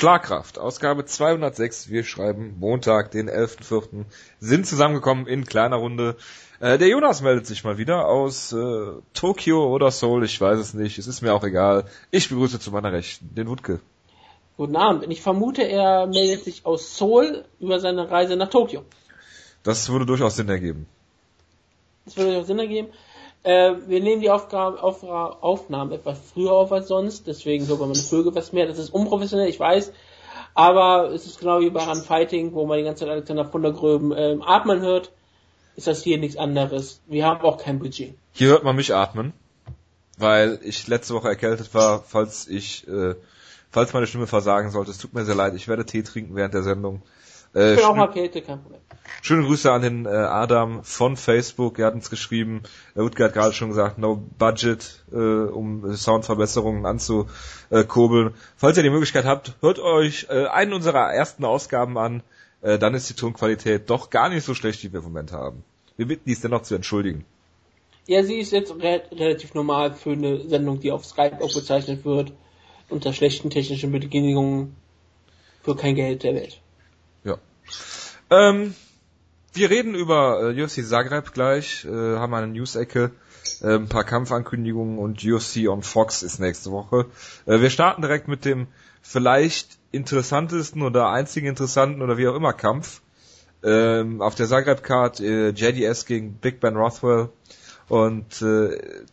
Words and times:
Schlagkraft, 0.00 0.58
Ausgabe 0.58 1.04
206. 1.04 1.90
Wir 1.90 2.04
schreiben 2.04 2.56
Montag, 2.58 3.10
den 3.10 3.28
11.04. 3.28 4.06
Sind 4.38 4.66
zusammengekommen 4.66 5.26
in 5.26 5.44
kleiner 5.44 5.76
Runde. 5.76 6.16
Äh, 6.58 6.78
der 6.78 6.88
Jonas 6.88 7.20
meldet 7.20 7.46
sich 7.46 7.64
mal 7.64 7.76
wieder 7.76 8.08
aus 8.08 8.50
äh, 8.54 8.92
Tokio 9.12 9.66
oder 9.66 9.90
Seoul, 9.90 10.24
ich 10.24 10.40
weiß 10.40 10.58
es 10.58 10.72
nicht. 10.72 10.96
Es 10.96 11.06
ist 11.06 11.20
mir 11.20 11.34
auch 11.34 11.44
egal. 11.44 11.84
Ich 12.10 12.30
begrüße 12.30 12.58
zu 12.58 12.70
meiner 12.70 12.94
Rechten 12.94 13.34
den 13.34 13.46
Wutke. 13.46 13.80
Guten 14.56 14.76
Abend. 14.76 15.04
Ich 15.10 15.20
vermute, 15.20 15.64
er 15.64 16.06
meldet 16.06 16.44
sich 16.44 16.64
aus 16.64 16.96
Seoul 16.96 17.44
über 17.58 17.78
seine 17.78 18.10
Reise 18.10 18.36
nach 18.36 18.48
Tokio. 18.48 18.86
Das 19.64 19.86
würde 19.90 20.06
durchaus 20.06 20.34
Sinn 20.34 20.48
ergeben. 20.48 20.86
Das 22.06 22.16
würde 22.16 22.30
durchaus 22.30 22.46
Sinn 22.46 22.58
ergeben. 22.58 22.88
Äh, 23.42 23.74
wir 23.86 24.00
nehmen 24.00 24.20
die 24.20 24.30
Aufgabe, 24.30 24.82
auf, 24.82 25.02
Aufnahmen 25.02 25.92
etwas 25.92 26.18
früher 26.32 26.52
auf 26.52 26.72
als 26.72 26.88
sonst, 26.88 27.26
deswegen 27.26 27.66
hört 27.66 27.80
man 27.80 27.94
Vögel 27.94 28.34
was 28.34 28.52
mehr. 28.52 28.66
Das 28.66 28.78
ist 28.78 28.92
unprofessionell, 28.92 29.48
ich 29.48 29.58
weiß. 29.58 29.92
Aber 30.54 31.10
es 31.12 31.26
ist 31.26 31.38
genau 31.38 31.60
wie 31.60 31.70
bei 31.70 31.82
Run 31.84 32.02
Fighting, 32.02 32.52
wo 32.52 32.66
man 32.66 32.78
die 32.78 32.84
ganze 32.84 33.04
Zeit 33.04 33.12
Alexander 33.12 33.44
von 33.44 33.62
der 33.62 33.72
Gröben 33.72 34.12
ähm, 34.16 34.42
atmen 34.42 34.80
hört, 34.80 35.12
ist 35.76 35.86
das 35.86 36.02
hier 36.02 36.18
nichts 36.18 36.36
anderes. 36.36 37.00
Wir 37.06 37.24
haben 37.24 37.40
auch 37.42 37.56
kein 37.56 37.78
Budget. 37.78 38.14
Hier 38.32 38.48
hört 38.48 38.64
man 38.64 38.76
mich 38.76 38.94
atmen, 38.94 39.32
weil 40.18 40.58
ich 40.62 40.86
letzte 40.88 41.14
Woche 41.14 41.28
erkältet 41.28 41.72
war, 41.72 42.02
falls 42.02 42.46
ich, 42.48 42.86
äh, 42.88 43.14
falls 43.70 43.92
meine 43.92 44.06
Stimme 44.06 44.26
versagen 44.26 44.70
sollte. 44.70 44.90
Es 44.90 44.98
tut 44.98 45.14
mir 45.14 45.24
sehr 45.24 45.34
leid. 45.36 45.54
Ich 45.54 45.68
werde 45.68 45.86
Tee 45.86 46.02
trinken 46.02 46.34
während 46.34 46.52
der 46.52 46.62
Sendung. 46.62 47.00
Äh, 47.54 47.72
ich 47.72 47.76
bin 47.76 47.86
auch 47.86 47.96
mal 47.96 48.08
Kälte, 48.08 48.42
kein 48.42 48.62
Problem. 48.62 48.80
Schöne 49.22 49.44
Grüße 49.44 49.70
an 49.70 49.82
den 49.82 50.06
äh, 50.06 50.08
Adam 50.08 50.82
von 50.84 51.16
Facebook. 51.16 51.78
Er 51.78 51.86
hat 51.86 51.94
uns 51.94 52.10
geschrieben, 52.10 52.62
äh, 52.94 53.00
Utke 53.00 53.24
hat 53.24 53.34
gerade 53.34 53.52
schon 53.52 53.68
gesagt, 53.68 53.98
no 53.98 54.22
budget, 54.38 55.04
äh, 55.12 55.16
um 55.16 55.94
Soundverbesserungen 55.94 56.86
anzukurbeln. 56.86 58.34
Falls 58.56 58.76
ihr 58.76 58.82
die 58.82 58.90
Möglichkeit 58.90 59.24
habt, 59.24 59.54
hört 59.60 59.78
euch 59.78 60.26
äh, 60.30 60.46
einen 60.46 60.72
unserer 60.72 61.12
ersten 61.12 61.44
Ausgaben 61.44 61.98
an. 61.98 62.22
Äh, 62.62 62.78
dann 62.78 62.94
ist 62.94 63.10
die 63.10 63.14
Tonqualität 63.14 63.90
doch 63.90 64.10
gar 64.10 64.28
nicht 64.28 64.44
so 64.44 64.54
schlecht, 64.54 64.82
wie 64.84 64.92
wir 64.92 65.00
im 65.00 65.06
Moment 65.06 65.32
haben. 65.32 65.64
Wir 65.96 66.06
bitten 66.06 66.22
dies 66.26 66.40
dennoch 66.40 66.62
zu 66.62 66.74
entschuldigen. 66.74 67.24
Ja, 68.06 68.22
sie 68.22 68.38
ist 68.38 68.52
jetzt 68.52 68.74
re 68.80 69.02
relativ 69.12 69.54
normal 69.54 69.94
für 69.94 70.12
eine 70.12 70.48
Sendung, 70.48 70.80
die 70.80 70.92
auf 70.92 71.04
Skype 71.04 71.40
aufgezeichnet 71.40 72.04
wird, 72.04 72.32
unter 72.88 73.12
schlechten 73.12 73.50
technischen 73.50 73.92
Bedingungen, 73.92 74.76
für 75.62 75.76
kein 75.76 75.94
Geld 75.94 76.22
der 76.22 76.34
Welt. 76.34 76.60
Ähm, 78.30 78.74
wir 79.52 79.70
reden 79.70 79.94
über 79.94 80.54
äh, 80.54 80.62
UFC 80.62 80.84
Zagreb 80.84 81.32
gleich, 81.32 81.84
äh, 81.84 81.88
haben 81.88 82.32
eine 82.34 82.46
News-Ecke, 82.46 83.10
äh, 83.62 83.74
ein 83.74 83.88
paar 83.88 84.04
Kampfankündigungen 84.04 84.98
und 84.98 85.24
UFC 85.24 85.68
on 85.68 85.82
Fox 85.82 86.22
ist 86.22 86.38
nächste 86.38 86.70
Woche. 86.70 87.06
Äh, 87.46 87.60
wir 87.60 87.70
starten 87.70 88.02
direkt 88.02 88.28
mit 88.28 88.44
dem 88.44 88.68
vielleicht 89.02 89.78
interessantesten 89.90 90.82
oder 90.82 91.08
einzigen 91.08 91.48
interessanten 91.48 92.02
oder 92.02 92.16
wie 92.16 92.28
auch 92.28 92.36
immer 92.36 92.52
Kampf. 92.52 93.02
Ähm, 93.62 94.22
auf 94.22 94.36
der 94.36 94.46
Zagreb-Card 94.46 95.20
äh, 95.20 95.48
JDS 95.50 96.06
gegen 96.06 96.34
Big 96.34 96.60
Ben 96.60 96.76
Rothwell 96.76 97.28
und 97.88 98.40
äh, 98.40 99.04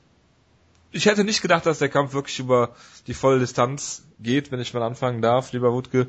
ich 0.92 1.06
hätte 1.06 1.24
nicht 1.24 1.42
gedacht, 1.42 1.66
dass 1.66 1.80
der 1.80 1.90
Kampf 1.90 2.14
wirklich 2.14 2.40
über 2.40 2.76
die 3.08 3.14
volle 3.14 3.40
Distanz 3.40 4.04
geht, 4.20 4.52
wenn 4.52 4.62
ich 4.62 4.74
mal 4.74 4.84
anfangen 4.84 5.22
darf, 5.22 5.52
lieber 5.52 5.74
Wutke. 5.74 6.08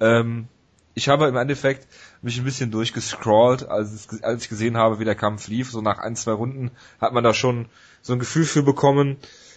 Ähm, 0.00 0.48
ich 0.94 1.08
habe 1.08 1.26
im 1.26 1.36
Endeffekt 1.36 1.86
mich 2.22 2.38
ein 2.38 2.44
bisschen 2.44 2.70
durchgescrollt, 2.70 3.68
als, 3.68 4.08
als 4.22 4.44
ich 4.44 4.48
gesehen 4.48 4.76
habe, 4.76 4.98
wie 4.98 5.04
der 5.04 5.14
Kampf 5.14 5.48
lief. 5.48 5.70
So 5.70 5.80
nach 5.80 5.98
ein, 5.98 6.16
zwei 6.16 6.32
Runden 6.32 6.70
hat 7.00 7.12
man 7.12 7.24
da 7.24 7.34
schon 7.34 7.66
so 8.02 8.12
ein 8.12 8.18
Gefühl 8.18 8.44
für 8.44 8.62
bekommen. 8.62 9.16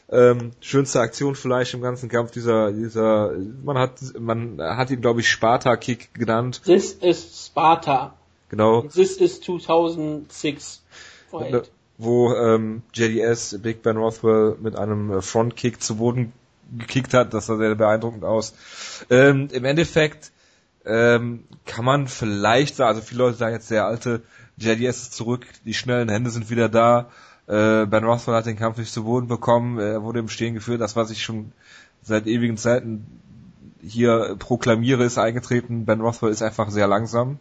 Ähm, 0.10 0.52
schönste 0.62 1.02
Aktion 1.02 1.36
vielleicht 1.36 1.74
im 1.74 1.82
ganzen 1.82 2.08
Kampf 2.10 2.32
dieser, 2.32 2.72
dieser, 2.72 3.34
man 3.64 3.78
hat, 3.78 4.00
man 4.18 4.60
hat 4.62 4.90
ihn 4.90 5.02
glaube 5.02 5.20
ich 5.20 5.30
Sparta-Kick 5.30 6.14
genannt. 6.14 6.62
This 6.64 6.94
is 6.94 7.48
Sparta. 7.48 8.14
Genau. 8.50 8.84
This 8.84 9.18
is 9.18 9.42
2006. 9.42 10.82
Fight. 11.30 11.70
Wo 11.98 12.34
ähm, 12.34 12.84
JDS 12.94 13.60
Big 13.62 13.82
Ben 13.82 13.98
Rothwell 13.98 14.56
mit 14.62 14.76
einem 14.76 15.12
äh, 15.12 15.22
Frontkick 15.22 15.82
zu 15.82 15.98
Boden 15.98 16.32
gekickt 16.78 17.14
hat. 17.14 17.34
Das 17.34 17.48
sah 17.48 17.58
sehr 17.58 17.76
beeindruckend 17.76 18.24
aus. 18.24 18.54
Ähm, 19.10 19.50
Im 19.52 19.66
Endeffekt 19.66 20.32
ähm, 20.88 21.44
kann 21.66 21.86
man 21.86 22.08
vielleicht 22.08 22.76
sagen, 22.76 22.90
also 22.90 23.02
viele 23.02 23.24
Leute 23.24 23.38
sagen 23.38 23.54
jetzt, 23.54 23.70
der 23.70 23.86
alte 23.86 24.22
JDS 24.58 25.04
ist 25.04 25.14
zurück, 25.14 25.46
die 25.66 25.74
schnellen 25.74 26.10
Hände 26.10 26.30
sind 26.30 26.50
wieder 26.50 26.70
da. 26.70 27.10
Äh, 27.48 27.86
ben 27.86 28.04
Rothwell 28.04 28.36
hat 28.36 28.46
den 28.46 28.58
Kampf 28.58 28.78
nicht 28.78 28.92
zu 28.92 29.04
Boden 29.04 29.28
bekommen, 29.28 29.80
er 29.80 30.02
wurde 30.04 30.20
im 30.20 30.30
Stehen 30.30 30.54
geführt. 30.54 30.82
Das, 30.82 30.96
was 30.96 31.12
ich 31.12 31.24
schon 31.24 31.52
seit 32.02 32.26
ewigen 32.26 32.58
Zeiten 32.58 33.06
hier 33.82 34.36
proklamiere, 34.40 35.04
ist 35.04 35.18
eingetreten. 35.18 35.86
Ben 35.86 36.02
Rothwell 36.02 36.32
ist 36.32 36.42
einfach 36.42 36.70
sehr 36.70 36.88
langsam. 36.88 37.38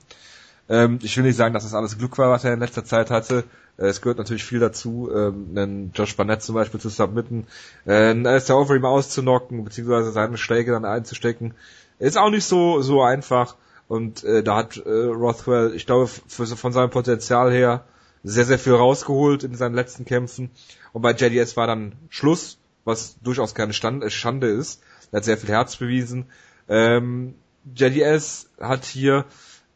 Ähm, 0.68 0.98
ich 1.02 1.16
will 1.16 1.24
nicht 1.24 1.36
sagen, 1.36 1.54
dass 1.54 1.62
das 1.62 1.74
alles 1.74 1.98
Glück 1.98 2.18
war, 2.18 2.30
was 2.30 2.44
er 2.44 2.52
in 2.52 2.60
letzter 2.60 2.84
Zeit 2.84 3.10
hatte. 3.10 3.44
Äh, 3.78 3.86
es 3.86 4.00
gehört 4.00 4.18
natürlich 4.18 4.44
viel 4.44 4.58
dazu, 4.58 5.10
ähm, 5.14 5.50
einen 5.54 5.92
Josh 5.94 6.16
Barnett 6.16 6.42
zum 6.42 6.54
Beispiel 6.54 6.80
zu 6.80 6.88
submitten, 6.88 7.46
äh, 7.84 8.10
einen 8.10 8.26
Alistair 8.26 8.56
Overeem 8.56 8.84
auszunocken, 8.84 9.64
beziehungsweise 9.64 10.10
seine 10.10 10.36
Schläge 10.36 10.72
dann 10.72 10.84
einzustecken. 10.84 11.54
Ist 11.98 12.18
auch 12.18 12.30
nicht 12.30 12.44
so 12.44 12.82
so 12.82 13.02
einfach. 13.02 13.56
Und 13.88 14.24
äh, 14.24 14.42
da 14.42 14.56
hat 14.56 14.76
äh, 14.78 14.90
Rothwell, 14.90 15.74
ich 15.74 15.86
glaube, 15.86 16.08
für, 16.08 16.46
von 16.46 16.72
seinem 16.72 16.90
Potenzial 16.90 17.52
her 17.52 17.84
sehr, 18.24 18.44
sehr 18.44 18.58
viel 18.58 18.74
rausgeholt 18.74 19.44
in 19.44 19.54
seinen 19.54 19.74
letzten 19.74 20.04
Kämpfen. 20.04 20.50
Und 20.92 21.02
bei 21.02 21.12
JDS 21.12 21.56
war 21.56 21.68
dann 21.68 21.92
Schluss, 22.08 22.58
was 22.84 23.16
durchaus 23.20 23.54
keine 23.54 23.72
Stand, 23.72 24.02
äh, 24.02 24.10
Schande 24.10 24.48
ist. 24.48 24.82
Er 25.12 25.18
hat 25.18 25.24
sehr 25.24 25.38
viel 25.38 25.50
Herz 25.50 25.76
bewiesen. 25.76 26.26
Ähm, 26.68 27.34
JDS 27.74 28.50
hat 28.60 28.84
hier 28.84 29.24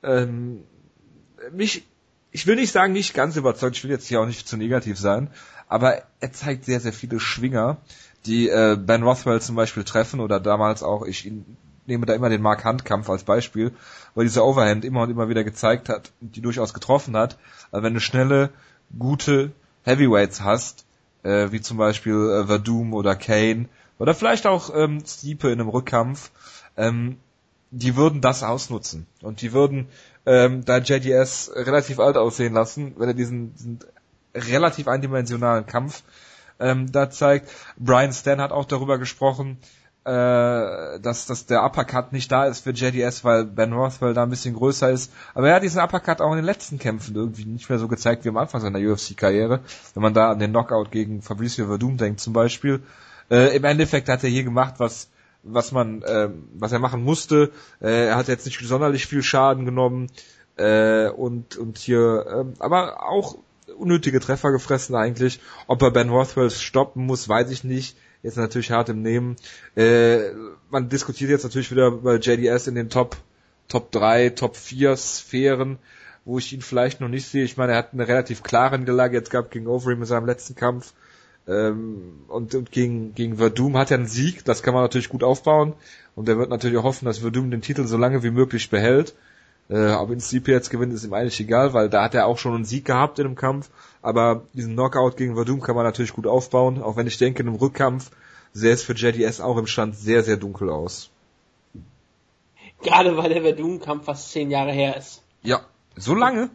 ähm, 0.03 0.65
mich, 1.53 1.87
ich 2.33 2.47
will 2.47 2.57
nicht 2.57 2.73
sagen, 2.73 2.93
nicht 2.93 3.15
ganz 3.15 3.37
überzeugt, 3.37 3.77
ich 3.77 3.85
will 3.85 3.91
jetzt 3.91 4.07
hier 4.07 4.21
auch 4.21 4.27
nicht 4.27 4.49
zu 4.49 4.57
negativ 4.57 4.99
sein, 4.99 5.31
aber 5.69 6.03
er 6.21 6.33
zeigt 6.33 6.65
sehr, 6.65 6.81
sehr 6.81 6.93
viele 6.93 7.21
Schwinger, 7.21 7.79
die 8.27 8.49
äh, 8.49 8.77
Ben 8.77 9.03
Rothwell 9.03 9.41
zum 9.41 9.57
Beispiel 9.57 9.85
treffen 9.85 10.21
oder 10.21 10.41
damals 10.41 10.83
auch, 10.83 11.05
ich 11.05 11.27
ihn 11.27 11.57
nehme 11.91 12.07
da 12.07 12.15
immer 12.15 12.31
den 12.31 12.41
Mark 12.41 12.65
Hunt 12.65 12.85
Kampf 12.85 13.11
als 13.11 13.25
Beispiel, 13.25 13.73
weil 14.15 14.25
diese 14.25 14.45
Overhand 14.45 14.85
immer 14.85 15.03
und 15.03 15.11
immer 15.11 15.29
wieder 15.29 15.45
gezeigt 15.45 15.89
hat, 15.89 16.13
die 16.21 16.41
durchaus 16.41 16.73
getroffen 16.73 17.17
hat. 17.17 17.37
Also 17.71 17.85
wenn 17.85 17.95
du 17.95 18.01
schnelle, 18.01 18.51
gute 18.99 19.53
Heavyweights 19.85 20.43
hast, 20.43 20.87
äh, 21.23 21.53
wie 21.53 21.61
zum 21.61 21.77
Beispiel 21.77 22.15
äh, 22.15 22.47
Verdum 22.47 22.95
oder 22.95 23.15
Kane 23.15 23.69
oder 23.99 24.15
vielleicht 24.15 24.47
auch 24.47 24.75
ähm, 24.75 25.03
Stiepe 25.07 25.51
in 25.51 25.61
einem 25.61 25.69
Rückkampf, 25.69 26.31
ähm, 26.77 27.19
die 27.71 27.97
würden 27.97 28.21
das 28.21 28.43
ausnutzen 28.43 29.07
und 29.23 29.43
die 29.43 29.53
würden 29.53 29.89
ähm, 30.27 30.65
da 30.65 30.79
JDS 30.79 31.53
relativ 31.55 32.01
alt 32.01 32.17
aussehen 32.17 32.53
lassen, 32.53 32.95
wenn 32.97 33.09
er 33.09 33.15
diesen, 33.15 33.55
diesen 33.55 33.79
relativ 34.35 34.89
eindimensionalen 34.89 35.67
Kampf 35.67 36.03
ähm, 36.59 36.91
da 36.91 37.11
zeigt. 37.11 37.51
Brian 37.79 38.13
Stan 38.13 38.41
hat 38.41 38.53
auch 38.53 38.65
darüber 38.65 38.99
gesprochen, 38.99 39.59
dass, 40.05 41.27
dass 41.27 41.47
der 41.47 41.63
Uppercut 41.63 42.13
nicht 42.13 42.33
da 42.33 42.47
ist 42.47 42.61
für 42.61 42.71
JDS, 42.71 43.23
weil 43.23 43.45
Ben 43.45 43.73
Rothwell 43.73 44.15
da 44.15 44.23
ein 44.23 44.31
bisschen 44.31 44.55
größer 44.55 44.91
ist. 44.91 45.13
Aber 45.35 45.49
er 45.49 45.57
hat 45.57 45.63
diesen 45.63 45.81
Uppercut 45.81 46.23
auch 46.23 46.31
in 46.31 46.37
den 46.37 46.47
letzten 46.47 46.79
Kämpfen 46.79 47.15
irgendwie 47.15 47.45
nicht 47.45 47.69
mehr 47.69 47.79
so 47.79 47.87
gezeigt 47.87 48.25
wie 48.25 48.31
am 48.31 48.39
Anfang 48.39 48.63
seiner 48.63 48.79
UFC-Karriere. 48.79 49.61
Wenn 49.95 50.03
man 50.03 50.15
da 50.15 50.31
an 50.31 50.39
den 50.39 50.53
Knockout 50.53 50.91
gegen 50.91 51.21
Fabricio 51.21 51.67
Verdum 51.67 51.99
denkt 51.99 52.21
zum 52.21 52.33
Beispiel. 52.33 52.83
Äh, 53.31 53.55
Im 53.55 53.65
Endeffekt 53.65 54.09
hat 54.09 54.25
er 54.25 54.31
hier 54.31 54.45
gemacht, 54.45 54.75
was 54.79 55.11
was 55.43 55.73
man, 55.73 56.03
äh, 56.03 56.29
was 56.55 56.73
er 56.73 56.79
machen 56.79 57.03
musste. 57.03 57.53
Äh, 57.81 58.09
er 58.09 58.17
hat 58.17 58.29
jetzt 58.29 58.47
nicht 58.47 58.61
sonderlich 58.61 59.07
viel 59.07 59.23
Schaden 59.23 59.65
genommen 59.65 60.09
äh, 60.57 61.09
und 61.09 61.57
und 61.57 61.79
hier, 61.79 62.27
äh, 62.27 62.63
aber 62.63 63.09
auch 63.09 63.37
unnötige 63.77 64.21
Treffer 64.21 64.53
gefressen 64.53 64.95
eigentlich. 64.95 65.41
Ob 65.67 65.83
er 65.83 65.91
Ben 65.91 66.11
Rothwell 66.11 66.51
stoppen 66.51 67.07
muss, 67.07 67.29
weiß 67.29 67.51
ich 67.51 67.65
nicht 67.65 67.97
jetzt 68.23 68.37
natürlich 68.37 68.71
hart 68.71 68.89
im 68.89 69.03
Nehmen. 69.03 69.37
Äh, 69.77 70.31
man 70.71 70.89
diskutiert 70.89 71.31
jetzt 71.31 71.45
natürlich 71.45 71.71
wieder 71.71 71.89
über 71.89 72.19
JDS 72.19 72.67
in 72.67 72.75
den 72.75 72.91
Top 72.91 73.17
Top 73.71 73.93
3, 73.93 74.31
Top 74.31 74.57
4 74.57 74.97
Sphären, 74.97 75.79
wo 76.25 76.39
ich 76.39 76.53
ihn 76.53 76.61
vielleicht 76.61 77.01
noch 77.01 77.09
nicht 77.09 77.27
sehe. 77.27 77.45
Ich 77.45 77.57
meine, 77.57 77.73
er 77.73 77.79
hat 77.79 77.95
eine 77.95 78.07
relativ 78.07 78.43
klare 78.43 78.79
Niederlage 78.79 79.17
jetzt 79.17 79.31
gehabt 79.31 79.53
gegen 79.53 79.69
Overeem 79.69 80.01
in 80.01 80.07
seinem 80.07 80.27
letzten 80.27 80.57
Kampf. 80.57 80.93
Ähm, 81.49 82.25
und, 82.29 82.55
und 82.55 82.73
gegen, 82.73 83.15
gegen 83.15 83.37
Verdum 83.37 83.79
hat 83.79 83.91
er 83.91 83.99
einen 83.99 84.07
Sieg, 84.07 84.45
das 84.45 84.63
kann 84.63 84.75
man 84.75 84.83
natürlich 84.83 85.09
gut 85.09 85.23
aufbauen. 85.23 85.75
Und 86.17 86.29
er 86.29 86.37
wird 86.37 86.51
natürlich 86.51 86.77
auch 86.77 86.85
hoffen, 86.85 87.07
dass 87.07 87.19
Verdum 87.19 87.51
den 87.51 87.63
Titel 87.63 87.87
so 87.87 87.97
lange 87.97 88.23
wie 88.23 88.31
möglich 88.31 88.69
behält. 88.71 89.15
Äh, 89.71 89.93
ob 89.93 90.11
in 90.11 90.19
CP 90.19 90.51
jetzt 90.51 90.71
gewinnt, 90.71 90.93
ist 90.93 91.05
ihm 91.05 91.15
eigentlich 91.15 91.39
egal, 91.39 91.73
weil 91.73 91.89
da 91.89 92.03
hat 92.03 92.15
er 92.15 92.27
auch 92.27 92.39
schon 92.39 92.55
einen 92.55 92.65
Sieg 92.65 92.85
gehabt 92.85 93.19
in 93.21 93.27
einem 93.27 93.37
Kampf. 93.37 93.71
Aber 94.03 94.43
diesen 94.53 94.73
Knockout 94.75 95.17
gegen 95.17 95.37
Verdum 95.37 95.61
kann 95.61 95.77
man 95.77 95.85
natürlich 95.85 96.13
gut 96.13 96.27
aufbauen, 96.27 96.83
auch 96.83 96.97
wenn 96.97 97.07
ich 97.07 97.19
denke, 97.19 97.43
in 97.43 97.49
einem 97.49 97.57
Rückkampf 97.57 98.11
sähe 98.53 98.73
es 98.73 98.83
für 98.83 98.95
JDS 98.95 99.41
auch 99.41 99.57
im 99.57 99.69
Stand 99.69 99.97
sehr, 99.97 100.25
sehr 100.25 100.37
dunkel 100.37 100.71
aus. 100.71 101.11
Gerade 102.83 103.17
weil 103.17 103.29
der 103.29 103.43
Verdum-Kampf 103.43 104.07
fast 104.07 104.33
zehn 104.33 104.51
Jahre 104.51 104.73
her 104.73 104.97
ist. 104.97 105.23
Ja, 105.43 105.61
so 105.97 106.15
lange? 106.15 106.51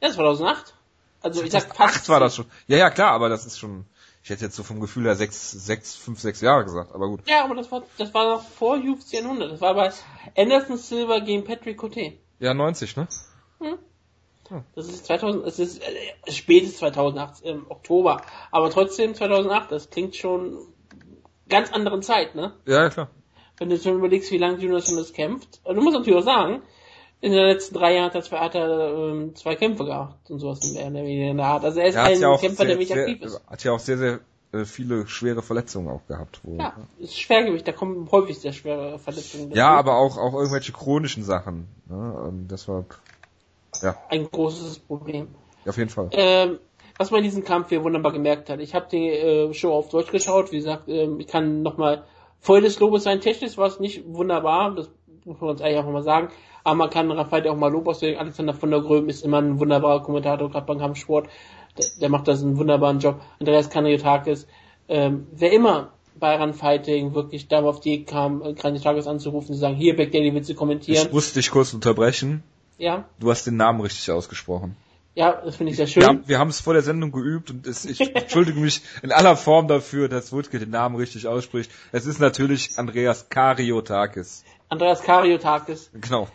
Ja, 0.00 0.10
2008. 0.10 0.74
Also 1.22 1.42
ich 1.42 1.50
sag 1.50 1.74
fast. 1.74 1.96
Acht 1.96 2.08
war 2.08 2.20
das 2.20 2.36
schon. 2.36 2.46
Ja, 2.68 2.76
ja, 2.76 2.90
klar, 2.90 3.12
aber 3.12 3.28
das 3.28 3.46
ist 3.46 3.58
schon, 3.58 3.86
Ich 4.22 4.30
hätte 4.30 4.44
jetzt 4.44 4.54
so 4.54 4.62
vom 4.62 4.80
Gefühl 4.80 5.04
her 5.04 5.16
sechs, 5.16 5.50
sechs, 5.50 5.96
fünf, 5.96 6.20
sechs 6.20 6.40
Jahre 6.40 6.64
gesagt, 6.64 6.94
aber 6.94 7.08
gut. 7.08 7.20
Ja, 7.26 7.44
aber 7.44 7.56
das 7.56 7.72
war, 7.72 7.82
das 7.98 8.14
war 8.14 8.36
noch 8.36 8.48
vor 8.48 8.76
UFC 8.76 9.14
100. 9.14 9.50
Das 9.50 9.60
war 9.60 9.74
bei 9.74 9.92
Anderson 10.36 10.76
Silver 10.76 11.20
gegen 11.20 11.44
Patrick 11.44 11.78
Cote. 11.78 12.12
Ja, 12.42 12.54
90, 12.54 12.96
ne? 12.96 13.06
Hm. 13.60 13.78
Das 14.74 14.88
ist 14.88 15.06
2000, 15.06 15.46
es 15.46 15.60
ist 15.60 15.80
äh, 15.80 16.32
spätes 16.32 16.76
2008 16.78 17.42
im 17.42 17.70
Oktober, 17.70 18.20
aber 18.50 18.68
trotzdem 18.68 19.14
2008. 19.14 19.70
Das 19.70 19.90
klingt 19.90 20.16
schon 20.16 20.58
ganz 21.48 21.72
anderen 21.72 22.02
Zeit, 22.02 22.34
ne? 22.34 22.52
Ja, 22.66 22.90
klar. 22.90 23.10
Wenn 23.58 23.70
du 23.70 23.78
schon 23.78 23.94
überlegst, 23.94 24.32
wie 24.32 24.38
lange 24.38 24.58
Junior 24.58 24.80
das 24.80 25.12
kämpft. 25.12 25.60
Und 25.62 25.76
du 25.76 25.82
musst 25.82 25.96
natürlich 25.96 26.18
auch 26.18 26.24
sagen, 26.24 26.62
in 27.20 27.30
den 27.30 27.46
letzten 27.46 27.76
drei 27.76 27.94
Jahren 27.94 28.06
hat 28.06 28.16
er 28.16 28.22
zwei, 28.22 28.38
hat 28.38 28.56
er, 28.56 28.92
ähm, 28.92 29.36
zwei 29.36 29.54
Kämpfe 29.54 29.84
gehabt 29.84 30.28
und 30.28 30.40
sowas 30.40 30.68
in 30.68 30.94
der, 30.94 31.04
in 31.04 31.36
der 31.36 31.46
Art. 31.46 31.64
Also 31.64 31.78
er 31.78 31.86
ist 31.86 31.96
hat 31.96 32.10
ein 32.10 32.20
ja 32.20 32.36
Kämpfer, 32.38 32.64
der 32.64 32.72
sehr, 32.72 32.76
nicht 32.76 32.92
sehr, 32.92 33.02
aktiv 33.02 33.22
ist. 33.22 33.40
hat 33.46 33.62
ja 33.62 33.72
auch 33.72 33.78
sehr, 33.78 33.98
sehr 33.98 34.20
äh, 34.52 34.64
viele 34.64 35.06
schwere 35.08 35.42
Verletzungen 35.42 35.88
auch 35.88 36.06
gehabt. 36.06 36.40
Wo, 36.42 36.56
Ja, 36.58 36.74
ist 36.98 37.18
Schwergewicht, 37.18 37.66
da 37.66 37.72
kommen 37.72 38.08
häufig 38.10 38.38
sehr 38.38 38.52
schwere 38.52 38.98
Verletzungen. 38.98 39.50
dazu. 39.50 39.58
Ja, 39.58 39.70
aber 39.70 39.96
auch, 39.96 40.18
auch 40.18 40.34
irgendwelche 40.34 40.72
chronischen 40.72 41.24
Sachen. 41.24 41.68
Ne? 41.88 42.12
Und 42.12 42.48
deshalb, 42.48 42.98
ja, 43.80 43.96
Ein 44.10 44.28
großes 44.30 44.80
Problem. 44.80 45.28
auf 45.66 45.76
jeden 45.76 45.90
Fall. 45.90 46.10
Ähm, 46.12 46.58
was 46.98 47.10
man 47.10 47.18
in 47.18 47.24
diesem 47.24 47.44
Kampf 47.44 47.70
hier 47.70 47.82
wunderbar 47.82 48.12
gemerkt 48.12 48.50
hat. 48.50 48.60
Ich 48.60 48.74
habe 48.74 48.86
die 48.92 49.08
äh, 49.08 49.54
Show 49.54 49.72
auf 49.72 49.88
Deutsch 49.88 50.10
geschaut. 50.12 50.52
Wie 50.52 50.56
gesagt, 50.58 50.88
ähm, 50.88 51.18
ich 51.20 51.26
kann 51.26 51.62
nochmal 51.62 52.04
voll 52.40 52.60
des 52.60 52.78
Lobes 52.78 53.04
sein. 53.04 53.20
Technisch 53.20 53.56
war 53.56 53.66
es 53.68 53.80
nicht 53.80 54.04
wunderbar. 54.06 54.74
Das 54.74 54.90
muss 55.24 55.40
man 55.40 55.50
uns 55.50 55.62
eigentlich 55.62 55.78
auch 55.78 55.90
mal 55.90 56.02
sagen. 56.02 56.28
Aber 56.64 56.76
man 56.76 56.90
kann 56.90 57.10
Raphael 57.10 57.48
auch 57.48 57.56
mal 57.56 57.72
Lob 57.72 57.88
auswählen. 57.88 58.18
Alexander 58.18 58.54
von 58.54 58.70
der 58.70 58.80
Gröben 58.82 59.08
ist 59.08 59.24
immer 59.24 59.38
ein 59.38 59.58
wunderbarer 59.58 60.02
Kommentator, 60.02 60.48
gerade 60.50 60.66
beim 60.66 60.78
Kampfsport. 60.78 61.28
Der, 61.78 61.86
der 62.00 62.08
macht 62.08 62.28
das 62.28 62.42
einen 62.42 62.56
wunderbaren 62.58 62.98
Job. 63.00 63.20
Andreas 63.40 63.70
Kaniotakis, 63.70 64.46
ähm, 64.88 65.26
wer 65.32 65.52
immer 65.52 65.92
bei 66.14 66.36
Run 66.36 66.54
Fighting 66.54 67.14
wirklich 67.14 67.48
da 67.48 67.62
auf 67.62 67.80
die 67.80 68.04
kam, 68.04 68.42
äh, 68.42 68.52
Kaniotakis 68.54 69.06
anzurufen, 69.06 69.54
zu 69.54 69.60
sagen, 69.60 69.76
hier, 69.76 69.96
Back 69.96 70.12
Daily, 70.12 70.34
willst 70.34 70.50
du 70.50 70.54
kommentieren? 70.54 71.06
Ich 71.06 71.12
musste 71.12 71.38
dich 71.38 71.50
kurz 71.50 71.72
unterbrechen. 71.72 72.42
Ja, 72.78 73.04
Du 73.20 73.30
hast 73.30 73.46
den 73.46 73.56
Namen 73.56 73.80
richtig 73.80 74.10
ausgesprochen. 74.10 74.76
ja, 75.14 75.40
das 75.44 75.56
finde 75.56 75.70
ich 75.70 75.76
sehr 75.76 75.86
schön. 75.86 76.02
Wir 76.02 76.08
haben, 76.08 76.22
wir 76.26 76.38
haben 76.38 76.48
es 76.48 76.60
vor 76.60 76.72
der 76.72 76.82
Sendung 76.82 77.12
geübt 77.12 77.50
und 77.50 77.66
es, 77.66 77.84
ich 77.84 78.00
entschuldige 78.14 78.58
mich 78.58 78.82
in 79.02 79.12
aller 79.12 79.36
Form 79.36 79.68
dafür, 79.68 80.08
dass 80.08 80.32
Wutke 80.32 80.58
den 80.58 80.70
Namen 80.70 80.96
richtig 80.96 81.26
ausspricht. 81.28 81.70
Es 81.92 82.06
ist 82.06 82.18
natürlich 82.18 82.78
Andreas 82.78 83.28
Kariotakis. 83.28 84.44
Andreas 84.68 85.02
Kariotakis. 85.02 85.90
Genau. 85.94 86.28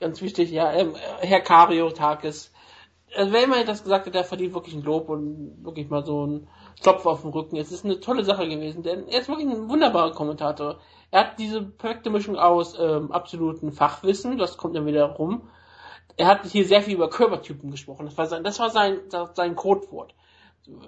ganz 0.00 0.20
wichtig, 0.22 0.50
ja, 0.50 0.72
ähm, 0.72 0.94
Herr 1.20 1.40
Kariotakis. 1.40 2.50
Also 3.16 3.32
wer 3.32 3.44
immer 3.44 3.64
das 3.64 3.82
gesagt 3.82 4.06
hat, 4.06 4.14
der 4.14 4.24
verdient 4.24 4.54
wirklich 4.54 4.74
ein 4.74 4.82
Lob 4.82 5.08
und 5.08 5.64
wirklich 5.64 5.88
mal 5.88 6.04
so 6.04 6.24
einen 6.24 6.48
Klopf 6.82 7.06
auf 7.06 7.22
den 7.22 7.30
Rücken. 7.30 7.56
Es 7.56 7.72
ist 7.72 7.84
eine 7.84 8.00
tolle 8.00 8.24
Sache 8.24 8.48
gewesen, 8.48 8.82
denn 8.82 9.08
er 9.08 9.20
ist 9.20 9.28
wirklich 9.28 9.48
ein 9.48 9.68
wunderbarer 9.68 10.12
Kommentator. 10.12 10.78
Er 11.10 11.20
hat 11.20 11.38
diese 11.38 11.62
perfekte 11.62 12.10
Mischung 12.10 12.36
aus 12.36 12.78
ähm, 12.78 13.12
absoluten 13.12 13.72
Fachwissen, 13.72 14.38
das 14.38 14.56
kommt 14.56 14.76
dann 14.76 14.86
wieder 14.86 15.06
rum. 15.06 15.48
Er 16.16 16.26
hat 16.26 16.46
hier 16.46 16.66
sehr 16.66 16.82
viel 16.82 16.94
über 16.94 17.10
Körpertypen 17.10 17.70
gesprochen. 17.70 18.06
Das 18.06 18.16
war 18.18 18.26
sein, 18.26 18.44
das 18.44 18.58
war 18.58 18.70
sein, 18.70 19.00
sein 19.34 19.56
Codewort. 19.56 20.14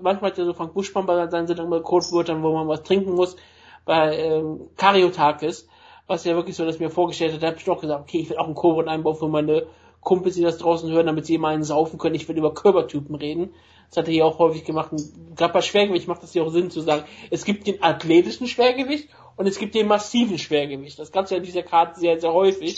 Manchmal 0.00 0.30
hat 0.30 0.38
er 0.38 0.46
so 0.46 0.54
Frank 0.54 0.74
Buschmann 0.74 1.06
bei 1.06 1.28
seinen 1.28 1.46
Sendungen 1.46 1.70
mit 1.70 1.82
Codewörtern, 1.82 2.42
wo 2.42 2.52
man 2.52 2.68
was 2.68 2.82
trinken 2.82 3.12
muss. 3.12 3.36
Bei 3.84 4.16
ähm, 4.16 4.68
Kariotakis 4.76 5.68
was 6.08 6.24
ja 6.24 6.34
wirklich 6.34 6.56
so, 6.56 6.64
dass 6.64 6.80
mir 6.80 6.90
vorgestellt 6.90 7.34
hat, 7.34 7.42
da 7.42 7.48
habe 7.48 7.58
ich 7.58 7.64
doch 7.64 7.80
gesagt, 7.80 8.00
okay, 8.00 8.20
ich 8.20 8.30
will 8.30 8.38
auch 8.38 8.48
ein 8.48 8.54
Codewort 8.54 8.88
einbauen 8.88 9.14
für 9.14 9.28
meine 9.28 9.66
Kumpels, 10.00 10.36
die 10.36 10.42
das 10.42 10.58
draußen 10.58 10.90
hören, 10.90 11.06
damit 11.06 11.26
sie 11.26 11.38
mal 11.38 11.54
einen 11.54 11.64
saufen 11.64 11.98
können. 11.98 12.14
Ich 12.14 12.28
will 12.28 12.36
über 12.36 12.54
Körpertypen 12.54 13.14
reden. 13.14 13.50
Das 13.88 13.98
hat 13.98 14.08
er 14.08 14.12
hier 14.12 14.26
auch 14.26 14.38
häufig 14.38 14.64
gemacht. 14.64 14.90
Gerade 15.34 15.52
bei 15.52 15.62
Schwergewicht 15.62 16.08
macht 16.08 16.22
das 16.22 16.34
ja 16.34 16.42
auch 16.42 16.50
Sinn 16.50 16.70
zu 16.70 16.80
sagen, 16.80 17.04
es 17.30 17.44
gibt 17.44 17.66
den 17.66 17.82
athletischen 17.82 18.46
Schwergewicht 18.46 19.08
und 19.36 19.46
es 19.46 19.58
gibt 19.58 19.74
den 19.74 19.86
massiven 19.86 20.38
Schwergewicht. 20.38 20.98
Das 20.98 21.10
gab 21.10 21.30
ja 21.30 21.38
in 21.38 21.42
dieser 21.42 21.62
Karte 21.62 21.98
sehr, 21.98 22.20
sehr 22.20 22.32
häufig, 22.32 22.76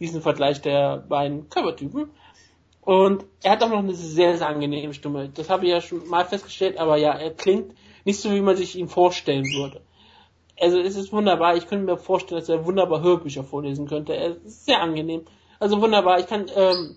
diesen 0.00 0.22
Vergleich 0.22 0.60
der 0.62 0.98
beiden 1.08 1.48
Körpertypen. 1.50 2.10
Und 2.80 3.24
er 3.42 3.52
hat 3.52 3.62
auch 3.62 3.68
noch 3.68 3.78
eine 3.78 3.94
sehr, 3.94 4.38
sehr 4.38 4.48
angenehme 4.48 4.94
Stimme. 4.94 5.28
Das 5.28 5.50
habe 5.50 5.66
ich 5.66 5.72
ja 5.72 5.80
schon 5.80 6.08
mal 6.08 6.24
festgestellt, 6.24 6.78
aber 6.78 6.96
ja, 6.96 7.12
er 7.12 7.32
klingt 7.32 7.74
nicht 8.04 8.20
so, 8.20 8.30
wie 8.32 8.40
man 8.40 8.56
sich 8.56 8.76
ihn 8.76 8.88
vorstellen 8.88 9.44
würde 9.44 9.82
also 10.60 10.78
es 10.78 10.96
ist 10.96 11.12
wunderbar. 11.12 11.56
Ich 11.56 11.66
könnte 11.66 11.84
mir 11.84 11.98
vorstellen, 11.98 12.40
dass 12.40 12.48
er 12.48 12.64
wunderbar 12.64 13.02
Hörbücher 13.02 13.44
vorlesen 13.44 13.86
könnte. 13.86 14.14
Er 14.14 14.36
ist 14.44 14.64
sehr 14.64 14.80
angenehm. 14.80 15.26
Also 15.58 15.80
wunderbar. 15.80 16.18
Ich 16.18 16.26
kann 16.26 16.46
ähm, 16.54 16.96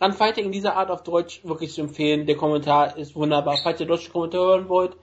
Run 0.00 0.12
Fighting 0.12 0.46
in 0.46 0.52
dieser 0.52 0.76
Art 0.76 0.90
auf 0.90 1.02
Deutsch 1.02 1.44
wirklich 1.44 1.78
empfehlen. 1.78 2.26
Der 2.26 2.36
Kommentar 2.36 2.96
ist 2.96 3.14
wunderbar. 3.14 3.56
Falls 3.62 3.80
ihr 3.80 3.86
deutsche 3.86 4.10
Kommentare 4.10 4.46
hören 4.46 4.68
wollt, 4.68 4.96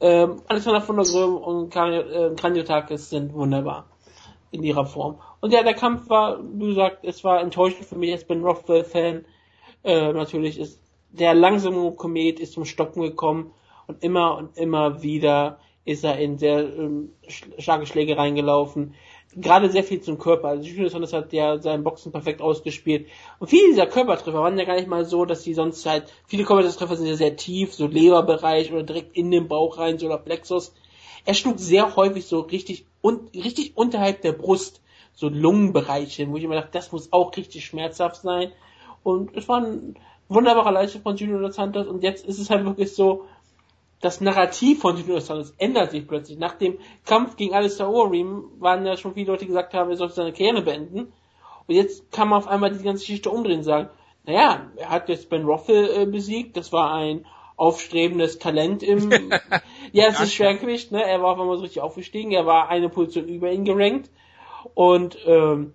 ähm, 0.00 0.42
Alexander 0.48 0.80
von 0.80 0.96
der 0.96 1.06
Gröm 1.06 1.36
und 1.36 1.70
Kraniotakis 1.70 3.10
sind 3.10 3.32
wunderbar 3.32 3.86
in 4.50 4.62
ihrer 4.62 4.86
Form. 4.86 5.18
Und 5.40 5.52
ja, 5.52 5.62
der 5.62 5.74
Kampf 5.74 6.08
war, 6.08 6.38
wie 6.42 6.68
gesagt, 6.68 6.98
es 7.04 7.24
war 7.24 7.40
enttäuschend 7.40 7.86
für 7.86 7.96
mich 7.96 8.12
als 8.12 8.24
Ben 8.24 8.42
Rothwell-Fan. 8.42 9.24
Äh, 9.82 10.12
natürlich 10.12 10.58
ist 10.58 10.80
der 11.10 11.34
langsame 11.34 11.92
Komet 11.92 12.40
ist 12.40 12.54
zum 12.54 12.64
Stocken 12.64 13.02
gekommen 13.02 13.52
und 13.86 14.02
immer 14.02 14.36
und 14.36 14.56
immer 14.56 15.02
wieder 15.02 15.58
ist 15.84 16.04
er 16.04 16.18
in 16.18 16.38
sehr 16.38 16.60
ähm, 16.60 17.12
starke 17.58 17.86
Schläge 17.86 18.16
reingelaufen. 18.16 18.94
Gerade 19.36 19.70
sehr 19.70 19.84
viel 19.84 20.00
zum 20.00 20.18
Körper. 20.18 20.48
Also 20.48 20.64
Julius 20.64 20.92
Saunders 20.92 21.12
hat 21.12 21.32
ja 21.32 21.58
seinen 21.60 21.84
Boxen 21.84 22.12
perfekt 22.12 22.40
ausgespielt. 22.40 23.08
Und 23.38 23.48
viele 23.48 23.68
dieser 23.68 23.86
Körpertreffer 23.86 24.38
waren 24.38 24.58
ja 24.58 24.64
gar 24.64 24.76
nicht 24.76 24.88
mal 24.88 25.04
so, 25.04 25.24
dass 25.24 25.42
die 25.42 25.54
sonst 25.54 25.84
halt, 25.86 26.04
viele 26.26 26.44
Körpertreffer 26.44 26.96
sind 26.96 27.06
ja 27.06 27.16
sehr 27.16 27.36
tief, 27.36 27.74
so 27.74 27.86
Leberbereich 27.86 28.72
oder 28.72 28.82
direkt 28.82 29.16
in 29.16 29.30
den 29.30 29.48
Bauch 29.48 29.78
rein, 29.78 29.98
so 29.98 30.06
oder 30.06 30.18
Plexus. 30.18 30.72
Er 31.24 31.34
schlug 31.34 31.58
sehr 31.58 31.96
häufig 31.96 32.26
so 32.26 32.40
richtig, 32.40 32.86
un, 33.02 33.28
richtig 33.34 33.76
unterhalb 33.76 34.22
der 34.22 34.32
Brust, 34.32 34.82
so 35.14 35.28
Lungenbereich 35.28 36.14
hin, 36.16 36.32
wo 36.32 36.36
ich 36.36 36.44
immer 36.44 36.56
dachte, 36.56 36.70
das 36.72 36.92
muss 36.92 37.12
auch 37.12 37.36
richtig 37.36 37.64
schmerzhaft 37.64 38.22
sein. 38.22 38.52
Und 39.02 39.36
es 39.36 39.48
war 39.48 39.62
ein 39.62 39.96
wunderbarer 40.28 40.72
Leistung 40.72 41.02
von 41.02 41.16
Dos 41.16 41.54
Santos 41.54 41.86
und 41.86 42.02
jetzt 42.02 42.26
ist 42.26 42.38
es 42.38 42.50
halt 42.50 42.64
wirklich 42.64 42.94
so, 42.94 43.26
das 44.00 44.20
Narrativ 44.20 44.80
von 44.80 44.96
Dos 45.06 45.26
Santos 45.26 45.54
ändert 45.58 45.90
sich 45.90 46.06
plötzlich. 46.06 46.38
Nach 46.38 46.54
dem 46.54 46.78
Kampf 47.04 47.36
gegen 47.36 47.54
Alistair 47.54 47.88
Overeem 47.88 48.44
waren 48.58 48.84
ja 48.84 48.96
schon 48.96 49.14
viele 49.14 49.32
Leute, 49.32 49.46
gesagt 49.46 49.74
haben, 49.74 49.90
er 49.90 49.96
sollte 49.96 50.14
seine 50.14 50.32
Karriere 50.32 50.62
beenden. 50.62 51.12
Und 51.66 51.74
jetzt 51.74 52.12
kann 52.12 52.28
man 52.28 52.38
auf 52.38 52.48
einmal 52.48 52.70
die 52.70 52.84
ganze 52.84 53.00
Geschichte 53.00 53.30
umdrehen 53.30 53.58
und 53.58 53.64
sagen, 53.64 53.88
naja, 54.26 54.70
er 54.76 54.90
hat 54.90 55.08
jetzt 55.08 55.30
Ben 55.30 55.44
Rothel 55.44 55.90
äh, 56.02 56.06
besiegt, 56.06 56.56
das 56.56 56.72
war 56.72 56.92
ein 56.94 57.24
aufstrebendes 57.56 58.38
Talent 58.38 58.82
im, 58.82 59.10
ja, 59.92 60.06
es 60.08 60.20
ist 60.20 60.34
Schwergewicht, 60.34 60.92
ne, 60.92 61.04
er 61.04 61.22
war 61.22 61.32
auf 61.32 61.40
einmal 61.40 61.56
so 61.56 61.62
richtig 61.62 61.82
aufgestiegen, 61.82 62.32
er 62.32 62.46
war 62.46 62.68
eine 62.68 62.88
Position 62.88 63.28
über 63.28 63.52
ihn 63.52 63.64
gerankt. 63.64 64.10
Und, 64.74 65.16
ähm, 65.26 65.74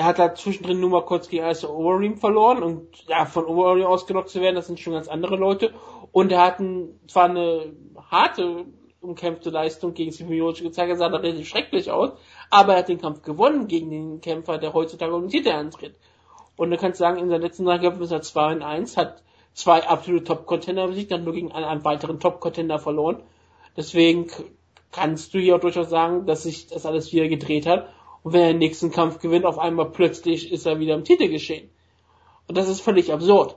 er 0.00 0.06
hat 0.06 0.18
da 0.18 0.34
zwischendrin 0.34 0.80
nur 0.80 0.88
mal 0.88 1.04
kurz 1.04 1.28
gegen 1.28 1.44
Alistair 1.44 1.68
Overeem 1.68 2.16
verloren 2.16 2.62
und 2.62 2.88
ja, 3.06 3.26
von 3.26 3.44
Overeem 3.44 3.84
ausgenockt 3.84 4.30
zu 4.30 4.40
werden, 4.40 4.54
das 4.54 4.66
sind 4.66 4.80
schon 4.80 4.94
ganz 4.94 5.08
andere 5.08 5.36
Leute 5.36 5.74
und 6.10 6.32
er 6.32 6.40
hat 6.40 6.58
ein, 6.58 6.98
zwar 7.06 7.24
eine 7.24 7.74
harte 8.10 8.64
umkämpfte 9.02 9.50
Leistung 9.50 9.92
gegen 9.92 10.10
Simeotic 10.10 10.64
gezeigt, 10.64 10.88
er 10.88 10.96
sah 10.96 11.10
da 11.10 11.18
relativ 11.18 11.46
schrecklich 11.46 11.90
aus, 11.90 12.12
aber 12.48 12.72
er 12.72 12.78
hat 12.78 12.88
den 12.88 12.98
Kampf 12.98 13.20
gewonnen 13.20 13.68
gegen 13.68 13.90
den 13.90 14.20
Kämpfer, 14.22 14.56
der 14.56 14.72
heutzutage 14.72 15.14
um 15.14 15.20
den 15.20 15.30
Titel 15.30 15.50
antritt. 15.50 15.96
Und 16.56 16.70
du 16.70 16.78
kannst 16.78 16.98
sagen, 16.98 17.18
in 17.18 17.28
seinen 17.28 17.42
letzten 17.42 17.66
drei 17.66 17.78
Kämpfen 17.78 18.02
ist 18.02 18.10
er 18.10 18.22
2 18.22 18.52
in 18.52 18.62
1, 18.62 18.96
hat 18.96 19.22
zwei 19.52 19.86
absolute 19.86 20.24
Top-Contender 20.24 20.88
besiegt, 20.88 21.12
hat 21.12 21.22
nur 21.22 21.34
gegen 21.34 21.52
einen, 21.52 21.66
einen 21.66 21.84
weiteren 21.84 22.20
Top-Contender 22.20 22.78
verloren. 22.78 23.22
Deswegen 23.76 24.28
kannst 24.92 25.34
du 25.34 25.38
hier 25.38 25.56
auch 25.56 25.60
durchaus 25.60 25.90
sagen, 25.90 26.24
dass 26.24 26.44
sich 26.44 26.68
das 26.68 26.86
alles 26.86 27.12
wieder 27.12 27.28
gedreht 27.28 27.66
hat. 27.66 27.88
Und 28.22 28.32
wenn 28.32 28.42
er 28.42 28.48
den 28.48 28.58
nächsten 28.58 28.90
Kampf 28.90 29.18
gewinnt, 29.18 29.46
auf 29.46 29.58
einmal 29.58 29.90
plötzlich 29.90 30.52
ist 30.52 30.66
er 30.66 30.78
wieder 30.78 30.94
im 30.94 31.04
Titel 31.04 31.28
geschehen. 31.28 31.70
Und 32.46 32.56
das 32.58 32.68
ist 32.68 32.80
völlig 32.80 33.12
absurd. 33.12 33.56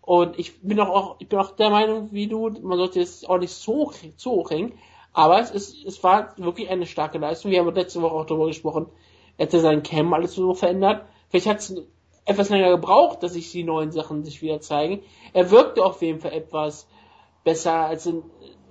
Und 0.00 0.38
ich 0.38 0.60
bin 0.62 0.80
auch, 0.80 0.88
auch 0.88 1.16
ich 1.18 1.28
bin 1.28 1.38
auch 1.38 1.50
der 1.50 1.70
Meinung, 1.70 2.08
wie 2.12 2.28
du, 2.28 2.48
man 2.62 2.78
sollte 2.78 3.00
es 3.00 3.24
auch 3.24 3.38
nicht 3.38 3.52
so, 3.52 3.92
so 4.16 4.30
hoch 4.30 4.50
hängen. 4.50 4.72
Aber 5.12 5.40
es 5.40 5.50
ist, 5.50 5.84
es 5.84 6.02
war 6.02 6.32
wirklich 6.38 6.70
eine 6.70 6.86
starke 6.86 7.18
Leistung. 7.18 7.50
Wir 7.50 7.60
haben 7.60 7.74
letzte 7.74 8.00
Woche 8.00 8.14
auch 8.14 8.24
darüber 8.24 8.46
gesprochen. 8.46 8.86
Er 9.36 9.46
hat 9.46 9.52
ja 9.52 9.80
Cam 9.80 10.14
alles 10.14 10.34
so 10.34 10.54
verändert. 10.54 11.04
Vielleicht 11.28 11.46
hat 11.46 11.58
es 11.58 11.74
etwas 12.24 12.48
länger 12.50 12.70
gebraucht, 12.70 13.22
dass 13.22 13.32
sich 13.32 13.50
die 13.50 13.64
neuen 13.64 13.90
Sachen 13.90 14.24
sich 14.24 14.42
wieder 14.42 14.60
zeigen. 14.60 15.02
Er 15.32 15.50
wirkte 15.50 15.84
auf 15.84 16.00
jeden 16.02 16.20
Fall 16.20 16.32
etwas 16.32 16.88
besser 17.44 17.74
als 17.74 18.06
in, 18.06 18.22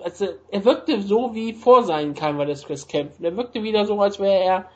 als 0.04 0.22
er, 0.22 0.36
er 0.50 0.66
wirkte 0.66 1.02
so 1.02 1.34
wie 1.34 1.54
vor 1.54 1.84
seinen 1.84 2.14
Chris 2.14 2.88
Kämpfen. 2.88 3.24
Er 3.26 3.36
wirkte 3.36 3.64
wieder 3.64 3.86
so, 3.86 4.00
als 4.00 4.20
wäre 4.20 4.44
er 4.44 4.70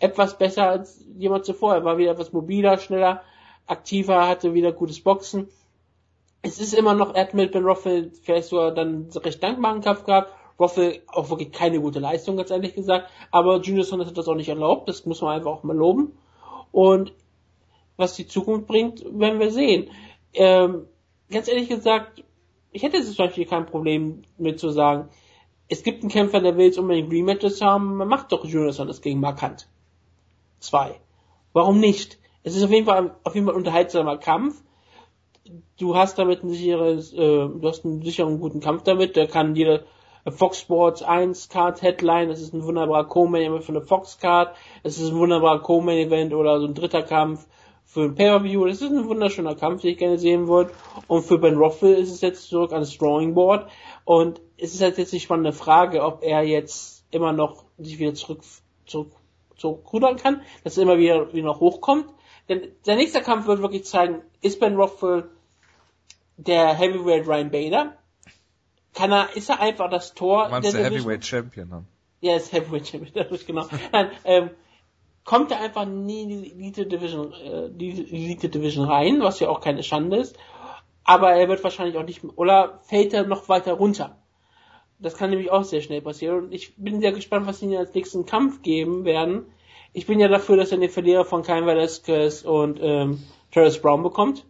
etwas 0.00 0.38
besser 0.38 0.68
als 0.68 1.04
jemand 1.16 1.44
zuvor. 1.44 1.74
Er 1.74 1.84
war 1.84 1.98
wieder 1.98 2.12
etwas 2.12 2.32
mobiler, 2.32 2.78
schneller, 2.78 3.22
aktiver, 3.66 4.26
hatte 4.26 4.54
wieder 4.54 4.72
gutes 4.72 5.00
Boxen. 5.00 5.48
Es 6.42 6.58
ist 6.58 6.74
immer 6.74 6.94
noch, 6.94 7.14
er 7.14 7.22
hat 7.22 7.34
mit 7.34 7.52
Ben 7.52 7.64
Roffel 7.64 8.10
vielleicht 8.22 8.48
sogar 8.48 8.72
dann 8.72 9.08
recht 9.14 9.42
dankbaren 9.42 9.82
Kampf 9.82 10.04
gehabt. 10.04 10.32
Roffel 10.58 11.02
auch 11.06 11.30
wirklich 11.30 11.52
keine 11.52 11.80
gute 11.80 12.00
Leistung, 12.00 12.36
ganz 12.36 12.50
ehrlich 12.50 12.74
gesagt. 12.74 13.10
Aber 13.30 13.60
Junior 13.60 13.84
Sonnes 13.84 14.08
hat 14.08 14.18
das 14.18 14.28
auch 14.28 14.34
nicht 14.34 14.48
erlaubt. 14.48 14.88
Das 14.88 15.06
muss 15.06 15.20
man 15.20 15.36
einfach 15.36 15.50
auch 15.50 15.62
mal 15.62 15.76
loben. 15.76 16.18
Und 16.72 17.12
was 17.96 18.14
die 18.14 18.26
Zukunft 18.26 18.66
bringt, 18.66 19.04
werden 19.04 19.40
wir 19.40 19.50
sehen. 19.50 19.90
Ähm, 20.32 20.86
ganz 21.30 21.48
ehrlich 21.48 21.68
gesagt, 21.68 22.24
ich 22.72 22.82
hätte 22.82 22.96
jetzt 22.96 23.14
zum 23.14 23.26
Beispiel 23.26 23.46
kein 23.46 23.66
Problem 23.66 24.22
mit 24.38 24.60
zu 24.60 24.70
sagen, 24.70 25.08
es 25.68 25.82
gibt 25.82 26.02
einen 26.02 26.10
Kämpfer, 26.10 26.40
der 26.40 26.56
will 26.56 26.66
jetzt 26.66 26.78
unbedingt 26.78 27.12
Rematches 27.12 27.60
haben, 27.60 27.96
man 27.96 28.08
macht 28.08 28.32
doch 28.32 28.44
Junior 28.44 28.72
Sonnes 28.72 29.02
gegen 29.02 29.20
Markant. 29.20 29.68
2. 30.60 30.94
Warum 31.52 31.80
nicht? 31.80 32.18
Es 32.42 32.56
ist 32.56 32.62
auf 32.62 32.70
jeden 32.70 32.86
Fall, 32.86 33.14
auf 33.24 33.34
jeden 33.34 33.46
Fall 33.46 33.54
ein 33.54 33.58
unterhaltsamer 33.58 34.16
Kampf. 34.16 34.62
Du 35.78 35.96
hast 35.96 36.18
damit 36.18 36.42
ein 36.42 36.50
sicheres, 36.50 37.12
äh, 37.12 37.16
du 37.16 37.60
hast 37.64 37.84
einen 37.84 38.02
sicheren, 38.02 38.40
guten 38.40 38.60
Kampf 38.60 38.84
damit. 38.84 39.16
Da 39.16 39.26
kann 39.26 39.56
jeder 39.56 39.82
äh, 40.24 40.30
Fox 40.30 40.60
Sports 40.60 41.02
1 41.02 41.48
Card 41.48 41.82
Headline, 41.82 42.28
das 42.28 42.40
ist 42.40 42.54
ein 42.54 42.62
wunderbarer 42.62 43.04
Co-Main-Event 43.04 43.64
für 43.64 43.72
eine 43.72 43.82
Fox 43.82 44.18
Card. 44.18 44.54
Es 44.82 44.98
ist 44.98 45.10
ein 45.10 45.16
wunderbarer 45.16 45.60
Co-Main-Event 45.60 46.32
oder 46.34 46.60
so 46.60 46.66
ein 46.66 46.74
dritter 46.74 47.02
Kampf 47.02 47.46
für 47.84 48.02
ein 48.02 48.14
Pay-Per-View. 48.14 48.66
Das 48.66 48.80
ist 48.80 48.90
ein 48.90 49.08
wunderschöner 49.08 49.56
Kampf, 49.56 49.82
den 49.82 49.92
ich 49.92 49.98
gerne 49.98 50.18
sehen 50.18 50.46
würde. 50.46 50.70
Und 51.08 51.24
für 51.24 51.38
Ben 51.38 51.56
Roffel 51.56 51.94
ist 51.94 52.12
es 52.12 52.20
jetzt 52.20 52.48
zurück 52.48 52.72
ans 52.72 52.96
Drawing 52.96 53.34
Board. 53.34 53.68
Und 54.04 54.40
es 54.56 54.74
ist 54.74 54.82
halt 54.82 54.98
jetzt 54.98 55.12
die 55.12 55.20
spannende 55.20 55.52
Frage, 55.52 56.02
ob 56.02 56.22
er 56.22 56.42
jetzt 56.42 57.04
immer 57.10 57.32
noch 57.32 57.64
sich 57.78 57.98
wieder 57.98 58.14
zurück, 58.14 58.42
zurück 58.86 59.10
zurückrudern 59.60 60.16
kann, 60.16 60.42
dass 60.64 60.76
er 60.76 60.82
immer 60.82 60.98
wieder, 60.98 61.32
wieder 61.32 61.46
noch 61.46 61.60
hochkommt. 61.60 62.06
Denn 62.48 62.72
sein 62.82 62.98
nächster 62.98 63.20
Kampf 63.20 63.46
wird 63.46 63.62
wirklich 63.62 63.84
zeigen, 63.84 64.22
ist 64.40 64.58
Ben 64.58 64.74
Rothwell 64.74 65.28
der 66.36 66.74
Heavyweight 66.74 67.28
Ryan 67.28 67.50
Bader? 67.50 67.96
Kann 68.94 69.12
er, 69.12 69.36
ist 69.36 69.50
er 69.50 69.60
einfach 69.60 69.88
das 69.88 70.14
Tor? 70.14 70.46
Du 70.46 70.50
meinst 70.50 70.72
der, 70.72 70.82
der 70.82 70.90
Heavyweight 70.90 71.24
Champion 71.24 71.70
dann? 71.70 71.86
Ja, 72.20 72.36
ist 72.36 72.52
Heavyweight 72.52 72.88
Champion, 72.88 73.26
genau. 73.46 73.66
Nein, 73.92 74.10
ähm, 74.24 74.50
kommt 75.24 75.52
er 75.52 75.60
einfach 75.60 75.84
nie 75.84 76.22
in 76.22 76.28
die 76.28 76.50
Elite 76.50 76.86
Division, 76.86 77.32
äh, 77.32 77.70
die 77.70 77.90
Elite 77.90 78.48
Division 78.48 78.86
rein, 78.86 79.20
was 79.20 79.38
ja 79.38 79.48
auch 79.48 79.60
keine 79.60 79.82
Schande 79.82 80.16
ist. 80.16 80.36
Aber 81.04 81.32
er 81.32 81.48
wird 81.48 81.62
wahrscheinlich 81.62 81.96
auch 81.96 82.04
nicht, 82.04 82.22
oder 82.36 82.80
fällt 82.82 83.12
er 83.14 83.26
noch 83.26 83.48
weiter 83.48 83.74
runter. 83.74 84.16
Das 85.00 85.16
kann 85.16 85.30
nämlich 85.30 85.50
auch 85.50 85.64
sehr 85.64 85.80
schnell 85.80 86.02
passieren. 86.02 86.44
Und 86.44 86.52
ich 86.52 86.76
bin 86.76 87.00
sehr 87.00 87.12
gespannt, 87.12 87.46
was 87.46 87.58
sie 87.58 87.66
ihnen 87.66 87.78
als 87.78 87.94
nächsten 87.94 88.26
Kampf 88.26 88.62
geben 88.62 89.04
werden. 89.04 89.46
Ich 89.92 90.06
bin 90.06 90.20
ja 90.20 90.28
dafür, 90.28 90.56
dass 90.56 90.70
er 90.72 90.78
den 90.78 90.90
Verlierer 90.90 91.24
von 91.24 91.42
Kyle 91.42 91.66
Velasquez 91.66 92.42
und 92.42 92.78
ähm, 92.80 93.22
Travis 93.50 93.80
Brown 93.80 94.02
bekommt. 94.02 94.44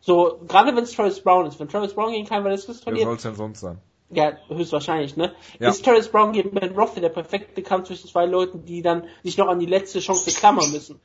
So, 0.00 0.38
gerade 0.46 0.74
wenn 0.76 0.84
es 0.84 0.92
Travis 0.92 1.20
Brown 1.20 1.46
ist. 1.46 1.58
Wenn 1.58 1.68
Travis 1.68 1.94
Brown 1.94 2.12
gegen 2.12 2.26
Kyle 2.26 2.44
Velasquez 2.44 2.80
verliert. 2.80 3.02
Wer 3.02 3.06
soll 3.06 3.16
es 3.16 3.22
denn 3.22 3.34
sonst 3.34 3.60
sein? 3.60 3.78
Ja, 4.10 4.36
höchstwahrscheinlich, 4.48 5.16
ne? 5.16 5.34
Ja. 5.58 5.70
Ist 5.70 5.84
Travis 5.84 6.08
Brown 6.08 6.32
gegen 6.32 6.52
Ben 6.52 6.76
Rothwell 6.76 7.02
der 7.02 7.08
perfekte 7.08 7.62
Kampf 7.62 7.88
zwischen 7.88 8.08
zwei 8.08 8.26
Leuten, 8.26 8.64
die 8.64 8.82
dann 8.82 9.04
sich 9.24 9.36
noch 9.36 9.48
an 9.48 9.58
die 9.58 9.66
letzte 9.66 9.98
Chance 9.98 10.30
klammern 10.30 10.70
müssen. 10.70 11.00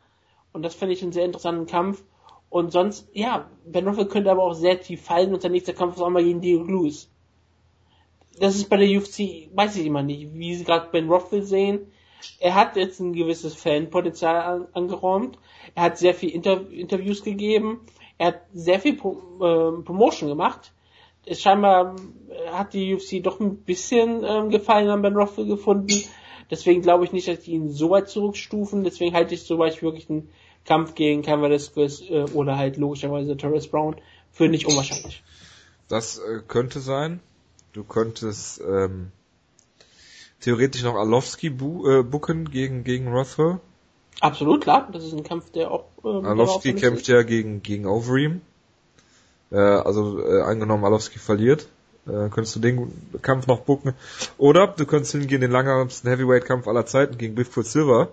Und 0.53 0.61
das 0.61 0.75
finde 0.75 0.93
ich 0.93 1.01
einen 1.01 1.11
sehr 1.11 1.25
interessanten 1.25 1.65
Kampf. 1.65 2.03
Und 2.49 2.71
sonst, 2.71 3.09
ja, 3.13 3.49
Ben 3.65 3.87
Rothwell 3.87 4.05
könnte 4.05 4.29
aber 4.29 4.43
auch 4.43 4.53
sehr 4.53 4.79
tief 4.79 5.01
fallen 5.01 5.33
und 5.33 5.41
der 5.41 5.49
nächste 5.49 5.73
Kampf 5.73 5.95
ist 5.95 6.01
auch 6.01 6.09
mal 6.09 6.23
gegen 6.23 6.41
Diego 6.41 6.63
Lewis. 6.63 7.10
Das 8.39 8.55
ist 8.55 8.69
bei 8.69 8.77
der 8.77 8.89
UFC, 8.89 9.49
weiß 9.53 9.75
ich 9.75 9.85
immer 9.85 10.03
nicht, 10.03 10.33
wie 10.33 10.55
sie 10.55 10.63
gerade 10.63 10.89
Ben 10.91 11.09
Rothwell 11.09 11.43
sehen. 11.43 11.91
Er 12.39 12.55
hat 12.55 12.75
jetzt 12.75 12.99
ein 12.99 13.13
gewisses 13.13 13.55
Fanpotenzial 13.55 14.41
an, 14.41 14.67
angeräumt. 14.73 15.37
Er 15.75 15.83
hat 15.83 15.97
sehr 15.97 16.13
viel 16.13 16.29
Inter 16.29 16.69
Interviews 16.69 17.23
gegeben. 17.23 17.81
Er 18.17 18.27
hat 18.27 18.41
sehr 18.53 18.79
viel 18.79 18.95
Pro 18.95 19.17
äh, 19.39 19.83
Promotion 19.83 20.29
gemacht 20.29 20.71
es 21.25 21.41
scheinbar 21.41 21.95
äh, 22.29 22.49
hat 22.49 22.73
die 22.73 22.93
UFC 22.93 23.23
doch 23.23 23.39
ein 23.39 23.57
bisschen 23.57 24.23
ähm, 24.23 24.49
Gefallen 24.49 24.89
an 24.89 25.01
Ben 25.01 25.15
Rothwell 25.15 25.45
gefunden. 25.45 26.03
Deswegen 26.49 26.81
glaube 26.81 27.05
ich 27.05 27.11
nicht, 27.11 27.27
dass 27.27 27.41
die 27.41 27.51
ihn 27.51 27.69
so 27.69 27.89
weit 27.89 28.09
zurückstufen. 28.09 28.83
Deswegen 28.83 29.15
halte 29.15 29.33
ich 29.33 29.43
so 29.43 29.57
weit 29.57 29.81
wirklich 29.81 30.09
einen 30.09 30.29
Kampf 30.65 30.95
gegen 30.95 31.21
Cameron 31.21 31.51
Velasquez 31.51 32.01
äh, 32.09 32.25
oder 32.33 32.57
halt 32.57 32.77
logischerweise 32.77 33.37
Torres 33.37 33.67
Brown 33.67 33.95
für 34.31 34.49
nicht 34.49 34.65
unwahrscheinlich. 34.65 35.23
Das 35.87 36.19
äh, 36.19 36.41
könnte 36.47 36.79
sein. 36.79 37.21
Du 37.73 37.83
könntest 37.83 38.61
ähm, 38.61 39.11
theoretisch 40.41 40.83
noch 40.83 40.95
Alowski 40.95 41.49
bu 41.49 41.87
äh, 41.89 42.03
bucken 42.03 42.49
gegen 42.51 42.83
gegen 42.83 43.07
Rothwell. 43.07 43.59
Absolut, 44.19 44.61
klar. 44.61 44.89
Das 44.91 45.03
ist 45.03 45.13
ein 45.13 45.23
Kampf, 45.23 45.51
der 45.51 45.71
auch. 45.71 45.85
Ähm, 46.03 46.25
Alowski 46.25 46.73
kämpft 46.73 47.07
ja 47.07 47.23
gegen 47.23 47.63
gegen 47.63 47.85
Overeem. 47.85 48.41
Äh, 49.51 49.57
also 49.57 50.19
äh, 50.19 50.41
angenommen, 50.41 50.83
Alowski 50.85 51.19
verliert, 51.19 51.67
äh, 52.07 52.29
könntest 52.29 52.55
du 52.55 52.59
den 52.59 52.91
Kampf 53.21 53.47
noch 53.47 53.61
bucken. 53.61 53.93
Oder 54.37 54.67
du 54.67 54.85
könntest 54.85 55.11
hingehen, 55.11 55.41
den 55.41 55.51
langsamsten 55.51 56.09
Heavyweight-Kampf 56.09 56.67
aller 56.67 56.85
Zeiten 56.85 57.17
gegen 57.17 57.35
Bigfoot 57.35 57.65
Silver 57.65 58.09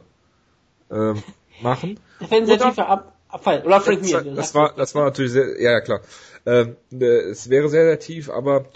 äh, 0.91 1.15
machen. 1.63 1.99
Wenn 2.29 2.47
sehr 2.47 2.59
tiefer 2.59 2.89
ab, 2.89 3.17
abfallen. 3.29 3.65
Oder 3.65 3.81
Frank 3.81 4.03
Mir. 4.03 4.23
Das, 4.23 4.55
war, 4.55 4.75
das 4.77 4.95
war 4.95 5.05
natürlich 5.05 5.33
sehr, 5.33 5.61
ja, 5.61 5.73
ja 5.73 5.81
klar. 5.81 6.01
Ähm, 6.47 6.77
äh, 6.93 7.05
es 7.05 7.51
wäre 7.51 7.69
sehr, 7.69 7.85
sehr 7.85 7.99
tief, 8.01 8.31
aber 8.31 8.67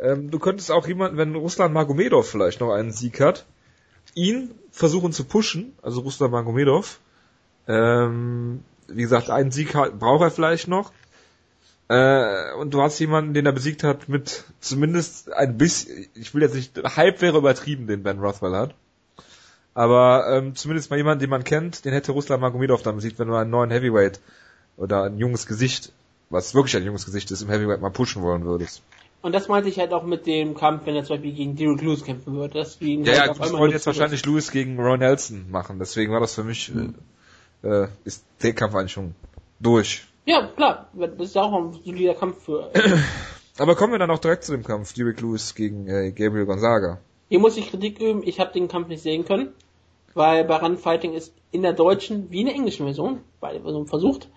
ähm, 0.00 0.30
du 0.30 0.38
könntest 0.38 0.70
auch 0.70 0.86
jemanden, 0.86 1.16
wenn 1.16 1.34
Russland 1.34 1.72
Magomedov 1.72 2.28
vielleicht 2.28 2.60
noch 2.60 2.72
einen 2.72 2.92
Sieg 2.92 3.20
hat, 3.20 3.46
ihn 4.14 4.50
versuchen 4.70 5.12
zu 5.12 5.24
pushen, 5.24 5.72
also 5.82 6.00
Russland 6.00 6.32
Magomedov. 6.32 7.00
Ähm, 7.68 8.62
wie 8.88 9.02
gesagt, 9.02 9.30
einen 9.30 9.50
Sieg 9.50 9.72
braucht 9.72 10.22
er 10.22 10.30
vielleicht 10.30 10.68
noch. 10.68 10.92
Äh, 11.88 12.52
und 12.54 12.74
du 12.74 12.82
hast 12.82 12.98
jemanden, 12.98 13.34
den 13.34 13.46
er 13.46 13.52
besiegt 13.52 13.84
hat, 13.84 14.08
mit 14.08 14.44
zumindest 14.60 15.32
ein 15.32 15.56
bisschen, 15.56 16.08
ich 16.14 16.34
will 16.34 16.42
jetzt 16.42 16.54
nicht, 16.54 16.76
Hype 16.96 17.22
wäre 17.22 17.38
übertrieben, 17.38 17.86
den 17.86 18.02
Ben 18.02 18.18
Rothwell 18.18 18.54
hat. 18.54 18.74
Aber 19.74 20.26
ähm, 20.30 20.56
zumindest 20.56 20.90
mal 20.90 20.96
jemanden, 20.96 21.20
den 21.20 21.30
man 21.30 21.44
kennt, 21.44 21.84
den 21.84 21.92
hätte 21.92 22.12
Ruslan 22.12 22.40
Magomedov 22.40 22.82
dann 22.82 22.96
besiegt, 22.96 23.18
wenn 23.18 23.28
du 23.28 23.34
einen 23.34 23.50
neuen 23.50 23.70
Heavyweight 23.70 24.20
oder 24.76 25.04
ein 25.04 25.18
junges 25.18 25.46
Gesicht, 25.46 25.92
was 26.30 26.54
wirklich 26.54 26.76
ein 26.76 26.84
junges 26.84 27.04
Gesicht 27.04 27.30
ist, 27.30 27.42
im 27.42 27.50
Heavyweight 27.50 27.80
mal 27.80 27.90
pushen 27.90 28.22
wollen 28.22 28.44
würdest. 28.44 28.82
Und 29.26 29.32
das 29.32 29.48
meinte 29.48 29.68
ich 29.68 29.76
halt 29.80 29.92
auch 29.92 30.04
mit 30.04 30.24
dem 30.28 30.54
Kampf, 30.54 30.86
wenn 30.86 30.94
er 30.94 31.02
zum 31.02 31.16
Beispiel 31.16 31.32
gegen 31.32 31.56
Derek 31.56 31.82
Lewis 31.82 32.04
kämpfen 32.04 32.36
würde. 32.36 32.60
Dass 32.60 32.80
wir 32.80 32.86
ihn 32.86 33.04
ja, 33.04 33.22
halt 33.22 33.36
ja, 33.36 33.46
ich 33.46 33.52
wollte 33.54 33.74
jetzt 33.74 33.84
wahrscheinlich 33.84 34.24
Lewis 34.24 34.52
gegen 34.52 34.78
Roy 34.78 34.96
Nelson 34.98 35.50
machen, 35.50 35.80
deswegen 35.80 36.12
war 36.12 36.20
das 36.20 36.36
für 36.36 36.44
mich, 36.44 36.72
mhm. 36.72 36.94
äh, 37.64 37.88
ist 38.04 38.24
der 38.44 38.52
Kampf 38.52 38.76
eigentlich 38.76 38.92
schon 38.92 39.16
durch. 39.58 40.04
Ja, 40.26 40.46
klar, 40.46 40.90
das 40.92 41.10
ist 41.18 41.34
ja 41.34 41.42
auch 41.42 41.52
ein 41.60 41.72
solider 41.72 42.14
Kampf 42.14 42.44
für. 42.44 42.70
Aber 43.58 43.74
kommen 43.74 43.94
wir 43.94 43.98
dann 43.98 44.12
auch 44.12 44.20
direkt 44.20 44.44
zu 44.44 44.52
dem 44.52 44.62
Kampf, 44.62 44.92
Derek 44.92 45.20
Lewis 45.20 45.56
gegen 45.56 45.88
äh, 45.88 46.12
Gabriel 46.12 46.46
Gonzaga. 46.46 47.00
Hier 47.28 47.40
muss 47.40 47.56
ich 47.56 47.68
Kritik 47.68 48.00
üben, 48.00 48.22
ich 48.24 48.38
habe 48.38 48.52
den 48.52 48.68
Kampf 48.68 48.86
nicht 48.86 49.02
sehen 49.02 49.24
können, 49.24 49.48
weil 50.14 50.44
bei 50.44 50.54
Run 50.54 50.78
Fighting 50.78 51.14
ist 51.14 51.34
in 51.50 51.62
der 51.62 51.72
deutschen 51.72 52.30
wie 52.30 52.42
in 52.42 52.46
der 52.46 52.54
englischen 52.54 52.86
Version, 52.86 53.22
beide 53.40 53.60
Versionen 53.60 53.88
versucht, 53.88 54.28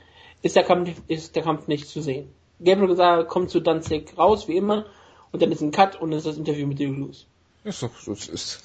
ist 0.41 0.55
der 0.55 0.63
Kampf, 0.63 0.89
ist 1.07 1.35
der 1.35 1.43
Kampf 1.43 1.67
nicht 1.67 1.87
zu 1.87 2.01
sehen. 2.01 2.29
Gabriel 2.59 2.87
Gonzaga 2.87 3.23
kommt 3.23 3.49
zu 3.49 3.59
Danzig 3.59 4.17
raus, 4.17 4.47
wie 4.47 4.57
immer, 4.57 4.85
und 5.31 5.41
dann 5.41 5.51
ist 5.51 5.61
ein 5.61 5.71
Cut 5.71 5.95
und 5.99 6.11
dann 6.11 6.19
ist 6.19 6.27
das 6.27 6.37
Interview 6.37 6.67
mit 6.67 6.79
Derek 6.79 6.97
Lewis. 6.97 7.25
Ist 7.63 7.83
doch, 7.83 7.91
das 8.05 8.27
ist, 8.27 8.63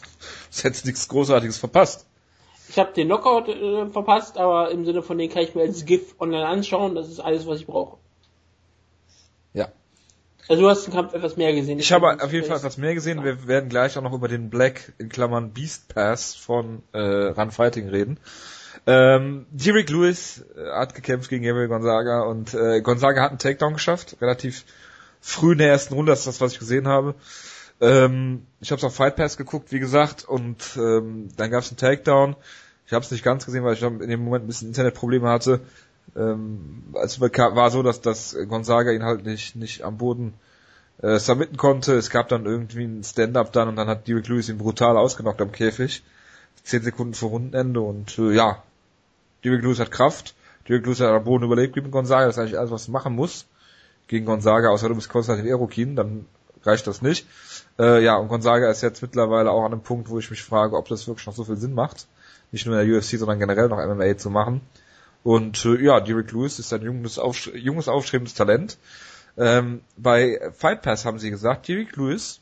das 0.50 0.64
hätte 0.64 0.86
nichts 0.86 1.08
Großartiges 1.08 1.58
verpasst. 1.58 2.06
Ich 2.68 2.78
habe 2.78 2.92
den 2.92 3.08
Knockout 3.08 3.48
äh, 3.48 3.86
verpasst, 3.90 4.38
aber 4.38 4.70
im 4.70 4.84
Sinne 4.84 5.02
von 5.02 5.18
den 5.18 5.28
kann 5.28 5.42
ich 5.42 5.54
mir 5.54 5.62
als 5.62 5.84
GIF 5.84 6.14
online 6.18 6.46
anschauen. 6.46 6.94
Das 6.94 7.08
ist 7.08 7.20
alles, 7.20 7.46
was 7.46 7.60
ich 7.60 7.66
brauche. 7.66 7.98
Ja. 9.52 9.68
Also 10.48 10.62
du 10.62 10.68
hast 10.68 10.86
den 10.86 10.94
Kampf 10.94 11.12
etwas 11.12 11.36
mehr 11.36 11.54
gesehen. 11.54 11.78
Ich, 11.78 11.86
ich 11.86 11.92
habe 11.92 12.22
auf 12.22 12.32
jeden 12.32 12.46
Fall 12.46 12.56
etwas 12.56 12.78
mehr 12.78 12.94
gesehen. 12.94 13.22
Wir 13.22 13.46
werden 13.46 13.68
gleich 13.68 13.98
auch 13.98 14.02
noch 14.02 14.12
über 14.12 14.28
den 14.28 14.48
Black 14.48 14.92
in 14.98 15.08
Klammern 15.08 15.52
Beast 15.52 15.94
Pass 15.94 16.34
von 16.34 16.82
äh, 16.92 16.98
Run 16.98 17.50
Fighting 17.50 17.88
reden. 17.88 18.18
Ähm, 18.86 19.46
Derek 19.50 19.88
Lewis 19.90 20.44
äh, 20.56 20.70
hat 20.70 20.94
gekämpft 20.94 21.30
gegen 21.30 21.44
Gabriel 21.44 21.68
Gonzaga 21.68 22.22
und 22.22 22.52
äh, 22.54 22.82
Gonzaga 22.82 23.22
hat 23.22 23.30
einen 23.30 23.38
Takedown 23.38 23.74
geschafft, 23.74 24.16
relativ 24.20 24.64
früh 25.20 25.52
in 25.52 25.58
der 25.58 25.68
ersten 25.68 25.94
Runde, 25.94 26.12
das 26.12 26.20
ist 26.20 26.26
das, 26.26 26.40
was 26.40 26.52
ich 26.52 26.58
gesehen 26.58 26.86
habe. 26.86 27.14
Ähm, 27.80 28.46
ich 28.60 28.70
habe 28.70 28.78
es 28.78 28.84
auf 28.84 28.94
Fight 28.94 29.16
Pass 29.16 29.36
geguckt, 29.36 29.72
wie 29.72 29.80
gesagt, 29.80 30.24
und 30.24 30.76
ähm, 30.76 31.28
dann 31.36 31.50
gab 31.50 31.62
es 31.62 31.70
einen 31.70 31.78
Takedown. 31.78 32.36
Ich 32.86 32.92
habe 32.92 33.04
es 33.04 33.10
nicht 33.10 33.24
ganz 33.24 33.46
gesehen, 33.46 33.64
weil 33.64 33.74
ich 33.74 33.82
in 33.82 33.98
dem 33.98 34.24
Moment 34.24 34.44
ein 34.44 34.46
bisschen 34.46 34.68
Internetprobleme 34.68 35.28
hatte. 35.28 35.60
Ähm, 36.14 36.84
es 37.02 37.20
war 37.20 37.70
so, 37.70 37.82
dass, 37.82 38.02
dass 38.02 38.36
Gonzaga 38.48 38.92
ihn 38.92 39.02
halt 39.02 39.24
nicht, 39.24 39.56
nicht 39.56 39.82
am 39.82 39.96
Boden 39.96 40.34
äh, 41.02 41.18
submitten 41.18 41.56
konnte. 41.56 41.94
Es 41.94 42.10
gab 42.10 42.28
dann 42.28 42.44
irgendwie 42.44 42.84
ein 42.84 43.02
Stand-up 43.02 43.52
dann 43.52 43.68
und 43.68 43.76
dann 43.76 43.88
hat 43.88 44.06
Derek 44.06 44.28
Lewis 44.28 44.50
ihn 44.50 44.58
brutal 44.58 44.96
ausgenockt 44.96 45.40
am 45.40 45.52
Käfig. 45.52 46.02
Zehn 46.62 46.82
Sekunden 46.82 47.14
vor 47.14 47.30
Rundenende 47.30 47.80
und 47.80 48.18
äh, 48.18 48.32
ja, 48.32 48.62
Derek 49.44 49.62
Lewis 49.62 49.80
hat 49.80 49.90
Kraft. 49.90 50.34
Derek 50.68 50.84
Lewis 50.86 51.00
hat 51.00 51.08
am 51.08 51.24
Boden 51.24 51.44
überlebt 51.44 51.74
gegen 51.74 51.90
Gonzaga. 51.90 52.26
Das 52.26 52.36
ist 52.36 52.40
eigentlich 52.40 52.58
alles, 52.58 52.70
was 52.70 52.86
du 52.86 52.92
machen 52.92 53.14
musst. 53.14 53.46
Gegen 54.08 54.26
Gonzaga, 54.26 54.70
außer 54.70 54.88
du 54.88 54.94
bist 54.94 55.08
Konstantin 55.08 55.46
Erokin, 55.46 55.96
dann 55.96 56.26
reicht 56.62 56.86
das 56.86 57.02
nicht. 57.02 57.26
Äh, 57.78 58.02
ja, 58.02 58.16
und 58.16 58.28
Gonzaga 58.28 58.70
ist 58.70 58.82
jetzt 58.82 59.02
mittlerweile 59.02 59.50
auch 59.50 59.64
an 59.64 59.72
einem 59.72 59.82
Punkt, 59.82 60.08
wo 60.08 60.18
ich 60.18 60.30
mich 60.30 60.42
frage, 60.42 60.76
ob 60.76 60.88
das 60.88 61.06
wirklich 61.06 61.26
noch 61.26 61.34
so 61.34 61.44
viel 61.44 61.56
Sinn 61.56 61.74
macht, 61.74 62.06
nicht 62.52 62.66
nur 62.66 62.78
in 62.78 62.88
der 62.88 62.98
UFC, 62.98 63.18
sondern 63.18 63.38
generell 63.38 63.68
noch 63.68 63.78
MMA 63.78 64.16
zu 64.16 64.30
machen. 64.30 64.60
Und 65.22 65.64
äh, 65.64 65.82
ja, 65.82 66.00
Derek 66.00 66.32
Lewis 66.32 66.58
ist 66.58 66.72
ein 66.72 66.82
junges, 66.82 67.18
aufstre 67.18 67.56
junges 67.56 67.88
aufstrebendes 67.88 68.34
Talent. 68.34 68.76
Ähm, 69.36 69.80
bei 69.96 70.38
Fight 70.52 70.82
Pass 70.82 71.04
haben 71.04 71.18
sie 71.18 71.30
gesagt, 71.30 71.66
Derek 71.68 71.96
Lewis 71.96 72.40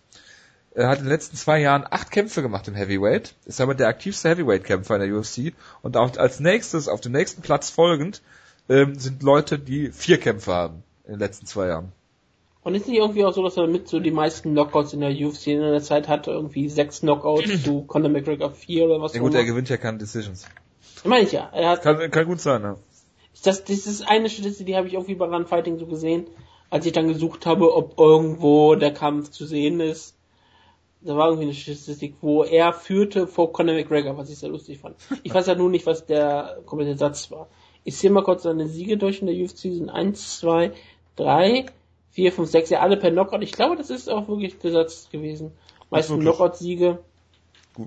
äh, 0.75 0.85
hat 0.85 0.99
in 0.99 1.05
den 1.05 1.11
letzten 1.11 1.37
zwei 1.37 1.61
Jahren 1.61 1.85
acht 1.89 2.11
Kämpfe 2.11 2.43
gemacht 2.43 2.67
im 2.69 2.75
Heavyweight, 2.75 3.35
ist 3.45 3.61
damit 3.61 3.81
der 3.81 3.89
aktivste 3.89 4.31
Heavyweight-Kämpfer 4.31 4.97
in 4.97 5.11
der 5.11 5.19
UFC 5.19 5.55
und 5.83 5.97
auch 5.97 6.17
als 6.17 6.41
nächstes, 6.41 6.89
auf 6.89 7.01
dem 7.01 7.13
nächsten 7.13 7.43
Platz 7.43 7.71
folgend, 7.71 8.23
ähm, 8.69 8.99
sind 8.99 9.23
Leute, 9.23 9.59
die 9.59 9.91
vier 9.91 10.19
Kämpfe 10.19 10.53
haben 10.53 10.83
in 11.05 11.13
den 11.13 11.21
letzten 11.21 11.47
zwei 11.47 11.69
Jahren. 11.69 11.93
Und 12.65 12.77
ist 12.77 12.87
nicht 12.87 12.99
irgendwie 12.99 13.25
auch 13.25 13.35
so, 13.35 13.43
dass 13.43 13.57
er 13.57 13.67
mit 13.67 13.89
so 13.89 13.99
die 13.99 14.13
meisten 14.13 14.53
Knockouts 14.53 14.93
in 14.93 15.01
der 15.01 15.11
UFC 15.11 15.49
in 15.49 15.61
der 15.61 15.83
Zeit 15.83 16.07
hatte, 16.07 16.31
irgendwie 16.31 16.69
sechs 16.69 17.01
Knockouts 17.01 17.63
zu 17.65 17.83
Conor 17.83 18.09
McGregor 18.09 18.53
vier 18.53 18.85
oder 18.85 19.01
was 19.01 19.15
Ja 19.15 19.21
gut, 19.21 19.35
er 19.35 19.45
gewinnt 19.45 19.69
ja 19.69 19.77
keine 19.77 19.99
Decisions. 19.99 20.47
Meine 21.05 21.25
ich 21.25 21.33
ja. 21.33 21.51
Er 21.53 21.71
hat, 21.71 21.83
Kann, 21.83 22.11
kann 22.11 22.27
gut 22.27 22.41
sein, 22.41 22.63
ja. 22.63 22.77
das, 23.43 23.65
das 23.65 23.87
ist 23.87 24.09
eine 24.09 24.31
Statistik, 24.31 24.67
die 24.67 24.77
habe 24.77 24.87
ich 24.87 24.95
irgendwie 24.95 25.17
bei 25.17 25.27
Run 25.27 25.47
Fighting 25.47 25.79
so 25.79 25.87
gesehen, 25.87 26.29
als 26.71 26.87
ich 26.87 26.93
dann 26.93 27.09
gesucht 27.09 27.47
habe, 27.47 27.75
ob 27.75 27.99
irgendwo 27.99 28.77
der 28.77 28.95
Kampf 28.95 29.31
zu 29.31 29.45
sehen 29.45 29.81
ist. 29.81 30.15
Da 31.05 31.17
war 31.17 31.29
irgendwie 31.29 31.45
eine 31.45 31.55
Statistik, 31.55 32.17
wo 32.21 32.45
er 32.45 32.73
führte 32.73 33.27
vor 33.27 33.53
Conor 33.53 33.75
McGregor, 33.75 34.17
was 34.17 34.31
ich 34.31 34.39
sehr 34.39 34.51
lustig 34.51 34.79
fand. 34.79 34.97
Ich 35.23 35.35
weiß 35.35 35.47
ja 35.47 35.55
nur 35.55 35.71
nicht, 35.71 35.87
was 35.87 36.07
der 36.07 36.59
komplette 36.65 36.97
Satz 36.97 37.31
war. 37.31 37.49
Ich 37.85 37.97
sehe 37.97 38.11
mal 38.11 38.23
kurz 38.23 38.45
seine 38.45 38.69
Siege 38.69 38.97
durch 38.97 39.21
in 39.21 39.27
der 39.27 39.37
UFC 39.37 39.59
sind 39.59 39.91
1, 39.91 40.39
2, 40.39 40.73
3, 41.17 41.67
4, 42.11 42.33
5, 42.33 42.49
6, 42.49 42.71
ja 42.71 42.81
alle 42.81 42.97
per 42.97 43.11
Knockout. 43.11 43.43
Ich 43.43 43.53
glaube, 43.53 43.77
das 43.77 43.91
ist 43.91 44.09
auch 44.09 44.29
wirklich 44.29 44.59
der 44.59 44.71
Satz 44.71 45.09
gewesen. 45.11 45.53
Meisten 45.91 46.15
wirklich. 46.15 46.29
Knockout-Siege. 46.29 46.99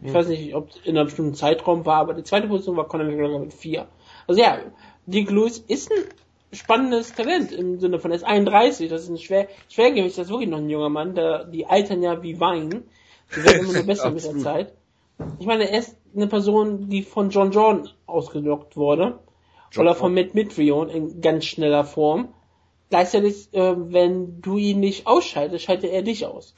Ich 0.01 0.13
weiß 0.13 0.27
nicht, 0.27 0.55
ob 0.55 0.69
es 0.71 0.77
in 0.83 0.97
einem 0.97 1.05
bestimmten 1.05 1.35
Zeitraum 1.35 1.85
war, 1.85 1.97
aber 1.97 2.15
die 2.15 2.23
zweite 2.23 2.47
Position 2.47 2.75
war 2.75 2.87
Conor 2.87 3.05
McGregor 3.05 3.39
mit 3.39 3.53
4. 3.53 3.87
Also 4.27 4.41
ja, 4.41 4.59
Dick 5.05 5.29
Lewis 5.29 5.59
ist 5.59 5.91
ein 5.91 6.05
spannendes 6.51 7.13
Talent 7.13 7.51
im 7.51 7.79
Sinne 7.79 7.99
von, 7.99 8.11
er 8.11 8.17
ist 8.17 8.23
31, 8.23 8.89
das 8.89 9.03
ist 9.03 9.09
ein 9.09 9.17
schwer, 9.17 9.47
Schwergewicht, 9.69 10.17
das 10.17 10.25
ist 10.25 10.31
wirklich 10.31 10.49
noch 10.49 10.57
ein 10.57 10.69
junger 10.69 10.89
Mann, 10.89 11.13
der, 11.13 11.45
die 11.45 11.67
altern 11.67 12.01
ja 12.01 12.23
wie 12.23 12.39
Wein. 12.39 12.83
Die 13.35 13.43
werden 13.43 13.61
immer 13.65 13.73
nur 13.73 13.83
besser 13.87 14.11
mit 14.11 14.23
der. 14.23 14.37
Zeit. 14.39 14.73
Ich 15.39 15.45
meine, 15.45 15.69
er 15.69 15.79
ist 15.79 15.95
eine 16.15 16.27
Person, 16.27 16.89
die 16.89 17.03
von 17.03 17.29
John 17.29 17.51
Jordan 17.51 17.89
ausgelockt 18.05 18.75
wurde. 18.75 19.19
John 19.71 19.85
oder 19.85 19.95
von 19.95 20.13
Matt 20.13 20.33
Mitrion 20.35 20.89
in 20.89 21.21
ganz 21.21 21.45
schneller 21.45 21.85
Form. 21.85 22.33
Gleichzeitig, 22.89 23.53
äh, 23.53 23.73
wenn 23.77 24.41
du 24.41 24.57
ihn 24.57 24.79
nicht 24.79 25.07
ausschaltest, 25.07 25.65
schaltet 25.65 25.91
er 25.91 26.01
dich 26.01 26.25
aus. 26.25 26.53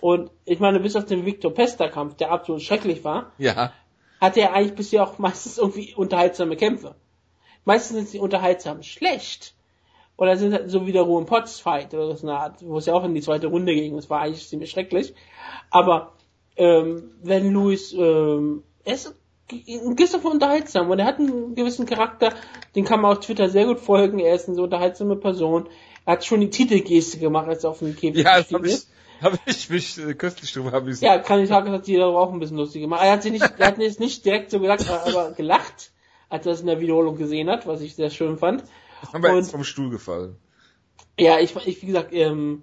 Und 0.00 0.30
ich 0.44 0.60
meine, 0.60 0.80
bis 0.80 0.96
auf 0.96 1.06
den 1.06 1.24
Victor 1.24 1.52
Pesta-Kampf, 1.54 2.16
der 2.16 2.30
absolut 2.30 2.62
schrecklich 2.62 3.04
war, 3.04 3.32
Ja. 3.38 3.72
hatte 4.20 4.40
er 4.40 4.52
eigentlich 4.52 4.74
bisher 4.74 5.02
auch 5.02 5.18
meistens 5.18 5.56
irgendwie 5.58 5.94
unterhaltsame 5.94 6.56
Kämpfe. 6.56 6.94
Meistens 7.64 7.96
sind 7.96 8.08
sie 8.08 8.18
unterhaltsam 8.18 8.82
schlecht. 8.82 9.54
Oder 10.16 10.36
sind 10.36 10.52
halt 10.52 10.70
so 10.70 10.86
wie 10.86 10.92
der 10.92 11.02
Ruhe 11.02 11.24
Potts 11.24 11.58
Fight 11.58 11.92
oder 11.92 12.14
so 12.16 12.26
eine 12.26 12.38
Art, 12.38 12.56
wo 12.60 12.78
es 12.78 12.86
ja 12.86 12.94
auch 12.94 13.04
in 13.04 13.14
die 13.14 13.20
zweite 13.20 13.48
Runde 13.48 13.74
ging. 13.74 13.96
Das 13.96 14.08
war 14.10 14.20
eigentlich 14.20 14.48
ziemlich 14.48 14.70
schrecklich. 14.70 15.14
Aber 15.70 16.12
ähm, 16.56 17.10
wenn 17.22 17.50
Louis, 17.52 17.92
ähm, 17.92 18.62
er 18.84 18.94
ist 18.94 19.14
ein 19.50 19.96
gewisser 19.96 20.24
unterhaltsam 20.24 20.90
und 20.90 20.98
er 20.98 21.06
hat 21.06 21.18
einen 21.18 21.54
gewissen 21.54 21.86
Charakter, 21.86 22.32
den 22.74 22.84
kann 22.84 23.00
man 23.00 23.12
auf 23.12 23.20
Twitter 23.20 23.48
sehr 23.48 23.66
gut 23.66 23.80
folgen. 23.80 24.18
Er 24.18 24.34
ist 24.34 24.46
eine 24.46 24.56
so 24.56 24.62
unterhaltsame 24.64 25.16
Person. 25.16 25.68
Er 26.06 26.12
hat 26.12 26.24
schon 26.24 26.40
die 26.40 26.50
Titelgeste 26.50 27.18
gemacht, 27.18 27.48
als 27.48 27.64
er 27.64 27.70
auf 27.70 27.80
dem 27.80 27.96
Käfig 27.96 28.24
Ja, 28.24 28.36
das 28.36 28.48
gestiegen 28.48 28.56
habe 28.56 28.66
ich, 28.68 28.74
ist. 28.74 28.88
hab 29.20 29.38
ich 29.46 29.70
mich 29.70 29.98
äh, 29.98 30.14
köstlich 30.14 30.52
drüber 30.52 30.72
amüsiert. 30.74 31.10
Ja, 31.10 31.18
kann 31.18 31.40
ich 31.40 31.48
sagen, 31.48 31.72
hat 31.72 31.88
jeder 31.88 32.06
auch 32.06 32.32
ein 32.32 32.38
bisschen 32.38 32.56
lustig 32.56 32.82
gemacht. 32.82 33.02
Er 33.02 33.12
hat 33.12 33.22
sich 33.22 33.32
nicht, 33.32 33.44
er 33.58 33.66
hat 33.66 33.78
jetzt 33.78 34.00
nicht 34.00 34.24
direkt 34.24 34.50
so 34.50 34.60
gesagt, 34.60 34.88
aber 34.88 35.32
gelacht, 35.32 35.90
als 36.28 36.46
er 36.46 36.52
es 36.52 36.60
in 36.60 36.66
der 36.66 36.80
Wiederholung 36.80 37.16
gesehen 37.16 37.50
hat, 37.50 37.66
was 37.66 37.80
ich 37.80 37.94
sehr 37.94 38.10
schön 38.10 38.38
fand. 38.38 38.64
Haben 39.12 39.22
wir 39.22 39.30
Und- 39.30 39.36
jetzt 39.36 39.50
vom 39.50 39.64
Stuhl 39.64 39.90
gefallen. 39.90 40.36
Ja, 41.18 41.38
ich, 41.38 41.54
ich 41.66 41.82
wie 41.82 41.86
gesagt, 41.86 42.12
ähm, 42.12 42.62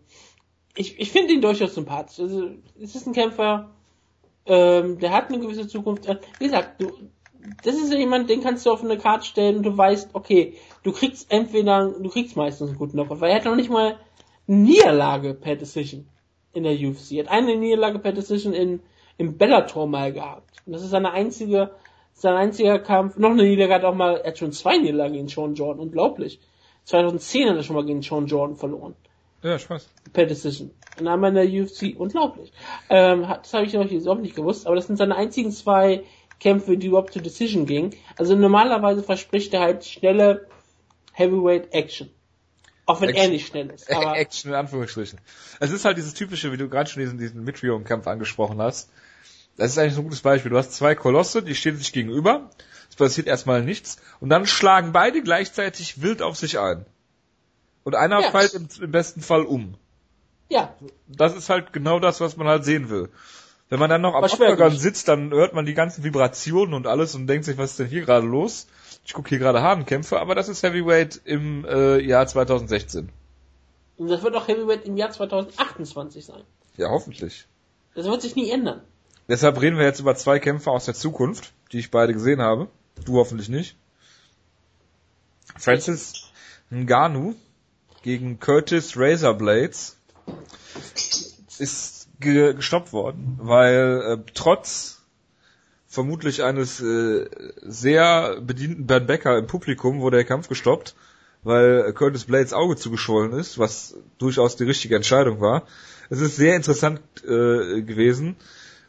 ich, 0.75 0.99
ich 0.99 1.11
finde 1.11 1.33
ihn 1.33 1.41
durchaus 1.41 1.75
sympathisch. 1.75 2.19
Also, 2.19 2.49
es 2.81 2.95
ist 2.95 3.07
ein 3.07 3.13
Kämpfer, 3.13 3.69
ähm, 4.45 4.99
der 4.99 5.11
hat 5.11 5.29
eine 5.29 5.39
gewisse 5.39 5.67
Zukunft. 5.67 6.05
Äh, 6.07 6.17
Wie 6.39 6.45
gesagt, 6.45 6.81
du, 6.81 6.91
das 7.63 7.75
ist 7.75 7.91
ja 7.91 7.97
jemand, 7.97 8.29
den 8.29 8.41
kannst 8.41 8.65
du 8.65 8.71
auf 8.71 8.83
eine 8.83 8.97
Karte 8.97 9.25
stellen 9.25 9.57
und 9.57 9.63
du 9.63 9.77
weißt, 9.77 10.09
okay, 10.13 10.55
du 10.83 10.91
kriegst 10.91 11.31
entweder, 11.31 11.89
du 11.89 12.09
kriegst 12.09 12.35
meistens 12.35 12.69
einen 12.69 12.77
guten 12.77 12.93
Knockout, 12.93 13.21
weil 13.21 13.31
er 13.31 13.37
hat 13.37 13.45
noch 13.45 13.55
nicht 13.55 13.69
mal 13.69 13.97
eine 14.47 14.57
Niederlage 14.57 15.33
per 15.33 15.55
Decision 15.55 16.07
in 16.53 16.63
der 16.63 16.73
UFC. 16.73 17.13
Er 17.13 17.25
hat 17.25 17.31
eine 17.31 17.55
Niederlage 17.55 17.99
per 17.99 18.11
Decision 18.11 18.53
in, 18.53 18.81
im 19.17 19.37
Bellator 19.37 19.87
mal 19.87 20.11
gehabt. 20.11 20.61
Und 20.65 20.73
das 20.73 20.83
ist 20.83 20.89
seine 20.89 21.11
einzige, 21.11 21.71
sein 22.21 22.35
einziger 22.35 22.79
Kampf. 22.79 23.17
Noch 23.17 23.31
eine 23.31 23.43
Niederlage 23.43 23.73
hat 23.75 23.83
er 23.83 23.89
auch 23.89 23.95
mal, 23.95 24.17
er 24.17 24.27
hat 24.31 24.37
schon 24.37 24.51
zwei 24.51 24.77
Niederlagen 24.77 25.13
gegen 25.13 25.27
Sean 25.27 25.55
Jordan, 25.55 25.79
unglaublich. 25.81 26.39
2010 26.85 27.49
hat 27.49 27.55
er 27.57 27.63
schon 27.63 27.75
mal 27.75 27.85
gegen 27.85 28.01
Sean 28.01 28.25
Jordan 28.27 28.55
verloren. 28.57 28.95
Ja, 29.43 29.57
Spaß. 29.57 29.89
Per 30.13 30.25
Decision. 30.25 30.71
Und 30.99 31.07
einmal 31.07 31.35
in 31.35 31.51
der 31.51 31.63
UFC. 31.63 31.95
Unglaublich. 31.97 32.51
Ähm, 32.89 33.27
hat- 33.27 33.45
das 33.45 33.53
habe 33.53 33.65
ich 33.65 33.73
noch 33.73 33.89
überhaupt 33.89 34.21
nicht 34.21 34.35
gewusst, 34.35 34.67
aber 34.67 34.75
das 34.75 34.87
sind 34.87 34.97
seine 34.97 35.15
einzigen 35.15 35.51
zwei 35.51 36.03
Kämpfe, 36.39 36.77
die 36.77 36.87
überhaupt 36.87 37.13
zur 37.13 37.21
Decision 37.21 37.65
gingen. 37.65 37.95
Also 38.17 38.35
normalerweise 38.35 39.01
verspricht 39.03 39.53
er 39.53 39.61
halt 39.61 39.85
schnelle 39.85 40.47
Heavyweight 41.13 41.73
Action. 41.73 42.09
Auch 42.85 42.99
wenn 43.01 43.09
er 43.09 43.15
Action. 43.15 43.31
nicht 43.31 43.47
schnell 43.47 43.69
ist. 43.69 43.91
Aber 43.95 44.17
Action 44.17 44.51
in 44.51 44.55
Anführungsstrichen. 44.57 45.19
Es 45.59 45.71
ist 45.71 45.85
halt 45.85 45.97
dieses 45.97 46.13
typische, 46.13 46.51
wie 46.51 46.57
du 46.57 46.67
gerade 46.67 46.89
schon 46.89 47.01
diesen, 47.01 47.17
diesen 47.17 47.43
Mitrion-Kampf 47.43 48.07
angesprochen 48.07 48.59
hast. 48.61 48.91
Das 49.61 49.69
ist 49.73 49.77
eigentlich 49.77 49.93
so 49.93 50.01
ein 50.01 50.05
gutes 50.05 50.21
Beispiel. 50.21 50.49
Du 50.49 50.57
hast 50.57 50.73
zwei 50.73 50.95
Kolosse, 50.95 51.43
die 51.43 51.53
stehen 51.53 51.77
sich 51.77 51.93
gegenüber. 51.93 52.49
Es 52.89 52.95
passiert 52.95 53.27
erstmal 53.27 53.61
nichts. 53.61 53.97
Und 54.19 54.29
dann 54.29 54.47
schlagen 54.47 54.91
beide 54.91 55.21
gleichzeitig 55.21 56.01
wild 56.01 56.23
auf 56.23 56.35
sich 56.35 56.57
ein. 56.57 56.83
Und 57.83 57.93
einer 57.93 58.21
Ja. 58.21 58.31
fällt 58.31 58.55
im, 58.55 58.67
im 58.81 58.91
besten 58.91 59.21
Fall 59.21 59.43
um. 59.43 59.75
ja, 60.49 60.73
Das 61.07 61.35
ist 61.35 61.51
halt 61.51 61.73
genau 61.73 61.99
das, 61.99 62.19
was 62.21 62.37
man 62.37 62.47
halt 62.47 62.65
sehen 62.65 62.89
will. 62.89 63.09
Wenn 63.69 63.77
man 63.77 63.91
dann 63.91 64.01
noch 64.01 64.15
am 64.15 64.23
ist. 64.23 64.81
sitzt, 64.81 65.07
dann 65.07 65.29
hört 65.29 65.53
man 65.53 65.67
die 65.67 65.75
ganzen 65.75 66.03
Vibrationen 66.03 66.73
und 66.73 66.87
alles 66.87 67.13
und 67.13 67.27
denkt 67.27 67.45
sich, 67.45 67.59
was 67.59 67.69
ist 67.71 67.79
denn 67.81 67.87
hier 67.87 68.01
gerade 68.01 68.25
los? 68.25 68.65
Ich 69.05 69.13
gucke 69.13 69.29
hier 69.29 69.37
gerade 69.37 69.61
Hahnkämpfe, 69.61 70.19
aber 70.19 70.33
das 70.33 70.49
ist 70.49 70.63
Heavyweight 70.63 71.21
im 71.23 71.65
äh, 71.65 71.99
Jahr 71.99 72.25
2016. 72.25 73.09
und 73.97 74.07
das 74.07 74.23
wird 74.23 74.35
auch 74.35 74.47
Heavyweight 74.47 74.85
im 74.85 74.97
Jahr 74.97 75.11
2028 75.11 76.25
sein. 76.25 76.41
Ja, 76.77 76.89
hoffentlich. 76.89 77.45
Das 77.93 78.07
wird 78.07 78.23
sich 78.23 78.35
nie 78.35 78.49
ändern. 78.49 78.81
Deshalb 79.31 79.61
reden 79.61 79.77
wir 79.77 79.85
jetzt 79.85 80.01
über 80.01 80.13
zwei 80.15 80.39
Kämpfe 80.39 80.71
aus 80.71 80.83
der 80.83 80.93
Zukunft, 80.93 81.53
die 81.71 81.79
ich 81.79 81.89
beide 81.89 82.11
gesehen 82.11 82.41
habe. 82.41 82.67
Du 83.05 83.15
hoffentlich 83.15 83.47
nicht. 83.47 83.77
Francis 85.57 86.33
Ngannou 86.69 87.35
gegen 88.03 88.41
Curtis 88.41 88.97
Razorblades 88.97 89.95
ist 91.59 92.09
ge 92.19 92.53
gestoppt 92.55 92.91
worden, 92.91 93.39
weil 93.41 94.01
äh, 94.05 94.31
trotz 94.33 95.01
vermutlich 95.87 96.43
eines 96.43 96.81
äh, 96.81 97.29
sehr 97.61 98.41
bedienten 98.41 98.85
Ben 98.85 99.07
Becker 99.07 99.37
im 99.37 99.47
Publikum 99.47 100.01
wurde 100.01 100.17
der 100.17 100.25
Kampf 100.25 100.49
gestoppt, 100.49 100.93
weil 101.43 101.93
Curtis 101.93 102.25
Blades 102.25 102.51
Auge 102.51 102.75
zugeschwollen 102.75 103.31
ist, 103.31 103.57
was 103.57 103.95
durchaus 104.17 104.57
die 104.57 104.65
richtige 104.65 104.97
Entscheidung 104.97 105.39
war. 105.39 105.63
Es 106.09 106.19
ist 106.19 106.35
sehr 106.35 106.57
interessant 106.57 106.99
äh, 107.23 107.81
gewesen, 107.81 108.35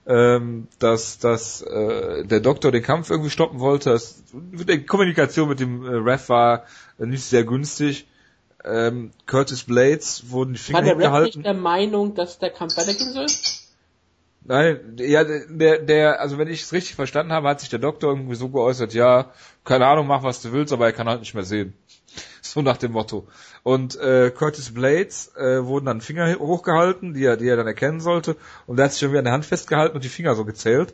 ähm, 0.06 0.68
dass, 0.78 1.18
dass 1.18 1.62
äh, 1.62 2.24
der 2.24 2.40
Doktor 2.40 2.72
den 2.72 2.82
Kampf 2.82 3.10
irgendwie 3.10 3.30
stoppen 3.30 3.60
wollte. 3.60 3.90
Das, 3.90 4.22
die 4.32 4.84
Kommunikation 4.84 5.48
mit 5.48 5.60
dem 5.60 5.84
äh, 5.84 5.94
Ref 5.96 6.28
war 6.28 6.64
äh, 6.98 7.06
nicht 7.06 7.24
sehr 7.24 7.44
günstig. 7.44 8.06
Ähm, 8.64 9.12
Curtis 9.26 9.64
Blades 9.64 10.30
wurden 10.30 10.54
die 10.54 10.58
Finger 10.58 10.78
War 10.78 10.94
der 10.94 11.12
Ref 11.12 11.24
nicht 11.24 11.44
der 11.44 11.54
Meinung, 11.54 12.14
dass 12.14 12.38
der 12.38 12.50
Kampf 12.50 12.76
weitergehen 12.76 13.12
soll? 13.12 13.26
Nein, 14.44 14.96
ja, 14.98 15.22
der, 15.22 15.78
der, 15.78 16.20
also 16.20 16.36
wenn 16.36 16.48
ich 16.48 16.62
es 16.62 16.72
richtig 16.72 16.96
verstanden 16.96 17.32
habe, 17.32 17.48
hat 17.48 17.60
sich 17.60 17.68
der 17.68 17.78
Doktor 17.78 18.10
irgendwie 18.10 18.34
so 18.34 18.48
geäußert, 18.48 18.92
ja, 18.92 19.30
keine 19.64 19.86
Ahnung, 19.86 20.08
mach 20.08 20.24
was 20.24 20.42
du 20.42 20.50
willst, 20.52 20.72
aber 20.72 20.86
er 20.86 20.92
kann 20.92 21.08
halt 21.08 21.20
nicht 21.20 21.34
mehr 21.34 21.44
sehen. 21.44 21.74
So 22.44 22.60
nach 22.60 22.76
dem 22.76 22.92
Motto. 22.92 23.26
Und 23.62 23.98
äh, 23.98 24.30
Curtis 24.30 24.74
Blades 24.74 25.34
äh, 25.36 25.64
wurden 25.64 25.86
dann 25.86 26.00
Finger 26.02 26.38
hochgehalten, 26.38 27.14
die 27.14 27.24
er, 27.24 27.38
die 27.38 27.48
er 27.48 27.56
dann 27.56 27.66
erkennen 27.66 28.00
sollte, 28.00 28.36
und 28.66 28.78
er 28.78 28.86
hat 28.86 28.92
sich 28.92 29.02
irgendwie 29.02 29.20
an 29.20 29.24
der 29.24 29.32
Hand 29.32 29.46
festgehalten 29.46 29.94
und 29.94 30.04
die 30.04 30.10
Finger 30.10 30.34
so 30.34 30.44
gezählt 30.44 30.92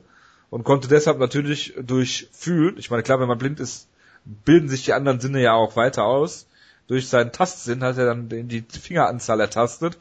und 0.50 0.62
konnte 0.62 0.86
deshalb 0.86 1.18
natürlich 1.18 1.74
durch 1.80 2.28
Fühlen, 2.32 2.76
ich 2.78 2.90
meine 2.90 3.02
klar, 3.02 3.18
wenn 3.18 3.28
man 3.28 3.38
blind 3.38 3.58
ist, 3.58 3.88
bilden 4.24 4.68
sich 4.68 4.84
die 4.84 4.92
anderen 4.92 5.20
Sinne 5.20 5.42
ja 5.42 5.54
auch 5.54 5.74
weiter 5.74 6.04
aus. 6.04 6.46
Durch 6.86 7.08
seinen 7.08 7.32
Tastsinn 7.32 7.82
hat 7.82 7.98
er 7.98 8.06
dann 8.06 8.28
die 8.28 8.62
Fingeranzahl 8.62 9.40
ertastet 9.40 9.98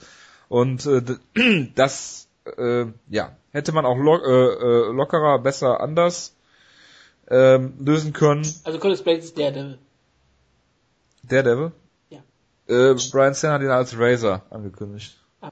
und 0.49 0.85
äh, 0.85 1.01
das 1.75 2.27
äh, 2.57 2.85
ja 3.09 3.35
hätte 3.51 3.71
man 3.71 3.85
auch 3.85 3.97
lo 3.97 4.17
äh, 4.17 4.89
äh, 4.89 4.91
lockerer, 4.93 5.39
besser, 5.39 5.81
anders 5.81 6.35
ähm, 7.29 7.73
lösen 7.79 8.13
können. 8.13 8.47
Also 8.63 8.79
Curtis 8.79 9.01
Blades 9.01 9.25
ist 9.25 9.37
der, 9.37 9.51
der 9.51 9.77
Daredevil? 11.27 11.71
Ja. 12.09 12.19
Äh, 12.67 12.95
Brian 13.11 13.35
Stan 13.35 13.51
hat 13.51 13.61
ihn 13.61 13.69
als 13.69 13.97
Razor 13.97 14.43
angekündigt. 14.49 15.17
Ah. 15.41 15.51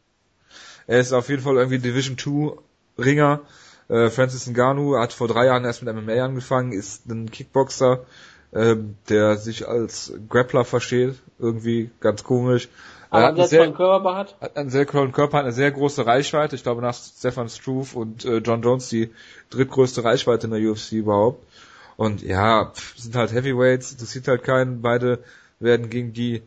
Er 0.88 1.00
ist 1.00 1.14
auf 1.14 1.30
jeden 1.30 1.42
Fall 1.42 1.56
irgendwie 1.56 1.80
Division 1.80 2.18
2 2.18 2.58
Ringer. 3.04 3.42
Äh, 3.88 4.10
Francis 4.10 4.48
Ngannou 4.48 4.98
hat 4.98 5.14
vor 5.14 5.28
drei 5.28 5.46
Jahren 5.46 5.66
erst 5.66 5.84
mit 5.84 5.94
MMA 5.94 6.24
angefangen, 6.24 6.72
ist 6.72 7.06
ein 7.08 7.30
Kickboxer, 7.30 8.06
ähm, 8.54 8.96
der 9.10 9.38
sich 9.38 9.68
als 9.68 10.14
Grappler 10.30 10.66
versteht. 10.66 11.16
Irgendwie 11.38 11.92
ganz 12.00 12.24
komisch. 12.24 12.70
Er 13.12 13.24
hat, 13.24 13.38
einen 13.38 13.48
sehr, 13.48 13.72
Körper 13.72 14.16
hat. 14.16 14.36
hat 14.42 14.58
einen 14.58 14.70
sehr 14.70 14.86
coolen 14.86 15.12
Körper, 15.12 15.38
hat 15.38 15.46
eine 15.46 15.54
sehr 15.54 15.72
große 15.72 16.06
Reichweite. 16.06 16.56
Ich 16.56 16.64
glaube 16.64 16.82
nach 16.82 16.94
Stefan 16.94 17.50
Struve 17.50 17.98
und 17.98 18.26
äh, 18.26 18.38
John 18.38 18.62
Jones 18.62 18.90
die 18.90 19.12
drittgrößte 19.52 20.04
Reichweite 20.04 20.48
in 20.48 20.54
der 20.54 20.72
UFC 20.72 20.94
überhaupt. 20.94 21.46
Und 21.98 22.22
ja, 22.24 22.66
pff, 22.66 22.98
sind 22.98 23.16
halt 23.16 23.32
Heavyweights, 23.32 23.98
das 23.98 24.12
sieht 24.12 24.28
halt 24.28 24.44
keinen. 24.44 24.82
Beide 24.82 25.20
werden 25.60 25.90
gegen 25.90 26.14
die 26.14 26.42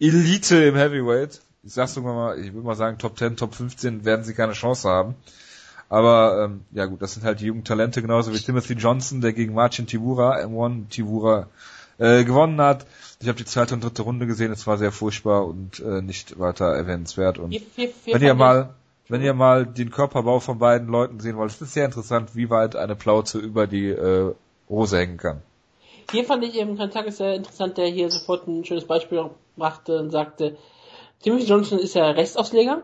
Elite 0.00 0.56
im 0.64 0.76
Heavyweight, 0.76 1.40
ich 1.62 1.72
sag's 1.72 1.94
sogar 1.94 2.14
mal, 2.14 2.38
ich 2.38 2.52
würde 2.52 2.66
mal 2.66 2.74
sagen, 2.76 2.98
Top 2.98 3.18
10, 3.18 3.36
Top 3.36 3.54
15 3.54 4.04
werden 4.04 4.24
sie 4.24 4.34
keine 4.34 4.52
Chance 4.52 4.88
haben. 4.88 5.14
Aber 5.88 6.44
ähm, 6.44 6.60
ja 6.72 6.86
gut, 6.86 7.00
das 7.00 7.14
sind 7.14 7.24
halt 7.24 7.40
die 7.40 7.46
jungen 7.46 7.64
Talente, 7.64 8.02
genauso 8.02 8.32
wie 8.34 8.38
Timothy 8.38 8.74
Johnson, 8.74 9.20
der 9.20 9.32
gegen 9.32 9.54
Marcin 9.54 9.86
Tibura, 9.86 10.36
M1 10.40 10.88
Tibura, 10.88 11.48
äh, 11.98 12.24
gewonnen 12.24 12.60
hat. 12.60 12.86
Ich 13.20 13.28
habe 13.28 13.38
die 13.38 13.44
zweite 13.44 13.74
und 13.74 13.84
dritte 13.84 14.02
Runde 14.02 14.26
gesehen, 14.26 14.52
es 14.52 14.66
war 14.66 14.78
sehr 14.78 14.92
furchtbar 14.92 15.46
und 15.46 15.78
äh, 15.80 16.02
nicht 16.02 16.38
weiter 16.38 16.66
erwähnenswert. 16.66 17.38
Und 17.38 17.50
Vier- 17.50 17.60
vier- 17.60 17.88
vier 17.90 18.14
wenn 18.14 18.22
ihr 18.22 18.34
mal, 18.34 18.70
wenn 19.08 19.22
ihr 19.22 19.32
mal 19.34 19.64
den 19.64 19.90
Körperbau 19.90 20.40
von 20.40 20.58
beiden 20.58 20.88
Leuten 20.88 21.20
sehen 21.20 21.36
wollt, 21.36 21.52
es 21.52 21.62
ist 21.62 21.72
sehr 21.72 21.84
interessant, 21.86 22.30
wie 22.34 22.50
weit 22.50 22.74
eine 22.76 22.96
Plauze 22.96 23.38
über 23.38 23.66
die 23.68 23.88
äh, 23.88 24.34
Hose 24.68 24.98
hängen 24.98 25.16
kann. 25.18 25.40
Hier 26.10 26.24
fand 26.24 26.44
ich 26.44 26.54
eben 26.58 26.76
Kontakt 26.76 27.12
sehr 27.12 27.34
interessant, 27.34 27.78
der 27.78 27.88
hier 27.88 28.10
sofort 28.10 28.46
ein 28.46 28.64
schönes 28.64 28.86
Beispiel 28.86 29.30
brachte 29.56 29.98
und 29.98 30.10
sagte, 30.10 30.56
Timothy 31.22 31.46
Johnson 31.46 31.78
ist 31.78 31.94
ja 31.94 32.10
Rechtsausleger. 32.10 32.82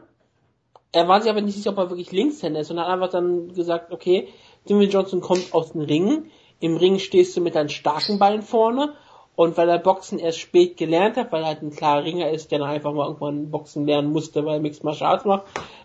Er 0.93 1.09
war 1.09 1.21
sich 1.21 1.31
aber 1.31 1.41
nicht 1.41 1.57
sicher, 1.57 1.71
ob 1.71 1.79
er 1.79 1.91
wirklich 1.91 2.13
Linkshänder 2.13 2.61
ist 2.61 2.71
und 2.71 2.81
hat 2.81 2.89
einfach 2.89 3.11
dann 3.11 3.55
gesagt, 3.55 3.93
okay, 3.93 4.29
Timothy 4.67 4.89
Johnson 4.89 5.21
kommt 5.21 5.55
aus 5.55 5.73
dem 5.73 5.83
Ring. 5.83 6.31
Im 6.61 6.77
Ring 6.77 6.99
stehst 6.99 7.37
du 7.37 7.41
mit 7.41 7.55
deinen 7.55 7.69
starken 7.69 8.19
Beinen 8.19 8.43
vorne 8.43 8.95
und 9.35 9.57
weil 9.57 9.69
er 9.69 9.79
Boxen 9.79 10.19
erst 10.19 10.39
spät 10.39 10.77
gelernt 10.77 11.17
hat, 11.17 11.33
weil 11.33 11.43
er 11.43 11.49
halt 11.49 11.63
ein 11.63 11.71
klarer 11.71 12.05
Ringer 12.05 12.31
ist, 12.31 12.51
der 12.51 12.59
dann 12.59 12.69
einfach 12.69 12.93
mal 12.93 13.07
irgendwann 13.07 13.51
Boxen 13.51 13.87
lernen 13.87 14.13
musste, 14.13 14.45
weil 14.45 14.55
er 14.55 14.61
Mixed 14.61 14.85
Martial 14.85 15.11
Arts 15.11 15.25
macht, 15.25 15.45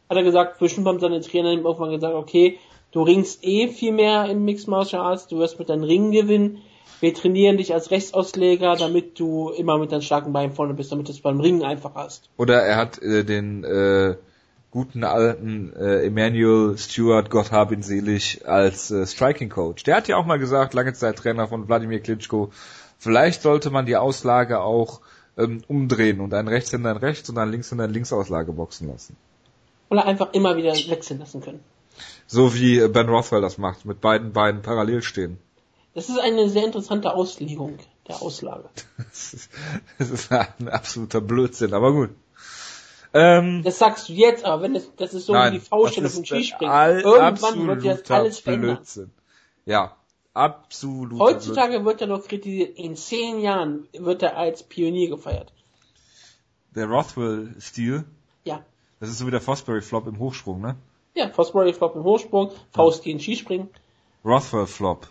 hat 0.10 0.18
er 0.18 0.24
gesagt, 0.24 0.60
haben 0.62 1.00
seine 1.00 1.22
Trainer 1.22 1.52
ihm 1.52 1.66
irgendwann 1.66 1.92
gesagt, 1.92 2.16
okay, 2.16 2.60
du 2.92 3.04
ringst 3.04 3.44
eh 3.44 3.68
viel 3.70 3.94
mehr 3.94 4.26
im 4.26 4.44
Mixed 4.44 4.68
Martial 4.68 5.02
Arts, 5.02 5.28
du 5.28 5.40
wirst 5.40 5.60
mit 5.60 5.70
deinen 5.70 5.84
Ringen 5.84 6.12
gewinnen, 6.12 6.62
wir 7.00 7.14
trainieren 7.14 7.58
dich 7.58 7.74
als 7.74 7.92
Rechtsausleger, 7.92 8.76
damit 8.76 9.20
du 9.20 9.50
immer 9.50 9.78
mit 9.78 9.92
deinen 9.92 10.02
starken 10.02 10.34
Beinen 10.34 10.54
vorne 10.54 10.74
bist, 10.74 10.92
damit 10.92 11.08
du 11.08 11.12
es 11.12 11.22
beim 11.22 11.40
Ringen 11.40 11.64
einfach 11.64 11.96
hast. 11.96 12.30
Oder 12.38 12.64
er 12.64 12.78
hat 12.78 13.02
äh, 13.02 13.24
den 13.24 13.64
äh, 13.64 14.16
guten 14.72 15.04
alten 15.04 15.74
äh, 15.74 16.06
Emmanuel 16.06 16.78
Stewart, 16.78 17.30
Gott 17.30 17.52
hab 17.52 17.72
ihn 17.72 17.84
selig, 17.84 18.48
als 18.48 18.92
äh, 18.92 19.06
Striking 19.06 19.50
Coach. 19.50 19.84
Der 19.84 19.96
hat 19.96 20.08
ja 20.08 20.18
auch 20.18 20.26
mal 20.26 20.40
gesagt, 20.40 20.74
lange 20.74 20.94
Zeit 20.94 21.18
Trainer 21.18 21.48
von 21.48 21.68
Wladimir 21.68 22.00
Klitschko, 22.00 22.52
vielleicht 22.98 23.42
sollte 23.42 23.70
man 23.70 23.86
die 23.86 23.96
Auslage 23.96 24.62
auch 24.62 25.02
ähm, 25.38 25.62
umdrehen 25.68 26.20
und 26.20 26.34
einen 26.34 26.48
Rechtshänder 26.48 26.92
in 26.92 26.98
rechts 26.98 27.30
und 27.30 27.38
einen 27.38 27.52
Linkshänder 27.52 27.86
in 27.86 27.94
Linksauslage 27.94 28.52
boxen 28.52 28.90
lassen. 28.90 29.16
Oder 29.90 30.06
einfach 30.06 30.34
immer 30.34 30.58
wieder 30.58 30.74
wechseln 30.74 31.20
lassen 31.20 31.42
können. 31.42 31.60
So 32.26 32.54
wie 32.54 32.80
äh, 32.80 32.88
Ben 32.88 33.08
Rothwell 33.08 33.42
das 33.42 33.58
macht, 33.58 33.86
mit 33.86 34.02
beiden 34.02 34.34
Beinen 34.34 34.62
parallel 34.62 35.02
stehen. 35.02 35.38
Das 35.98 36.10
ist 36.10 36.20
eine 36.20 36.48
sehr 36.48 36.64
interessante 36.64 37.12
Auslegung 37.12 37.80
der 38.08 38.22
Auslage. 38.22 38.70
Das 39.00 39.34
ist, 39.34 39.50
das 39.98 40.12
ist 40.12 40.32
ein 40.32 40.70
absoluter 40.70 41.22
Blödsinn, 41.22 41.74
aber 41.74 41.92
gut. 41.92 42.12
Ähm, 43.16 43.64
Das 43.64 43.80
sagst 43.80 44.08
du 44.08 44.14
jetzt, 44.14 44.46
aber 44.46 44.62
wenn 44.62 44.76
es, 44.76 44.92
das 44.96 45.16
ist 45.16 45.26
so 45.26 45.34
nein, 45.34 45.54
wie 45.54 45.58
die 45.58 46.02
das 46.02 46.14
vom 46.14 46.24
Skispringen. 46.24 46.72
Irgendwann 47.00 47.68
wird 47.68 48.04
absoluter 48.04 48.16
alles 48.16 48.40
verändern. 48.42 48.76
Blödsinn. 48.76 49.12
Ja, 49.66 49.96
absolut. 50.36 51.20
Heutzutage 51.20 51.84
wird 51.84 52.00
er 52.02 52.06
noch 52.06 52.28
kritisiert. 52.28 52.78
In 52.78 52.96
zehn 52.96 53.40
Jahren 53.40 53.88
wird 53.94 54.22
er 54.22 54.38
als 54.38 54.62
Pionier 54.62 55.10
gefeiert. 55.10 55.52
Der 56.76 56.86
Rothwell-Stil, 56.86 58.04
Ja. 58.44 58.64
das 59.00 59.10
ist 59.10 59.18
so 59.18 59.26
wie 59.26 59.32
der 59.32 59.42
Fosbury-Flop 59.42 60.06
im 60.06 60.20
Hochsprung, 60.20 60.62
ne? 60.62 60.76
Ja, 61.16 61.30
Fosbury 61.30 61.74
Flop 61.74 61.96
im 61.96 62.04
Hochsprung, 62.04 62.52
Fausti 62.72 63.10
in 63.10 63.20
Skispringen, 63.20 63.68
Rothwell-Flop. 64.24 65.08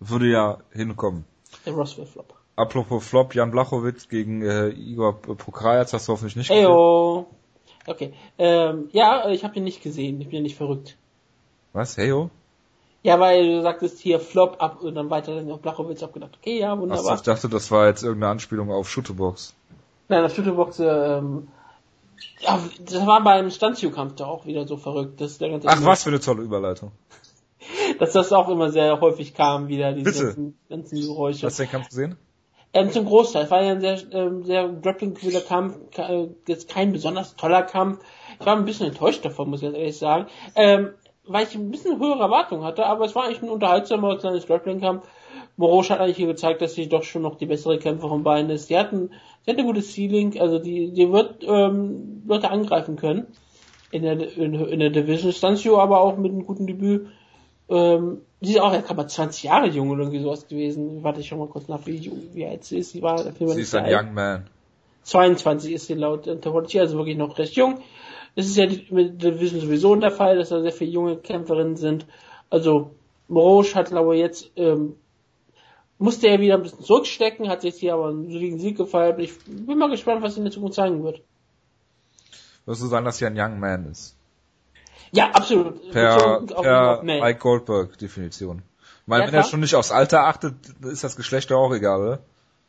Würde 0.00 0.26
ja 0.26 0.58
hinkommen. 0.72 1.24
der 1.64 1.74
Roswell 1.74 2.06
Flop. 2.06 2.34
Apropos 2.56 3.06
Flop, 3.06 3.34
Jan 3.34 3.50
Blachowitz 3.50 4.08
gegen 4.08 4.42
äh, 4.42 4.68
Igor 4.68 5.20
Pokrajac, 5.20 5.92
hast 5.92 6.08
du 6.08 6.12
hoffentlich 6.12 6.36
nicht 6.36 6.48
gesehen. 6.48 6.64
Eyo. 6.64 7.26
Okay. 7.86 8.12
Ähm, 8.38 8.88
ja, 8.92 9.28
ich 9.30 9.44
habe 9.44 9.56
ihn 9.56 9.64
nicht 9.64 9.82
gesehen. 9.82 10.20
Ich 10.20 10.28
bin 10.28 10.36
ja 10.36 10.42
nicht 10.42 10.56
verrückt. 10.56 10.96
Was? 11.72 11.96
Heyo? 11.96 12.30
Ja, 13.02 13.18
weil 13.18 13.46
du 13.46 13.62
sagtest 13.62 13.98
hier 13.98 14.20
Flop 14.20 14.56
ab 14.58 14.82
und 14.82 14.94
dann 14.94 15.08
weiter 15.08 15.34
dann 15.34 15.50
auf 15.50 15.60
Blachowitz 15.60 16.02
abgedacht. 16.02 16.38
Okay, 16.40 16.58
ja, 16.58 16.72
Achso, 16.72 16.82
wunderbar. 16.82 17.14
ich 17.14 17.22
dachte, 17.22 17.48
das 17.48 17.70
war 17.70 17.86
jetzt 17.86 18.02
irgendeine 18.02 18.32
Anspielung 18.32 18.70
auf 18.70 18.90
Shootebox. 18.90 19.54
Nein, 20.08 20.22
das 20.22 20.34
Shooterbox, 20.34 20.80
ähm, 20.80 21.48
ja, 22.40 22.60
das 22.84 23.06
war 23.06 23.24
beim 23.24 23.50
Stanzio-Kampf 23.50 24.16
da 24.16 24.26
auch 24.26 24.44
wieder 24.44 24.66
so 24.66 24.76
verrückt. 24.76 25.20
Das 25.20 25.32
ist 25.32 25.40
der 25.40 25.50
ganze 25.50 25.68
Ach, 25.68 25.82
was 25.82 26.02
für 26.02 26.10
eine 26.10 26.20
tolle 26.20 26.42
Überleitung. 26.42 26.92
Dass 28.00 28.12
das 28.12 28.32
auch 28.32 28.48
immer 28.48 28.70
sehr 28.70 29.00
häufig 29.00 29.34
kam, 29.34 29.68
wieder 29.68 29.92
diese 29.92 30.24
ganzen, 30.24 30.58
ganzen 30.70 31.00
Geräusche. 31.00 31.46
Hast 31.46 31.58
du 31.58 31.64
den 31.64 31.70
Kampf 31.70 31.90
gesehen? 31.90 32.16
Ähm, 32.72 32.90
zum 32.90 33.04
Großteil. 33.04 33.44
Es 33.44 33.50
war 33.50 33.62
ja 33.62 33.72
ein 33.72 33.80
sehr, 33.80 33.98
ähm, 34.12 34.42
sehr 34.42 34.68
grappling 34.68 35.14
Kampf, 35.46 35.76
äh, 35.98 36.28
jetzt 36.48 36.70
kein 36.70 36.92
besonders 36.92 37.36
toller 37.36 37.62
Kampf. 37.62 38.00
Ich 38.38 38.46
war 38.46 38.56
ein 38.56 38.64
bisschen 38.64 38.86
enttäuscht 38.86 39.22
davon, 39.24 39.50
muss 39.50 39.60
ich 39.60 39.66
ganz 39.66 39.76
ehrlich 39.76 39.98
sagen. 39.98 40.26
Ähm, 40.54 40.90
weil 41.26 41.44
ich 41.44 41.54
ein 41.54 41.70
bisschen 41.70 42.00
höhere 42.00 42.20
Erwartungen 42.20 42.64
hatte, 42.64 42.86
aber 42.86 43.04
es 43.04 43.14
war 43.14 43.24
eigentlich 43.24 43.42
ein 43.42 43.50
unterhaltsamer 43.50 44.16
kleines 44.16 44.46
Grappling-Kampf. 44.46 45.06
Morosch 45.58 45.90
hat 45.90 46.00
eigentlich 46.00 46.16
hier 46.16 46.26
gezeigt, 46.26 46.62
dass 46.62 46.74
sie 46.74 46.88
doch 46.88 47.02
schon 47.02 47.20
noch 47.20 47.36
die 47.36 47.46
bessere 47.46 47.78
Kämpferin 47.78 48.22
bei 48.22 48.40
ihnen 48.40 48.48
ist. 48.48 48.68
Sie 48.68 48.78
hat 48.78 48.92
ein, 48.92 49.10
sie 49.44 49.50
hat 49.50 49.58
ein 49.58 49.66
gutes 49.66 49.94
Ceiling, 49.94 50.40
also 50.40 50.58
die, 50.58 50.92
die 50.92 51.12
wird 51.12 51.44
ähm, 51.46 52.22
Leute 52.26 52.50
angreifen 52.50 52.96
können 52.96 53.26
in 53.90 54.04
der, 54.04 54.36
in, 54.36 54.54
in 54.54 54.80
der 54.80 54.90
Division. 54.90 55.32
Stancio 55.32 55.78
aber 55.78 56.00
auch 56.00 56.16
mit 56.16 56.32
einem 56.32 56.46
guten 56.46 56.66
Debüt. 56.66 57.08
Ähm, 57.70 58.22
sie 58.40 58.54
ist 58.54 58.60
auch 58.60 58.72
erst 58.72 58.94
mal 58.94 59.06
20 59.06 59.44
Jahre 59.44 59.68
jung 59.68 59.90
oder 59.90 60.00
irgendwie 60.00 60.22
sowas 60.22 60.46
gewesen. 60.48 61.02
Warte 61.02 61.20
ich 61.20 61.28
schon 61.28 61.38
mal 61.38 61.48
kurz 61.48 61.68
nach, 61.68 61.86
wie, 61.86 62.10
wie 62.34 62.46
alt 62.46 62.64
sie 62.64 62.78
ist. 62.78 62.90
Sie 62.90 63.00
war 63.00 63.18
Sie 63.22 63.60
ist 63.60 63.74
ein 63.74 63.86
Young 63.88 64.12
Man. 64.12 64.46
22 65.04 65.72
ist 65.72 65.86
sie 65.86 65.94
laut 65.94 66.28
Anthropologie, 66.28 66.80
also 66.80 66.98
wirklich 66.98 67.16
noch 67.16 67.38
recht 67.38 67.54
jung. 67.54 67.80
Es 68.36 68.46
ist 68.46 68.56
ja 68.56 68.66
die, 68.66 68.86
mit 68.90 69.22
Division 69.22 69.60
sowieso 69.60 69.94
der 69.96 70.10
Fall, 70.10 70.36
dass 70.36 70.50
da 70.50 70.60
sehr 70.60 70.72
viele 70.72 70.90
junge 70.90 71.16
Kämpferinnen 71.16 71.76
sind. 71.76 72.06
Also 72.48 72.90
Morosch 73.28 73.74
hat, 73.74 73.88
glaube 73.88 74.14
ich, 74.14 74.20
jetzt 74.20 74.50
ähm, 74.56 74.96
musste 75.98 76.28
er 76.28 76.40
wieder 76.40 76.54
ein 76.54 76.62
bisschen 76.62 76.82
zurückstecken, 76.82 77.48
hat 77.48 77.64
jetzt 77.64 77.80
hier 77.80 77.94
aber 77.94 78.08
einen 78.08 78.30
soliden 78.30 78.58
Sieg 78.58 78.76
gefeiert. 78.76 79.18
Ich 79.20 79.32
bin 79.44 79.78
mal 79.78 79.90
gespannt, 79.90 80.22
was 80.22 80.34
sie 80.34 80.40
in 80.40 80.44
der 80.44 80.52
Zukunft 80.52 80.74
zeigen 80.74 81.02
wird. 81.02 81.22
Würdest 82.64 82.82
du 82.82 82.86
sagen, 82.86 83.04
dass 83.04 83.18
sie 83.18 83.26
ein 83.26 83.38
Young 83.38 83.58
Man 83.58 83.90
ist? 83.90 84.16
Ja, 85.12 85.30
absolut. 85.30 85.90
Per, 85.92 86.42
per. 86.46 87.02
Mike 87.02 87.38
Goldberg 87.38 87.98
Definition. 87.98 88.62
Ich 89.02 89.06
meine, 89.06 89.22
Ja, 89.24 89.28
wenn 89.28 89.34
er 89.34 89.40
klar. 89.40 89.50
schon 89.50 89.60
nicht 89.60 89.74
aufs 89.74 89.90
Alter 89.90 90.26
achtet, 90.26 90.54
ist 90.82 91.02
das 91.02 91.16
Geschlecht 91.16 91.50
ja 91.50 91.56
auch 91.56 91.72
egal, 91.72 92.00
oder? 92.00 92.18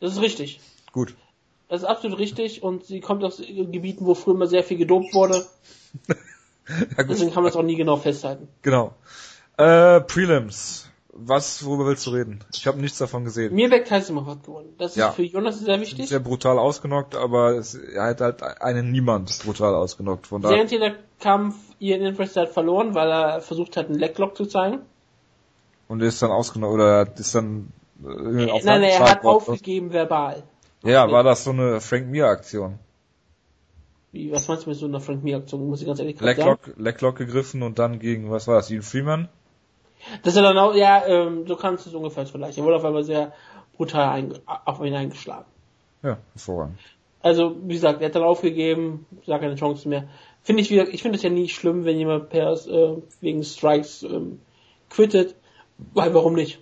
Das 0.00 0.12
ist 0.12 0.20
richtig. 0.20 0.60
Gut. 0.92 1.14
Das 1.68 1.82
ist 1.82 1.88
absolut 1.88 2.18
richtig 2.18 2.62
und 2.62 2.84
sie 2.84 3.00
kommt 3.00 3.22
aus 3.24 3.38
Gebieten, 3.38 4.04
wo 4.04 4.14
früher 4.14 4.34
mal 4.34 4.48
sehr 4.48 4.64
viel 4.64 4.78
gedopt 4.78 5.14
wurde. 5.14 5.46
Ja, 6.68 7.02
gut. 7.02 7.10
Deswegen 7.10 7.32
kann 7.34 7.42
man 7.42 7.50
es 7.50 7.56
auch 7.56 7.64
nie 7.64 7.74
genau 7.74 7.96
festhalten. 7.96 8.46
Genau. 8.62 8.94
Äh, 9.56 10.00
Prelims. 10.00 10.88
Was, 11.14 11.62
worüber 11.64 11.86
willst 11.86 12.06
du 12.06 12.10
reden? 12.10 12.40
Ich 12.54 12.66
habe 12.66 12.80
nichts 12.80 12.96
davon 12.96 13.24
gesehen. 13.24 13.54
Mir 13.54 13.70
weg 13.70 13.84
Tyson 13.84 14.24
hat 14.26 14.44
gewonnen. 14.44 14.74
Das 14.78 14.92
ist 14.92 14.96
Ja. 14.96 15.10
für 15.10 15.22
Jonas 15.22 15.60
sehr 15.60 15.78
wichtig. 15.78 16.08
Sehr 16.08 16.20
brutal 16.20 16.58
ausgenockt, 16.58 17.14
aber 17.14 17.50
es, 17.50 17.74
er 17.74 18.04
hat 18.04 18.22
halt 18.22 18.42
einen 18.42 18.90
Niemand 18.92 19.38
brutal 19.44 19.74
ausgenockt. 19.74 20.26
Von 20.26 20.40
daher. 20.40 20.62
intensiver 20.62 20.94
Kampf, 21.20 21.54
Ian 21.78 22.00
Interest 22.00 22.36
hat 22.36 22.48
verloren, 22.48 22.94
weil 22.94 23.10
er 23.10 23.40
versucht 23.42 23.76
hat, 23.76 23.90
einen 23.90 23.98
Leglock 23.98 24.36
zu 24.36 24.46
zeigen. 24.46 24.78
Und 25.86 26.00
er 26.00 26.08
ist 26.08 26.22
dann 26.22 26.30
ausgenockt, 26.30 26.72
oder 26.72 27.06
ist 27.18 27.34
dann 27.34 27.72
äh, 28.02 28.50
auf 28.50 28.64
Nein, 28.64 28.82
er 28.82 29.00
hat 29.00 29.22
aufgegeben 29.22 29.92
verbal. 29.92 30.44
Ja, 30.82 31.10
war 31.10 31.22
das 31.22 31.44
so 31.44 31.50
eine 31.50 31.82
Frank 31.82 32.08
Mir 32.08 32.26
Aktion? 32.26 32.78
Wie, 34.12 34.32
was 34.32 34.48
meinst 34.48 34.64
du 34.64 34.70
mit 34.70 34.78
so 34.78 34.86
einer 34.86 35.00
Frank 35.00 35.22
Mir 35.22 35.36
Aktion? 35.36 35.68
Muss 35.68 35.82
ich 35.82 35.86
ganz 35.86 35.98
ehrlich 36.00 36.18
sagen. 36.18 36.26
Leglock, 36.26 36.72
Leglock 36.78 37.16
gegriffen 37.16 37.62
und 37.62 37.78
dann 37.78 37.98
gegen, 37.98 38.30
was 38.30 38.48
war 38.48 38.56
das, 38.56 38.70
Ian 38.70 38.82
Freeman? 38.82 39.28
Das 40.22 40.34
ist 40.34 40.36
er 40.36 40.42
dann 40.42 40.58
auch, 40.58 40.74
ja, 40.74 41.06
ähm, 41.06 41.46
so 41.46 41.56
kannst 41.56 41.86
du 41.86 41.90
es 41.90 41.94
ungefähr 41.94 42.26
vergleichen. 42.26 42.62
Er 42.62 42.66
wurde 42.66 42.76
auf 42.76 42.84
einmal 42.84 43.04
sehr 43.04 43.32
brutal 43.76 44.40
auf 44.64 44.80
ihn 44.84 44.94
eingeschlagen. 44.94 45.46
Ja, 46.02 46.18
hervorragend. 46.34 46.78
Also, 47.20 47.56
wie 47.62 47.74
gesagt, 47.74 48.00
er 48.00 48.08
hat 48.08 48.14
dann 48.16 48.24
aufgegeben, 48.24 49.06
sag 49.26 49.40
keine 49.40 49.54
Chance 49.54 49.88
mehr. 49.88 50.08
Finde 50.42 50.62
ich 50.62 50.70
wieder, 50.70 50.88
ich 50.88 51.02
finde 51.02 51.16
es 51.16 51.22
ja 51.22 51.30
nie 51.30 51.48
schlimm, 51.48 51.84
wenn 51.84 51.96
jemand 51.96 52.30
per, 52.30 52.52
äh, 52.52 52.96
wegen 53.20 53.44
Strikes, 53.44 54.02
ähm, 54.02 54.40
quittet. 54.90 55.36
Weil, 55.94 56.12
warum 56.14 56.34
nicht? 56.34 56.60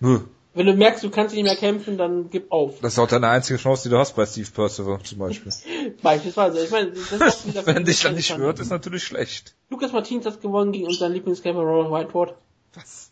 Nö. 0.00 0.20
Wenn 0.54 0.66
du 0.66 0.74
merkst, 0.74 1.02
du 1.02 1.10
kannst 1.10 1.34
nicht 1.34 1.44
mehr 1.44 1.56
kämpfen, 1.56 1.96
dann 1.96 2.28
gib 2.28 2.52
auf. 2.52 2.80
Das 2.80 2.92
ist 2.92 2.98
auch 2.98 3.08
deine 3.08 3.28
einzige 3.28 3.58
Chance, 3.58 3.84
die 3.84 3.88
du 3.88 3.98
hast 3.98 4.14
bei 4.14 4.26
Steve 4.26 4.50
Percival 4.50 5.00
zum 5.02 5.18
Beispiel. 5.18 5.52
Beispielsweise. 6.02 6.64
Ich 6.64 6.70
meine, 6.70 6.90
das 6.90 7.44
ist 7.46 7.66
Wenn 7.66 7.84
dich 7.84 8.02
dann 8.02 8.14
nicht 8.14 8.36
hört, 8.36 8.60
ist 8.60 8.70
natürlich 8.70 9.04
schlecht. 9.04 9.54
Lukas 9.70 9.92
Martins 9.92 10.26
hat 10.26 10.42
gewonnen 10.42 10.72
gegen 10.72 10.86
unseren 10.86 11.12
Lieblingskämpfer 11.12 11.62
Robert 11.62 11.90
Whiteford. 11.90 12.34
Was? 12.74 13.10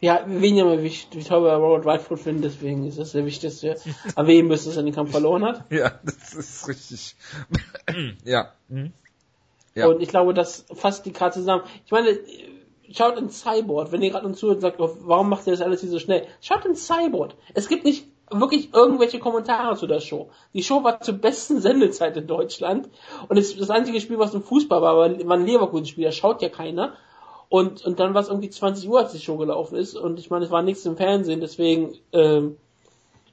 Ja, 0.00 0.24
wir 0.26 0.40
wen 0.40 0.56
ja 0.56 0.64
mal 0.64 0.82
wichtig, 0.82 1.20
wie 1.20 1.28
toll 1.28 1.42
wir 1.42 1.52
Robert 1.54 1.84
Whiteford 1.84 2.20
finden, 2.20 2.42
deswegen 2.42 2.86
ist 2.86 2.98
das 2.98 3.12
der 3.12 3.24
wichtigste 3.24 3.76
erwähnen 4.16 4.48
müssen, 4.48 4.68
dass 4.68 4.76
er 4.76 4.84
den 4.84 4.94
Kampf 4.94 5.12
verloren 5.12 5.44
hat. 5.44 5.64
Ja, 5.70 5.98
das 6.04 6.34
ist 6.34 6.68
richtig. 6.68 7.16
ja. 8.24 8.52
Mhm. 8.68 8.92
Ja. 9.74 9.86
Und 9.86 10.00
ich 10.00 10.08
glaube, 10.08 10.34
das 10.34 10.66
fasst 10.74 11.06
die 11.06 11.12
Karte 11.12 11.38
zusammen. 11.38 11.62
Ich 11.84 11.92
meine, 11.92 12.18
schaut 12.92 13.18
in 13.18 13.30
Cyborg, 13.30 13.92
wenn 13.92 14.02
ihr 14.02 14.10
gerade 14.10 14.26
uns 14.26 14.38
zuhört 14.38 14.56
und 14.56 14.62
sagt, 14.62 14.80
oh, 14.80 14.96
warum 15.00 15.28
macht 15.28 15.46
ihr 15.46 15.52
das 15.52 15.62
alles 15.62 15.80
hier 15.80 15.90
so 15.90 15.98
schnell? 15.98 16.26
Schaut 16.40 16.64
in 16.64 16.74
Cyborg. 16.74 17.32
Es 17.54 17.68
gibt 17.68 17.84
nicht 17.84 18.06
wirklich 18.30 18.74
irgendwelche 18.74 19.18
Kommentare 19.18 19.76
zu 19.76 19.86
der 19.86 20.00
Show. 20.00 20.30
Die 20.52 20.62
Show 20.62 20.84
war 20.84 21.00
zur 21.00 21.14
besten 21.14 21.60
Sendezeit 21.60 22.16
in 22.16 22.26
Deutschland 22.26 22.88
und 23.28 23.36
es, 23.36 23.56
das 23.56 23.70
einzige 23.70 24.00
Spiel, 24.00 24.18
was 24.18 24.34
im 24.34 24.42
Fußball 24.42 24.82
war, 24.82 24.96
war 24.96 25.06
ein 25.06 25.46
Leverkusen-Spiel, 25.46 26.04
da 26.04 26.12
schaut 26.12 26.42
ja 26.42 26.48
keiner. 26.48 26.94
Und, 27.50 27.82
und 27.86 27.98
dann 27.98 28.12
war 28.12 28.20
es 28.20 28.28
irgendwie 28.28 28.50
20 28.50 28.86
Uhr, 28.90 28.98
als 28.98 29.12
die 29.12 29.20
Show 29.20 29.38
gelaufen 29.38 29.76
ist 29.76 29.96
und 29.96 30.18
ich 30.18 30.28
meine, 30.28 30.44
es 30.44 30.50
war 30.50 30.62
nichts 30.62 30.84
im 30.84 30.98
Fernsehen, 30.98 31.40
deswegen 31.40 31.94
ähm, 32.12 32.58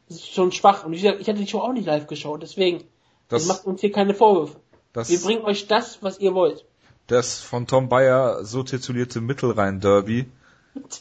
das 0.08 0.18
ist 0.18 0.34
schon 0.34 0.54
schwach. 0.54 0.86
Und 0.86 0.94
ich, 0.94 1.04
ich 1.04 1.28
hatte 1.28 1.34
die 1.34 1.48
Show 1.48 1.60
auch 1.60 1.74
nicht 1.74 1.86
live 1.86 2.08
geschaut, 2.08 2.42
deswegen 2.42 2.86
das 3.28 3.48
macht 3.48 3.66
uns 3.66 3.82
hier 3.82 3.92
keine 3.92 4.14
Vorwürfe. 4.14 4.58
Wir 4.94 5.20
bringen 5.20 5.44
euch 5.44 5.68
das, 5.68 6.02
was 6.02 6.20
ihr 6.20 6.34
wollt. 6.34 6.66
Das 7.08 7.40
von 7.40 7.68
Tom 7.68 7.90
Bayer 7.90 8.46
so 8.46 8.64
titulierte 8.64 9.22
Mittelrhein-Derby 9.22 10.26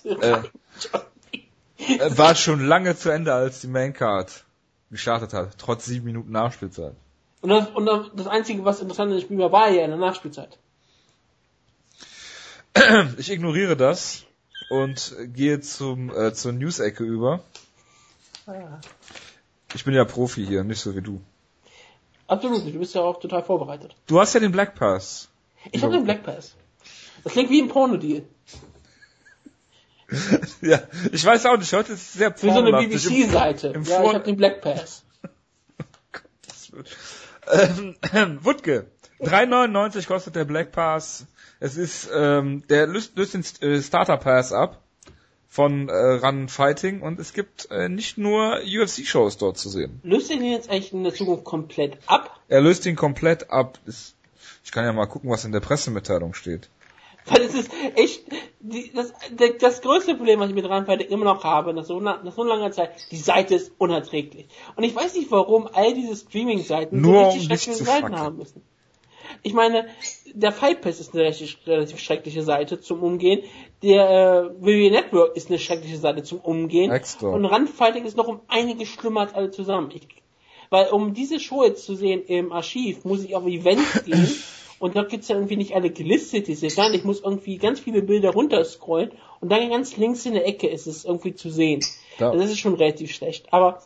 äh, 0.05 0.43
war 2.17 2.35
schon 2.35 2.65
lange 2.67 2.97
zu 2.97 3.11
Ende, 3.11 3.33
als 3.33 3.61
die 3.61 3.69
Maincard 3.69 4.45
gestartet 4.91 5.33
hat, 5.33 5.59
trotz 5.59 5.87
sieben 5.87 6.05
Minuten 6.07 6.31
Nachspielzeit. 6.31 6.95
Und 7.41 7.51
das, 7.51 7.69
und 7.69 7.87
das 8.15 8.27
Einzige, 8.27 8.65
was 8.65 8.81
interessant 8.81 9.11
in 9.13 9.19
dem 9.19 9.25
Spiel 9.25 9.39
war, 9.39 9.53
war 9.53 9.69
ja 9.71 9.85
in 9.85 9.91
der 9.91 9.99
Nachspielzeit. 9.99 10.59
Ich 13.19 13.31
ignoriere 13.31 13.77
das 13.77 14.25
und 14.71 15.15
gehe 15.33 15.61
zum 15.61 16.11
äh, 16.11 16.33
zur 16.33 16.53
News-Ecke 16.53 17.05
über. 17.05 17.41
Ah. 18.47 18.81
Ich 19.75 19.85
bin 19.85 19.95
ja 19.95 20.05
Profi 20.05 20.47
hier, 20.47 20.65
nicht 20.65 20.81
so 20.81 20.95
wie 20.97 21.03
du. 21.03 21.21
Absolut 22.27 22.65
nicht, 22.65 22.75
du 22.75 22.79
bist 22.79 22.95
ja 22.95 23.03
auch 23.03 23.21
total 23.21 23.43
vorbereitet. 23.43 23.95
Du 24.07 24.21
hast 24.21 24.35
ja 24.35 24.41
den 24.41 24.53
Black 24.53 24.75
Pass. 24.75 25.29
Ich 25.73 25.83
habe 25.83 25.95
den 25.95 26.05
Black 26.05 26.23
Pass. 26.23 26.55
Das 27.23 27.33
klingt 27.33 27.51
wie 27.51 27.63
ein 27.63 27.69
Porno-Deal. 27.69 28.23
ja, 30.61 30.83
ich 31.13 31.25
weiß 31.25 31.47
auch 31.47 31.57
nicht, 31.57 31.73
heute 31.73 31.95
ist 31.95 32.03
es 32.03 32.13
sehr 32.13 32.35
Wie 32.43 32.51
so 32.51 32.59
eine 32.59 32.73
BBC-Seite. 32.73 33.73
Ja, 33.75 33.83
Vor 33.83 34.05
ich 34.05 34.15
habe 34.15 34.25
den 34.25 34.37
Black 34.37 34.61
Pass. 34.61 35.05
ähm, 38.13 38.39
Wutke, 38.45 38.87
3,99 39.21 40.07
kostet 40.07 40.37
der 40.37 40.45
Black 40.45 40.73
Pass. 40.73 41.27
Es 41.61 41.77
ist, 41.77 42.11
ähm, 42.15 42.65
der 42.69 42.87
löst, 42.87 43.17
löst 43.17 43.35
den 43.35 43.45
äh, 43.69 43.81
Starter 43.81 44.19
Pass 44.19 44.53
ab 44.53 44.83
von 45.49 45.89
äh, 45.89 45.95
Run 45.95 46.49
Fighting 46.49 47.01
und 47.01 47.21
es 47.21 47.33
gibt 47.33 47.71
äh, 47.71 47.89
nicht 47.89 48.19
nur 48.19 48.59
UFC-Shows 48.59 49.39
dort 49.39 49.57
zu 49.57 49.69
sehen. 49.69 50.01
Löst 50.03 50.29
den 50.29 50.45
jetzt 50.45 50.69
eigentlich 50.69 50.93
in 50.93 51.05
der 51.05 51.15
Zukunft 51.15 51.45
komplett 51.45 51.99
ab? 52.07 52.41
Er 52.49 52.61
löst 52.61 52.85
ihn 52.87 52.97
komplett 52.97 53.51
ab. 53.51 53.79
Ich 54.65 54.73
kann 54.73 54.85
ja 54.85 54.93
mal 54.93 55.07
gucken, 55.07 55.31
was 55.31 55.45
in 55.45 55.53
der 55.53 55.61
Pressemitteilung 55.61 56.35
steht. 56.35 56.71
Weil 57.27 57.43
es 57.43 57.55
ist 57.55 57.71
echt, 57.97 58.25
die, 58.61 58.93
das, 58.93 59.13
das 59.61 59.81
größte 59.81 60.15
Problem, 60.15 60.41
was 60.41 60.51
ich 60.51 60.55
mit 60.55 60.67
Fighting 60.67 61.09
immer 61.09 61.25
noch 61.25 61.45
habe, 61.45 61.73
nach 61.73 61.85
so, 61.85 62.01
nach 62.01 62.33
so 62.33 62.45
langer 62.45 62.71
Zeit, 62.71 62.91
die 63.11 63.17
Seite 63.17 63.55
ist 63.55 63.73
unerträglich. 63.79 64.47
Und 64.77 64.85
ich 64.85 64.95
weiß 64.95 65.15
nicht, 65.15 65.31
warum 65.31 65.69
all 65.73 65.95
diese 65.95 66.17
Streaming-Seiten 66.17 67.03
so 67.03 67.19
richtig 67.19 67.43
um 67.43 67.47
schreckliche 67.47 67.85
Seiten 67.85 68.19
haben 68.19 68.37
müssen. 68.37 68.63
Ich 69.43 69.53
meine, 69.53 69.87
der 70.33 70.53
Fight 70.53 70.81
Pass 70.81 71.01
ist 71.01 71.15
eine 71.15 71.23
relativ, 71.25 71.57
relativ 71.67 71.99
schreckliche 71.99 72.43
Seite 72.43 72.81
zum 72.81 73.03
Umgehen. 73.03 73.43
Der 73.83 74.53
äh, 74.61 74.65
WWE 74.65 74.91
Network 74.91 75.37
ist 75.37 75.49
eine 75.49 75.59
schreckliche 75.59 75.99
Seite 75.99 76.23
zum 76.23 76.41
Umgehen. 76.41 76.91
Extra. 76.91 77.29
Und 77.29 77.45
Randfighting 77.45 78.05
ist 78.05 78.17
noch 78.17 78.29
um 78.29 78.41
einige 78.49 78.87
schlimmer 78.87 79.21
als 79.21 79.35
alle 79.35 79.51
zusammen. 79.51 79.91
Ich, 79.95 80.09
weil 80.71 80.89
um 80.89 81.15
diese 81.15 81.41
Show 81.41 81.65
jetzt 81.65 81.85
zu 81.85 81.95
sehen 81.95 82.23
im 82.27 82.53
Archiv, 82.53 83.05
muss 83.05 83.25
ich 83.25 83.35
auf 83.35 83.47
Events 83.47 84.05
gehen. 84.05 84.29
Und 84.79 84.97
dort 84.97 85.09
gibt's 85.09 85.29
ja 85.29 85.37
irgendwie 85.37 85.57
nicht 85.57 85.75
alle 85.75 85.91
gelistet, 85.91 86.47
diese 86.47 86.69
Sachen. 86.69 86.95
Ich 86.95 87.05
muss 87.05 87.21
irgendwie 87.21 87.57
ganz 87.59 87.81
viele 87.81 88.03
Bilder 88.03 88.31
runterscrollen 88.31 89.13
und 89.41 89.51
dann 89.51 89.71
ganz 89.71 89.97
links 89.97 90.27
in 90.27 90.35
der 90.35 90.47
Ecke 90.47 90.69
ist 90.69 90.87
es 90.87 91.05
irgendwie 91.05 91.35
zu 91.35 91.51
sehen. 91.51 91.81
Ja. 92.19 92.31
Also 92.31 92.43
das 92.43 92.51
ist 92.51 92.59
schon 92.59 92.75
relativ 92.75 93.13
schlecht. 93.13 93.53
Aber 93.53 93.83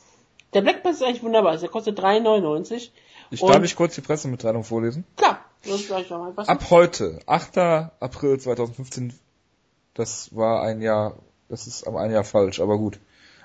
der 0.54 0.62
Black 0.62 0.82
Pass 0.82 0.96
ist 0.96 1.02
eigentlich 1.02 1.22
wunderbar. 1.22 1.56
Der 1.56 1.68
kostet 1.68 2.00
3,99. 2.00 2.90
Ich 3.30 3.40
darf 3.40 3.62
ich 3.62 3.76
kurz 3.76 3.94
die 3.94 4.00
Pressemitteilung 4.00 4.64
vorlesen? 4.64 5.04
Klar. 5.16 5.44
Ab 6.36 6.70
heute, 6.70 7.20
8. 7.26 7.58
April 7.58 8.38
2015, 8.38 9.12
das 9.94 10.34
war 10.34 10.62
ein 10.62 10.80
Jahr, 10.80 11.16
das 11.48 11.66
ist 11.66 11.86
aber 11.86 12.00
ein 12.00 12.10
Jahr 12.10 12.24
falsch, 12.24 12.60
aber 12.60 12.78
gut. 12.78 12.98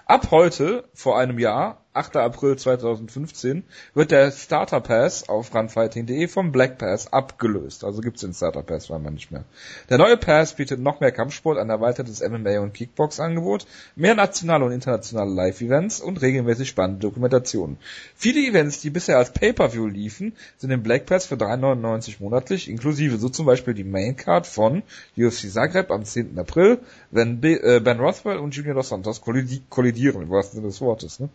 Ab 0.06 0.30
heute, 0.32 0.88
vor 0.94 1.18
einem 1.18 1.40
Jahr, 1.40 1.83
8. 1.94 2.16
April 2.18 2.56
2015, 2.58 3.64
wird 3.94 4.12
der 4.12 4.32
Starter 4.32 4.82
Pass 4.82 5.30
auf 5.30 5.54
runfighting.de 5.54 6.28
vom 6.28 6.52
Black 6.52 6.80
Pass 6.80 7.14
abgelöst. 7.14 7.84
Also 7.84 8.02
gibt's 8.02 8.22
den 8.22 8.34
Starter 8.34 8.64
Pass 8.64 8.90
man 8.90 9.14
nicht 9.14 9.32
mehr. 9.32 9.44
Der 9.90 9.98
neue 10.00 10.18
Pass 10.18 10.56
bietet 10.56 10.80
noch 10.80 11.00
mehr 11.00 11.12
Kampfsport, 11.12 11.58
ein 11.58 11.70
erweitertes 11.70 12.28
MMA 12.28 12.60
und 12.60 12.74
Kickbox-Angebot, 12.74 13.68
mehr 13.96 14.16
nationale 14.16 14.66
und 14.66 14.72
internationale 14.72 15.32
Live-Events 15.32 16.02
und 16.02 16.22
regelmäßig 16.22 16.70
spannende 16.70 17.02
Dokumentationen. 17.02 17.78
Viele 18.16 18.40
Events, 18.40 18.82
die 18.82 18.90
bisher 18.90 19.18
als 19.18 19.32
Pay-Per-View 19.32 19.88
liefen, 19.88 20.34
sind 20.58 20.72
im 20.72 20.82
Black 20.82 21.06
Pass 21.06 21.28
für 21.28 21.36
3,99 21.36 22.16
monatlich, 22.20 22.70
inklusive 22.70 23.18
so 23.18 23.30
zum 23.30 23.46
Beispiel 23.46 23.74
die 23.74 23.84
Main 23.84 24.16
Card 24.16 24.48
von 24.48 24.82
UFC 25.16 25.52
Zagreb 25.52 25.92
am 25.92 26.06
10. 26.06 26.40
April, 26.40 26.80
wenn 27.12 27.44
äh, 27.44 27.80
Ben 27.80 28.00
Rothwell 28.00 28.38
und 28.38 28.56
Junior 28.56 28.76
Dos 28.76 28.90
Santos 28.90 29.22
kollidieren, 29.22 30.24
im 30.24 30.30
wahrsten 30.30 30.56
Sinne 30.58 30.68
des 30.68 30.82
Wortes. 30.82 31.20
Ne? 31.20 31.30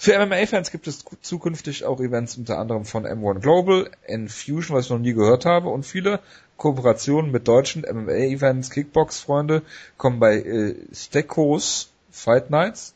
Für 0.00 0.16
MMA-Fans 0.24 0.70
gibt 0.70 0.86
es 0.86 1.04
zukünftig 1.22 1.84
auch 1.84 1.98
Events 1.98 2.38
unter 2.38 2.58
anderem 2.58 2.84
von 2.84 3.04
M1 3.04 3.40
Global, 3.40 3.90
Infusion, 4.06 4.76
was 4.76 4.84
ich 4.84 4.90
noch 4.90 5.00
nie 5.00 5.12
gehört 5.12 5.44
habe, 5.44 5.70
und 5.70 5.84
viele 5.84 6.20
Kooperationen 6.56 7.32
mit 7.32 7.48
deutschen 7.48 7.82
MMA-Events, 7.82 8.70
Kickbox-Freunde 8.70 9.62
kommen 9.96 10.20
bei 10.20 10.36
äh, 10.36 10.76
Steckos 10.92 11.90
Fight 12.12 12.48
Nights, 12.48 12.94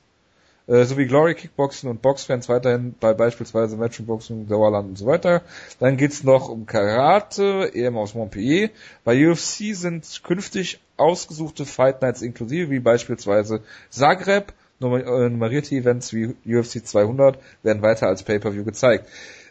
äh, 0.69 0.85
sowie 0.85 1.07
Glory 1.07 1.35
Kickboxen 1.35 1.91
und 1.91 2.03
Boxfans 2.03 2.49
weiterhin 2.49 2.95
bei 3.01 3.15
beispielsweise 3.15 3.77
Matchboxen, 3.77 4.47
Dauerland 4.47 4.91
und 4.91 4.97
so 4.97 5.07
weiter. 5.07 5.43
Dann 5.81 5.97
geht's 5.97 6.23
noch 6.23 6.49
um 6.49 6.67
Karate, 6.67 7.75
EM 7.75 7.97
aus 7.97 8.15
Montpellier. 8.15 8.71
Bei 9.03 9.29
UFC 9.29 9.75
sind 9.75 10.23
künftig 10.23 10.81
ausgesuchte 10.97 11.67
Fight 11.67 12.01
Nights 12.01 12.23
inklusive, 12.23 12.71
wie 12.71 12.79
beispielsweise 12.79 13.63
Zagreb, 13.91 14.53
nummerierte 14.83 15.75
Events 15.75 16.13
wie 16.13 16.35
UFC 16.47 16.85
200 16.85 17.39
werden 17.63 17.83
weiter 17.83 18.09
als 18.09 18.23
Pay-Per-View 18.23 18.65
gezeigt. 18.65 19.09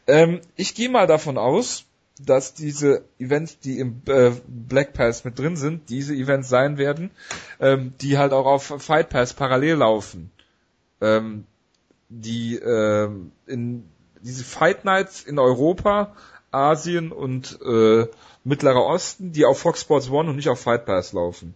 Ähm, 0.07 0.41
ich 0.55 0.75
gehe 0.75 0.89
mal 0.89 1.07
davon 1.07 1.37
aus, 1.37 1.85
dass 2.25 2.53
diese 2.53 3.03
Events, 3.19 3.59
die 3.59 3.79
im 3.79 4.01
äh, 4.07 4.31
Black 4.47 4.93
Pass 4.93 5.23
mit 5.23 5.39
drin 5.39 5.55
sind, 5.55 5.89
diese 5.89 6.13
Events 6.13 6.49
sein 6.49 6.77
werden, 6.77 7.11
ähm, 7.59 7.93
die 8.01 8.17
halt 8.17 8.33
auch 8.33 8.45
auf 8.45 8.73
Fight 8.77 9.09
Pass 9.09 9.33
parallel 9.33 9.77
laufen. 9.77 10.31
Ähm, 10.99 11.45
die 12.09 12.57
ähm, 12.57 13.31
in 13.47 13.89
diese 14.21 14.43
Fight 14.43 14.85
Nights 14.85 15.23
in 15.23 15.39
Europa, 15.39 16.13
Asien 16.51 17.11
und 17.11 17.59
äh, 17.65 18.05
Mittlerer 18.43 18.85
Osten, 18.85 19.31
die 19.31 19.45
auf 19.45 19.59
Fox 19.59 19.81
Sports 19.81 20.09
One 20.09 20.29
und 20.29 20.35
nicht 20.35 20.49
auf 20.49 20.59
Fight 20.59 20.85
Pass 20.85 21.13
laufen. 21.13 21.55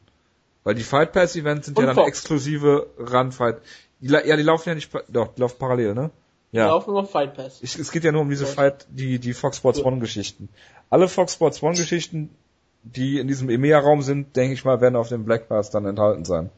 Weil 0.65 0.75
die 0.75 0.83
Fight 0.83 1.13
Pass 1.13 1.35
Events 1.35 1.67
sind 1.67 1.77
und 1.77 1.83
ja 1.83 1.87
dann 1.87 1.95
Fox. 1.95 2.09
exklusive 2.09 2.87
Run 2.97 3.31
Fight. 3.31 3.61
Die, 4.01 4.09
ja, 4.09 4.35
die 4.35 4.43
laufen 4.43 4.69
ja 4.69 4.75
nicht, 4.75 4.91
doch, 5.07 5.33
die 5.33 5.41
laufen 5.41 5.57
parallel, 5.59 5.93
ne? 5.93 6.11
Ja. 6.51 6.65
Die 6.65 6.69
laufen 6.69 6.91
nur 6.91 7.05
Fight 7.05 7.35
Pass. 7.35 7.59
Ich, 7.61 7.77
es 7.77 7.91
geht 7.91 8.03
ja 8.03 8.11
nur 8.11 8.21
um 8.21 8.29
diese 8.29 8.47
Fight, 8.47 8.87
die, 8.89 9.19
die 9.19 9.33
Fox 9.33 9.57
Sports 9.57 9.79
One 9.83 9.99
Geschichten. 9.99 10.49
Alle 10.89 11.07
Fox 11.07 11.33
Sports 11.33 11.61
One 11.61 11.75
Geschichten, 11.75 12.35
die 12.81 13.19
in 13.19 13.27
diesem 13.27 13.49
EMEA-Raum 13.49 14.01
sind, 14.01 14.35
denke 14.35 14.53
ich 14.55 14.65
mal, 14.65 14.81
werden 14.81 14.95
auf 14.95 15.09
dem 15.09 15.23
Black 15.23 15.47
Pass 15.47 15.69
dann 15.69 15.85
enthalten 15.85 16.25
sein. 16.25 16.49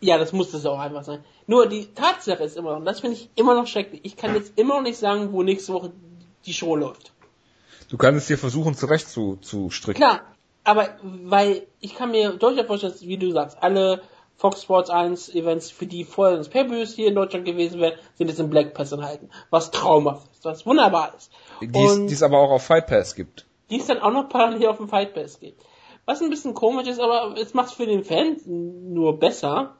Ja, 0.00 0.18
das 0.18 0.32
muss 0.32 0.50
das 0.50 0.66
auch 0.66 0.80
einfach 0.80 1.04
sein. 1.04 1.20
Nur 1.46 1.68
die 1.68 1.86
Tatsache 1.94 2.42
ist 2.42 2.56
immer 2.56 2.72
noch, 2.72 2.78
und 2.78 2.84
das 2.84 2.98
finde 2.98 3.16
ich 3.16 3.30
immer 3.36 3.54
noch 3.54 3.68
schrecklich, 3.68 4.00
ich 4.02 4.16
kann 4.16 4.34
jetzt 4.34 4.58
immer 4.58 4.74
noch 4.74 4.82
nicht 4.82 4.98
sagen, 4.98 5.32
wo 5.32 5.44
nächste 5.44 5.72
Woche 5.72 5.92
die 6.46 6.52
Show 6.52 6.74
läuft. 6.74 7.12
Du 7.88 7.96
kannst 7.96 8.22
es 8.22 8.26
dir 8.26 8.38
versuchen 8.38 8.74
zurecht 8.74 9.08
zu, 9.08 9.36
zu 9.36 9.70
stricken. 9.70 10.00
Klar, 10.00 10.22
aber 10.64 10.88
weil 11.02 11.66
ich 11.80 11.94
kann 11.94 12.10
mir 12.10 12.32
durchaus 12.34 12.66
vorstellen, 12.66 12.94
wie 13.00 13.16
du 13.16 13.30
sagst, 13.32 13.62
alle 13.62 14.02
Fox 14.36 14.62
Sports 14.62 14.90
1 14.90 15.34
Events, 15.34 15.70
für 15.70 15.86
die 15.86 16.04
vorher 16.04 16.36
das 16.36 16.48
pay 16.48 16.86
hier 16.86 17.08
in 17.08 17.14
Deutschland 17.14 17.44
gewesen 17.44 17.80
wären, 17.80 17.98
sind 18.14 18.28
jetzt 18.28 18.40
im 18.40 18.50
Black 18.50 18.74
Pass 18.74 18.92
enthalten. 18.92 19.30
Was 19.50 19.70
traumhaft 19.70 20.30
ist, 20.32 20.44
was 20.44 20.66
wunderbar 20.66 21.14
ist. 21.16 21.30
Die 21.60 22.12
es 22.12 22.22
aber 22.22 22.38
auch 22.38 22.50
auf 22.50 22.64
Fight 22.64 22.86
Pass 22.86 23.14
gibt. 23.14 23.46
Die 23.70 23.78
es 23.78 23.86
dann 23.86 24.00
auch 24.00 24.12
noch 24.12 24.28
parallel 24.28 24.66
auf 24.66 24.78
dem 24.78 24.88
Fight 24.88 25.14
Pass 25.14 25.38
gibt. 25.38 25.62
Was 26.04 26.20
ein 26.20 26.30
bisschen 26.30 26.54
komisch 26.54 26.88
ist, 26.88 27.00
aber 27.00 27.36
es 27.38 27.54
macht 27.54 27.68
es 27.68 27.74
für 27.74 27.86
den 27.86 28.02
Fan 28.02 28.36
nur 28.46 29.18
besser. 29.18 29.76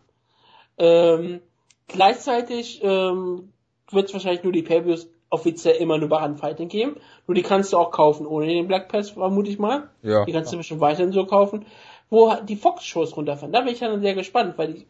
Ähm, 0.79 1.41
gleichzeitig 1.89 2.81
ähm, 2.83 3.53
wird 3.91 4.07
es 4.07 4.13
wahrscheinlich 4.13 4.45
nur 4.45 4.53
die 4.53 4.63
pay 4.63 4.85
offiziell 5.33 5.77
immer 5.77 5.99
nur 5.99 6.09
bei 6.09 6.21
Handfighting 6.21 6.69
geben. 6.69 6.97
Nur 7.27 7.35
die 7.35 7.43
kannst 7.43 7.73
du 7.73 7.79
auch 7.79 7.91
kaufen 7.91 8.27
ohne 8.27 8.47
den 8.47 8.69
Black 8.69 8.89
Pass, 8.89 9.11
vermute 9.11 9.51
ich 9.51 9.59
mal. 9.59 9.89
Ja. 10.03 10.25
Die 10.25 10.33
kannst 10.33 10.53
du 10.53 10.59
bestimmt 10.59 10.81
weiterhin 10.81 11.13
so 11.13 11.25
kaufen. 11.25 11.65
Wo 12.11 12.35
die 12.47 12.57
Fox-Shows 12.57 13.17
runterfahren. 13.17 13.53
Da 13.53 13.63
bin 13.63 13.73
ich 13.73 13.81
dann 13.81 14.01
sehr 14.03 14.15
gespannt, 14.15 14.59
weil 14.59 14.75
die, 14.75 14.87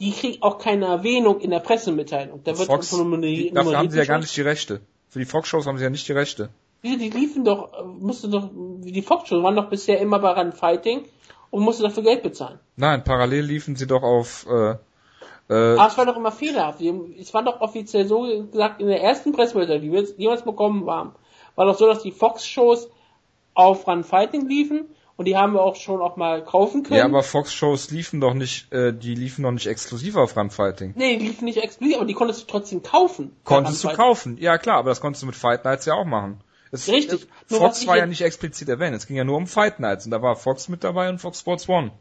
die 0.00 0.10
kriegen 0.10 0.42
auch 0.42 0.58
keine 0.58 0.86
Erwähnung 0.86 1.40
in 1.40 1.50
der 1.50 1.60
Pressemitteilung. 1.60 2.40
Da 2.42 2.58
wird 2.58 2.66
Fox, 2.66 2.92
nur 2.92 3.18
die, 3.18 3.52
dafür 3.52 3.78
haben 3.78 3.90
sie 3.90 3.98
ja 3.98 4.04
gar 4.04 4.18
nicht 4.18 4.36
die 4.36 4.42
Rechte. 4.42 4.80
Für 5.08 5.20
die 5.20 5.24
Fox-Shows 5.24 5.66
haben 5.66 5.78
sie 5.78 5.84
ja 5.84 5.90
nicht 5.90 6.08
die 6.08 6.12
Rechte. 6.12 6.50
Die, 6.82 6.98
die 6.98 7.10
liefen 7.10 7.44
doch, 7.44 7.84
musste 7.86 8.28
doch, 8.28 8.50
die 8.52 9.02
Fox-Shows 9.02 9.42
waren 9.42 9.54
doch 9.54 9.68
bisher 9.70 10.00
immer 10.00 10.18
bei 10.18 10.32
Run 10.32 10.52
Fighting 10.52 11.04
und 11.50 11.62
musste 11.62 11.84
dafür 11.84 12.02
Geld 12.02 12.22
bezahlen. 12.22 12.58
Nein, 12.74 13.04
parallel 13.04 13.44
liefen 13.44 13.76
sie 13.76 13.86
doch 13.86 14.02
auf, 14.02 14.46
äh, 14.48 14.74
Äh, 15.48 15.54
Aber 15.54 15.86
es 15.86 15.96
war 15.96 16.06
doch 16.06 16.16
immer 16.16 16.32
fehlerhaft. 16.32 16.80
Es 16.80 17.32
war 17.32 17.44
doch 17.44 17.60
offiziell 17.60 18.06
so 18.06 18.22
gesagt, 18.22 18.80
in 18.80 18.88
der 18.88 19.02
ersten 19.02 19.32
Pressemitteilung, 19.32 19.82
die 19.82 19.92
wir 19.92 20.02
jemals 20.16 20.42
bekommen 20.42 20.88
haben, 20.90 21.12
war 21.54 21.66
doch 21.66 21.78
so, 21.78 21.86
dass 21.86 22.02
die 22.02 22.12
Fox-Shows 22.12 22.90
auf 23.54 23.86
Run 23.86 24.04
Fighting 24.04 24.46
liefen 24.48 24.86
und 25.16 25.24
die 25.24 25.36
haben 25.36 25.54
wir 25.54 25.62
auch 25.62 25.76
schon 25.76 26.00
auch 26.00 26.16
mal 26.16 26.44
kaufen 26.44 26.82
können. 26.82 26.98
Ja, 26.98 27.04
aber 27.04 27.22
Fox-Shows 27.22 27.90
liefen 27.90 28.20
doch 28.20 28.34
nicht, 28.34 28.72
äh, 28.72 28.92
die 28.92 29.14
liefen 29.14 29.42
doch 29.42 29.52
nicht 29.52 29.66
exklusiv 29.66 30.16
auf 30.16 30.36
Run 30.36 30.50
Fighting. 30.50 30.92
Nee, 30.96 31.16
die 31.16 31.28
liefen 31.28 31.46
nicht 31.46 31.58
exklusiv, 31.58 31.96
aber 31.96 32.06
die 32.06 32.14
konntest 32.14 32.42
du 32.42 32.46
trotzdem 32.46 32.82
kaufen. 32.82 33.34
Konntest 33.44 33.82
du 33.84 33.88
kaufen, 33.88 34.36
ja 34.38 34.58
klar, 34.58 34.78
aber 34.78 34.90
das 34.90 35.00
konntest 35.00 35.22
du 35.22 35.26
mit 35.26 35.36
Fight 35.36 35.64
Nights 35.64 35.86
ja 35.86 35.94
auch 35.94 36.04
machen. 36.04 36.40
Es, 36.70 36.88
Richtig. 36.88 37.26
Äh, 37.50 37.54
Fox 37.54 37.86
war 37.86 37.96
ja 37.96 38.06
nicht 38.06 38.20
explizit 38.20 38.68
erwähnt, 38.68 38.94
es 38.94 39.06
ging 39.06 39.16
ja 39.16 39.24
nur 39.24 39.36
um 39.36 39.46
Fight 39.46 39.80
Nights 39.80 40.04
und 40.04 40.10
da 40.10 40.20
war 40.20 40.36
Fox 40.36 40.68
mit 40.68 40.84
dabei 40.84 41.08
und 41.08 41.18
Fox 41.18 41.40
Sports 41.40 41.68
One. 41.68 41.92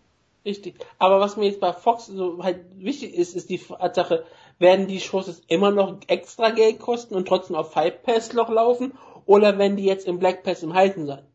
Richtig. 0.46 0.76
Aber 1.00 1.20
was 1.20 1.38
mir 1.38 1.46
jetzt 1.48 1.60
bei 1.60 1.74
Fox 1.74 2.06
so 2.06 2.44
halt 2.44 2.60
wichtig 2.76 3.16
ist, 3.16 3.36
ist 3.36 3.50
die 3.50 3.58
Tatsache, 3.58 4.26
werden 4.60 4.88
die 4.88 5.02
Shows 5.02 5.28
jetzt 5.28 5.44
immer 5.48 5.72
noch 5.72 5.98
extra 6.08 6.52
Geld 6.52 6.80
kosten 6.80 7.16
und 7.16 7.28
trotzdem 7.28 7.56
auf 7.56 7.74
Fight 7.74 8.04
Pass 8.04 8.32
noch 8.34 8.50
laufen 8.50 8.94
oder 9.26 9.58
werden 9.58 9.76
die 9.76 9.86
jetzt 9.86 10.08
im 10.08 10.20
Black 10.20 10.44
Pass 10.44 10.62
im 10.62 10.76
Halten 10.76 11.08
sein? 11.08 11.26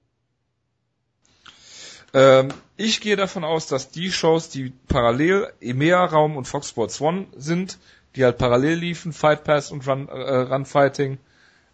Ähm, 2.14 2.48
ich 2.76 3.00
gehe 3.00 3.16
davon 3.16 3.44
aus, 3.44 3.66
dass 3.66 3.90
die 3.90 4.10
Shows, 4.10 4.48
die 4.48 4.72
parallel 4.88 5.52
EMEA 5.60 6.04
Raum 6.04 6.36
und 6.36 6.46
Fox 6.46 6.68
Sports 6.68 7.00
One 7.00 7.26
sind, 7.36 7.78
die 8.16 8.24
halt 8.24 8.38
parallel 8.38 8.78
liefen, 8.78 9.12
Fight 9.12 9.44
Pass 9.44 9.70
und 9.72 9.86
Run, 9.86 10.08
äh, 10.08 10.12
Run 10.12 10.66
Fighting, 10.66 11.18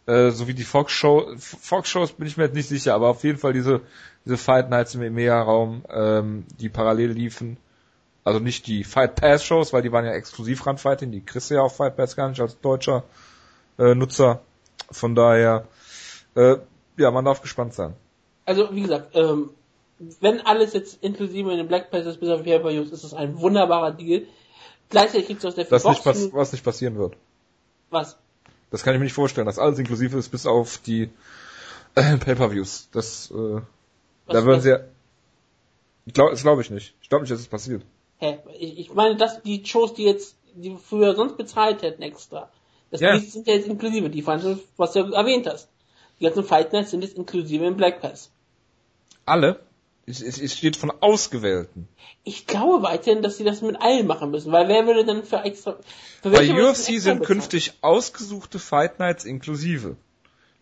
äh, 0.07 0.31
sowie 0.31 0.55
die 0.55 0.65
Fox 0.65 0.93
Show, 0.93 1.33
Fox 1.37 1.89
Shows 1.89 2.13
bin 2.13 2.27
ich 2.27 2.37
mir 2.37 2.45
jetzt 2.45 2.55
nicht 2.55 2.69
sicher, 2.69 2.95
aber 2.95 3.09
auf 3.09 3.25
jeden 3.25 3.39
Fall 3.39 3.53
diese, 3.53 3.81
diese 4.25 4.37
Fight 4.37 4.71
Nights 4.71 4.95
im 4.95 5.03
EMEA 5.03 5.43
Raum, 5.43 5.85
ähm, 5.91 6.47
die 6.61 6.69
parallel 6.69 7.11
liefen, 7.11 7.57
also 8.25 8.39
nicht 8.39 8.67
die 8.67 8.85
Fight 8.85 9.17
Pass 9.17 9.45
Shows, 9.45 9.73
weil 9.73 9.83
die 9.83 9.93
waren 9.93 10.05
ja 10.05 10.13
exklusiv 10.13 10.65
Run 10.67 10.79
Fighting, 10.79 11.13
die 11.13 11.21
kriegst 11.21 11.51
du 11.51 11.55
ja 11.55 11.63
auf 11.63 11.77
Fight 11.77 11.97
Pass 11.97 12.17
gar 12.17 12.29
nicht 12.29 12.41
als 12.41 12.61
deutscher 12.61 13.05
äh, 13.79 13.95
Nutzer. 13.95 14.41
Von 14.91 15.15
daher, 15.15 15.67
äh, 16.35 16.57
ja, 16.97 17.11
man 17.11 17.25
darf 17.25 17.43
gespannt 17.43 17.75
sein. 17.75 17.95
Also, 18.45 18.73
wie 18.73 18.83
gesagt, 18.83 19.15
ähm, 19.15 19.51
wenn 20.21 20.41
alles 20.41 20.73
jetzt 20.73 21.03
inklusive 21.03 21.51
in 21.51 21.59
den 21.59 21.69
Black 21.69 21.91
Pass 21.91 22.07
ist, 22.07 22.21
bis 22.21 22.29
auf 22.29 22.45
pay 22.45 22.59
per 22.59 22.71
ist 22.71 22.93
das 22.93 23.15
ein 23.15 23.41
wunderbarer 23.41 23.93
Deal. 23.93 24.27
Gleichzeitig 24.91 25.27
kriegst 25.27 25.45
du 25.45 25.49
aus 25.49 25.55
der 25.57 25.65
das 25.65 25.85
nicht 25.85 26.05
Was 26.33 26.53
nicht 26.53 26.65
passieren 26.65 26.97
wird. 26.97 27.17
Was? 27.91 28.17
Das 28.71 28.83
kann 28.83 28.95
ich 28.95 28.99
mir 28.99 29.05
nicht 29.05 29.13
vorstellen, 29.13 29.47
dass 29.47 29.59
alles 29.59 29.79
inklusive 29.79 30.19
ist, 30.19 30.31
bis 30.31 30.47
auf 30.47 30.79
die 30.79 31.11
äh, 31.95 32.17
Pay-Per-Views. 32.17 32.89
Das, 32.93 33.31
äh, 33.31 33.61
da 34.27 34.45
würden 34.45 34.61
sie 34.61 34.71
ja, 34.71 34.81
ich 36.07 36.15
glaub, 36.15 36.31
das 36.31 36.43
glaube 36.43 36.63
ich 36.63 36.71
nicht. 36.71 36.95
Ich 37.03 37.09
glaube 37.09 37.23
nicht, 37.23 37.33
dass 37.33 37.41
es 37.41 37.49
passiert. 37.49 37.83
Hä? 38.19 38.39
Ich, 38.59 38.79
ich 38.79 38.95
meine, 38.95 39.17
dass 39.17 39.43
die 39.43 39.65
Shows, 39.67 39.95
die 39.95 40.05
jetzt, 40.05 40.37
die 40.55 40.77
früher 40.77 41.15
sonst 41.15 41.37
bezahlt 41.37 41.83
hätten 41.83 42.03
extra, 42.03 42.49
das 42.91 43.01
ja. 43.01 43.19
sind 43.19 43.47
ja 43.47 43.55
jetzt 43.55 43.67
inklusive, 43.67 44.09
die 44.09 44.27
was 44.27 44.93
du 44.93 45.01
erwähnt 45.13 45.47
hast. 45.47 45.69
Die 46.21 46.25
ganzen 46.25 46.45
Fight 46.45 46.73
Nights 46.73 46.93
sind 46.93 47.03
jetzt 47.03 47.17
inklusive 47.17 47.67
im 47.67 47.77
Black 47.77 48.01
Pass. 48.01 48.31
Alle? 49.27 49.61
Es, 50.09 50.23
es, 50.23 50.41
es 50.41 50.57
steht 50.57 50.77
von 50.77 50.93
Ausgewählten. 51.01 51.89
Ich 52.23 52.47
glaube 52.47 52.85
weiterhin, 52.85 53.23
dass 53.23 53.39
sie 53.39 53.45
das 53.45 53.61
mit 53.61 53.81
allen 53.81 54.07
machen 54.07 54.31
müssen, 54.31 54.53
weil 54.53 54.69
wer 54.69 54.87
würde 54.87 55.05
denn 55.05 55.25
für 55.25 55.43
extra... 55.43 55.77
Für 56.23 56.31
Bei 56.31 56.49
UFC 56.49 57.01
sind 57.01 57.25
künftig 57.25 57.73
ausgesuchte 57.81 58.61
Fight 58.61 59.01
Nights 59.01 59.25
inklusive. 59.25 59.97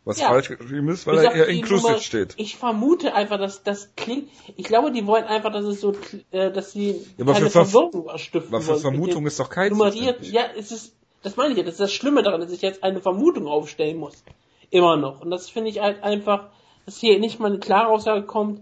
Was 0.06 0.20
ja. 0.20 0.28
falsch 0.28 0.48
geschrieben 0.48 0.88
ist, 0.90 1.06
weil 1.06 1.18
er 1.18 1.34
eher 1.34 1.48
inclusive 1.48 1.88
Nummer, 1.88 2.00
steht. 2.00 2.34
Ich 2.36 2.56
vermute 2.56 3.14
einfach, 3.14 3.38
dass 3.38 3.62
das 3.62 3.94
klingt. 3.96 4.28
Ich 4.56 4.64
glaube, 4.64 4.92
die 4.92 5.06
wollen 5.06 5.24
einfach, 5.24 5.50
dass 5.50 5.64
es 5.64 5.80
so, 5.80 5.94
äh, 6.30 6.50
dass 6.50 6.72
sie 6.72 7.06
ja, 7.16 7.24
keine 7.24 7.46
für 7.46 7.64
Verwirrung 7.64 8.10
stiften. 8.18 8.54
Aber 8.54 8.62
für 8.62 8.76
Vermutung 8.76 9.26
ist 9.26 9.40
doch 9.40 9.48
kein 9.48 9.70
nummeriert. 9.70 10.22
Ja, 10.22 10.42
es 10.58 10.72
ist. 10.72 10.94
Das 11.22 11.36
meine 11.36 11.52
ich 11.52 11.56
ja. 11.56 11.64
Das 11.64 11.74
ist 11.74 11.80
das 11.80 11.92
Schlimme 11.92 12.22
daran, 12.22 12.42
dass 12.42 12.52
ich 12.52 12.60
jetzt 12.60 12.82
eine 12.82 13.00
Vermutung 13.00 13.46
aufstellen 13.46 13.96
muss. 13.96 14.22
Immer 14.68 14.98
noch. 14.98 15.22
Und 15.22 15.30
das 15.30 15.48
finde 15.48 15.70
ich 15.70 15.80
halt 15.80 16.02
einfach, 16.02 16.48
dass 16.84 16.98
hier 16.98 17.18
nicht 17.18 17.40
mal 17.40 17.46
eine 17.46 17.58
klare 17.58 17.88
Aussage 17.88 18.26
kommt 18.26 18.60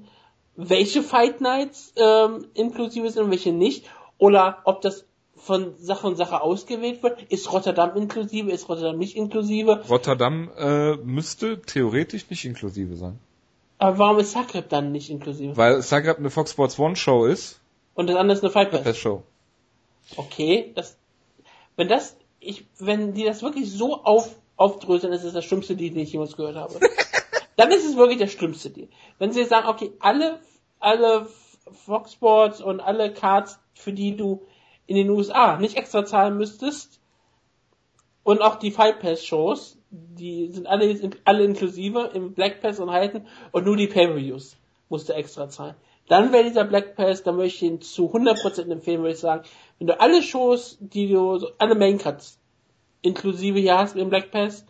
welche 0.56 1.02
Fight 1.02 1.40
Nights 1.40 1.92
ähm, 1.96 2.46
inklusive 2.54 3.10
sind 3.10 3.24
und 3.24 3.30
welche 3.30 3.52
nicht. 3.52 3.86
Oder 4.18 4.58
ob 4.64 4.82
das 4.82 5.04
von 5.42 5.74
Sache 5.78 6.06
und 6.06 6.16
Sache 6.16 6.40
ausgewählt 6.40 7.02
wird. 7.02 7.20
Ist 7.28 7.52
Rotterdam 7.52 7.96
inklusive, 7.96 8.50
ist 8.50 8.68
Rotterdam 8.68 8.98
nicht 8.98 9.16
inklusive? 9.16 9.82
Rotterdam 9.88 10.50
äh, 10.56 10.96
müsste 10.96 11.60
theoretisch 11.60 12.30
nicht 12.30 12.44
inklusive 12.44 12.96
sein. 12.96 13.18
Aber 13.78 13.98
warum 13.98 14.18
ist 14.20 14.32
Zagreb 14.32 14.68
dann 14.68 14.92
nicht 14.92 15.10
inklusive? 15.10 15.56
Weil 15.56 15.82
Zagreb 15.82 16.18
eine 16.18 16.30
Fox 16.30 16.52
Sports 16.52 16.78
One 16.78 16.94
Show 16.94 17.24
ist. 17.24 17.58
Und 17.94 18.06
das 18.06 18.16
andere 18.16 18.36
ist 18.36 18.44
eine 18.44 18.52
Fight 18.52 18.70
Pass. 18.70 18.96
Show. 18.96 19.24
Okay, 20.16 20.70
das, 20.76 20.96
wenn 21.76 21.88
das, 21.88 22.16
ich, 22.38 22.64
wenn 22.78 23.12
die 23.12 23.24
das 23.24 23.42
wirklich 23.42 23.70
so 23.70 24.02
auf, 24.04 24.30
aufdröseln, 24.56 25.12
ist 25.12 25.24
es 25.24 25.32
das 25.32 25.44
schlimmste 25.44 25.74
den 25.74 25.98
ich 25.98 26.12
jemals 26.12 26.36
gehört 26.36 26.56
habe. 26.56 26.78
dann 27.62 27.70
ist 27.70 27.84
es 27.84 27.96
wirklich 27.96 28.18
der 28.18 28.26
schlimmste 28.26 28.70
Deal. 28.70 28.88
Wenn 29.18 29.30
sie 29.30 29.44
sagen, 29.44 29.68
okay, 29.68 29.92
alle, 30.00 30.40
alle 30.80 31.28
Fox 31.70 32.14
Sports 32.14 32.60
und 32.60 32.80
alle 32.80 33.12
Cards, 33.12 33.60
für 33.74 33.92
die 33.92 34.16
du 34.16 34.42
in 34.86 34.96
den 34.96 35.08
USA 35.10 35.58
nicht 35.58 35.76
extra 35.76 36.04
zahlen 36.04 36.36
müsstest, 36.36 37.00
und 38.24 38.42
auch 38.42 38.56
die 38.56 38.72
Fight 38.72 38.98
Pass 38.98 39.24
Shows, 39.24 39.78
die 39.90 40.48
sind 40.50 40.66
alle, 40.66 41.10
alle 41.24 41.44
inklusive 41.44 42.10
im 42.14 42.34
Black 42.34 42.60
Pass 42.62 42.80
und 42.80 42.90
halten, 42.90 43.28
und 43.52 43.64
nur 43.64 43.76
die 43.76 43.86
Pay-Per-Views 43.86 44.56
musst 44.88 45.08
du 45.08 45.12
extra 45.12 45.48
zahlen. 45.48 45.76
Dann 46.08 46.32
wäre 46.32 46.42
dieser 46.42 46.64
Black 46.64 46.96
Pass, 46.96 47.22
da 47.22 47.30
möchte 47.30 47.64
ich 47.64 47.70
ihn 47.70 47.80
zu 47.80 48.12
100% 48.12 48.72
empfehlen, 48.72 49.02
würde 49.02 49.14
ich 49.14 49.20
sagen, 49.20 49.44
wenn 49.78 49.86
du 49.86 50.00
alle 50.00 50.20
Shows, 50.20 50.78
die 50.80 51.08
du, 51.08 51.46
alle 51.58 51.76
Main 51.76 51.98
Cuts 51.98 52.40
inklusive 53.02 53.60
hier 53.60 53.78
hast 53.78 53.94
im 53.94 54.10
Black 54.10 54.32
Pass, 54.32 54.64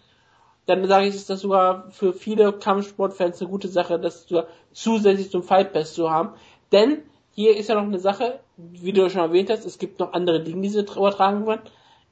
dann 0.66 0.86
sage 0.86 1.06
ich, 1.06 1.14
ist 1.14 1.28
das 1.28 1.40
sogar 1.40 1.90
für 1.90 2.12
viele 2.12 2.52
Kampfsportfans 2.52 3.40
eine 3.40 3.50
gute 3.50 3.68
Sache, 3.68 3.98
das 3.98 4.26
zusätzlich 4.72 5.30
zum 5.30 5.42
Fight 5.42 5.72
Pass 5.72 5.94
zu 5.94 6.10
haben. 6.10 6.30
Denn 6.70 7.02
hier 7.34 7.56
ist 7.56 7.68
ja 7.68 7.74
noch 7.74 7.82
eine 7.82 7.98
Sache, 7.98 8.40
wie 8.56 8.92
du 8.92 9.08
schon 9.10 9.22
erwähnt 9.22 9.50
hast, 9.50 9.64
es 9.64 9.78
gibt 9.78 9.98
noch 9.98 10.12
andere 10.12 10.42
Dinge, 10.42 10.62
die 10.62 10.68
sie 10.68 10.80
übertragen 10.80 11.46
werden. 11.46 11.62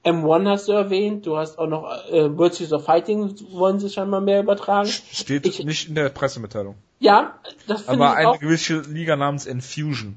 M1 0.04 0.48
hast 0.48 0.68
du 0.68 0.72
erwähnt, 0.72 1.26
du 1.26 1.36
hast 1.36 1.58
auch 1.58 1.66
noch 1.66 1.90
äh, 2.10 2.30
Series 2.50 2.72
of 2.72 2.84
Fighting, 2.84 3.34
wollen 3.50 3.78
sie 3.78 3.90
scheinbar 3.90 4.22
mehr 4.22 4.40
übertragen. 4.40 4.88
Steht 4.88 5.46
ich, 5.46 5.62
nicht 5.62 5.88
in 5.88 5.94
der 5.94 6.08
Pressemitteilung. 6.08 6.76
Ja, 7.00 7.38
das 7.66 7.82
finde 7.82 8.04
ich 8.04 8.08
Aber 8.08 8.16
eine 8.16 8.38
gewisse 8.38 8.80
Liga 8.80 9.16
namens 9.16 9.44
Infusion. 9.44 10.16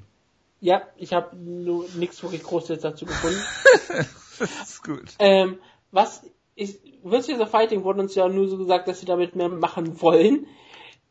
Ja, 0.62 0.84
ich 0.96 1.14
habe 1.14 1.36
nur 1.36 1.86
nichts 1.96 2.24
wirklich 2.24 2.44
Großes 2.44 2.80
dazu 2.80 3.06
gefunden. 3.06 3.42
das 4.40 4.50
ist 4.70 4.84
gut. 4.84 5.16
Ähm, 5.20 5.58
was 5.92 6.24
ich, 6.56 6.80
Virtues 7.04 7.40
of 7.40 7.50
Fighting 7.50 7.84
wurde 7.84 8.02
uns 8.02 8.16
ja 8.16 8.28
nur 8.28 8.48
so 8.48 8.58
gesagt, 8.58 8.88
dass 8.88 9.00
sie 9.00 9.06
damit 9.06 9.36
mehr 9.36 9.50
machen 9.50 10.02
wollen. 10.02 10.48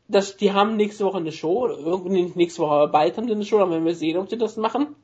Dass 0.07 0.37
die 0.37 0.51
haben 0.51 0.75
nächste 0.75 1.05
Woche 1.05 1.17
eine 1.17 1.31
Show, 1.31 1.67
irgendwie 1.67 2.31
nächste 2.35 2.61
Woche 2.61 2.73
aber 2.73 2.87
bald 2.89 3.17
haben 3.17 3.27
sie 3.27 3.33
eine 3.33 3.45
Show, 3.45 3.59
dann 3.59 3.71
werden 3.71 3.85
wir 3.85 3.95
sehen, 3.95 4.17
ob 4.17 4.29
sie 4.29 4.37
das 4.37 4.57
machen. 4.57 4.95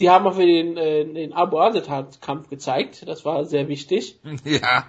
Die 0.00 0.10
haben 0.10 0.26
auch 0.26 0.34
für 0.34 0.46
den, 0.46 0.76
äh, 0.76 1.04
den 1.04 1.32
Abu 1.32 1.58
Azetat-Kampf 1.58 2.48
gezeigt, 2.48 3.06
das 3.06 3.24
war 3.24 3.44
sehr 3.44 3.68
wichtig. 3.68 4.18
Ja. 4.44 4.86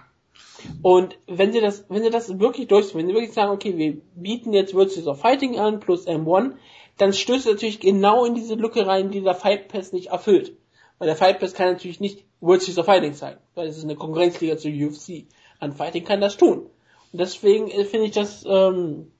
Und 0.82 1.18
wenn 1.26 1.54
sie 1.54 1.62
das, 1.62 1.86
wenn 1.90 2.04
sie 2.04 2.10
das 2.10 2.40
wirklich 2.40 2.68
durchführen, 2.68 3.00
wenn 3.00 3.08
sie 3.08 3.14
wirklich 3.14 3.34
sagen, 3.34 3.52
okay, 3.52 3.78
wir 3.78 4.02
bieten 4.16 4.54
jetzt 4.54 4.74
Virtues 4.74 5.08
of 5.08 5.20
Fighting 5.20 5.58
an 5.58 5.80
plus 5.80 6.06
M1, 6.08 6.54
dann 6.98 7.14
stößt 7.14 7.46
es 7.46 7.54
natürlich 7.54 7.80
genau 7.80 8.26
in 8.26 8.36
diese 8.36 8.56
Lücke 8.56 8.86
rein, 8.86 9.10
die 9.10 9.22
der 9.22 9.36
Fight 9.36 9.70
Pass 9.70 9.94
nicht 9.94 10.08
erfüllt. 10.08 10.58
Weil 11.00 11.08
der 11.08 11.16
Fight 11.16 11.40
Pass 11.40 11.54
kann 11.54 11.72
natürlich 11.72 12.00
nicht 12.00 12.26
World 12.42 12.62
Series 12.62 12.78
of 12.78 12.86
Fighting 12.86 13.14
sein, 13.14 13.38
weil 13.56 13.68
es 13.68 13.78
ist 13.78 13.86
eine 13.86 13.96
Konkurrenzliga 13.96 14.58
zur 14.58 14.72
UFC. 14.72 15.26
An 15.60 15.74
Fighting 15.74 16.04
kann 16.04 16.22
das 16.22 16.38
tun. 16.38 16.70
Und 17.12 17.20
deswegen 17.20 17.70
äh, 17.70 17.86
finde 17.86 18.08
ich 18.08 18.12
das 18.12 18.46
ähm, 18.48 19.12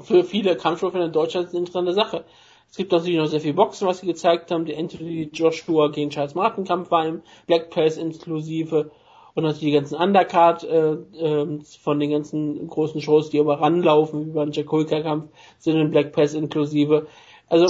für 0.00 0.24
viele 0.24 0.56
Kampfsportler 0.56 1.06
in 1.06 1.12
Deutschland 1.12 1.48
eine 1.48 1.58
interessante 1.58 1.94
Sache. 1.94 2.24
Es 2.70 2.76
gibt 2.76 2.92
natürlich 2.92 3.16
noch 3.16 3.26
sehr 3.26 3.40
viel 3.40 3.54
Boxen, 3.54 3.88
was 3.88 4.00
sie 4.00 4.06
gezeigt 4.06 4.50
haben. 4.50 4.66
Die 4.66 4.76
Anthony 4.76 5.30
Joshua 5.32 5.88
gegen 5.88 6.10
Charles 6.10 6.34
Martin 6.34 6.64
Kampf 6.64 6.90
war 6.90 7.06
im 7.06 7.22
Black 7.46 7.70
Pass 7.70 7.96
inklusive 7.96 8.90
und 9.34 9.44
natürlich 9.44 9.72
die 9.72 9.78
ganzen 9.78 9.96
Undercard 9.96 10.64
äh, 10.64 10.92
äh, 10.92 11.60
von 11.80 12.00
den 12.00 12.10
ganzen 12.10 12.66
großen 12.66 13.00
Shows, 13.00 13.30
die 13.30 13.40
aber 13.40 13.60
ranlaufen, 13.60 14.26
wie 14.26 14.32
beim 14.32 14.50
Jack 14.50 14.68
Kampf, 14.68 15.30
sind 15.58 15.76
im 15.76 15.90
Black 15.90 16.12
Pass 16.12 16.34
inklusive. 16.34 17.06
Also 17.48 17.68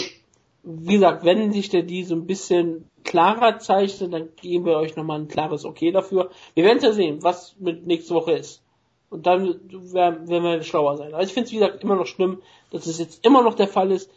wie 0.64 0.94
gesagt, 0.94 1.24
wenn 1.24 1.52
sich 1.52 1.68
der 1.68 1.82
die 1.82 2.04
so 2.04 2.14
ein 2.14 2.26
bisschen 2.26 2.86
klarer 3.08 3.58
zeichnet, 3.58 4.12
dann 4.12 4.28
geben 4.36 4.66
wir 4.66 4.76
euch 4.76 4.94
nochmal 4.94 5.18
ein 5.18 5.28
klares 5.28 5.64
Okay 5.64 5.92
dafür. 5.92 6.30
Wir 6.54 6.64
werden 6.64 6.82
ja 6.82 6.92
sehen, 6.92 7.22
was 7.22 7.56
mit 7.58 7.86
nächste 7.86 8.14
Woche 8.14 8.32
ist. 8.32 8.62
Und 9.08 9.26
dann 9.26 9.46
werden, 9.70 10.28
werden 10.28 10.44
wir 10.44 10.62
schlauer 10.62 10.98
sein. 10.98 11.14
Aber 11.14 11.22
ich 11.22 11.32
finde 11.32 11.46
es, 11.46 11.52
wie 11.52 11.58
gesagt, 11.58 11.82
immer 11.82 11.96
noch 11.96 12.06
schlimm, 12.06 12.42
dass 12.70 12.86
es 12.86 12.98
jetzt 12.98 13.24
immer 13.24 13.42
noch 13.42 13.54
der 13.54 13.66
Fall 13.66 13.90
ist. 13.92 14.10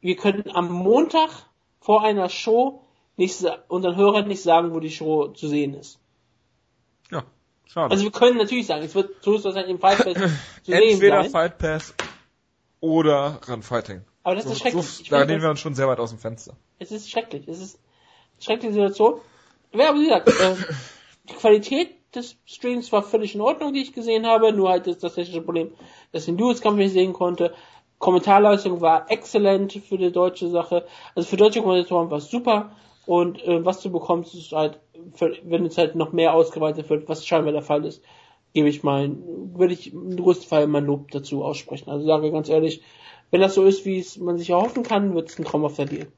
Wir 0.00 0.16
können 0.16 0.50
am 0.52 0.72
Montag 0.72 1.30
vor 1.78 2.02
einer 2.02 2.28
Show 2.28 2.82
nicht, 3.16 3.44
unseren 3.68 3.94
Hörern 3.94 4.26
nicht 4.26 4.42
sagen, 4.42 4.74
wo 4.74 4.80
die 4.80 4.90
Show 4.90 5.28
zu 5.28 5.46
sehen 5.46 5.74
ist. 5.74 6.00
Ja, 7.12 7.22
schade. 7.66 7.92
Also 7.92 8.02
wir 8.02 8.10
können 8.10 8.38
natürlich 8.38 8.66
sagen, 8.66 8.84
es 8.84 8.96
wird 8.96 9.22
so 9.22 9.40
halt 9.54 9.68
im 9.68 9.78
Fight 9.78 9.98
Pass 9.98 10.14
zu 10.64 10.72
sehen 10.72 10.94
Entweder 10.94 11.24
Fight 11.24 11.58
Pass 11.58 11.94
oder 12.80 13.40
Run 13.48 13.62
Fighting. 13.62 14.02
Aber 14.24 14.34
das 14.34 14.46
ist 14.46 14.58
schrecklich. 14.58 14.84
So, 14.84 15.04
da 15.10 15.24
nehmen 15.24 15.42
wir 15.42 15.50
uns 15.50 15.60
schon 15.60 15.76
sehr 15.76 15.86
weit 15.86 16.00
aus 16.00 16.10
dem 16.10 16.18
Fenster. 16.18 16.56
Es 16.80 16.90
ist 16.90 17.08
schrecklich. 17.08 17.46
Es 17.46 17.60
ist 17.60 17.78
schreckliche 18.42 18.74
Situation. 18.74 19.20
Ja, 19.72 19.94
wie 19.94 20.04
gesagt, 20.04 20.28
äh, 20.28 20.54
die 21.28 21.34
Qualität 21.34 21.90
des 22.14 22.36
Streams 22.44 22.92
war 22.92 23.02
völlig 23.02 23.34
in 23.34 23.40
Ordnung, 23.40 23.72
die 23.72 23.82
ich 23.82 23.92
gesehen 23.92 24.26
habe, 24.26 24.52
nur 24.52 24.68
halt 24.68 24.86
ist 24.86 25.02
das 25.02 25.14
technische 25.14 25.40
Problem, 25.40 25.70
dass 26.12 26.22
ich 26.22 26.26
den 26.26 26.36
Duos-Kampf 26.36 26.76
nicht 26.76 26.92
sehen 26.92 27.12
konnte. 27.12 27.54
Kommentarleistung 27.98 28.80
war 28.80 29.10
exzellent 29.10 29.72
für 29.72 29.96
die 29.96 30.10
deutsche 30.10 30.48
Sache. 30.48 30.84
Also 31.14 31.28
für 31.28 31.36
deutsche 31.36 31.62
Kommentatoren 31.62 32.10
war 32.10 32.18
es 32.18 32.30
super. 32.30 32.72
Und 33.06 33.42
äh, 33.44 33.64
was 33.64 33.80
du 33.80 33.90
bekommst, 33.90 34.34
ist 34.34 34.52
halt, 34.52 34.80
wenn 35.44 35.66
es 35.66 35.78
halt 35.78 35.94
noch 35.94 36.12
mehr 36.12 36.34
ausgeweitet 36.34 36.90
wird, 36.90 37.08
was 37.08 37.26
scheinbar 37.26 37.52
der 37.52 37.62
Fall 37.62 37.84
ist, 37.84 38.02
gebe 38.52 38.68
ich 38.68 38.82
mein, 38.82 39.22
würde 39.54 39.74
ich 39.74 39.92
im 39.92 40.16
größten 40.16 40.48
Fall 40.48 40.66
mein 40.66 40.84
Lob 40.84 41.10
dazu 41.10 41.44
aussprechen. 41.44 41.90
Also 41.90 42.06
sage 42.06 42.30
ganz 42.30 42.48
ehrlich, 42.48 42.82
wenn 43.30 43.40
das 43.40 43.54
so 43.54 43.64
ist, 43.64 43.86
wie 43.86 43.98
es 43.98 44.18
man 44.18 44.36
sich 44.36 44.50
erhoffen 44.50 44.82
kann, 44.82 45.14
wird 45.14 45.30
es 45.30 45.38
ein 45.38 45.44
traumhafter 45.44 45.86
Deal. 45.86 46.08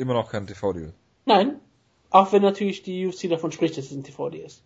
Immer 0.00 0.14
noch 0.14 0.32
kein 0.32 0.46
TV-Deal. 0.46 0.94
Nein. 1.26 1.60
Auch 2.08 2.32
wenn 2.32 2.40
natürlich 2.40 2.82
die 2.82 3.06
UFC 3.06 3.28
davon 3.28 3.52
spricht, 3.52 3.76
dass 3.76 3.84
es 3.84 3.92
ein 3.92 4.02
TV-Deal 4.02 4.46
ist. 4.46 4.62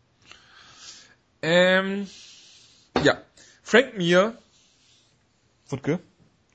Ähm, 1.42 2.06
ja. 3.02 3.20
Frank 3.64 3.96
Mir, 3.96 4.38
Wutke, 5.68 5.98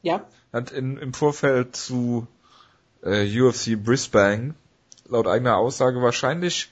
Ja. 0.02 0.26
hat 0.54 0.72
in, 0.72 0.96
im 0.98 1.14
Vorfeld 1.14 1.76
zu 1.76 2.26
äh, 3.04 3.28
UFC 3.42 3.76
Brisbane 3.76 4.56
laut 5.10 5.28
eigener 5.28 5.58
Aussage 5.58 6.02
wahrscheinlich 6.02 6.72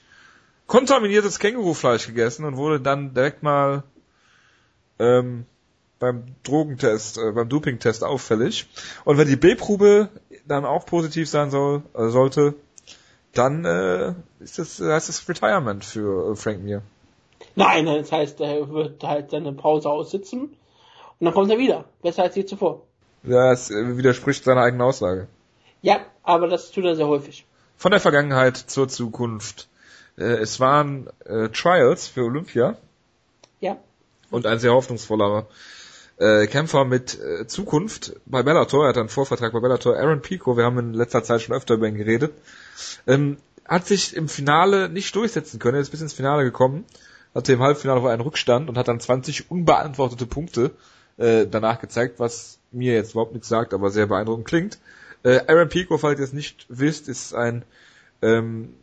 kontaminiertes 0.66 1.38
Kängurufleisch 1.38 2.06
gegessen 2.06 2.46
und 2.46 2.56
wurde 2.56 2.80
dann 2.80 3.12
direkt 3.12 3.42
mal 3.42 3.82
ähm, 4.98 5.44
beim 5.98 6.34
Drogentest, 6.42 7.18
äh, 7.18 7.32
beim 7.32 7.48
Dopingtest 7.48 8.04
auffällig. 8.04 8.68
Und 9.04 9.18
wenn 9.18 9.28
die 9.28 9.36
B-Probe 9.36 10.08
dann 10.46 10.64
auch 10.64 10.86
positiv 10.86 11.28
sein 11.28 11.50
soll, 11.50 11.82
äh, 11.94 12.08
sollte, 12.08 12.54
dann 13.32 13.64
äh, 13.64 14.14
ist 14.40 14.58
das, 14.58 14.80
heißt 14.80 15.08
das 15.08 15.28
Retirement 15.28 15.84
für 15.84 16.32
äh, 16.32 16.36
Frank 16.36 16.62
Mir. 16.62 16.82
Nein, 17.54 17.86
das 17.86 18.10
heißt, 18.12 18.40
er 18.40 18.68
wird 18.70 19.02
halt 19.02 19.30
seine 19.30 19.52
Pause 19.52 19.90
aussitzen 19.90 20.56
und 21.18 21.24
dann 21.24 21.34
kommt 21.34 21.50
er 21.50 21.58
wieder. 21.58 21.84
Besser 22.02 22.22
als 22.22 22.36
je 22.36 22.44
zuvor. 22.44 22.82
Ja, 23.22 23.52
es 23.52 23.70
äh, 23.70 23.96
widerspricht 23.96 24.44
seiner 24.44 24.62
eigenen 24.62 24.82
Aussage. 24.82 25.28
Ja, 25.82 26.00
aber 26.22 26.48
das 26.48 26.70
tut 26.70 26.84
er 26.84 26.96
sehr 26.96 27.06
häufig. 27.06 27.44
Von 27.76 27.90
der 27.92 28.00
Vergangenheit 28.00 28.56
zur 28.56 28.88
Zukunft. 28.88 29.68
Äh, 30.16 30.22
es 30.24 30.58
waren 30.60 31.08
äh, 31.24 31.48
Trials 31.48 32.08
für 32.08 32.24
Olympia 32.24 32.76
Ja. 33.60 33.76
und 34.30 34.46
ein 34.46 34.58
sehr 34.58 34.72
hoffnungsvoller 34.72 35.46
äh, 36.18 36.46
Kämpfer 36.46 36.84
mit 36.84 37.18
äh, 37.18 37.46
Zukunft 37.46 38.16
bei 38.26 38.42
Bellator. 38.42 38.84
Er 38.84 38.88
hat 38.90 38.98
einen 38.98 39.08
Vorvertrag 39.08 39.52
bei 39.52 39.60
Bellator. 39.60 39.96
Aaron 39.96 40.22
Pico, 40.22 40.56
wir 40.56 40.64
haben 40.64 40.78
in 40.78 40.94
letzter 40.94 41.22
Zeit 41.22 41.42
schon 41.42 41.54
öfter 41.54 41.74
über 41.74 41.88
ihn 41.88 41.96
geredet, 41.96 42.32
ähm, 43.06 43.36
hat 43.66 43.86
sich 43.86 44.16
im 44.16 44.28
Finale 44.28 44.88
nicht 44.88 45.14
durchsetzen 45.14 45.58
können. 45.58 45.76
Er 45.76 45.80
ist 45.80 45.90
bis 45.90 46.00
ins 46.00 46.12
Finale 46.12 46.44
gekommen, 46.44 46.84
hatte 47.34 47.52
im 47.52 47.60
Halbfinale 47.60 48.00
auf 48.00 48.06
einen 48.06 48.22
Rückstand 48.22 48.68
und 48.68 48.78
hat 48.78 48.88
dann 48.88 49.00
20 49.00 49.50
unbeantwortete 49.50 50.26
Punkte 50.26 50.72
äh, 51.18 51.46
danach 51.46 51.80
gezeigt, 51.80 52.18
was 52.18 52.58
mir 52.72 52.94
jetzt 52.94 53.12
überhaupt 53.12 53.32
nichts 53.32 53.48
sagt, 53.48 53.74
aber 53.74 53.90
sehr 53.90 54.06
beeindruckend 54.06 54.46
klingt. 54.46 54.78
Äh, 55.22 55.40
Aaron 55.46 55.68
Pico, 55.68 55.98
falls 55.98 56.18
ihr 56.18 56.24
es 56.24 56.32
nicht 56.32 56.66
wisst, 56.68 57.08
ist 57.08 57.34
ein 57.34 57.64
ähm, 58.22 58.74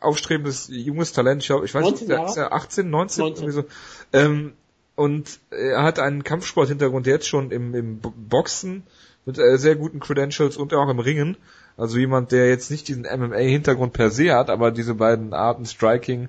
aufstrebendes 0.00 0.68
junges 0.70 1.12
Talent. 1.12 1.42
Ich, 1.42 1.48
glaub, 1.48 1.64
ich 1.64 1.74
weiß 1.74 1.82
19 1.82 2.08
nicht, 2.08 2.24
ist 2.28 2.36
ja 2.36 2.52
18, 2.52 2.90
19, 2.90 3.24
19. 3.24 3.44
irgendwie 3.44 3.62
so. 3.62 3.64
Ähm, 4.12 4.52
und 4.96 5.38
er 5.50 5.82
hat 5.82 5.98
einen 5.98 6.24
Kampfsport-Hintergrund 6.24 7.06
jetzt 7.06 7.28
schon 7.28 7.50
im, 7.50 7.74
im 7.74 7.98
Bo- 8.00 8.12
Boxen 8.16 8.84
mit 9.26 9.38
äh, 9.38 9.58
sehr 9.58 9.74
guten 9.76 10.00
Credentials 10.00 10.56
und 10.56 10.72
auch 10.74 10.88
im 10.88 10.98
Ringen. 10.98 11.36
Also 11.76 11.98
jemand, 11.98 12.30
der 12.30 12.48
jetzt 12.48 12.70
nicht 12.70 12.86
diesen 12.86 13.02
MMA-Hintergrund 13.04 13.92
per 13.92 14.10
se 14.10 14.32
hat, 14.34 14.50
aber 14.50 14.70
diese 14.70 14.94
beiden 14.94 15.32
Arten 15.34 15.66
Striking 15.66 16.28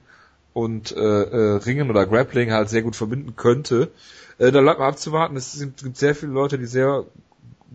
und 0.54 0.92
äh, 0.96 1.00
äh, 1.00 1.58
Ringen 1.58 1.90
oder 1.92 2.08
Grappling 2.08 2.52
halt 2.52 2.70
sehr 2.70 2.82
gut 2.82 2.96
verbinden 2.96 3.36
könnte. 3.36 3.92
Äh, 4.40 4.52
da 4.52 4.62
bleibt 4.62 4.80
mal 4.80 4.88
abzuwarten. 4.88 5.36
Es 5.38 5.60
gibt 5.60 5.98
sehr 5.98 6.16
viele 6.16 6.32
Leute, 6.32 6.58
die 6.58 6.66
sehr 6.66 7.06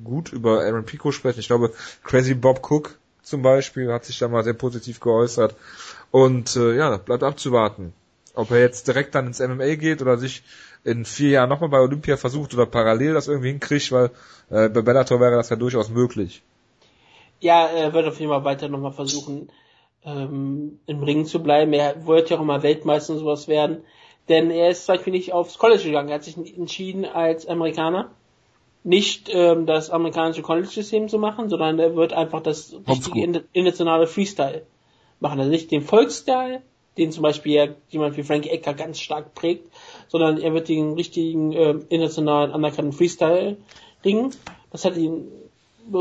gut 0.03 0.33
über 0.33 0.63
Aaron 0.65 0.85
Pico 0.85 1.13
sprechen. 1.13 1.41
Ich 1.41 1.47
glaube, 1.47 1.73
Crazy 2.03 2.35
Bob 2.35 2.69
Cook 2.69 2.99
zum 3.23 3.43
Beispiel 3.43 3.93
hat 3.93 4.05
sich 4.05 4.19
da 4.19 4.27
mal 4.29 4.43
sehr 4.43 4.55
positiv 4.55 4.99
geäußert. 4.99 5.55
Und 6.11 6.57
äh, 6.57 6.75
ja, 6.75 6.97
bleibt 6.97 7.23
abzuwarten. 7.23 7.93
Ob 8.35 8.51
er 8.51 8.61
jetzt 8.61 8.89
direkt 8.89 9.15
dann 9.15 9.27
ins 9.27 9.41
MMA 9.41 9.75
geht 9.77 10.03
oder 10.03 10.17
sich 10.17 10.43
in 10.85 11.05
vier 11.05 11.31
Jahren 11.31 11.49
nochmal 11.49 11.71
bei 11.71 11.81
Olympia 11.81 12.17
versucht 12.17 12.55
oder 12.55 12.67
parallel 12.67 13.15
das 13.15 13.29
irgendwie 13.29 13.51
hinkriegt, 13.51 13.93
weil 13.93 14.11
äh, 14.51 14.69
bei 14.69 14.83
Bellator 14.83 15.21
wäre 15.21 15.37
das 15.37 15.51
ja 15.51 15.57
durchaus 15.57 15.91
möglich. 15.91 16.43
Ja, 17.41 17.67
er 17.67 17.93
wird 17.93 18.07
auf 18.07 18.19
jeden 18.19 18.31
Fall 18.31 18.45
weiter 18.45 18.69
nochmal 18.69 18.93
versuchen, 18.93 19.51
ähm, 20.05 20.79
im 20.87 21.03
Ring 21.03 21.27
zu 21.27 21.43
bleiben. 21.43 21.73
Er 21.73 22.07
wollte 22.07 22.31
ja 22.31 22.37
auch 22.37 22.43
immer 22.43 22.63
Weltmeister 22.63 23.15
und 23.15 23.19
sowas 23.19 23.49
werden. 23.49 23.79
Denn 24.29 24.51
er 24.51 24.71
ist 24.71 24.87
zum 24.87 24.95
Beispiel 24.95 25.13
nicht 25.13 25.33
aufs 25.33 25.59
College 25.59 25.83
gegangen. 25.83 26.09
Er 26.09 26.17
hat 26.17 26.25
sich 26.25 26.37
entschieden, 26.37 27.05
als 27.05 27.47
Amerikaner 27.47 28.11
nicht 28.83 29.29
ähm, 29.33 29.67
das 29.67 29.91
amerikanische 29.91 30.43
College-System 30.43 31.09
zu 31.09 31.19
machen, 31.19 31.49
sondern 31.49 31.79
er 31.79 31.97
wird 31.97 32.13
einfach 32.13 32.43
das 32.43 32.75
richtige 32.89 33.43
internationale 33.53 34.07
Freestyle 34.07 34.63
machen. 35.19 35.39
Also 35.39 35.51
nicht 35.51 35.71
den 35.71 35.83
Volksstyle, 35.83 36.63
den 37.01 37.13
zum 37.13 37.23
Beispiel 37.23 37.77
jemand 37.89 38.17
wie 38.19 38.23
Frank 38.23 38.47
Ecker 38.47 38.75
ganz 38.75 39.01
stark 39.01 39.35
prägt, 39.35 39.67
sondern 40.09 40.39
er 40.39 40.53
wird 40.53 40.69
den 40.69 40.93
richtigen 40.93 41.53
ähm, 41.53 41.87
internationalen 41.89 42.53
anerkannten 42.53 42.93
Freestyle 42.93 43.57
ringen. 44.05 44.31
Das 44.71 44.85
hat 44.85 44.97
ihn 44.97 45.27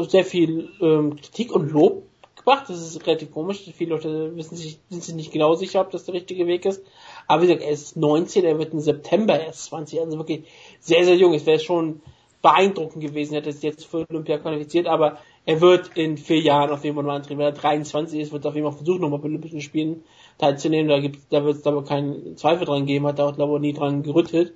sehr 0.09 0.25
viel 0.25 0.69
ähm, 0.81 1.15
Kritik 1.15 1.53
und 1.53 1.71
Lob 1.71 2.03
gebracht. 2.35 2.65
Das 2.67 2.81
ist 2.81 3.07
relativ 3.07 3.31
komisch. 3.31 3.63
Viele 3.75 3.91
Leute 3.91 4.35
wissen 4.35 4.57
sich, 4.57 4.77
sind 4.89 5.03
sich 5.03 5.15
nicht 5.15 5.31
genau 5.31 5.55
sicher, 5.55 5.79
ob 5.79 5.91
das 5.91 6.03
der 6.03 6.15
richtige 6.15 6.47
Weg 6.47 6.65
ist. 6.65 6.83
Aber 7.27 7.41
wie 7.41 7.47
gesagt, 7.47 7.63
er 7.63 7.71
ist 7.71 7.95
19, 7.95 8.43
er 8.43 8.59
wird 8.59 8.73
im 8.73 8.81
September 8.81 9.39
erst 9.39 9.65
20, 9.65 10.01
also 10.01 10.17
wirklich 10.17 10.43
sehr, 10.81 11.05
sehr 11.05 11.15
jung. 11.15 11.33
Es 11.33 11.45
wäre 11.45 11.59
schon 11.59 12.01
beeindruckend 12.41 13.03
gewesen, 13.03 13.33
hätte 13.33 13.49
es 13.49 13.61
jetzt 13.61 13.85
für 13.85 14.05
Olympia 14.09 14.37
qualifiziert, 14.37 14.87
aber 14.87 15.17
er 15.45 15.61
wird 15.61 15.91
in 15.95 16.17
vier 16.17 16.39
Jahren 16.39 16.69
auf 16.71 16.83
jeden 16.83 16.95
Fall 16.95 17.03
mal 17.03 17.15
antreten. 17.15 17.39
Wenn 17.39 17.47
er 17.47 17.51
23 17.53 18.19
ist, 18.19 18.31
wird 18.31 18.45
er 18.45 18.49
auf 18.49 18.55
jeden 18.55 18.67
Fall 18.67 18.77
versuchen, 18.77 19.01
nochmal 19.01 19.19
bei 19.19 19.25
Olympischen 19.25 19.61
Spielen 19.61 20.03
teilzunehmen. 20.39 20.89
Da 20.89 20.99
gibt 20.99 21.31
da 21.31 21.43
wird 21.45 21.57
es 21.57 21.67
aber 21.67 21.83
keinen 21.83 22.35
Zweifel 22.37 22.65
dran 22.65 22.87
geben, 22.87 23.05
hat 23.05 23.19
er 23.19 23.27
auch 23.27 23.35
glaube 23.35 23.55
ich 23.55 23.61
nie 23.61 23.73
dran 23.73 24.01
gerüttelt. 24.01 24.53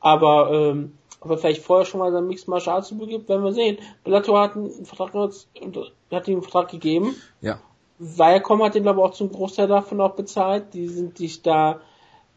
Aber 0.00 0.50
ähm, 0.52 0.92
ob 1.20 1.30
er 1.30 1.38
vielleicht 1.38 1.62
vorher 1.62 1.86
schon 1.86 2.00
mal 2.00 2.12
seinen 2.12 2.26
Mixed 2.28 2.48
Martial 2.48 2.76
Arts 2.76 2.96
begibt, 2.96 3.28
werden 3.28 3.44
wir 3.44 3.52
sehen. 3.52 3.78
Bellator 4.04 4.40
hat 4.40 4.56
einen 4.56 4.84
Vertrag 4.84 5.14
jetzt- 5.14 5.48
hat 6.10 6.28
ihm 6.28 6.34
einen 6.34 6.42
Vertrag 6.42 6.70
gegeben. 6.70 7.14
Ja. 7.40 7.60
Viacom 7.98 8.62
hat 8.62 8.74
den 8.74 8.82
glaube 8.82 9.00
ich 9.00 9.06
auch 9.06 9.12
zum 9.12 9.30
Großteil 9.30 9.68
davon 9.68 10.00
auch 10.00 10.14
bezahlt. 10.14 10.74
Die 10.74 10.88
sind 10.88 11.18
sich 11.18 11.42
da 11.42 11.80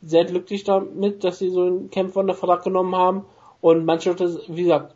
sehr 0.02 0.26
glücklich 0.26 0.66
damit, 0.66 1.24
dass 1.24 1.40
sie 1.40 1.50
so 1.50 1.62
einen 1.62 1.90
Kämpfer 1.90 2.20
unter 2.20 2.34
Vertrag 2.34 2.64
genommen 2.64 2.96
haben. 2.96 3.26
Und 3.62 3.86
manche 3.86 4.10
Leute, 4.10 4.42
wie 4.50 4.64
gesagt, 4.64 4.96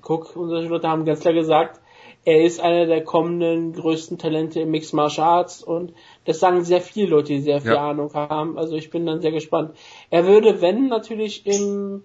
guck, 0.00 0.36
unsere 0.36 0.62
Leute 0.66 0.88
haben 0.88 1.04
ganz 1.04 1.20
klar 1.20 1.34
gesagt, 1.34 1.80
er 2.24 2.44
ist 2.44 2.60
einer 2.60 2.86
der 2.86 3.02
kommenden 3.02 3.72
größten 3.72 4.18
Talente 4.18 4.60
im 4.60 4.70
Mixed 4.70 4.92
Martial 4.92 5.26
Arts 5.26 5.62
und 5.62 5.94
das 6.26 6.38
sagen 6.38 6.64
sehr 6.64 6.80
viele 6.80 7.08
Leute, 7.08 7.28
die 7.28 7.40
sehr 7.40 7.60
viel 7.60 7.72
Ja. 7.72 7.90
Ahnung 7.90 8.12
haben. 8.12 8.58
Also 8.58 8.76
ich 8.76 8.90
bin 8.90 9.06
dann 9.06 9.20
sehr 9.20 9.32
gespannt. 9.32 9.74
Er 10.10 10.26
würde, 10.26 10.60
wenn, 10.60 10.88
natürlich 10.88 11.46
im 11.46 12.02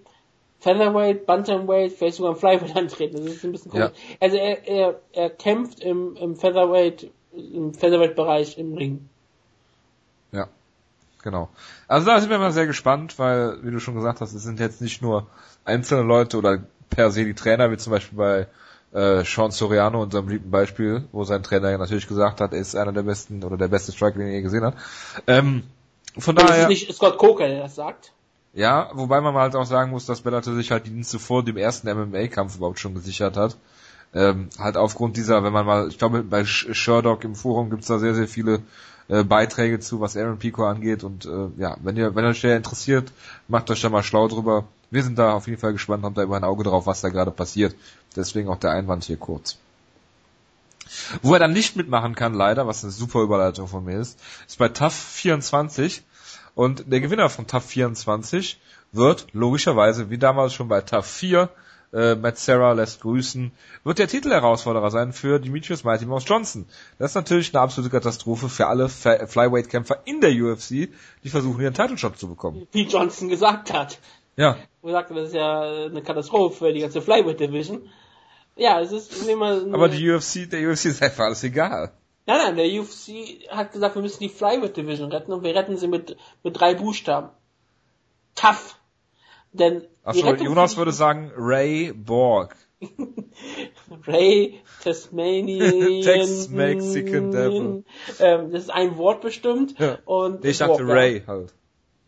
Featherweight, 0.60 1.26
Bantamweight, 1.26 1.92
vielleicht 1.92 2.16
sogar 2.16 2.32
im 2.32 2.38
Flyweight 2.38 2.76
antreten. 2.76 3.18
Das 3.18 3.26
ist 3.26 3.44
ein 3.44 3.52
bisschen 3.52 3.70
komisch. 3.70 3.90
Also 4.18 4.36
er, 4.36 4.66
er, 4.66 5.00
er 5.12 5.30
kämpft 5.30 5.80
im, 5.80 6.16
im 6.16 6.34
Featherweight, 6.34 7.10
im 7.32 7.74
Featherweight-Bereich 7.74 8.56
im 8.56 8.74
Ring. 8.74 9.08
Ja, 10.32 10.48
genau. 11.22 11.50
Also 11.88 12.06
da 12.06 12.18
sind 12.20 12.30
wir 12.30 12.38
mal 12.38 12.52
sehr 12.52 12.66
gespannt, 12.66 13.18
weil, 13.18 13.58
wie 13.62 13.70
du 13.70 13.80
schon 13.80 13.94
gesagt 13.94 14.22
hast, 14.22 14.32
es 14.32 14.42
sind 14.42 14.60
jetzt 14.60 14.80
nicht 14.80 15.02
nur 15.02 15.26
einzelne 15.66 16.02
Leute 16.02 16.38
oder 16.38 16.64
per 16.88 17.10
se 17.10 17.26
die 17.26 17.34
Trainer, 17.34 17.70
wie 17.70 17.76
zum 17.76 17.90
Beispiel 17.90 18.16
bei 18.16 18.46
äh, 18.96 19.24
Sean 19.24 19.50
Soriano, 19.50 20.02
unserem 20.02 20.28
lieben 20.28 20.50
Beispiel, 20.50 21.04
wo 21.12 21.24
sein 21.24 21.42
Trainer 21.42 21.70
ja 21.70 21.78
natürlich 21.78 22.08
gesagt 22.08 22.40
hat, 22.40 22.52
er 22.52 22.60
ist 22.60 22.74
einer 22.76 22.92
der 22.92 23.02
besten 23.02 23.44
oder 23.44 23.56
der 23.56 23.68
beste 23.68 23.92
Striker, 23.92 24.18
den 24.18 24.28
er 24.28 24.34
je 24.34 24.42
gesehen 24.42 24.64
hat. 24.64 24.74
Ähm, 25.26 25.64
von 26.18 26.34
daher, 26.34 26.62
ist 26.62 26.68
nicht 26.68 26.94
Scott 26.94 27.18
Coker, 27.18 27.46
der 27.48 27.62
das 27.62 27.74
sagt. 27.74 28.12
ja, 28.54 28.90
wobei 28.94 29.20
man 29.20 29.34
halt 29.34 29.54
auch 29.54 29.66
sagen 29.66 29.90
muss, 29.90 30.06
dass 30.06 30.22
Bellator 30.22 30.54
sich 30.54 30.70
halt 30.70 30.86
die 30.86 30.90
Dienste 30.90 31.18
vor 31.18 31.44
dem 31.44 31.56
ersten 31.58 31.88
MMA-Kampf 31.92 32.56
überhaupt 32.56 32.80
schon 32.80 32.94
gesichert 32.94 33.36
hat. 33.36 33.56
Ähm, 34.14 34.48
halt 34.58 34.76
aufgrund 34.78 35.16
dieser, 35.18 35.42
wenn 35.44 35.52
man 35.52 35.66
mal, 35.66 35.88
ich 35.88 35.98
glaube 35.98 36.22
bei 36.22 36.40
Sh- 36.42 36.72
Sherdock 36.72 37.24
im 37.24 37.34
Forum 37.34 37.68
gibt's 37.70 37.88
da 37.88 37.98
sehr, 37.98 38.14
sehr 38.14 38.28
viele 38.28 38.60
äh, 39.08 39.24
Beiträge 39.24 39.78
zu, 39.80 40.00
was 40.00 40.16
Aaron 40.16 40.38
Pico 40.38 40.64
angeht 40.64 41.04
und 41.04 41.26
äh, 41.26 41.48
ja, 41.58 41.76
wenn 41.82 41.96
ihr, 41.98 42.14
wenn 42.14 42.24
euch 42.24 42.40
der 42.40 42.56
interessiert, 42.56 43.12
macht 43.48 43.70
euch 43.70 43.82
da 43.82 43.90
mal 43.90 44.02
schlau 44.02 44.26
drüber. 44.28 44.64
Wir 44.90 45.02
sind 45.02 45.18
da 45.18 45.32
auf 45.32 45.46
jeden 45.46 45.60
Fall 45.60 45.72
gespannt, 45.72 46.04
haben 46.04 46.14
da 46.14 46.22
immer 46.22 46.36
ein 46.36 46.44
Auge 46.44 46.64
drauf, 46.64 46.86
was 46.86 47.00
da 47.00 47.08
gerade 47.08 47.30
passiert. 47.30 47.74
Deswegen 48.14 48.48
auch 48.48 48.58
der 48.58 48.70
Einwand 48.70 49.04
hier 49.04 49.16
kurz. 49.16 49.58
Wo 51.22 51.32
er 51.32 51.40
dann 51.40 51.52
nicht 51.52 51.76
mitmachen 51.76 52.14
kann, 52.14 52.34
leider, 52.34 52.66
was 52.66 52.84
eine 52.84 52.92
super 52.92 53.20
Überleitung 53.20 53.66
von 53.66 53.84
mir 53.84 53.98
ist, 53.98 54.20
ist 54.46 54.58
bei 54.58 54.68
TAF 54.68 54.94
24 54.94 56.02
und 56.54 56.84
der 56.86 57.00
Gewinner 57.00 57.28
von 57.28 57.46
TAF 57.46 57.64
24 57.64 58.60
wird 58.92 59.26
logischerweise, 59.32 60.10
wie 60.10 60.18
damals 60.18 60.54
schon 60.54 60.68
bei 60.68 60.80
TAF 60.80 61.06
4, 61.06 61.50
Äh, 61.92 62.14
Matt 62.16 62.38
Serra 62.38 62.72
lässt 62.72 63.00
grüßen. 63.00 63.52
Wird 63.84 63.98
der 63.98 64.08
Titelherausforderer 64.08 64.90
sein 64.90 65.12
für 65.12 65.38
Demetrius 65.38 65.84
Mighty 65.84 66.04
Mouse 66.06 66.24
Johnson. 66.26 66.66
Das 66.98 67.12
ist 67.12 67.14
natürlich 67.14 67.54
eine 67.54 67.62
absolute 67.62 67.90
Katastrophe 67.90 68.48
für 68.48 68.66
alle 68.66 68.88
Flyweight-Kämpfer 68.88 70.02
in 70.04 70.20
der 70.20 70.30
UFC, 70.30 70.88
die 71.22 71.28
versuchen, 71.28 71.60
ihren 71.62 71.74
Title-Shot 71.74 72.18
zu 72.18 72.28
bekommen. 72.28 72.66
Wie 72.72 72.82
Johnson 72.82 73.28
gesagt 73.28 73.72
hat. 73.72 73.98
Ja. 74.36 74.56
Wo 74.82 74.90
sagte, 74.90 75.14
das 75.14 75.28
ist 75.28 75.34
ja 75.34 75.86
eine 75.86 76.02
Katastrophe 76.02 76.56
für 76.56 76.72
die 76.72 76.80
ganze 76.80 77.00
Flyweight-Division. 77.00 77.88
Ja, 78.56 78.80
es 78.80 78.92
ist 78.92 79.28
immer... 79.28 79.62
Aber 79.72 79.88
die 79.88 80.10
UFC, 80.10 80.48
der 80.48 80.68
UFC 80.68 80.86
ist 80.86 81.02
einfach 81.02 81.24
alles 81.24 81.42
egal. 81.44 81.92
Nein, 82.26 82.38
nein, 82.38 82.56
der 82.56 82.66
UFC 82.80 83.48
hat 83.50 83.72
gesagt, 83.72 83.94
wir 83.94 84.02
müssen 84.02 84.20
die 84.20 84.28
Flyweight 84.28 84.76
Division 84.76 85.12
retten 85.12 85.32
und 85.32 85.44
wir 85.44 85.54
retten 85.54 85.76
sie 85.76 85.86
mit, 85.86 86.16
mit 86.42 86.58
drei 86.58 86.74
Buchstaben. 86.74 87.30
Tough. 88.34 88.78
Denn 89.52 89.82
Achso, 90.02 90.34
Jonas 90.34 90.76
würde 90.76 90.92
sagen 90.92 91.32
Ray 91.36 91.92
Borg. 91.92 92.56
Ray 94.06 94.60
Tasmanian. 94.82 96.02
Tex 96.02 96.48
Mexican 96.48 97.30
Devil. 97.30 97.84
Ähm, 98.18 98.50
das 98.50 98.64
ist 98.64 98.70
ein 98.70 98.98
Wort 98.98 99.22
bestimmt. 99.22 99.78
Ja. 99.78 99.98
Und 100.04 100.44
Ich 100.44 100.58
dachte 100.58 100.84
Borg, 100.84 100.88
Ray 100.88 101.22
halt. 101.26 101.54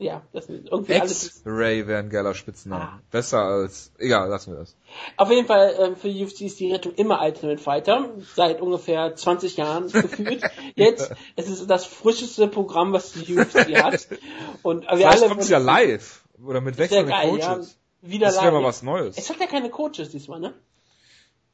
Ja, 0.00 0.22
das 0.32 0.46
ist 0.46 0.68
irgendwie 0.70 0.94
alles. 0.94 1.26
Ex-Ray 1.26 1.88
wäre 1.88 1.98
ein 1.98 2.08
geiler 2.08 2.32
Spitzname. 2.32 2.84
Ah. 2.84 3.00
Besser 3.10 3.40
als, 3.40 3.92
egal, 3.98 4.28
lassen 4.28 4.52
wir 4.52 4.60
das. 4.60 4.76
Auf 5.16 5.28
jeden 5.28 5.48
Fall, 5.48 5.74
ähm, 5.76 5.96
für 5.96 6.08
die 6.08 6.24
UFC 6.24 6.42
ist 6.42 6.60
die 6.60 6.72
Rettung 6.72 6.94
immer 6.94 7.20
Ultimate 7.20 7.58
Fighter. 7.58 8.08
Seit 8.36 8.60
ungefähr 8.60 9.16
20 9.16 9.56
Jahren 9.56 9.88
gefühlt. 9.92 10.44
Jetzt, 10.76 11.12
es 11.34 11.48
ist 11.48 11.68
das 11.68 11.84
frischeste 11.84 12.46
Programm, 12.46 12.92
was 12.92 13.12
die 13.12 13.36
UFC 13.36 13.74
hat. 13.82 14.06
Und 14.62 14.82
wir 14.82 14.96
Vielleicht 14.96 15.18
alle 15.18 15.28
kommt 15.28 15.40
es 15.40 15.48
ja 15.48 15.58
live. 15.58 16.22
Oder 16.46 16.60
mit 16.60 16.78
wechselnden 16.78 17.08
geil, 17.08 17.36
ja. 17.36 17.54
Coaches. 17.54 17.76
Wieder 18.00 18.26
Das 18.28 18.40
wäre 18.40 18.52
mal 18.52 18.62
was 18.62 18.84
Neues. 18.84 19.18
Es 19.18 19.28
hat 19.28 19.40
ja 19.40 19.46
keine 19.46 19.68
Coaches 19.70 20.10
diesmal, 20.10 20.38
ne? 20.38 20.54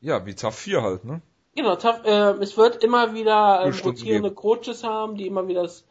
Ja, 0.02 0.26
wie 0.26 0.34
Tough 0.34 0.54
4 0.54 0.82
halt, 0.82 1.04
ne? 1.06 1.22
Genau, 1.56 1.76
tough, 1.76 2.04
äh, 2.04 2.32
es 2.42 2.56
wird 2.58 2.82
immer 2.82 3.14
wieder 3.14 3.64
ähm, 3.64 3.74
rotierende 3.84 4.32
Coaches 4.32 4.84
haben, 4.84 5.16
die 5.16 5.26
immer 5.26 5.46
wieder 5.48 5.62
das 5.62 5.84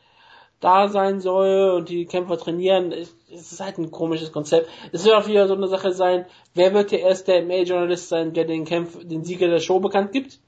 da 0.63 0.87
sein 0.87 1.19
soll 1.19 1.71
und 1.71 1.89
die 1.89 2.05
Kämpfer 2.05 2.37
trainieren. 2.37 2.91
Es, 2.91 3.13
ist 3.29 3.59
halt 3.59 3.77
ein 3.77 3.91
komisches 3.91 4.31
Konzept. 4.31 4.69
Es 4.91 5.03
wird 5.03 5.15
auch 5.15 5.27
wieder 5.27 5.47
so 5.47 5.55
eine 5.55 5.67
Sache 5.67 5.91
sein, 5.91 6.25
wer 6.53 6.73
wird 6.73 6.91
der 6.91 7.01
erste 7.01 7.41
MA-Journalist 7.41 8.09
sein, 8.09 8.33
der 8.33 8.45
den 8.45 8.63
Kämpf, 8.63 8.97
den 9.03 9.23
Sieger 9.23 9.47
der 9.47 9.59
Show 9.59 9.79
bekannt 9.79 10.11
gibt? 10.11 10.39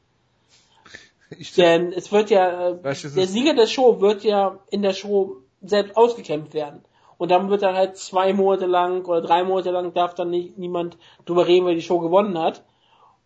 Ich, 1.38 1.54
Denn 1.54 1.92
es 1.92 2.12
wird 2.12 2.30
ja, 2.30 2.70
äh, 2.70 2.84
Weißt 2.84 3.06
du, 3.06 3.10
der 3.10 3.28
Sieger 3.28 3.56
der 3.56 3.68
Show 3.68 4.00
wird 4.00 4.24
ja 4.24 4.60
in 4.70 4.84
der 4.84 4.94
Show 4.94 5.38
selbst 5.62 5.98
ausgekämpft 5.98 6.54
werden. 6.54 6.84
Und 7.18 7.32
dann 7.32 7.50
wird 7.50 7.64
dann 7.64 7.76
halt 7.76 7.98
zwei 7.98 8.34
Monate 8.34 8.68
lang 8.68 9.06
oder 9.06 9.22
drei 9.22 9.44
Monate 9.44 9.72
lang 9.72 9.94
darf 9.94 10.14
dann 10.16 10.30
nicht, 10.30 10.58
niemand 10.58 10.98
drüber 11.26 11.48
reden, 11.48 11.66
wer 11.66 11.74
die 11.74 11.82
Show 11.82 12.00
gewonnen 12.00 12.38
hat, 12.38 12.64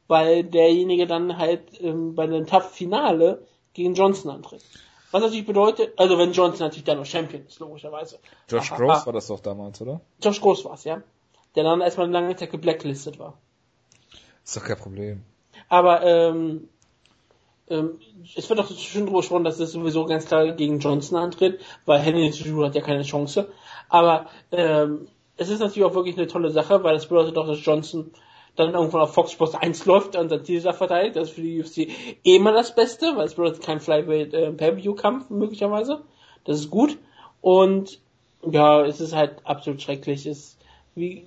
weil 0.08 0.44
derjenige 0.44 1.06
dann 1.06 1.38
halt 1.38 1.82
ähm, 1.82 2.16
bei 2.16 2.24
einem 2.24 2.48
Tough-Finale 2.48 3.46
gegen 3.74 3.94
Johnson 3.94 4.32
antritt. 4.32 4.64
Was 5.12 5.22
natürlich 5.22 5.46
bedeutet, 5.46 5.98
also 5.98 6.18
wenn 6.18 6.32
Johnson 6.32 6.68
natürlich 6.68 6.84
dann 6.84 6.98
noch 6.98 7.06
Champion 7.06 7.46
ist, 7.46 7.60
logischerweise. 7.60 8.20
Josh 8.48 8.70
Gross 8.72 9.06
war 9.06 9.14
das 9.14 9.28
doch 9.28 9.40
damals, 9.40 9.82
oder? 9.82 10.02
Josh 10.22 10.40
Gross 10.40 10.64
war's, 10.66 10.84
ja. 10.84 11.02
Der 11.56 11.64
dann 11.64 11.82
erstmal 11.82 12.06
eine 12.06 12.14
lange 12.14 12.36
Zeit 12.36 12.52
geblacklistet 12.52 13.18
war. 13.18 13.34
Ist 14.44 14.56
doch 14.56 14.64
kein 14.64 14.78
Problem. 14.78 15.24
Aber 15.68 16.04
ähm, 16.04 16.70
ähm, 17.70 18.00
es 18.36 18.50
wird 18.50 18.60
auch 18.60 18.70
schon 18.70 19.06
drüber 19.06 19.20
gesprochen, 19.20 19.44
dass 19.44 19.60
es 19.60 19.72
sowieso 19.72 20.06
ganz 20.06 20.26
klar 20.26 20.52
gegen 20.52 20.80
Johnson 20.80 21.18
antritt, 21.18 21.60
weil 21.86 22.00
Henry 22.00 22.32
Cejudo 22.32 22.66
hat 22.66 22.76
ja 22.76 22.82
keine 22.82 23.04
Chance. 23.04 23.52
Aber 23.90 24.28
ähm, 24.52 25.08
es 25.38 25.50
ist 25.50 25.60
natürlich 25.60 25.86
auch 25.86 25.96
wirklich 25.96 26.18
eine 26.18 26.28
tolle 26.28 26.52
Sache, 26.52 26.84
weil 26.84 26.94
das 26.94 27.08
bedeutet 27.08 27.38
doch, 27.38 27.48
dass 27.48 27.64
Johnson 27.64 28.12
dann 28.56 28.74
irgendwann 28.74 29.02
auf 29.02 29.14
Fox 29.14 29.32
Sports 29.32 29.56
1 29.56 29.86
läuft 29.86 30.16
und 30.16 30.32
dann 30.32 30.44
Titel 30.44 30.74
verteidigt. 30.74 31.16
Das 31.16 31.30
ist 31.30 31.36
für 31.36 31.42
die 31.42 31.62
UFC 31.62 31.78
eh 32.24 32.36
immer 32.36 32.52
das 32.52 32.76
Beste, 32.76 33.16
weil 33.16 33.26
es 33.26 33.36
bedeutet 33.36 33.64
kein 33.64 33.80
Flyweight 33.80 34.34
äh, 34.34 34.52
Pay-Per-View-Kampf 34.52 35.30
möglicherweise. 35.30 36.02
Das 36.44 36.60
ist 36.60 36.70
gut. 36.70 36.98
Und 37.42 38.00
ja, 38.44 38.86
es 38.86 39.00
ist 39.00 39.16
halt 39.16 39.38
absolut 39.46 39.82
schrecklich. 39.82 40.26
Es 40.26 40.58
wie 40.96 41.26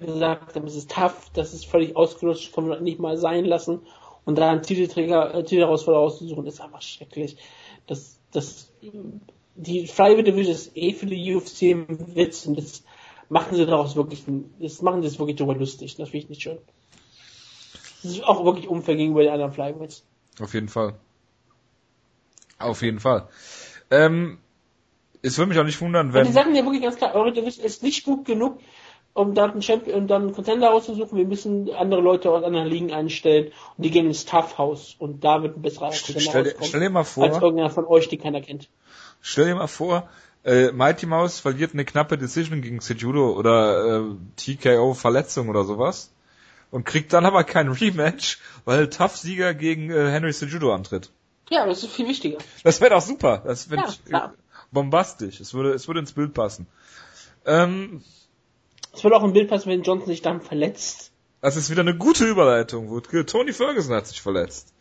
gesagt 0.00 0.56
es 0.56 0.74
ist 0.74 0.90
tough, 0.90 1.30
das 1.34 1.54
ist 1.54 1.66
völlig 1.66 1.96
ausgelutscht, 1.96 2.52
kann 2.52 2.68
man 2.68 2.82
nicht 2.82 2.98
mal 2.98 3.16
sein 3.16 3.44
lassen. 3.44 3.80
Und 4.24 4.38
da 4.38 4.50
einen 4.50 4.62
Titelträger, 4.62 5.34
äh, 5.34 5.44
Titelherausforderer 5.44 6.02
auszusuchen, 6.02 6.46
ist 6.46 6.60
einfach 6.60 6.82
schrecklich. 6.82 7.36
Das, 7.86 8.18
das, 8.32 8.72
die 9.54 9.86
Flyweight 9.86 10.26
Division 10.26 10.54
ist 10.54 10.76
eh 10.76 10.92
für 10.92 11.06
die 11.06 11.34
UFC 11.34 11.62
ein 11.62 12.16
Witz 12.16 12.46
und 12.46 12.58
das 12.58 12.82
machen 13.28 13.56
sie 13.56 13.66
daraus 13.66 13.96
wirklich, 13.96 14.26
ein- 14.28 14.52
das 14.60 14.82
machen 14.82 15.02
sie 15.02 15.08
es 15.08 15.18
wirklich 15.18 15.36
drüber 15.36 15.54
lustig. 15.54 15.96
Das 15.96 16.08
finde 16.10 16.24
ich 16.24 16.28
nicht 16.30 16.42
schön. 16.42 16.58
Das 18.02 18.12
ist 18.12 18.24
auch 18.24 18.44
wirklich 18.44 18.68
unfair 18.68 18.96
gegenüber 18.96 19.22
den 19.22 19.32
anderen 19.32 19.52
Flyweights. 19.52 20.04
Auf 20.40 20.54
jeden 20.54 20.68
Fall. 20.68 20.94
Auf 22.58 22.82
jeden 22.82 23.00
Fall. 23.00 23.28
Ähm, 23.90 24.38
es 25.22 25.38
würde 25.38 25.48
mich 25.50 25.58
auch 25.58 25.64
nicht 25.64 25.80
wundern, 25.80 26.08
Und 26.08 26.14
wenn... 26.14 26.26
die 26.26 26.32
sagen 26.32 26.54
ja 26.54 26.62
wirklich 26.64 26.82
ganz 26.82 26.96
klar, 26.96 27.14
eure 27.14 27.32
Division 27.32 27.64
ist 27.64 27.82
nicht 27.82 28.04
gut 28.04 28.24
genug, 28.24 28.58
um 29.12 29.34
da 29.34 29.46
einen 29.46 29.62
Champion, 29.62 30.00
um 30.02 30.06
dann 30.06 30.22
einen 30.22 30.32
Contender 30.34 30.68
rauszusuchen. 30.68 31.16
Wir 31.18 31.26
müssen 31.26 31.70
andere 31.74 32.00
Leute 32.00 32.30
aus 32.30 32.44
anderen 32.44 32.68
Ligen 32.68 32.92
einstellen 32.92 33.50
und 33.76 33.84
die 33.84 33.90
gehen 33.90 34.06
ins 34.06 34.24
Tough 34.26 34.58
House 34.58 34.94
und 34.98 35.24
da 35.24 35.42
wird 35.42 35.56
ein 35.56 35.62
besserer 35.62 35.90
Contender 35.90 36.20
Stell 36.20 36.44
dir, 36.44 36.54
stell 36.62 36.80
dir 36.80 36.90
mal 36.90 37.00
als 37.00 37.10
vor, 37.10 37.24
irgendeiner 37.26 37.70
von 37.70 37.86
euch, 37.86 38.08
die 38.08 38.18
keiner 38.18 38.40
kennt. 38.40 38.68
stell 39.20 39.46
dir 39.46 39.54
mal 39.54 39.66
vor, 39.66 40.08
äh, 40.46 40.72
Mighty 40.72 41.04
Mouse 41.06 41.40
verliert 41.40 41.74
eine 41.74 41.84
knappe 41.84 42.16
Decision 42.16 42.62
gegen 42.62 42.80
Sejudo 42.80 43.32
oder 43.32 44.00
äh, 44.00 44.02
TKO 44.36 44.94
Verletzung 44.94 45.48
oder 45.50 45.64
sowas 45.64 46.10
und 46.70 46.84
kriegt 46.86 47.12
dann 47.12 47.26
aber 47.26 47.44
kein 47.44 47.68
Rematch, 47.68 48.38
weil 48.64 48.88
Tough 48.88 49.16
Sieger 49.16 49.52
gegen 49.54 49.90
äh, 49.90 50.10
Henry 50.10 50.32
Sejudo 50.32 50.72
antritt. 50.72 51.10
Ja, 51.50 51.66
das 51.66 51.82
ist 51.82 51.92
viel 51.92 52.08
wichtiger. 52.08 52.38
Das 52.64 52.80
wäre 52.80 52.90
doch 52.94 53.02
super. 53.02 53.42
Das 53.44 53.70
wäre 53.70 53.82
Ja, 53.82 53.94
klar. 54.06 54.34
bombastisch. 54.72 55.40
Es 55.40 55.52
würde, 55.54 55.72
es 55.74 55.86
würde 55.86 56.00
ins 56.00 56.12
Bild 56.12 56.32
passen. 56.34 56.66
Ähm, 57.44 58.02
Es 58.92 59.04
würde 59.04 59.16
auch 59.16 59.22
ein 59.24 59.32
Bild 59.32 59.48
passen, 59.48 59.68
wenn 59.68 59.82
Johnson 59.82 60.08
sich 60.08 60.22
dann 60.22 60.40
verletzt. 60.40 61.12
das 61.40 61.56
ist 61.56 61.70
wieder 61.70 61.82
eine 61.82 61.96
gute 61.96 62.24
Überleitung, 62.24 62.88
Wutke. 62.88 63.24
Tony 63.26 63.52
Ferguson 63.52 63.94
hat 63.94 64.06
sich 64.08 64.20
verletzt. 64.22 64.72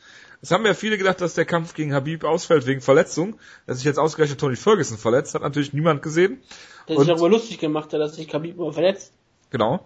Es 0.46 0.52
haben 0.52 0.64
ja 0.64 0.76
viele 0.76 1.00
gedacht, 1.00 1.22
dass 1.22 1.34
der 1.34 1.46
Kampf 1.46 1.74
gegen 1.74 1.91
Habib 1.91 2.24
ausfällt 2.24 2.68
wegen 2.68 2.80
Verletzung. 2.80 3.39
Dass 3.66 3.78
sich 3.78 3.86
jetzt 3.86 3.98
ausgerechnet 3.98 4.39
Tony 4.39 4.56
Ferguson 4.56 4.96
verletzt, 5.00 5.34
hat 5.34 5.41
natürlich 5.41 5.74
niemand 5.74 6.04
gesehen. 6.04 6.43
Der 6.88 6.98
Und- 6.98 7.06
sich 7.06 7.12
darüber 7.12 7.30
lustig 7.30 7.58
gemacht 7.58 7.91
hat, 7.91 8.00
dass 8.00 8.16
sich 8.16 8.28
Khabib 8.28 8.56
immer 8.60 8.72
verletzt. 8.72 9.12
Genau. 9.50 9.84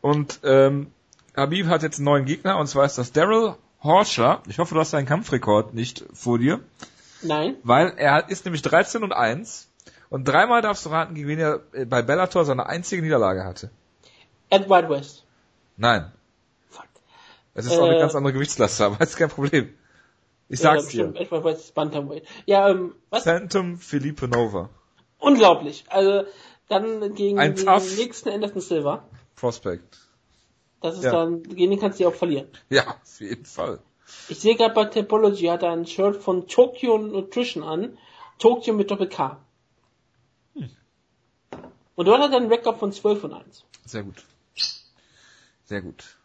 Und 0.00 0.38
ähm, 0.44 0.92
Habib 1.36 1.66
hat 1.66 1.82
jetzt 1.82 1.98
einen 1.98 2.04
neuen 2.04 2.24
Gegner, 2.24 2.56
und 2.58 2.68
zwar 2.68 2.84
ist 2.84 2.98
das 2.98 3.10
Daryl 3.10 3.56
Horcher. 3.82 4.44
Ich 4.48 4.60
hoffe, 4.60 4.74
du 4.74 4.80
hast 4.80 4.92
deinen 4.92 5.06
Kampfrekord 5.06 5.74
nicht 5.74 6.04
vor 6.12 6.38
dir. 6.38 6.60
Nein. 7.22 7.56
Weil 7.64 7.94
er 7.96 8.28
ist 8.28 8.44
nämlich 8.44 8.62
13 8.62 9.02
und 9.02 9.12
1. 9.12 9.68
Und 10.08 10.28
dreimal 10.28 10.62
darfst 10.62 10.86
du 10.86 10.90
raten, 10.90 11.16
gegen 11.16 11.26
wen 11.26 11.40
er 11.40 11.62
äh, 11.72 11.84
bei 11.84 12.02
Bellator 12.02 12.44
seine 12.44 12.66
einzige 12.66 13.02
Niederlage 13.02 13.42
hatte. 13.42 13.70
Edward 14.50 14.88
West. 14.88 15.24
Nein. 15.76 16.12
Fuck. 16.70 16.84
Es 17.54 17.66
ist 17.66 17.72
auch 17.76 17.86
eine 17.86 17.96
Äh, 17.96 17.98
ganz 17.98 18.14
andere 18.14 18.34
Gewichtsklasse, 18.34 18.84
aber 18.84 19.00
ist 19.04 19.16
kein 19.16 19.30
Problem. 19.30 19.74
Ich 20.48 20.60
sag's 20.60 20.92
ja, 20.92 21.04
dir. 21.04 21.10
bestimmt. 21.10 21.16
Edward 21.26 21.44
West 21.44 21.60
ist 21.64 21.74
Bantamweight. 21.74 22.26
Ja, 22.46 22.68
ähm, 22.68 22.94
was? 23.10 23.24
Phantom 23.24 23.78
Felipe 23.78 24.28
Nova. 24.28 24.70
Unglaublich. 25.18 25.84
Also, 25.88 26.24
dann 26.68 27.14
gegen 27.14 27.38
Ein 27.38 27.54
den 27.56 27.66
Tough. 27.66 27.96
nächsten 27.96 28.28
Anderson 28.28 28.60
Silva. 28.60 29.08
Prospect. 29.34 29.98
Das 30.80 30.96
ist 30.98 31.04
Ja. 31.04 31.12
dann, 31.12 31.42
gegen 31.42 31.70
den 31.70 31.80
kannst 31.80 31.98
du 31.98 32.04
ja 32.04 32.10
auch 32.10 32.14
verlieren. 32.14 32.48
Ja, 32.70 32.96
auf 33.02 33.20
jeden 33.20 33.44
Fall. 33.44 33.80
Ich 34.28 34.38
sehe 34.38 34.54
gerade 34.56 34.74
bei 34.74 34.84
Topology 34.84 35.46
hat 35.46 35.62
er 35.64 35.72
ein 35.72 35.86
Shirt 35.86 36.16
von 36.16 36.46
Tokyo 36.46 36.96
Nutrition 36.98 37.64
an. 37.64 37.98
Tokyo 38.38 38.72
mit 38.74 38.90
Doppel 38.90 39.08
K. 39.08 39.38
Hm. 40.54 40.70
Und 41.96 42.06
dort 42.06 42.20
hat 42.22 42.30
er 42.30 42.36
einen 42.36 42.52
Rekord 42.52 42.78
von 42.78 42.92
12 42.92 43.24
und 43.24 43.32
1. 43.32 43.64
Sehr 43.84 44.02
gut. 44.04 44.22
Sehr 45.64 45.82
gut. 45.82 46.15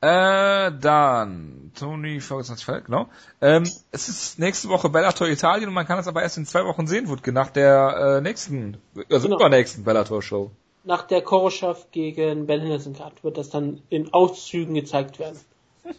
Äh, 0.00 0.70
dann, 0.80 1.72
Tony 1.74 2.20
Ferguson 2.20 2.52
hat 2.52 2.58
sich 2.58 2.64
verletzt, 2.64 2.86
genau. 2.86 3.08
Ähm, 3.40 3.64
es 3.90 4.08
ist 4.08 4.38
nächste 4.38 4.68
Woche 4.68 4.88
Bellator 4.88 5.26
Italien 5.26 5.68
und 5.68 5.74
man 5.74 5.86
kann 5.86 5.98
es 5.98 6.06
aber 6.06 6.22
erst 6.22 6.38
in 6.38 6.46
zwei 6.46 6.64
Wochen 6.64 6.86
sehen, 6.86 7.08
Wutke, 7.08 7.32
nach 7.32 7.50
der 7.50 8.18
äh, 8.18 8.20
nächsten, 8.20 8.76
also 9.10 9.26
Genau. 9.26 9.40
übernächsten 9.40 9.82
Bellator-Show. 9.82 10.52
Nach 10.84 11.02
der 11.02 11.22
Koroschow 11.22 11.90
gegen 11.90 12.46
Ben 12.46 12.60
Henderson 12.60 12.94
Card 12.94 13.24
wird 13.24 13.38
das 13.38 13.50
dann 13.50 13.82
in 13.90 14.12
Auszügen 14.12 14.74
gezeigt 14.74 15.18
werden. 15.18 15.40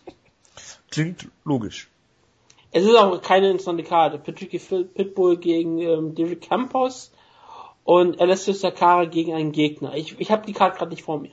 Klingt 0.92 1.28
logisch. 1.44 1.90
Es 2.72 2.86
ist 2.86 2.96
auch 2.96 3.22
keine 3.22 3.50
interessante 3.50 3.84
Karte. 3.84 4.18
Patricky 4.18 4.60
Pitbull 4.60 5.38
gegen 5.38 5.80
ähm, 5.80 6.16
Derek 6.16 6.42
Campos 6.42 7.12
und 7.84 8.22
Alessio 8.22 8.54
Sakara 8.54 9.06
gegen 9.06 9.34
einen 9.34 9.52
Gegner. 9.52 9.94
Ich, 9.96 10.20
ich 10.20 10.32
habe 10.32 10.46
die 10.46 10.54
Karte 10.54 10.78
gerade 10.78 10.92
nicht 10.92 11.04
vor 11.04 11.20
mir. 11.20 11.32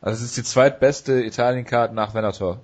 Also 0.00 0.18
es 0.18 0.30
ist 0.30 0.36
die 0.36 0.44
zweitbeste 0.44 1.22
Italien-Card 1.24 1.92
nach 1.92 2.12
Bellator. 2.12 2.60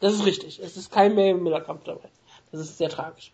Das 0.00 0.14
ist 0.14 0.26
richtig. 0.26 0.60
Es 0.62 0.76
ist 0.76 0.90
kein 0.90 1.14
May 1.14 1.34
Miller 1.34 1.60
Kampf 1.60 1.84
dabei. 1.84 2.08
Das 2.50 2.60
ist 2.60 2.78
sehr 2.78 2.88
tragisch. 2.88 3.32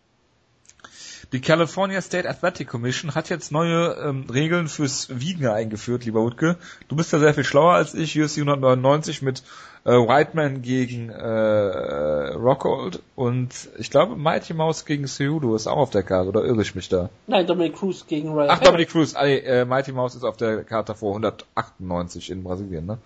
Die 1.33 1.41
California 1.41 2.01
State 2.01 2.29
Athletic 2.29 2.69
Commission 2.69 3.15
hat 3.15 3.29
jetzt 3.29 3.53
neue 3.53 3.97
ähm, 4.03 4.27
Regeln 4.33 4.67
fürs 4.67 5.09
Wiegen 5.21 5.47
eingeführt, 5.47 6.05
lieber 6.05 6.23
Utke. 6.23 6.57
Du 6.89 6.97
bist 6.97 7.13
ja 7.13 7.19
sehr 7.19 7.35
viel 7.35 7.45
schlauer 7.45 7.75
als 7.75 7.93
ich. 7.95 8.19
UFC 8.19 8.39
199 8.39 9.21
mit 9.23 9.43
äh, 9.85 9.91
Whiteman 9.91 10.63
gegen 10.63 11.11
äh, 11.11 12.33
Rockhold 12.35 13.03
und 13.15 13.51
ich 13.79 13.91
glaube 13.91 14.17
Mighty 14.17 14.55
Mouse 14.55 14.85
gegen 14.85 15.07
Cejudo 15.07 15.55
ist 15.55 15.67
auch 15.67 15.77
auf 15.77 15.91
der 15.91 16.03
Karte, 16.03 16.29
oder 16.29 16.45
irre 16.45 16.63
ich 16.63 16.75
mich 16.75 16.89
da? 16.89 17.11
Nein, 17.27 17.47
Dominic 17.47 17.77
Cruz 17.77 18.07
gegen 18.07 18.33
Ryan. 18.33 18.51
Ach, 18.51 18.61
Dominic 18.61 18.91
Cruz, 18.91 19.15
ah, 19.15 19.25
nee, 19.25 19.39
äh, 19.39 19.65
Mighty 19.65 19.93
Mouse 19.93 20.15
ist 20.15 20.25
auf 20.25 20.37
der 20.37 20.65
Karte 20.65 20.95
vor 20.95 21.11
198 21.11 22.31
in 22.31 22.43
Brasilien, 22.43 22.87
ne? 22.87 22.99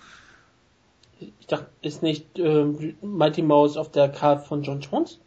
Ich 1.40 1.46
dachte, 1.46 1.66
ist 1.82 2.02
nicht 2.02 2.38
ähm, 2.38 2.96
Mighty 3.02 3.42
Mouse 3.42 3.76
auf 3.76 3.90
der 3.90 4.08
Karte 4.08 4.44
von 4.46 4.62
John 4.62 4.80
Jones? 4.80 5.18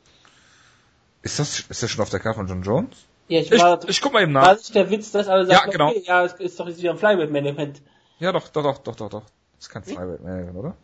Ist 1.22 1.40
das, 1.40 1.60
ist 1.62 1.82
das 1.84 1.90
schon 1.90 2.02
auf 2.02 2.10
der 2.10 2.20
Karte 2.20 2.38
von 2.38 2.48
John 2.48 2.62
Jones? 2.64 2.96
Ja, 3.28 3.40
ich, 3.40 3.52
Ich, 3.52 3.60
war, 3.62 3.80
ich 3.90 4.02
guck 4.02 4.14
mal 4.14 4.24
eben 4.24 4.34
war 4.34 4.44
nach. 4.44 4.58
nicht 4.58 4.76
der 4.76 4.90
Witz, 4.92 5.12
dass 5.12 5.28
alle 5.28 5.46
sagen, 5.46 5.66
Ja, 5.66 5.72
genau. 5.72 5.90
okay, 5.90 6.04
ja, 6.06 6.24
es 6.26 6.34
ist 6.34 6.60
doch 6.60 6.68
jetzt 6.68 6.80
wieder 6.80 6.92
ein 6.92 6.98
Flyweight 6.98 7.32
Main 7.32 7.46
Event. 7.46 7.82
Ja, 8.20 8.32
doch, 8.32 8.48
doch, 8.50 8.64
doch, 8.64 8.78
doch, 8.80 8.96
doch, 8.96 9.10
doch. 9.10 9.24
Das 9.58 9.66
ist 9.68 9.70
kein 9.70 9.84
Flyweight 9.84 10.24
Main 10.24 10.44
Event, 10.44 10.58
oder? 10.58 10.76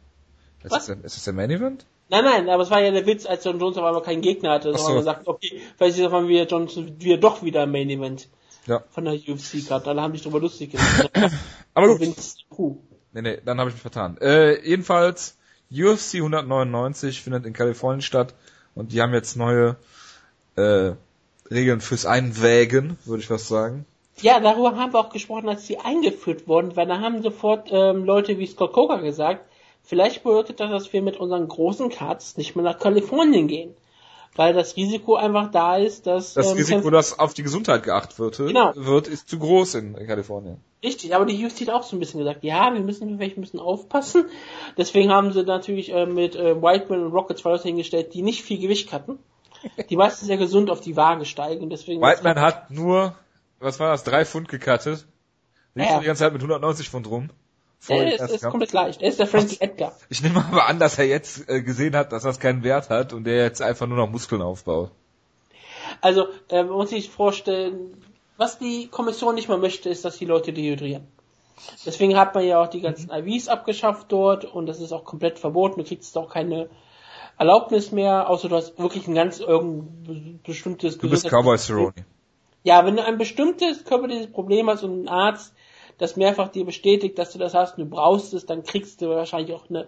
Ist 0.64 0.72
Was? 0.72 0.86
das, 0.88 0.98
ist 0.98 1.18
das 1.18 1.24
der 1.26 1.34
Main 1.34 1.52
Event? 1.52 1.86
Nein, 2.10 2.26
nein, 2.26 2.50
aber 2.50 2.64
es 2.64 2.70
war 2.70 2.82
ja 2.82 2.92
der 2.92 3.06
Witz, 3.06 3.26
als 3.26 3.44
John 3.46 3.60
Jones 3.60 3.78
auf 3.78 3.84
einmal 3.86 4.02
keinen 4.02 4.22
Gegner 4.22 4.52
hatte, 4.52 4.72
sondern 4.74 4.86
so. 4.88 4.94
man 4.96 5.04
sagt, 5.04 5.28
okay, 5.28 5.62
vielleicht 5.78 5.98
ist 5.98 6.06
auf 6.06 6.14
einmal 6.14 6.28
wieder 6.30 6.46
John 6.46 6.68
Jones 6.68 7.00
wieder 7.00 7.18
doch 7.18 7.42
wieder 7.44 7.62
ein 7.64 7.72
Main 7.72 7.90
Event 7.90 8.28
Ja. 8.66 8.84
von 8.90 9.06
der 9.06 9.14
UFC 9.14 9.66
gerade. 9.66 9.90
Alle 9.90 10.02
haben 10.02 10.14
sich 10.14 10.24
darüber 10.24 10.40
lustig 10.42 10.72
gemacht. 10.72 11.10
Aber 11.74 11.98
gut. 11.98 12.02
Nee, 13.14 13.22
nee, 13.22 13.38
dann 13.44 13.60
habe 13.60 13.70
ich 13.70 13.76
mich 13.76 13.82
vertan. 13.82 14.18
Äh, 14.20 14.66
jedenfalls, 14.68 15.38
UFC 15.72 16.16
199 16.16 17.22
findet 17.22 17.46
in 17.46 17.54
Kalifornien 17.54 18.02
statt 18.02 18.34
und 18.76 18.92
die 18.92 19.02
haben 19.02 19.14
jetzt 19.14 19.36
neue 19.36 19.76
äh, 20.56 20.94
Regeln 21.50 21.82
fürs 21.82 22.06
Einwägen, 22.06 22.98
würde 23.06 23.22
ich 23.22 23.30
was 23.30 23.48
sagen. 23.48 23.86
Ja, 24.22 24.40
darüber 24.40 24.76
haben 24.78 24.94
wir 24.94 25.00
auch 25.00 25.12
gesprochen, 25.12 25.50
als 25.50 25.66
die 25.66 25.80
eingeführt 25.80 26.48
wurden, 26.48 26.76
weil 26.76 26.88
da 26.88 27.00
haben 27.00 27.22
sofort 27.22 27.70
ähm, 27.72 28.06
Leute 28.06 28.38
wie 28.38 28.48
Scott 28.48 28.74
Coker 28.74 29.02
gesagt, 29.02 29.46
vielleicht 29.84 30.24
bedeutet 30.24 30.60
das, 30.60 30.70
dass 30.70 30.94
wir 30.94 31.02
mit 31.02 31.18
unseren 31.18 31.48
großen 31.48 31.90
Cards 31.90 32.38
nicht 32.38 32.56
mehr 32.56 32.64
nach 32.64 32.80
Kalifornien 32.80 33.48
gehen. 33.48 33.74
Weil 34.36 34.54
das 34.54 34.78
Risiko 34.78 35.16
einfach 35.16 35.52
da 35.52 35.76
ist, 35.78 36.08
dass... 36.08 36.34
Das 36.36 36.52
ähm, 36.52 36.58
Risiko, 36.58 36.90
dass 36.90 37.20
auf 37.20 37.34
die 37.34 37.44
Gesundheit 37.44 37.84
geachtet 37.84 38.18
wird, 38.18 38.38
Genau. 38.38 38.72
wird 38.76 39.08
ist 39.08 39.30
zu 39.30 39.38
groß 39.38 39.76
in, 39.76 39.96
in 39.96 40.08
Kalifornien. 40.08 40.58
Richtig, 40.84 41.14
aber 41.14 41.26
die 41.26 41.46
UFC 41.46 41.62
hat 41.62 41.70
auch 41.70 41.84
so 41.84 41.96
ein 41.96 42.00
bisschen 42.00 42.20
gesagt, 42.20 42.44
ja, 42.44 42.74
wir 42.74 42.80
müssen 42.80 43.18
vielleicht 43.18 43.38
ein 43.38 43.42
bisschen 43.42 43.60
aufpassen. 43.60 44.26
Deswegen 44.78 45.12
haben 45.12 45.34
sie 45.34 45.44
natürlich 45.44 45.92
äh, 45.94 46.06
mit 46.06 46.36
äh, 46.36 46.62
Whiteman 46.62 47.04
und 47.06 47.12
Rocket 47.12 47.38
zwei 47.38 47.52
Leute 47.52 47.68
hingestellt, 47.68 48.14
die 48.14 48.22
nicht 48.22 48.42
viel 48.42 48.58
Gewicht 48.60 48.94
hatten. 48.94 49.20
Die 49.90 49.98
meisten 49.98 50.26
sehr 50.26 50.38
gesund 50.38 50.72
auf 50.72 50.80
die 50.82 50.96
Waage 50.96 51.26
steigen. 51.26 51.70
Deswegen 51.70 52.02
Whiteman 52.02 52.40
hat 52.40 52.72
nur, 52.72 53.16
was 53.60 53.80
war 53.80 53.92
das, 53.92 54.04
drei 54.06 54.26
Pfund 54.26 54.48
gekattet. 54.48 55.06
Liegt 55.76 55.88
Ja. 55.88 55.94
schon 55.94 56.02
die 56.02 56.08
ganze 56.08 56.22
Zeit 56.24 56.34
mit 56.34 56.42
190 56.42 56.90
Pfund 56.90 57.08
rum. 57.10 57.30
Dem 57.90 57.98
er 57.98 58.30
ist, 58.30 58.44
komplett 58.44 58.74
leicht. 58.74 59.02
Er 59.02 59.10
ist 59.10 59.20
der 59.20 59.28
Frankie 59.28 59.58
Edgar. 59.60 59.94
Ich 60.10 60.22
nehme 60.22 60.46
aber 60.46 60.68
an, 60.68 60.78
dass 60.78 61.00
er 61.00 61.06
jetzt 61.06 61.50
äh, 61.50 61.62
gesehen 61.62 61.96
hat, 61.96 62.12
dass 62.12 62.24
das 62.24 62.40
keinen 62.40 62.64
Wert 62.64 62.90
hat 62.90 63.12
und 63.12 63.24
der 63.24 63.44
jetzt 63.44 63.62
einfach 63.62 63.88
nur 63.88 63.98
noch 63.98 64.10
Muskeln 64.10 64.42
aufbaut. 64.42 64.92
Also, 66.00 66.28
äh, 66.50 66.64
man 66.64 66.74
muss 66.74 66.92
sich 66.92 67.10
vorstellen, 67.10 68.04
was 68.38 68.60
die 68.60 68.88
Kommission 68.88 69.36
nicht 69.36 69.50
mal 69.50 69.58
möchte, 69.58 69.90
ist, 69.90 70.06
dass 70.06 70.18
die 70.18 70.26
Leute 70.26 70.54
dehydrieren. 70.54 71.08
Deswegen 71.86 72.18
hat 72.18 72.34
man 72.34 72.46
ja 72.46 72.62
auch 72.62 72.68
die 72.68 72.82
ganzen 72.82 73.12
IVs 73.12 73.48
abgeschafft 73.48 74.12
dort 74.12 74.46
und 74.46 74.66
das 74.66 74.80
ist 74.80 74.92
auch 74.92 75.04
komplett 75.04 75.40
verboten. 75.40 75.80
Du 75.80 75.88
kriegst 75.88 76.18
auch 76.18 76.30
keine 76.30 76.70
Erlaubnis 77.38 77.92
mehr, 77.92 78.30
außer 78.30 78.50
du 78.50 78.56
hast 78.56 78.80
wirklich 78.80 79.08
ein 79.08 79.16
ganz 79.16 79.40
irgendein 79.40 80.40
bestimmtes 80.44 80.98
Du 80.98 81.10
bist 81.10 81.28
Cowboy 81.28 81.58
Cerrone. 81.58 81.94
Ja, 82.64 82.86
wenn 82.86 82.96
du 82.96 83.04
ein 83.04 83.18
bestimmtes 83.18 83.84
körperliches 83.86 84.32
Problem 84.32 84.70
hast 84.70 84.84
und 84.84 85.04
ein 85.04 85.10
Arzt 85.10 85.54
das 86.02 86.16
mehrfach 86.16 86.50
dir 86.50 86.66
bestätigt, 86.66 87.20
dass 87.20 87.32
du 87.32 87.38
das 87.38 87.54
hast 87.54 87.78
und 87.78 87.84
du 87.86 87.90
brauchst 87.90 88.34
es, 88.34 88.48
dann 88.48 88.64
kriegst 88.64 89.02
du 89.02 89.10
wahrscheinlich 89.10 89.56
auch 89.56 89.70
eine 89.70 89.88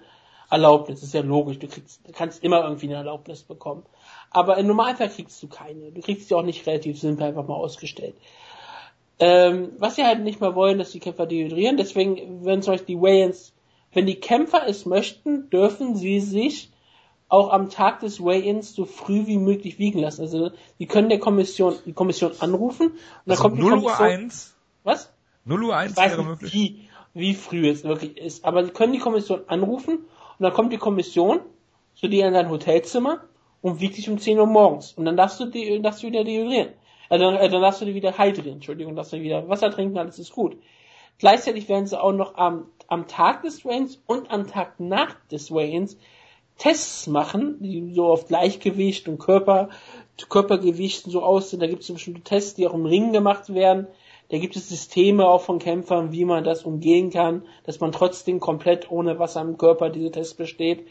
Erlaubnis. 0.50 1.00
Das 1.00 1.08
ist 1.08 1.14
ja 1.16 1.22
logisch. 1.22 1.58
Du, 1.58 1.68
kriegst, 1.68 2.08
du 2.08 2.12
kannst 2.12 2.44
immer 2.44 2.64
irgendwie 2.64 2.86
eine 2.86 2.98
Erlaubnis 2.98 3.42
bekommen. 3.42 3.84
Aber 4.30 4.58
im 4.58 4.68
Normalfall 4.68 5.10
kriegst 5.10 5.42
du 5.42 5.48
keine. 5.48 5.92
Du 5.92 6.02
kriegst 6.02 6.28
sie 6.28 6.36
auch 6.36 6.44
nicht 6.44 6.68
relativ 6.68 7.00
simpel 7.00 7.26
einfach 7.26 7.48
mal 7.48 7.56
ausgestellt. 7.56 8.14
Ähm, 9.18 9.72
was 9.80 9.96
sie 9.96 10.04
halt 10.04 10.24
nicht 10.24 10.40
mehr 10.40 10.54
wollen, 10.54 10.78
dass 10.78 10.92
die 10.92 11.00
Kämpfer 11.00 11.26
dehydrieren. 11.26 11.78
Deswegen, 11.78 12.46
wenn 12.46 12.62
zum 12.62 12.74
Beispiel 12.74 12.96
die 12.96 13.02
Weigh-ins, 13.02 13.54
wenn 13.92 14.06
die 14.06 14.20
Kämpfer 14.20 14.68
es 14.68 14.86
möchten, 14.86 15.50
dürfen 15.50 15.96
sie 15.96 16.20
sich 16.20 16.72
auch 17.28 17.52
am 17.52 17.72
Tag 17.72 18.02
des 18.02 18.24
Weigh-ins 18.24 18.76
so 18.76 18.86
früh 18.86 19.26
wie 19.26 19.38
möglich 19.38 19.80
wiegen 19.80 20.00
lassen. 20.00 20.22
Also 20.22 20.52
die 20.78 20.86
können 20.86 21.10
der 21.10 21.20
Kommission 21.20 21.76
die 21.88 21.94
Kommission 21.94 22.34
anrufen 22.40 22.88
und 22.90 23.00
dann 23.26 23.32
Also 23.32 23.42
kommt 23.42 23.58
die 23.58 23.62
0 23.62 23.74
Uhr 23.74 23.80
Kommission. 23.80 24.08
1? 24.08 24.56
Was? 24.84 25.13
0 25.46 25.64
Uhr 25.64 25.76
1 25.76 25.92
Ich 25.92 25.98
weiß 25.98 26.12
wäre 26.12 26.24
möglich? 26.24 26.54
wie, 26.54 26.88
wie 27.14 27.34
früh 27.34 27.70
es 27.70 27.84
wirklich 27.84 28.18
ist. 28.18 28.46
Aber 28.46 28.64
sie 28.64 28.72
können 28.72 28.94
die 28.94 29.00
Kommission 29.00 29.42
anrufen 29.48 29.98
und 29.98 30.40
dann 30.40 30.54
kommt 30.54 30.74
die 30.74 30.78
Kommission 30.78 31.40
zu 31.96 32.08
dir 32.08 32.28
in 32.28 32.34
dein 32.34 32.50
Hotelzimmer 32.50 33.22
und 33.62 33.80
wiegt 33.80 33.98
dich 33.98 34.10
um 34.10 34.18
10 34.18 34.40
Uhr 34.40 34.48
morgens. 34.48 34.94
Und 34.94 35.06
dann 35.06 35.18
darfst 35.18 35.40
du, 35.40 35.46
die, 35.46 35.82
darfst 35.82 36.04
du 36.04 36.08
wieder 36.08 36.24
dehydrieren. 36.24 36.70
Äh, 37.10 37.18
dann, 37.18 37.36
äh, 37.36 37.50
dann 37.50 37.62
darfst 37.62 37.82
du 37.82 37.86
die 37.86 37.96
wieder 37.96 38.18
hydrieren, 38.18 38.56
Entschuldigung, 38.56 38.96
darfst 38.96 39.14
du 39.14 39.22
wieder 39.22 39.48
Wasser 39.48 39.72
trinken, 39.72 39.98
alles 39.98 40.20
ist 40.20 40.32
gut. 40.32 40.58
Gleichzeitig 41.20 41.70
werden 41.70 41.86
sie 41.86 42.02
auch 42.02 42.12
noch 42.12 42.36
am, 42.36 42.66
am 42.88 43.08
Tag 43.08 43.44
des 43.44 43.64
Weigh-ins 43.66 44.02
und 44.08 44.32
am 44.32 44.48
Tag 44.48 44.80
nach 44.80 45.16
des 45.32 45.52
Weigh-ins 45.52 45.98
Tests 46.58 47.08
machen, 47.08 47.58
die 47.62 47.94
so 47.94 48.08
auf 48.08 48.28
Gleichgewicht 48.28 49.08
und 49.08 49.20
Körper, 49.20 49.70
Körpergewicht 50.30 51.06
so 51.06 51.24
aussehen. 51.24 51.60
Da 51.60 51.68
gibt 51.68 51.82
es 51.82 51.88
so 51.88 51.94
bestimmte 51.94 52.22
Tests, 52.22 52.56
die 52.56 52.68
auch 52.68 52.74
im 52.74 52.86
Ring 52.86 53.12
gemacht 53.12 53.54
werden. 53.54 53.88
Da 54.34 54.40
gibt 54.40 54.56
es 54.56 54.68
Systeme 54.68 55.28
auch 55.28 55.44
von 55.44 55.60
Kämpfern, 55.60 56.12
wie 56.12 56.26
man 56.26 56.44
das 56.44 56.64
umgehen 56.64 57.12
kann, 57.12 57.44
dass 57.66 57.80
man 57.80 57.92
trotzdem 57.92 58.40
komplett 58.40 58.90
ohne 58.90 59.20
Wasser 59.20 59.42
im 59.42 59.60
Körper 59.60 59.92
diese 59.92 60.10
Tests 60.10 60.34
besteht. 60.34 60.88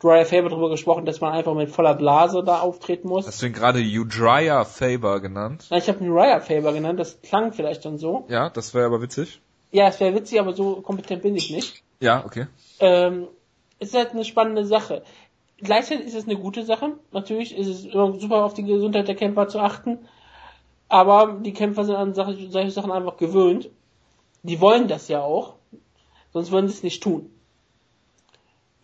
Dreier 0.00 0.24
Faber 0.24 0.48
darüber 0.48 0.70
gesprochen, 0.70 1.04
dass 1.04 1.20
man 1.20 1.32
einfach 1.32 1.54
mit 1.54 1.70
voller 1.70 1.94
Blase 1.94 2.44
da 2.44 2.60
auftreten 2.60 3.08
muss. 3.08 3.26
Hast 3.26 3.42
du 3.42 3.46
ihn 3.46 3.52
gerade 3.52 3.80
Udrya 3.80 4.64
Faber 4.64 5.20
genannt? 5.20 5.66
Na, 5.70 5.78
ich 5.78 5.88
habe 5.88 6.04
ihn 6.04 6.12
Raya 6.12 6.38
Faber 6.38 6.72
genannt, 6.72 7.00
das 7.00 7.20
klang 7.20 7.52
vielleicht 7.52 7.84
dann 7.84 7.98
so. 7.98 8.26
Ja, 8.28 8.48
das 8.48 8.74
wäre 8.74 8.86
aber 8.86 9.02
witzig. 9.02 9.40
Ja, 9.72 9.88
es 9.88 9.98
wäre 9.98 10.14
witzig, 10.14 10.38
aber 10.38 10.52
so 10.52 10.76
kompetent 10.76 11.22
bin 11.22 11.34
ich 11.34 11.50
nicht. 11.50 11.82
Ja, 11.98 12.24
okay. 12.24 12.46
Ähm, 12.78 13.26
es 13.80 13.88
ist 13.88 13.96
halt 13.96 14.12
eine 14.12 14.24
spannende 14.24 14.66
Sache. 14.66 15.02
Gleichzeitig 15.58 16.06
ist 16.06 16.14
es 16.14 16.28
eine 16.28 16.36
gute 16.36 16.64
Sache. 16.64 16.92
Natürlich 17.10 17.58
ist 17.58 17.66
es 17.66 17.86
immer 17.86 18.12
super 18.20 18.44
auf 18.44 18.54
die 18.54 18.62
Gesundheit 18.62 19.08
der 19.08 19.16
Kämpfer 19.16 19.48
zu 19.48 19.58
achten. 19.58 19.98
Aber 20.94 21.40
die 21.40 21.52
Kämpfer 21.52 21.84
sind 21.84 21.96
an 21.96 22.14
solche 22.14 22.70
Sachen 22.70 22.92
einfach 22.92 23.16
gewöhnt. 23.16 23.68
Die 24.44 24.60
wollen 24.60 24.86
das 24.86 25.08
ja 25.08 25.22
auch. 25.22 25.54
Sonst 26.32 26.52
würden 26.52 26.68
sie 26.68 26.74
es 26.74 26.82
nicht 26.84 27.02
tun. 27.02 27.30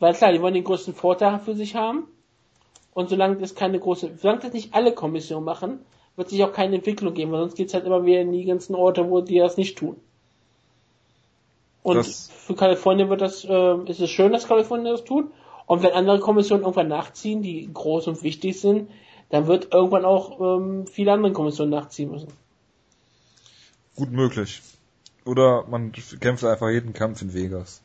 Weil 0.00 0.14
klar, 0.14 0.32
die 0.32 0.42
wollen 0.42 0.54
den 0.54 0.64
größten 0.64 0.92
Vorteil 0.92 1.38
für 1.38 1.54
sich 1.54 1.76
haben. 1.76 2.08
Und 2.94 3.10
solange 3.10 3.36
das 3.36 3.54
keine 3.54 3.78
große, 3.78 4.16
solange 4.20 4.40
das 4.40 4.52
nicht 4.52 4.74
alle 4.74 4.92
Kommissionen 4.92 5.44
machen, 5.44 5.84
wird 6.16 6.30
sich 6.30 6.42
auch 6.42 6.52
keine 6.52 6.74
Entwicklung 6.74 7.14
geben, 7.14 7.30
weil 7.30 7.42
sonst 7.42 7.54
geht's 7.54 7.74
halt 7.74 7.84
immer 7.84 8.04
wieder 8.04 8.22
in 8.22 8.32
die 8.32 8.44
ganzen 8.44 8.74
Orte, 8.74 9.08
wo 9.08 9.20
die 9.20 9.38
das 9.38 9.56
nicht 9.56 9.78
tun. 9.78 9.94
Und 11.84 11.98
Das- 11.98 12.28
für 12.28 12.56
Kalifornien 12.56 13.08
wird 13.08 13.20
das, 13.20 13.44
äh, 13.44 13.76
ist 13.86 14.00
es 14.00 14.10
schön, 14.10 14.32
dass 14.32 14.48
Kalifornien 14.48 14.90
das 14.92 15.04
tut. 15.04 15.30
Und 15.66 15.84
wenn 15.84 15.92
andere 15.92 16.18
Kommissionen 16.18 16.64
irgendwann 16.64 16.88
nachziehen, 16.88 17.40
die 17.40 17.70
groß 17.72 18.08
und 18.08 18.24
wichtig 18.24 18.60
sind, 18.60 18.90
dann 19.30 19.46
wird 19.46 19.72
irgendwann 19.72 20.04
auch 20.04 20.40
ähm, 20.40 20.86
viele 20.86 21.12
andere 21.12 21.32
Kommissionen 21.32 21.70
nachziehen 21.70 22.10
müssen. 22.10 22.28
Gut 23.96 24.10
möglich. 24.10 24.62
Oder 25.24 25.64
man 25.68 25.92
kämpft 25.92 26.44
einfach 26.44 26.70
jeden 26.70 26.92
Kampf 26.92 27.22
in 27.22 27.32
Vegas. 27.34 27.82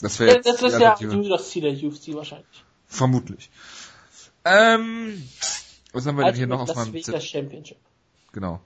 Das 0.00 0.18
wäre 0.18 0.30
Ja, 0.30 0.36
jetzt 0.36 0.46
das 0.46 0.62
ist 0.62 0.80
ja 0.80 0.96
das 1.28 1.50
Ziel 1.50 1.62
der 1.62 1.72
UFC 1.72 2.14
wahrscheinlich. 2.14 2.64
Vermutlich. 2.86 3.50
Ähm, 4.44 5.22
was 5.92 6.06
haben 6.06 6.16
wir 6.18 6.24
denn 6.24 6.34
hier 6.34 6.46
noch 6.46 6.60
auf 6.60 6.68
das 6.68 6.76
meinem 6.76 7.02
Zettel? 7.02 7.20
Championship. 7.20 7.78
Genau. 8.32 8.60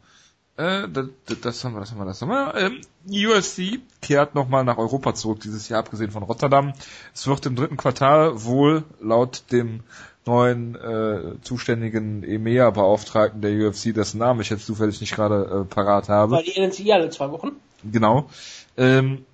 Äh, 0.57 0.88
das, 0.88 1.09
das 1.42 1.64
haben 1.64 1.74
wir, 1.74 1.80
das 1.80 1.90
haben 1.90 1.99
wir, 1.99 2.07
das 2.07 2.22
haben 2.22 2.30
wir. 2.30 2.55
Ähm, 2.55 2.80
UFC 3.11 3.80
kehrt 4.01 4.34
nochmal 4.34 4.64
nach 4.64 4.78
Europa 4.78 5.14
zurück 5.14 5.40
dieses 5.40 5.68
Jahr, 5.68 5.80
abgesehen 5.80 6.11
von 6.11 6.22
Rotterdam. 6.22 6.72
Es 7.14 7.26
wird 7.26 7.44
im 7.44 7.57
dritten 7.57 7.76
Quartal 7.76 8.44
wohl 8.44 8.84
laut 9.01 9.44
dem 9.53 9.82
neuen 10.26 10.74
äh, 10.74 11.40
zuständigen 11.42 12.22
EMEA-Beauftragten 12.22 13.40
der 13.40 13.52
UFC, 13.52 13.94
dessen 13.94 14.18
Namen 14.18 14.40
ich 14.40 14.50
jetzt 14.50 14.66
zufällig 14.66 15.00
nicht 15.00 15.14
gerade 15.14 15.62
äh, 15.62 15.64
parat 15.64 16.08
habe. 16.08 16.32
Weil 16.32 16.44
die 16.44 16.60
NNCI 16.60 16.92
alle 16.92 17.10
zwei 17.10 17.30
Wochen. 17.30 17.52
Genau. 17.84 18.28
Ähm, 18.76 19.24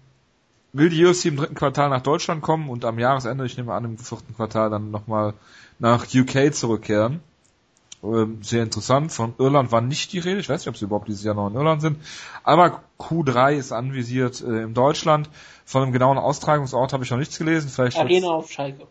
will 0.73 0.91
die 0.91 1.05
UFC 1.05 1.27
im 1.27 1.37
dritten 1.37 1.55
Quartal 1.55 1.89
nach 1.89 2.03
Deutschland 2.03 2.43
kommen 2.43 2.69
und 2.69 2.85
am 2.85 2.99
Jahresende, 2.99 3.45
ich 3.47 3.57
nehme 3.57 3.73
an, 3.73 3.85
im 3.85 3.99
vierten 3.99 4.35
Quartal 4.35 4.71
dann 4.71 4.91
nochmal 4.91 5.35
nach 5.79 6.07
UK 6.15 6.55
zurückkehren. 6.55 7.21
Ähm, 8.03 8.39
sehr 8.43 8.63
interessant. 8.63 9.13
Von 9.13 9.35
Irland 9.39 9.71
war 9.71 9.81
nicht 9.81 10.13
die 10.13 10.19
Rede. 10.19 10.41
Ich 10.41 10.49
weiß 10.49 10.61
nicht, 10.61 10.69
ob 10.69 10.77
sie 10.77 10.85
überhaupt 10.87 11.09
dieses 11.09 11.25
Jahr 11.25 11.35
noch 11.35 11.49
in 11.49 11.55
Irland 11.55 11.83
sind. 11.83 11.99
Aber 12.43 12.83
Q3 12.99 13.55
ist 13.55 13.73
anvisiert 13.73 14.43
äh, 14.43 14.63
in 14.63 14.75
Deutschland. 14.75 15.31
Von 15.65 15.83
einem 15.83 15.93
genauen 15.93 16.19
Austragungsort 16.19 16.93
habe 16.93 17.05
ich 17.05 17.11
noch 17.11 17.19
nichts 17.19 17.39
gelesen. 17.39 17.71
Vielleicht 17.71 17.97
Arena 17.97 18.29
auf 18.29 18.51
Schalke. 18.51 18.87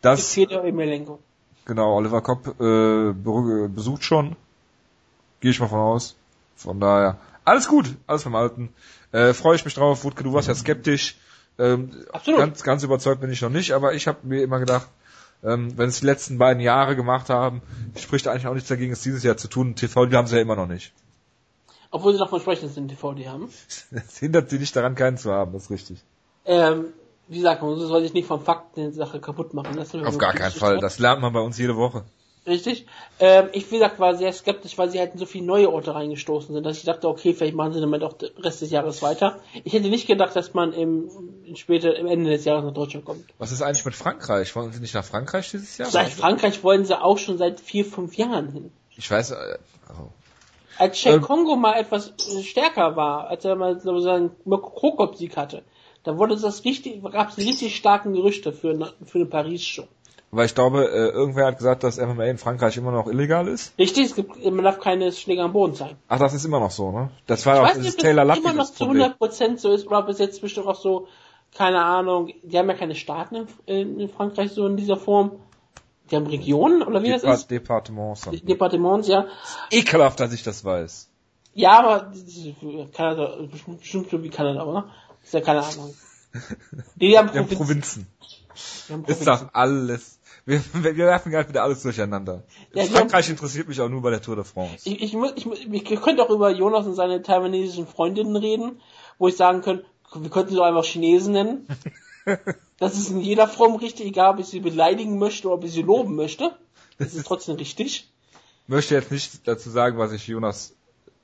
Das, 0.00 0.34
Peter 0.34 0.64
Emelenko. 0.64 1.18
Genau, 1.64 1.96
Oliver 1.96 2.22
Kopp 2.22 2.60
äh, 2.60 3.12
besucht 3.68 4.04
schon. 4.04 4.36
Gehe 5.40 5.50
ich 5.50 5.60
mal 5.60 5.68
von 5.68 5.80
aus. 5.80 6.16
Von 6.54 6.80
daher, 6.80 7.18
alles 7.44 7.68
gut, 7.68 7.94
alles 8.06 8.24
beim 8.24 8.34
Alten. 8.34 8.70
Äh, 9.12 9.34
Freue 9.34 9.56
ich 9.56 9.64
mich 9.64 9.74
drauf. 9.74 10.04
Wutke, 10.04 10.22
du 10.22 10.32
warst 10.32 10.48
ja 10.48 10.54
skeptisch. 10.54 11.16
Ähm, 11.58 11.90
Absolut. 12.12 12.40
Ganz, 12.40 12.62
ganz 12.62 12.82
überzeugt 12.82 13.20
bin 13.20 13.30
ich 13.30 13.42
noch 13.42 13.50
nicht, 13.50 13.72
aber 13.72 13.94
ich 13.94 14.06
habe 14.06 14.18
mir 14.22 14.42
immer 14.42 14.58
gedacht, 14.58 14.88
ähm, 15.42 15.76
wenn 15.76 15.88
es 15.88 16.00
die 16.00 16.06
letzten 16.06 16.38
beiden 16.38 16.60
Jahre 16.60 16.96
gemacht 16.96 17.28
haben, 17.28 17.62
spricht 17.96 18.28
eigentlich 18.28 18.46
auch 18.46 18.54
nichts 18.54 18.68
dagegen, 18.68 18.92
es 18.92 19.02
dieses 19.02 19.22
Jahr 19.22 19.36
zu 19.36 19.48
tun. 19.48 19.74
TV, 19.74 20.06
die 20.06 20.16
haben 20.16 20.26
sie 20.26 20.36
ja 20.36 20.42
immer 20.42 20.56
noch 20.56 20.66
nicht. 20.66 20.92
Obwohl 21.90 22.12
sie 22.12 22.18
davon 22.18 22.40
sprechen, 22.40 22.66
dass 22.66 22.74
sie 22.74 22.80
einen 22.80 22.88
TV-D 22.88 23.28
haben. 23.28 23.48
Das 23.90 24.18
hindert 24.18 24.50
sie 24.50 24.58
nicht 24.58 24.74
daran, 24.74 24.94
keinen 24.94 25.18
zu 25.18 25.32
haben, 25.32 25.52
das 25.52 25.64
ist 25.64 25.70
richtig. 25.70 26.02
Ähm, 26.44 26.86
wie 27.28 27.38
gesagt, 27.38 27.62
man 27.62 27.76
soll 27.78 28.02
sich 28.02 28.14
nicht 28.14 28.26
vom 28.26 28.40
Fakt 28.40 28.78
eine 28.78 28.92
Sache 28.92 29.20
kaputt 29.20 29.54
machen. 29.54 29.76
Das 29.76 29.94
Auf 29.94 30.18
gar 30.18 30.32
keinen 30.32 30.52
Fall, 30.52 30.78
das 30.78 30.98
lernt 30.98 31.20
man 31.20 31.32
bei 31.32 31.40
uns 31.40 31.58
jede 31.58 31.76
Woche. 31.76 32.04
Richtig. 32.46 32.86
Ähm, 33.18 33.48
ich, 33.52 33.68
wie 33.70 33.74
gesagt, 33.74 33.98
war 33.98 34.14
sehr 34.14 34.32
skeptisch, 34.32 34.78
weil 34.78 34.88
sie 34.88 35.00
halt 35.00 35.14
in 35.14 35.18
so 35.18 35.26
viele 35.26 35.44
neue 35.44 35.68
Orte 35.72 35.94
reingestoßen 35.94 36.54
sind, 36.54 36.64
dass 36.64 36.78
ich 36.78 36.84
dachte, 36.84 37.08
okay, 37.08 37.34
vielleicht 37.34 37.56
machen 37.56 37.72
sie 37.72 37.80
damit 37.80 38.04
auch 38.04 38.12
den 38.12 38.30
Rest 38.38 38.62
des 38.62 38.70
Jahres 38.70 39.02
weiter. 39.02 39.40
Ich 39.64 39.72
hätte 39.72 39.88
nicht 39.88 40.06
gedacht, 40.06 40.36
dass 40.36 40.54
man 40.54 40.72
im, 40.72 41.10
später, 41.56 41.96
im 41.96 42.06
Ende 42.06 42.30
des 42.30 42.44
Jahres 42.44 42.64
nach 42.64 42.72
Deutschland 42.72 43.04
kommt. 43.04 43.24
Was 43.38 43.50
ist 43.50 43.62
eigentlich 43.62 43.84
mit 43.84 43.96
Frankreich? 43.96 44.54
Wollen 44.54 44.70
sie 44.70 44.80
nicht 44.80 44.94
nach 44.94 45.04
Frankreich 45.04 45.50
dieses 45.50 45.76
Jahr? 45.76 45.90
Seit 45.90 46.10
Frankreich 46.10 46.62
wollen 46.62 46.84
sie 46.84 47.00
auch 47.00 47.18
schon 47.18 47.36
seit 47.36 47.58
vier, 47.58 47.84
fünf 47.84 48.16
Jahren 48.16 48.52
hin. 48.52 48.70
Ich 48.96 49.10
weiß, 49.10 49.32
äh, 49.32 49.58
oh. 49.90 50.10
Als 50.78 51.00
Czech 51.00 51.14
Ähm. 51.14 51.22
Kongo 51.22 51.56
mal 51.56 51.74
etwas 51.80 52.12
stärker 52.42 52.94
war, 52.94 53.26
als 53.26 53.44
er 53.44 53.56
mal 53.56 53.80
sozusagen 53.80 54.30
Krokop-Sieg 54.44 55.36
hatte, 55.36 55.62
da 56.06 56.16
wurde 56.16 56.36
das 56.36 56.64
richtig, 56.64 57.02
gab 57.02 57.30
es 57.30 57.36
richtig 57.38 57.76
starken 57.76 58.12
Gerüchte 58.14 58.52
für, 58.52 58.70
eine- 58.70 58.92
für 59.04 59.18
eine 59.18 59.26
Paris-Show. 59.26 59.84
Weil 60.30 60.46
ich 60.46 60.54
glaube, 60.54 60.84
äh, 60.90 61.08
irgendwer 61.10 61.46
hat 61.46 61.56
gesagt, 61.58 61.82
dass 61.84 61.98
MMA 61.98 62.24
in 62.24 62.38
Frankreich 62.38 62.76
immer 62.76 62.90
noch 62.92 63.06
illegal 63.06 63.46
ist. 63.48 63.78
Richtig, 63.78 64.06
es 64.06 64.14
gibt, 64.14 64.44
man 64.44 64.64
darf 64.64 64.80
keine 64.80 65.12
Schläger 65.12 65.44
am 65.44 65.52
Boden 65.52 65.74
zeigen. 65.74 65.96
Ach, 66.08 66.18
das 66.18 66.34
ist 66.34 66.44
immer 66.44 66.60
noch 66.60 66.70
so, 66.72 66.90
ne? 66.90 67.10
Das 67.26 67.44
war 67.46 67.54
Ich 67.54 67.58
ja 67.58 67.62
auch 67.64 67.68
weiß 67.68 67.74
dieses 67.78 67.94
nicht, 67.96 67.98
ob 67.98 68.02
Taylor 68.04 68.24
das 68.24 68.36
Lappy 68.36 68.40
immer 68.40 68.52
noch 68.54 68.62
das 68.68 68.74
zu 68.74 68.84
Problem. 68.86 69.02
100% 69.20 69.58
so 69.58 69.72
ist, 69.72 69.86
oder 69.86 69.98
ob 70.00 70.08
es 70.08 70.18
jetzt 70.18 70.40
bestimmt 70.40 70.66
auch 70.66 70.74
so, 70.80 71.06
keine 71.56 71.82
Ahnung, 71.82 72.32
die 72.42 72.58
haben 72.58 72.68
ja 72.68 72.74
keine 72.74 72.94
Staaten 72.96 73.36
in, 73.36 73.46
in, 73.66 74.00
in 74.00 74.08
Frankreich 74.08 74.50
so 74.52 74.66
in 74.66 74.76
dieser 74.76 74.96
Form. 74.96 75.32
Die 76.10 76.16
haben 76.16 76.26
Regionen, 76.26 76.82
oder 76.82 77.02
wie 77.02 77.10
das 77.10 77.22
Depart 77.22 77.38
ist? 77.38 77.50
Departements. 77.50 78.30
Departements, 78.42 79.08
ja. 79.08 79.26
Ekelhaft, 79.70 80.20
dass 80.20 80.32
ich 80.32 80.42
das 80.44 80.64
weiß. 80.64 81.10
Ja, 81.54 81.78
aber 81.78 82.12
Kanada, 82.94 83.36
bestimmt 83.80 84.10
so 84.10 84.22
wie 84.22 84.28
Kanada, 84.28 84.64
oder? 84.64 84.84
Ist 85.26 85.34
ja 85.34 85.40
keine 85.42 85.62
Ahnung. 85.62 85.94
Die 86.96 87.18
haben 87.18 87.32
Wir 87.34 87.40
haben 87.40 87.48
Provinzen. 87.48 87.56
Provinzen. 87.58 88.06
Die 88.88 88.92
haben 88.94 89.04
Ist 89.04 89.24
Provinzen. 89.24 89.46
doch 89.46 89.54
alles. 89.54 90.18
Wir, 90.46 90.62
wir 90.72 90.96
werfen 90.96 91.32
gerade 91.32 91.48
wieder 91.48 91.64
alles 91.64 91.82
durcheinander. 91.82 92.44
Ja, 92.72 92.84
Frankreich 92.84 93.28
interessiert 93.28 93.66
mich 93.68 93.80
auch 93.80 93.88
nur 93.88 94.00
bei 94.02 94.10
der 94.10 94.22
Tour 94.22 94.36
de 94.36 94.44
France. 94.44 94.88
Ich, 94.88 95.02
ich, 95.02 95.14
ich, 95.36 95.46
mu- 95.46 95.54
ich 95.54 95.84
könnte 96.00 96.22
auch 96.22 96.30
über 96.30 96.50
Jonas 96.50 96.86
und 96.86 96.94
seine 96.94 97.20
taiwanesischen 97.22 97.86
Freundinnen 97.88 98.36
reden, 98.36 98.80
wo 99.18 99.26
ich 99.28 99.36
sagen 99.36 99.62
könnte, 99.62 99.84
wir 100.14 100.30
könnten 100.30 100.50
sie 100.50 100.56
doch 100.56 100.64
einfach 100.64 100.84
Chinesen 100.84 101.32
nennen. 101.32 101.66
Das 102.78 102.94
ist 102.98 103.08
in 103.10 103.20
jeder 103.20 103.48
Form 103.48 103.76
richtig, 103.76 104.06
egal 104.06 104.34
ob 104.34 104.40
ich 104.40 104.46
sie 104.46 104.60
beleidigen 104.60 105.18
möchte 105.18 105.46
oder 105.48 105.56
ob 105.56 105.64
ich 105.64 105.72
sie 105.72 105.82
loben 105.82 106.14
möchte. 106.16 106.54
Das 106.98 107.14
ist 107.14 107.26
trotzdem 107.26 107.56
richtig. 107.56 108.10
möchte 108.66 108.94
jetzt 108.94 109.10
nicht 109.10 109.48
dazu 109.48 109.70
sagen, 109.70 109.96
was 109.96 110.12
ich 110.12 110.26
Jonas, 110.26 110.74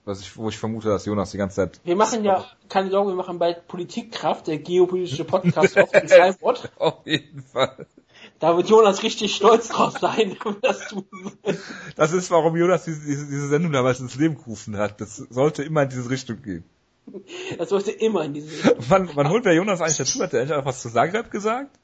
was 0.04 0.20
ich, 0.20 0.36
wo 0.36 0.48
ich 0.48 0.58
vermute, 0.58 0.88
dass 0.88 1.06
Jonas 1.06 1.30
die 1.30 1.36
ganze 1.38 1.56
Zeit 1.56 1.80
Wir 1.84 1.96
machen 1.96 2.24
ja, 2.24 2.44
keine 2.68 2.90
Sorge, 2.90 3.10
wir 3.10 3.16
machen 3.16 3.38
bald 3.38 3.68
Politikkraft, 3.68 4.46
der 4.48 4.58
geopolitische 4.58 5.24
Podcast 5.32 5.78
auf 5.78 5.90
dem 5.90 6.08
Cyborg. 6.08 6.70
auf 6.78 7.06
jeden 7.06 7.42
Fall. 7.42 7.86
Da 8.38 8.56
wird 8.56 8.68
Jonas 8.68 9.02
richtig 9.02 9.34
stolz 9.34 9.68
drauf 9.68 9.98
sein, 9.98 10.36
wenn 10.42 10.54
wir 10.54 10.60
das 10.60 10.88
tun. 10.88 11.04
Das 11.96 12.12
ist, 12.12 12.30
warum 12.30 12.56
Jonas 12.56 12.84
diese, 12.84 13.04
diese, 13.04 13.26
diese 13.26 13.48
Sendung 13.48 13.72
damals 13.72 14.00
ins 14.00 14.14
Leben 14.16 14.36
gerufen 14.36 14.76
hat. 14.76 15.00
Das 15.00 15.16
sollte 15.16 15.62
immer 15.62 15.82
in 15.82 15.88
diese 15.88 16.08
Richtung 16.10 16.42
gehen. 16.42 16.64
Das 17.58 17.70
sollte 17.70 17.90
immer 17.90 18.24
in 18.24 18.34
diese 18.34 18.50
Richtung. 18.50 18.84
Wann, 18.88 19.10
wann 19.14 19.28
holt 19.28 19.44
der 19.44 19.54
Jonas 19.54 19.80
eigentlich 19.80 19.96
dazu? 19.96 20.22
Hat 20.22 20.32
der 20.32 20.42
eigentlich 20.42 20.64
was 20.64 20.82
zu 20.82 20.90
Zagreb 20.90 21.30
gesagt? 21.30 21.78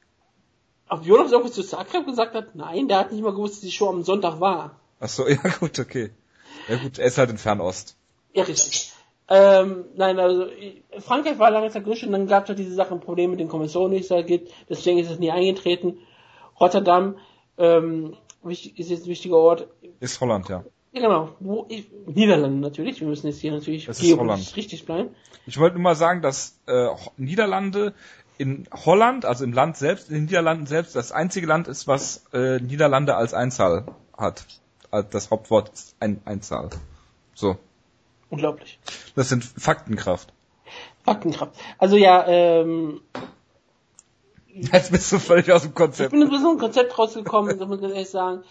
Ob 0.89 1.05
Jonas 1.05 1.33
irgendwas 1.33 1.55
zu 1.55 1.63
Zagreb 1.63 2.07
gesagt 2.07 2.35
hat? 2.35 2.55
Nein, 2.55 2.89
der 2.89 2.99
hat 2.99 3.13
nicht 3.13 3.23
mal 3.23 3.33
gewusst, 3.33 3.55
dass 3.55 3.61
die 3.61 3.73
Show 3.73 3.89
am 3.89 4.05
Sonntag 4.05 4.41
war. 4.41 4.81
Ach 5.01 5.09
so, 5.09 5.29
ja 5.29 5.41
gut, 5.61 5.79
okay. 5.79 6.11
Ja 6.69 6.77
gut, 6.77 6.99
er 6.99 7.07
ist 7.07 7.19
halt 7.19 7.31
in 7.31 7.39
Fernost. 7.39 7.98
Ja, 8.39 8.45
richtig. 8.45 8.93
Ähm, 9.29 9.85
nein, 9.97 10.19
also 10.19 10.47
ich- 10.47 10.83
Frankreich 11.05 11.39
war 11.39 11.51
lange 11.51 11.71
Zeit 11.71 11.85
größer 11.85 12.07
und 12.07 12.13
dann 12.13 12.27
gab 12.27 12.45
es 12.45 12.49
halt 12.51 12.59
diese 12.59 12.75
Sachen, 12.75 13.01
Probleme 13.01 13.33
mit 13.33 13.41
den 13.41 13.49
Kommissionen, 13.49 13.93
die 13.95 14.01
es 14.01 14.09
da 14.09 14.23
gibt. 14.23 14.51
Deswegen 14.69 14.99
ist 14.99 15.11
es 15.11 15.19
nie 15.19 15.31
eingetreten. 15.31 15.99
Rotterdam 16.59 17.17
ähm, 17.59 18.17
ist 18.49 18.65
jetzt 18.77 19.05
ein 19.05 19.07
wichtiger 19.07 19.37
Ort. 19.37 19.67
Ist 20.01 20.21
Holland, 20.21 20.49
ja. 20.49 20.65
Ja, 20.93 21.01
genau. 21.03 21.29
Wo 21.41 21.67
ich, 21.69 21.91
Niederlande 22.07 22.59
natürlich. 22.59 23.01
Wir 23.01 23.09
müssen 23.09 23.27
jetzt 23.27 23.41
hier 23.41 23.53
natürlich 23.53 23.87
Das 23.87 23.99
ist 24.01 24.07
geopolitisch 24.07 24.47
Holland. 24.47 24.57
richtig 24.57 24.87
bleiben. 24.87 25.09
Ich 25.47 25.59
wollte 25.59 25.75
nur 25.75 25.83
mal 25.83 25.95
sagen, 25.97 26.23
dass 26.23 26.59
äh, 26.67 26.87
Niederlande 27.19 27.93
in 28.39 28.67
Holland, 28.73 29.25
also 29.25 29.45
im 29.45 29.53
Land 29.53 29.77
selbst, 29.77 30.09
in 30.09 30.15
den 30.15 30.25
Niederlanden 30.27 30.67
selbst, 30.67 30.95
das 30.97 31.11
einzige 31.13 31.47
Land 31.47 31.67
ist, 31.69 31.89
was 31.89 32.25
äh, 32.33 32.61
Niederlande 32.61 33.17
als 33.17 33.35
Einzahl 33.35 33.85
hat. 34.17 34.47
Das 35.11 35.31
Hauptwort 35.31 35.69
ist 35.75 35.97
ein 36.01 36.23
Einzahl. 36.25 36.71
So. 37.35 37.59
Unglaublich. 38.31 38.79
Das 39.15 39.29
sind 39.29 39.45
Faktenkraft. 39.45 40.33
Faktenkraft. 41.05 41.55
Also 41.79 41.97
ja, 41.97 42.27
ähm, 42.27 43.01
Jetzt 44.55 44.91
bist 44.91 45.13
du 45.13 45.19
völlig 45.19 45.51
aus 45.53 45.63
dem 45.63 45.69
ich 45.71 45.75
Konzept. 45.75 46.11
bin 46.11 46.23
ein 46.23 46.31
bisschen 46.31 46.49
ein 46.49 46.59
Konzept 46.59 46.99
rausgekommen, 46.99 47.57
muss 47.59 47.77
ich 47.77 47.81
ganz 47.83 47.95
ehrlich 47.95 48.11
sagen. 48.11 48.43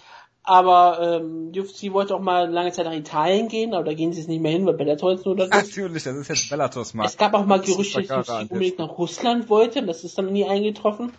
Aber 0.44 1.20
ähm, 1.22 1.52
UFC 1.54 1.92
wollte 1.92 2.16
auch 2.16 2.22
mal 2.22 2.50
lange 2.50 2.72
Zeit 2.72 2.86
nach 2.86 2.94
Italien 2.94 3.50
gehen, 3.50 3.74
aber 3.74 3.84
da 3.84 3.94
gehen 3.94 4.14
sie 4.14 4.20
jetzt 4.20 4.30
nicht 4.30 4.42
mehr 4.42 4.54
hin, 4.54 4.66
weil 4.66 4.76
Bellator 4.76 5.12
jetzt 5.12 5.26
nur 5.26 5.36
da 5.36 5.44
ist. 5.44 5.52
Natürlich, 5.54 6.04
das 6.04 6.16
ist 6.16 6.30
jetzt 6.30 6.50
Bellators 6.50 6.94
Markt. 6.94 7.12
Es 7.12 7.18
gab 7.18 7.34
auch 7.34 7.46
mal 7.46 7.60
Gerüchte, 7.60 8.02
dass 8.04 8.30
an 8.30 8.48
unbedingt 8.48 8.80
nach 8.80 8.98
Russland 8.98 9.50
wollte, 9.50 9.86
das 9.86 10.06
ist 10.06 10.18
dann 10.18 10.32
nie 10.32 10.46
eingetroffen. 10.46 11.12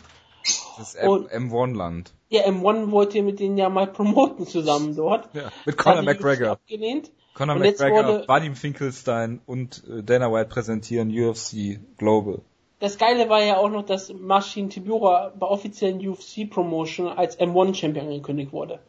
Das 0.78 0.94
ist 0.94 0.94
M- 0.94 1.10
und- 1.10 1.30
M1-Land. 1.30 2.14
Ja, 2.30 2.46
M1 2.46 2.90
wollte 2.90 3.20
mit 3.22 3.38
denen 3.40 3.58
ja 3.58 3.68
mal 3.68 3.86
promoten 3.86 4.46
zusammen 4.46 4.96
dort. 4.96 5.28
Ja, 5.34 5.50
mit 5.66 5.76
Conor 5.76 5.98
UFC 5.98 6.04
McGregor. 6.06 6.50
Abgelehnt. 6.52 7.10
Conor 7.38 7.54
Und 7.54 7.62
McGregor, 7.62 8.26
Vadim 8.26 8.56
Finkelstein 8.56 9.40
und 9.46 9.84
äh, 9.88 10.02
Dana 10.02 10.32
White 10.32 10.48
präsentieren 10.48 11.08
UFC 11.08 11.78
Global. 11.96 12.40
Das 12.80 12.98
Geile 12.98 13.28
war 13.28 13.42
ja 13.44 13.58
auch 13.58 13.70
noch, 13.70 13.86
dass 13.86 14.12
Marcin 14.12 14.70
Tibura 14.70 15.32
bei 15.38 15.46
offiziellen 15.46 16.06
UFC 16.06 16.50
Promotion 16.50 17.06
als 17.06 17.38
M1 17.38 17.76
Champion 17.76 18.06
angekündigt 18.06 18.52
wurde. 18.52 18.80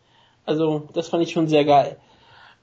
Also, 0.45 0.89
das 0.93 1.10
fand 1.10 1.22
ich 1.22 1.32
schon 1.32 1.47
sehr 1.47 1.64
geil. 1.64 1.97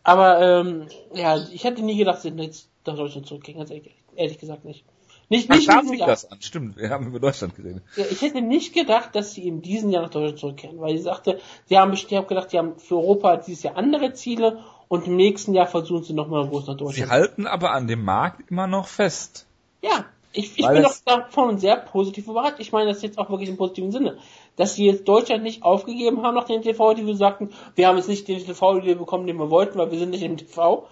Aber, 0.03 0.41
ähm, 0.41 0.89
ja, 1.14 1.37
ich 1.53 1.62
hätte 1.62 1.82
nie 1.82 1.97
gedacht, 1.97 2.20
sie 2.20 2.30
jetzt 2.30 2.68
nach 2.84 2.97
Deutschland 2.97 3.26
zurückgehen, 3.28 3.59
ganz 3.59 3.70
ehrlich, 3.70 3.95
ehrlich 4.16 4.39
gesagt 4.39 4.64
nicht. 4.64 4.84
Nicht, 5.28 5.51
Ach, 5.51 5.57
nicht 5.57 5.68
da 5.68 5.82
Jahr. 5.82 6.09
das 6.09 6.30
an. 6.30 6.41
Stimmt, 6.41 6.76
wir 6.76 6.91
haben 6.91 7.07
über 7.07 7.18
Deutschland 7.18 7.55
geredet. 7.55 7.82
Ja, 7.97 8.05
ich 8.11 8.22
hätte 8.22 8.43
nicht 8.43 8.74
gedacht, 8.74 9.14
dass 9.14 9.34
sie 9.34 9.47
in 9.47 9.62
diesem 9.62 9.91
Jahr 9.91 10.03
nach 10.03 10.11
Deutschland 10.11 10.39
zurückkehren, 10.39 10.80
weil 10.80 10.97
sie 10.97 11.03
sagte, 11.03 11.41
sie 11.64 11.78
haben 11.78 11.91
bestimmt, 11.91 12.12
ich 12.12 12.18
habe 12.18 12.28
gedacht, 12.28 12.51
sie 12.51 12.59
haben 12.59 12.78
für 12.78 12.97
Europa 12.97 13.37
dieses 13.37 13.64
Jahr 13.64 13.76
andere 13.76 14.12
Ziele 14.12 14.64
und 14.89 15.07
im 15.07 15.16
nächsten 15.16 15.55
Jahr 15.55 15.66
versuchen 15.66 16.05
sie 16.05 16.12
nochmal 16.12 16.47
groß 16.49 16.66
nach 16.66 16.74
Sie 16.74 16.84
Deutschland. 16.84 17.11
halten 17.11 17.47
aber 17.47 17.72
an 17.72 17.87
dem 17.89 18.05
Markt 18.05 18.51
immer 18.51 18.66
noch 18.66 18.87
fest. 18.87 19.47
Ja, 19.82 20.05
ich, 20.32 20.59
ich 20.59 20.66
bin 20.68 20.82
doch 20.82 20.91
es- 20.91 21.05
davon 21.05 21.59
sehr 21.59 21.76
positiv 21.76 22.28
überrascht. 22.28 22.57
Ich 22.59 22.72
meine 22.72 22.91
das 22.91 23.03
jetzt 23.03 23.18
auch 23.18 23.30
wirklich 23.30 23.49
im 23.49 23.57
positiven 23.57 23.91
Sinne. 23.93 24.18
Dass 24.57 24.74
sie 24.74 24.87
jetzt 24.87 25.07
Deutschland 25.09 25.43
nicht 25.43 25.62
aufgegeben 25.62 26.22
haben 26.22 26.34
nach 26.34 26.45
den 26.45 26.62
TV, 26.62 26.95
die 26.95 27.07
wir 27.07 27.16
sagten, 27.16 27.51
wir 27.74 27.89
haben 27.89 27.97
jetzt 27.97 28.09
nicht 28.09 28.26
den 28.28 28.45
TV 28.45 28.74
den 28.74 28.84
wir 28.84 28.97
bekommen, 28.97 29.26
den 29.26 29.39
wir 29.39 29.51
wollten, 29.51 29.78
weil 29.78 29.91
wir 29.91 29.99
sind 29.99 30.11
nicht 30.11 30.22
im 30.22 30.37
TV. 30.37 30.87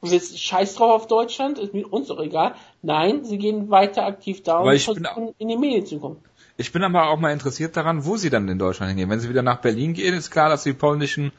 Und 0.00 0.08
sind 0.08 0.22
scheiß 0.38 0.74
drauf 0.74 0.90
auf 0.90 1.06
Deutschland, 1.06 1.58
ist 1.58 1.74
mir 1.74 1.86
uns 1.92 2.10
auch 2.10 2.18
egal. 2.20 2.54
Nein, 2.82 3.24
sie 3.24 3.38
gehen 3.38 3.70
weiter 3.70 4.04
aktiv 4.04 4.42
da 4.42 4.58
und 4.58 4.72
ich 4.72 4.84
bin 4.86 5.04
versuchen 5.04 5.34
in 5.38 5.48
die 5.48 5.56
Medien 5.56 5.86
zu 5.86 5.98
kommen. 6.00 6.16
Ich 6.56 6.72
bin 6.72 6.82
aber 6.82 7.08
auch 7.08 7.18
mal 7.18 7.32
interessiert 7.32 7.76
daran, 7.76 8.04
wo 8.04 8.16
sie 8.16 8.28
dann 8.28 8.48
in 8.48 8.58
Deutschland 8.58 8.90
hingehen. 8.90 9.08
Wenn 9.10 9.20
sie 9.20 9.28
wieder 9.28 9.42
nach 9.42 9.60
Berlin 9.60 9.94
gehen, 9.94 10.12
ist 10.14 10.30
klar, 10.30 10.48
dass 10.48 10.64
sie 10.64 10.72
den 10.72 10.78
polnischen, 10.78 11.32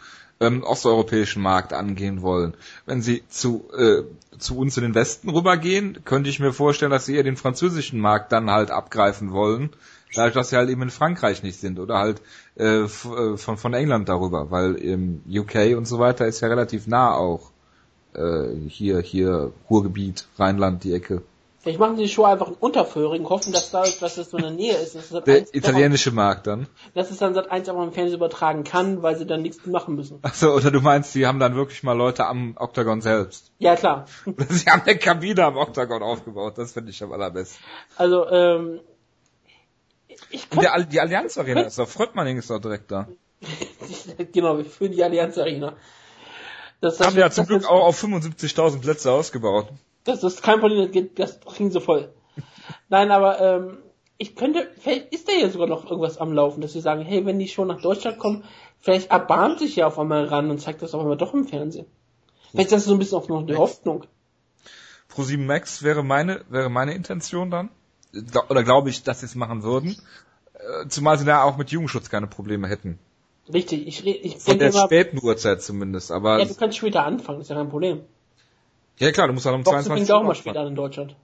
ähm, 0.44 0.64
osteuropäischen 0.64 1.42
Markt 1.42 1.74
angehen 1.74 2.22
wollen. 2.22 2.54
Wenn 2.86 3.02
sie 3.02 3.24
zu, 3.30 3.70
äh, 3.76 4.04
zu 4.38 4.58
uns 4.58 4.78
in 4.78 4.84
den 4.84 4.96
Westen 4.96 5.30
rübergehen, 5.30 6.00
könnte 6.06 6.30
ich 6.30 6.40
mir 6.40 6.54
vorstellen, 6.54 6.92
dass 6.92 7.06
sie 7.06 7.16
eher 7.16 7.24
den 7.24 7.38
französischen 7.38 8.00
Markt 8.00 8.32
dann 8.32 8.52
halt 8.52 8.72
abgreifen 8.72 9.32
wollen. 9.32 9.72
Dadurch, 10.16 10.34
dass 10.36 10.50
sie 10.50 10.58
halt 10.58 10.70
eben 10.70 10.84
in 10.84 10.90
Frankreich 10.92 11.42
nicht 11.42 11.60
sind 11.60 11.80
oder 11.80 11.98
halt 11.98 12.22
äh, 12.56 12.84
äh, 12.84 12.88
von, 12.88 13.58
von 13.58 13.74
England 13.74 14.10
darüber, 14.10 14.52
weil 14.52 14.76
im 14.76 15.22
UK 15.28 15.76
und 15.78 15.88
so 15.88 15.98
weiter 15.98 16.28
ist 16.28 16.42
ja 16.42 16.50
relativ 16.50 16.86
nah 16.88 17.16
auch 17.16 17.52
äh, 18.14 18.50
hier, 18.68 19.00
hier 19.00 19.52
Ruhrgebiet, 19.70 20.28
Rheinland, 20.38 20.84
die 20.84 20.94
Ecke. 20.94 21.24
Vielleicht 21.64 21.80
machen 21.80 21.96
sie 21.96 22.04
die 22.04 22.10
Show 22.10 22.26
einfach 22.26 22.50
in 22.50 22.56
Unterföhring, 22.56 23.24
hoffen, 23.30 23.54
dass 23.54 23.72
da, 23.72 23.84
dass 23.84 24.16
das 24.16 24.30
so 24.30 24.36
in 24.36 24.44
der 24.44 24.52
Nähe 24.52 24.76
ist. 24.76 24.98
Der 25.26 25.36
eins- 25.36 25.54
italienische 25.54 26.12
Markt 26.12 26.46
dann. 26.46 26.68
dass 26.94 27.10
es 27.10 27.20
dann 27.20 27.34
Sat 27.34 27.50
1 27.50 27.70
auch 27.70 27.82
im 27.82 27.94
Fernsehen 27.94 28.18
übertragen 28.18 28.66
kann, 28.66 29.02
weil 29.02 29.16
sie 29.16 29.26
dann 29.26 29.44
nichts 29.44 29.66
machen 29.66 29.96
müssen. 29.96 30.20
Achso, 30.24 30.54
oder 30.54 30.72
du 30.72 30.82
meinst, 30.82 31.16
die 31.16 31.26
haben 31.26 31.40
dann 31.40 31.56
wirklich 31.56 31.82
mal 31.82 31.94
Leute 31.94 32.26
am 32.26 32.58
Oktagon 32.60 33.00
selbst. 33.00 33.54
Ja, 33.60 33.78
klar. 33.78 34.08
Sie 34.50 34.66
haben 34.66 34.82
eine 34.86 34.98
Kabine 34.98 35.46
am 35.46 35.56
Oktagon 35.56 36.04
aufgebaut, 36.04 36.58
das 36.58 36.74
finde 36.74 36.92
ich 36.92 37.02
am 37.02 37.14
allerbesten. 37.14 37.64
Also, 37.96 38.30
ähm, 38.30 38.82
ich 40.32 40.50
kann, 40.50 40.60
der, 40.60 40.84
die 40.84 41.00
Allianz 41.00 41.38
Arena 41.38 41.62
ist 41.62 41.80
doch, 41.80 41.88
Fröttmanning 41.88 42.38
ist 42.38 42.50
doch 42.50 42.60
direkt 42.60 42.92
da. 42.92 43.08
genau, 44.34 44.58
wir 44.58 44.66
führen 44.66 44.92
die 44.92 45.02
Allianz 45.02 45.38
Arena. 45.38 45.78
Das, 46.82 46.98
das 46.98 47.08
haben 47.08 47.18
ja 47.18 47.32
zum 47.32 47.46
Glück 47.48 47.66
auch 47.70 47.86
auf 47.86 48.04
75.000 48.04 48.82
Plätze 48.82 49.14
ausgebaut. 49.14 49.70
Das, 50.04 50.24
ist 50.24 50.44
kein 50.44 50.60
Problem, 50.60 51.10
das, 51.16 51.40
kriegen 51.42 51.72
sie 51.72 51.82
voll. 51.82 52.14
Nein, 52.90 53.12
aber 53.12 53.40
ähm, 53.40 53.78
ich 54.18 54.36
könnte, 54.36 54.70
vielleicht 54.80 55.14
ist 55.14 55.28
da 55.28 55.34
ja 55.34 55.50
sogar 55.50 55.68
noch 55.68 55.86
irgendwas 55.86 56.18
am 56.18 56.34
Laufen, 56.34 56.62
dass 56.62 56.74
sie 56.74 56.82
sagen, 56.82 57.02
hey, 57.02 57.26
wenn 57.26 57.40
die 57.40 57.48
schon 57.48 57.68
nach 57.68 57.82
Deutschland 57.82 58.20
kommen, 58.20 58.44
vielleicht 58.80 59.12
erbarmt 59.12 59.60
sich 59.60 59.76
ja 59.76 59.88
auf 59.88 60.00
einmal 60.00 60.26
ran 60.26 60.50
und 60.50 60.60
zeigt 60.60 60.82
das 60.82 60.94
auf 60.94 61.02
einmal 61.02 61.18
doch 61.18 61.34
im 61.34 61.46
Fernsehen. 61.46 61.86
Vielleicht 62.52 62.68
ist 62.68 62.74
das 62.74 62.86
so 62.86 62.94
ein 62.94 63.00
bisschen 63.00 63.18
auch 63.18 63.28
noch 63.28 63.42
eine 63.42 63.58
Hoffnung. 63.58 64.06
Pro7 65.12 65.40
Max 65.40 65.84
wäre 65.84 66.04
meine, 66.04 66.42
wäre 66.50 66.70
meine 66.70 66.94
Intention 66.94 67.50
dann. 67.50 67.70
Oder 68.50 68.64
glaube 68.64 68.90
ich, 68.90 69.04
dass 69.04 69.22
sie 69.22 69.26
es 69.26 69.36
machen 69.36 69.64
würden. 69.64 69.98
Äh, 70.54 70.88
zumal 70.88 71.18
sie 71.18 71.26
da 71.26 71.44
auch 71.44 71.58
mit 71.58 71.72
Jugendschutz 71.72 72.10
keine 72.10 72.28
Probleme 72.28 72.68
hätten. 72.68 73.00
Richtig, 73.52 73.88
ich, 73.88 74.06
ich 74.06 74.38
Von 74.38 74.60
der 74.60 74.70
immer, 74.70 74.86
späten 74.86 75.20
Uhrzeit 75.22 75.62
zumindest, 75.62 76.12
aber. 76.12 76.40
Ja, 76.40 76.46
du 76.46 76.56
kannst 76.56 76.78
später 76.78 77.04
anfangen, 77.04 77.42
ist 77.42 77.50
ja 77.50 77.56
kein 77.56 77.70
Problem. 77.70 78.02
Ja 79.00 79.12
klar, 79.12 79.28
du 79.28 79.34
musst 79.34 79.46
dann 79.46 79.56
um 79.56 79.64
Boxen 79.64 79.84
22 79.84 80.10
Uhr. 80.10 80.20
auch 80.20 80.24
mal 80.24 80.36
später 80.36 80.62
an 80.62 80.68
in 80.68 80.76
Deutschland. 80.76 81.16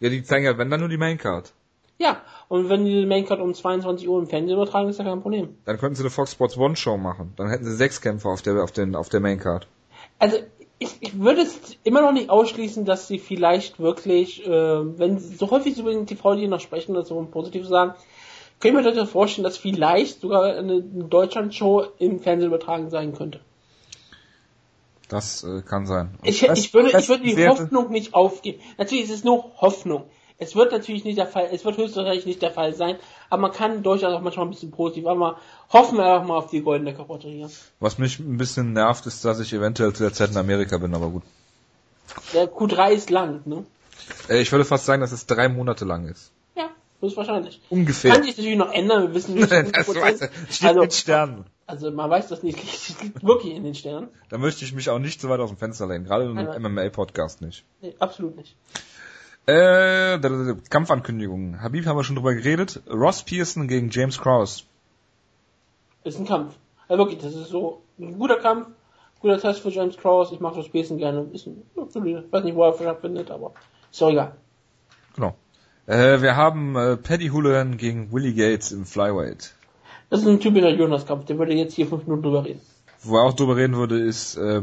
Ja, 0.00 0.08
die 0.08 0.22
zeigen 0.22 0.44
ja, 0.44 0.58
wenn 0.58 0.70
dann 0.70 0.80
nur 0.80 0.88
die 0.88 0.98
Maincard. 0.98 1.52
Ja, 1.98 2.20
und 2.48 2.68
wenn 2.68 2.84
die 2.84 3.06
Maincard 3.06 3.40
um 3.40 3.54
22 3.54 4.06
Uhr 4.08 4.18
im 4.18 4.26
Fernsehen 4.26 4.56
übertragen, 4.56 4.88
ist 4.90 4.98
ja 4.98 5.04
kein 5.04 5.22
Problem. 5.22 5.56
Dann 5.64 5.78
könnten 5.78 5.96
sie 5.96 6.02
eine 6.02 6.10
Fox 6.10 6.32
Sports 6.32 6.58
One 6.58 6.76
Show 6.76 6.98
machen. 6.98 7.32
Dann 7.36 7.48
hätten 7.48 7.64
sie 7.64 7.74
sechs 7.74 8.00
Kämpfer 8.00 8.28
auf 8.28 8.42
der, 8.42 8.62
auf 8.62 8.72
den, 8.72 8.94
auf 8.94 9.08
der 9.08 9.20
Maincard. 9.20 9.66
Also, 10.18 10.36
ich, 10.78 10.96
ich 11.00 11.18
würde 11.18 11.40
es 11.40 11.78
immer 11.84 12.02
noch 12.02 12.12
nicht 12.12 12.28
ausschließen, 12.28 12.84
dass 12.84 13.08
sie 13.08 13.18
vielleicht 13.18 13.80
wirklich, 13.80 14.46
äh, 14.46 14.50
wenn 14.50 15.18
sie 15.18 15.36
so 15.36 15.50
häufig 15.50 15.78
über 15.78 15.90
den 15.90 16.06
tv 16.06 16.34
noch 16.34 16.60
sprechen 16.60 16.92
oder 16.92 17.06
so 17.06 17.22
positiv 17.30 17.66
sagen, 17.66 17.94
können 18.60 18.76
wir 18.76 18.82
durchaus 18.82 19.10
vorstellen, 19.10 19.44
dass 19.44 19.56
vielleicht 19.56 20.20
sogar 20.20 20.44
eine 20.44 20.82
Deutschland-Show 20.82 21.86
im 21.98 22.20
Fernsehen 22.20 22.48
übertragen 22.48 22.90
sein 22.90 23.14
könnte. 23.14 23.40
Das 25.08 25.44
äh, 25.44 25.62
kann 25.62 25.86
sein. 25.86 26.18
Ich, 26.22 26.42
ich, 26.42 26.74
würde, 26.74 26.98
ich 26.98 27.08
würde 27.08 27.22
die 27.22 27.48
Hoffnung 27.48 27.90
nicht 27.90 28.14
aufgeben. 28.14 28.60
Natürlich 28.76 29.04
ist 29.04 29.10
es 29.10 29.24
nur 29.24 29.52
Hoffnung. 29.60 30.04
Es 30.38 30.54
wird 30.54 30.72
natürlich 30.72 31.04
nicht 31.04 31.16
der 31.16 31.26
Fall, 31.26 31.48
es 31.50 31.64
wird 31.64 31.78
höchstwahrscheinlich 31.78 32.26
nicht 32.26 32.42
der 32.42 32.50
Fall 32.50 32.74
sein, 32.74 32.96
aber 33.30 33.42
man 33.42 33.52
kann 33.52 33.82
durchaus 33.82 34.12
auch 34.12 34.20
manchmal 34.20 34.44
ein 34.44 34.50
bisschen 34.50 34.70
positiv, 34.70 35.06
aber 35.06 35.38
hoffen 35.72 35.96
wir 35.96 36.04
einfach 36.04 36.26
mal 36.26 36.36
auf 36.36 36.50
die 36.50 36.60
goldene 36.60 36.94
Karotte 36.94 37.28
hier. 37.28 37.48
Was 37.80 37.96
mich 37.96 38.18
ein 38.18 38.36
bisschen 38.36 38.74
nervt, 38.74 39.06
ist, 39.06 39.24
dass 39.24 39.40
ich 39.40 39.54
eventuell 39.54 39.94
zu 39.94 40.02
der 40.02 40.12
Zeit 40.12 40.32
in 40.32 40.36
Amerika 40.36 40.76
bin, 40.76 40.94
aber 40.94 41.08
gut. 41.08 41.22
Der 42.34 42.52
Q3 42.52 42.90
ist 42.90 43.08
lang, 43.08 43.40
ne? 43.46 43.64
Äh, 44.28 44.42
ich 44.42 44.52
würde 44.52 44.66
fast 44.66 44.84
sagen, 44.84 45.00
dass 45.00 45.12
es 45.12 45.24
drei 45.24 45.48
Monate 45.48 45.86
lang 45.86 46.06
ist. 46.06 46.32
Ja, 46.54 46.68
höchstwahrscheinlich. 47.00 47.62
Ungefähr. 47.70 48.12
Kann 48.12 48.22
sich 48.22 48.36
natürlich 48.36 48.58
noch 48.58 48.72
ändern, 48.72 49.04
wir 49.04 49.14
wissen 49.14 49.36
nicht. 49.36 49.50
das 49.50 49.88
weiß, 49.88 50.30
steht 50.50 50.68
also, 50.68 50.82
in 50.82 50.90
Sternen. 50.90 51.44
Also 51.66 51.90
man 51.90 52.08
weiß 52.08 52.28
das 52.28 52.42
nicht, 52.42 52.58
es 52.62 53.00
liegt 53.02 53.24
wirklich 53.24 53.54
in 53.54 53.64
den 53.64 53.74
Sternen. 53.74 54.08
Da 54.28 54.38
möchte 54.38 54.64
ich 54.64 54.72
mich 54.72 54.88
auch 54.90 54.98
nicht 54.98 55.20
so 55.20 55.28
weit 55.28 55.40
aus 55.40 55.50
dem 55.50 55.58
Fenster 55.58 55.86
lehnen, 55.86 56.04
gerade 56.04 56.24
einem 56.28 56.74
MMA-Podcast 56.74 57.42
nicht. 57.42 57.64
Nee, 57.80 57.94
absolut 57.98 58.36
nicht. 58.36 58.56
Äh, 59.46 60.18
Kampfankündigungen. 60.70 61.62
Habib 61.62 61.86
haben 61.86 61.96
wir 61.96 62.04
schon 62.04 62.16
drüber 62.16 62.34
geredet. 62.34 62.82
Ross 62.90 63.22
Pearson 63.22 63.68
gegen 63.68 63.90
James 63.90 64.18
Krause. 64.18 64.64
Ist 66.02 66.18
ein 66.18 66.26
Kampf. 66.26 66.54
Also 66.88 67.04
wirklich, 67.04 67.20
das 67.20 67.34
ist 67.34 67.48
so 67.48 67.82
ein 67.98 68.18
guter 68.18 68.36
Kampf, 68.36 68.68
guter 69.20 69.38
Test 69.40 69.60
für 69.60 69.70
James 69.70 69.96
Krause. 69.96 70.34
Ich 70.34 70.40
mache 70.40 70.56
Ross 70.56 70.68
Pearson 70.68 70.98
gerne. 70.98 71.28
Ist 71.32 71.46
ein, 71.46 71.62
ich 71.76 72.32
weiß 72.32 72.44
nicht, 72.44 72.56
wo 72.56 72.64
er 72.64 72.74
stattfindet, 72.74 73.30
aber 73.30 73.52
ist 73.90 74.00
doch 74.00 74.10
egal. 74.10 74.36
Genau. 75.14 75.34
Äh, 75.86 76.20
wir 76.22 76.36
haben 76.36 76.76
äh, 76.76 76.96
Paddy 76.96 77.28
Houlihan 77.28 77.76
gegen 77.76 78.12
Willie 78.12 78.34
Gates 78.34 78.72
im 78.72 78.84
Flyweight. 78.84 79.54
Das 80.10 80.20
ist 80.20 80.26
ein 80.26 80.40
typischer 80.40 80.70
Jonas-Kampf, 80.70 81.24
der 81.26 81.38
würde 81.38 81.54
jetzt 81.54 81.74
hier 81.74 81.86
fünf 81.86 82.06
Minuten 82.06 82.22
drüber 82.22 82.44
reden. 82.44 82.60
Wo 83.02 83.16
er 83.16 83.24
auch 83.24 83.32
drüber 83.32 83.56
reden 83.56 83.76
würde, 83.76 83.98
ist 83.98 84.36
äh, 84.36 84.62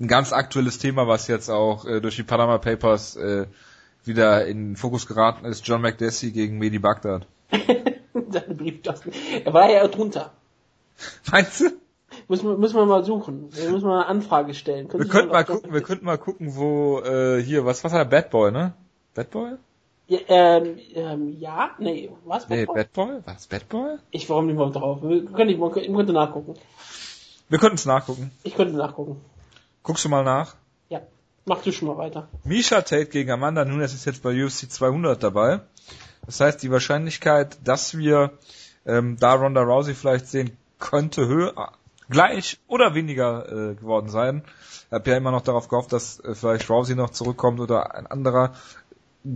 ein 0.00 0.08
ganz 0.08 0.32
aktuelles 0.32 0.78
Thema, 0.78 1.06
was 1.06 1.28
jetzt 1.28 1.48
auch 1.48 1.86
äh, 1.86 2.00
durch 2.00 2.16
die 2.16 2.22
Panama 2.22 2.58
Papers 2.58 3.16
äh, 3.16 3.46
wieder 4.04 4.46
in 4.46 4.70
den 4.70 4.76
Fokus 4.76 5.06
geraten 5.06 5.44
ist, 5.44 5.66
John 5.66 5.80
McDessie 5.80 6.32
gegen 6.32 6.58
Medi 6.58 6.78
Bagdad. 6.78 7.26
Seine 8.30 8.54
Brieftasten. 8.54 9.12
Er 9.44 9.52
war 9.52 9.70
ja 9.70 9.86
drunter. 9.86 10.32
Meinst 11.30 11.60
du? 11.60 11.70
Müssen 12.28 12.48
wir, 12.48 12.56
müssen 12.56 12.76
wir 12.76 12.86
mal 12.86 13.04
suchen. 13.04 13.48
Wir 13.52 13.70
müssen 13.70 13.86
mal 13.86 14.00
eine 14.00 14.06
Anfrage 14.06 14.54
stellen. 14.54 14.88
Können 14.88 15.04
wir 15.04 15.10
könnten 15.10 15.32
mal 15.32 15.44
gucken, 15.44 15.72
wir 15.72 15.82
könnten 15.82 16.04
mal 16.04 16.18
gucken, 16.18 16.56
wo 16.56 17.00
äh, 17.00 17.42
hier, 17.42 17.64
was 17.64 17.82
was 17.84 17.92
hat 17.92 18.00
er 18.00 18.04
Bad 18.04 18.30
Boy, 18.30 18.52
ne? 18.52 18.72
Bad 19.14 19.30
Boy? 19.30 19.52
Ja, 20.06 20.18
ähm, 20.28 20.78
ähm, 20.94 21.36
ja, 21.38 21.70
nee, 21.78 22.10
was? 22.24 22.46
Bad 22.46 22.58
nee, 22.58 22.66
Boy? 22.66 22.74
Bad 22.74 22.92
Boy? 22.92 23.20
Was? 23.24 23.46
Bad 23.46 23.68
Boy? 23.68 23.96
Ich 24.10 24.28
warum 24.28 24.46
nicht 24.46 24.56
mal 24.56 24.70
drauf. 24.70 24.98
Wir 25.02 25.24
können 25.24 25.46
nicht, 25.46 25.76
ich 25.76 25.94
könnte 25.94 26.12
nachgucken. 26.12 26.54
Wir 27.48 27.58
könnten 27.58 27.76
es 27.76 27.86
nachgucken. 27.86 28.30
Ich 28.42 28.54
könnte 28.54 28.76
nachgucken. 28.76 29.20
Guckst 29.82 30.04
du 30.04 30.08
mal 30.08 30.24
nach? 30.24 30.56
Ja. 30.88 31.00
Mach 31.46 31.62
du 31.62 31.72
schon 31.72 31.88
mal 31.88 31.96
weiter. 31.96 32.28
Misha 32.44 32.82
Tate 32.82 33.06
gegen 33.06 33.30
Amanda 33.30 33.64
Nunes 33.64 33.94
ist 33.94 34.04
jetzt 34.04 34.22
bei 34.22 34.44
UFC 34.44 34.70
200 34.70 35.22
dabei. 35.22 35.60
Das 36.26 36.40
heißt, 36.40 36.62
die 36.62 36.70
Wahrscheinlichkeit, 36.70 37.58
dass 37.64 37.96
wir 37.96 38.32
ähm, 38.86 39.16
da 39.18 39.34
Ronda 39.34 39.62
Rousey 39.62 39.94
vielleicht 39.94 40.26
sehen, 40.26 40.56
könnte 40.78 41.26
höher, 41.26 41.72
gleich 42.08 42.58
oder 42.66 42.94
weniger 42.94 43.46
äh, 43.46 43.74
geworden 43.74 44.08
sein. 44.08 44.44
Ich 44.86 44.92
habe 44.92 45.10
ja 45.10 45.16
immer 45.16 45.30
noch 45.30 45.42
darauf 45.42 45.68
gehofft, 45.68 45.92
dass 45.92 46.20
äh, 46.20 46.34
vielleicht 46.34 46.68
Rousey 46.70 46.94
noch 46.94 47.10
zurückkommt 47.10 47.60
oder 47.60 47.94
ein 47.94 48.06
anderer 48.06 48.54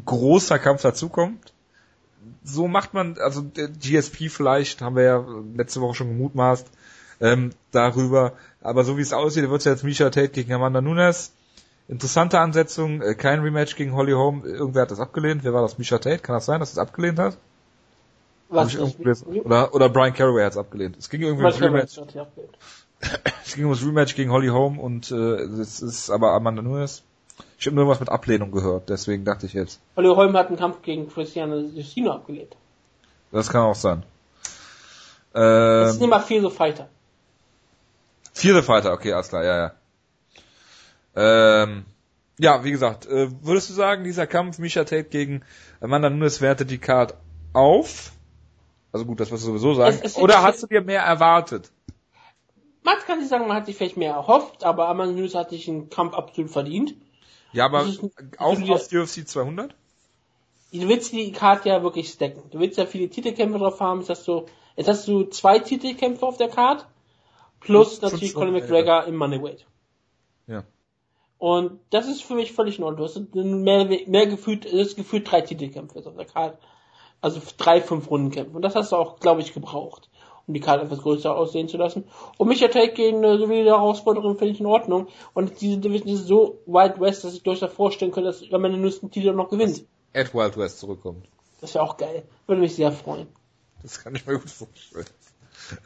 großer 0.04 0.58
Kampf 0.58 0.82
dazukommt. 0.82 1.52
So 2.44 2.68
macht 2.68 2.94
man, 2.94 3.18
also 3.18 3.42
der 3.42 3.68
GSP 3.68 4.28
vielleicht, 4.28 4.80
haben 4.80 4.96
wir 4.96 5.02
ja 5.02 5.24
letzte 5.54 5.80
Woche 5.80 5.94
schon 5.94 6.08
gemutmaßt, 6.08 6.66
ähm, 7.20 7.50
darüber. 7.72 8.32
Aber 8.60 8.84
so 8.84 8.96
wie 8.96 9.02
es 9.02 9.12
aussieht, 9.12 9.48
wird 9.48 9.60
es 9.60 9.64
jetzt 9.64 9.84
Misha 9.84 10.10
Tate 10.10 10.28
gegen 10.28 10.52
Amanda 10.52 10.80
Nunes. 10.80 11.32
Interessante 11.88 12.38
Ansetzung, 12.38 13.00
äh, 13.00 13.14
kein 13.14 13.40
Rematch 13.40 13.76
gegen 13.76 13.94
Holly 13.94 14.12
Holm. 14.12 14.44
Irgendwer 14.44 14.82
hat 14.82 14.90
das 14.90 15.00
abgelehnt. 15.00 15.42
Wer 15.44 15.54
war 15.54 15.62
das? 15.62 15.78
Misha 15.78 15.98
Tate? 15.98 16.18
Kann 16.18 16.34
das 16.34 16.46
sein, 16.46 16.60
dass 16.60 16.72
es 16.72 16.78
abgelehnt 16.78 17.18
hat? 17.18 17.38
Was? 18.50 18.76
Oder, 18.76 19.74
oder 19.74 19.88
Brian 19.88 20.14
Caraway 20.14 20.44
hat 20.44 20.52
es 20.52 20.58
abgelehnt. 20.58 20.96
Es 20.98 21.10
ging 21.10 21.22
irgendwie 21.22 21.44
ums 21.44 21.60
Rematch. 21.60 21.98
es 23.44 23.54
ging 23.54 23.64
ums 23.64 23.84
Rematch 23.84 24.14
gegen 24.14 24.30
Holly 24.30 24.48
Holm 24.48 24.78
und 24.78 25.10
äh, 25.10 25.14
es 25.14 25.80
ist 25.80 26.10
aber 26.10 26.32
Amanda 26.32 26.62
Nunes. 26.62 27.02
Ich 27.58 27.66
habe 27.66 27.74
nur 27.74 27.88
was 27.88 27.98
mit 27.98 28.08
Ablehnung 28.08 28.52
gehört, 28.52 28.88
deswegen 28.88 29.24
dachte 29.24 29.46
ich 29.46 29.52
jetzt. 29.52 29.80
Holly 29.96 30.08
Holm 30.08 30.36
hat 30.36 30.46
einen 30.46 30.56
Kampf 30.56 30.80
gegen 30.82 31.08
Cristiano 31.08 31.58
Justino 31.58 32.12
abgelehnt. 32.12 32.56
Das 33.32 33.50
kann 33.50 33.62
auch 33.62 33.74
sein. 33.74 34.04
Ähm, 35.34 35.82
das 35.82 35.96
ist 35.96 36.06
mal 36.06 36.20
vier 36.20 36.40
so 36.40 36.50
Fighter. 36.50 36.88
Vierte 38.32 38.62
Fighter, 38.62 38.92
okay, 38.92 39.12
alles 39.12 39.28
klar, 39.28 39.44
ja, 39.44 39.56
ja. 39.56 39.72
Ähm, 41.64 41.84
ja, 42.38 42.62
wie 42.62 42.70
gesagt, 42.70 43.06
äh, 43.06 43.28
würdest 43.42 43.68
du 43.70 43.74
sagen, 43.74 44.04
dieser 44.04 44.28
Kampf 44.28 44.60
Misha 44.60 44.84
Tate 44.84 45.08
gegen 45.08 45.42
Amanda 45.80 46.08
Nunes 46.08 46.40
wertet 46.40 46.70
die 46.70 46.78
Card 46.78 47.14
auf? 47.52 48.12
Also 48.92 49.04
gut, 49.04 49.18
das 49.18 49.32
wirst 49.32 49.42
du 49.42 49.48
sowieso 49.48 49.74
sagen. 49.74 49.96
Es, 49.96 50.12
es 50.12 50.16
Oder 50.16 50.42
hast 50.42 50.62
du 50.62 50.68
dir 50.68 50.80
mehr 50.80 51.02
erwartet? 51.02 51.72
Man 52.84 52.94
kann 53.04 53.18
sich 53.18 53.28
sagen, 53.28 53.48
man 53.48 53.56
hat 53.56 53.66
sich 53.66 53.76
vielleicht 53.76 53.96
mehr 53.96 54.12
erhofft, 54.12 54.62
aber 54.62 54.88
Amanda 54.88 55.14
Nunes 55.14 55.34
hat 55.34 55.50
sich 55.50 55.68
einen 55.68 55.90
Kampf 55.90 56.14
absolut 56.14 56.52
verdient. 56.52 56.94
Ja, 57.58 57.64
aber 57.64 57.88
auch 58.38 58.70
auf 58.70 58.92
UFC 58.92 59.26
200? 59.26 59.74
Du 60.70 60.88
willst 60.88 61.12
die 61.12 61.32
Karte 61.32 61.70
ja 61.70 61.82
wirklich 61.82 62.08
stacken. 62.08 62.48
Du 62.52 62.60
willst 62.60 62.78
ja 62.78 62.86
viele 62.86 63.08
Titelkämpfe 63.08 63.58
drauf 63.58 63.80
haben. 63.80 63.98
Jetzt 63.98 64.10
hast 64.10 64.28
du, 64.28 64.46
jetzt 64.76 64.86
hast 64.86 65.08
du 65.08 65.24
zwei 65.24 65.58
Titelkämpfe 65.58 66.24
auf 66.24 66.36
der 66.36 66.50
Karte. 66.50 66.84
Plus 67.58 68.00
natürlich 68.00 68.32
Conor 68.32 68.52
McGregor 68.52 69.06
im 69.06 69.16
Moneyweight. 69.16 69.66
Ja. 70.46 70.62
Und 71.38 71.80
das 71.90 72.06
ist 72.06 72.22
für 72.22 72.36
mich 72.36 72.52
völlig 72.52 72.78
in 72.78 72.84
Ordnung. 72.84 73.08
Du 73.08 73.12
hast 73.12 73.34
mehr, 73.34 73.86
mehr 74.06 74.26
gefühlt, 74.28 74.64
das 74.64 74.74
ist 74.74 74.96
gefühlt 74.96 75.28
drei 75.28 75.40
Titelkämpfe 75.40 75.98
auf 75.98 76.14
der 76.14 76.26
Karte. 76.26 76.58
Also 77.20 77.42
drei, 77.56 77.80
fünf 77.80 78.08
Rundenkämpfe. 78.08 78.54
Und 78.54 78.62
das 78.62 78.76
hast 78.76 78.92
du 78.92 78.96
auch, 78.96 79.18
glaube 79.18 79.40
ich, 79.40 79.52
gebraucht, 79.52 80.07
um 80.48 80.54
die 80.54 80.60
Karte 80.60 80.86
etwas 80.86 81.02
größer 81.02 81.36
aussehen 81.36 81.68
zu 81.68 81.76
lassen. 81.76 82.04
Und 82.38 82.48
Micha 82.48 82.68
Tate 82.68 82.92
gegen 82.94 83.18
eine 83.18 83.38
solide 83.38 83.70
Herausforderung 83.70 84.38
finde 84.38 84.54
ich 84.54 84.60
in 84.60 84.66
Ordnung. 84.66 85.06
Und 85.34 85.60
diese 85.60 85.78
Division 85.78 86.14
ist 86.14 86.26
so 86.26 86.58
Wild 86.66 86.98
West, 87.00 87.22
dass 87.22 87.34
ich 87.34 87.42
durchaus 87.42 87.72
vorstellen 87.72 88.10
könnte, 88.10 88.30
dass 88.30 88.50
man 88.50 88.72
den 88.72 88.80
nächsten 88.80 89.10
Titel 89.10 89.32
noch 89.32 89.50
gewinnt. 89.50 89.84
Ed 90.14 90.34
Wild 90.34 90.56
West 90.56 90.80
zurückkommt. 90.80 91.28
Das 91.60 91.74
wäre 91.74 91.84
auch 91.84 91.96
geil. 91.98 92.24
Würde 92.46 92.62
mich 92.62 92.74
sehr 92.74 92.90
freuen. 92.92 93.28
Das 93.82 94.02
kann 94.02 94.14
ich 94.14 94.26
mir 94.26 94.38
gut 94.38 94.50
vorstellen. 94.50 95.06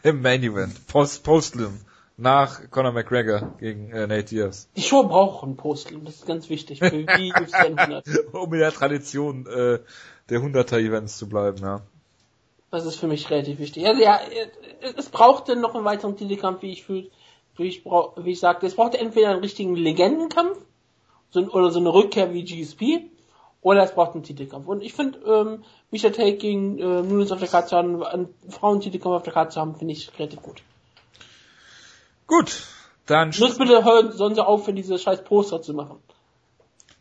Im 0.03 0.23
Main 0.23 0.43
Event. 0.43 0.87
Post, 0.87 1.25
Postlim 1.25 1.81
nach 2.17 2.71
Conor 2.71 2.93
McGregor 2.93 3.57
gegen 3.59 3.91
äh, 3.91 4.07
Nate 4.07 4.25
Diaz. 4.25 4.69
Die 4.77 4.83
Show 4.83 5.03
braucht 5.05 5.43
einen 5.43 5.57
Postlim, 5.57 6.05
das 6.05 6.17
ist 6.17 6.27
ganz 6.27 6.49
wichtig 6.49 6.79
für 6.79 6.91
die 7.19 7.33
UFC 7.33 7.55
100. 7.55 8.07
um 8.33 8.53
in 8.53 8.61
der 8.61 8.71
Tradition 8.71 9.47
äh, 9.47 9.81
der 10.29 10.41
100er 10.41 10.79
Events 10.79 11.17
zu 11.17 11.29
bleiben, 11.29 11.59
ja. 11.59 11.83
Das 12.73 12.87
ist 12.87 12.97
für 12.97 13.07
mich 13.07 13.29
relativ 13.29 13.59
wichtig. 13.59 13.87
Also 13.87 14.03
ja, 14.03 14.19
es 14.97 15.11
brauchte 15.11 15.57
noch 15.57 15.75
einen 15.75 15.85
weiteren 15.85 16.17
Titelkampf, 16.17 16.63
wie 16.63 16.73
ich 16.73 16.85
fühle, 16.85 17.11
wie 17.57 17.69
ich, 17.69 17.85
wie 17.85 18.31
ich 18.31 18.41
sagte. 18.41 18.67
Es 18.67 18.77
brauchte 18.77 18.99
entweder 18.99 19.29
einen 19.29 19.41
richtigen 19.41 19.77
Legendenkampf 19.77 20.57
so, 21.29 21.41
oder 21.41 21.71
so 21.71 21.81
eine 21.81 21.93
Rückkehr 21.93 22.33
wie 22.33 22.43
GSP 22.43 23.11
oder 23.61 23.83
es 23.83 23.93
braucht 23.93 24.15
einen 24.15 24.23
Titelkampf. 24.23 24.67
Und 24.69 24.83
ich 24.83 24.95
finde, 24.95 25.19
ähm, 25.19 25.65
Misha 25.91 26.09
Tate 26.09 26.39
gegen 26.39 26.79
äh, 26.79 27.03
Nunes 27.03 27.31
auf 27.31 27.41
der 27.41 27.49
Karte 27.49 27.69
zu 27.69 27.77
haben, 27.77 28.03
einen 28.03 28.35
Frauentitelkampf 28.49 29.17
auf 29.17 29.23
der 29.23 29.35
Karte 29.35 29.51
zu 29.53 29.61
haben, 29.61 29.75
finde 29.77 29.93
ich 29.93 30.11
relativ 30.19 30.41
gut. 30.41 30.63
Gut, 32.27 32.63
dann... 33.05 33.35
Muss 33.39 33.59
bitte 33.59 33.85
hören, 33.85 34.13
sollen 34.13 34.35
sie 34.35 34.47
aufhören, 34.47 34.77
diese 34.77 34.99
scheiß 34.99 35.25
Poster 35.25 35.61
zu 35.61 35.75
machen. 35.75 35.99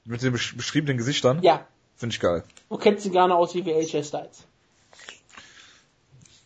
Mit 0.04 0.22
den 0.22 0.34
beschriebenen 0.34 0.98
Gesichtern? 0.98 1.42
Ja. 1.44 1.66
Finde 1.96 2.14
ich 2.14 2.20
geil. 2.20 2.44
Du 2.70 2.76
kennst 2.76 3.04
sie 3.04 3.12
gerne 3.12 3.36
aus 3.36 3.56
wie 3.56 3.74
AJ 3.74 4.04
Styles. 4.04 4.48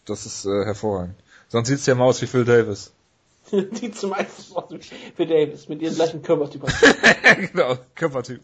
Das 0.05 0.25
ist 0.25 0.45
äh, 0.45 0.65
hervorragend. 0.65 1.15
Sonst 1.47 1.67
sieht's 1.67 1.85
ja 1.85 1.93
immer 1.93 2.05
aus 2.05 2.21
wie 2.21 2.27
Phil 2.27 2.45
Davis. 2.45 2.91
Die 3.51 3.91
zum 3.91 4.11
meisten 4.11 4.55
aus 4.55 4.69
wie 4.69 4.79
Phil 4.79 5.27
Davis, 5.27 5.67
mit 5.69 5.81
ihrem 5.81 5.95
gleichen 5.95 6.21
Körpertyp. 6.21 6.63
genau, 7.51 7.77
Körpertyp. 7.95 8.41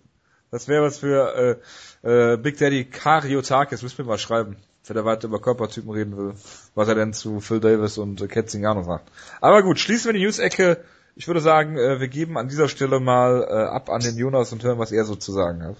Das 0.51 0.67
wäre 0.67 0.83
was 0.83 0.99
für 0.99 1.59
äh, 2.03 2.33
äh, 2.33 2.37
Big 2.37 2.57
Daddy 2.57 2.85
Kariotakis, 2.85 3.81
müssen 3.81 3.99
wir 3.99 4.05
mal 4.05 4.17
schreiben, 4.17 4.57
wenn 4.85 4.97
er 4.97 5.05
weiter 5.05 5.27
über 5.27 5.39
Körpertypen 5.39 5.89
reden 5.91 6.17
will, 6.17 6.33
was 6.75 6.87
er 6.89 6.95
denn 6.95 7.13
zu 7.13 7.39
Phil 7.39 7.59
Davis 7.59 7.97
und 7.97 8.21
äh, 8.21 8.27
Cat 8.27 8.49
Zingano 8.49 8.83
sagt. 8.83 9.09
Aber 9.39 9.63
gut, 9.63 9.79
schließen 9.79 10.07
wir 10.07 10.13
die 10.13 10.25
News-Ecke. 10.25 10.83
Ich 11.15 11.27
würde 11.27 11.41
sagen, 11.41 11.77
äh, 11.77 11.99
wir 11.99 12.07
geben 12.07 12.37
an 12.37 12.49
dieser 12.49 12.67
Stelle 12.67 12.99
mal 12.99 13.47
äh, 13.49 13.53
ab 13.53 13.89
an 13.89 14.01
den 14.01 14.17
Jonas 14.17 14.51
und 14.51 14.63
hören, 14.63 14.79
was 14.79 14.91
er 14.91 15.05
so 15.05 15.15
zu 15.15 15.31
sagen 15.31 15.63
hat. 15.63 15.77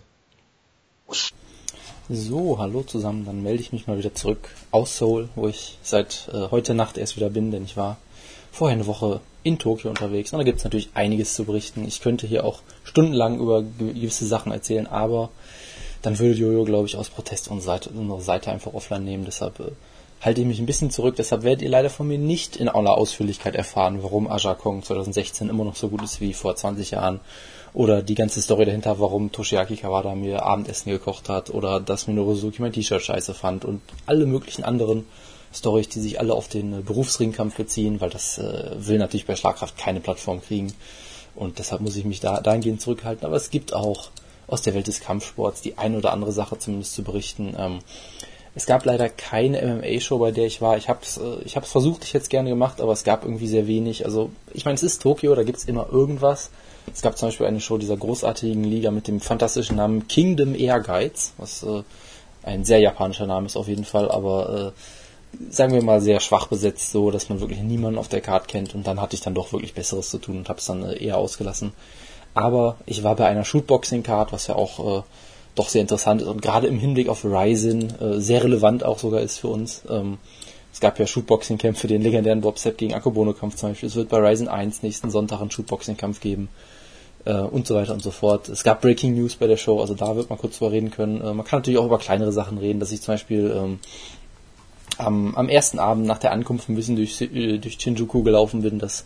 So, 2.09 2.57
hallo 2.57 2.81
zusammen, 2.81 3.25
dann 3.25 3.43
melde 3.43 3.61
ich 3.61 3.71
mich 3.71 3.85
mal 3.85 3.97
wieder 3.97 4.13
zurück 4.13 4.49
aus 4.71 4.97
Seoul, 4.97 5.29
wo 5.35 5.47
ich 5.47 5.77
seit 5.83 6.29
äh, 6.33 6.49
heute 6.49 6.73
Nacht 6.73 6.97
erst 6.97 7.15
wieder 7.15 7.29
bin, 7.29 7.51
denn 7.51 7.63
ich 7.63 7.77
war 7.77 7.97
vorher 8.51 8.75
eine 8.75 8.87
Woche 8.87 9.21
in 9.43 9.59
Tokio 9.59 9.89
unterwegs. 9.89 10.33
Und 10.33 10.39
da 10.39 10.43
gibt 10.43 10.57
es 10.57 10.63
natürlich 10.63 10.89
einiges 10.95 11.35
zu 11.35 11.45
berichten. 11.45 11.85
Ich 11.87 12.01
könnte 12.01 12.25
hier 12.25 12.43
auch 12.43 12.61
stundenlang 12.83 13.39
über 13.39 13.61
gewisse 13.61 14.25
Sachen 14.25 14.51
erzählen, 14.51 14.87
aber 14.87 15.29
dann 16.01 16.17
würde 16.17 16.33
Jojo, 16.33 16.65
glaube 16.65 16.87
ich, 16.87 16.97
aus 16.97 17.09
Protest 17.09 17.49
unsere 17.49 17.75
Seite, 17.75 17.91
unsere 17.91 18.21
Seite 18.21 18.51
einfach 18.51 18.73
offline 18.73 19.05
nehmen, 19.05 19.23
deshalb 19.23 19.59
äh, 19.59 19.71
halte 20.21 20.41
ich 20.41 20.47
mich 20.47 20.59
ein 20.59 20.65
bisschen 20.65 20.89
zurück, 20.89 21.15
deshalb 21.17 21.43
werdet 21.43 21.61
ihr 21.61 21.69
leider 21.69 21.91
von 21.91 22.07
mir 22.07 22.17
nicht 22.17 22.55
in 22.55 22.67
aller 22.67 22.97
Ausführlichkeit 22.97 23.55
erfahren, 23.55 24.01
warum 24.01 24.29
Aja 24.29 24.55
Kong 24.55 24.83
2016 24.83 25.49
immer 25.49 25.63
noch 25.63 25.75
so 25.75 25.89
gut 25.89 26.01
ist 26.01 26.19
wie 26.19 26.33
vor 26.33 26.55
20 26.55 26.91
Jahren 26.91 27.19
oder 27.73 28.01
die 28.01 28.15
ganze 28.15 28.41
Story 28.41 28.65
dahinter, 28.65 28.99
warum 28.99 29.31
Toshiaki 29.31 29.77
Kawada 29.77 30.13
mir 30.15 30.43
Abendessen 30.43 30.91
gekocht 30.91 31.29
hat 31.29 31.49
oder 31.49 31.79
dass 31.79 32.07
Minoru 32.07 32.35
Suzuki 32.35 32.61
mein 32.61 32.73
T-Shirt 32.73 33.01
scheiße 33.01 33.33
fand 33.33 33.63
und 33.65 33.81
alle 34.05 34.25
möglichen 34.25 34.63
anderen 34.63 35.05
Stories, 35.53 35.89
die 35.89 35.99
sich 35.99 36.19
alle 36.19 36.33
auf 36.33 36.47
den 36.47 36.79
äh, 36.79 36.81
Berufsringkampf 36.81 37.55
beziehen, 37.55 38.01
weil 38.01 38.09
das 38.09 38.37
äh, 38.37 38.71
will 38.75 38.97
natürlich 38.97 39.25
bei 39.25 39.35
Schlagkraft 39.35 39.77
keine 39.77 39.99
Plattform 39.99 40.41
kriegen 40.41 40.73
und 41.35 41.59
deshalb 41.59 41.81
muss 41.81 41.95
ich 41.95 42.05
mich 42.05 42.19
da 42.19 42.41
dahingehend 42.41 42.81
zurückhalten. 42.81 43.25
Aber 43.25 43.35
es 43.35 43.49
gibt 43.49 43.73
auch 43.73 44.09
aus 44.47 44.61
der 44.61 44.73
Welt 44.73 44.87
des 44.87 44.99
Kampfsports 44.99 45.61
die 45.61 45.77
ein 45.77 45.95
oder 45.95 46.11
andere 46.11 46.31
Sache 46.31 46.57
zumindest 46.57 46.93
zu 46.93 47.03
berichten. 47.03 47.55
Ähm, 47.57 47.79
es 48.53 48.65
gab 48.65 48.83
leider 48.83 49.07
keine 49.07 49.61
MMA-Show, 49.61 50.19
bei 50.19 50.31
der 50.31 50.45
ich 50.45 50.61
war. 50.61 50.75
Ich 50.77 50.89
habe 50.89 50.99
es 51.03 51.17
äh, 51.17 51.41
ich 51.45 51.55
hab's 51.55 51.71
versucht, 51.71 52.03
ich 52.03 52.13
hätte 52.13 52.23
es 52.23 52.29
gerne 52.29 52.49
gemacht, 52.49 52.81
aber 52.81 52.91
es 52.91 53.03
gab 53.03 53.23
irgendwie 53.23 53.47
sehr 53.47 53.67
wenig. 53.67 54.05
Also 54.05 54.29
ich 54.53 54.65
meine, 54.65 54.75
es 54.75 54.83
ist 54.83 55.01
Tokio, 55.01 55.35
da 55.35 55.43
gibt's 55.43 55.65
immer 55.65 55.87
irgendwas. 55.89 56.49
Es 56.93 57.01
gab 57.01 57.17
zum 57.17 57.29
Beispiel 57.29 57.45
eine 57.45 57.61
Show 57.61 57.77
dieser 57.77 57.97
großartigen 57.97 58.63
Liga 58.63 58.91
mit 58.91 59.07
dem 59.07 59.21
fantastischen 59.21 59.77
Namen 59.77 60.07
Kingdom 60.07 60.55
Ehrgeiz, 60.55 61.33
was 61.37 61.63
äh, 61.63 61.83
ein 62.43 62.65
sehr 62.65 62.79
japanischer 62.79 63.27
Name 63.27 63.45
ist 63.45 63.55
auf 63.55 63.67
jeden 63.67 63.85
Fall, 63.85 64.09
aber 64.09 64.73
äh, 64.73 65.51
sagen 65.51 65.73
wir 65.73 65.83
mal 65.83 66.01
sehr 66.01 66.19
schwach 66.19 66.47
besetzt, 66.47 66.91
so 66.91 67.11
dass 67.11 67.29
man 67.29 67.39
wirklich 67.39 67.61
niemanden 67.61 67.99
auf 67.99 68.07
der 68.07 68.21
Karte 68.21 68.47
kennt 68.47 68.75
und 68.75 68.85
dann 68.87 68.99
hatte 68.99 69.15
ich 69.15 69.21
dann 69.21 69.35
doch 69.35 69.53
wirklich 69.53 69.73
Besseres 69.73 70.09
zu 70.09 70.17
tun 70.17 70.37
und 70.37 70.49
habe 70.49 70.59
es 70.59 70.65
dann 70.65 70.83
äh, 70.83 71.03
eher 71.03 71.17
ausgelassen. 71.17 71.73
Aber 72.33 72.77
ich 72.85 73.03
war 73.03 73.15
bei 73.15 73.25
einer 73.25 73.45
Shootboxing-Card, 73.45 74.31
was 74.31 74.47
ja 74.47 74.55
auch 74.55 74.99
äh, 74.99 75.03
doch 75.55 75.69
sehr 75.69 75.81
interessant 75.81 76.21
ist 76.21 76.27
und 76.27 76.41
gerade 76.41 76.67
im 76.67 76.79
Hinblick 76.79 77.09
auf 77.09 77.23
Ryzen 77.23 77.99
äh, 77.99 78.19
sehr 78.19 78.43
relevant 78.43 78.83
auch 78.83 78.99
sogar 78.99 79.21
ist 79.21 79.37
für 79.37 79.47
uns. 79.47 79.83
Ähm, 79.89 80.17
es 80.73 80.79
gab 80.79 80.99
ja 80.99 81.05
Shootboxing-Kämpfe, 81.05 81.87
den 81.87 82.01
legendären 82.01 82.41
Bob 82.41 82.57
Sepp 82.57 82.77
gegen 82.77 82.93
Akobono-Kampf 82.93 83.55
zum 83.55 83.69
Beispiel. 83.69 83.87
Es 83.87 83.95
wird 83.95 84.09
bei 84.09 84.17
Ryzen 84.19 84.47
1 84.47 84.83
nächsten 84.83 85.11
Sonntag 85.11 85.41
einen 85.41 85.51
Shootboxing-Kampf 85.51 86.21
geben 86.21 86.47
äh, 87.25 87.33
und 87.33 87.67
so 87.67 87.75
weiter 87.75 87.93
und 87.93 88.01
so 88.01 88.11
fort. 88.11 88.49
Es 88.49 88.63
gab 88.63 88.81
Breaking 88.81 89.15
News 89.15 89.35
bei 89.35 89.47
der 89.47 89.57
Show, 89.57 89.79
also 89.79 89.93
da 89.93 90.15
wird 90.15 90.29
man 90.29 90.39
kurz 90.39 90.57
drüber 90.57 90.71
reden 90.71 90.91
können. 90.91 91.21
Äh, 91.21 91.33
man 91.33 91.45
kann 91.45 91.59
natürlich 91.59 91.79
auch 91.79 91.85
über 91.85 91.99
kleinere 91.99 92.31
Sachen 92.31 92.57
reden, 92.57 92.79
dass 92.79 92.91
ich 92.91 93.01
zum 93.01 93.13
Beispiel 93.13 93.53
ähm, 93.55 93.79
am, 94.97 95.35
am 95.35 95.49
ersten 95.49 95.79
Abend 95.79 96.05
nach 96.05 96.17
der 96.17 96.31
Ankunft 96.31 96.69
ein 96.69 96.75
bisschen 96.75 96.95
durch, 96.95 97.21
äh, 97.21 97.57
durch 97.57 97.77
Shinjuku 97.79 98.23
gelaufen 98.23 98.61
bin, 98.61 98.79
das 98.79 99.05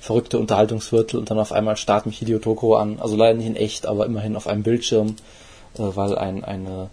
verrückte 0.00 0.38
Unterhaltungsviertel 0.38 1.18
und 1.18 1.30
dann 1.30 1.38
auf 1.38 1.52
einmal 1.52 1.76
starrt 1.76 2.06
mich 2.06 2.18
Hideo 2.18 2.38
Toko 2.38 2.76
an, 2.76 2.98
also 3.00 3.16
leider 3.16 3.38
nicht 3.38 3.46
in 3.46 3.56
echt, 3.56 3.86
aber 3.86 4.04
immerhin 4.04 4.36
auf 4.36 4.46
einem 4.46 4.62
Bildschirm, 4.62 5.16
äh, 5.78 5.82
weil 5.82 6.16
ein, 6.16 6.44
eine 6.44 6.90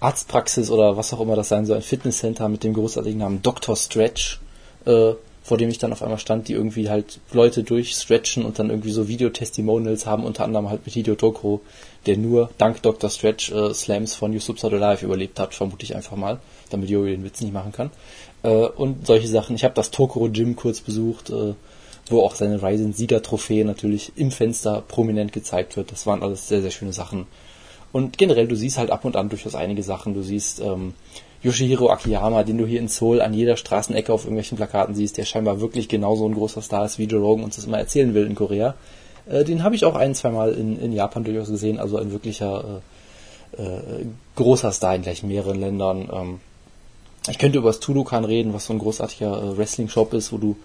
Arztpraxis 0.00 0.70
oder 0.70 0.96
was 0.96 1.12
auch 1.12 1.20
immer 1.20 1.36
das 1.36 1.48
sein 1.48 1.66
soll, 1.66 1.76
ein 1.76 1.82
Fitnesscenter 1.82 2.48
mit 2.48 2.64
dem 2.64 2.74
großartigen 2.74 3.18
Namen 3.18 3.42
Dr. 3.42 3.76
Stretch 3.76 4.40
äh, 4.86 5.12
vor 5.46 5.58
dem 5.58 5.70
ich 5.70 5.78
dann 5.78 5.92
auf 5.92 6.02
einmal 6.02 6.18
stand, 6.18 6.48
die 6.48 6.54
irgendwie 6.54 6.90
halt 6.90 7.20
Leute 7.32 7.62
durchstretchen 7.62 8.44
und 8.44 8.58
dann 8.58 8.68
irgendwie 8.68 8.90
so 8.90 9.06
Videotestimonials 9.06 10.04
haben, 10.04 10.24
unter 10.24 10.42
anderem 10.42 10.68
halt 10.68 10.84
mit 10.84 10.94
Hideo 10.94 11.14
Toko, 11.14 11.60
der 12.06 12.16
nur 12.16 12.50
dank 12.58 12.82
Dr. 12.82 13.08
Stretch 13.08 13.52
äh, 13.52 13.72
Slams 13.72 14.16
von 14.16 14.32
Yusuf 14.32 14.58
Soto 14.58 14.76
Live 14.76 15.04
überlebt 15.04 15.38
hat, 15.38 15.54
vermute 15.54 15.84
ich 15.84 15.94
einfach 15.94 16.16
mal, 16.16 16.40
damit 16.70 16.90
Jojo 16.90 17.06
den 17.06 17.22
Witz 17.22 17.40
nicht 17.42 17.52
machen 17.52 17.70
kann. 17.70 17.90
Äh, 18.42 18.48
und 18.48 19.06
solche 19.06 19.28
Sachen. 19.28 19.54
Ich 19.54 19.62
habe 19.62 19.74
das 19.74 19.92
Tokoro 19.92 20.28
Gym 20.30 20.56
kurz 20.56 20.80
besucht, 20.80 21.30
äh, 21.30 21.54
wo 22.10 22.22
auch 22.22 22.34
seine 22.34 22.60
Ryzen 22.60 22.92
Sieger 22.92 23.22
Trophäe 23.22 23.64
natürlich 23.64 24.14
im 24.16 24.32
Fenster 24.32 24.82
prominent 24.88 25.32
gezeigt 25.32 25.76
wird. 25.76 25.92
Das 25.92 26.08
waren 26.08 26.24
alles 26.24 26.48
sehr, 26.48 26.60
sehr 26.60 26.72
schöne 26.72 26.92
Sachen. 26.92 27.28
Und 27.92 28.18
generell, 28.18 28.48
du 28.48 28.56
siehst 28.56 28.78
halt 28.78 28.90
ab 28.90 29.04
und 29.04 29.14
an 29.14 29.28
durchaus 29.28 29.54
einige 29.54 29.84
Sachen. 29.84 30.12
Du 30.12 30.22
siehst 30.22 30.60
ähm, 30.60 30.94
Yoshihiro 31.46 31.90
Akiyama, 31.90 32.42
den 32.42 32.58
du 32.58 32.66
hier 32.66 32.80
in 32.80 32.88
Seoul 32.88 33.20
an 33.20 33.32
jeder 33.32 33.56
Straßenecke 33.56 34.12
auf 34.12 34.24
irgendwelchen 34.24 34.56
Plakaten 34.56 34.96
siehst, 34.96 35.16
der 35.16 35.24
scheinbar 35.24 35.60
wirklich 35.60 35.88
genauso 35.88 36.26
ein 36.28 36.34
großer 36.34 36.60
Star 36.60 36.84
ist, 36.84 36.98
wie 36.98 37.04
Joe 37.04 37.20
Rogan 37.20 37.44
uns 37.44 37.54
das 37.54 37.66
immer 37.66 37.78
erzählen 37.78 38.14
will 38.14 38.26
in 38.26 38.34
Korea. 38.34 38.74
Äh, 39.28 39.44
den 39.44 39.62
habe 39.62 39.76
ich 39.76 39.84
auch 39.84 39.94
ein, 39.94 40.16
zwei 40.16 40.30
Mal 40.30 40.54
in, 40.54 40.80
in 40.80 40.92
Japan 40.92 41.22
durchaus 41.22 41.48
gesehen, 41.48 41.78
also 41.78 41.98
ein 41.98 42.10
wirklicher 42.10 42.80
äh, 43.56 43.62
äh, 43.62 44.06
großer 44.34 44.72
Star 44.72 44.96
in 44.96 45.02
gleich 45.02 45.22
mehreren 45.22 45.60
Ländern. 45.60 46.08
Ähm, 46.12 46.40
ich 47.28 47.38
könnte 47.38 47.58
über 47.58 47.68
das 47.68 47.78
Tudokan 47.78 48.24
reden, 48.24 48.52
was 48.52 48.66
so 48.66 48.72
ein 48.72 48.80
großartiger 48.80 49.30
äh, 49.40 49.56
Wrestling-Shop 49.56 50.14
ist, 50.14 50.32
wo 50.32 50.38
du 50.38 50.56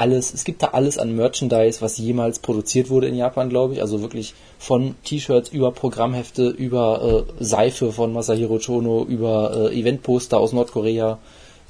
alles, 0.00 0.32
es 0.32 0.44
gibt 0.44 0.62
da 0.62 0.68
alles 0.68 0.96
an 0.96 1.14
Merchandise, 1.14 1.82
was 1.82 1.98
jemals 1.98 2.38
produziert 2.38 2.88
wurde 2.88 3.06
in 3.06 3.14
Japan, 3.14 3.50
glaube 3.50 3.74
ich. 3.74 3.82
Also 3.82 4.00
wirklich 4.00 4.34
von 4.58 4.94
T-Shirts 5.04 5.50
über 5.50 5.72
Programmhefte, 5.72 6.48
über 6.48 7.26
äh, 7.38 7.44
Seife 7.44 7.92
von 7.92 8.14
Masahiro 8.14 8.58
Chono, 8.58 9.04
über 9.04 9.70
äh, 9.70 9.78
Eventposter 9.78 10.40
aus 10.40 10.54
Nordkorea 10.54 11.18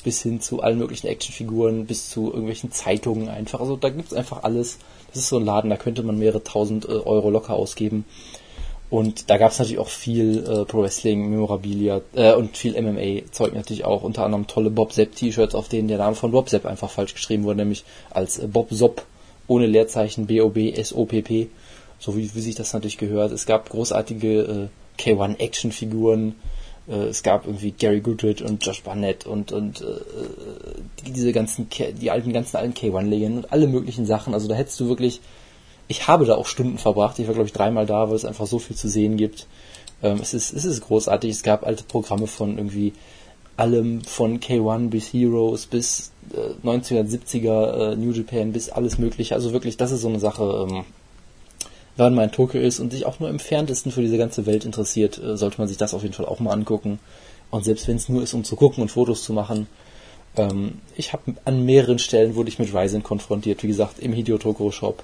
bis 0.04 0.22
hin 0.22 0.40
zu 0.40 0.62
allen 0.62 0.78
möglichen 0.78 1.08
Actionfiguren, 1.08 1.86
bis 1.86 2.08
zu 2.08 2.28
irgendwelchen 2.28 2.70
Zeitungen 2.70 3.28
einfach. 3.28 3.60
Also 3.60 3.76
da 3.76 3.90
gibt 3.90 4.12
es 4.12 4.14
einfach 4.16 4.44
alles. 4.44 4.78
Das 5.08 5.18
ist 5.18 5.28
so 5.28 5.38
ein 5.38 5.44
Laden, 5.44 5.68
da 5.68 5.76
könnte 5.76 6.04
man 6.04 6.16
mehrere 6.16 6.44
tausend 6.44 6.84
äh, 6.84 6.92
Euro 6.92 7.30
locker 7.30 7.54
ausgeben. 7.54 8.04
Und 8.90 9.30
da 9.30 9.38
gab 9.38 9.52
es 9.52 9.58
natürlich 9.60 9.78
auch 9.78 9.88
viel 9.88 10.38
äh, 10.38 10.64
Pro 10.64 10.82
Wrestling, 10.82 11.30
Memorabilia 11.30 12.00
äh, 12.14 12.34
und 12.34 12.56
viel 12.56 12.80
MMA-Zeug 12.80 13.54
natürlich 13.54 13.84
auch. 13.84 14.02
Unter 14.02 14.24
anderem 14.24 14.48
tolle 14.48 14.70
Bob 14.70 14.92
Sepp-T-Shirts, 14.92 15.54
auf 15.54 15.68
denen 15.68 15.86
der 15.86 15.98
Name 15.98 16.16
von 16.16 16.32
Bob 16.32 16.48
Sepp 16.48 16.66
einfach 16.66 16.90
falsch 16.90 17.14
geschrieben 17.14 17.44
wurde, 17.44 17.58
nämlich 17.58 17.84
als 18.10 18.40
äh, 18.40 18.48
Bob 18.48 18.68
Sopp 18.72 19.06
ohne 19.46 19.66
Leerzeichen 19.66 20.26
B-O-B-S-O-P-P. 20.26 21.48
So 22.00 22.16
wie, 22.16 22.34
wie 22.34 22.40
sich 22.40 22.56
das 22.56 22.72
natürlich 22.72 22.98
gehört. 22.98 23.30
Es 23.30 23.46
gab 23.46 23.70
großartige 23.70 24.68
äh, 24.98 25.00
K1-Action-Figuren. 25.00 26.34
Äh, 26.88 26.94
es 26.94 27.22
gab 27.22 27.46
irgendwie 27.46 27.70
Gary 27.70 28.00
Goodrich 28.00 28.42
und 28.42 28.66
Josh 28.66 28.82
Barnett 28.82 29.24
und, 29.24 29.52
und 29.52 29.82
äh, 29.82 31.06
diese 31.06 31.32
ganzen, 31.32 31.70
K 31.70 31.92
die 31.92 32.10
alten, 32.10 32.32
ganzen 32.32 32.56
alten 32.56 32.74
K1-Legenden 32.74 33.44
und 33.44 33.52
alle 33.52 33.68
möglichen 33.68 34.04
Sachen. 34.04 34.34
Also 34.34 34.48
da 34.48 34.56
hättest 34.56 34.80
du 34.80 34.88
wirklich 34.88 35.20
ich 35.90 36.06
habe 36.06 36.24
da 36.24 36.36
auch 36.36 36.46
Stunden 36.46 36.78
verbracht. 36.78 37.18
Ich 37.18 37.26
war, 37.26 37.34
glaube 37.34 37.48
ich, 37.48 37.52
dreimal 37.52 37.84
da, 37.84 38.08
weil 38.08 38.14
es 38.14 38.24
einfach 38.24 38.46
so 38.46 38.60
viel 38.60 38.76
zu 38.76 38.88
sehen 38.88 39.16
gibt. 39.16 39.48
Ähm, 40.04 40.20
es, 40.22 40.34
ist, 40.34 40.52
es 40.52 40.64
ist 40.64 40.82
großartig. 40.82 41.32
Es 41.32 41.42
gab 41.42 41.66
alte 41.66 41.82
Programme 41.82 42.28
von 42.28 42.58
irgendwie 42.58 42.92
allem, 43.56 44.02
von 44.02 44.38
K1 44.38 44.88
bis 44.88 45.12
Heroes 45.12 45.66
bis 45.66 46.12
äh, 46.32 46.64
1970er 46.64 47.92
äh, 47.92 47.96
New 47.96 48.12
Japan 48.12 48.52
bis 48.52 48.70
alles 48.70 48.98
mögliche. 48.98 49.34
Also 49.34 49.52
wirklich, 49.52 49.78
das 49.78 49.90
ist 49.90 50.02
so 50.02 50.08
eine 50.08 50.20
Sache. 50.20 50.68
Ähm, 50.70 50.84
wenn 51.96 52.14
man 52.14 52.26
in 52.26 52.32
Tokio 52.32 52.60
ist 52.60 52.78
und 52.78 52.92
sich 52.92 53.04
auch 53.04 53.18
nur 53.18 53.28
im 53.28 53.40
Ferntesten 53.40 53.90
für 53.90 54.00
diese 54.00 54.16
ganze 54.16 54.46
Welt 54.46 54.64
interessiert, 54.64 55.18
äh, 55.18 55.36
sollte 55.36 55.58
man 55.58 55.66
sich 55.66 55.76
das 55.76 55.92
auf 55.92 56.02
jeden 56.04 56.14
Fall 56.14 56.26
auch 56.26 56.38
mal 56.38 56.52
angucken. 56.52 57.00
Und 57.50 57.64
selbst 57.64 57.88
wenn 57.88 57.96
es 57.96 58.08
nur 58.08 58.22
ist, 58.22 58.32
um 58.32 58.44
zu 58.44 58.54
gucken 58.54 58.80
und 58.80 58.92
Fotos 58.92 59.24
zu 59.24 59.32
machen. 59.32 59.66
Ähm, 60.36 60.78
ich 60.96 61.12
habe 61.12 61.34
an 61.44 61.64
mehreren 61.64 61.98
Stellen 61.98 62.36
wurde 62.36 62.48
ich 62.48 62.60
mit 62.60 62.72
Ryzen 62.72 63.02
konfrontiert. 63.02 63.64
Wie 63.64 63.66
gesagt, 63.66 63.98
im 63.98 64.12
Hideo 64.12 64.38
Tokoro 64.38 64.70
Shop 64.70 65.02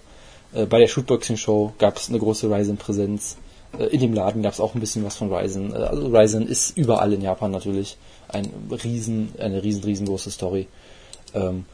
bei 0.65 0.79
der 0.79 0.89
Shootboxing-Show 0.89 1.75
gab 1.79 1.99
es 1.99 2.09
eine 2.09 2.19
große 2.19 2.51
Ryzen-Präsenz. 2.51 3.37
Äh, 3.79 3.87
in 3.87 4.01
dem 4.01 4.15
Laden 4.15 4.43
gab 4.43 4.53
es 4.53 4.61
auch 4.61 4.75
ein 4.75 4.81
bisschen 4.81 5.05
was 5.05 5.17
von 5.17 5.33
Ryzen. 5.33 5.73
Äh, 5.73 5.77
also 5.77 6.07
Ryzen 6.09 6.49
ist 6.49 6.77
überall 6.77 7.13
in 7.13 7.21
Japan 7.21 7.51
natürlich 7.51 7.99
ein 8.29 8.49
riesen, 8.83 9.33
eine 9.39 9.63
riesen, 9.63 9.85
riesengroße 9.85 10.31
Story. 10.31 10.69
Ähm, 11.35 11.65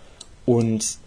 und 0.44 0.98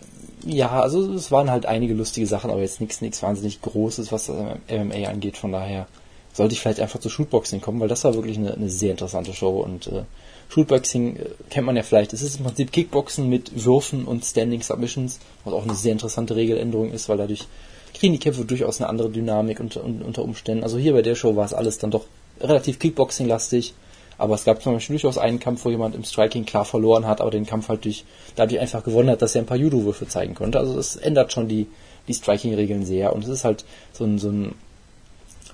ja, 0.46 0.80
also 0.80 1.14
es 1.14 1.32
waren 1.32 1.52
halt 1.52 1.66
einige 1.66 1.94
lustige 1.94 2.28
Sachen, 2.28 2.52
aber 2.52 2.62
jetzt 2.62 2.80
nichts, 2.80 3.02
nichts 3.02 3.22
wahnsinnig 3.22 3.62
Großes, 3.62 4.12
was 4.12 4.28
das 4.28 4.38
MMA 4.70 5.10
angeht. 5.10 5.38
Von 5.38 5.52
daher 5.52 5.88
sollte 6.34 6.54
ich 6.54 6.62
vielleicht 6.62 6.80
einfach 6.80 7.00
zu 7.00 7.10
Shootboxing 7.10 7.62
kommen, 7.62 7.80
weil 7.80 7.88
das 7.88 8.04
war 8.04 8.14
wirklich 8.14 8.38
eine, 8.38 8.54
eine 8.54 8.70
sehr 8.70 8.92
interessante 8.92 9.34
Show 9.34 9.60
und 9.60 9.88
äh, 9.88 10.04
Shootboxing 10.50 11.16
äh, 11.18 11.26
kennt 11.50 11.66
man 11.66 11.76
ja 11.76 11.84
vielleicht. 11.84 12.14
Es 12.14 12.22
ist 12.22 12.38
im 12.38 12.46
Prinzip 12.46 12.72
Kickboxen 12.72 13.30
mit 13.30 13.66
Würfen 13.66 14.06
und 14.06 14.24
Standing 14.24 14.62
Submissions, 14.62 15.20
was 15.44 15.54
auch 15.54 15.64
eine 15.64 15.76
sehr 15.76 15.92
interessante 15.92 16.36
Regeländerung 16.36 16.92
ist, 16.92 17.10
weil 17.10 17.18
dadurch 17.18 17.48
kriegen 17.94 18.14
die 18.14 18.20
Kämpfe 18.20 18.46
durchaus 18.46 18.80
eine 18.80 18.90
andere 18.90 19.10
Dynamik 19.10 19.60
unter, 19.60 19.84
unter 19.84 20.24
Umständen. 20.24 20.64
Also 20.64 20.78
hier 20.78 20.94
bei 20.94 21.02
der 21.02 21.16
Show 21.16 21.36
war 21.36 21.46
es 21.46 21.54
alles 21.54 21.78
dann 21.78 21.92
doch 21.92 22.06
relativ 22.40 22.80
Kickboxing-lastig. 22.80 23.74
Aber 24.18 24.36
es 24.36 24.46
gab 24.46 24.62
zum 24.62 24.74
Beispiel 24.74 24.96
durchaus 24.96 25.18
einen 25.18 25.40
Kampf, 25.40 25.66
wo 25.66 25.70
jemand 25.70 25.94
im 25.94 26.06
Striking 26.06 26.46
klar 26.46 26.64
verloren 26.64 27.06
hat, 27.06 27.20
aber 27.20 27.32
den 27.32 27.46
Kampf 27.46 27.68
halt 27.68 27.84
durch, 27.84 28.06
dadurch 28.36 28.62
einfach 28.62 28.84
gewonnen 28.84 29.10
hat, 29.10 29.22
dass 29.22 29.36
er 29.36 29.42
ein 29.42 29.46
paar 29.46 29.58
Judo-Würfe 29.58 30.08
zeigen 30.08 30.36
konnte. 30.36 30.58
Also 30.58 30.80
es 30.80 30.96
ändert 30.96 31.34
schon 31.34 31.50
die, 31.50 31.68
die 32.08 32.14
Striking-Regeln 32.14 32.86
sehr. 32.86 33.14
Und 33.14 33.24
es 33.24 33.30
ist 33.30 33.44
halt 33.44 33.66
so 33.92 34.06
ein, 34.06 34.18
so 34.18 34.30
ein 34.30 34.56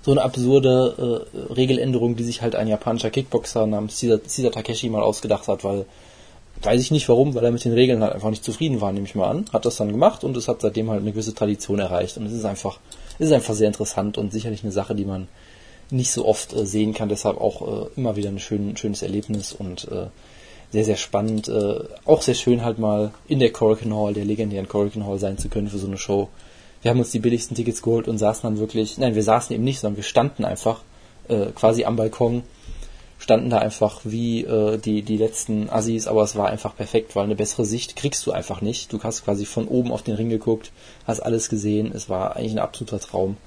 so 0.03 0.11
eine 0.11 0.21
absurde 0.21 1.27
äh, 1.33 1.53
Regeländerung, 1.53 2.15
die 2.15 2.23
sich 2.23 2.41
halt 2.41 2.55
ein 2.55 2.67
japanischer 2.67 3.11
Kickboxer 3.11 3.67
namens 3.67 3.99
Sida 3.99 4.49
Takeshi 4.49 4.89
mal 4.89 5.03
ausgedacht 5.03 5.47
hat, 5.47 5.63
weil 5.63 5.85
weiß 6.63 6.81
ich 6.81 6.91
nicht 6.91 7.09
warum, 7.09 7.33
weil 7.33 7.43
er 7.43 7.51
mit 7.51 7.65
den 7.65 7.73
Regeln 7.73 8.01
halt 8.01 8.13
einfach 8.13 8.29
nicht 8.29 8.43
zufrieden 8.43 8.81
war, 8.81 8.91
nehme 8.91 9.05
ich 9.05 9.15
mal 9.15 9.29
an. 9.29 9.45
Hat 9.51 9.65
das 9.65 9.77
dann 9.77 9.91
gemacht 9.91 10.23
und 10.23 10.37
es 10.37 10.47
hat 10.47 10.61
seitdem 10.61 10.89
halt 10.89 11.01
eine 11.01 11.11
gewisse 11.11 11.33
Tradition 11.33 11.79
erreicht. 11.79 12.17
Und 12.17 12.25
es 12.25 12.33
ist 12.33 12.45
einfach, 12.45 12.79
es 13.19 13.27
ist 13.27 13.33
einfach 13.33 13.53
sehr 13.53 13.67
interessant 13.67 14.17
und 14.17 14.31
sicherlich 14.31 14.63
eine 14.63 14.71
Sache, 14.71 14.95
die 14.95 15.05
man 15.05 15.27
nicht 15.89 16.11
so 16.11 16.25
oft 16.25 16.53
äh, 16.53 16.65
sehen 16.65 16.93
kann. 16.93 17.09
Deshalb 17.09 17.39
auch 17.39 17.61
äh, 17.85 17.89
immer 17.95 18.15
wieder 18.15 18.29
ein 18.29 18.39
schön, 18.39 18.77
schönes 18.77 19.01
Erlebnis 19.01 19.53
und 19.53 19.87
äh, 19.91 20.07
sehr, 20.71 20.85
sehr 20.85 20.97
spannend. 20.97 21.47
Äh, 21.47 21.79
auch 22.05 22.21
sehr 22.21 22.35
schön 22.35 22.63
halt 22.63 22.79
mal 22.79 23.11
in 23.27 23.39
der 23.39 23.51
Corrigan 23.51 23.95
Hall, 23.95 24.13
der 24.13 24.25
legendären 24.25 24.67
Corrigan 24.67 25.05
Hall 25.05 25.19
sein 25.19 25.37
zu 25.37 25.49
können 25.49 25.67
für 25.67 25.79
so 25.79 25.87
eine 25.87 25.97
Show. 25.97 26.29
Wir 26.81 26.91
haben 26.91 26.99
uns 26.99 27.11
die 27.11 27.19
billigsten 27.19 27.55
Tickets 27.55 27.81
geholt 27.81 28.07
und 28.07 28.17
saßen 28.17 28.43
dann 28.43 28.59
wirklich, 28.59 28.97
nein, 28.97 29.15
wir 29.15 29.23
saßen 29.23 29.53
eben 29.53 29.63
nicht, 29.63 29.79
sondern 29.79 29.97
wir 29.97 30.03
standen 30.03 30.45
einfach 30.45 30.81
äh, 31.27 31.47
quasi 31.55 31.85
am 31.85 31.95
Balkon, 31.95 32.43
standen 33.19 33.51
da 33.51 33.59
einfach 33.59 34.01
wie 34.03 34.43
äh, 34.43 34.77
die, 34.77 35.03
die 35.03 35.17
letzten 35.17 35.69
Assis, 35.69 36.07
aber 36.07 36.23
es 36.23 36.35
war 36.35 36.47
einfach 36.47 36.75
perfekt, 36.75 37.15
weil 37.15 37.25
eine 37.25 37.35
bessere 37.35 37.65
Sicht 37.65 37.95
kriegst 37.95 38.25
du 38.25 38.31
einfach 38.31 38.61
nicht. 38.61 38.91
Du 38.91 39.01
hast 39.03 39.23
quasi 39.23 39.45
von 39.45 39.67
oben 39.67 39.91
auf 39.91 40.01
den 40.01 40.15
Ring 40.15 40.29
geguckt, 40.29 40.71
hast 41.05 41.19
alles 41.19 41.49
gesehen, 41.49 41.91
es 41.93 42.09
war 42.09 42.35
eigentlich 42.35 42.53
ein 42.53 42.59
absoluter 42.59 42.99
Traum. 42.99 43.37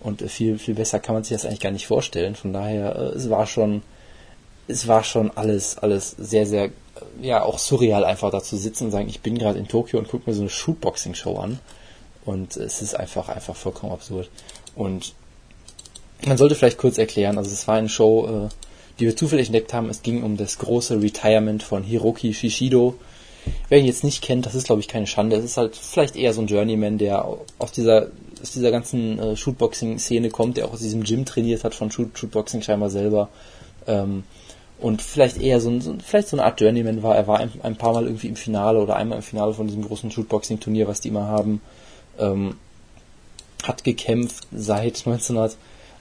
Und 0.00 0.22
äh, 0.22 0.28
viel, 0.28 0.58
viel 0.58 0.74
besser 0.74 0.98
kann 0.98 1.14
man 1.14 1.22
sich 1.22 1.36
das 1.36 1.46
eigentlich 1.46 1.60
gar 1.60 1.70
nicht 1.70 1.86
vorstellen. 1.86 2.34
Von 2.34 2.52
daher, 2.52 2.96
äh, 2.96 3.16
es 3.16 3.30
war 3.30 3.46
schon, 3.46 3.82
es 4.66 4.88
war 4.88 5.04
schon 5.04 5.30
alles, 5.36 5.78
alles 5.78 6.16
sehr, 6.18 6.46
sehr, 6.46 6.70
ja, 7.20 7.44
auch 7.44 7.58
surreal 7.60 8.04
einfach 8.04 8.30
da 8.30 8.42
zu 8.42 8.56
sitzen 8.56 8.86
und 8.86 8.90
sagen, 8.90 9.08
ich 9.08 9.20
bin 9.20 9.38
gerade 9.38 9.58
in 9.60 9.68
Tokio 9.68 10.00
und 10.00 10.08
gucke 10.08 10.28
mir 10.28 10.34
so 10.34 10.42
eine 10.42 10.50
Shootboxing-Show 10.50 11.36
an. 11.36 11.60
Und 12.24 12.56
es 12.56 12.82
ist 12.82 12.94
einfach, 12.94 13.28
einfach 13.28 13.56
vollkommen 13.56 13.92
absurd. 13.92 14.30
Und 14.74 15.14
man 16.26 16.38
sollte 16.38 16.54
vielleicht 16.54 16.78
kurz 16.78 16.98
erklären, 16.98 17.38
also 17.38 17.50
es 17.50 17.66
war 17.66 17.76
eine 17.76 17.88
Show, 17.88 18.26
äh, 18.26 18.48
die 18.98 19.06
wir 19.06 19.16
zufällig 19.16 19.48
entdeckt 19.48 19.74
haben. 19.74 19.88
Es 19.88 20.02
ging 20.02 20.22
um 20.22 20.36
das 20.36 20.58
große 20.58 21.00
Retirement 21.02 21.62
von 21.62 21.82
Hiroki 21.82 22.32
Shishido. 22.34 22.94
Wer 23.68 23.78
ihn 23.78 23.86
jetzt 23.86 24.04
nicht 24.04 24.22
kennt, 24.22 24.46
das 24.46 24.54
ist 24.54 24.66
glaube 24.66 24.80
ich 24.80 24.88
keine 24.88 25.08
Schande. 25.08 25.36
Es 25.36 25.44
ist 25.44 25.56
halt 25.56 25.74
vielleicht 25.74 26.14
eher 26.14 26.32
so 26.32 26.42
ein 26.42 26.46
Journeyman, 26.46 26.98
der 26.98 27.24
aus 27.58 27.72
dieser, 27.72 28.08
aus 28.40 28.52
dieser 28.52 28.70
ganzen 28.70 29.18
äh, 29.18 29.36
Shootboxing-Szene 29.36 30.30
kommt, 30.30 30.56
der 30.56 30.66
auch 30.66 30.72
aus 30.72 30.80
diesem 30.80 31.02
Gym 31.02 31.24
trainiert 31.24 31.64
hat 31.64 31.74
von 31.74 31.90
Shoot, 31.90 32.16
Shootboxing 32.16 32.62
scheinbar 32.62 32.90
selber. 32.90 33.30
Ähm, 33.88 34.22
und 34.78 35.02
vielleicht 35.02 35.40
eher 35.40 35.60
so, 35.60 35.70
ein, 35.70 35.80
so, 35.80 35.94
vielleicht 36.04 36.28
so 36.28 36.36
eine 36.36 36.44
Art 36.44 36.60
Journeyman 36.60 37.02
war. 37.02 37.16
Er 37.16 37.26
war 37.26 37.38
ein, 37.38 37.50
ein, 37.62 37.76
paar 37.76 37.92
Mal 37.92 38.04
irgendwie 38.04 38.28
im 38.28 38.36
Finale 38.36 38.80
oder 38.80 38.96
einmal 38.96 39.18
im 39.18 39.22
Finale 39.22 39.54
von 39.54 39.66
diesem 39.66 39.84
großen 39.84 40.10
Shootboxing-Turnier, 40.10 40.86
was 40.86 41.00
die 41.00 41.08
immer 41.08 41.26
haben 41.26 41.60
ähm, 42.18 42.56
hat 43.62 43.84
gekämpft 43.84 44.46
seit 44.52 45.06
1900, 45.06 45.56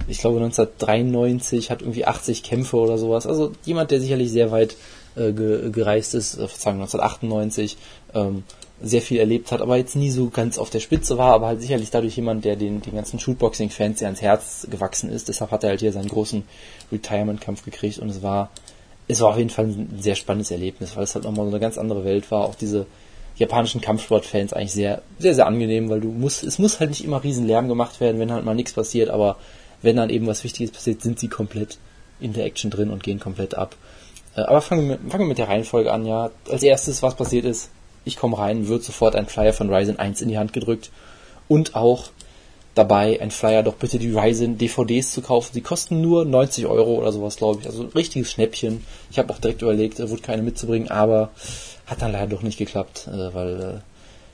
ich 0.07 0.19
glaube 0.19 0.37
1993, 0.37 1.69
hat 1.69 1.81
irgendwie 1.81 2.05
80 2.05 2.43
Kämpfe 2.43 2.77
oder 2.77 2.97
sowas. 2.97 3.27
Also 3.27 3.51
jemand, 3.65 3.91
der 3.91 4.01
sicherlich 4.01 4.31
sehr 4.31 4.51
weit 4.51 4.75
äh, 5.15 5.31
ge 5.31 5.69
gereist 5.71 6.15
ist, 6.15 6.35
äh, 6.35 6.47
Verzeihung, 6.47 6.81
1998, 6.81 7.77
ähm, 8.13 8.43
sehr 8.81 9.01
viel 9.01 9.19
erlebt 9.19 9.51
hat, 9.51 9.61
aber 9.61 9.77
jetzt 9.77 9.95
nie 9.95 10.09
so 10.09 10.29
ganz 10.29 10.57
auf 10.57 10.71
der 10.71 10.79
Spitze 10.79 11.17
war, 11.17 11.33
aber 11.33 11.47
halt 11.47 11.61
sicherlich 11.61 11.91
dadurch 11.91 12.15
jemand, 12.15 12.45
der 12.45 12.55
den, 12.55 12.81
den 12.81 12.95
ganzen 12.95 13.19
Shootboxing-Fans 13.19 13.99
sehr 13.99 14.07
ans 14.07 14.21
Herz 14.21 14.67
gewachsen 14.69 15.11
ist. 15.11 15.27
Deshalb 15.29 15.51
hat 15.51 15.63
er 15.63 15.71
halt 15.71 15.81
hier 15.81 15.93
seinen 15.93 16.09
großen 16.09 16.43
Retirement-Kampf 16.91 17.63
gekriegt 17.63 17.99
und 17.99 18.09
es 18.09 18.23
war, 18.23 18.49
es 19.07 19.21
war 19.21 19.29
auf 19.29 19.37
jeden 19.37 19.51
Fall 19.51 19.65
ein 19.65 19.99
sehr 19.99 20.15
spannendes 20.15 20.49
Erlebnis, 20.49 20.95
weil 20.95 21.03
es 21.03 21.13
halt 21.13 21.25
nochmal 21.25 21.45
so 21.45 21.51
eine 21.51 21.59
ganz 21.59 21.77
andere 21.77 22.03
Welt 22.05 22.31
war. 22.31 22.45
Auch 22.45 22.55
diese, 22.55 22.87
japanischen 23.35 23.81
Kampfsportfans 23.81 24.53
eigentlich 24.53 24.73
sehr, 24.73 25.01
sehr, 25.19 25.35
sehr 25.35 25.47
angenehm, 25.47 25.89
weil 25.89 26.01
du 26.01 26.09
musst, 26.09 26.43
es 26.43 26.59
muss 26.59 26.79
halt 26.79 26.89
nicht 26.89 27.03
immer 27.03 27.23
riesen 27.23 27.47
Lärm 27.47 27.67
gemacht 27.67 27.99
werden, 27.99 28.19
wenn 28.19 28.31
halt 28.31 28.45
mal 28.45 28.55
nichts 28.55 28.73
passiert, 28.73 29.09
aber 29.09 29.37
wenn 29.81 29.95
dann 29.95 30.09
eben 30.09 30.27
was 30.27 30.43
Wichtiges 30.43 30.71
passiert, 30.71 31.01
sind 31.01 31.19
sie 31.19 31.27
komplett 31.27 31.77
in 32.19 32.33
der 32.33 32.45
Action 32.45 32.69
drin 32.69 32.91
und 32.91 33.03
gehen 33.03 33.19
komplett 33.19 33.55
ab. 33.55 33.75
Äh, 34.35 34.41
aber 34.41 34.61
fangen 34.61 34.87
wir, 34.87 34.97
mit, 34.97 35.11
fangen 35.11 35.23
wir 35.23 35.29
mit 35.29 35.37
der 35.37 35.47
Reihenfolge 35.47 35.91
an, 35.91 36.05
ja. 36.05 36.29
Als 36.49 36.63
erstes, 36.63 37.01
was 37.01 37.15
passiert 37.15 37.45
ist, 37.45 37.69
ich 38.05 38.17
komme 38.17 38.37
rein, 38.37 38.67
wird 38.67 38.83
sofort 38.83 39.15
ein 39.15 39.27
Flyer 39.27 39.53
von 39.53 39.73
Ryzen 39.73 39.99
1 39.99 40.21
in 40.21 40.29
die 40.29 40.37
Hand 40.37 40.53
gedrückt 40.53 40.91
und 41.47 41.75
auch 41.75 42.09
dabei 42.75 43.21
ein 43.21 43.31
Flyer, 43.31 43.63
doch 43.63 43.75
bitte 43.75 43.99
die 43.99 44.11
Ryzen 44.11 44.57
DVDs 44.57 45.11
zu 45.11 45.21
kaufen. 45.21 45.51
Sie 45.53 45.61
kosten 45.61 46.01
nur 46.01 46.25
90 46.25 46.65
Euro 46.67 46.95
oder 46.95 47.11
sowas, 47.11 47.35
glaube 47.35 47.59
ich. 47.61 47.67
Also 47.67 47.83
ein 47.83 47.89
richtiges 47.89 48.31
Schnäppchen. 48.31 48.85
Ich 49.09 49.19
habe 49.19 49.33
auch 49.33 49.39
direkt 49.39 49.61
überlegt, 49.61 49.99
äh, 49.99 50.09
wurde 50.09 50.21
keine 50.21 50.41
mitzubringen, 50.41 50.89
aber 50.89 51.31
hat 51.85 52.01
dann 52.01 52.13
leider 52.13 52.27
doch 52.27 52.43
nicht 52.43 52.57
geklappt, 52.57 53.07
äh, 53.07 53.33
weil 53.33 53.61
äh, 53.61 53.91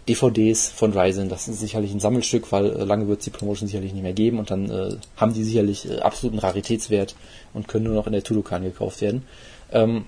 DVDs 0.07 0.69
von 0.69 0.93
Ryzen, 0.93 1.29
das 1.29 1.47
ist 1.47 1.59
sicherlich 1.59 1.91
ein 1.91 1.99
Sammelstück, 1.99 2.51
weil 2.51 2.67
äh, 2.67 2.83
lange 2.83 3.07
wird 3.07 3.19
es 3.19 3.25
die 3.25 3.31
Promotion 3.31 3.67
sicherlich 3.67 3.93
nicht 3.93 4.03
mehr 4.03 4.13
geben 4.13 4.39
und 4.39 4.51
dann 4.51 4.69
äh, 4.69 4.95
haben 5.17 5.33
die 5.33 5.43
sicherlich 5.43 5.89
äh, 5.89 5.99
absoluten 5.99 6.39
Raritätswert 6.39 7.15
und 7.53 7.67
können 7.67 7.85
nur 7.85 7.95
noch 7.95 8.07
in 8.07 8.13
der 8.13 8.23
Tudokan 8.23 8.63
gekauft 8.63 9.01
werden. 9.01 9.23
Ähm, 9.71 10.05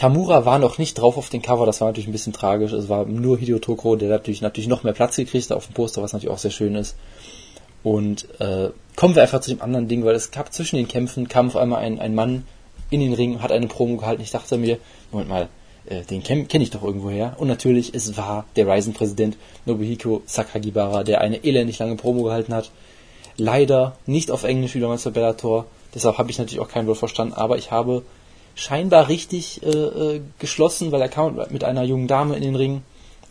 Tamura 0.00 0.46
war 0.46 0.58
noch 0.58 0.78
nicht 0.78 0.94
drauf 0.94 1.18
auf 1.18 1.28
den 1.28 1.42
Cover, 1.42 1.66
das 1.66 1.82
war 1.82 1.88
natürlich 1.88 2.08
ein 2.08 2.12
bisschen 2.12 2.32
tragisch. 2.32 2.72
Es 2.72 2.88
war 2.88 3.04
nur 3.04 3.36
Hideo 3.36 3.58
Tokoro, 3.58 3.96
der 3.96 4.08
natürlich, 4.08 4.40
natürlich 4.40 4.66
noch 4.66 4.82
mehr 4.82 4.94
Platz 4.94 5.16
gekriegt 5.16 5.50
hat 5.50 5.56
auf 5.58 5.66
dem 5.66 5.74
Poster, 5.74 6.00
was 6.00 6.14
natürlich 6.14 6.32
auch 6.32 6.38
sehr 6.38 6.50
schön 6.50 6.74
ist. 6.74 6.96
Und 7.82 8.26
äh, 8.40 8.70
kommen 8.96 9.14
wir 9.14 9.20
einfach 9.20 9.42
zu 9.42 9.50
dem 9.50 9.60
anderen 9.60 9.88
Ding, 9.88 10.02
weil 10.02 10.14
es 10.14 10.30
gab 10.30 10.54
zwischen 10.54 10.76
den 10.76 10.88
Kämpfen, 10.88 11.28
kam 11.28 11.48
auf 11.48 11.56
einmal 11.56 11.82
ein, 11.82 12.00
ein 12.00 12.14
Mann 12.14 12.46
in 12.88 13.00
den 13.00 13.12
Ring, 13.12 13.42
hat 13.42 13.52
eine 13.52 13.66
Promo 13.66 13.98
gehalten. 13.98 14.22
Ich 14.22 14.30
dachte 14.30 14.56
mir, 14.56 14.78
Moment 15.12 15.28
mal, 15.28 15.48
äh, 15.84 16.00
den 16.00 16.22
kenne 16.22 16.46
kenn 16.46 16.62
ich 16.62 16.70
doch 16.70 16.82
irgendwoher. 16.82 17.34
Und 17.36 17.48
natürlich, 17.48 17.94
es 17.94 18.16
war 18.16 18.46
der 18.56 18.68
Ryzen-Präsident 18.68 19.36
Nobuhiko 19.66 20.22
Sakagibara, 20.24 21.04
der 21.04 21.20
eine 21.20 21.44
elendig 21.44 21.78
lange 21.78 21.96
Promo 21.96 22.22
gehalten 22.22 22.54
hat. 22.54 22.70
Leider 23.36 23.98
nicht 24.06 24.30
auf 24.30 24.44
Englisch 24.44 24.74
wie 24.74 24.80
damals 24.80 25.04
bei 25.04 25.10
Bellator. 25.10 25.66
Deshalb 25.94 26.16
habe 26.16 26.30
ich 26.30 26.38
natürlich 26.38 26.60
auch 26.60 26.70
kein 26.70 26.86
Wort 26.86 26.96
verstanden, 26.96 27.34
aber 27.34 27.58
ich 27.58 27.70
habe 27.70 28.02
scheinbar 28.54 29.08
richtig 29.08 29.62
äh, 29.62 29.68
äh, 29.68 30.20
geschlossen, 30.38 30.92
weil 30.92 31.00
er 31.00 31.08
kam 31.08 31.40
mit 31.50 31.64
einer 31.64 31.82
jungen 31.82 32.08
Dame 32.08 32.36
in 32.36 32.42
den 32.42 32.56
Ring 32.56 32.82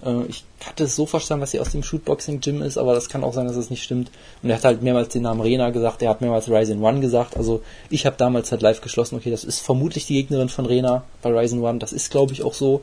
äh, 0.03 0.24
ich 0.28 0.43
hatte 0.65 0.86
es 0.86 0.95
so 0.95 1.05
verstanden, 1.05 1.41
dass 1.41 1.51
sie 1.51 1.59
aus 1.59 1.72
dem 1.72 1.84
Shootboxing-Gym 1.84 2.61
ist, 2.61 2.78
aber 2.78 2.93
das 2.93 3.09
kann 3.09 3.24
auch 3.24 3.34
sein, 3.34 3.47
dass 3.47 3.55
es 3.55 3.70
nicht 3.70 3.84
stimmt. 3.84 4.11
Und 4.41 4.49
er 4.49 4.57
hat 4.57 4.65
halt 4.65 4.82
mehrmals 4.82 5.09
den 5.09 5.24
Namen 5.24 5.41
Rena 5.41 5.70
gesagt, 5.70 6.01
er 6.01 6.09
hat 6.09 6.22
mehrmals 6.22 6.49
Ryzen 6.49 6.82
One 6.82 6.99
gesagt. 6.99 7.38
Also 7.38 7.61
ich 7.89 8.05
habe 8.05 8.15
damals 8.17 8.51
halt 8.51 8.61
live 8.61 8.82
geschlossen, 8.82 9.15
okay, 9.15 9.32
das 9.32 9.43
ist 9.43 9.59
vermutlich 9.59 10.05
die 10.05 10.15
Gegnerin 10.15 10.49
von 10.49 10.65
Rena 10.65 11.03
bei 11.22 11.32
Ryzen 11.32 11.61
One. 11.61 11.80
Das 11.80 11.93
ist, 11.93 12.11
glaube 12.11 12.34
ich, 12.34 12.43
auch 12.43 12.53
so. 12.53 12.82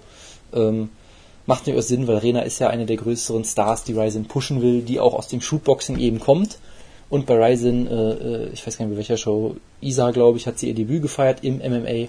Ähm, 0.53 0.91
macht 1.47 1.67
nicht 1.67 1.81
Sinn, 1.83 2.09
weil 2.09 2.19
Rena 2.19 2.41
ist 2.41 2.59
ja 2.59 2.69
eine 2.69 2.87
der 2.87 2.97
größeren 2.97 3.45
Stars, 3.45 3.85
die 3.85 3.93
Ryzen 3.93 4.27
pushen 4.27 4.63
will, 4.63 4.83
die 4.83 4.99
auch 4.99 5.15
aus 5.15 5.29
dem 5.29 5.41
Shootboxing 5.41 5.99
eben 5.99 6.19
kommt. 6.19 6.59
Und 7.09 7.27
bei 7.27 7.35
Ryzen, 7.37 7.87
äh, 7.87 7.93
äh, 7.93 8.49
ich 8.53 8.67
weiß 8.67 8.79
gar 8.79 8.85
nicht 8.85 8.95
bei 8.95 8.99
welcher 8.99 9.17
Show, 9.17 9.57
Isa, 9.81 10.11
glaube 10.11 10.39
ich, 10.39 10.47
hat 10.49 10.59
sie 10.59 10.69
ihr 10.69 10.75
Debüt 10.75 11.03
gefeiert 11.03 11.45
im 11.45 11.59
MMA 11.59 12.09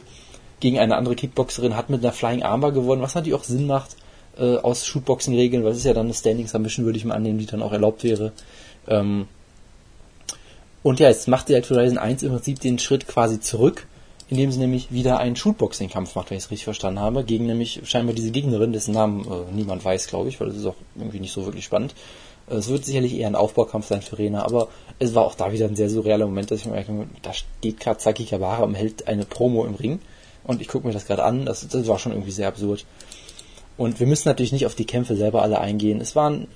gegen 0.59 0.79
eine 0.79 0.95
andere 0.95 1.15
Kickboxerin, 1.15 1.75
hat 1.75 1.89
mit 1.89 2.03
einer 2.03 2.13
Flying 2.13 2.43
Armbar 2.43 2.71
gewonnen, 2.71 3.01
was 3.01 3.15
natürlich 3.15 3.39
auch 3.39 3.43
Sinn 3.43 3.67
macht 3.67 3.95
äh, 4.37 4.57
aus 4.57 4.85
Shootboxing-Regeln, 4.85 5.63
weil 5.63 5.71
es 5.71 5.79
ist 5.79 5.85
ja 5.85 5.93
dann 5.93 6.07
eine 6.07 6.13
Standing 6.13 6.47
Submission, 6.47 6.85
würde 6.85 6.97
ich 6.97 7.05
mal 7.05 7.15
annehmen, 7.15 7.39
die 7.39 7.45
dann 7.45 7.61
auch 7.61 7.71
erlaubt 7.71 8.03
wäre. 8.03 8.31
Ähm, 8.87 9.27
und 10.83 10.99
ja, 10.99 11.09
jetzt 11.09 11.27
macht 11.27 11.49
der 11.49 11.61
Horizon 11.61 11.97
1 11.97 12.23
im 12.23 12.31
Prinzip 12.31 12.59
den 12.59 12.79
Schritt 12.79 13.07
quasi 13.07 13.39
zurück, 13.39 13.87
indem 14.29 14.51
sie 14.51 14.59
nämlich 14.59 14.91
wieder 14.91 15.19
einen 15.19 15.35
Shootboxing-Kampf 15.35 16.15
macht, 16.15 16.29
wenn 16.29 16.37
ich 16.37 16.45
es 16.45 16.51
richtig 16.51 16.65
verstanden 16.65 16.99
habe, 16.99 17.23
gegen 17.23 17.45
nämlich 17.45 17.81
scheinbar 17.85 18.15
diese 18.15 18.31
Gegnerin, 18.31 18.73
dessen 18.73 18.93
Namen 18.93 19.25
äh, 19.25 19.53
niemand 19.53 19.83
weiß, 19.83 20.07
glaube 20.07 20.29
ich, 20.29 20.39
weil 20.39 20.47
das 20.47 20.57
ist 20.57 20.65
auch 20.65 20.75
irgendwie 20.95 21.19
nicht 21.19 21.33
so 21.33 21.45
wirklich 21.45 21.65
spannend. 21.65 21.93
Äh, 22.49 22.55
es 22.55 22.69
wird 22.69 22.85
sicherlich 22.85 23.15
eher 23.15 23.27
ein 23.27 23.35
Aufbaukampf 23.35 23.87
sein 23.87 24.01
für 24.01 24.17
Rena, 24.17 24.43
aber 24.43 24.69
es 24.99 25.15
war 25.15 25.25
auch 25.25 25.35
da 25.35 25.51
wieder 25.51 25.65
ein 25.65 25.75
sehr 25.75 25.89
surrealer 25.89 26.25
Moment, 26.25 26.51
dass 26.51 26.59
ich 26.59 26.65
mir 26.65 26.73
merke, 26.73 27.07
da 27.21 27.33
steht 27.33 27.79
gerade 27.79 27.99
Saki 27.99 28.25
Kabara 28.25 28.63
und 28.63 28.75
hält 28.75 29.07
eine 29.07 29.25
Promo 29.25 29.65
im 29.65 29.75
Ring 29.75 29.99
und 30.47 30.61
ich 30.61 30.67
gucke 30.67 30.87
mir 30.87 30.93
das 30.93 31.05
gerade 31.05 31.23
an, 31.23 31.45
das, 31.45 31.67
das 31.67 31.87
war 31.87 31.99
schon 31.99 32.13
irgendwie 32.13 32.31
sehr 32.31 32.47
absurd. 32.47 32.85
Und 33.77 33.99
wir 33.99 34.07
müssen 34.07 34.27
natürlich 34.27 34.51
nicht 34.51 34.65
auf 34.65 34.75
die 34.75 34.85
Kämpfe 34.85 35.15
selber 35.15 35.43
alle 35.43 35.59
eingehen. 35.59 36.01
Es 36.01 36.15
waren 36.15 36.47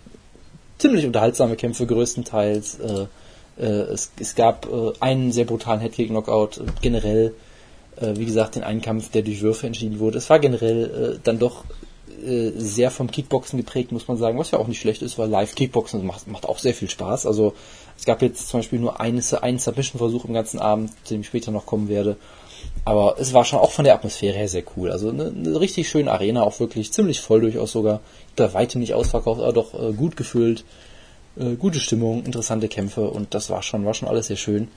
ziemlich 0.79 1.05
unterhaltsame 1.05 1.55
Kämpfe 1.55 1.85
größtenteils. 1.85 2.79
Äh, 2.79 3.05
äh, 3.59 3.65
es, 3.65 4.11
es, 4.19 4.33
gab 4.35 4.65
äh, 4.65 4.93
einen 4.99 5.31
sehr 5.31 5.45
brutalen 5.45 5.81
Headkick-Knockout. 5.81 6.61
Generell, 6.81 7.35
äh, 7.97 8.15
wie 8.15 8.25
gesagt, 8.25 8.55
den 8.55 8.63
einen 8.63 8.81
Kampf, 8.81 9.11
der 9.11 9.21
durch 9.21 9.41
Würfe 9.41 9.67
entschieden 9.67 9.99
wurde. 9.99 10.17
Es 10.17 10.29
war 10.31 10.39
generell 10.39 11.15
äh, 11.15 11.19
dann 11.23 11.37
doch 11.37 11.63
äh, 12.25 12.51
sehr 12.55 12.89
vom 12.91 13.11
Kickboxen 13.11 13.57
geprägt, 13.57 13.91
muss 13.91 14.07
man 14.07 14.17
sagen, 14.17 14.39
was 14.39 14.51
ja 14.51 14.59
auch 14.59 14.67
nicht 14.67 14.81
schlecht 14.81 15.03
ist, 15.03 15.19
weil 15.19 15.29
Live-Kickboxen 15.29 16.05
macht, 16.05 16.27
macht 16.27 16.47
auch 16.47 16.57
sehr 16.57 16.73
viel 16.73 16.89
Spaß. 16.89 17.27
Also 17.27 17.53
es 17.97 18.05
gab 18.05 18.21
jetzt 18.23 18.47
zum 18.47 18.61
Beispiel 18.61 18.79
nur 18.79 18.99
eine, 18.99 19.21
einen 19.43 19.59
Submission-Versuch 19.59 20.25
im 20.25 20.33
ganzen 20.33 20.59
Abend, 20.59 20.91
zu 21.03 21.13
dem 21.13 21.21
ich 21.21 21.27
später 21.27 21.51
noch 21.51 21.67
kommen 21.67 21.87
werde. 21.87 22.17
Aber 22.83 23.15
es 23.19 23.33
war 23.33 23.45
schon 23.45 23.59
auch 23.59 23.71
von 23.71 23.85
der 23.85 23.93
Atmosphäre 23.93 24.37
her 24.37 24.47
sehr 24.47 24.63
cool. 24.75 24.91
Also 24.91 25.09
eine, 25.09 25.27
eine 25.27 25.59
richtig 25.59 25.87
schöne 25.87 26.11
Arena, 26.11 26.43
auch 26.43 26.59
wirklich 26.59 26.91
ziemlich 26.91 27.19
voll 27.19 27.41
durchaus 27.41 27.71
sogar. 27.71 28.01
Da 28.35 28.53
weitem 28.53 28.81
nicht 28.81 28.93
ausverkauft, 28.93 29.41
aber 29.41 29.53
doch 29.53 29.73
äh, 29.73 29.93
gut 29.93 30.17
gefüllt. 30.17 30.63
Äh, 31.37 31.55
gute 31.55 31.79
Stimmung, 31.79 32.23
interessante 32.25 32.67
Kämpfe 32.67 33.09
und 33.09 33.33
das 33.33 33.49
war 33.49 33.63
schon, 33.63 33.85
war 33.85 33.93
schon 33.93 34.09
alles 34.09 34.27
sehr 34.27 34.37
schön. 34.37 34.67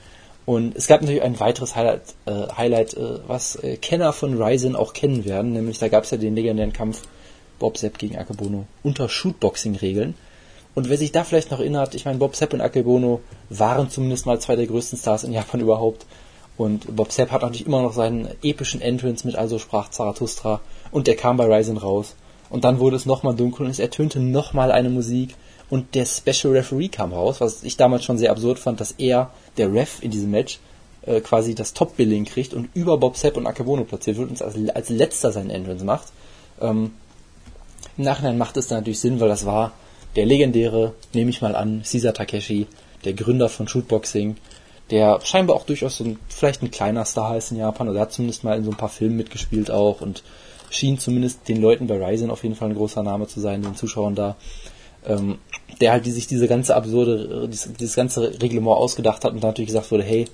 Und 0.46 0.76
es 0.76 0.86
gab 0.86 1.00
natürlich 1.00 1.22
ein 1.22 1.40
weiteres 1.40 1.74
Highlight, 1.74 2.02
äh, 2.26 2.48
Highlight 2.56 2.94
äh, 2.94 3.18
was 3.26 3.56
äh, 3.56 3.76
Kenner 3.76 4.12
von 4.12 4.40
Ryzen 4.40 4.76
auch 4.76 4.92
kennen 4.92 5.24
werden, 5.24 5.52
nämlich 5.54 5.78
da 5.78 5.88
gab 5.88 6.04
es 6.04 6.10
ja 6.10 6.18
den 6.18 6.34
legendären 6.34 6.72
Kampf 6.72 7.02
Bob 7.58 7.78
Sepp 7.78 7.98
gegen 7.98 8.16
Akebono 8.16 8.66
unter 8.82 9.08
Shootboxing-Regeln. 9.08 10.14
Und 10.74 10.88
wer 10.88 10.98
sich 10.98 11.12
da 11.12 11.24
vielleicht 11.24 11.50
noch 11.50 11.60
erinnert, 11.60 11.94
ich 11.94 12.04
meine, 12.04 12.18
Bob 12.18 12.36
Sepp 12.36 12.52
und 12.52 12.60
Akebono 12.60 13.20
waren 13.48 13.88
zumindest 13.88 14.26
mal 14.26 14.40
zwei 14.40 14.56
der 14.56 14.66
größten 14.66 14.98
Stars 14.98 15.24
in 15.24 15.32
Japan 15.32 15.60
überhaupt. 15.62 16.04
Und 16.56 16.94
Bob 16.94 17.10
Sepp 17.10 17.32
hat 17.32 17.42
natürlich 17.42 17.66
immer 17.66 17.82
noch 17.82 17.92
seinen 17.92 18.28
epischen 18.42 18.80
Entrance 18.80 19.26
mit 19.26 19.36
Also 19.36 19.58
sprach 19.58 19.90
Zarathustra 19.90 20.60
und 20.92 21.06
der 21.06 21.16
kam 21.16 21.36
bei 21.36 21.46
Ryzen 21.46 21.76
raus. 21.76 22.14
Und 22.50 22.64
dann 22.64 22.78
wurde 22.78 22.96
es 22.96 23.06
nochmal 23.06 23.34
dunkel 23.34 23.64
und 23.64 23.70
es 23.70 23.80
ertönte 23.80 24.20
nochmal 24.20 24.70
eine 24.70 24.90
Musik 24.90 25.34
und 25.70 25.94
der 25.94 26.06
Special 26.06 26.52
Referee 26.52 26.88
kam 26.88 27.12
raus, 27.12 27.40
was 27.40 27.64
ich 27.64 27.76
damals 27.76 28.04
schon 28.04 28.18
sehr 28.18 28.30
absurd 28.30 28.58
fand, 28.58 28.80
dass 28.80 28.92
er, 28.92 29.30
der 29.56 29.72
Ref 29.72 30.02
in 30.02 30.10
diesem 30.10 30.30
Match, 30.30 30.60
äh, 31.02 31.20
quasi 31.20 31.54
das 31.54 31.72
Top-Billing 31.72 32.26
kriegt 32.26 32.54
und 32.54 32.68
über 32.74 32.98
Bob 32.98 33.16
Sepp 33.16 33.36
und 33.36 33.46
Akebono 33.46 33.84
platziert 33.84 34.18
wird 34.18 34.30
und 34.30 34.42
als, 34.42 34.56
als 34.74 34.88
letzter 34.90 35.32
seinen 35.32 35.50
Entrance 35.50 35.84
macht. 35.84 36.12
Ähm, 36.60 36.92
Im 37.96 38.04
Nachhinein 38.04 38.38
macht 38.38 38.56
es 38.56 38.68
dann 38.68 38.78
natürlich 38.78 39.00
Sinn, 39.00 39.20
weil 39.20 39.28
das 39.28 39.46
war 39.46 39.72
der 40.16 40.26
legendäre, 40.26 40.94
nehme 41.12 41.30
ich 41.30 41.42
mal 41.42 41.56
an, 41.56 41.82
Caesar 41.82 42.14
Takeshi, 42.14 42.66
der 43.04 43.14
Gründer 43.14 43.48
von 43.48 43.66
Shootboxing, 43.66 44.36
der 44.90 45.20
scheinbar 45.24 45.56
auch 45.56 45.66
durchaus 45.66 45.96
so 45.96 46.04
ein, 46.04 46.18
vielleicht 46.28 46.62
ein 46.62 46.70
kleiner 46.70 47.04
Star 47.04 47.36
ist 47.36 47.50
in 47.50 47.58
Japan, 47.58 47.88
oder 47.88 48.00
hat 48.00 48.12
zumindest 48.12 48.44
mal 48.44 48.56
in 48.56 48.64
so 48.64 48.70
ein 48.70 48.76
paar 48.76 48.88
Filmen 48.88 49.16
mitgespielt 49.16 49.70
auch 49.70 50.00
und 50.00 50.22
schien 50.70 50.98
zumindest 50.98 51.48
den 51.48 51.60
Leuten 51.60 51.86
bei 51.86 51.96
Ryzen 51.96 52.30
auf 52.30 52.42
jeden 52.42 52.56
Fall 52.56 52.70
ein 52.70 52.76
großer 52.76 53.02
Name 53.02 53.26
zu 53.26 53.40
sein, 53.40 53.62
den 53.62 53.76
Zuschauern 53.76 54.14
da 54.14 54.36
ähm, 55.06 55.38
der 55.80 55.92
halt 55.92 56.06
die 56.06 56.10
sich 56.10 56.26
diese 56.26 56.48
ganze 56.48 56.74
absurde, 56.74 57.48
dieses, 57.48 57.72
dieses 57.74 57.96
ganze 57.96 58.40
Reglement 58.40 58.76
ausgedacht 58.76 59.24
hat 59.24 59.32
und 59.32 59.42
natürlich 59.42 59.68
gesagt 59.68 59.90
wurde, 59.90 60.04
hey, 60.04 60.26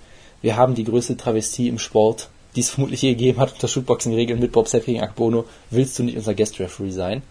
wir 0.43 0.57
haben 0.57 0.75
die 0.75 0.85
größte 0.85 1.17
Travestie 1.17 1.69
im 1.69 1.79
Sport, 1.79 2.29
die 2.57 2.61
es 2.61 2.71
vermutlich 2.71 3.03
je 3.03 3.11
gegeben 3.11 3.39
hat 3.39 3.53
unter 3.53 3.69
Shootboxing-Regeln 3.69 4.41
mit 4.41 4.53
Bob 4.53 4.69
Sepp 4.69 4.87
gegen 4.87 5.01
Akbono, 5.01 5.45
willst 5.71 5.99
du 5.99 6.03
nicht 6.03 6.17
unser 6.17 6.35
Guest-Referee 6.35 6.91
sein? 6.91 7.23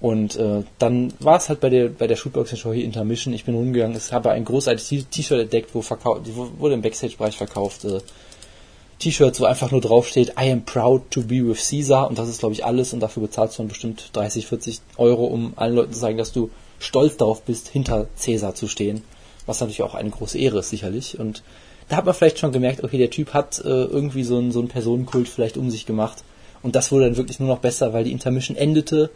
Und 0.00 0.36
äh, 0.36 0.62
dann 0.78 1.12
war 1.18 1.38
es 1.38 1.48
halt 1.48 1.60
bei 1.60 1.70
der 1.70 1.88
bei 1.88 2.06
der 2.06 2.14
Shootboxing-Show 2.14 2.72
hier 2.72 2.84
Intermission. 2.84 3.34
Ich 3.34 3.44
bin 3.44 3.54
rumgegangen, 3.54 3.96
es 3.96 4.12
habe 4.12 4.30
ein 4.30 4.44
großartiges 4.44 5.08
T-Shirt 5.08 5.40
entdeckt, 5.40 5.70
wo 5.74 5.82
verkauft, 5.82 6.22
wo 6.34 6.50
wurde 6.58 6.74
im 6.74 6.82
Backstage-Bereich 6.82 7.36
verkauft. 7.36 7.84
Äh, 7.84 8.00
T-Shirts, 9.00 9.40
wo 9.40 9.44
einfach 9.44 9.70
nur 9.70 9.80
draufsteht, 9.80 10.34
I 10.40 10.50
am 10.50 10.64
proud 10.64 11.10
to 11.10 11.22
be 11.22 11.46
with 11.46 11.68
Caesar. 11.68 12.08
Und 12.08 12.18
das 12.18 12.28
ist 12.28 12.40
glaube 12.40 12.54
ich 12.54 12.64
alles. 12.64 12.92
Und 12.92 13.00
dafür 13.00 13.22
bezahlst 13.24 13.58
du 13.58 13.62
dann 13.62 13.68
bestimmt 13.68 14.10
30, 14.12 14.46
40 14.46 14.80
Euro, 14.96 15.24
um 15.24 15.52
allen 15.56 15.74
Leuten 15.74 15.92
zu 15.92 15.98
sagen, 15.98 16.18
dass 16.18 16.32
du 16.32 16.50
stolz 16.78 17.16
darauf 17.16 17.42
bist, 17.42 17.68
hinter 17.68 18.06
Caesar 18.22 18.54
zu 18.54 18.68
stehen, 18.68 19.02
was 19.46 19.60
natürlich 19.60 19.82
auch 19.82 19.94
eine 19.94 20.10
große 20.10 20.38
Ehre 20.38 20.60
ist 20.60 20.70
sicherlich. 20.70 21.18
Und 21.18 21.42
da 21.88 21.96
hat 21.96 22.04
man 22.04 22.14
vielleicht 22.14 22.38
schon 22.38 22.52
gemerkt, 22.52 22.84
okay, 22.84 22.98
der 22.98 23.10
Typ 23.10 23.34
hat 23.34 23.58
äh, 23.60 23.68
irgendwie 23.68 24.22
so 24.22 24.38
einen, 24.38 24.52
so 24.52 24.60
einen 24.60 24.68
Personenkult 24.68 25.28
vielleicht 25.28 25.56
um 25.56 25.70
sich 25.70 25.86
gemacht. 25.86 26.22
Und 26.62 26.76
das 26.76 26.92
wurde 26.92 27.06
dann 27.06 27.16
wirklich 27.16 27.40
nur 27.40 27.48
noch 27.48 27.58
besser, 27.58 27.92
weil 27.92 28.04
die 28.04 28.12
Intermission 28.12 28.56
endete 28.56 29.10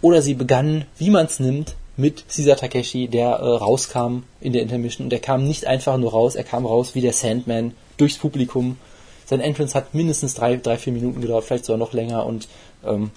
oder 0.00 0.22
sie 0.22 0.34
begann, 0.34 0.84
wie 0.96 1.10
man 1.10 1.26
es 1.26 1.40
nimmt, 1.40 1.74
mit 1.96 2.24
Caesar 2.28 2.56
Takeshi, 2.56 3.08
der 3.08 3.30
äh, 3.30 3.44
rauskam 3.44 4.22
in 4.40 4.52
der 4.52 4.62
Intermission. 4.62 5.06
Und 5.06 5.10
der 5.10 5.18
kam 5.18 5.44
nicht 5.44 5.66
einfach 5.66 5.96
nur 5.98 6.12
raus, 6.12 6.36
er 6.36 6.44
kam 6.44 6.64
raus 6.64 6.94
wie 6.94 7.00
der 7.00 7.12
Sandman 7.12 7.72
durchs 7.96 8.18
Publikum. 8.18 8.78
Sein 9.26 9.40
Entrance 9.40 9.74
hat 9.74 9.94
mindestens 9.94 10.34
drei, 10.34 10.56
drei, 10.56 10.78
vier 10.78 10.92
Minuten 10.92 11.20
gedauert, 11.20 11.44
vielleicht 11.44 11.64
sogar 11.64 11.78
noch 11.78 11.92
länger. 11.92 12.24
Und 12.24 12.48
ähm, 12.86 13.10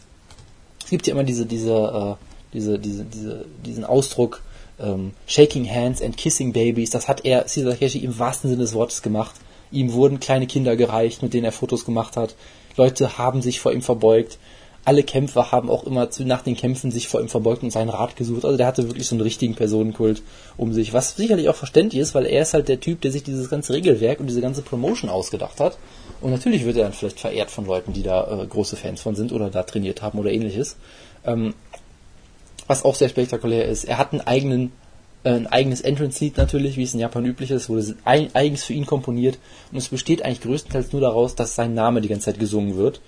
es 0.84 0.90
gibt 0.90 1.06
ja 1.06 1.14
immer 1.14 1.24
diese, 1.24 1.46
diese, 1.46 2.18
äh, 2.20 2.54
diese, 2.54 2.80
diese, 2.80 3.06
diese, 3.06 3.46
diesen 3.64 3.86
Ausdruck 3.86 4.42
ähm, 4.80 5.12
Shaking 5.28 5.70
Hands 5.70 6.02
and 6.02 6.18
Kissing 6.18 6.52
Babies, 6.52 6.90
das 6.90 7.08
hat 7.08 7.24
er, 7.24 7.44
Caesar 7.44 7.74
Takeshi, 7.74 8.00
im 8.00 8.18
wahrsten 8.18 8.50
Sinne 8.50 8.64
des 8.64 8.74
Wortes 8.74 9.04
gemacht. 9.04 9.36
Ihm 9.72 9.94
wurden 9.94 10.20
kleine 10.20 10.48
Kinder 10.48 10.76
gereicht, 10.76 11.22
mit 11.22 11.36
denen 11.36 11.46
er 11.46 11.52
Fotos 11.52 11.86
gemacht 11.86 12.18
hat. 12.18 12.36
Leute 12.78 13.20
haben 13.20 13.44
sich 13.44 13.60
vor 13.60 13.72
ihm 13.72 13.84
verbeugt 13.84 14.40
alle 14.84 15.04
Kämpfer 15.04 15.52
haben 15.52 15.70
auch 15.70 15.84
immer 15.84 16.10
zu, 16.10 16.26
nach 16.26 16.42
den 16.42 16.56
Kämpfen 16.56 16.92
sich 16.92 17.08
vor 17.08 17.22
ihm 17.22 17.30
verbeugt 17.30 17.62
und 17.62 17.72
seinen 17.72 17.90
Rat 17.90 18.16
gesucht. 18.16 18.46
Also 18.46 18.58
der 18.58 18.66
hatte 18.66 18.88
wirklich 18.88 19.08
so 19.08 19.16
einen 19.16 19.22
richtigen 19.22 19.54
Personenkult 19.54 20.24
um 20.58 20.74
sich, 20.74 20.92
was 20.94 21.16
sicherlich 21.16 21.50
auch 21.50 21.56
verständlich 21.56 22.02
ist, 22.02 22.16
weil 22.16 22.26
er 22.26 22.42
ist 22.42 22.54
halt 22.54 22.68
der 22.68 22.80
Typ, 22.80 23.02
der 23.02 23.12
sich 23.12 23.24
dieses 23.24 23.50
ganze 23.50 23.74
Regelwerk 23.74 24.20
und 24.20 24.28
diese 24.28 24.42
ganze 24.42 24.64
Promotion 24.64 25.10
ausgedacht 25.10 25.60
hat. 25.60 25.78
Und 26.20 26.32
natürlich 26.32 26.66
wird 26.66 26.78
er 26.78 26.84
dann 26.84 26.94
vielleicht 26.94 27.20
verehrt 27.20 27.52
von 27.52 27.66
Leuten, 27.66 27.94
die 27.94 28.04
da 28.04 28.42
äh, 28.42 28.48
große 28.48 28.76
Fans 28.76 29.02
von 29.02 29.16
sind 29.16 29.32
oder 29.32 29.50
da 29.50 29.64
trainiert 29.64 30.02
haben 30.02 30.18
oder 30.18 30.32
ähnliches. 30.32 30.78
Ähm, 31.26 31.54
was 32.68 32.84
auch 32.84 32.96
sehr 32.96 33.10
spektakulär 33.10 33.66
ist, 33.66 33.84
er 33.84 33.98
hat 33.98 34.14
einen 34.14 34.22
eigenen 34.22 34.72
äh, 35.24 35.32
ein 35.32 35.48
eigenes 35.48 35.82
Entrance-Seat 35.82 36.38
natürlich, 36.38 36.78
wie 36.78 36.84
es 36.84 36.96
in 36.96 37.00
Japan 37.00 37.26
üblich 37.26 37.52
ist, 37.52 37.70
wurde 37.70 37.96
eigens 38.04 38.64
für 38.64 38.74
ihn 38.74 38.88
komponiert 38.88 39.38
und 39.72 39.78
es 39.78 39.90
besteht 39.90 40.24
eigentlich 40.24 40.42
größtenteils 40.42 40.92
nur 40.92 41.02
daraus, 41.02 41.36
dass 41.36 41.54
sein 41.54 41.76
Name 41.76 42.02
die 42.02 42.08
ganze 42.08 42.26
Zeit 42.26 42.40
gesungen 42.40 42.76
wird. 42.78 43.02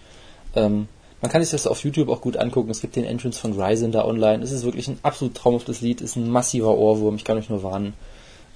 Ähm, 0.55 0.87
man 1.23 1.31
kann 1.31 1.41
sich 1.41 1.51
das 1.51 1.67
auf 1.67 1.81
YouTube 1.85 2.09
auch 2.09 2.19
gut 2.19 2.35
angucken. 2.35 2.69
Es 2.69 2.81
gibt 2.81 2.97
den 2.97 3.05
Entrance 3.05 3.39
von 3.39 3.53
Ryzen 3.53 3.93
da 3.93 4.03
online. 4.03 4.43
Es 4.43 4.51
ist 4.51 4.65
wirklich 4.65 4.89
ein 4.89 4.99
absolut 5.03 5.33
traumhaftes 5.33 5.79
Lied, 5.79 6.01
ist 6.01 6.17
ein 6.17 6.29
massiver 6.29 6.77
Ohrwurm, 6.77 7.15
ich 7.15 7.23
kann 7.23 7.37
euch 7.37 7.49
nur 7.49 7.63
warnen. 7.63 7.93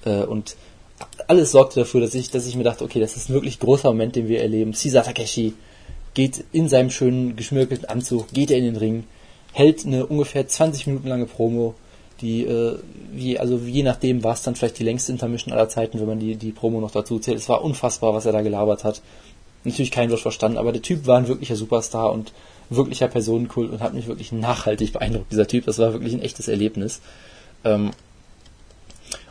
Äh, 0.04 0.24
und 0.24 0.54
alles 1.28 1.50
sorgte 1.50 1.80
dafür, 1.80 2.02
dass 2.02 2.14
ich, 2.14 2.30
dass 2.30 2.46
ich 2.46 2.56
mir 2.56 2.64
dachte, 2.64 2.84
okay, 2.84 3.00
das 3.00 3.16
ist 3.16 3.30
ein 3.30 3.32
wirklich 3.32 3.58
großer 3.58 3.88
Moment, 3.88 4.16
den 4.16 4.28
wir 4.28 4.42
erleben. 4.42 4.72
Caesar 4.72 5.02
Takeshi 5.02 5.54
geht 6.12 6.44
in 6.52 6.68
seinem 6.68 6.90
schönen 6.90 7.36
geschmirgelten 7.36 7.88
Anzug, 7.88 8.34
geht 8.34 8.50
er 8.50 8.58
in 8.58 8.64
den 8.64 8.76
Ring, 8.76 9.04
hält 9.54 9.86
eine 9.86 10.04
ungefähr 10.04 10.46
20 10.46 10.88
Minuten 10.88 11.08
lange 11.08 11.24
Promo, 11.24 11.74
die, 12.20 12.44
äh, 12.44 12.78
wie, 13.10 13.38
also 13.38 13.56
je 13.56 13.82
nachdem 13.82 14.22
war 14.22 14.34
es 14.34 14.42
dann 14.42 14.56
vielleicht 14.56 14.78
die 14.78 14.84
längste 14.84 15.12
Intermission 15.12 15.54
aller 15.54 15.70
Zeiten, 15.70 16.00
wenn 16.00 16.06
man 16.06 16.20
die, 16.20 16.36
die 16.36 16.52
Promo 16.52 16.82
noch 16.82 16.90
dazu 16.90 17.18
zählt. 17.18 17.38
Es 17.38 17.48
war 17.48 17.64
unfassbar, 17.64 18.12
was 18.12 18.26
er 18.26 18.32
da 18.32 18.42
gelabert 18.42 18.84
hat. 18.84 19.00
Natürlich 19.64 19.90
kein 19.90 20.10
Wort 20.10 20.20
verstanden, 20.20 20.58
aber 20.58 20.72
der 20.72 20.82
Typ 20.82 21.06
war 21.06 21.16
ein 21.16 21.28
wirklicher 21.28 21.56
Superstar 21.56 22.12
und 22.12 22.32
wirklicher 22.70 23.08
Personenkult 23.08 23.70
und 23.70 23.80
hat 23.80 23.94
mich 23.94 24.06
wirklich 24.06 24.32
nachhaltig 24.32 24.92
beeindruckt, 24.92 25.32
dieser 25.32 25.46
Typ. 25.46 25.66
Das 25.66 25.78
war 25.78 25.92
wirklich 25.92 26.14
ein 26.14 26.22
echtes 26.22 26.48
Erlebnis. 26.48 27.00
Ähm, 27.64 27.90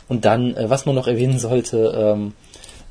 und 0.08 0.24
dann, 0.24 0.56
äh, 0.56 0.70
was 0.70 0.86
man 0.86 0.94
noch 0.94 1.06
erwähnen 1.06 1.38
sollte, 1.38 1.94
ähm, 1.96 2.32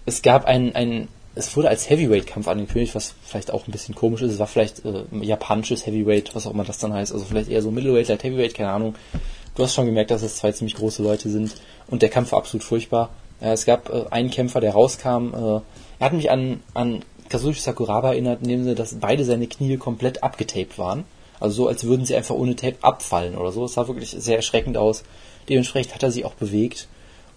es 0.05 0.21
gab 0.21 0.45
ein, 0.45 0.75
ein, 0.75 1.07
es 1.35 1.55
wurde 1.55 1.69
als 1.69 1.89
Heavyweight-Kampf 1.89 2.47
angekündigt, 2.47 2.95
was 2.95 3.13
vielleicht 3.25 3.51
auch 3.51 3.67
ein 3.67 3.71
bisschen 3.71 3.95
komisch 3.95 4.21
ist. 4.21 4.33
Es 4.33 4.39
war 4.39 4.47
vielleicht 4.47 4.85
äh, 4.85 5.03
japanisches 5.21 5.85
Heavyweight, 5.85 6.33
was 6.33 6.47
auch 6.47 6.53
immer 6.53 6.63
das 6.63 6.77
dann 6.77 6.93
heißt. 6.93 7.11
Also 7.11 7.25
vielleicht 7.25 7.49
eher 7.49 7.61
so 7.61 7.71
Middleweight, 7.71 8.07
Light 8.07 8.23
Heavyweight, 8.23 8.53
keine 8.53 8.71
Ahnung. 8.71 8.95
Du 9.55 9.63
hast 9.63 9.73
schon 9.73 9.87
gemerkt, 9.87 10.11
dass 10.11 10.21
es 10.21 10.37
zwei 10.37 10.51
ziemlich 10.51 10.75
große 10.75 11.01
Leute 11.01 11.29
sind 11.29 11.55
und 11.87 12.03
der 12.03 12.09
Kampf 12.09 12.31
war 12.31 12.39
absolut 12.39 12.63
furchtbar. 12.63 13.09
Äh, 13.41 13.51
es 13.51 13.65
gab 13.65 13.89
äh, 13.89 14.05
einen 14.11 14.31
Kämpfer, 14.31 14.61
der 14.61 14.73
rauskam. 14.73 15.33
Äh, 15.33 15.61
er 15.99 16.05
hat 16.05 16.13
mich 16.13 16.29
an, 16.29 16.61
an 16.73 17.03
Kazushi 17.29 17.59
Sakuraba 17.59 18.09
erinnert, 18.11 18.41
in 18.41 18.49
dem 18.49 18.63
Sinne, 18.63 18.75
dass 18.75 18.95
beide 18.95 19.25
seine 19.25 19.47
Knie 19.47 19.77
komplett 19.77 20.23
abgetaped 20.23 20.77
waren. 20.77 21.05
Also 21.39 21.55
so, 21.55 21.67
als 21.67 21.83
würden 21.83 22.05
sie 22.05 22.15
einfach 22.15 22.35
ohne 22.35 22.55
Tape 22.55 22.77
abfallen 22.81 23.37
oder 23.37 23.51
so. 23.51 23.65
Es 23.65 23.73
sah 23.73 23.87
wirklich 23.87 24.15
sehr 24.17 24.37
erschreckend 24.37 24.77
aus. 24.77 25.03
Dementsprechend 25.49 25.93
hat 25.93 26.03
er 26.03 26.11
sich 26.11 26.25
auch 26.25 26.33
bewegt. 26.33 26.87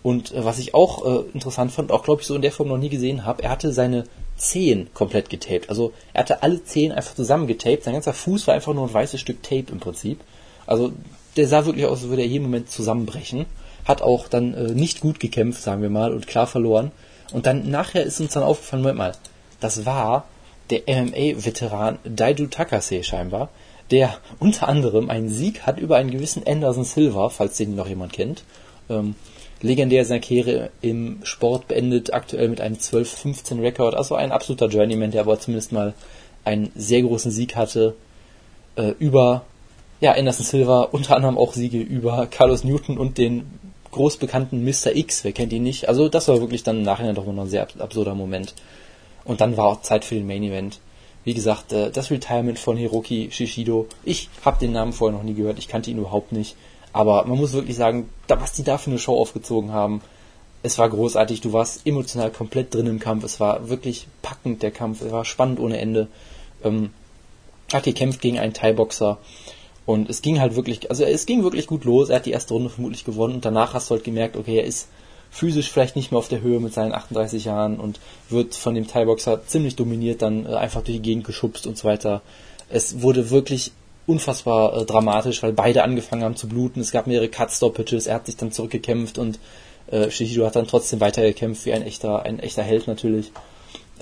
Und 0.03 0.33
äh, 0.33 0.45
was 0.45 0.59
ich 0.59 0.75
auch 0.75 1.05
äh, 1.05 1.25
interessant 1.35 1.73
fand, 1.73 1.93
auch 1.93 2.03
glaube 2.03 2.23
ich 2.23 2.27
so 2.27 2.35
in 2.35 2.43
der 2.43 2.53
Form 2.53 2.69
noch 2.69 2.79
nie 2.79 2.89
gesehen 2.89 3.27
habe, 3.27 3.43
er 3.43 3.51
hatte 3.51 3.73
seine 3.73 4.05
Zehen 4.37 4.89
komplett 4.95 5.29
getaped. 5.29 5.69
Also 5.69 5.93
er 6.15 6.21
hatte 6.21 6.43
alle 6.43 6.65
Zehen 6.65 6.93
einfach 6.93 7.15
zusammengetaped. 7.15 7.85
Sein 7.85 7.95
ganzer 7.95 8.15
Fuß 8.15 8.47
war 8.47 8.55
einfach 8.55 8.73
nur 8.73 8.87
ein 8.87 8.95
weißes 8.95 9.21
Stück 9.21 9.43
Tape 9.43 9.67
im 9.71 9.81
Prinzip. 9.81 10.21
Also 10.67 10.93
der 11.37 11.47
sah 11.47 11.67
wirklich 11.67 11.85
aus, 11.85 12.01
als 12.01 12.09
würde 12.09 12.23
er 12.23 12.29
jeden 12.29 12.45
Moment 12.45 12.71
zusammenbrechen. 12.71 13.47
Hat 13.85 14.03
auch 14.03 14.29
dann 14.29 14.55
äh, 14.55 14.73
nicht 14.73 15.01
gut 15.01 15.21
gekämpft, 15.21 15.63
sagen 15.63 15.83
wir 15.83 15.91
mal, 15.91 16.13
und 16.13 16.27
klar 16.27 16.47
verloren. 16.47 16.91
Und 17.33 17.47
dann 17.47 17.71
nachher 17.71 18.03
ist 18.03 18.21
uns 18.21 18.33
dann 18.33 18.43
aufgefallen, 18.43 18.83
Moment 18.83 18.99
mal, 18.99 19.13
das 19.61 19.87
war 19.87 20.27
der 20.71 20.83
MMA-Veteran 20.87 21.99
Daidu 22.05 22.47
Takase 22.47 23.03
scheinbar, 23.03 23.49
der 23.91 24.19
unter 24.39 24.69
anderem 24.69 25.11
einen 25.11 25.29
Sieg 25.29 25.63
hat 25.63 25.79
über 25.79 25.97
einen 25.97 26.11
gewissen 26.11 26.47
Anderson 26.47 26.85
Silva, 26.85 27.29
falls 27.29 27.57
den 27.57 27.75
noch 27.75 27.89
jemand 27.89 28.13
kennt. 28.13 28.45
Ähm, 28.89 29.15
legendär 29.63 30.05
seine 30.05 30.21
Karriere 30.21 30.71
im 30.81 31.21
Sport 31.23 31.69
beendet, 31.69 32.13
aktuell 32.13 32.49
mit 32.49 32.61
einem 32.61 32.77
12-15 32.77 33.61
Rekord, 33.61 33.95
also 33.95 34.15
ein 34.15 34.33
absoluter 34.33 34.69
Journeyman, 34.69 35.11
der 35.11 35.23
aber 35.23 35.39
zumindest 35.39 35.73
mal 35.73 35.95
einen 36.45 36.73
sehr 36.75 37.03
großen 37.03 37.31
Sieg 37.31 37.57
hatte 37.57 37.95
äh, 38.77 38.93
über 38.99 39.43
ja, 40.01 40.13
Anderson 40.13 40.47
Silva, 40.47 40.83
unter 40.83 41.17
anderem 41.17 41.37
auch 41.37 41.53
Siege 41.53 41.79
über 41.79 42.27
Carlos 42.27 42.65
Newton 42.65 42.97
und 42.97 43.19
den 43.19 43.45
großbekannten 43.91 44.65
Mr. 44.65 44.95
X, 44.95 45.25
wer 45.25 45.33
kennt 45.33 45.53
ihn 45.53 45.63
nicht? 45.63 45.89
Also 45.89 46.09
das 46.09 46.29
war 46.29 46.41
wirklich 46.41 46.63
dann 46.63 46.79
im 46.79 46.83
Nachhinein 46.85 47.15
doch 47.15 47.27
noch 47.27 47.43
ein 47.43 47.49
sehr 47.49 47.67
absurder 47.79 48.15
Moment. 48.15 48.55
Und 49.31 49.41
dann 49.41 49.57
war 49.57 49.67
auch 49.67 49.83
Zeit 49.83 50.05
für 50.05 50.17
den 50.17 50.27
Main 50.27 50.43
Event. 50.43 50.81
Wie 51.23 51.35
gesagt, 51.35 51.73
äh, 51.73 51.93
das 51.93 52.11
Retirement 52.11 52.59
von 52.59 52.77
Hiroki 52.77 53.29
Shishido. 53.31 53.87
Ich 54.03 54.29
habe 54.45 54.59
den 54.59 54.73
Namen 54.73 54.93
vorher 54.93 55.17
noch 55.17 55.23
nie 55.23 55.35
gehört, 55.35 55.61
ich 55.61 55.69
kannte 55.69 55.89
ihn 55.89 55.99
überhaupt 55.99 56.33
nicht. 56.33 56.57
Aber 56.93 57.25
man 57.27 57.39
muss 57.39 57.53
wirklich 57.53 57.77
sagen, 57.77 58.09
was 58.27 58.55
die 58.55 58.65
da 58.65 58.77
für 58.77 58.91
eine 58.91 58.99
Show 58.99 59.17
aufgezogen 59.17 59.73
haben, 59.73 60.01
es 60.65 60.79
war 60.79 60.91
großartig, 60.91 61.43
du 61.43 61.53
warst 61.53 61.87
emotional 61.87 62.33
komplett 62.33 62.75
drin 62.75 62.87
im 62.87 62.99
Kampf, 62.99 63.23
es 63.23 63.39
war 63.39 63.69
wirklich 63.69 64.09
packend 64.21 64.65
der 64.65 64.73
Kampf, 64.73 65.01
es 65.01 65.13
war 65.13 65.25
spannend 65.25 65.61
ohne 65.61 65.79
Ende. 65.79 66.09
Ähm, 66.65 66.91
hat 67.73 67.85
gekämpft 67.85 68.21
gegen 68.21 68.41
einen 68.41 68.53
Thai-Boxer 68.53 69.19
und 69.87 70.11
es 70.11 70.23
ging 70.23 70.41
halt 70.41 70.57
wirklich, 70.57 70.91
also 70.91 71.05
es 71.05 71.25
ging 71.25 71.45
wirklich 71.45 71.69
gut 71.69 71.85
los, 71.85 72.09
er 72.09 72.17
hat 72.17 72.27
die 72.27 72.33
erste 72.33 72.55
Runde 72.55 72.69
vermutlich 72.69 73.05
gewonnen 73.05 73.35
und 73.35 73.45
danach 73.45 73.75
hast 73.75 73.91
du 73.91 73.95
halt 73.95 74.03
gemerkt, 74.03 74.37
okay, 74.37 74.57
er 74.57 74.65
ist 74.65 74.89
physisch 75.31 75.71
vielleicht 75.71 75.97
nicht 75.97 76.11
mehr 76.11 76.19
auf 76.19 76.29
der 76.29 76.41
Höhe 76.41 76.61
mit 76.61 76.75
seinen 76.75 76.93
38 76.93 77.45
Jahren 77.45 77.79
und 77.79 78.01
wird 78.29 78.55
von 78.55 78.75
dem 78.75 78.87
Thai-Boxer 78.87 79.47
ziemlich 79.47 79.77
dominiert, 79.77 80.23
dann 80.23 80.45
äh, 80.45 80.55
einfach 80.55 80.83
durch 80.83 80.97
die 80.97 81.03
Gegend 81.03 81.25
geschubst 81.25 81.67
und 81.67 81.79
so 81.79 81.85
weiter. 81.85 82.23
Es 82.69 83.01
wurde 83.03 83.31
wirklich 83.31 83.73
unfassbar 84.07 84.77
äh, 84.77 84.85
dramatisch, 84.85 85.43
weil 85.43 85.53
beide 85.53 85.85
angefangen 85.85 86.25
haben 86.25 86.37
zu 86.37 86.49
bluten. 86.49 86.81
Es 86.81 86.91
gab 86.91 87.07
mehrere 87.07 87.29
Cut-Stoppages, 87.29 88.07
er 88.07 88.17
hat 88.17 88.27
sich 88.27 88.37
dann 88.37 88.53
zurückgekämpft 88.53 89.19
und 89.19 89.39
äh, 89.91 90.11
Shihido 90.11 90.45
hat 90.47 90.57
dann 90.57 90.67
trotzdem 90.67 91.01
weitergekämpft, 91.01 91.65
wie 91.65 91.73
ein 91.73 91.83
echter, 91.83 92.25
ein 92.25 92.41
echter 92.41 92.63
Held 92.63 92.89
natürlich. 92.89 93.31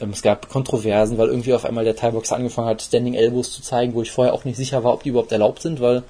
Ähm, 0.01 0.11
es 0.11 0.23
gab 0.23 0.49
Kontroversen, 0.49 1.19
weil 1.19 1.29
irgendwie 1.29 1.55
auf 1.55 1.65
einmal 1.65 1.85
der 1.85 1.97
Thai-Boxer 1.97 2.37
angefangen 2.37 2.69
hat, 2.69 2.83
Standing 2.83 3.15
Elbows 3.15 3.53
zu 3.53 3.63
zeigen, 3.63 3.95
wo 3.95 4.03
ich 4.03 4.11
vorher 4.11 4.33
auch 4.33 4.45
nicht 4.45 4.57
sicher 4.57 4.83
war, 4.83 4.95
ob 4.95 5.03
die 5.03 5.11
überhaupt 5.11 5.33
erlaubt 5.33 5.61
sind, 5.61 5.81
weil 5.81 6.03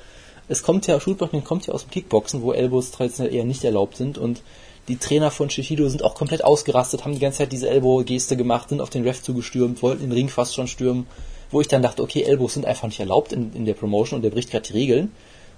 es 0.49 0.62
kommt 0.62 0.86
ja, 0.86 0.99
Shootboxing 0.99 1.45
kommt 1.45 1.66
ja 1.66 1.74
aus 1.74 1.85
dem 1.85 1.90
Kickboxen, 1.90 2.43
wo 2.43 2.53
Elbows 2.53 2.90
traditionell 2.90 3.35
eher 3.35 3.45
nicht 3.45 3.65
erlaubt 3.65 3.97
sind 3.97 4.16
und 4.16 4.43
die 4.89 4.97
Trainer 4.97 5.31
von 5.31 5.51
Shishido 5.51 5.89
sind 5.89 6.02
auch 6.02 6.15
komplett 6.15 6.43
ausgerastet, 6.43 7.05
haben 7.05 7.12
die 7.12 7.20
ganze 7.20 7.39
Zeit 7.39 7.52
diese 7.52 7.69
Elbow-Geste 7.69 8.36
gemacht, 8.36 8.70
sind 8.70 8.81
auf 8.81 8.90
den 8.90 9.05
Ref 9.05 9.23
zugestürmt, 9.23 9.82
wollten 9.82 10.02
den 10.02 10.12
Ring 10.12 10.28
fast 10.28 10.55
schon 10.55 10.66
stürmen, 10.66 11.06
wo 11.51 11.60
ich 11.60 11.69
dann 11.69 11.82
dachte, 11.82 12.02
okay, 12.02 12.23
Elbows 12.23 12.55
sind 12.55 12.66
einfach 12.66 12.89
nicht 12.89 13.01
erlaubt 13.01 13.32
in, 13.32 13.52
in 13.52 13.66
der 13.66 13.74
Promotion 13.74 14.16
und 14.16 14.23
der 14.23 14.31
bricht 14.31 14.51
gerade 14.51 14.66
die 14.66 14.73
Regeln. 14.73 15.12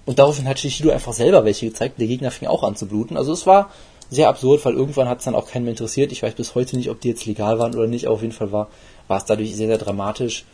Und 0.07 0.19
daraufhin 0.19 0.49
hat 0.49 0.59
Shishido 0.59 0.91
einfach 0.91 1.13
selber 1.13 1.45
welche 1.45 1.67
gezeigt 1.67 1.97
und 1.97 2.01
der 2.01 2.09
Gegner 2.09 2.31
fing 2.31 2.49
auch 2.49 2.63
an 2.63 2.75
zu 2.75 2.87
bluten. 2.87 3.17
Also 3.17 3.33
es 3.33 3.47
war 3.47 3.71
sehr 4.11 4.29
absurd, 4.29 4.65
weil 4.65 4.75
irgendwann 4.75 5.09
hat 5.09 5.19
es 5.19 5.25
dann 5.25 5.35
auch 5.35 5.49
keinen 5.49 5.65
mehr 5.65 5.73
interessiert. 5.73 6.11
Ich 6.11 6.23
weiß 6.23 6.35
bis 6.35 6.55
heute 6.55 6.77
nicht, 6.77 6.91
ob 6.91 7.01
die 7.01 7.09
jetzt 7.09 7.27
legal 7.27 7.59
waren 7.59 7.75
oder 7.75 7.87
nicht, 7.87 8.07
aber 8.07 8.15
auf 8.15 8.23
jeden 8.23 8.35
Fall 8.35 8.51
war, 8.51 8.69
war 9.07 9.19
es 9.19 9.25
dadurch 9.25 9.55
sehr, 9.55 9.69
sehr 9.69 9.79
dramatisch. 9.79 10.45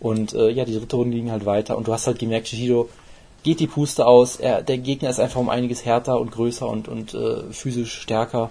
Und 0.00 0.34
äh, 0.34 0.50
ja, 0.50 0.66
die 0.66 0.74
dritte 0.74 0.96
Runde 0.96 1.16
ging 1.16 1.30
halt 1.30 1.46
weiter 1.46 1.78
und 1.78 1.88
du 1.88 1.92
hast 1.92 2.06
halt 2.06 2.18
gemerkt, 2.18 2.48
Shishido 2.48 2.90
geht 3.46 3.60
die 3.60 3.68
Puste 3.68 4.06
aus, 4.06 4.36
er, 4.36 4.60
der 4.60 4.76
Gegner 4.76 5.08
ist 5.08 5.20
einfach 5.20 5.40
um 5.40 5.48
einiges 5.48 5.84
härter 5.84 6.20
und 6.20 6.32
größer 6.32 6.68
und, 6.68 6.88
und 6.88 7.14
äh, 7.14 7.44
physisch 7.52 8.00
stärker. 8.00 8.50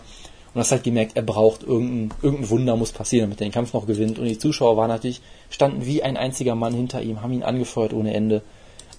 Und 0.54 0.62
hast 0.62 0.72
halt 0.72 0.86
gemerkt, 0.86 1.18
er 1.18 1.22
braucht 1.22 1.64
irgendein, 1.64 2.18
irgendein 2.22 2.50
Wunder 2.50 2.76
muss 2.78 2.94
passieren, 2.94 3.26
damit 3.26 3.42
er 3.42 3.48
den 3.48 3.52
Kampf 3.52 3.74
noch 3.74 3.88
gewinnt. 3.88 4.18
Und 4.18 4.26
die 4.26 4.38
Zuschauer 4.38 4.78
waren 4.78 4.88
natürlich, 4.88 5.22
standen 5.50 5.86
wie 5.86 6.02
ein 6.02 6.16
einziger 6.16 6.56
Mann 6.56 6.74
hinter 6.74 7.02
ihm, 7.02 7.22
haben 7.22 7.34
ihn 7.34 7.44
angefeuert 7.44 7.92
ohne 7.92 8.14
Ende. 8.14 8.42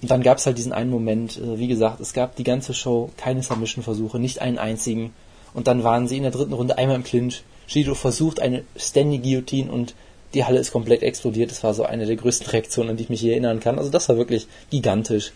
Und 0.02 0.10
dann 0.10 0.22
gab 0.22 0.36
es 0.36 0.44
halt 0.44 0.58
diesen 0.58 0.74
einen 0.74 0.90
Moment, 0.90 1.38
äh, 1.38 1.58
wie 1.58 1.66
gesagt, 1.66 1.98
es 2.00 2.12
gab 2.12 2.36
die 2.36 2.44
ganze 2.44 2.74
Show 2.74 3.08
keine 3.16 3.42
Submission-Versuche, 3.42 4.18
nicht 4.18 4.42
einen 4.42 4.58
einzigen. 4.58 5.14
Und 5.54 5.66
dann 5.66 5.82
waren 5.82 6.08
sie 6.08 6.18
in 6.18 6.24
der 6.24 6.32
dritten 6.32 6.52
Runde 6.52 6.76
einmal 6.76 6.96
im 6.96 7.04
Clinch. 7.04 7.42
Shido 7.66 7.94
versucht 7.94 8.40
eine 8.40 8.64
Standing 8.76 9.22
Guillotine 9.22 9.72
und 9.72 9.94
die 10.34 10.44
Halle 10.44 10.58
ist 10.58 10.72
komplett 10.72 11.02
explodiert. 11.02 11.50
Das 11.50 11.64
war 11.64 11.72
so 11.72 11.84
eine 11.84 12.04
der 12.04 12.16
größten 12.16 12.48
Reaktionen, 12.48 12.90
an 12.90 12.96
die 12.98 13.04
ich 13.04 13.08
mich 13.08 13.20
hier 13.20 13.32
erinnern 13.32 13.60
kann. 13.60 13.78
Also 13.78 13.88
das 13.88 14.10
war 14.10 14.18
wirklich 14.18 14.46
gigantisch. 14.68 15.32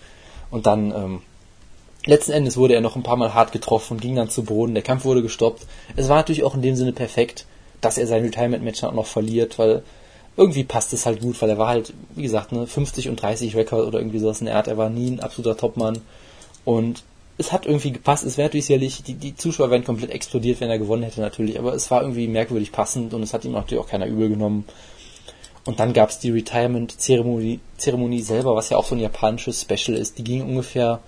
Und 0.51 0.67
dann, 0.67 0.93
ähm, 0.93 1.23
letzten 2.07 2.33
Endes 2.33 2.57
wurde 2.57 2.75
er 2.75 2.81
noch 2.81 2.97
ein 2.97 3.03
paar 3.03 3.17
Mal 3.17 3.35
hart 3.35 3.53
getroffen 3.53 3.95
und 3.95 4.01
ging 4.01 4.17
dann 4.17 4.31
zu 4.31 4.45
Boden. 4.45 4.75
Der 4.75 4.83
Kampf 4.83 5.05
wurde 5.05 5.23
gestoppt. 5.23 5.67
Es 5.97 6.09
war 6.09 6.17
natürlich 6.17 6.45
auch 6.45 6.55
in 6.55 6.63
dem 6.63 6.77
Sinne 6.77 6.93
perfekt, 6.93 7.47
dass 7.81 7.99
er 7.99 8.07
sein 8.07 8.25
Retirement-Match 8.25 8.83
auch 8.85 8.93
noch 8.93 9.07
verliert, 9.07 9.59
weil 9.59 9.83
irgendwie 10.37 10.65
passt 10.65 10.93
es 10.93 11.07
halt 11.07 11.21
gut, 11.21 11.41
weil 11.43 11.51
er 11.51 11.59
war 11.59 11.69
halt, 11.69 11.93
wie 12.15 12.23
gesagt, 12.23 12.53
ne, 12.53 12.67
50 12.67 13.09
und 13.09 13.21
30 13.21 13.57
Rekord 13.57 13.87
oder 13.87 13.99
irgendwie 13.99 14.19
sowas 14.19 14.41
in 14.41 14.47
der 14.47 14.57
Art. 14.57 14.69
Er 14.69 14.79
war 14.79 14.91
nie 14.91 15.11
ein 15.11 15.21
absoluter 15.21 15.57
Topmann. 15.57 16.01
Und 16.65 17.03
es 17.41 17.53
hat 17.53 17.67
irgendwie 17.67 17.93
gepasst. 17.93 18.25
Es 18.25 18.37
wäre 18.37 18.49
natürlich 18.49 18.67
sicherlich, 18.67 19.03
die, 19.03 19.15
die 19.15 19.35
Zuschauer 19.35 19.71
wären 19.71 19.85
komplett 19.85 20.11
explodiert, 20.11 20.61
wenn 20.61 20.71
er 20.71 20.79
gewonnen 20.79 21.03
hätte 21.03 21.21
natürlich, 21.21 21.59
aber 21.59 21.75
es 21.75 21.91
war 21.91 22.03
irgendwie 22.03 22.29
merkwürdig 22.29 22.71
passend 22.71 23.15
und 23.15 23.23
es 23.23 23.33
hat 23.33 23.45
ihm 23.45 23.53
natürlich 23.53 23.83
auch 23.83 23.89
keiner 23.89 24.07
übel 24.07 24.29
genommen. 24.29 24.65
Und 25.65 25.79
dann 25.79 25.93
gab 25.93 26.11
es 26.11 26.19
die 26.19 26.31
Retirement-Zeremonie 26.31 27.61
Zeremonie 27.77 28.23
selber, 28.23 28.57
was 28.57 28.71
ja 28.71 28.77
auch 28.77 28.85
so 28.85 28.95
ein 28.95 29.01
japanisches 29.01 29.63
Special 29.63 29.97
ist. 29.97 30.19
Die 30.19 30.25
ging 30.25 30.43
ungefähr, 30.43 31.01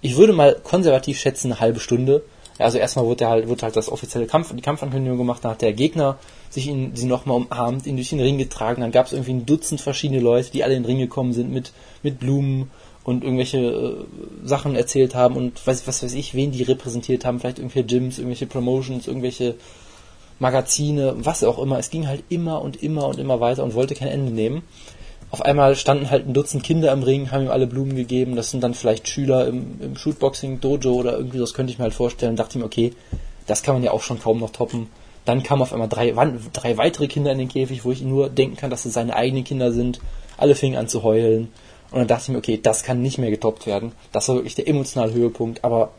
ich 0.00 0.16
würde 0.16 0.32
mal 0.32 0.56
konservativ 0.62 1.18
schätzen, 1.18 1.52
eine 1.52 1.60
halbe 1.60 1.80
Stunde. 1.80 2.22
Also 2.58 2.78
erstmal 2.78 3.06
wurde 3.06 3.28
halt, 3.28 3.48
wurde 3.48 3.62
halt 3.62 3.76
das 3.76 3.90
offizielle 3.90 4.26
Kampf, 4.26 4.54
die 4.54 4.62
Kampfankündigung 4.62 5.18
gemacht, 5.18 5.44
dann 5.44 5.52
hat 5.52 5.62
der 5.62 5.72
Gegner 5.72 6.18
sich 6.50 6.68
ihn, 6.68 6.94
sie 6.94 7.06
nochmal 7.06 7.38
umarmt, 7.38 7.86
ihn 7.86 7.96
durch 7.96 8.10
den 8.10 8.20
Ring 8.20 8.38
getragen, 8.38 8.82
dann 8.82 8.92
gab 8.92 9.06
es 9.06 9.12
irgendwie 9.12 9.32
ein 9.32 9.46
Dutzend 9.46 9.80
verschiedene 9.80 10.20
Leute, 10.20 10.50
die 10.52 10.62
alle 10.62 10.74
in 10.74 10.82
den 10.82 10.86
Ring 10.86 10.98
gekommen 10.98 11.32
sind 11.32 11.50
mit, 11.50 11.72
mit 12.02 12.18
Blumen 12.20 12.70
und 13.04 13.24
irgendwelche 13.24 13.58
äh, 13.58 14.46
Sachen 14.46 14.76
erzählt 14.76 15.14
haben 15.14 15.36
und 15.36 15.66
was, 15.66 15.86
was 15.86 16.02
weiß 16.02 16.12
ich, 16.14 16.34
wen 16.34 16.52
die 16.52 16.62
repräsentiert 16.62 17.24
haben, 17.24 17.40
vielleicht 17.40 17.58
irgendwelche 17.58 17.86
Gyms, 17.86 18.18
irgendwelche 18.18 18.46
Promotions, 18.46 19.08
irgendwelche 19.08 19.54
Magazine, 20.42 21.14
was 21.18 21.44
auch 21.44 21.58
immer. 21.58 21.78
Es 21.78 21.88
ging 21.88 22.08
halt 22.08 22.24
immer 22.28 22.60
und 22.60 22.82
immer 22.82 23.06
und 23.06 23.18
immer 23.18 23.40
weiter 23.40 23.62
und 23.62 23.74
wollte 23.74 23.94
kein 23.94 24.08
Ende 24.08 24.32
nehmen. 24.32 24.62
Auf 25.30 25.40
einmal 25.40 25.76
standen 25.76 26.10
halt 26.10 26.26
ein 26.26 26.34
Dutzend 26.34 26.64
Kinder 26.64 26.92
im 26.92 27.04
Ring, 27.04 27.30
haben 27.30 27.44
ihm 27.44 27.50
alle 27.50 27.68
Blumen 27.68 27.94
gegeben. 27.94 28.36
Das 28.36 28.50
sind 28.50 28.62
dann 28.62 28.74
vielleicht 28.74 29.08
Schüler 29.08 29.46
im, 29.46 29.80
im 29.80 29.96
Shootboxing-Dojo 29.96 30.92
oder 30.92 31.16
irgendwie 31.16 31.38
das 31.38 31.54
könnte 31.54 31.72
ich 31.72 31.78
mir 31.78 31.84
halt 31.84 31.94
vorstellen. 31.94 32.36
Dachte 32.36 32.58
ich 32.58 32.58
mir, 32.58 32.66
okay, 32.66 32.92
das 33.46 33.62
kann 33.62 33.76
man 33.76 33.84
ja 33.84 33.92
auch 33.92 34.02
schon 34.02 34.20
kaum 34.20 34.40
noch 34.40 34.50
toppen. 34.50 34.88
Dann 35.24 35.44
kamen 35.44 35.62
auf 35.62 35.72
einmal 35.72 35.88
drei, 35.88 36.12
drei 36.52 36.76
weitere 36.76 37.06
Kinder 37.06 37.30
in 37.30 37.38
den 37.38 37.48
Käfig, 37.48 37.84
wo 37.84 37.92
ich 37.92 38.02
nur 38.02 38.28
denken 38.28 38.56
kann, 38.56 38.70
dass 38.70 38.84
es 38.84 38.92
seine 38.92 39.14
eigenen 39.14 39.44
Kinder 39.44 39.72
sind. 39.72 40.00
Alle 40.36 40.56
fingen 40.56 40.76
an 40.76 40.88
zu 40.88 41.04
heulen. 41.04 41.52
Und 41.92 41.98
dann 42.00 42.08
dachte 42.08 42.24
ich 42.24 42.28
mir, 42.30 42.38
okay, 42.38 42.58
das 42.60 42.82
kann 42.82 43.00
nicht 43.00 43.18
mehr 43.18 43.30
getoppt 43.30 43.66
werden. 43.66 43.92
Das 44.10 44.28
war 44.28 44.34
wirklich 44.34 44.56
der 44.56 44.66
emotionale 44.66 45.14
Höhepunkt. 45.14 45.62
Aber 45.62 45.92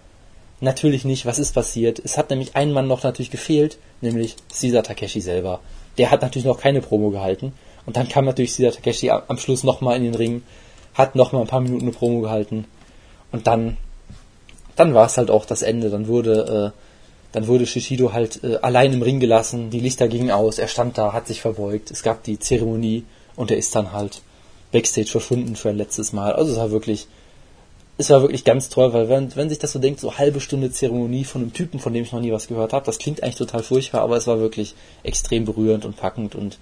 natürlich 0.63 1.05
nicht. 1.05 1.25
Was 1.25 1.39
ist 1.39 1.53
passiert? 1.53 1.99
Es 1.99 2.17
hat 2.17 2.29
nämlich 2.29 2.55
ein 2.55 2.71
Mann 2.71 2.87
noch 2.87 3.03
natürlich 3.03 3.31
gefehlt, 3.31 3.77
nämlich 4.01 4.35
Caesar 4.59 4.83
Takeshi 4.83 5.21
selber. 5.21 5.59
Der 5.97 6.09
hat 6.09 6.21
natürlich 6.21 6.45
noch 6.45 6.59
keine 6.59 6.81
Promo 6.81 7.11
gehalten. 7.11 7.53
Und 7.85 7.97
dann 7.97 8.07
kam 8.07 8.25
natürlich 8.25 8.55
Caesar 8.55 8.71
Takeshi 8.71 9.11
am 9.11 9.37
Schluss 9.37 9.63
nochmal 9.63 9.97
in 9.97 10.03
den 10.03 10.15
Ring, 10.15 10.43
hat 10.93 11.15
nochmal 11.15 11.41
ein 11.41 11.47
paar 11.47 11.61
Minuten 11.61 11.83
eine 11.83 11.91
Promo 11.91 12.21
gehalten. 12.21 12.65
Und 13.31 13.47
dann, 13.47 13.77
dann 14.75 14.93
war 14.93 15.05
es 15.05 15.17
halt 15.17 15.29
auch 15.29 15.45
das 15.45 15.61
Ende. 15.61 15.89
Dann 15.89 16.07
wurde, 16.07 16.73
äh, 16.73 16.79
dann 17.33 17.47
wurde 17.47 17.65
Shishido 17.65 18.13
halt 18.13 18.43
äh, 18.43 18.57
allein 18.61 18.93
im 18.93 19.01
Ring 19.01 19.19
gelassen. 19.19 19.69
Die 19.69 19.79
Lichter 19.79 20.07
gingen 20.07 20.31
aus. 20.31 20.59
Er 20.59 20.67
stand 20.67 20.97
da, 20.97 21.13
hat 21.13 21.27
sich 21.27 21.41
verbeugt. 21.41 21.91
Es 21.91 22.03
gab 22.03 22.23
die 22.23 22.39
Zeremonie 22.39 23.03
und 23.35 23.51
er 23.51 23.57
ist 23.57 23.75
dann 23.75 23.91
halt 23.91 24.21
Backstage 24.71 25.09
verschwunden 25.09 25.55
für 25.55 25.69
ein 25.69 25.77
letztes 25.77 26.13
Mal. 26.13 26.33
Also 26.33 26.53
es 26.53 26.57
war 26.57 26.71
wirklich, 26.71 27.07
es 27.97 28.09
war 28.09 28.21
wirklich 28.21 28.43
ganz 28.43 28.69
toll, 28.69 28.91
weil 28.93 29.07
wenn, 29.07 29.35
wenn 29.35 29.49
sich 29.49 29.59
das 29.59 29.71
so 29.71 29.79
denkt, 29.79 29.99
so 29.99 30.17
halbe 30.17 30.39
Stunde 30.39 30.71
Zeremonie 30.71 31.25
von 31.25 31.41
einem 31.41 31.53
Typen, 31.53 31.79
von 31.79 31.93
dem 31.93 32.03
ich 32.03 32.11
noch 32.11 32.21
nie 32.21 32.31
was 32.31 32.47
gehört 32.47 32.73
habe, 32.73 32.85
das 32.85 32.97
klingt 32.97 33.21
eigentlich 33.21 33.35
total 33.35 33.61
furchtbar, 33.61 34.01
aber 34.01 34.17
es 34.17 34.27
war 34.27 34.39
wirklich 34.39 34.75
extrem 35.03 35.45
berührend 35.45 35.85
und 35.85 35.95
packend 35.95 36.35
und 36.35 36.57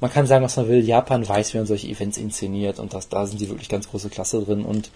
man 0.00 0.12
kann 0.12 0.26
sagen, 0.26 0.44
was 0.44 0.56
man 0.56 0.68
will, 0.68 0.84
Japan 0.84 1.28
weiß, 1.28 1.52
wie 1.52 1.58
man 1.58 1.66
solche 1.66 1.88
Events 1.88 2.18
inszeniert 2.18 2.78
und 2.78 2.94
das, 2.94 3.08
da 3.08 3.26
sind 3.26 3.40
die 3.40 3.48
wirklich 3.48 3.68
ganz 3.68 3.90
große 3.90 4.08
Klasse 4.08 4.42
drin 4.42 4.64
und 4.64 4.90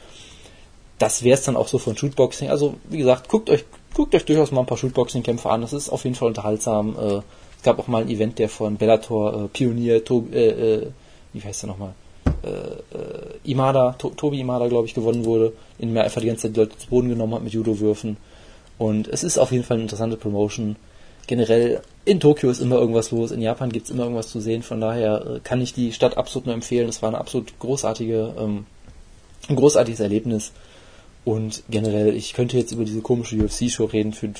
das 0.98 1.22
wäre 1.22 1.34
es 1.34 1.44
dann 1.44 1.56
auch 1.56 1.66
so 1.66 1.78
von 1.78 1.96
Shootboxing. 1.96 2.48
Also, 2.48 2.74
wie 2.88 2.98
gesagt, 2.98 3.28
guckt 3.28 3.50
euch, 3.50 3.64
guckt 3.92 4.14
euch 4.14 4.24
durchaus 4.24 4.52
mal 4.52 4.60
ein 4.60 4.66
paar 4.66 4.78
Shootboxing-Kämpfe 4.78 5.50
an, 5.50 5.60
das 5.60 5.72
ist 5.72 5.90
auf 5.90 6.04
jeden 6.04 6.14
Fall 6.14 6.28
unterhaltsam. 6.28 6.96
Äh, 6.96 7.22
es 7.56 7.64
gab 7.64 7.78
auch 7.78 7.88
mal 7.88 8.02
ein 8.02 8.08
Event, 8.08 8.38
der 8.38 8.48
von 8.48 8.76
Bellator 8.76 9.44
äh, 9.44 9.48
Pionier, 9.48 10.04
to, 10.04 10.26
äh, 10.32 10.48
äh, 10.48 10.86
wie 11.32 11.40
heißt 11.40 11.62
der 11.62 11.68
nochmal? 11.68 11.94
Äh, 12.42 12.48
äh, 12.48 13.50
Imada, 13.50 13.92
to 13.98 14.10
Tobi 14.10 14.40
Imada, 14.40 14.68
glaube 14.68 14.86
ich, 14.86 14.94
gewonnen 14.94 15.24
wurde, 15.24 15.52
indem 15.78 15.96
er 15.96 16.04
einfach 16.04 16.20
die 16.20 16.26
ganze 16.26 16.48
Zeit 16.48 16.56
die 16.56 16.60
Leute 16.60 16.78
zu 16.78 16.88
Boden 16.88 17.08
genommen 17.08 17.34
hat 17.34 17.42
mit 17.42 17.52
Judo-Würfen. 17.52 18.16
Und 18.78 19.08
es 19.08 19.22
ist 19.22 19.38
auf 19.38 19.52
jeden 19.52 19.64
Fall 19.64 19.76
eine 19.76 19.84
interessante 19.84 20.16
Promotion. 20.16 20.76
Generell 21.26 21.82
in 22.04 22.18
Tokio 22.18 22.50
ist 22.50 22.60
immer 22.60 22.76
irgendwas 22.76 23.12
los, 23.12 23.30
in 23.30 23.40
Japan 23.40 23.70
gibt 23.70 23.86
es 23.86 23.92
immer 23.92 24.02
irgendwas 24.02 24.28
zu 24.28 24.40
sehen, 24.40 24.62
von 24.62 24.80
daher 24.80 25.24
äh, 25.24 25.40
kann 25.40 25.60
ich 25.60 25.72
die 25.72 25.92
Stadt 25.92 26.16
absolut 26.16 26.46
nur 26.46 26.54
empfehlen. 26.54 26.88
Es 26.88 27.00
war 27.00 27.10
eine 27.10 27.18
absolut 27.18 27.56
großartige, 27.60 28.34
ähm, 28.38 28.66
ein 29.48 29.56
großartiges 29.56 30.00
Erlebnis. 30.00 30.52
Und 31.24 31.62
generell, 31.70 32.16
ich 32.16 32.34
könnte 32.34 32.58
jetzt 32.58 32.72
über 32.72 32.84
diese 32.84 33.00
komische 33.00 33.36
UFC-Show 33.36 33.84
reden, 33.84 34.12
für, 34.12 34.30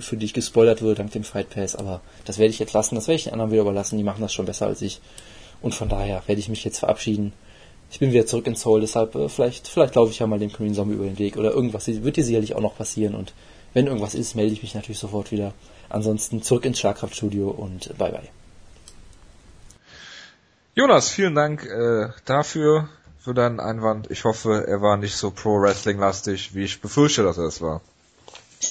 für 0.00 0.16
die 0.16 0.24
ich 0.24 0.32
gespoilert 0.32 0.80
wurde 0.80 0.94
dank 0.94 1.12
dem 1.12 1.24
Fight 1.24 1.50
Pass, 1.50 1.76
aber 1.76 2.00
das 2.24 2.38
werde 2.38 2.50
ich 2.50 2.58
jetzt 2.58 2.72
lassen, 2.72 2.94
das 2.94 3.08
werde 3.08 3.16
ich 3.16 3.24
den 3.24 3.34
anderen 3.34 3.52
wieder 3.52 3.62
überlassen, 3.62 3.98
die 3.98 4.04
machen 4.04 4.22
das 4.22 4.32
schon 4.32 4.46
besser 4.46 4.66
als 4.66 4.80
ich. 4.80 5.00
Und 5.62 5.74
von 5.74 5.88
daher 5.88 6.22
werde 6.26 6.40
ich 6.40 6.48
mich 6.48 6.64
jetzt 6.64 6.78
verabschieden. 6.78 7.32
Ich 7.90 7.98
bin 7.98 8.12
wieder 8.12 8.26
zurück 8.26 8.46
in 8.46 8.54
Seoul, 8.54 8.80
deshalb 8.80 9.14
äh, 9.14 9.28
vielleicht, 9.28 9.68
vielleicht 9.68 9.94
laufe 9.94 10.12
ich 10.12 10.20
ja 10.20 10.26
mal 10.26 10.38
dem 10.38 10.52
Korean 10.52 10.74
Zombie 10.74 10.94
über 10.94 11.04
den 11.04 11.18
Weg 11.18 11.36
oder 11.36 11.50
irgendwas 11.50 11.86
wird 11.88 12.16
dir 12.16 12.24
sicherlich 12.24 12.54
auch 12.54 12.60
noch 12.60 12.76
passieren 12.76 13.14
und 13.14 13.32
wenn 13.74 13.86
irgendwas 13.86 14.14
ist, 14.14 14.34
melde 14.34 14.52
ich 14.52 14.62
mich 14.62 14.74
natürlich 14.74 14.98
sofort 14.98 15.30
wieder. 15.30 15.52
Ansonsten 15.88 16.42
zurück 16.42 16.64
ins 16.64 16.78
Schlagkraftstudio 16.78 17.50
und 17.50 17.96
bye 17.98 18.12
bye. 18.12 18.28
Jonas, 20.74 21.08
vielen 21.08 21.34
Dank 21.34 21.64
äh, 21.64 22.08
dafür, 22.24 22.88
für 23.20 23.34
deinen 23.34 23.60
Einwand. 23.60 24.10
Ich 24.10 24.24
hoffe, 24.24 24.66
er 24.66 24.80
war 24.80 24.96
nicht 24.96 25.16
so 25.16 25.30
Pro-Wrestling-lastig, 25.30 26.54
wie 26.54 26.64
ich 26.64 26.80
befürchte, 26.80 27.22
dass 27.22 27.38
er 27.38 27.44
es 27.44 27.60
war. 27.60 27.82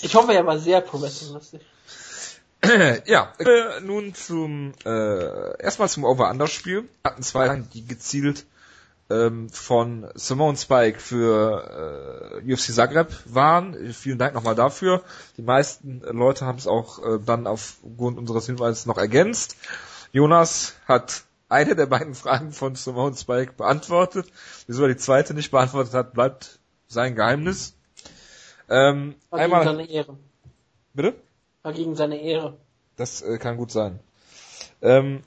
Ich 0.02 0.16
hoffe, 0.16 0.34
er 0.34 0.46
war 0.46 0.58
sehr 0.58 0.82
Pro-Wrestling-lastig. 0.82 1.62
ja, 3.06 3.34
äh, 3.40 3.80
nun 3.82 4.14
zum 4.14 4.74
äh, 4.86 5.62
erstmal 5.62 5.90
zum 5.90 6.04
Over-Under-Spiel. 6.04 6.90
Hatten 7.04 7.24
zwei, 7.24 7.56
die 7.74 7.86
gezielt 7.86 8.46
ähm, 9.10 9.50
von 9.50 10.08
Simone 10.16 10.58
Spike 10.58 11.00
für 11.00 12.42
äh, 12.44 12.54
UFC 12.54 12.74
Zagreb 12.74 13.08
waren. 13.26 13.94
Vielen 13.94 14.18
Dank 14.18 14.34
nochmal 14.34 14.56
dafür. 14.56 15.04
Die 15.38 15.42
meisten 15.42 16.02
Leute 16.02 16.46
haben 16.46 16.58
es 16.58 16.68
auch 16.68 17.00
äh, 17.00 17.20
dann 17.26 17.48
aufgrund 17.48 18.18
unseres 18.18 18.46
Hinweises 18.46 18.86
noch 18.86 18.98
ergänzt. 18.98 19.56
Jonas 20.12 20.76
hat 20.88 21.24
eine 21.48 21.76
der 21.76 21.88
beiden 21.88 22.14
Fragen 22.16 22.52
von 22.52 22.76
Simone 22.76 23.16
Spike 23.16 23.54
beantwortet. 23.54 24.28
Wieso 24.68 24.84
er 24.84 24.90
die 24.90 24.98
zweite 24.98 25.34
nicht 25.34 25.52
beantwortet 25.52 25.94
hat, 25.94 26.14
bleibt 26.14 26.60
sein 26.88 27.16
Geheimnis. 27.16 27.76
Ähm, 28.70 29.16
War 29.30 29.40
einmal, 29.40 29.88
bitte? 30.94 31.16
War 31.64 31.74
gegen 31.74 31.96
seine 31.96 32.22
Ehre. 32.22 32.58
Das 32.96 33.22
äh, 33.22 33.38
kann 33.38 33.58
gut 33.58 33.72
sein. 33.72 34.00
Ähm, 34.82 35.24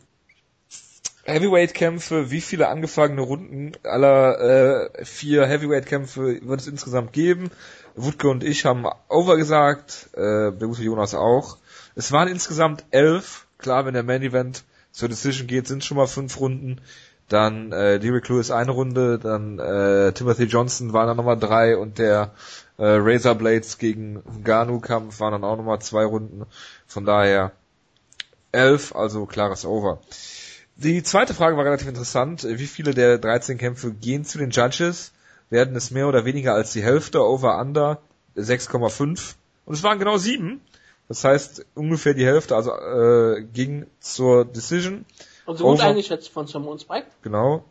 Heavyweight-Kämpfe, 1.25 2.31
wie 2.31 2.41
viele 2.41 2.69
angefangene 2.69 3.21
Runden 3.23 3.73
aller 3.85 4.91
äh, 4.91 5.05
vier 5.05 5.47
Heavyweight-Kämpfe 5.47 6.41
wird 6.43 6.61
es 6.61 6.67
insgesamt 6.67 7.13
geben? 7.13 7.51
Wutke 7.95 8.29
und 8.29 8.43
ich 8.43 8.65
haben 8.65 8.87
over 9.09 9.37
gesagt, 9.37 10.11
äh, 10.15 10.51
der 10.53 10.69
gute 10.69 10.83
Jonas 10.83 11.15
auch. 11.15 11.59
Es 11.95 12.11
waren 12.11 12.29
insgesamt 12.29 12.85
elf. 12.91 13.47
Klar, 13.59 13.87
wenn 13.87 13.95
der 13.95 14.03
Main 14.03 14.23
Event 14.23 14.65
zur 14.91 15.09
Decision 15.09 15.47
geht, 15.47 15.69
sind 15.69 15.85
schon 15.85 15.97
mal 15.97 16.09
fünf 16.09 16.41
Runden. 16.41 16.81
Dann 17.33 17.73
äh, 17.73 17.99
Derek 17.99 18.29
Lewis 18.29 18.51
eine 18.51 18.73
Runde, 18.73 19.19
dann 19.19 19.59
äh, 19.59 20.13
Timothy 20.13 20.45
Johnson 20.45 20.93
waren 20.93 21.07
dann 21.07 21.17
nochmal 21.17 21.39
drei 21.39 21.79
und 21.79 21.97
der 21.97 22.33
äh, 22.77 22.85
Razor 22.85 23.35
Blades 23.37 23.79
gegen 23.79 24.23
Ganu 24.45 24.81
Kampf 24.81 25.19
waren 25.19 25.33
dann 25.33 25.45
auch 25.45 25.57
nochmal 25.57 25.81
zwei 25.81 26.05
Runden. 26.05 26.45
Von 26.87 27.07
daher 27.07 27.53
elf, 28.53 28.95
also 28.95 29.25
klares 29.25 29.65
Over. 29.65 30.03
Die 30.77 31.03
zweite 31.03 31.33
Frage 31.33 31.57
war 31.57 31.65
relativ 31.65 31.89
interessant. 31.89 32.47
Wie 32.47 32.67
viele 32.67 32.93
der 32.93 33.17
13 33.17 33.57
Kämpfe 33.57 33.93
gehen 33.93 34.27
zu 34.27 34.37
den 34.37 34.51
Judges? 34.51 35.13
Werden 35.49 35.75
es 35.75 35.91
mehr 35.91 36.09
oder 36.09 36.27
weniger 36.27 36.53
als 36.53 36.75
die 36.75 36.83
Hälfte 36.83 37.25
over 37.25 37.59
under 37.59 38.03
6,5? 38.37 39.37
Und 39.65 39.75
es 39.75 39.83
waren 39.83 39.99
genau 39.99 40.19
sieben. 40.19 40.61
Das 41.09 41.25
heißt, 41.25 41.65
ungefähr 41.75 42.13
die 42.13 42.27
Hälfte, 42.27 42.57
also 42.57 42.73
äh, 42.73 43.43
ging 43.55 43.87
zur 44.01 44.45
Decision. 44.45 45.07
Und 45.47 45.56
so 45.56 45.64
gut 45.64 45.74
Over. 45.78 45.85
eingeschätzt 45.85 46.28
von 46.31 46.47
Simon 46.47 46.78
Spike. 46.78 47.06
Genau. 47.23 47.64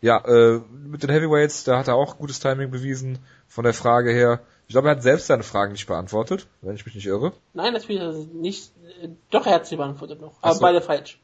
Ja, 0.00 0.18
äh, 0.26 0.60
mit 0.84 1.02
den 1.02 1.10
Heavyweights, 1.10 1.64
da 1.64 1.78
hat 1.78 1.88
er 1.88 1.94
auch 1.96 2.18
gutes 2.18 2.38
Timing 2.38 2.70
bewiesen 2.70 3.18
von 3.48 3.64
der 3.64 3.74
Frage 3.74 4.12
her. 4.12 4.40
Ich 4.68 4.72
glaube, 4.72 4.88
er 4.88 4.96
hat 4.96 5.02
selbst 5.02 5.26
seine 5.26 5.42
Fragen 5.42 5.72
nicht 5.72 5.86
beantwortet, 5.86 6.46
wenn 6.60 6.74
ich 6.76 6.84
mich 6.84 6.94
nicht 6.94 7.06
irre. 7.06 7.32
Nein, 7.54 7.72
natürlich 7.72 8.02
ist 8.02 8.16
es 8.16 8.26
nicht. 8.28 8.72
äh, 9.02 9.08
Doch, 9.30 9.46
er 9.46 9.54
hat 9.54 9.66
sie 9.66 9.76
beantwortet 9.76 10.20
noch. 10.20 10.34
Aber 10.42 10.54
so. 10.54 10.60
beide 10.60 10.80
falsch. 10.82 11.18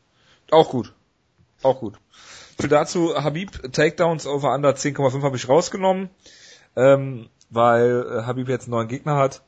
Auch 0.51 0.71
gut. 0.71 0.93
Auch 1.63 1.81
gut. 1.81 1.95
Für 2.59 2.69
dazu 2.69 3.15
Habib 3.15 3.73
Takedowns 3.73 4.27
over 4.27 4.55
under 4.55 4.71
10,5 4.71 5.23
habe 5.23 5.37
ich 5.37 5.49
rausgenommen, 5.49 6.11
ähm, 6.77 7.29
weil 7.51 8.07
äh, 8.09 8.23
Habib 8.27 8.49
jetzt 8.49 8.65
einen 8.65 8.73
neuen 8.73 8.89
Gegner 8.89 9.17
hat. 9.17 9.43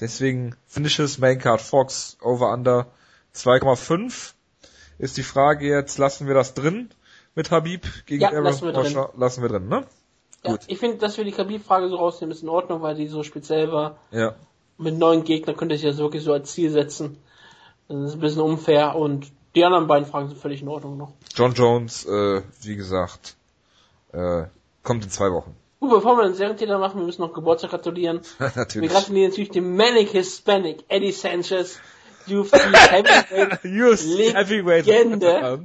Deswegen 0.00 0.56
Finishes 0.66 1.18
Main 1.18 1.38
Card 1.38 1.60
Fox 1.60 2.16
over 2.22 2.52
under 2.52 2.86
2,5. 3.34 4.32
Ist 5.02 5.16
die 5.16 5.24
Frage 5.24 5.66
jetzt, 5.66 5.98
lassen 5.98 6.28
wir 6.28 6.34
das 6.34 6.54
drin 6.54 6.90
mit 7.34 7.50
Habib 7.50 7.84
gegen 8.06 8.22
Ja, 8.22 8.28
Aaron 8.28 8.44
lassen 8.44 8.66
wir 8.66 8.72
drin. 8.72 8.96
Lassen 9.16 9.42
wir 9.42 9.48
drin, 9.48 9.66
ne? 9.68 9.84
Ja, 10.44 10.52
Gut. 10.52 10.60
ich 10.68 10.78
finde, 10.78 10.98
dass 10.98 11.16
wir 11.16 11.24
die 11.24 11.32
Khabib-Frage 11.32 11.88
so 11.88 11.96
rausnehmen, 11.96 12.30
ist 12.32 12.44
in 12.44 12.48
Ordnung, 12.48 12.82
weil 12.82 12.94
die 12.94 13.08
so 13.08 13.24
speziell 13.24 13.72
war. 13.72 13.98
Ja. 14.12 14.36
Mit 14.78 14.96
neuen 14.96 15.24
Gegnern 15.24 15.56
könnte 15.56 15.74
ich 15.74 15.82
das 15.82 15.98
wirklich 15.98 16.22
so 16.22 16.32
als 16.32 16.52
Ziel 16.52 16.70
setzen. 16.70 17.18
Das 17.88 18.10
ist 18.10 18.14
ein 18.14 18.20
bisschen 18.20 18.42
unfair 18.42 18.94
und 18.94 19.32
die 19.56 19.64
anderen 19.64 19.88
beiden 19.88 20.06
Fragen 20.06 20.28
sind 20.28 20.38
völlig 20.38 20.62
in 20.62 20.68
Ordnung 20.68 20.96
noch. 20.96 21.12
John 21.34 21.52
Jones, 21.52 22.06
äh, 22.06 22.42
wie 22.60 22.76
gesagt, 22.76 23.34
äh, 24.12 24.44
kommt 24.84 25.02
in 25.02 25.10
zwei 25.10 25.32
Wochen. 25.32 25.56
Gut, 25.80 25.90
bevor 25.90 26.16
wir 26.16 26.22
den 26.22 26.34
Serientäter 26.34 26.78
machen, 26.78 27.00
wir 27.00 27.06
müssen 27.06 27.22
noch 27.22 27.32
Geburtstag 27.32 27.70
gratulieren. 27.70 28.20
Wir 28.38 28.52
Natürlich. 28.54 28.92
gratulieren 28.92 29.30
natürlich 29.30 29.50
dem 29.50 29.74
Manic 29.74 30.10
Hispanic 30.10 30.84
Eddie 30.86 31.10
Sanchez, 31.10 31.80
UFC 32.28 32.54
Heavyweight. 32.54 33.64
UFC 33.64 34.34
Heavyweight. 34.34 34.86
Legende. 34.86 35.64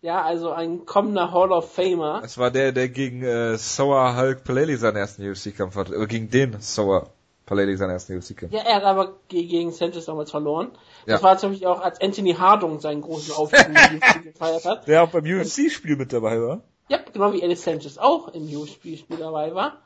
Ja, 0.00 0.22
also 0.22 0.50
ein 0.50 0.84
kommender 0.84 1.30
Hall 1.32 1.52
of 1.52 1.72
Famer. 1.72 2.20
Das 2.22 2.36
war 2.36 2.50
der, 2.50 2.72
der 2.72 2.88
gegen 2.88 3.22
äh, 3.22 3.56
Soa 3.56 4.16
Hulk 4.16 4.42
Paleli 4.42 4.76
seinen 4.76 4.96
ersten 4.96 5.22
UFC-Kampf 5.28 5.76
hatte. 5.76 5.96
Oder 5.96 6.06
gegen 6.06 6.28
den 6.28 6.56
Soa 6.60 7.06
Paleli 7.46 7.76
seinen 7.76 7.90
ersten 7.90 8.16
UFC-Kampf. 8.16 8.52
Ja, 8.52 8.62
er 8.62 8.76
hat 8.76 8.82
aber 8.84 9.14
ge- 9.28 9.44
gegen 9.46 9.70
Sanchez 9.70 10.06
damals 10.06 10.32
verloren. 10.32 10.72
Das 11.06 11.20
Ja. 11.20 11.22
war 11.26 11.38
zum 11.38 11.50
Beispiel 11.50 11.68
auch, 11.68 11.80
als 11.80 12.00
Anthony 12.00 12.34
Hardung 12.34 12.80
seinen 12.80 13.00
großen 13.00 13.32
in 13.52 13.74
die 13.74 13.96
UFC 13.98 14.22
gefeiert 14.32 14.64
hat. 14.64 14.88
Der 14.88 15.04
auch 15.04 15.08
beim 15.10 15.24
UFC-Spiel 15.24 15.96
mit 15.96 16.12
dabei 16.12 16.40
war. 16.40 16.62
Ja, 16.88 16.98
genau 17.12 17.32
wie 17.32 17.40
Eddie 17.42 17.54
Sanchez 17.54 17.96
auch 17.98 18.28
im 18.34 18.42
UFC-Spiel 18.44 19.16
dabei 19.18 19.54
war. 19.54 19.78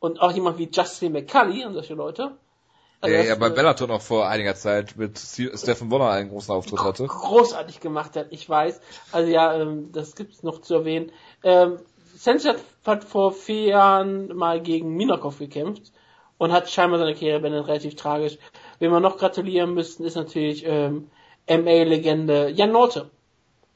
Und 0.00 0.20
auch 0.20 0.32
jemand 0.32 0.58
wie 0.58 0.68
Justin 0.72 1.12
McCully 1.12 1.64
und 1.64 1.74
solche 1.74 1.94
Leute. 1.94 2.32
Der 3.04 3.24
ja 3.24 3.34
bei 3.34 3.50
Bellator 3.50 3.88
noch 3.88 4.00
vor 4.00 4.28
einiger 4.28 4.54
Zeit 4.54 4.96
mit 4.96 5.18
Stephen 5.18 5.88
Bonner 5.88 6.10
einen 6.10 6.30
großen 6.30 6.54
Auftritt 6.54 6.80
hatte. 6.80 7.06
großartig 7.06 7.80
gemacht 7.80 8.16
hat, 8.16 8.28
ich 8.30 8.48
weiß. 8.48 8.80
Also 9.12 9.30
ja, 9.30 9.54
ähm, 9.54 9.92
das 9.92 10.16
gibt's 10.16 10.42
noch 10.42 10.60
zu 10.62 10.74
erwähnen. 10.74 11.12
Ähm, 11.44 11.78
Sanchez 12.16 12.56
hat 12.84 13.04
vor 13.04 13.32
vier 13.32 13.66
Jahren 13.66 14.34
mal 14.34 14.62
gegen 14.62 14.96
Minakov 14.96 15.38
gekämpft 15.38 15.92
und 16.38 16.52
hat 16.52 16.70
scheinbar 16.70 16.98
seine 16.98 17.14
Karriere 17.14 17.40
beendet, 17.40 17.68
relativ 17.68 17.96
tragisch. 17.96 18.38
Wen 18.78 18.90
wir 18.90 19.00
noch 19.00 19.18
gratulieren 19.18 19.74
müssten, 19.74 20.04
ist 20.04 20.16
natürlich 20.16 20.64
ähm, 20.66 21.10
MA-Legende 21.48 22.48
Jan 22.48 22.72
Norte. 22.72 23.10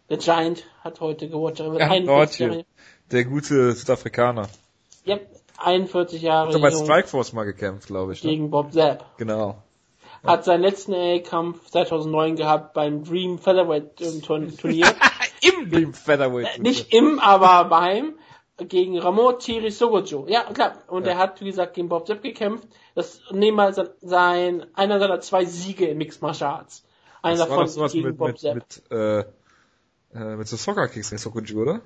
Der 0.08 0.16
Giant 0.16 0.64
hat 0.82 1.00
heute 1.00 1.28
Geburtstag. 1.28 1.70
wird 1.70 1.80
Ja, 1.80 1.90
41 1.90 2.06
Nordje, 2.06 2.46
Jahre, 2.46 2.66
der 3.12 3.24
gute 3.24 3.72
Südafrikaner. 3.72 4.48
ja, 5.04 5.18
41 5.60 6.22
Jahre 6.22 6.48
Hat 6.48 6.54
doch 6.54 6.60
bei 6.60 6.70
Strikeforce 6.70 7.32
mal 7.32 7.44
gekämpft, 7.44 7.86
glaube 7.86 8.12
ich. 8.12 8.24
Ne? 8.24 8.30
gegen 8.30 8.50
Bob 8.50 8.72
Zapp. 8.72 9.16
Genau. 9.18 9.62
Hat 10.24 10.44
seinen 10.44 10.60
letzten 10.62 10.92
AA-Kampf 10.92 11.70
2009 11.70 12.36
gehabt 12.36 12.74
beim 12.74 13.04
Dream 13.04 13.38
Featherweight 13.38 13.96
Turn- 14.22 14.54
Turnier. 14.58 14.86
Im 15.40 15.70
Dream 15.70 15.94
Featherweight. 15.94 16.58
Nicht 16.58 16.92
im, 16.92 17.18
aber 17.18 17.68
beim 17.68 18.14
gegen 18.58 18.98
Ramon 18.98 19.38
Thierry 19.38 19.70
Sogojo. 19.70 20.26
Ja, 20.28 20.42
klar. 20.52 20.74
Und 20.88 21.06
Ja. 21.06 21.12
er 21.12 21.18
hat, 21.18 21.40
wie 21.40 21.46
gesagt, 21.46 21.72
gegen 21.74 21.88
Bob 21.88 22.06
Sepp 22.06 22.22
gekämpft. 22.22 22.68
Das 22.94 23.22
nehmen 23.30 23.56
wir 23.56 23.72
sein, 23.72 23.88
sein, 24.02 24.66
einer 24.74 24.98
seiner 25.00 25.20
zwei 25.20 25.46
Siege 25.46 25.86
im 25.86 25.96
Mixed 25.98 26.20
Martial 26.20 26.50
Arts. 26.56 26.84
Einer 27.22 27.46
davon 27.46 27.88
gegen 27.88 28.08
mit, 28.08 28.18
Bob 28.18 28.28
mit, 28.28 28.38
Sepp. 28.40 28.54
mit, 28.56 28.82
äh, 28.90 29.20
äh, 30.14 30.36
mit 30.36 30.46
so 30.48 30.56
Soccer 30.58 30.88
Kicks 30.88 31.08
Sokuji, 31.08 31.54
oder? 31.56 31.80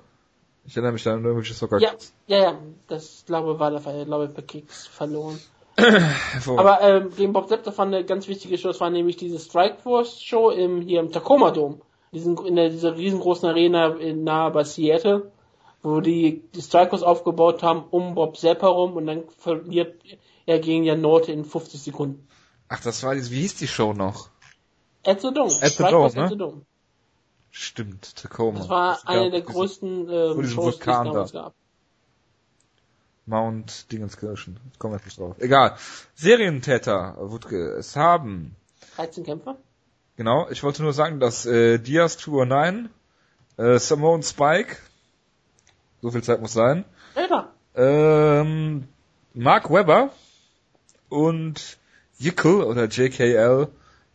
Ich 0.65 0.75
erinnere 0.75 0.93
mich 0.93 1.03
da 1.03 1.13
an 1.13 1.23
irgendwelche 1.23 1.53
Soccer 1.53 1.79
ja, 1.79 1.91
Kicks. 1.91 2.13
ja, 2.27 2.37
ja, 2.37 2.59
das 2.87 3.23
glaube 3.25 3.59
war 3.59 3.71
der 3.71 3.81
Fall. 3.81 3.99
Ich 3.99 4.05
glaube, 4.05 4.27
per 4.27 4.43
Kicks 4.43 4.87
verloren. 4.87 5.39
Aber 6.57 6.81
ähm, 6.81 7.11
gegen 7.15 7.33
Bob 7.33 7.49
Sepp, 7.49 7.63
das 7.63 7.77
war 7.77 7.85
eine 7.85 8.05
ganz 8.05 8.27
wichtige 8.27 8.57
Show. 8.57 8.69
Das 8.69 8.79
war 8.79 8.89
nämlich 8.89 9.17
diese 9.17 9.39
Strikeforce 9.39 10.21
Show 10.21 10.49
im, 10.49 10.81
hier 10.81 11.01
im 11.01 11.11
Tacoma 11.11 11.51
Dome. 11.51 11.79
Diesen, 12.13 12.37
in 12.45 12.55
der, 12.55 12.69
dieser 12.69 12.95
riesengroßen 12.95 13.47
Arena 13.47 13.87
in, 13.95 14.23
nahe 14.23 14.51
bei 14.51 14.63
Seattle, 14.63 15.31
wo 15.83 15.99
die, 15.99 16.43
die 16.55 16.61
Strikeforce 16.61 17.03
aufgebaut 17.03 17.61
haben 17.61 17.83
um 17.91 18.15
Bob 18.15 18.37
Sepp 18.37 18.61
herum 18.61 18.95
und 18.95 19.05
dann 19.05 19.23
verliert 19.37 20.01
er 20.45 20.59
gegen 20.59 20.83
Jan 20.83 21.01
Norte 21.01 21.31
in 21.31 21.43
50 21.43 21.81
Sekunden. 21.81 22.27
Ach, 22.69 22.81
das 22.81 23.03
war 23.03 23.15
wie 23.15 23.19
hieß 23.19 23.55
die 23.55 23.67
Show 23.67 23.93
noch? 23.93 24.29
At 25.05 25.21
the 25.21 25.31
Dome. 25.31 25.49
the 25.49 25.67
Strikeforce 25.67 26.13
Dome, 26.13 26.25
at 26.25 26.29
ne? 26.29 26.29
the 26.29 26.37
Dome. 26.37 26.61
Stimmt, 27.57 28.17
Tacoma. 28.17 28.59
Das 28.59 28.67
war 28.67 28.97
Es 28.97 29.07
eine 29.07 29.31
der 29.31 29.39
dieses 29.39 29.53
größten 29.53 30.07
diesen 30.07 30.47
Shows, 30.49 30.75
die 30.75 30.81
es 30.81 30.85
damals 30.85 31.31
da. 31.31 31.41
gab. 31.43 31.53
Mount 33.25 33.89
Dingenskirchen. 33.93 34.59
Ich 34.73 34.77
komme 34.77 34.95
jetzt 34.95 35.05
nicht 35.05 35.17
drauf. 35.17 35.37
Egal. 35.39 35.77
Serientäter, 36.15 37.15
Wutke, 37.17 37.77
es 37.77 37.95
haben 37.95 38.57
13 38.97 39.23
Kämpfer? 39.23 39.55
Genau, 40.17 40.49
ich 40.49 40.63
wollte 40.63 40.83
nur 40.83 40.91
sagen, 40.91 41.21
dass 41.21 41.45
äh, 41.45 41.77
Diaz 41.79 42.17
209, 42.17 42.89
äh, 43.55 43.79
Simone 43.79 44.23
Spike, 44.23 44.75
so 46.01 46.11
viel 46.11 46.23
Zeit 46.23 46.41
muss 46.41 46.51
sein, 46.51 46.83
klar. 47.13 47.53
ähm, 47.75 48.85
Mark 49.33 49.71
Webber 49.71 50.09
und 51.07 51.77
Jickle 52.17 52.65
oder 52.65 52.89
JKL 52.89 53.69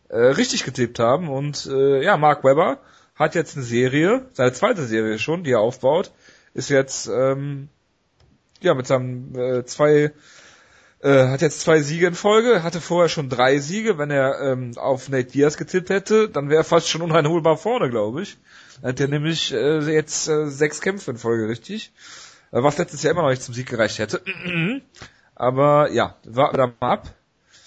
äh, 0.09 0.15
richtig 0.17 0.63
getippt 0.63 0.99
haben. 0.99 1.27
Und 1.27 1.65
äh, 1.65 2.03
ja, 2.03 2.17
Mark 2.17 2.43
Webber 2.43 2.77
hat 3.21 3.35
jetzt 3.35 3.55
eine 3.55 3.65
Serie, 3.65 4.25
seine 4.33 4.53
zweite 4.53 4.85
Serie 4.85 5.19
schon, 5.19 5.43
die 5.43 5.51
er 5.51 5.59
aufbaut, 5.59 6.11
ist 6.53 6.69
jetzt 6.69 7.07
ähm, 7.07 7.69
ja 8.61 8.73
mit 8.73 8.87
seinem 8.87 9.35
äh, 9.35 9.65
zwei 9.65 10.11
äh, 11.03 11.27
hat 11.29 11.41
jetzt 11.41 11.61
zwei 11.61 11.81
Siege 11.81 12.07
in 12.07 12.13
Folge, 12.13 12.63
hatte 12.63 12.79
vorher 12.79 13.09
schon 13.09 13.29
drei 13.29 13.59
Siege. 13.59 13.97
Wenn 13.97 14.11
er 14.11 14.39
ähm, 14.41 14.73
auf 14.77 15.09
Nate 15.09 15.31
Diaz 15.31 15.57
getippt 15.57 15.89
hätte, 15.89 16.29
dann 16.29 16.49
wäre 16.49 16.61
er 16.61 16.63
fast 16.63 16.89
schon 16.89 17.01
uneinholbar 17.01 17.57
vorne, 17.57 17.89
glaube 17.89 18.21
ich. 18.21 18.37
Dann 18.81 18.91
hat 18.91 18.99
er 18.99 19.07
nämlich 19.07 19.51
äh, 19.51 19.79
jetzt 19.91 20.27
äh, 20.27 20.47
sechs 20.47 20.81
Kämpfe 20.81 21.11
in 21.11 21.17
Folge, 21.17 21.47
richtig? 21.47 21.91
Äh, 22.51 22.61
was 22.61 22.77
letztes 22.77 23.01
Jahr 23.01 23.13
immer 23.13 23.23
noch 23.23 23.29
nicht 23.29 23.41
zum 23.41 23.55
Sieg 23.55 23.67
gereicht 23.67 23.99
hätte. 23.99 24.21
Aber 25.35 25.91
ja, 25.91 26.15
warten 26.23 26.57
wir 26.57 26.73
mal 26.79 26.91
ab. 26.91 27.07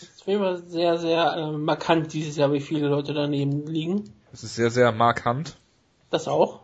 Es 0.00 0.26
war 0.26 0.56
sehr, 0.56 0.96
sehr 0.98 1.36
äh, 1.36 1.52
markant 1.52 2.12
dieses 2.12 2.36
Jahr, 2.36 2.52
wie 2.52 2.60
viele 2.60 2.88
Leute 2.88 3.14
daneben 3.14 3.66
liegen. 3.66 4.04
Das 4.34 4.42
ist 4.42 4.56
sehr, 4.56 4.68
sehr 4.72 4.90
markant. 4.90 5.56
Das 6.10 6.26
auch. 6.26 6.62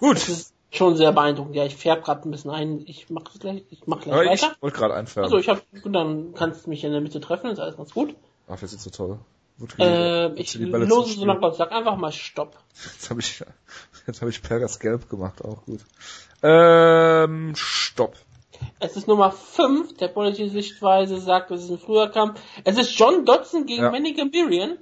Gut. 0.00 0.16
Es 0.16 0.30
ist 0.30 0.54
schon 0.70 0.96
sehr 0.96 1.12
beeindruckend. 1.12 1.54
Ja, 1.54 1.66
ich 1.66 1.76
färbe 1.76 2.00
gerade 2.00 2.26
ein 2.26 2.30
bisschen 2.30 2.50
ein. 2.52 2.82
Ich 2.86 3.10
mach 3.10 3.24
gleich, 3.38 3.64
ich 3.68 3.86
mach 3.86 4.00
gleich 4.00 4.14
Aber 4.14 4.24
ich 4.24 4.42
weiter. 4.42 4.56
wollte 4.62 4.76
gerade 4.78 4.94
einfärben. 4.94 5.24
Also 5.24 5.36
ich 5.36 5.50
hab, 5.50 5.60
dann 5.84 6.32
kannst 6.32 6.64
du 6.64 6.70
mich 6.70 6.82
in 6.82 6.92
der 6.92 7.02
Mitte 7.02 7.20
treffen, 7.20 7.50
ist 7.50 7.58
alles 7.58 7.76
ganz 7.76 7.92
gut. 7.92 8.16
Ach, 8.48 8.58
das 8.58 8.72
ist 8.72 8.82
so 8.82 8.88
toll. 8.88 9.18
Gut, 9.58 9.78
Äh, 9.78 10.32
ich 10.36 10.54
lose 10.54 11.12
so 11.18 11.24
lange 11.26 11.52
sag 11.52 11.70
einfach 11.70 11.98
mal 11.98 12.12
Stopp. 12.12 12.56
Jetzt 12.94 13.10
habe 13.10 13.20
ich, 13.20 13.44
jetzt 14.06 14.22
habe 14.22 14.30
ich 14.30 14.40
Pergas 14.42 14.80
gelb 14.80 15.10
gemacht, 15.10 15.44
auch 15.44 15.66
gut. 15.66 15.80
Ähm, 16.42 17.52
stopp. 17.56 18.16
Es 18.80 18.96
ist 18.96 19.06
Nummer 19.06 19.32
5 19.32 19.98
der 19.98 20.08
politischen 20.08 20.48
Sichtweise, 20.48 21.20
sagt, 21.20 21.50
es 21.50 21.64
ist 21.64 21.70
ein 21.70 21.78
früher 21.78 22.08
Kampf. 22.08 22.40
Es 22.64 22.78
ist 22.78 22.98
John 22.98 23.26
Dodson 23.26 23.66
gegen 23.66 23.82
Ja. 23.82 23.90
Manny 23.90 24.14
Gambirian. 24.14 24.78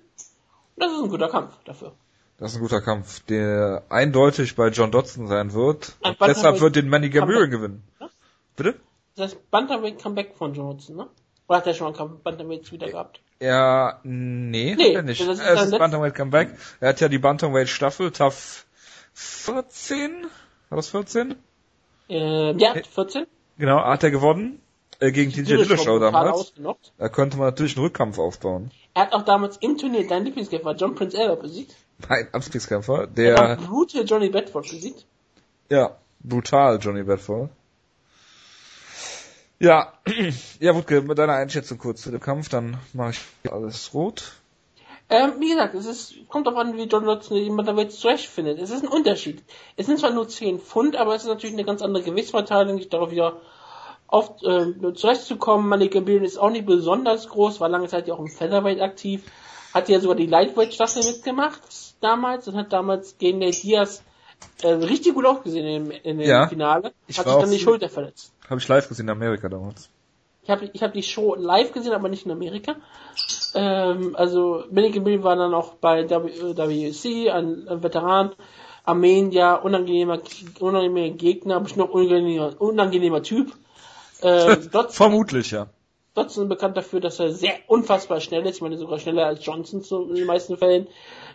Das 0.82 0.90
ist 0.92 1.02
ein 1.04 1.08
guter 1.10 1.28
Kampf 1.28 1.56
dafür. 1.64 1.92
Das 2.38 2.50
ist 2.50 2.56
ein 2.56 2.62
guter 2.62 2.80
Kampf, 2.80 3.20
der 3.26 3.84
eindeutig 3.88 4.56
bei 4.56 4.68
John 4.68 4.90
Dodson 4.90 5.28
sein 5.28 5.52
wird. 5.52 5.94
Deshalb 6.26 6.60
wird 6.60 6.74
den 6.74 6.88
Manny 6.88 7.08
Comeback. 7.08 7.50
gewinnen. 7.50 7.84
Ja? 8.00 8.08
Bitte? 8.56 8.74
Das 9.14 9.26
heißt 9.26 9.50
Bantamweight 9.52 10.02
Comeback 10.02 10.34
von 10.34 10.54
John 10.54 10.70
Dodson, 10.70 10.96
ne? 10.96 11.06
Oder 11.46 11.58
hat 11.58 11.66
er 11.68 11.74
schon 11.74 11.94
einen 11.94 12.20
Bantamweight 12.22 12.72
wieder 12.72 12.88
gehabt? 12.88 13.20
Ja, 13.40 14.00
nee, 14.02 14.74
Nee, 14.76 14.88
hat 14.88 14.94
er 14.96 15.02
nicht. 15.02 15.20
das 15.20 15.38
ist 15.38 15.46
es 15.46 15.62
ist 15.66 15.78
Bantamweight 15.78 16.16
Comeback. 16.16 16.50
Er 16.80 16.88
hat 16.88 17.00
ja 17.00 17.08
die 17.08 17.18
Bantamweight 17.18 17.68
Staffel, 17.68 18.10
TAF 18.10 18.66
14? 19.12 20.26
War 20.68 20.76
das 20.76 20.88
14? 20.88 21.36
Äh, 22.08 22.56
ja, 22.56 22.74
14. 22.74 23.26
Genau, 23.58 23.84
hat 23.84 24.02
er 24.02 24.10
gewonnen. 24.10 24.60
Äh, 25.02 25.10
gegen 25.10 25.32
TJ 25.32 25.42
Dillashaw 25.42 25.98
brutal 25.98 26.00
damals. 26.00 26.30
ausgenockt. 26.32 26.92
Da 26.96 27.08
könnte 27.08 27.36
man 27.36 27.46
natürlich 27.48 27.76
einen 27.76 27.86
Rückkampf 27.86 28.18
aufbauen. 28.18 28.70
Er 28.94 29.02
hat 29.02 29.12
auch 29.14 29.22
damals 29.24 29.56
im 29.56 29.76
Turnier 29.76 30.06
deinen 30.06 30.26
Lieblingskämpfer 30.26 30.76
John 30.76 30.94
Prince 30.94 31.18
Albert 31.18 31.42
besiegt. 31.42 31.74
Mein 32.08 32.28
Abstiegskämpfer, 32.32 33.00
Er 33.00 33.06
der, 33.08 33.36
hat 33.36 33.66
Brute 33.66 34.02
Johnny 34.02 34.28
Bedford 34.28 34.70
besiegt. 34.70 35.04
ja, 35.70 35.96
brutal, 36.20 36.78
Johnny 36.80 37.02
Bedford. 37.02 37.50
Ja, 39.58 39.92
ja, 40.60 40.74
Wutke, 40.74 41.02
mit 41.02 41.18
deiner 41.18 41.34
Einschätzung 41.34 41.78
kurz 41.78 42.02
zu 42.02 42.10
dem 42.10 42.20
Kampf, 42.20 42.48
dann 42.48 42.78
mache 42.92 43.10
ich 43.44 43.52
alles 43.52 43.94
rot. 43.94 44.34
Ähm, 45.08 45.32
wie 45.40 45.50
gesagt, 45.50 45.74
es 45.74 45.86
ist, 45.86 46.14
kommt 46.28 46.46
darauf 46.46 46.60
an, 46.60 46.76
wie 46.76 46.84
John 46.84 47.04
Dodson 47.04 47.36
jemand 47.36 47.68
damit 47.68 47.92
zurechtfindet. 47.92 48.58
Es 48.60 48.70
ist 48.70 48.82
ein 48.82 48.88
Unterschied. 48.88 49.42
Es 49.76 49.86
sind 49.86 49.98
zwar 49.98 50.10
nur 50.10 50.28
10 50.28 50.58
Pfund, 50.60 50.96
aber 50.96 51.14
es 51.14 51.22
ist 51.22 51.28
natürlich 51.28 51.54
eine 51.54 51.64
ganz 51.64 51.82
andere 51.82 52.02
Gewichtsverteilung, 52.02 52.78
sich 52.78 52.88
darauf 52.88 53.10
wieder 53.10 53.40
oft 54.12 54.42
äh, 54.44 54.94
zurechtzukommen. 54.94 55.68
Manny 55.68 55.88
Gambirian 55.88 56.24
ist 56.24 56.38
auch 56.38 56.50
nicht 56.50 56.66
besonders 56.66 57.28
groß, 57.28 57.60
war 57.60 57.68
lange 57.68 57.88
Zeit 57.88 58.06
ja 58.08 58.14
auch 58.14 58.18
im 58.20 58.28
Featherweight 58.28 58.80
aktiv. 58.80 59.22
Hat 59.74 59.88
ja 59.88 60.00
sogar 60.00 60.16
die 60.16 60.26
Lightweight-Staffel 60.26 61.02
mitgemacht 61.04 61.60
damals 62.00 62.46
und 62.48 62.56
hat 62.56 62.72
damals 62.72 63.16
gegen 63.18 63.38
Nate 63.38 63.60
Diaz 63.60 64.02
äh, 64.62 64.68
richtig 64.68 65.14
gut 65.14 65.24
ausgesehen 65.24 65.66
in, 65.66 65.84
dem- 65.88 66.00
in 66.02 66.18
dem 66.18 66.28
Ja. 66.28 66.46
Finale. 66.48 66.92
Ich 67.06 67.18
hat 67.18 67.26
sich 67.26 67.36
dann 67.36 67.50
die 67.50 67.58
Schulter 67.58 67.88
verletzt. 67.88 68.32
Habe 68.50 68.60
ich 68.60 68.68
live 68.68 68.88
gesehen 68.88 69.06
in 69.06 69.10
Amerika 69.10 69.48
damals. 69.48 69.88
Ich 70.44 70.50
habe 70.50 70.68
ich 70.72 70.82
hab 70.82 70.92
die 70.92 71.02
Show 71.04 71.36
live 71.36 71.72
gesehen, 71.72 71.92
aber 71.92 72.08
nicht 72.08 72.26
in 72.26 72.32
Amerika. 72.32 72.74
Ähm, 73.54 74.16
also 74.16 74.64
Manny 74.70 74.90
Gambirian 74.90 75.22
war 75.22 75.36
dann 75.36 75.54
auch 75.54 75.74
bei 75.74 76.08
WC, 76.10 77.30
ein, 77.30 77.68
ein 77.68 77.82
Veteran, 77.82 78.32
Armenier, 78.84 79.60
unangenehmer, 79.62 80.18
unangenehmer 80.58 81.16
Gegner, 81.16 81.60
bestimmt 81.60 81.88
auch 81.88 81.94
unangenehmer, 81.94 82.54
unangenehmer 82.60 83.22
Typ. 83.22 83.52
Äh, 84.22 84.56
Dodson, 84.72 84.90
Vermutlich, 84.90 85.50
ja. 85.50 85.68
Dodson 86.14 86.48
bekannt 86.48 86.76
dafür, 86.76 87.00
dass 87.00 87.18
er 87.18 87.32
sehr 87.32 87.54
unfassbar 87.66 88.20
schnell 88.20 88.44
ist, 88.46 88.56
ich 88.56 88.62
meine 88.62 88.76
sogar 88.76 88.98
schneller 88.98 89.26
als 89.26 89.44
Johnson 89.44 89.82
zu, 89.82 90.08
in 90.08 90.14
den 90.14 90.26
meisten 90.26 90.56
Fällen. 90.56 90.88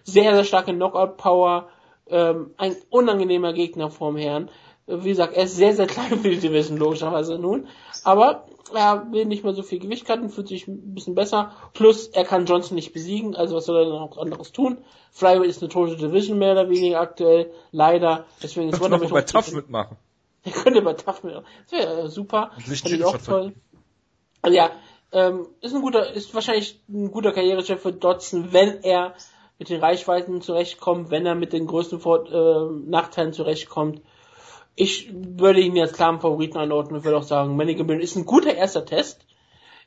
Sehr, 0.04 0.34
sehr 0.34 0.44
starke 0.44 0.74
Knockout-Power, 0.74 1.68
ähm, 2.08 2.52
ein 2.58 2.76
unangenehmer 2.90 3.54
Gegner 3.54 3.90
vorm 3.90 4.18
Herrn. 4.18 4.50
Wie 4.86 5.10
gesagt, 5.10 5.36
er 5.36 5.44
ist 5.44 5.58
sehr, 5.58 5.76
sehr 5.76 5.88
klein 5.88 6.20
für 6.20 6.30
die 6.30 6.40
Division, 6.40 6.78
logischerweise 6.78 7.38
nun. 7.38 7.68
Aber 8.06 8.46
er 8.74 9.12
will 9.12 9.26
nicht 9.26 9.44
mehr 9.44 9.54
so 9.54 9.64
viel 9.64 9.80
Gewicht 9.80 10.06
cutten, 10.06 10.30
fühlt 10.30 10.48
sich 10.48 10.68
ein 10.68 10.94
bisschen 10.94 11.16
besser. 11.16 11.52
Plus, 11.74 12.08
er 12.08 12.24
kann 12.24 12.46
Johnson 12.46 12.76
nicht 12.76 12.94
besiegen, 12.94 13.36
also 13.36 13.56
was 13.58 13.66
soll 13.66 13.84
er 13.84 13.90
noch 13.90 14.18
anderes 14.18 14.54
tun? 14.54 14.78
Flyweight 15.12 15.50
ist 15.50 15.62
eine 15.62 15.70
tote 15.70 15.98
Division 15.98 16.38
mehr 16.38 16.54
oder 16.54 16.70
weniger 16.70 17.02
aktuell, 17.02 17.52
leider. 17.72 18.26
Deswegen 18.42 18.70
ist 18.70 18.80
mal 18.80 18.98
bei. 18.98 19.22
TAF 19.22 19.52
mitmachen. 19.52 19.98
Er 20.56 20.64
könnte 20.64 20.82
bei 20.82 20.94
TAF 20.94 21.24
mit. 21.24 21.36
Das 21.36 21.72
wäre 21.72 22.02
äh, 22.02 22.08
super. 22.08 22.52
Fand 22.58 22.92
ich 22.92 23.06
auch 23.06 23.18
toll. 23.18 23.54
Also 24.42 24.56
ja, 24.56 24.72
ähm, 25.12 25.48
ist 25.62 25.76
ein 25.76 25.82
guter, 25.82 26.14
ist 26.14 26.34
wahrscheinlich 26.34 26.82
ein 26.90 27.12
guter 27.12 27.32
Karrierechef 27.32 27.82
für 27.82 27.92
Dodson, 27.92 28.54
wenn 28.54 28.84
er 28.84 29.16
mit 29.60 29.70
den 29.70 29.82
Reichweiten 29.82 30.42
zurechtkommt, 30.42 31.10
wenn 31.10 31.26
er 31.26 31.36
mit 31.36 31.54
den 31.54 31.68
größten 31.68 32.00
Vor 32.00 32.32
äh, 32.32 32.90
Nachteilen 32.90 33.34
zurechtkommt. 33.34 34.02
Ich 34.76 35.12
würde 35.12 35.60
ihn 35.60 35.76
jetzt 35.76 35.96
klaren 35.96 36.20
Favoriten 36.20 36.58
einordnen 36.58 36.98
und 36.98 37.04
würde 37.04 37.18
auch 37.18 37.24
sagen, 37.24 37.58
Gambirian 37.58 38.00
ist 38.00 38.16
ein 38.16 38.26
guter 38.26 38.54
erster 38.54 38.86
Test 38.86 39.26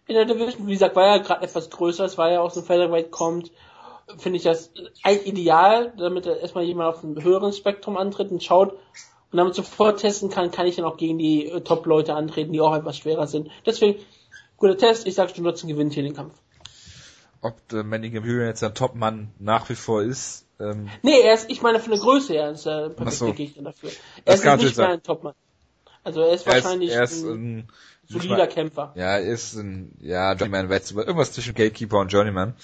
in 0.07 0.15
der 0.15 0.25
Division. 0.25 0.67
Wie 0.67 0.73
gesagt, 0.73 0.97
weil 0.97 1.09
er 1.09 1.21
gerade 1.21 1.45
etwas 1.45 1.71
größer 1.71 2.05
ist, 2.05 2.19
weil 2.19 2.33
er 2.33 2.43
aus 2.43 2.55
dem 2.55 2.65
Featherweight 2.65 3.13
kommt, 3.13 3.53
finde 4.19 4.39
ich 4.39 4.43
das 4.43 4.73
Ideal, 5.05 5.93
damit 5.97 6.27
er 6.27 6.41
erstmal 6.41 6.65
jemand 6.65 6.89
auf 6.89 7.05
einem 7.05 7.23
höheren 7.23 7.53
Spektrum 7.53 7.97
antritt 7.97 8.33
und 8.33 8.43
schaut 8.43 8.77
und 9.33 9.37
damit 9.37 9.55
sofort 9.55 10.01
testen 10.01 10.29
kann, 10.31 10.51
kann 10.51 10.67
ich 10.67 10.77
dann 10.77 10.85
auch 10.85 10.97
gegen 10.97 11.19
die 11.19 11.47
äh, 11.47 11.61
Top-Leute 11.61 12.15
antreten, 12.15 12.53
die 12.53 12.61
auch 12.61 12.75
etwas 12.75 12.97
schwerer 12.99 13.27
sind. 13.27 13.49
Deswegen, 13.67 14.01
guter 14.57 14.77
Test, 14.77 15.07
ich 15.07 15.15
sage 15.15 15.33
schon, 15.35 15.45
Dodson 15.45 15.69
gewinnt 15.69 15.93
hier 15.93 16.03
den 16.03 16.15
Kampf. 16.15 16.35
Ob 17.43 17.67
der 17.69 17.85
Manny 17.85 18.11
Gambirian 18.11 18.49
jetzt 18.49 18.63
ein 18.63 18.75
Topmann 18.75 19.31
nach 19.39 19.69
wie 19.71 19.75
vor 19.75 20.03
ist, 20.03 20.45
ähm, 20.59 20.89
Nee, 21.03 21.21
er 21.23 21.35
ist, 21.35 21.51
ich 21.51 21.63
meine 21.63 21.81
von 21.81 21.91
der 21.93 22.01
Größe 22.01 22.35
her 22.35 22.51
ist 22.51 22.67
er 22.67 22.87
ein 22.87 22.95
perfekter 22.97 23.27
so. 23.27 23.33
Gegner 23.33 23.63
dafür. 23.63 23.89
Er 23.89 24.37
Das 24.37 24.41
ist 24.41 24.45
nicht 24.45 24.63
mehr 24.63 24.71
sein. 24.73 24.91
ein 24.91 25.03
Topmann. 25.03 25.35
Also 26.05 26.21
er 26.21 26.33
ist 26.35 26.47
er 26.47 26.57
ist, 26.59 26.65
wahrscheinlich 26.65 26.91
er 26.91 27.03
ist 27.03 27.25
ein 27.25 27.69
solider 28.09 28.37
mal- 28.37 28.49
Kämpfer. 28.49 28.93
Ja, 28.95 29.17
er 29.19 29.21
ist 29.33 29.55
ein, 29.55 29.93
ja, 30.01 30.33
Journeyman 30.35 30.69
irgendwas 30.71 31.33
zwischen 31.33 31.55
Gatekeeper 31.55 31.99
und 31.99 32.09
Journeyman. 32.13 32.55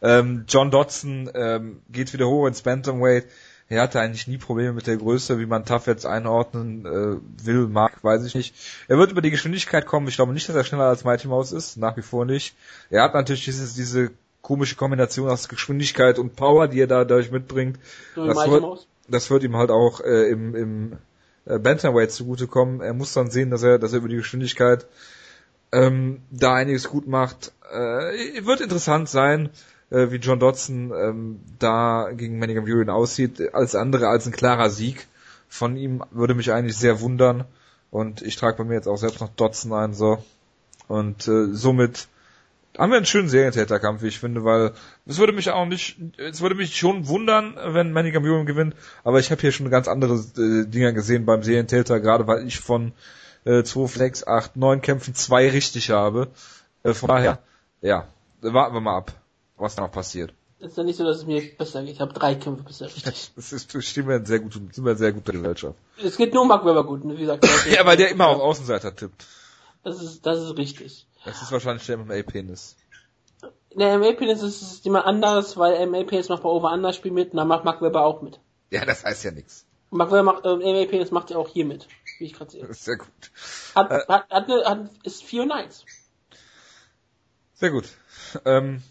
Ähm, 0.00 0.44
John 0.48 0.70
Dodson 0.70 1.30
ähm, 1.34 1.82
geht 1.90 2.12
wieder 2.14 2.28
hoch 2.28 2.46
ins 2.46 2.62
Bantamweight. 2.62 3.26
Er 3.68 3.82
hatte 3.82 4.00
eigentlich 4.00 4.26
nie 4.28 4.36
Probleme 4.36 4.72
mit 4.72 4.86
der 4.86 4.98
Größe, 4.98 5.38
wie 5.38 5.46
man 5.46 5.64
Tough 5.64 5.86
jetzt 5.86 6.04
einordnen 6.04 6.84
äh, 6.84 7.46
will, 7.46 7.66
mag, 7.66 8.04
weiß 8.04 8.24
ich 8.24 8.34
nicht. 8.34 8.54
Er 8.88 8.98
wird 8.98 9.10
über 9.10 9.22
die 9.22 9.30
Geschwindigkeit 9.30 9.86
kommen. 9.86 10.06
Ich 10.08 10.16
glaube 10.16 10.34
nicht, 10.34 10.48
dass 10.48 10.56
er 10.56 10.64
schneller 10.64 10.84
als 10.84 11.04
Mighty 11.04 11.28
Mouse 11.28 11.52
ist, 11.52 11.78
nach 11.78 11.96
wie 11.96 12.02
vor 12.02 12.26
nicht. 12.26 12.54
Er 12.90 13.02
hat 13.02 13.14
natürlich 13.14 13.44
dieses, 13.44 13.74
diese 13.74 14.10
komische 14.42 14.76
Kombination 14.76 15.30
aus 15.30 15.48
Geschwindigkeit 15.48 16.18
und 16.18 16.36
Power, 16.36 16.68
die 16.68 16.80
er 16.80 16.86
da 16.86 17.04
dadurch 17.04 17.30
mitbringt. 17.30 17.78
So 18.14 18.26
Das 18.26 18.36
Mighty 18.36 18.50
wird, 18.50 18.62
Mouse. 18.62 18.86
das 19.08 19.30
wird 19.30 19.42
ihm 19.42 19.56
halt 19.56 19.70
auch 19.70 20.00
äh, 20.00 20.28
im, 20.28 20.54
im 20.54 20.92
äh, 21.46 21.58
Bantamweight 21.58 22.12
zugutekommen. 22.12 22.82
Er 22.82 22.92
muss 22.92 23.14
dann 23.14 23.30
sehen, 23.30 23.50
dass 23.50 23.62
er, 23.62 23.78
dass 23.78 23.92
er 23.92 24.00
über 24.00 24.08
die 24.08 24.16
Geschwindigkeit 24.16 24.86
ähm, 25.72 26.20
da 26.30 26.54
einiges 26.54 26.88
gut 26.90 27.06
macht. 27.06 27.52
Äh, 27.72 28.44
wird 28.44 28.60
interessant 28.60 29.08
sein, 29.08 29.48
äh, 29.94 30.10
wie 30.10 30.16
John 30.16 30.40
Dodson 30.40 30.92
ähm, 30.92 31.40
da 31.58 32.10
gegen 32.12 32.38
Manny 32.38 32.54
Gambirian 32.54 32.90
aussieht. 32.90 33.54
Alles 33.54 33.74
andere 33.74 34.08
als 34.08 34.26
ein 34.26 34.32
klarer 34.32 34.68
Sieg 34.68 35.06
von 35.48 35.76
ihm 35.76 36.02
würde 36.10 36.34
mich 36.34 36.52
eigentlich 36.52 36.76
sehr 36.76 37.00
wundern. 37.00 37.44
Und 37.90 38.22
ich 38.22 38.34
trage 38.36 38.58
bei 38.58 38.64
mir 38.64 38.74
jetzt 38.74 38.88
auch 38.88 38.96
selbst 38.96 39.20
noch 39.20 39.28
Dodson 39.28 39.72
ein, 39.72 39.94
so. 39.94 40.22
Und 40.88 41.28
äh, 41.28 41.52
somit 41.52 42.08
haben 42.76 42.90
wir 42.90 42.96
einen 42.96 43.06
schönen 43.06 43.28
Serientäterkampf, 43.28 44.02
wie 44.02 44.08
ich 44.08 44.18
finde, 44.18 44.44
weil 44.44 44.72
es 45.06 45.18
würde 45.18 45.32
mich 45.32 45.48
auch 45.50 45.64
nicht, 45.64 45.96
es 46.18 46.40
würde 46.40 46.56
mich 46.56 46.76
schon 46.76 47.06
wundern, 47.06 47.54
wenn 47.68 47.92
Manny 47.92 48.10
Gambirian 48.10 48.46
gewinnt, 48.46 48.74
aber 49.04 49.20
ich 49.20 49.30
habe 49.30 49.40
hier 49.40 49.52
schon 49.52 49.70
ganz 49.70 49.86
andere 49.86 50.14
äh, 50.14 50.66
Dinger 50.66 50.92
gesehen 50.92 51.24
beim 51.24 51.44
Serientäter, 51.44 52.00
gerade 52.00 52.26
weil 52.26 52.44
ich 52.44 52.58
von 52.58 52.90
äh, 53.44 53.62
2, 53.62 53.86
6, 53.86 54.26
8, 54.26 54.56
9 54.56 54.80
Kämpfen 54.80 55.14
zwei 55.14 55.48
richtig 55.48 55.90
habe. 55.90 56.28
Äh, 56.82 56.94
von 56.94 57.08
daher, 57.08 57.38
ja, 57.80 58.08
warten 58.40 58.74
wir 58.74 58.80
mal 58.80 58.96
ab, 58.96 59.12
was 59.64 59.76
noch 59.76 59.90
passiert. 59.90 60.32
Ist 60.60 60.76
ja 60.78 60.84
nicht 60.84 60.96
so, 60.96 61.04
dass 61.04 61.18
es 61.18 61.26
mir 61.26 61.42
besser 61.56 61.82
geht. 61.82 61.94
Ich 61.94 62.00
habe 62.00 62.12
drei 62.12 62.36
Kämpfe 62.36 62.62
bisher 62.62 62.86
richtig. 62.86 63.32
Das 63.36 63.52
ist, 63.52 63.84
stehen 63.84 64.08
wir 64.08 64.16
in 64.16 64.24
sehr 64.26 64.38
gut, 64.38 64.52
sind 64.52 64.84
wir 64.84 64.92
in 64.92 64.98
sehr 64.98 65.12
guter 65.12 65.32
Gesellschaft. 65.32 65.74
es 66.02 66.16
geht 66.16 66.32
nur 66.32 66.42
um 66.42 66.48
Mark 66.48 66.64
Webber 66.64 66.84
gut, 66.84 67.04
ne? 67.04 67.14
wie 67.16 67.20
gesagt. 67.22 67.46
Ja, 67.70 67.84
weil 67.84 67.96
der 67.96 68.10
immer 68.10 68.28
auf 68.28 68.40
Außenseiter 68.40 68.94
tippt. 68.94 69.26
Das 69.82 70.00
ist, 70.00 70.24
das 70.24 70.38
ist 70.40 70.56
richtig. 70.56 71.06
Das 71.24 71.42
ist 71.42 71.52
wahrscheinlich 71.52 71.84
der 71.86 71.98
MMA-Penis. 71.98 72.76
Der 73.76 73.98
MA-Penis 73.98 74.42
ist 74.42 74.62
es 74.62 74.84
jemand 74.84 75.04
anderes, 75.06 75.56
weil 75.56 75.84
MA-Penis 75.86 76.28
macht 76.28 76.42
bei 76.44 76.48
Over-Under-Spiel 76.48 77.10
mit 77.12 77.32
und 77.32 77.38
da 77.38 77.44
macht 77.44 77.64
Mark 77.64 77.82
Webber 77.82 78.04
auch 78.06 78.22
mit. 78.22 78.38
Ja, 78.70 78.84
das 78.86 79.04
heißt 79.04 79.24
ja 79.24 79.32
nichts. 79.32 79.66
Mark 79.90 80.10
Webber 80.12 80.22
macht, 80.22 80.44
äh, 80.46 80.56
MA-Penis 80.56 81.10
macht 81.10 81.30
ja 81.30 81.36
auch 81.36 81.48
hier 81.48 81.64
mit, 81.66 81.88
wie 82.18 82.24
ich 82.26 82.32
gerade 82.32 82.50
sehe. 82.52 82.62
Das 82.62 82.70
ist 82.78 82.84
sehr 82.84 82.96
gut. 82.96 83.08
Hat, 83.74 83.90
Äh. 83.90 84.00
hat, 84.08 84.30
hat, 84.30 84.48
hat, 84.48 84.90
ist 85.02 85.22
4 85.24 85.42
und 85.42 85.52
1. 85.52 85.84
Sehr 87.54 87.70
gut. 87.70 87.84
Ähm, 88.44 88.82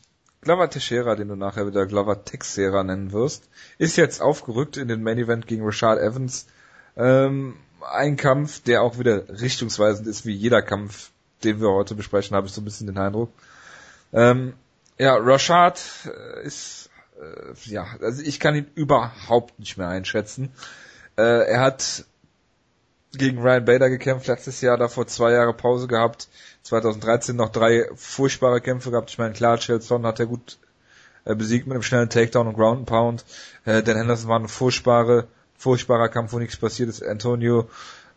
Glover 0.43 0.69
Teixeira, 0.69 1.15
den 1.15 1.29
du 1.29 1.35
nachher 1.35 1.67
wieder 1.67 1.85
Glover 1.85 2.23
Texera 2.23 2.83
nennen 2.83 3.11
wirst, 3.11 3.49
ist 3.77 3.97
jetzt 3.97 4.21
aufgerückt 4.21 4.77
in 4.77 4.87
den 4.87 5.03
Main 5.03 5.17
Event 5.17 5.47
gegen 5.47 5.63
Rashad 5.65 5.99
Evans. 5.99 6.47
Ähm, 6.95 7.55
ein 7.91 8.17
Kampf, 8.17 8.61
der 8.61 8.81
auch 8.81 8.99
wieder 8.99 9.27
richtungsweisend 9.41 10.07
ist, 10.07 10.25
wie 10.25 10.33
jeder 10.33 10.61
Kampf, 10.61 11.11
den 11.43 11.59
wir 11.59 11.69
heute 11.69 11.95
besprechen, 11.95 12.35
habe 12.35 12.47
ich 12.47 12.53
so 12.53 12.61
ein 12.61 12.65
bisschen 12.65 12.87
den 12.87 12.97
Eindruck. 12.97 13.31
Ähm, 14.13 14.53
ja, 14.97 15.15
Rashad 15.15 15.81
äh, 16.05 16.45
ist, 16.45 16.89
äh, 17.19 17.69
ja, 17.69 17.87
also 18.01 18.21
ich 18.21 18.39
kann 18.39 18.55
ihn 18.55 18.67
überhaupt 18.75 19.59
nicht 19.59 19.77
mehr 19.77 19.89
einschätzen. 19.89 20.51
Äh, 21.17 21.47
er 21.47 21.61
hat 21.61 22.05
gegen 23.17 23.41
Ryan 23.41 23.65
Bader 23.65 23.89
gekämpft, 23.89 24.27
letztes 24.27 24.61
Jahr 24.61 24.77
davor 24.77 25.07
zwei 25.07 25.31
Jahre 25.31 25.53
Pause 25.53 25.87
gehabt, 25.87 26.27
2013 26.63 27.35
noch 27.35 27.49
drei 27.49 27.87
furchtbare 27.95 28.61
Kämpfe 28.61 28.91
gehabt. 28.91 29.11
Ich 29.11 29.17
meine, 29.17 29.33
klar, 29.33 29.57
Chelson 29.57 30.05
hat 30.05 30.19
er 30.19 30.25
gut 30.25 30.57
äh, 31.25 31.35
besiegt 31.35 31.67
mit 31.67 31.75
einem 31.75 31.83
schnellen 31.83 32.09
Takedown 32.09 32.47
und 32.47 32.55
Ground 32.55 32.85
Pound. 32.85 33.25
Äh, 33.65 33.83
Dan 33.83 33.97
Henderson 33.97 34.29
war 34.29 34.39
ein 34.39 34.47
furchtbare, 34.47 35.27
furchtbarer 35.57 36.09
Kampf, 36.09 36.33
wo 36.33 36.39
nichts 36.39 36.57
passiert 36.57 36.89
ist. 36.89 37.03
Antonio, 37.03 37.69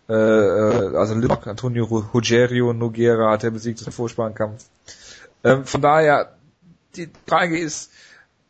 äh, 0.09 0.15
äh 0.15 0.97
also 0.97 1.15
Antonio 1.15 1.85
Ruggerio 1.85 2.73
Noguera 2.73 3.33
hat 3.33 3.45
er 3.45 3.51
besiegt, 3.51 3.81
das 3.81 3.83
ist 3.83 3.89
ein 3.89 3.97
furchtbarer 3.97 4.33
Kampf. 4.33 4.65
Ähm, 5.45 5.65
von 5.67 5.83
daher, 5.83 6.37
die 6.97 7.11
Frage 7.27 7.59
ist, 7.59 7.93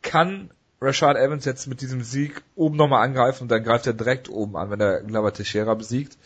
kann 0.01 0.49
Rashad 0.81 1.17
Evans 1.17 1.45
jetzt 1.45 1.67
mit 1.67 1.81
diesem 1.81 2.03
Sieg 2.03 2.41
oben 2.55 2.77
nochmal 2.77 3.03
angreifen 3.03 3.43
und 3.43 3.49
dann 3.49 3.63
greift 3.63 3.87
er 3.87 3.93
direkt 3.93 4.29
oben 4.29 4.55
an, 4.55 4.69
wenn 4.69 4.79
er 4.79 5.01
Glover 5.01 5.33
Teixeira 5.33 5.73
besiegt. 5.73 6.17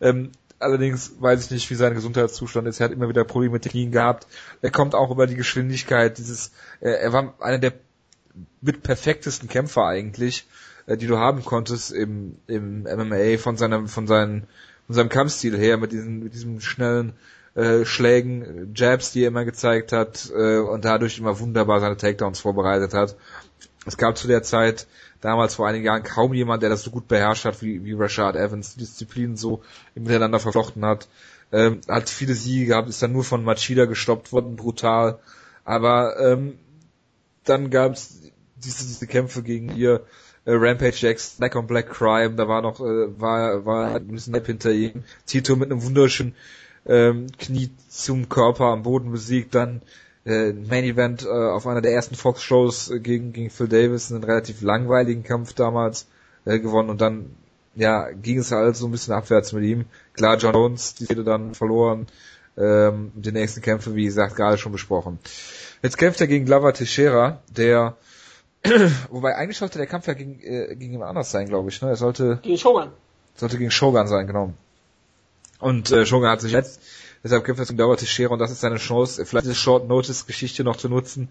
Ähm, 0.00 0.32
allerdings 0.58 1.12
weiß 1.20 1.44
ich 1.44 1.50
nicht, 1.50 1.70
wie 1.70 1.74
sein 1.74 1.94
Gesundheitszustand 1.94 2.66
ist. 2.66 2.80
Er 2.80 2.86
hat 2.86 2.92
immer 2.92 3.08
wieder 3.08 3.24
Probleme 3.24 3.54
mit 3.54 3.68
Knien 3.68 3.92
gehabt. 3.92 4.26
Er 4.62 4.70
kommt 4.70 4.94
auch 4.94 5.10
über 5.10 5.26
die 5.26 5.36
Geschwindigkeit. 5.36 6.18
Dieses, 6.18 6.52
äh, 6.80 6.90
er 6.90 7.12
war 7.12 7.34
einer 7.40 7.58
der 7.58 7.72
mit 8.60 8.82
perfektesten 8.82 9.48
Kämpfer 9.48 9.86
eigentlich, 9.86 10.46
äh, 10.86 10.96
die 10.96 11.06
du 11.06 11.18
haben 11.18 11.44
konntest 11.44 11.92
im, 11.92 12.36
im 12.46 12.82
MMA 12.82 13.38
von 13.38 13.56
seinem, 13.56 13.88
von 13.88 14.06
seinem, 14.06 14.42
von 14.86 14.94
seinem 14.94 15.08
Kampfstil 15.08 15.56
her 15.56 15.76
mit 15.76 15.92
diesen, 15.92 16.24
mit 16.24 16.34
diesem 16.34 16.60
schnellen 16.60 17.14
äh, 17.54 17.84
Schlägen, 17.84 18.72
Jabs, 18.74 19.12
die 19.12 19.24
er 19.24 19.28
immer 19.28 19.44
gezeigt 19.44 19.92
hat 19.92 20.30
äh, 20.36 20.58
und 20.58 20.84
dadurch 20.84 21.18
immer 21.18 21.38
wunderbar 21.40 21.80
seine 21.80 21.96
Takedowns 21.96 22.40
vorbereitet 22.40 22.94
hat. 22.94 23.16
Es 23.86 23.96
gab 23.96 24.18
zu 24.18 24.28
der 24.28 24.42
Zeit, 24.42 24.86
damals 25.20 25.54
vor 25.54 25.66
einigen 25.66 25.86
Jahren, 25.86 26.02
kaum 26.02 26.34
jemand, 26.34 26.62
der 26.62 26.70
das 26.70 26.82
so 26.82 26.90
gut 26.90 27.08
beherrscht 27.08 27.44
hat 27.44 27.62
wie, 27.62 27.84
wie 27.84 27.94
Rashad 27.94 28.36
Evans, 28.36 28.74
die 28.74 28.80
Disziplinen 28.80 29.36
so 29.36 29.62
miteinander 29.94 30.38
verflochten 30.38 30.84
hat. 30.84 31.08
Ähm, 31.52 31.80
hat 31.88 32.08
viele 32.08 32.34
Siege 32.34 32.66
gehabt, 32.66 32.88
ist 32.88 33.02
dann 33.02 33.12
nur 33.12 33.24
von 33.24 33.42
Machida 33.42 33.86
gestoppt 33.86 34.32
worden, 34.32 34.56
brutal. 34.56 35.18
Aber 35.64 36.18
ähm, 36.20 36.58
dann 37.44 37.70
gab 37.70 37.92
es 37.92 38.20
diese, 38.56 38.86
diese 38.86 39.06
Kämpfe 39.06 39.42
gegen 39.42 39.74
ihr, 39.74 40.04
äh, 40.44 40.52
Rampage 40.52 40.96
Jacks, 40.96 41.36
Black 41.38 41.56
on 41.56 41.66
Black 41.66 41.90
Crime, 41.90 42.34
da 42.34 42.48
war 42.48 42.62
noch, 42.62 42.80
äh, 42.80 43.20
war, 43.20 43.64
war 43.64 43.96
ein 43.96 44.08
bisschen 44.08 44.32
Nap 44.32 44.46
hinter 44.46 44.72
ihm. 44.72 45.04
Tito 45.26 45.56
mit 45.56 45.70
einem 45.70 45.82
wunderschönen 45.82 46.34
ähm, 46.86 47.26
Knie 47.38 47.70
zum 47.88 48.28
Körper 48.28 48.66
am 48.66 48.82
Boden 48.82 49.12
besiegt, 49.12 49.54
dann 49.54 49.82
äh, 50.24 50.52
Main 50.52 50.84
Event 50.84 51.24
äh, 51.24 51.28
auf 51.28 51.66
einer 51.66 51.80
der 51.80 51.92
ersten 51.92 52.14
Fox 52.14 52.42
Shows 52.42 52.90
äh, 52.90 53.00
gegen 53.00 53.32
gegen 53.32 53.50
Phil 53.50 53.68
Davis 53.68 54.12
einen 54.12 54.24
relativ 54.24 54.62
langweiligen 54.62 55.22
Kampf 55.22 55.54
damals 55.54 56.06
äh, 56.44 56.58
gewonnen 56.58 56.90
und 56.90 57.00
dann 57.00 57.30
ja 57.74 58.10
ging 58.10 58.38
es 58.38 58.52
halt 58.52 58.76
so 58.76 58.86
ein 58.86 58.92
bisschen 58.92 59.14
abwärts 59.14 59.52
mit 59.52 59.64
ihm. 59.64 59.86
Klar, 60.14 60.36
John 60.36 60.54
Jones, 60.54 60.94
die 60.94 61.06
hätte 61.06 61.24
dann 61.24 61.54
verloren. 61.54 62.06
Ähm, 62.56 63.12
die 63.14 63.32
nächsten 63.32 63.62
Kämpfe, 63.62 63.94
wie 63.94 64.04
gesagt, 64.04 64.36
gerade 64.36 64.58
schon 64.58 64.72
besprochen. 64.72 65.18
Jetzt 65.82 65.96
kämpft 65.96 66.20
er 66.20 66.26
gegen 66.26 66.44
Glover 66.44 66.74
Teixeira, 66.74 67.40
der 67.48 67.96
wobei 69.10 69.36
eigentlich 69.36 69.56
sollte 69.56 69.78
der 69.78 69.86
Kampf 69.86 70.06
ja 70.06 70.14
gegen, 70.14 70.40
äh, 70.42 70.74
gegen 70.76 70.92
jemand 70.92 71.10
anders 71.10 71.30
sein, 71.30 71.46
glaube 71.46 71.70
ich. 71.70 71.80
Ne? 71.80 71.88
Er 71.88 71.96
sollte 71.96 72.40
gegen 72.42 72.58
Shogun. 72.58 72.88
Sollte 73.36 73.56
gegen 73.56 73.70
Shogun 73.70 74.06
sein, 74.06 74.26
genau. 74.26 74.52
Und 75.60 75.90
äh, 75.90 76.04
Shogun 76.04 76.28
hat 76.28 76.40
sich 76.40 76.52
jetzt 76.52 76.80
Deshalb 77.22 77.44
kämpft 77.44 77.60
er 77.60 77.66
gegen 77.66 77.76
Glauber 77.76 77.98
Teixeira 77.98 78.32
und 78.32 78.38
das 78.38 78.50
ist 78.50 78.60
seine 78.60 78.78
Chance, 78.78 79.26
vielleicht 79.26 79.44
diese 79.44 79.54
Short-Notice-Geschichte 79.54 80.64
noch 80.64 80.76
zu 80.76 80.88
nutzen. 80.88 81.28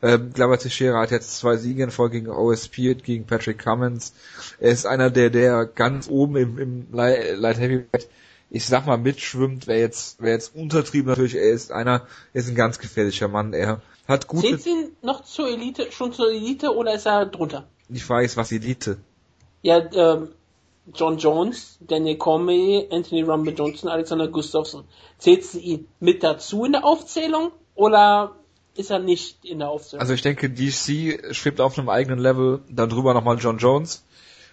Ähm, 0.00 0.32
Glauber 0.32 0.56
Teixeira 0.56 1.00
hat 1.00 1.10
jetzt 1.10 1.36
zwei 1.36 1.56
Siege 1.56 1.82
in 1.82 1.90
Folge 1.90 2.20
gegen 2.20 2.30
OSP, 2.30 2.94
gegen 3.02 3.26
Patrick 3.26 3.58
Cummins. 3.58 4.12
Er 4.60 4.70
ist 4.70 4.86
einer, 4.86 5.10
der, 5.10 5.30
der 5.30 5.66
ganz 5.66 6.08
oben 6.08 6.36
im, 6.36 6.58
im 6.58 6.86
Light 6.92 7.58
Heavyweight, 7.58 8.08
ich 8.50 8.66
sag 8.66 8.86
mal, 8.86 8.98
mitschwimmt. 8.98 9.66
Wer 9.66 9.80
jetzt, 9.80 10.18
wer 10.20 10.32
jetzt 10.32 10.54
untertrieben 10.54 11.08
natürlich, 11.08 11.34
er 11.34 11.50
ist 11.50 11.72
einer, 11.72 12.06
er 12.32 12.40
ist 12.40 12.48
ein 12.48 12.54
ganz 12.54 12.78
gefährlicher 12.78 13.26
Mann. 13.26 13.52
Er 13.52 13.82
hat 14.06 14.28
gute... 14.28 14.46
Zählt 14.46 14.66
ihn 14.66 14.90
noch 15.02 15.24
zur 15.24 15.48
Elite, 15.48 15.90
schon 15.90 16.12
zur 16.12 16.30
Elite 16.30 16.72
oder 16.72 16.94
ist 16.94 17.06
er 17.06 17.26
drunter? 17.26 17.66
Ich 17.88 18.08
weiß, 18.08 18.36
was 18.36 18.52
Elite? 18.52 18.98
Ja, 19.62 19.78
ähm, 19.92 20.28
John 20.92 21.18
Jones, 21.18 21.78
Daniel 21.80 22.16
Cormier, 22.16 22.88
Anthony 22.90 23.22
Rumble 23.22 23.54
Johnson, 23.54 23.88
Alexander 23.88 24.28
Gustafsson. 24.28 24.84
Zählst 25.18 25.54
du 25.54 25.58
ihn 25.58 25.88
mit 26.00 26.22
dazu 26.22 26.64
in 26.64 26.72
der 26.72 26.84
Aufzählung 26.84 27.52
oder 27.74 28.36
ist 28.74 28.90
er 28.90 28.98
nicht 28.98 29.44
in 29.44 29.60
der 29.60 29.68
Aufzählung? 29.68 30.00
Also 30.00 30.14
ich 30.14 30.22
denke, 30.22 30.50
DC 30.50 31.34
schwebt 31.34 31.60
auf 31.60 31.78
einem 31.78 31.88
eigenen 31.88 32.18
Level, 32.18 32.60
dann 32.68 32.88
drüber 32.88 33.14
nochmal 33.14 33.38
John 33.38 33.58
Jones 33.58 34.04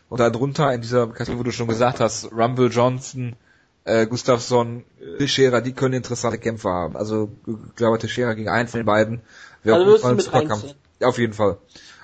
und 0.10 0.20
darunter 0.20 0.74
in 0.74 0.82
dieser 0.82 1.08
Kategorie, 1.08 1.40
wo 1.40 1.44
du 1.44 1.52
schon 1.52 1.68
gesagt 1.68 2.00
hast, 2.00 2.32
Rumble 2.32 2.70
Johnson, 2.70 3.36
äh, 3.86 4.06
Gustafsson, 4.06 4.84
Teixeira, 5.18 5.62
die 5.62 5.74
können 5.74 5.96
interessante 5.96 6.38
Kämpfe 6.38 6.70
haben. 6.70 6.96
Also 6.96 7.32
ich 7.48 7.76
glaube 7.76 7.98
Teixeira 7.98 8.34
gegen 8.34 8.50
einen 8.50 8.68
von 8.68 8.82
den 8.82 8.86
beiden 8.86 9.22
wäre 9.64 9.78
also 9.78 9.86
auf 9.86 9.92
jeden 9.92 10.02
Fall 10.02 10.12
ein 10.12 10.20
Superkampf. 10.20 10.76
Ja, 11.00 11.08
auf 11.08 11.18
jeden 11.18 11.34
Fall. 11.34 11.58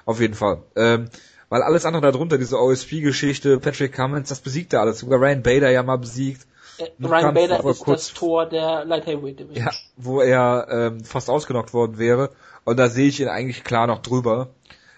Auf 0.05 0.19
jeden 0.19 0.35
Fall. 0.35 0.63
Ähm, 0.75 1.09
weil 1.49 1.61
alles 1.61 1.85
andere 1.85 2.11
darunter, 2.11 2.37
diese 2.37 2.59
OSP-Geschichte, 2.59 3.59
Patrick 3.59 3.93
Cummins, 3.93 4.29
das 4.29 4.39
besiegt 4.39 4.73
er 4.73 4.81
alles. 4.81 4.99
Sogar 4.99 5.19
Ryan 5.19 5.43
Bader 5.43 5.69
ja 5.69 5.83
mal 5.83 5.97
besiegt. 5.97 6.45
Äh, 6.77 6.89
Ryan 7.03 7.33
Bader 7.33 7.65
ist 7.65 7.79
kurz, 7.79 8.07
das 8.07 8.13
Tor 8.13 8.45
der 8.47 8.85
Light 8.85 9.05
Heavyweight 9.05 9.39
Division. 9.39 9.65
Ja, 9.65 9.71
wo 9.97 10.21
er 10.21 10.67
ähm, 10.69 11.03
fast 11.03 11.29
ausgenockt 11.29 11.73
worden 11.73 11.97
wäre. 11.97 12.31
Und 12.63 12.77
da 12.77 12.89
sehe 12.89 13.07
ich 13.07 13.19
ihn 13.19 13.27
eigentlich 13.27 13.63
klar 13.63 13.87
noch 13.87 14.01
drüber. 14.01 14.49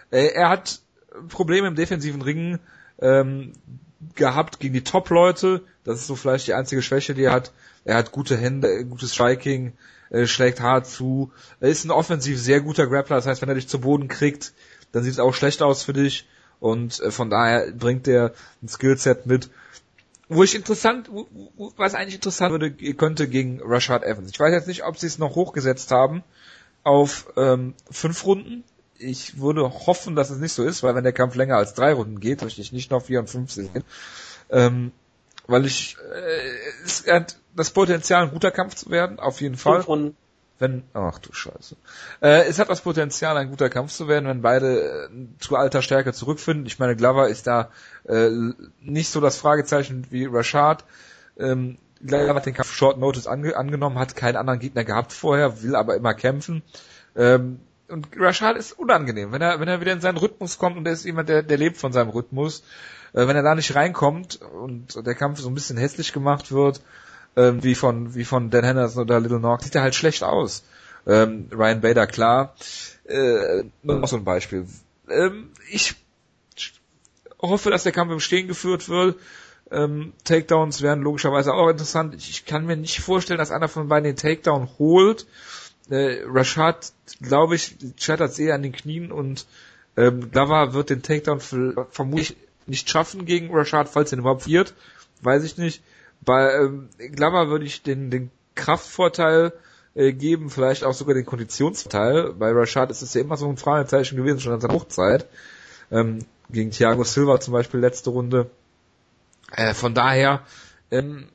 Äh, 0.09 0.27
er 0.27 0.49
hat 0.49 0.79
Probleme 1.29 1.67
im 1.67 1.75
defensiven 1.75 2.21
Ringen 2.21 2.59
ähm, 2.99 3.53
gehabt 4.15 4.59
gegen 4.59 4.73
die 4.73 4.83
Top-Leute. 4.83 5.63
Das 5.83 5.99
ist 5.99 6.07
so 6.07 6.15
vielleicht 6.15 6.47
die 6.47 6.53
einzige 6.53 6.81
Schwäche, 6.81 7.13
die 7.13 7.23
er 7.23 7.33
hat. 7.33 7.51
Er 7.83 7.95
hat 7.95 8.11
gute 8.11 8.37
Hände, 8.37 8.85
gutes 8.85 9.13
Striking, 9.13 9.73
äh, 10.09 10.25
schlägt 10.25 10.61
hart 10.61 10.87
zu. 10.87 11.31
Er 11.59 11.69
ist 11.69 11.85
ein 11.85 11.91
offensiv 11.91 12.39
sehr 12.39 12.61
guter 12.61 12.87
Grappler. 12.87 13.17
Das 13.17 13.27
heißt, 13.27 13.41
wenn 13.41 13.49
er 13.49 13.55
dich 13.55 13.67
zu 13.67 13.79
Boden 13.79 14.07
kriegt, 14.07 14.53
dann 14.91 15.03
sieht 15.03 15.13
es 15.13 15.19
auch 15.19 15.33
schlecht 15.33 15.61
aus 15.61 15.83
für 15.83 15.93
dich. 15.93 16.27
Und 16.59 16.99
äh, 16.99 17.11
von 17.11 17.29
daher 17.29 17.71
bringt 17.71 18.07
der 18.07 18.33
ein 18.61 18.67
Skillset 18.67 19.25
mit, 19.25 19.49
wo 20.29 20.43
ich 20.43 20.55
interessant, 20.55 21.09
was 21.77 21.95
eigentlich 21.95 22.15
interessant 22.15 22.51
würde, 22.51 22.71
könnte 22.95 23.27
gegen 23.27 23.61
Rashad 23.63 24.03
Evans. 24.03 24.31
Ich 24.31 24.39
weiß 24.39 24.51
jetzt 24.53 24.67
nicht, 24.67 24.83
ob 24.83 24.97
sie 24.97 25.07
es 25.07 25.19
noch 25.19 25.35
hochgesetzt 25.35 25.91
haben 25.91 26.23
auf 26.83 27.27
ähm, 27.37 27.75
fünf 27.89 28.25
Runden. 28.25 28.63
Ich 28.97 29.39
würde 29.39 29.63
hoffen, 29.63 30.15
dass 30.15 30.29
es 30.29 30.39
nicht 30.39 30.53
so 30.53 30.63
ist, 30.65 30.83
weil 30.83 30.95
wenn 30.95 31.03
der 31.03 31.13
Kampf 31.13 31.35
länger 31.35 31.55
als 31.55 31.75
drei 31.75 31.93
Runden 31.93 32.19
geht, 32.19 32.41
möchte 32.41 32.59
ich 32.59 32.73
nicht 32.73 32.91
noch 32.91 33.05
vier 33.05 33.19
und 33.19 33.29
fünf 33.29 33.51
sehen. 33.51 33.83
Ähm, 34.49 34.91
weil 35.45 35.65
ich 35.65 35.95
äh, 36.13 36.83
es 36.83 37.05
hat 37.07 37.37
das 37.55 37.69
Potenzial, 37.71 38.23
ein 38.23 38.31
guter 38.31 38.51
Kampf 38.51 38.75
zu 38.75 38.89
werden, 38.89 39.19
auf 39.19 39.39
jeden 39.39 39.55
Fall. 39.55 39.77
Fünf 39.77 39.87
Runden 39.87 40.17
wenn, 40.59 40.83
ach 40.93 41.19
du 41.19 41.33
Scheiße. 41.33 41.75
Äh, 42.21 42.47
es 42.47 42.59
hat 42.59 42.69
das 42.69 42.81
Potenzial, 42.81 43.37
ein 43.37 43.49
guter 43.49 43.69
Kampf 43.69 43.93
zu 43.93 44.07
werden, 44.07 44.27
wenn 44.27 44.41
beide 44.41 44.81
äh, 44.81 45.09
zu 45.39 45.55
alter 45.55 45.81
Stärke 45.81 46.13
zurückfinden. 46.13 46.65
Ich 46.65 46.79
meine, 46.79 46.95
Glover 46.95 47.27
ist 47.29 47.47
da 47.47 47.69
äh, 48.07 48.29
nicht 48.81 49.09
so 49.09 49.21
das 49.21 49.37
Fragezeichen 49.37 50.07
wie 50.09 50.25
Rashad. 50.25 50.83
Ähm, 51.37 51.77
Glover 52.05 52.35
hat 52.35 52.45
den 52.45 52.53
Kampf 52.53 52.73
Short 52.73 52.97
Notice 52.99 53.27
ange 53.27 53.55
angenommen, 53.55 53.99
hat 53.99 54.15
keinen 54.15 54.35
anderen 54.35 54.59
Gegner 54.59 54.83
gehabt 54.83 55.13
vorher, 55.13 55.61
will 55.63 55.75
aber 55.75 55.95
immer 55.95 56.13
kämpfen. 56.13 56.63
Ähm, 57.15 57.59
und 57.87 58.07
Rashad 58.17 58.57
ist 58.57 58.73
unangenehm, 58.73 59.31
wenn 59.31 59.41
er, 59.41 59.59
wenn 59.59 59.67
er 59.67 59.79
wieder 59.79 59.93
in 59.93 60.01
seinen 60.01 60.17
Rhythmus 60.17 60.57
kommt 60.57 60.77
und 60.77 60.85
er 60.85 60.93
ist 60.93 61.05
jemand, 61.05 61.29
der, 61.29 61.41
der 61.41 61.57
lebt 61.57 61.77
von 61.77 61.93
seinem 61.93 62.09
Rhythmus. 62.09 62.63
Äh, 63.13 63.27
wenn 63.27 63.35
er 63.35 63.43
da 63.43 63.55
nicht 63.55 63.75
reinkommt 63.75 64.41
und 64.41 65.05
der 65.05 65.15
Kampf 65.15 65.39
so 65.39 65.49
ein 65.49 65.55
bisschen 65.55 65.77
hässlich 65.77 66.13
gemacht 66.13 66.51
wird, 66.51 66.81
ähm, 67.37 67.63
wie 67.63 67.75
von 67.75 68.15
wie 68.15 68.25
von 68.25 68.49
Dan 68.49 68.65
Henderson 68.65 69.03
oder 69.03 69.19
Little 69.19 69.39
Knox, 69.39 69.63
sieht 69.63 69.75
er 69.75 69.83
halt 69.83 69.95
schlecht 69.95 70.23
aus. 70.23 70.63
Ähm, 71.05 71.47
Ryan 71.53 71.79
Bader, 71.79 72.07
klar. 72.07 72.55
Äh, 73.05 73.63
noch 73.83 74.07
so 74.07 74.17
ein 74.17 74.25
Beispiel. 74.25 74.65
Ähm, 75.09 75.51
ich 75.69 75.95
hoffe, 77.39 77.69
dass 77.69 77.83
der 77.83 77.93
Kampf 77.93 78.11
im 78.11 78.19
Stehen 78.19 78.47
geführt 78.47 78.89
wird. 78.89 79.17
Ähm, 79.71 80.13
Takedowns 80.23 80.81
wären 80.81 81.01
logischerweise 81.01 81.53
auch 81.53 81.69
interessant. 81.69 82.15
Ich, 82.15 82.29
ich, 82.29 82.45
kann 82.45 82.65
mir 82.65 82.75
nicht 82.75 82.99
vorstellen, 82.99 83.37
dass 83.37 83.51
einer 83.51 83.67
von 83.67 83.87
beiden 83.87 84.05
den 84.05 84.15
Takedown 84.15 84.69
holt. 84.79 85.27
Äh, 85.89 86.23
Rashad, 86.25 86.91
glaube 87.21 87.55
ich, 87.55 87.75
scheitert 87.97 88.33
sehr 88.33 88.55
an 88.55 88.63
den 88.63 88.71
Knien 88.73 89.11
und 89.11 89.45
ähm, 89.95 90.31
Glover 90.31 90.73
wird 90.73 90.89
den 90.89 91.01
Takedown 91.01 91.39
vermutlich 91.91 92.35
nicht 92.65 92.89
schaffen 92.89 93.25
gegen 93.25 93.53
Rashad, 93.53 93.87
falls 93.89 94.11
er 94.11 94.17
überhaupt 94.17 94.47
wird. 94.47 94.73
Weiß 95.21 95.43
ich 95.43 95.57
nicht. 95.57 95.81
Bei 96.21 96.53
ähm, 96.53 96.89
Glover 96.97 97.49
würde 97.49 97.65
ich 97.65 97.83
den, 97.83 98.11
den 98.11 98.31
Kraftvorteil 98.55 99.53
äh, 99.95 100.13
geben, 100.13 100.49
vielleicht 100.49 100.83
auch 100.83 100.93
sogar 100.93 101.15
den 101.15 101.25
Konditionsvorteil. 101.25 102.33
Bei 102.33 102.51
Rashad 102.51 102.91
ist 102.91 103.01
es 103.01 103.13
ja 103.13 103.21
immer 103.21 103.37
so 103.37 103.47
ein 103.47 103.57
Fragezeichen 103.57 104.17
gewesen, 104.17 104.39
schon 104.39 104.53
an 104.53 104.61
seiner 104.61 104.73
Hochzeit. 104.73 105.27
Ähm, 105.91 106.19
gegen 106.49 106.71
Thiago 106.71 107.03
Silva 107.03 107.39
zum 107.39 107.53
Beispiel 107.53 107.79
letzte 107.79 108.09
Runde. 108.09 108.49
Äh, 109.51 109.73
von 109.73 109.93
daher, 109.93 110.41
ähm, 110.91 111.27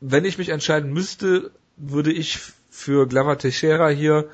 wenn 0.00 0.24
ich 0.24 0.38
mich 0.38 0.50
entscheiden 0.50 0.92
müsste, 0.92 1.50
würde 1.76 2.12
ich 2.12 2.40
für 2.70 3.06
Glover 3.06 3.38
Teixeira 3.38 3.88
hier 3.88 4.28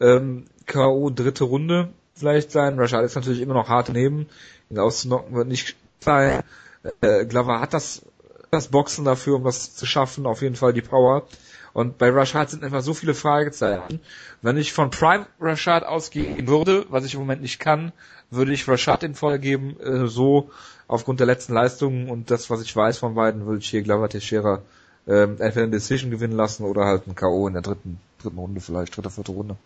ähm, 0.00 0.46
K.O. 0.66 1.10
dritte 1.10 1.44
Runde 1.44 1.88
vielleicht 2.14 2.52
sein. 2.52 2.78
Rashad 2.78 3.04
ist 3.04 3.14
natürlich 3.14 3.40
immer 3.40 3.54
noch 3.54 3.68
hart 3.68 3.88
neben. 3.90 4.26
Ihn 4.70 4.78
auszunocken 4.78 5.34
wird 5.34 5.48
nicht 5.48 5.76
sein. 6.00 6.42
Äh, 7.00 7.26
Glover 7.26 7.60
hat 7.60 7.74
das 7.74 8.02
das 8.50 8.68
Boxen 8.68 9.04
dafür, 9.04 9.36
um 9.36 9.44
das 9.44 9.74
zu 9.74 9.86
schaffen, 9.86 10.26
auf 10.26 10.42
jeden 10.42 10.56
Fall 10.56 10.72
die 10.72 10.82
Power. 10.82 11.24
Und 11.74 11.98
bei 11.98 12.10
Rashad 12.10 12.50
sind 12.50 12.64
einfach 12.64 12.80
so 12.80 12.94
viele 12.94 13.14
Fragezeichen. 13.14 14.00
Wenn 14.42 14.56
ich 14.56 14.72
von 14.72 14.90
Prime 14.90 15.26
Rashad 15.40 15.84
ausgehen 15.84 16.48
würde, 16.48 16.86
was 16.88 17.04
ich 17.04 17.14
im 17.14 17.20
Moment 17.20 17.42
nicht 17.42 17.60
kann, 17.60 17.92
würde 18.30 18.52
ich 18.52 18.66
Rashad 18.66 19.02
den 19.02 19.14
Vorteil 19.14 19.38
geben, 19.38 19.78
äh, 19.80 20.06
so 20.06 20.50
aufgrund 20.86 21.20
der 21.20 21.26
letzten 21.26 21.52
Leistungen 21.54 22.10
und 22.10 22.30
das, 22.30 22.50
was 22.50 22.62
ich 22.62 22.74
weiß 22.74 22.98
von 22.98 23.14
beiden, 23.14 23.46
würde 23.46 23.58
ich 23.60 23.68
hier 23.68 23.82
Glover 23.82 24.08
Teixeira 24.08 24.62
ähm, 25.06 25.36
entweder 25.38 25.62
eine 25.62 25.70
Decision 25.70 26.10
gewinnen 26.10 26.36
lassen 26.36 26.64
oder 26.64 26.84
halt 26.84 27.06
ein 27.06 27.14
K.O. 27.14 27.46
in 27.46 27.54
der 27.54 27.62
dritten, 27.62 28.00
dritten 28.22 28.38
Runde 28.38 28.60
vielleicht, 28.60 28.96
dritte, 28.96 29.10
vierte 29.10 29.32
Runde. 29.32 29.56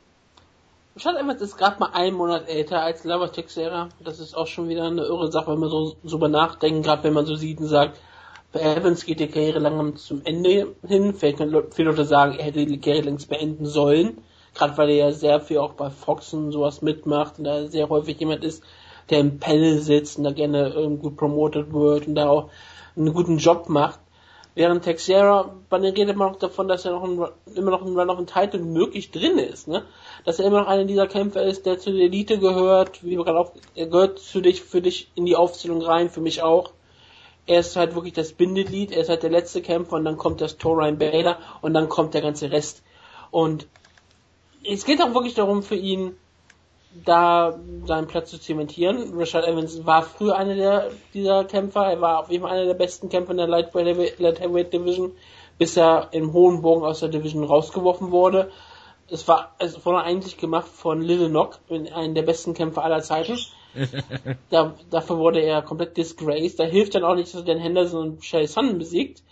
Rashad 0.97 1.17
Evans 1.17 1.41
ist 1.41 1.57
gerade 1.57 1.81
mal 1.81 1.91
einen 1.95 2.17
Monat 2.17 2.49
älter 2.49 2.83
als 2.83 3.03
Glover 3.03 3.33
Teixeira. 3.33 3.89
Das 4.05 4.21
ist 4.21 4.37
auch 4.37 4.47
schon 4.47 4.69
wieder 4.69 4.85
eine 4.85 5.03
irre 5.03 5.33
Sache, 5.33 5.53
wenn 5.53 5.59
man 5.59 5.71
so, 5.71 5.97
so 6.05 6.17
über 6.17 6.29
nachdenkt, 6.29 6.85
gerade 6.85 7.05
wenn 7.05 7.15
man 7.15 7.25
so 7.25 7.35
sieht 7.35 7.61
und 7.61 7.69
sagt, 7.69 7.99
bei 8.53 8.61
Evans 8.61 9.07
geht 9.07 9.21
die 9.21 9.29
Karriere 9.29 9.59
langsam 9.59 9.97
zum 9.97 10.23
Ende 10.25 10.75
hin. 10.87 11.15
Vielleicht 11.15 11.39
können 11.39 11.65
viele 11.71 11.91
Leute 11.91 12.05
sagen, 12.05 12.39
er 12.39 12.45
hätte 12.45 12.67
die 12.67 12.81
Karriere 12.81 13.07
längst 13.07 13.29
beenden 13.29 13.65
sollen. 13.65 14.19
Gerade 14.55 14.77
weil 14.77 14.91
er 14.91 14.97
ja 14.97 15.13
sehr 15.13 15.41
viel 15.41 15.59
auch 15.59 15.73
bei 15.73 15.89
Fox 15.89 16.35
und 16.35 16.53
sowas 16.53 16.83
mitmacht 16.83 17.39
und 17.39 17.45
da 17.45 17.67
sehr 17.67 17.89
häufig 17.89 18.21
jemand 18.21 18.45
ist, 18.45 18.63
der 19.09 19.21
im 19.21 19.39
Panel 19.39 19.79
sitzt 19.81 20.19
und 20.19 20.25
da 20.25 20.33
gerne 20.33 20.75
ähm, 20.77 20.99
gut 20.99 21.17
promotet 21.17 21.73
wird 21.73 22.07
und 22.07 22.15
da 22.15 22.29
auch 22.29 22.51
einen 22.95 23.15
guten 23.15 23.39
Job 23.39 23.71
macht. 23.71 23.99
Während 24.55 24.85
Texera, 24.85 25.55
bei 25.71 25.79
dem 25.79 25.95
redet 25.95 26.15
man 26.15 26.35
auch 26.35 26.39
davon, 26.39 26.69
dass 26.69 26.85
er 26.85 26.93
noch 26.93 27.05
ein, 27.05 27.57
immer 27.57 27.71
noch 27.71 27.81
ein 27.81 27.99
Run 27.99 28.11
of 28.11 28.27
Title 28.27 28.61
möglich 28.61 29.11
drin 29.11 29.39
ist, 29.39 29.67
ne? 29.67 29.85
Dass 30.27 30.39
er 30.39 30.47
immer 30.47 30.61
noch 30.61 30.69
einer 30.69 30.85
dieser 30.85 31.07
Kämpfer 31.07 31.43
ist, 31.43 31.65
der 31.65 31.79
zu 31.79 31.91
der 31.91 32.03
Elite 32.03 32.39
gehört, 32.39 33.03
wie 33.03 33.17
wir 33.17 33.25
gerade 33.25 33.39
auch, 33.39 33.53
er 33.75 33.87
gehört 33.87 34.19
zu 34.19 34.43
dich, 34.43 34.63
für 34.63 34.83
dich 34.83 35.11
in 35.15 35.25
die 35.25 35.37
Aufzählung 35.37 35.81
rein, 35.81 36.11
für 36.11 36.21
mich 36.21 36.43
auch 36.43 36.73
er 37.47 37.61
ist 37.61 37.77
halt 37.77 37.95
wirklich 37.95 38.15
das 38.15 38.33
Bindeglied, 38.33 38.93
er 38.93 39.03
ist 39.03 39.09
halt 39.09 39.23
der 39.23 39.31
letzte 39.31 39.63
Kämpfer 39.63 39.97
und 39.97 40.05
dann 40.05 40.17
kommt 40.17 40.41
das 40.41 40.59
Torine 40.59 40.97
Bader 40.97 41.39
und 41.61 41.75
dann 41.75 41.89
kommt 41.89 42.15
der 42.15 42.23
ganze 42.23 42.51
Rest. 42.51 42.83
Und 43.31 43.67
es 44.65 44.85
geht 44.85 45.03
auch 45.03 45.15
wirklich 45.15 45.35
darum 45.35 45.63
für 45.63 45.75
ihn, 45.75 46.17
da 47.05 47.59
seinen 47.87 48.07
Platz 48.07 48.31
zu 48.31 48.39
zementieren. 48.39 49.15
Rashad 49.17 49.47
Evans 49.47 49.87
war 49.87 50.03
früher 50.03 50.37
einer 50.37 50.55
der, 50.55 50.91
dieser 51.15 51.45
Kämpfer, 51.45 51.87
er 51.87 52.01
war 52.01 52.21
auf 52.21 52.31
jeden 52.31 52.45
Fall 52.45 52.53
einer 52.53 52.67
der 52.67 52.75
besten 52.75 53.09
Kämpfer 53.09 53.33
in 53.33 53.39
der 53.39 53.47
Light 53.49 53.75
Heavyweight 53.75 54.73
Division, 54.73 55.13
bis 55.59 55.77
er 55.77 56.09
im 56.13 56.33
hohen 56.33 56.61
Bogen 56.61 56.85
aus 56.85 57.01
der 57.01 57.09
Division 57.09 57.45
rausgeworfen 57.45 58.11
wurde. 58.11 58.51
Es 59.09 59.27
war, 59.27 59.55
es 59.59 59.85
wurde 59.85 60.03
eigentlich 60.03 60.37
gemacht 60.37 60.69
von 60.69 61.01
Little 61.01 61.29
Knock, 61.29 61.59
einen 61.71 62.15
der 62.15 62.23
besten 62.23 62.55
Kämpfer 62.55 62.85
aller 62.85 63.03
Zeiten 63.03 63.39
da, 64.51 64.75
dafür 64.91 65.19
wurde 65.19 65.41
er 65.41 65.63
komplett 65.63 65.97
disgraced. 65.97 66.59
Da 66.59 66.65
hilft 66.65 66.95
dann 66.95 67.05
auch 67.05 67.15
nicht, 67.15 67.33
dass 67.33 67.41
er 67.41 67.47
den 67.47 67.59
Henderson 67.59 68.09
und 68.09 68.25
Shay 68.25 68.47
Sun 68.47 68.79
besiegt. 68.79 69.23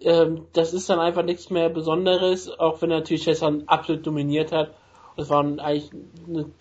Ähm, 0.00 0.46
das 0.52 0.72
ist 0.72 0.88
dann 0.88 1.00
einfach 1.00 1.22
nichts 1.22 1.50
mehr 1.50 1.68
Besonderes, 1.68 2.50
auch 2.58 2.80
wenn 2.82 2.90
er 2.90 2.98
natürlich 2.98 3.22
Shay 3.22 3.34
Sun 3.34 3.64
absolut 3.66 4.06
dominiert 4.06 4.52
hat. 4.52 4.74
Das 5.16 5.28
war 5.28 5.40
eigentlich 5.40 5.92
ein 5.92 6.54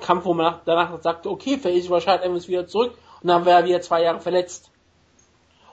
Kampf, 0.00 0.24
wo 0.24 0.34
man 0.34 0.60
danach 0.64 1.00
sagte, 1.02 1.30
okay, 1.30 1.54
ist 1.54 1.90
wahrscheinlich 1.90 2.26
Evans 2.26 2.48
wieder 2.48 2.66
zurück. 2.66 2.94
Und 3.22 3.28
dann 3.28 3.44
war 3.46 3.60
er 3.60 3.64
wieder 3.64 3.80
zwei 3.80 4.02
Jahre 4.02 4.20
verletzt. 4.20 4.70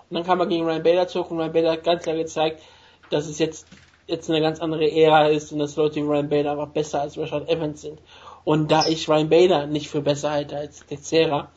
Und 0.09 0.15
dann 0.17 0.23
kam 0.25 0.39
er 0.39 0.45
gegen 0.45 0.65
Ryan 0.65 0.83
Bader 0.83 1.07
zurück 1.07 1.31
und 1.31 1.39
Ryan 1.39 1.53
Bader 1.53 1.71
hat 1.71 1.83
ganz 1.83 2.03
klar 2.03 2.15
gezeigt, 2.15 2.61
dass 3.09 3.27
es 3.27 3.39
jetzt, 3.39 3.67
jetzt 4.07 4.29
eine 4.29 4.41
ganz 4.41 4.59
andere 4.59 4.91
Ära 4.91 5.27
ist 5.27 5.51
und 5.51 5.59
dass 5.59 5.75
Leute 5.75 5.95
gegen 5.95 6.07
Ryan 6.07 6.29
Bader 6.29 6.51
einfach 6.51 6.67
besser 6.67 7.01
als 7.01 7.17
Rashad 7.17 7.49
Evans 7.49 7.81
sind. 7.81 7.99
Und 8.45 8.71
da 8.71 8.85
ich 8.87 9.07
Ryan 9.07 9.29
Bader 9.29 9.67
nicht 9.67 9.89
für 9.89 10.01
besser 10.01 10.31
halte 10.31 10.57
als 10.57 10.85
Texera, 10.85 11.49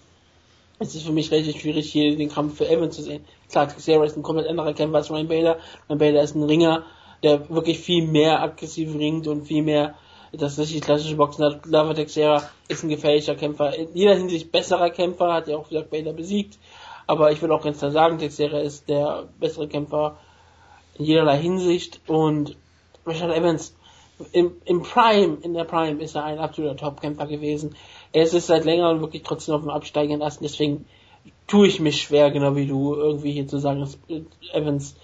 ist 0.79 0.95
es 0.95 1.03
für 1.03 1.13
mich 1.13 1.31
richtig 1.31 1.61
schwierig, 1.61 1.91
hier 1.91 2.17
den 2.17 2.29
Kampf 2.29 2.59
für 2.59 2.69
Evans 2.69 2.97
zu 2.97 3.03
sehen. 3.03 3.25
Klar, 3.51 3.69
Texera 3.69 4.05
ist 4.05 4.17
ein 4.17 4.23
komplett 4.23 4.47
anderer 4.47 4.75
Kämpfer 4.75 4.99
als 4.99 5.11
Ryan 5.11 5.29
Bader. 5.29 5.59
Ryan 5.89 5.99
Bader 5.99 6.23
ist 6.23 6.35
ein 6.35 6.43
Ringer, 6.43 6.85
der 7.23 7.49
wirklich 7.49 7.79
viel 7.79 8.07
mehr 8.07 8.43
aggressiv 8.43 8.95
ringt 8.95 9.27
und 9.27 9.47
viel 9.47 9.63
mehr 9.63 9.95
das 10.33 10.59
richtig 10.59 10.83
klassische 10.83 11.17
Boxen 11.17 11.45
hat. 11.45 11.67
Lava 11.67 11.95
Texera 11.95 12.43
ist 12.69 12.83
ein 12.83 12.91
gefährlicher 12.91 13.37
Kämpfer. 13.37 13.75
In 13.75 13.89
jeder 13.95 14.15
Hinsicht 14.15 14.53
besserer 14.53 14.91
Kämpfer, 14.91 15.33
hat 15.33 15.49
ja 15.49 15.57
auch 15.57 15.69
gesagt 15.69 15.91
Bader 15.91 16.13
besiegt. 16.13 16.59
Aber 17.07 17.31
ich 17.33 17.41
will 17.41 17.53
auch 17.53 17.63
ganz 17.63 17.79
klar 17.79 17.93
sagen, 17.93 18.19
Texera 18.19 18.59
ist 18.59 18.89
der 18.89 19.29
bessere 19.39 19.69
Kämpfer 19.69 20.19
in 20.99 21.05
jederlei 21.05 21.39
Hinsicht 21.39 22.01
und 22.07 22.57
Rashad 23.07 23.31
Evans 23.31 23.75
im, 24.33 24.53
im 24.65 24.83
Prime, 24.83 25.39
in 25.43 25.55
der 25.55 25.65
Prime 25.65 26.03
ist 26.03 26.17
er 26.17 26.25
ein 26.25 26.39
absoluter 26.39 26.77
Topkämpfer 26.77 27.27
gewesen. 27.27 27.77
Er 28.13 28.23
ist 28.23 28.33
seit 28.33 28.65
längerem 28.65 29.01
wirklich 29.01 29.23
trotzdem 29.23 29.55
auf 29.55 29.61
dem 29.63 29.71
absteigenden 29.71 30.23
Ast, 30.23 30.43
deswegen 30.43 30.87
tue 31.47 31.67
ich 31.67 31.81
mich 31.81 32.03
schwer, 32.03 32.31
genau 32.31 32.57
wie 32.57 32.67
du, 32.67 32.95
irgendwie 32.95 33.33
hier 33.33 33.47
zu 33.47 33.59
sagen, 33.59 33.81
dass 33.81 33.99
Evans 34.53 34.97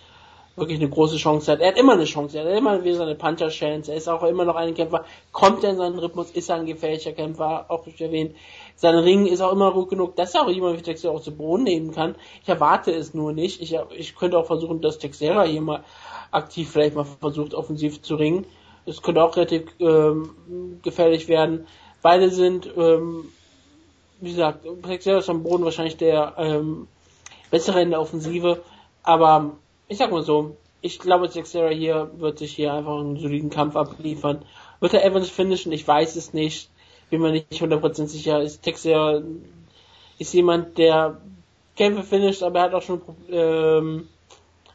wirklich 0.56 0.78
eine 0.78 0.88
große 0.88 1.16
Chance 1.16 1.52
hat. 1.52 1.60
Er 1.60 1.68
hat 1.68 1.78
immer 1.78 1.94
eine 1.94 2.04
Chance, 2.04 2.38
er 2.38 2.44
hat 2.44 2.58
immer 2.58 2.84
wieder 2.84 2.96
seine 2.96 3.14
Puncher-Chance, 3.14 3.90
er 3.90 3.96
ist 3.96 4.08
auch 4.08 4.22
immer 4.22 4.44
noch 4.44 4.56
ein 4.56 4.74
Kämpfer, 4.74 5.04
kommt 5.30 5.64
er 5.64 5.70
in 5.70 5.76
seinen 5.76 5.98
Rhythmus, 5.98 6.30
ist 6.30 6.50
er 6.50 6.56
ein 6.56 6.66
gefährlicher 6.66 7.12
Kämpfer, 7.12 7.66
auch 7.68 7.86
nicht 7.86 8.00
erwähnt. 8.00 8.36
Sein 8.76 8.96
Ring 8.96 9.26
ist 9.26 9.40
auch 9.40 9.52
immer 9.52 9.72
gut 9.72 9.90
genug, 9.90 10.16
dass 10.16 10.34
er 10.34 10.42
auch 10.42 10.50
jemand 10.50 10.78
wie 10.78 10.82
Texera 10.82 11.14
auch 11.14 11.22
zu 11.22 11.34
Boden 11.34 11.64
nehmen 11.64 11.92
kann. 11.92 12.16
Ich 12.42 12.48
erwarte 12.48 12.92
es 12.92 13.14
nur 13.14 13.32
nicht. 13.32 13.62
Ich, 13.62 13.74
ich 13.96 14.14
könnte 14.14 14.38
auch 14.38 14.46
versuchen, 14.46 14.80
dass 14.80 14.98
Texera 14.98 15.44
hier 15.44 15.62
mal 15.62 15.84
aktiv 16.30 16.70
vielleicht 16.70 16.96
mal 16.96 17.04
versucht, 17.04 17.54
offensiv 17.54 18.02
zu 18.02 18.16
ringen. 18.16 18.46
Es 18.86 19.02
könnte 19.02 19.22
auch 19.22 19.36
relativ 19.36 19.68
ähm, 19.78 20.80
gefährlich 20.82 21.28
werden. 21.28 21.66
Beide 22.02 22.30
sind, 22.30 22.68
ähm, 22.76 23.28
wie 24.20 24.30
gesagt, 24.30 24.66
Texera 24.82 25.18
ist 25.18 25.30
am 25.30 25.42
Boden 25.42 25.64
wahrscheinlich 25.64 25.96
der 25.96 26.34
ähm, 26.36 26.88
bessere 27.50 27.82
in 27.82 27.90
der 27.90 28.00
Offensive, 28.00 28.62
aber 29.02 29.52
ich 29.88 29.98
sag 29.98 30.10
mal 30.10 30.22
so, 30.22 30.56
ich 30.80 30.98
glaube, 30.98 31.30
Texera 31.30 31.68
hier 31.68 32.10
wird 32.18 32.38
sich 32.38 32.54
hier 32.54 32.74
einfach 32.74 32.98
einen 32.98 33.18
soliden 33.18 33.50
Kampf 33.50 33.76
abliefern. 33.76 34.44
Wird 34.80 34.94
er 34.94 35.04
Evans 35.04 35.30
finishen? 35.30 35.70
Ich 35.70 35.86
weiß 35.86 36.16
es 36.16 36.34
nicht. 36.34 36.70
Bin 37.08 37.22
mir 37.22 37.30
nicht 37.30 37.52
100% 37.52 38.06
sicher. 38.06 38.42
Ist 38.42 38.62
Texera 38.62 39.22
ist 40.18 40.34
jemand, 40.34 40.78
der 40.78 41.20
Kämpfe 41.76 42.02
finisht, 42.02 42.42
aber 42.42 42.58
er 42.58 42.64
hat 42.64 42.74
auch 42.74 42.82
schon 42.82 43.00
ähm, 43.30 44.08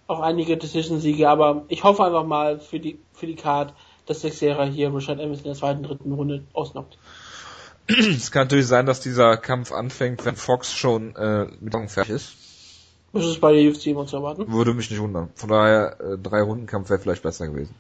auch 0.08 0.22
einige 0.22 0.56
Decision-Siege. 0.56 1.30
Aber 1.30 1.66
ich 1.68 1.84
hoffe 1.84 2.06
einfach 2.06 2.26
mal 2.26 2.60
für 2.60 2.80
die 2.80 3.00
für 3.12 3.28
die 3.28 3.36
Card, 3.36 3.74
dass 4.08 4.22
Texera 4.22 4.66
hier 4.66 4.94
Richard 4.94 5.20
Evans 5.20 5.40
in 5.40 5.46
der 5.46 5.56
zweiten, 5.56 5.84
dritten 5.84 6.12
Runde 6.12 6.44
ausnockt. 6.54 6.98
Es 7.88 8.32
kann 8.32 8.44
natürlich 8.44 8.68
sein, 8.68 8.86
dass 8.86 9.00
dieser 9.00 9.38
Kampf 9.38 9.72
anfängt, 9.72 10.26
wenn 10.26 10.36
Fox 10.36 10.74
schon 10.74 11.16
äh, 11.16 11.48
mit 11.62 11.74
Augen 11.74 11.88
fertig 11.88 12.16
ist. 12.16 12.36
Ist 13.14 13.26
es 13.26 13.40
bei 13.40 13.54
der 13.54 13.70
UFC 13.70 13.88
immer 13.88 14.06
zu 14.06 14.18
erwarten? 14.18 14.52
Würde 14.52 14.74
mich 14.74 14.92
nicht 14.92 15.00
wundern. 15.00 15.30
Von 15.36 15.50
daher, 15.50 15.98
äh, 16.00 16.18
drei 16.18 16.42
Rundenkampf 16.42 16.90
wäre 16.90 17.00
vielleicht 17.00 17.24
besser 17.24 17.48
gewesen. 17.48 17.74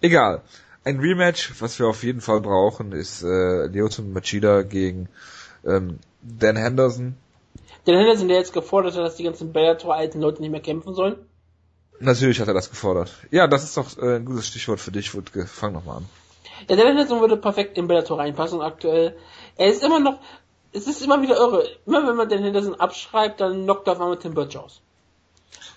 Egal. 0.00 0.42
Ein 0.84 1.00
Rematch, 1.00 1.60
was 1.60 1.78
wir 1.78 1.88
auf 1.88 2.04
jeden 2.04 2.20
Fall 2.20 2.40
brauchen, 2.40 2.92
ist 2.92 3.22
äh, 3.22 3.66
Leoton 3.66 4.12
Machida 4.12 4.62
gegen 4.62 5.08
ähm, 5.66 5.98
Dan 6.22 6.56
Henderson. 6.56 7.16
Dan 7.86 7.96
Henderson, 7.96 8.28
der 8.28 8.38
jetzt 8.38 8.52
gefordert 8.52 8.94
hat, 8.94 9.02
dass 9.02 9.16
die 9.16 9.24
ganzen 9.24 9.52
Bellator-alten 9.52 10.20
Leute 10.20 10.42
nicht 10.42 10.50
mehr 10.50 10.60
kämpfen 10.60 10.94
sollen. 10.94 11.16
Natürlich 12.00 12.40
hat 12.40 12.48
er 12.48 12.54
das 12.54 12.70
gefordert. 12.70 13.12
Ja, 13.30 13.46
das 13.46 13.64
ist 13.64 13.76
doch 13.76 13.96
äh, 13.98 14.16
ein 14.16 14.24
gutes 14.24 14.48
Stichwort 14.48 14.80
für 14.80 14.90
dich. 14.90 15.14
Wutke. 15.14 15.46
Fang 15.46 15.72
nochmal 15.72 15.98
an. 15.98 16.08
Ja, 16.68 16.76
der 16.76 16.86
Henderson 16.86 17.20
würde 17.20 17.36
perfekt 17.36 17.78
in 17.78 17.88
Bellator 17.88 18.18
reinpassen 18.18 18.60
aktuell. 18.60 19.16
Er 19.56 19.68
ist 19.68 19.82
immer 19.82 20.00
noch, 20.00 20.18
es 20.72 20.86
ist 20.86 21.02
immer 21.02 21.20
wieder 21.22 21.36
irre. 21.36 21.66
Immer 21.86 22.06
wenn 22.06 22.16
man 22.16 22.28
den 22.28 22.42
Henderson 22.42 22.74
abschreibt, 22.74 23.40
dann 23.40 23.64
knockt 23.64 23.86
er 23.86 23.92
auf 23.92 24.00
einmal 24.00 24.18
Tim 24.18 24.34
Birch 24.34 24.56
aus. 24.56 24.80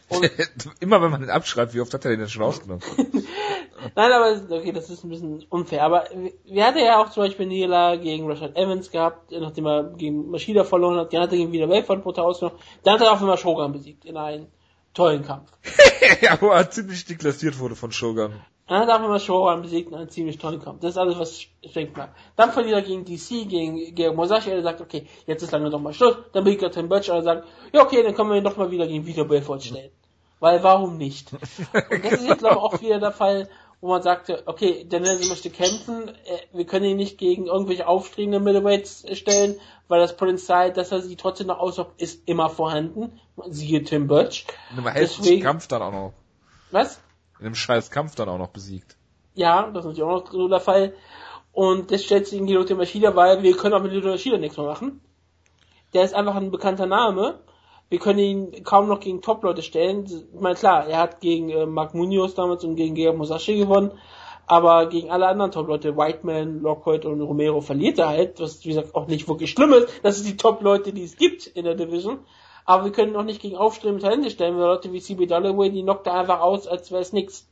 immer 0.79 1.01
wenn 1.01 1.11
man 1.11 1.19
den 1.19 1.29
abschreibt, 1.29 1.73
wie 1.73 1.81
oft 1.81 1.93
hat 1.93 2.05
er 2.05 2.11
den 2.11 2.21
denn 2.21 2.29
schon 2.29 2.43
ausgenommen? 2.43 2.81
Nein, 3.95 4.11
aber 4.11 4.55
okay, 4.55 4.71
das 4.71 4.89
ist 4.89 5.03
ein 5.03 5.09
bisschen 5.09 5.45
unfair. 5.49 5.83
Aber 5.83 6.05
wir 6.45 6.65
hatten 6.65 6.79
ja 6.79 7.01
auch 7.01 7.09
zum 7.09 7.23
Beispiel 7.23 7.45
Nila 7.45 7.97
gegen 7.97 8.29
Rashad 8.29 8.55
Evans 8.55 8.89
gehabt, 8.89 9.31
nachdem 9.31 9.65
er 9.67 9.83
gegen 9.83 10.31
Maschida 10.31 10.63
verloren 10.63 10.97
hat. 10.97 11.13
Dann 11.13 11.21
hat 11.21 11.31
er 11.31 11.37
gegen 11.37 11.51
wieder 11.51 11.69
Weltfrontportal 11.69 12.25
ausgenommen. 12.25 12.59
Dann 12.83 12.95
hat 12.95 13.01
er 13.01 13.11
auch 13.11 13.21
immer 13.21 13.37
Shogun 13.37 13.73
besiegt 13.73 14.05
in 14.05 14.15
einem 14.15 14.47
tollen 14.97 15.23
Kampf. 15.23 15.51
ja, 16.21 16.37
wo 16.41 16.49
er 16.49 16.69
ziemlich 16.69 17.05
deklassiert 17.05 17.59
wurde 17.59 17.75
von 17.75 17.91
Shogun. 17.91 18.33
Dann 18.67 18.81
hat 18.81 18.89
er 18.89 18.99
auch 18.99 19.05
immer 19.05 19.19
Shogun 19.19 19.61
besiegt 19.61 19.89
in 19.89 19.95
einem 19.95 20.09
ziemlich 20.09 20.39
tollen 20.39 20.61
Kampf. 20.61 20.81
Das 20.81 20.91
ist 20.91 20.97
alles, 20.97 21.17
was 21.17 21.45
denke 21.73 21.97
mal. 21.97 22.09
Dann 22.35 22.51
verliert 22.51 22.75
er 22.75 22.81
gegen 22.81 23.05
DC, 23.05 23.47
gegen, 23.47 23.95
gegen 23.95 24.15
Mosashi, 24.15 24.49
er 24.49 24.63
sagt, 24.63 24.81
okay, 24.81 25.07
jetzt 25.25 25.43
ist 25.43 25.51
lange 25.51 25.69
doch 25.69 25.79
mal 25.79 25.93
Schluss. 25.93 26.17
Dann 26.33 26.43
besiegt 26.43 26.63
er 26.63 26.71
Tim 26.71 26.89
Butcher 26.89 27.15
und 27.15 27.23
sagt, 27.23 27.47
ja 27.71 27.81
okay, 27.81 28.03
dann 28.03 28.15
können 28.15 28.29
wir 28.31 28.37
ihn 28.37 28.43
doch 28.43 28.57
mal 28.57 28.71
wieder 28.71 28.87
gegen 28.87 29.05
Vito 29.05 29.23
Belfort 29.23 29.61
stellen. 29.61 29.91
Weil 30.39 30.61
warum 30.63 30.97
nicht? 30.97 31.31
Und 31.91 32.05
das 32.05 32.13
ist 32.13 32.27
jetzt 32.27 32.39
glaube 32.39 32.55
ich 32.55 32.61
auch 32.61 32.81
wieder 32.81 32.99
der 32.99 33.11
Fall, 33.11 33.49
wo 33.79 33.89
man 33.89 34.01
sagte, 34.01 34.43
okay, 34.45 34.85
Daniel 34.89 35.27
möchte 35.29 35.49
kämpfen, 35.49 36.09
äh, 36.09 36.39
wir 36.51 36.65
können 36.65 36.85
ihn 36.85 36.97
nicht 36.97 37.17
gegen 37.17 37.45
irgendwelche 37.47 37.87
aufstrebenden 37.87 38.43
Middleweights 38.43 39.05
stellen, 39.17 39.59
weil 39.87 39.99
das 39.99 40.17
Potenzial, 40.17 40.73
dass 40.73 40.91
er 40.91 41.01
sie 41.01 41.15
trotzdem 41.15 41.47
noch 41.47 41.59
auslockt, 41.59 42.01
ist 42.01 42.27
immer 42.27 42.49
vorhanden. 42.49 43.19
Siehe 43.49 43.83
Tim 43.83 44.07
Birch. 44.07 44.45
In 44.71 44.85
einem 44.85 44.95
Deswegen, 44.95 45.43
Kampf 45.43 45.67
dann 45.67 45.81
auch 45.81 45.91
noch. 45.91 46.13
Was? 46.71 46.99
In 47.39 47.45
einem 47.45 47.55
scheiß 47.55 47.91
Kampf 47.91 48.15
dann 48.15 48.29
auch 48.29 48.39
noch 48.39 48.49
besiegt. 48.49 48.97
Ja, 49.35 49.69
das 49.69 49.85
ist 49.85 49.89
natürlich 49.89 50.03
auch 50.03 50.25
noch 50.25 50.31
so 50.31 50.47
der 50.47 50.59
Fall. 50.59 50.93
Und 51.53 51.91
das 51.91 52.03
stellt 52.03 52.27
sich 52.27 52.39
in 52.39 52.47
die 52.47 52.53
Lotte 52.53 52.75
Maschida, 52.75 53.15
weil 53.15 53.43
wir 53.43 53.55
können 53.55 53.75
auch 53.75 53.81
mit 53.81 53.93
Lotte 53.93 54.09
Maschida 54.09 54.37
nichts 54.37 54.57
mehr 54.57 54.65
machen. 54.65 55.01
Der 55.93 56.03
ist 56.03 56.15
einfach 56.15 56.35
ein 56.35 56.51
bekannter 56.51 56.87
Name. 56.87 57.39
Wir 57.89 57.99
können 57.99 58.19
ihn 58.19 58.63
kaum 58.63 58.87
noch 58.87 58.99
gegen 58.99 59.21
Top-Leute 59.21 59.61
stellen. 59.61 60.05
Ich 60.05 60.39
meine, 60.39 60.55
klar, 60.55 60.87
er 60.87 60.99
hat 60.99 61.21
gegen 61.21 61.49
äh, 61.49 61.65
Mark 61.65 61.93
Munoz 61.93 62.35
damals 62.35 62.63
und 62.63 62.75
gegen 62.75 62.95
Gea 62.95 63.13
Musashi 63.13 63.57
gewonnen, 63.57 63.91
aber 64.45 64.87
gegen 64.87 65.09
alle 65.09 65.27
anderen 65.27 65.51
Top-Leute, 65.51 65.95
Whiteman, 65.95 66.61
Lockhart 66.61 67.05
und 67.05 67.21
Romero 67.21 67.61
verliert 67.61 67.99
er 67.99 68.09
halt, 68.09 68.39
was 68.39 68.63
wie 68.65 68.69
gesagt 68.69 68.95
auch 68.95 69.07
nicht 69.07 69.27
wirklich 69.27 69.51
schlimm 69.51 69.73
ist. 69.73 69.89
Das 70.03 70.17
sind 70.17 70.27
die 70.27 70.37
Top-Leute, 70.37 70.93
die 70.93 71.03
es 71.03 71.17
gibt 71.17 71.47
in 71.47 71.65
der 71.65 71.75
Division. 71.75 72.19
Aber 72.65 72.83
wir 72.83 72.91
können 72.91 73.15
auch 73.15 73.23
nicht 73.23 73.41
gegen 73.41 73.55
aufstrebende 73.55 74.03
Talente 74.03 74.29
stellen, 74.29 74.57
weil 74.57 74.65
Leute 74.65 74.91
wie 74.91 74.99
CB 74.99 75.25
Dalloway, 75.25 75.69
die 75.69 75.83
knockt 75.83 76.07
er 76.07 76.15
einfach 76.15 76.41
aus, 76.41 76.67
als 76.67 76.91
wäre 76.91 77.01
es 77.01 77.13
nix. 77.13 77.47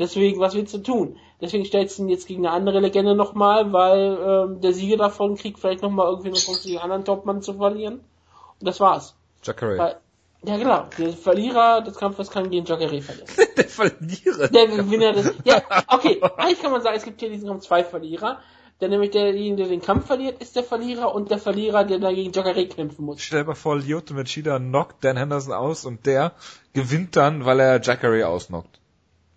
Deswegen, 0.00 0.40
was 0.40 0.54
willst 0.54 0.74
du 0.74 0.78
tun? 0.78 1.16
Deswegen 1.40 1.64
stellst 1.64 1.98
du 1.98 2.02
ihn 2.02 2.08
jetzt 2.08 2.26
gegen 2.26 2.44
eine 2.44 2.54
andere 2.54 2.80
Legende 2.80 3.14
nochmal, 3.14 3.72
weil 3.72 4.18
ähm, 4.20 4.60
der 4.60 4.72
Sieger 4.72 4.96
davon 4.96 5.36
kriegt 5.36 5.60
vielleicht 5.60 5.82
nochmal 5.82 6.08
irgendwie 6.08 6.28
eine 6.28 6.38
Chance, 6.38 6.64
gegen 6.64 6.78
einen 6.78 6.90
anderen 6.90 7.04
Topmann 7.04 7.40
zu 7.40 7.54
verlieren. 7.54 8.00
Und 8.58 8.66
das 8.66 8.80
war's. 8.80 9.16
Jacare. 9.46 10.00
Ja, 10.42 10.56
genau. 10.58 10.86
Der 10.98 11.12
Verlierer 11.12 11.80
des 11.82 11.96
Kampfes 11.96 12.30
kann 12.30 12.50
gegen 12.50 12.66
Jacare 12.66 13.00
verlieren. 13.00 13.28
der 13.56 13.64
Verlierer. 13.64 14.48
Der 14.48 14.66
Gewinner 14.68 15.12
des. 15.12 15.32
Ja, 15.44 15.62
okay. 15.88 16.20
Eigentlich 16.36 16.62
kann 16.62 16.72
man 16.72 16.82
sagen, 16.82 16.96
es 16.96 17.04
gibt 17.04 17.20
hier 17.20 17.28
in 17.28 17.34
diesem 17.34 17.48
Kampf 17.48 17.64
zwei 17.64 17.82
Verlierer. 17.82 18.40
Der 18.80 18.90
nämlich 18.90 19.12
derjenige, 19.12 19.56
der 19.56 19.68
den 19.68 19.80
Kampf 19.80 20.06
verliert, 20.06 20.42
ist 20.42 20.54
der 20.54 20.62
Verlierer 20.62 21.14
und 21.14 21.30
der 21.30 21.38
Verlierer, 21.38 21.84
der 21.84 21.98
dann 21.98 22.14
gegen 22.14 22.30
Jacare 22.30 22.66
kämpfen 22.66 23.06
muss. 23.06 23.22
Stell 23.22 23.40
dir 23.40 23.46
mal 23.46 23.54
vor, 23.54 23.78
Lyoto 23.78 24.12
Machida 24.12 24.58
knockt 24.58 25.02
Dan 25.02 25.16
Henderson 25.16 25.54
aus 25.54 25.86
und 25.86 26.04
der 26.04 26.32
gewinnt 26.74 27.16
dann, 27.16 27.46
weil 27.46 27.58
er 27.58 27.80
Jacare 27.80 28.28
ausnockt. 28.28 28.78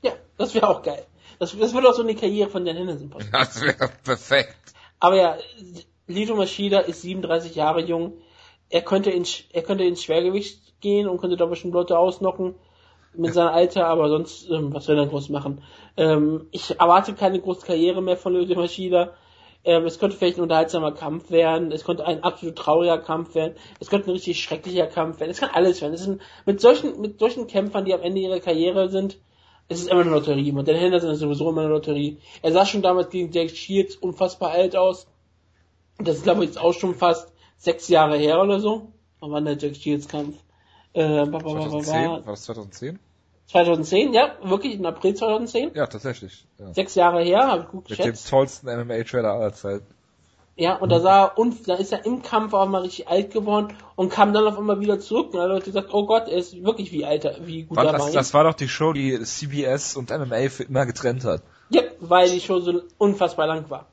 Ja, 0.02 0.12
das 0.38 0.54
wäre 0.54 0.68
auch 0.68 0.84
geil. 0.84 1.06
Das, 1.40 1.58
das 1.58 1.74
würde 1.74 1.90
auch 1.90 1.94
so 1.94 2.04
eine 2.04 2.16
Karriere 2.16 2.50
von 2.50 2.66
Dan 2.66 2.76
Henderson 2.76 3.10
passen. 3.10 3.30
Das 3.32 3.62
wäre 3.62 3.90
perfekt. 4.04 4.74
Aber 5.00 5.16
ja, 5.16 5.38
Lito 6.08 6.36
Machida 6.36 6.80
ist 6.80 7.04
37 7.04 7.56
Jahre 7.56 7.82
jung. 7.82 8.22
Er 8.70 8.82
könnte 8.82 9.10
ins, 9.10 9.44
er 9.52 9.64
könnte 9.64 9.84
ins 9.84 10.04
Schwergewicht 10.04 10.80
gehen 10.82 11.08
und 11.08 11.20
könnte 11.20 11.38
da 11.38 11.46
bestimmt 11.46 11.74
Leute 11.74 11.98
ausnocken 11.98 12.56
mit 13.14 13.34
seinem 13.34 13.50
Alter, 13.50 13.88
aber 13.88 14.10
sonst, 14.10 14.50
ähm, 14.50 14.74
was 14.74 14.86
soll 14.86 14.98
er 14.98 15.08
groß 15.08 15.30
machen? 15.30 15.64
Ähm, 15.98 16.48
ich 16.52 16.80
erwarte 16.80 17.14
keine 17.14 17.40
große 17.40 17.66
Karriere 17.66 18.02
mehr 18.02 18.18
von 18.18 18.36
Lito 18.36 18.56
Machida. 18.56 19.14
Ähm, 19.66 19.86
es 19.86 20.00
könnte 20.00 20.16
vielleicht 20.16 20.38
ein 20.38 20.44
unterhaltsamer 20.44 20.94
Kampf 20.94 21.32
werden, 21.32 21.72
es 21.72 21.84
könnte 21.84 22.06
ein 22.06 22.24
absolut 22.24 22.56
trauriger 22.56 22.98
Kampf 22.98 23.36
werden, 23.36 23.56
es 23.80 23.90
könnte 23.90 24.08
ein 24.10 24.14
richtig 24.14 24.42
schrecklicher 24.42 24.88
Kampf 24.88 25.20
werden, 25.20 25.32
es 25.32 25.40
kann 25.40 25.50
alles 25.52 25.82
werden. 25.82 25.94
Es 25.94 26.04
sind, 26.04 26.22
mit 26.46 26.62
solchen, 26.62 27.02
mit 27.02 27.20
solchen 27.20 27.48
Kämpfern, 27.48 27.84
die 27.84 27.94
am 27.94 28.02
Ende 28.02 28.22
ihrer 28.22 28.40
Karriere 28.40 28.90
sind, 28.90 29.18
es 29.68 29.82
ist 29.82 29.90
immer 29.90 30.02
eine 30.02 30.12
Lotterie. 30.12 30.52
Und 30.52 30.68
Dan 30.68 30.76
Henderson 30.76 31.12
ist 31.12 31.20
sowieso 31.20 31.50
immer 31.50 31.62
eine 31.62 31.70
Lotterie. 31.70 32.18
Er 32.42 32.52
sah 32.52 32.66
schon 32.66 32.82
damals 32.82 33.10
gegen 33.10 33.32
Jake 33.32 33.54
Shields 33.54 33.96
unfassbar 33.96 34.52
alt 34.52 34.76
aus. 34.76 35.08
Das 36.00 36.18
ist, 36.18 36.24
glaube 36.24 36.44
ich, 36.44 36.50
jetzt 36.50 36.60
auch 36.60 36.74
schon 36.74 36.96
fast 36.96 37.32
sechs 37.60 37.88
Jahre 37.88 38.18
her 38.18 38.42
oder 38.42 38.60
so. 38.60 38.92
Wann 39.20 39.32
war 39.32 39.42
der 39.42 39.58
Jack 39.58 39.76
Shields 39.76 40.08
Kampf? 40.08 40.36
Äh, 40.94 41.26
2010? 41.26 41.94
War 41.94 42.22
das 42.26 42.44
2010? 42.44 42.98
2010, 43.48 44.14
ja, 44.14 44.36
wirklich 44.44 44.76
im 44.76 44.86
April 44.86 45.16
2010. 45.16 45.72
Ja, 45.74 45.88
tatsächlich. 45.88 46.46
Ja. 46.58 46.74
Sechs 46.74 46.96
Jahre 46.96 47.24
her, 47.24 47.48
habe 47.48 47.64
ich 47.64 47.70
gut 47.70 47.90
Mit 47.90 47.98
geschätzt. 47.98 48.28
dem 48.28 48.30
tollsten 48.30 48.68
MMA-Trailer 48.68 49.32
aller 49.32 49.54
Zeiten. 49.54 49.86
Ja, 50.56 50.76
und 50.76 50.92
da 50.92 51.00
sah 51.00 51.24
er, 51.24 51.38
und 51.38 51.68
da 51.70 51.76
ist 51.76 51.92
er 51.94 52.06
im 52.06 52.22
Kampf 52.22 52.54
auch 52.54 52.68
mal 52.68 52.82
richtig 52.82 53.08
alt 53.08 53.32
geworden 53.32 53.74
und 53.96 54.12
kam 54.12 54.34
dann 54.34 54.46
auf 54.46 54.58
einmal 54.58 54.80
wieder 54.82 55.00
zurück. 55.00 55.34
Und 55.34 55.40
alle 55.40 55.54
Leute 55.54 55.66
gesagt, 55.66 55.94
oh 55.94 56.06
Gott, 56.06 56.28
er 56.28 56.38
ist 56.38 56.64
wirklich 56.64 56.92
wie 56.92 57.06
alter, 57.06 57.38
wie 57.42 57.64
gut 57.64 57.78
War, 57.78 57.86
er 57.86 57.94
das, 57.94 58.12
das 58.12 58.34
war 58.34 58.44
doch 58.44 58.54
die 58.56 58.68
Show, 58.68 58.92
die 58.92 59.20
CBS 59.24 59.96
und 59.96 60.10
MMA 60.10 60.50
für 60.50 60.64
immer 60.64 60.86
getrennt 60.86 61.24
hat. 61.24 61.42
ja, 61.70 61.82
weil 62.02 62.30
die 62.30 62.42
Show 62.42 62.60
so 62.60 62.82
unfassbar 62.98 63.48
lang 63.48 63.70
war. 63.70 63.88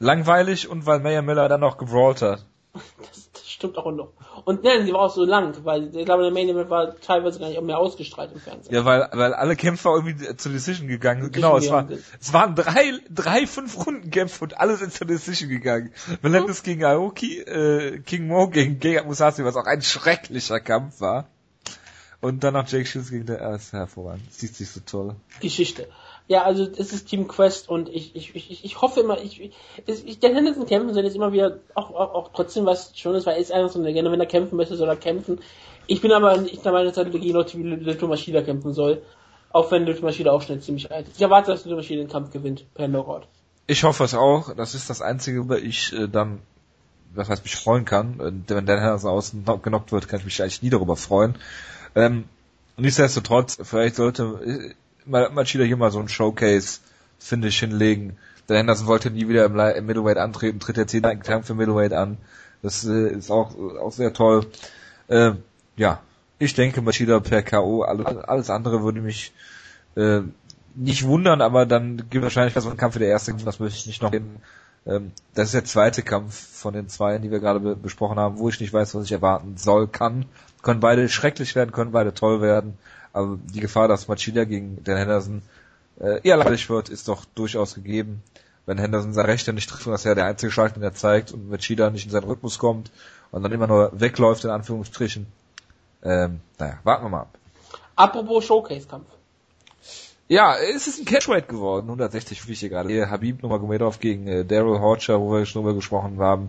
Langweilig 0.00 0.68
und 0.68 0.84
weil 0.84 1.00
Mayer 1.00 1.22
Miller 1.22 1.48
dann 1.48 1.60
noch 1.60 1.78
gebrawlt 1.78 2.20
hat. 2.22 2.44
Das, 2.72 3.30
das 3.32 3.50
stimmt 3.50 3.76
auch 3.76 3.92
noch. 3.92 4.12
Und 4.46 4.64
nein, 4.64 4.86
die 4.86 4.92
war 4.92 5.00
auch 5.00 5.14
so 5.14 5.24
lang, 5.24 5.54
weil 5.64 5.94
ich 5.94 6.06
glaube, 6.06 6.22
der 6.22 6.32
Main 6.32 6.48
Event 6.48 6.70
war 6.70 6.98
teilweise 7.00 7.38
gar 7.38 7.48
nicht 7.48 7.60
mehr 7.60 7.78
ausgestrahlt 7.78 8.32
im 8.32 8.40
Fernsehen. 8.40 8.74
Ja, 8.74 8.84
weil, 8.86 9.08
weil 9.12 9.34
alle 9.34 9.56
Kämpfer 9.56 9.90
irgendwie 9.90 10.36
zur 10.36 10.52
Decision 10.52 10.88
gegangen 10.88 11.24
sind. 11.24 11.34
Genau, 11.34 11.58
es, 11.58 11.70
war, 11.70 11.86
es 12.18 12.32
waren 12.32 12.54
drei, 12.54 12.98
drei 13.10 13.46
fünf 13.46 13.86
Rundenkämpfe 13.86 14.44
und 14.44 14.58
alle 14.58 14.76
sind 14.76 14.94
zur 14.94 15.06
Decision 15.06 15.50
gegangen. 15.50 15.92
Melendez 16.22 16.62
gegen 16.62 16.84
Aoki, 16.84 17.40
äh, 17.40 17.98
King 18.00 18.26
Mo 18.26 18.48
gegen 18.48 18.78
Gegard 18.78 19.06
Musashi, 19.06 19.44
was 19.44 19.56
auch 19.56 19.66
ein 19.66 19.82
schrecklicher 19.82 20.60
Kampf 20.60 21.00
war. 21.00 21.28
Und 22.22 22.44
dann 22.44 22.54
noch 22.54 22.68
Jake 22.68 22.86
Shields 22.86 23.10
gegen 23.10 23.26
der, 23.26 23.54
ist 23.54 23.72
hervorragend. 23.72 24.32
Sieht 24.32 24.54
sich 24.54 24.70
so 24.70 24.80
toll. 24.80 25.16
Geschichte. 25.40 25.88
Ja, 26.28 26.44
also 26.44 26.64
es 26.64 26.92
ist 26.92 27.08
Team 27.08 27.28
Quest 27.28 27.68
und 27.68 27.88
ich, 27.88 28.14
ich, 28.14 28.34
ich, 28.34 28.64
ich 28.64 28.80
hoffe 28.80 29.00
immer, 29.00 29.20
ich, 29.20 29.40
ich, 29.40 29.52
ich 30.06 30.18
der 30.20 30.34
Henderson 30.34 30.66
kämpfen 30.66 30.94
soll 30.94 31.04
jetzt 31.04 31.16
immer 31.16 31.32
wieder 31.32 31.58
auch, 31.74 31.90
auch, 31.90 32.14
auch 32.14 32.30
trotzdem 32.32 32.64
was 32.64 32.96
Schönes, 32.96 33.26
weil 33.26 33.34
er 33.34 33.40
ist 33.40 33.52
einfach 33.52 33.70
so 33.70 33.78
eine 33.78 33.88
Legende, 33.88 34.12
wenn 34.12 34.20
er 34.20 34.26
kämpfen 34.26 34.56
möchte, 34.56 34.76
soll 34.76 34.88
er 34.88 34.96
kämpfen. 34.96 35.40
Ich 35.86 36.00
bin 36.00 36.12
aber 36.12 36.36
nicht 36.38 36.64
der 36.64 36.72
Meinung, 36.72 36.88
dass 36.92 36.96
er 36.96 37.10
gegen 37.10 37.34
Leute 37.34 37.58
wie 37.58 37.62
Lito 37.62 38.06
Maschida 38.06 38.42
kämpfen 38.42 38.72
soll. 38.72 39.02
Auch 39.50 39.70
wenn 39.70 39.84
Lito 39.84 40.02
Maschida 40.02 40.30
auch 40.30 40.42
schnell 40.42 40.60
ziemlich 40.60 40.90
alt 40.90 41.08
ist. 41.08 41.16
Ich 41.16 41.22
erwarte, 41.22 41.50
dass 41.50 41.64
Lito 41.64 41.76
Maschida 41.76 42.00
den 42.00 42.08
Kampf 42.08 42.30
gewinnt, 42.30 42.64
per 42.74 42.88
Knockout. 42.88 43.26
Ich 43.66 43.84
hoffe 43.84 44.04
es 44.04 44.14
auch. 44.14 44.54
Das 44.54 44.74
ist 44.74 44.88
das 44.88 45.02
Einzige, 45.02 45.40
worüber 45.40 45.58
ich 45.58 45.92
äh, 45.92 46.08
dann, 46.08 46.38
was 47.14 47.28
heißt, 47.28 47.44
mich 47.44 47.56
freuen 47.56 47.84
kann. 47.84 48.14
Wenn 48.18 48.46
Dan 48.46 48.66
Henderson 48.66 49.10
außen 49.10 49.44
genockt 49.62 49.92
wird, 49.92 50.08
kann 50.08 50.20
ich 50.20 50.24
mich 50.24 50.40
eigentlich 50.40 50.62
nie 50.62 50.70
darüber 50.70 50.96
freuen. 50.96 51.34
Ähm, 51.94 52.24
nichtsdestotrotz, 52.76 53.58
vielleicht 53.62 53.96
sollte 53.96 54.74
Machida 55.06 55.64
hier 55.64 55.76
mal 55.76 55.90
so 55.90 56.00
ein 56.00 56.08
Showcase-Finish 56.08 57.60
hinlegen. 57.60 58.16
Dan 58.46 58.56
Henderson 58.56 58.86
wollte 58.86 59.10
nie 59.10 59.28
wieder 59.28 59.44
im, 59.44 59.58
im 59.58 59.86
Middleweight 59.86 60.18
antreten, 60.18 60.60
tritt 60.60 60.76
jetzt 60.76 60.94
einen 60.94 61.22
Kampf 61.22 61.46
für 61.46 61.54
Middleweight 61.54 61.92
an. 61.92 62.18
Das 62.62 62.84
äh, 62.84 63.08
ist 63.08 63.30
auch, 63.30 63.56
auch 63.56 63.92
sehr 63.92 64.12
toll. 64.12 64.46
Äh, 65.08 65.32
ja, 65.76 66.00
ich 66.38 66.54
denke 66.54 66.82
Machida 66.82 67.20
per 67.20 67.42
K.O. 67.42 67.82
Alles, 67.82 68.50
andere 68.50 68.82
würde 68.82 69.00
mich 69.00 69.32
äh, 69.96 70.20
nicht 70.74 71.04
wundern, 71.04 71.40
aber 71.40 71.66
dann 71.66 72.08
gibt 72.08 72.22
wahrscheinlich 72.22 72.54
so 72.54 72.68
einen 72.68 72.78
Kampf 72.78 72.94
wie 72.96 73.00
der 73.00 73.08
erste, 73.08 73.34
das 73.34 73.60
möchte 73.60 73.78
ich 73.78 73.86
nicht 73.86 74.02
noch 74.02 74.12
reden. 74.12 74.36
Ähm, 74.86 75.12
das 75.34 75.46
ist 75.46 75.54
der 75.54 75.64
zweite 75.64 76.02
Kampf 76.02 76.34
von 76.34 76.74
den 76.74 76.88
zwei, 76.88 77.18
die 77.18 77.30
wir 77.30 77.40
gerade 77.40 77.60
be 77.60 77.76
besprochen 77.76 78.18
haben, 78.18 78.38
wo 78.38 78.48
ich 78.48 78.60
nicht 78.60 78.72
weiß, 78.72 78.94
was 78.94 79.04
ich 79.04 79.12
erwarten 79.12 79.56
soll, 79.56 79.86
kann. 79.86 80.24
Können 80.62 80.80
beide 80.80 81.08
schrecklich 81.08 81.54
werden, 81.54 81.72
können 81.72 81.92
beide 81.92 82.14
toll 82.14 82.40
werden, 82.40 82.78
aber 83.12 83.38
die 83.52 83.60
Gefahr, 83.60 83.88
dass 83.88 84.08
Machida 84.08 84.44
gegen 84.44 84.82
den 84.84 84.96
Henderson 84.96 85.42
äh, 86.00 86.20
eher 86.26 86.36
langweilig 86.36 86.68
wird, 86.70 86.88
ist 86.88 87.08
doch 87.08 87.24
durchaus 87.34 87.74
gegeben. 87.74 88.22
Wenn 88.64 88.78
Henderson 88.78 89.12
sein 89.12 89.26
Rechter 89.26 89.52
nicht 89.52 89.68
trifft, 89.68 89.86
was 89.86 90.04
ja 90.04 90.14
der 90.14 90.26
einzige 90.26 90.52
Schlag, 90.52 90.74
den 90.74 90.82
er 90.82 90.94
zeigt, 90.94 91.32
und 91.32 91.50
Machida 91.50 91.90
nicht 91.90 92.04
in 92.06 92.10
seinen 92.12 92.24
Rhythmus 92.24 92.58
kommt 92.58 92.90
und 93.32 93.42
dann 93.42 93.52
immer 93.52 93.66
nur 93.66 93.90
wegläuft, 93.98 94.44
in 94.44 94.50
Anführungsstrichen. 94.50 95.26
Ähm, 96.04 96.40
naja, 96.58 96.78
warten 96.84 97.04
wir 97.04 97.08
mal 97.10 97.20
ab. 97.22 97.38
Apropos 97.96 98.44
Showcase-Kampf. 98.44 99.06
Ja, 100.28 100.56
es 100.56 100.86
ist 100.86 100.98
ein 100.98 101.04
Catchweight 101.04 101.48
geworden, 101.48 101.86
160 101.86 102.46
wie 102.48 102.52
ich 102.52 102.60
hier 102.60 102.68
gerade. 102.70 102.88
Hier 102.88 103.10
Habib 103.10 103.42
Nurmagomedov 103.42 103.98
gegen 104.00 104.26
äh, 104.26 104.44
Daryl 104.44 104.80
Horcher, 104.80 105.20
wo 105.20 105.32
wir 105.32 105.44
schon 105.44 105.62
drüber 105.62 105.74
gesprochen 105.74 106.18
haben. 106.20 106.48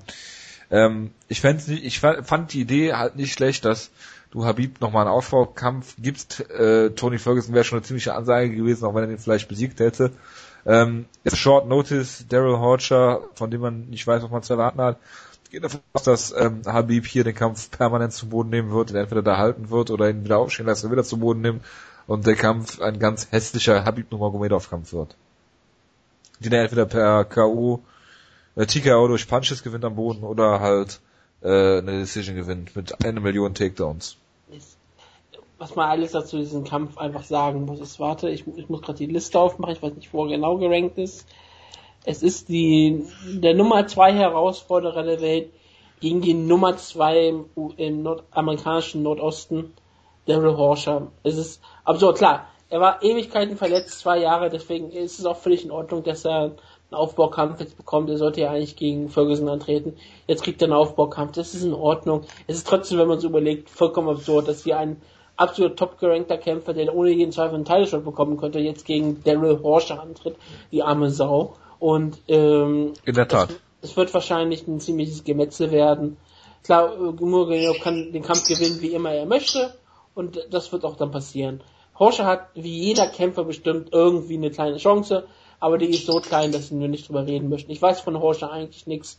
Ähm, 0.72 1.12
ich, 1.28 1.42
fänd's 1.42 1.68
nicht, 1.68 1.84
ich 1.84 2.00
fa- 2.00 2.24
fand 2.24 2.54
die 2.54 2.62
Idee 2.62 2.94
halt 2.94 3.16
nicht 3.16 3.34
schlecht, 3.34 3.66
dass 3.66 3.90
du 4.34 4.46
Habib 4.46 4.82
nochmal 4.82 5.06
einen 5.06 5.16
Aufbaukampf 5.16 5.96
gibst. 6.00 6.40
Äh, 6.50 6.90
Tony 6.92 7.20
Ferguson 7.20 7.54
wäre 7.54 7.64
schon 7.64 7.78
eine 7.78 7.86
ziemliche 7.86 8.16
Ansage 8.16 8.50
gewesen, 8.50 8.86
auch 8.86 8.96
wenn 8.96 9.04
er 9.04 9.08
den 9.08 9.20
vielleicht 9.20 9.48
besiegt 9.48 9.80
hätte. 9.80 10.12
Ähm, 10.66 11.06
ist 11.24 11.38
Short 11.38 11.68
Notice, 11.68 12.26
Daryl 12.28 12.58
Horcher, 12.58 13.22
von 13.36 13.52
dem 13.52 13.62
man 13.62 13.90
nicht 13.90 14.08
weiß, 14.08 14.24
was 14.24 14.32
man 14.32 14.42
zu 14.42 14.54
erwarten 14.54 14.82
hat. 14.82 14.98
Geht 15.52 15.64
davon 15.64 15.82
aus, 15.94 16.02
dass 16.02 16.34
ähm, 16.36 16.62
Habib 16.66 17.06
hier 17.06 17.24
den 17.24 17.36
Kampf 17.36 17.70
permanent 17.70 18.12
zu 18.12 18.28
Boden 18.28 18.50
nehmen 18.50 18.72
wird, 18.72 18.90
ihn 18.90 18.96
entweder 18.96 19.22
da 19.22 19.38
halten 19.38 19.70
wird 19.70 19.92
oder 19.92 20.10
ihn 20.10 20.24
wieder 20.24 20.40
aufstehen 20.40 20.66
lassen, 20.66 20.92
wieder 20.92 21.04
zu 21.04 21.20
Boden 21.20 21.42
nimmt 21.42 21.64
und 22.08 22.26
der 22.26 22.36
Kampf 22.36 22.82
ein 22.82 22.98
ganz 22.98 23.28
hässlicher 23.32 23.86
Habib 23.86 24.12
Nurmagomedov 24.12 24.68
Kampf 24.68 24.94
wird. 24.94 25.16
Den 26.40 26.54
er 26.54 26.64
entweder 26.64 26.88
per 26.88 27.24
K.O. 27.26 27.84
Äh, 28.56 28.66
TKO 28.66 29.08
durch 29.08 29.28
Punches 29.28 29.62
gewinnt 29.62 29.86
am 29.86 29.96
Boden 29.96 30.24
oder 30.24 30.60
halt 30.60 31.02
äh, 31.44 31.78
eine 31.78 32.00
Decision 32.00 32.36
gewinnt 32.36 32.76
mit 32.76 33.06
einer 33.06 33.22
Million 33.22 33.54
Takedowns. 33.54 34.18
Ist, 34.56 34.78
was 35.58 35.76
man 35.76 35.90
alles 35.90 36.12
dazu 36.12 36.38
diesen 36.38 36.64
Kampf 36.64 36.98
einfach 36.98 37.24
sagen 37.24 37.66
muss, 37.66 37.80
ist, 37.80 38.00
warte, 38.00 38.30
ich, 38.30 38.46
ich 38.56 38.70
muss 38.70 38.82
gerade 38.82 38.98
die 38.98 39.06
Liste 39.06 39.40
aufmachen, 39.40 39.74
ich 39.74 39.82
weiß 39.82 39.94
nicht, 39.96 40.14
wo 40.14 40.26
er 40.26 40.30
genau 40.30 40.58
gerankt 40.58 40.98
ist. 40.98 41.28
Es 42.06 42.22
ist 42.22 42.50
die, 42.50 43.06
der 43.26 43.54
Nummer 43.54 43.88
zwei 43.88 44.14
Herausforderer 44.14 45.04
der 45.04 45.22
Welt 45.22 45.52
gegen 46.02 46.22
die 46.22 46.34
Nummer 46.34 46.76
zwei 46.76 47.30
im, 47.30 47.46
im 47.78 48.04
nordamerikanischen 48.04 49.04
Nordosten, 49.04 49.74
Daryl 50.26 50.58
Horscher. 50.58 51.12
Es 51.24 51.38
ist 51.38 51.62
absurd, 51.86 52.18
klar. 52.18 52.48
Er 52.70 52.82
war 52.82 53.04
Ewigkeiten 53.04 53.56
verletzt, 53.56 54.00
zwei 54.00 54.18
Jahre, 54.18 54.50
deswegen 54.50 54.90
ist 54.90 55.20
es 55.20 55.26
auch 55.26 55.38
völlig 55.38 55.64
in 55.64 55.72
Ordnung, 55.72 56.04
dass 56.04 56.26
er 56.26 56.56
einen 56.94 57.02
Aufbaukampf 57.02 57.60
jetzt 57.60 57.78
bekommt. 57.78 58.10
Er 58.10 58.18
sollte 58.18 58.42
ja 58.42 58.52
eigentlich 58.52 58.76
gegen 58.76 59.10
Ferguson 59.10 59.50
antreten. 59.50 59.96
Jetzt 60.28 60.44
kriegt 60.44 60.62
er 60.62 60.68
einen 60.68 60.74
Aufbaukampf. 60.74 61.34
Das 61.34 61.54
ist 61.54 61.64
in 61.64 61.74
Ordnung. 61.74 62.24
Es 62.48 62.58
ist 62.58 62.68
trotzdem, 62.68 63.00
wenn 63.00 63.08
man 63.08 63.18
es 63.18 63.24
überlegt, 63.24 63.70
vollkommen 63.70 64.10
absurd, 64.10 64.48
dass 64.48 64.66
wir 64.66 64.78
einen 64.78 65.02
absolut 65.36 65.78
top 65.78 66.00
gerankter 66.00 66.38
Kämpfer, 66.38 66.74
der 66.74 66.94
ohne 66.96 67.12
jeden 67.12 67.32
Zweifel 67.32 67.56
einen 67.56 67.66
Title 67.66 67.88
Shot 67.88 68.06
bekommen 68.06 68.38
könnte, 68.38 68.60
jetzt 68.60 68.86
gegen 68.86 69.24
Daryl 69.24 69.62
Horscher 69.62 70.02
antritt, 70.02 70.36
die 70.72 70.84
arme 70.84 71.10
Sau. 71.10 71.56
Und 71.80 72.22
ähm, 72.28 72.94
In 73.04 73.16
der 73.16 73.28
Tat. 73.28 73.50
es, 73.50 73.90
es 73.90 73.98
wird 73.98 74.14
wahrscheinlich 74.14 74.68
ein 74.68 74.80
ziemliches 74.80 75.24
Gemetzel 75.24 75.72
werden. 75.72 76.18
Klar, 76.64 76.96
Nurmagomedov 76.96 77.80
kann 77.82 78.14
den 78.14 78.24
Kampf 78.24 78.48
gewinnen, 78.48 78.82
wie 78.82 78.94
immer 78.94 79.12
er 79.12 79.26
möchte. 79.26 79.74
Und 80.16 80.40
das 80.52 80.72
wird 80.72 80.86
auch 80.86 80.96
dann 80.96 81.12
passieren. 81.12 81.62
Horscher 81.98 82.26
hat 82.26 82.48
wie 82.56 82.80
jeder 82.80 83.08
Kämpfer 83.08 83.44
bestimmt 83.44 83.90
irgendwie 83.92 84.38
eine 84.38 84.52
kleine 84.52 84.78
Chance, 84.78 85.26
aber 85.64 85.78
die 85.78 85.92
ist 85.92 86.06
so 86.06 86.20
klein, 86.20 86.52
dass 86.52 86.72
wir 86.72 86.90
nicht 86.90 87.08
drüber 87.08 87.26
reden 87.26 87.48
möchten. 87.48 87.72
Ich 87.72 87.82
weiß 87.82 88.02
von 88.02 88.20
Horscher 88.20 88.52
eigentlich 88.52 88.86
nichts. 88.86 89.18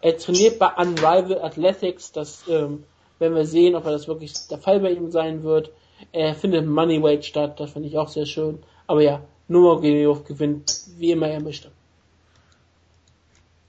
Er 0.00 0.16
trainiert 0.16 0.58
bei 0.58 0.68
Unrival 0.68 1.42
Athletics, 1.42 2.12
das 2.12 2.44
ähm, 2.48 2.84
werden 3.18 3.34
wir 3.34 3.44
sehen, 3.44 3.74
ob 3.74 3.84
er 3.84 3.92
das 3.92 4.08
wirklich 4.08 4.32
der 4.48 4.56
Fall 4.56 4.80
bei 4.80 4.92
ihm 4.92 5.10
sein 5.10 5.42
wird. 5.42 5.70
Er 6.10 6.34
findet 6.34 6.66
Moneyweight 6.66 7.26
statt, 7.26 7.60
das 7.60 7.72
finde 7.72 7.88
ich 7.88 7.98
auch 7.98 8.08
sehr 8.08 8.24
schön. 8.24 8.62
Aber 8.86 9.02
ja, 9.02 9.20
Nurmagomedov 9.48 10.24
gewinnt, 10.24 10.72
wie 10.96 11.10
immer 11.10 11.28
er 11.28 11.42
möchte. 11.42 11.70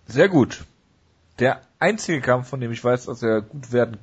Sehr 0.08 0.30
gut. 0.30 0.64
Der 1.40 1.62
einzige 1.78 2.22
Kampf, 2.22 2.48
von 2.48 2.62
dem 2.62 2.72
ich 2.72 2.82
weiß, 2.82 3.08
dass 3.08 3.22
er 3.22 3.42
gut 3.42 3.74
werden 3.74 3.98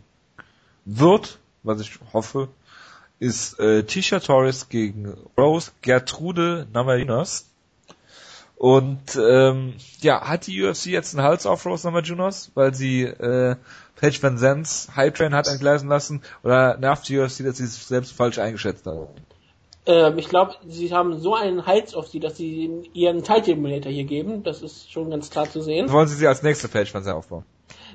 wird, 0.85 1.39
was 1.63 1.81
ich 1.81 1.99
hoffe, 2.13 2.49
ist 3.19 3.59
äh, 3.59 3.85
Tisha 3.85 4.21
Torres 4.21 4.69
gegen 4.69 5.17
Rose 5.39 5.73
Gertrude 5.81 6.67
Namajunas. 6.71 7.50
Und 8.61 9.17
ähm, 9.17 9.73
ja, 10.03 10.21
hat 10.29 10.47
die 10.47 10.63
UFC 10.63 10.89
jetzt 10.89 11.17
einen 11.17 11.27
Hals 11.27 11.47
auf 11.47 11.65
Rose 11.65 11.87
Namajunas, 11.87 12.51
weil 12.55 12.75
sie 12.75 13.05
äh, 13.05 13.57
Paige 13.99 14.23
Van 14.23 14.37
Zandt 14.37 14.69
Hype 14.95 15.15
Train 15.15 15.35
hat 15.35 15.49
entgleisen 15.49 15.89
lassen 15.89 16.21
oder 16.45 16.77
nervt 16.77 17.09
die 17.09 17.19
UFC, 17.19 17.43
dass 17.43 17.57
sie 17.57 17.65
es 17.65 17.89
selbst 17.89 18.13
falsch 18.13 18.39
eingeschätzt 18.39 18.85
hat? 18.85 19.09
Ähm, 19.87 20.19
ich 20.19 20.29
glaube, 20.29 20.57
sie 20.69 20.93
haben 20.93 21.19
so 21.21 21.35
einen 21.35 21.65
Hals 21.65 21.95
auf 21.95 22.09
sie, 22.09 22.21
dass 22.21 22.37
sie 22.37 22.91
ihren 22.93 23.23
Title 23.23 23.55
Emulator 23.55 23.91
hier 23.91 24.05
geben. 24.05 24.43
Das 24.43 24.61
ist 24.61 24.93
schon 24.93 25.09
ganz 25.09 25.31
klar 25.31 25.49
zu 25.49 25.63
sehen. 25.63 25.91
Wollen 25.91 26.09
sie 26.09 26.17
sie 26.17 26.27
als 26.27 26.43
nächste 26.43 26.69
Paige 26.69 26.93
Van 26.93 27.03
Zandt 27.03 27.17
aufbauen? 27.17 27.45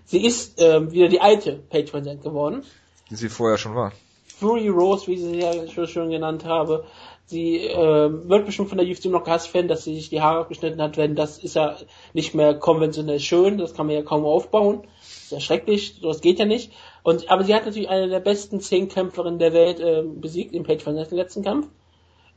Sie 0.05 0.25
ist 0.25 0.59
ähm, 0.59 0.91
wieder 0.91 1.09
die 1.09 1.21
alte 1.21 1.59
Paige 1.69 1.93
Van 1.93 2.03
Zandt 2.03 2.23
geworden. 2.23 2.63
Die 3.11 3.15
sie 3.15 3.29
vorher 3.29 3.59
schon 3.59 3.75
war. 3.75 3.91
Fury 4.39 4.69
Rose, 4.69 5.05
wie 5.05 5.13
ich 5.13 5.21
sie 5.21 5.39
ja 5.39 5.67
schon, 5.67 5.87
schon 5.87 6.09
genannt 6.09 6.43
habe. 6.43 6.85
Sie 7.27 7.57
äh, 7.57 8.29
wird 8.29 8.45
bestimmt 8.45 8.69
von 8.69 8.77
der 8.77 8.87
UFC 8.87 9.05
noch 9.05 9.23
gehasst 9.23 9.51
werden, 9.53 9.67
dass 9.67 9.83
sie 9.83 9.95
sich 9.95 10.09
die 10.09 10.21
Haare 10.21 10.41
abgeschnitten 10.41 10.79
hat, 10.81 10.95
denn 10.97 11.15
das 11.15 11.39
ist 11.39 11.55
ja 11.55 11.75
nicht 12.13 12.35
mehr 12.35 12.53
konventionell 12.53 13.19
schön, 13.19 13.57
das 13.57 13.73
kann 13.73 13.87
man 13.87 13.95
ja 13.95 14.03
kaum 14.03 14.25
aufbauen. 14.25 14.83
Das 14.99 15.23
ist 15.23 15.31
ja 15.31 15.39
schrecklich, 15.39 16.01
das 16.01 16.21
geht 16.21 16.37
ja 16.37 16.45
nicht. 16.45 16.71
Und 17.01 17.31
aber 17.31 17.43
sie 17.43 17.55
hat 17.55 17.65
natürlich 17.65 17.89
eine 17.89 18.09
der 18.09 18.19
besten 18.19 18.59
zehn 18.59 18.89
Kämpferinnen 18.89 19.39
der 19.39 19.53
Welt 19.53 19.79
äh, 19.79 20.03
besiegt 20.03 20.53
im 20.53 20.63
Page 20.63 20.83
von 20.83 20.95
im 20.95 21.17
letzten 21.17 21.43
Kampf. 21.43 21.67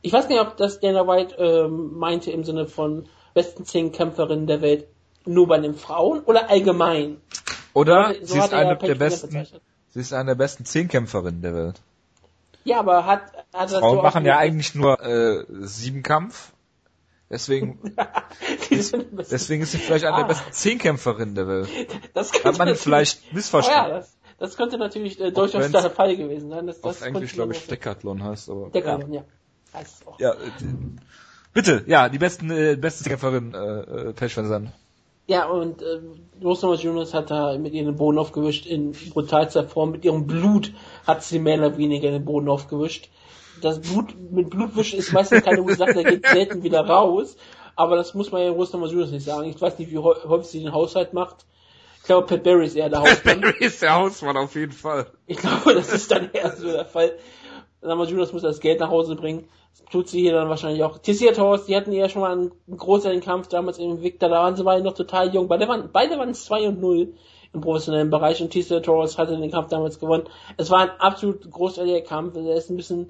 Ich 0.01 0.11
weiß 0.11 0.27
nicht, 0.27 0.39
ob 0.39 0.57
das 0.57 0.79
Dana 0.79 1.05
White 1.07 1.37
äh, 1.37 1.67
meinte 1.67 2.31
im 2.31 2.43
Sinne 2.43 2.65
von 2.65 3.07
besten 3.35 3.65
zehn 3.65 3.91
Kämpferinnen 3.91 4.47
der 4.47 4.61
Welt 4.61 4.87
nur 5.25 5.47
bei 5.47 5.59
den 5.59 5.75
Frauen 5.75 6.21
oder 6.23 6.49
allgemein. 6.49 7.17
Oder 7.73 8.15
So 8.21 8.33
sie 8.33 8.39
ist 8.39 8.53
eine 8.53 8.75
der 8.75 8.89
Van 8.89 8.97
besten, 8.97 9.47
sie 9.89 9.99
ist 9.99 10.13
eine 10.13 10.31
der 10.31 10.35
besten 10.35 10.65
Zehnkämpferinnen 10.65 11.41
der 11.41 11.53
Welt. 11.53 11.81
Ja, 12.63 12.79
aber 12.79 13.05
hat, 13.05 13.21
hat 13.53 13.71
das 13.71 13.79
Frauen 13.79 13.97
so 13.97 14.01
machen 14.03 14.25
ja 14.25 14.37
eigentlich 14.37 14.75
nur 14.75 15.01
äh, 15.01 15.45
sieben 15.61 16.03
Kampf. 16.03 16.51
Deswegen, 17.29 17.79
deswegen 18.71 19.61
ist 19.61 19.71
sie 19.71 19.77
vielleicht 19.77 20.05
eine 20.05 20.15
Ah. 20.15 20.19
der 20.21 20.27
besten 20.27 20.51
Zehnkämpferinnen 20.51 21.35
der 21.35 21.47
Welt. 21.47 21.69
das 22.15 22.31
Hat 22.43 22.57
man 22.57 22.75
vielleicht 22.75 23.19
Oh 23.19 23.27
ja, 23.27 23.35
missverstanden. 23.35 23.91
das, 23.91 24.17
das 24.39 24.57
könnte 24.57 24.77
natürlich 24.79 25.19
äh, 25.19 25.31
durchaus 25.31 25.71
der 25.71 25.91
Fall 25.91 26.17
gewesen 26.17 26.49
sein. 26.49 26.65
Das, 26.65 26.81
das 26.81 27.01
Auf 27.01 27.07
Englisch 27.07 27.33
glaube 27.33 27.53
ich 27.53 27.67
Decathlon 27.67 28.23
heißt, 28.23 28.49
aber. 28.49 28.71
Der 28.71 28.81
Kanon, 28.81 29.13
ja. 29.13 29.23
Heißt 29.73 30.01
es 30.01 30.07
auch. 30.07 30.19
Ja, 30.19 30.33
äh, 30.33 30.37
bitte, 31.53 31.83
ja, 31.85 32.09
die 32.09 32.17
besten, 32.17 32.49
äh, 32.49 32.75
beste 32.75 33.03
Zehnkämpferin, 33.03 33.53
äh, 33.53 34.09
äh, 34.09 34.29
Zandt. 34.29 34.71
Ja, 35.29 35.45
und 35.45 35.83
äh, 35.83 35.99
Rosama 36.43 36.73
Jonas 36.73 37.13
hat 37.13 37.29
da 37.29 37.55
mit 37.55 37.73
ihr 37.73 37.83
den 37.85 37.95
Boden 37.95 38.17
aufgewischt 38.17 38.65
in 38.65 38.93
brutalster 39.13 39.63
Form. 39.67 39.91
Mit 39.91 40.03
ihrem 40.03 40.25
Blut 40.25 40.73
hat 41.05 41.21
sie 41.23 41.37
mehr 41.37 41.59
oder 41.59 41.77
weniger 41.77 42.09
den 42.09 42.25
Boden 42.25 42.49
aufgewischt. 42.49 43.09
Das 43.61 43.79
Blut, 43.79 44.15
mit 44.31 44.49
Blutwischen 44.49 44.97
ist 44.97 45.13
meistens 45.13 45.43
keine 45.43 45.61
gute 45.61 45.75
Sache, 45.75 45.93
der 45.93 46.03
geht 46.05 46.25
selten 46.25 46.63
wieder 46.63 46.81
raus. 46.81 47.37
Aber 47.75 47.95
das 47.95 48.15
muss 48.15 48.31
man 48.31 48.41
ja 48.41 48.49
Rosama 48.49 48.87
Jonas 48.87 49.11
nicht 49.11 49.23
sagen. 49.25 49.47
Ich 49.47 49.61
weiß 49.61 49.77
nicht, 49.77 49.91
wie 49.91 49.99
häu- 49.99 50.27
häufig 50.27 50.47
sie 50.47 50.63
den 50.63 50.73
Haushalt 50.73 51.13
macht. 51.13 51.45
Ich 51.99 52.05
glaube, 52.05 52.25
Pat 52.25 52.41
Barry 52.43 52.65
ist 52.65 52.75
eher 52.75 52.89
der 52.89 53.01
Hausmann. 53.01 53.43
ist 53.59 53.83
der 53.83 53.93
Hausmann 53.93 54.35
auf 54.35 54.55
jeden 54.55 54.71
Fall. 54.71 55.05
Ich 55.27 55.37
glaube, 55.37 55.75
das 55.75 55.93
ist 55.93 56.09
dann 56.09 56.31
eher 56.33 56.55
so 56.57 56.71
der 56.71 56.85
Fall. 56.85 57.11
Namajunas 57.83 58.33
muss 58.33 58.41
das 58.41 58.59
Geld 58.61 58.79
nach 58.79 58.89
Hause 58.89 59.15
bringen. 59.15 59.47
Tut 59.91 60.07
sie 60.07 60.21
hier 60.21 60.33
dann 60.33 60.49
wahrscheinlich 60.49 60.83
auch. 60.83 60.99
Tessia 60.99 61.31
Torres, 61.31 61.65
die 61.65 61.75
hatten 61.75 61.91
ja 61.91 62.09
schon 62.09 62.21
mal 62.21 62.31
einen 62.31 62.51
großartigen 62.69 63.23
Kampf 63.23 63.47
damals 63.47 63.79
im 63.79 64.03
Victor. 64.03 64.29
Da 64.29 64.43
waren 64.43 64.55
sie 64.55 64.63
beide 64.63 64.83
noch 64.83 64.93
total 64.93 65.33
jung. 65.33 65.47
Beide 65.47 65.67
waren, 65.67 65.89
beide 65.91 66.17
waren 66.19 66.33
2 66.33 66.67
und 66.67 66.79
0 66.79 67.13
im 67.53 67.61
professionellen 67.61 68.11
Bereich 68.11 68.41
und 68.41 68.51
Tessia 68.51 68.79
Torres 68.79 69.17
hatte 69.17 69.35
den 69.37 69.51
Kampf 69.51 69.69
damals 69.69 69.99
gewonnen. 69.99 70.25
Es 70.57 70.69
war 70.69 70.81
ein 70.81 70.91
absolut 70.99 71.49
großartiger 71.49 72.01
Kampf. 72.01 72.35
Er 72.35 72.55
ist 72.55 72.69
ein 72.69 72.77
bisschen, 72.77 73.09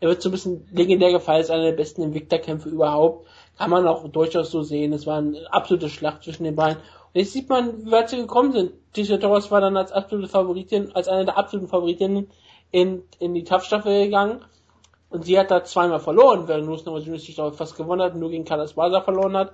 er 0.00 0.10
wird 0.10 0.20
so 0.20 0.28
ein 0.28 0.32
bisschen 0.32 0.68
legendär 0.70 1.12
gefallen, 1.12 1.40
ist 1.40 1.50
einer 1.50 1.64
der 1.64 1.72
besten 1.72 2.02
Invicta-Kämpfe 2.02 2.68
überhaupt. 2.68 3.26
Kann 3.56 3.70
man 3.70 3.86
auch 3.86 4.06
durchaus 4.08 4.50
so 4.50 4.62
sehen. 4.62 4.92
Es 4.92 5.06
war 5.06 5.18
eine 5.18 5.50
absolute 5.50 5.88
Schlacht 5.88 6.24
zwischen 6.24 6.44
den 6.44 6.56
beiden. 6.56 6.78
Und 6.78 7.20
jetzt 7.20 7.32
sieht 7.32 7.48
man, 7.48 7.86
wie 7.86 7.90
weit 7.90 8.10
sie 8.10 8.18
gekommen 8.18 8.52
sind. 8.52 8.72
Tisha 8.92 9.16
Torres 9.16 9.50
war 9.50 9.62
dann 9.62 9.76
als 9.78 9.92
absolute 9.92 10.28
Favoritin, 10.28 10.94
als 10.94 11.08
eine 11.08 11.24
der 11.24 11.38
absoluten 11.38 11.70
Favoritinnen 11.70 12.30
in, 12.70 13.02
in 13.18 13.32
die 13.32 13.44
Tough-Staffel 13.44 14.04
gegangen. 14.04 14.44
Und 15.10 15.24
sie 15.24 15.38
hat 15.38 15.50
da 15.50 15.64
zweimal 15.64 16.00
verloren, 16.00 16.48
während 16.48 16.66
Luz 16.66 16.84
Namajunas 16.84 17.22
sich 17.22 17.34
da 17.34 17.50
fast 17.50 17.76
gewonnen 17.76 18.02
hat, 18.02 18.14
nur 18.14 18.30
gegen 18.30 18.44
Carlos 18.44 18.74
Baza 18.74 19.00
verloren 19.00 19.36
hat. 19.36 19.52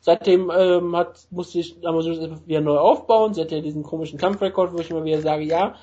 Seitdem 0.00 0.50
ähm, 0.54 0.96
hat, 0.96 1.26
musste 1.30 1.54
sich 1.54 1.80
Namajunas 1.80 2.46
wieder 2.46 2.60
neu 2.60 2.78
aufbauen. 2.78 3.34
Sie 3.34 3.40
hat 3.40 3.50
ja 3.50 3.60
diesen 3.60 3.82
komischen 3.82 4.18
Kampfrekord, 4.18 4.72
wo 4.72 4.78
ich 4.78 4.90
immer 4.90 5.04
wieder 5.04 5.20
sage, 5.20 5.44
ja. 5.44 5.74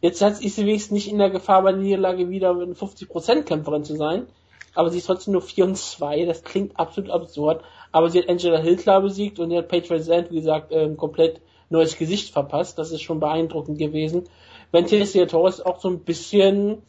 Jetzt 0.00 0.20
hat, 0.20 0.40
ist 0.40 0.56
sie 0.56 0.66
wenigstens 0.66 0.92
nicht 0.92 1.08
in 1.08 1.18
der 1.18 1.30
Gefahr, 1.30 1.62
bei 1.62 1.72
der 1.72 1.80
Niederlage 1.80 2.28
wieder 2.28 2.50
eine 2.50 2.74
50% 2.74 3.42
Kämpferin 3.42 3.84
zu 3.84 3.96
sein. 3.96 4.26
Aber 4.74 4.90
sie 4.90 4.98
ist 4.98 5.06
trotzdem 5.06 5.32
nur 5.32 5.42
4 5.42 5.64
und 5.64 5.78
2. 5.78 6.26
Das 6.26 6.44
klingt 6.44 6.78
absolut 6.78 7.10
absurd. 7.10 7.62
Aber 7.92 8.10
sie 8.10 8.18
hat 8.18 8.28
Angela 8.28 8.58
Hill 8.58 8.76
klar 8.76 9.00
besiegt 9.00 9.38
und 9.38 9.50
sie 9.50 9.56
hat 9.56 9.68
Paige 9.68 10.02
Sand, 10.02 10.30
wie 10.30 10.36
gesagt, 10.36 10.68
ähm, 10.70 10.98
komplett 10.98 11.40
neues 11.70 11.96
Gesicht 11.96 12.32
verpasst. 12.32 12.78
Das 12.78 12.92
ist 12.92 13.00
schon 13.00 13.20
beeindruckend 13.20 13.78
gewesen. 13.78 14.24
Wenn 14.72 14.86
Tessia 14.86 15.24
Torres 15.24 15.64
auch 15.64 15.80
so 15.80 15.88
ein 15.88 16.00
bisschen 16.00 16.82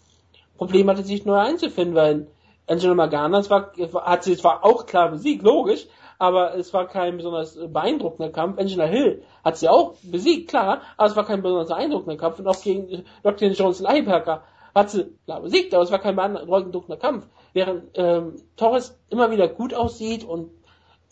Problem 0.57 0.89
hatte, 0.89 1.03
sich 1.03 1.25
neu 1.25 1.37
einzufinden, 1.37 1.95
weil 1.95 2.27
Angela 2.67 2.95
Magana 2.95 3.39
es 3.39 3.49
war, 3.49 3.71
hat 4.03 4.23
sie 4.23 4.35
zwar 4.35 4.65
auch 4.65 4.85
klar 4.85 5.09
besiegt, 5.09 5.43
logisch, 5.43 5.87
aber 6.19 6.55
es 6.55 6.73
war 6.73 6.87
kein 6.87 7.17
besonders 7.17 7.57
beeindruckender 7.57 8.31
Kampf. 8.31 8.59
Angela 8.59 8.85
Hill 8.85 9.23
hat 9.43 9.57
sie 9.57 9.69
auch 9.69 9.93
besiegt, 10.03 10.49
klar, 10.49 10.81
aber 10.97 11.07
es 11.07 11.15
war 11.15 11.25
kein 11.25 11.41
besonders 11.41 11.69
beeindruckender 11.69 12.17
Kampf. 12.17 12.39
Und 12.39 12.47
auch 12.47 12.61
gegen 12.61 13.05
Dr. 13.23 13.49
Jones 13.49 13.79
Leiberger 13.79 14.43
hat 14.75 14.89
sie 14.89 15.05
klar 15.25 15.41
besiegt, 15.41 15.73
aber 15.73 15.83
es 15.83 15.91
war 15.91 15.99
kein 15.99 16.15
beeindruckender 16.15 16.97
Kampf. 16.97 17.27
Während 17.53 17.85
ähm, 17.95 18.35
Torres 18.55 18.99
immer 19.09 19.31
wieder 19.31 19.47
gut 19.47 19.73
aussieht 19.73 20.23
und 20.23 20.51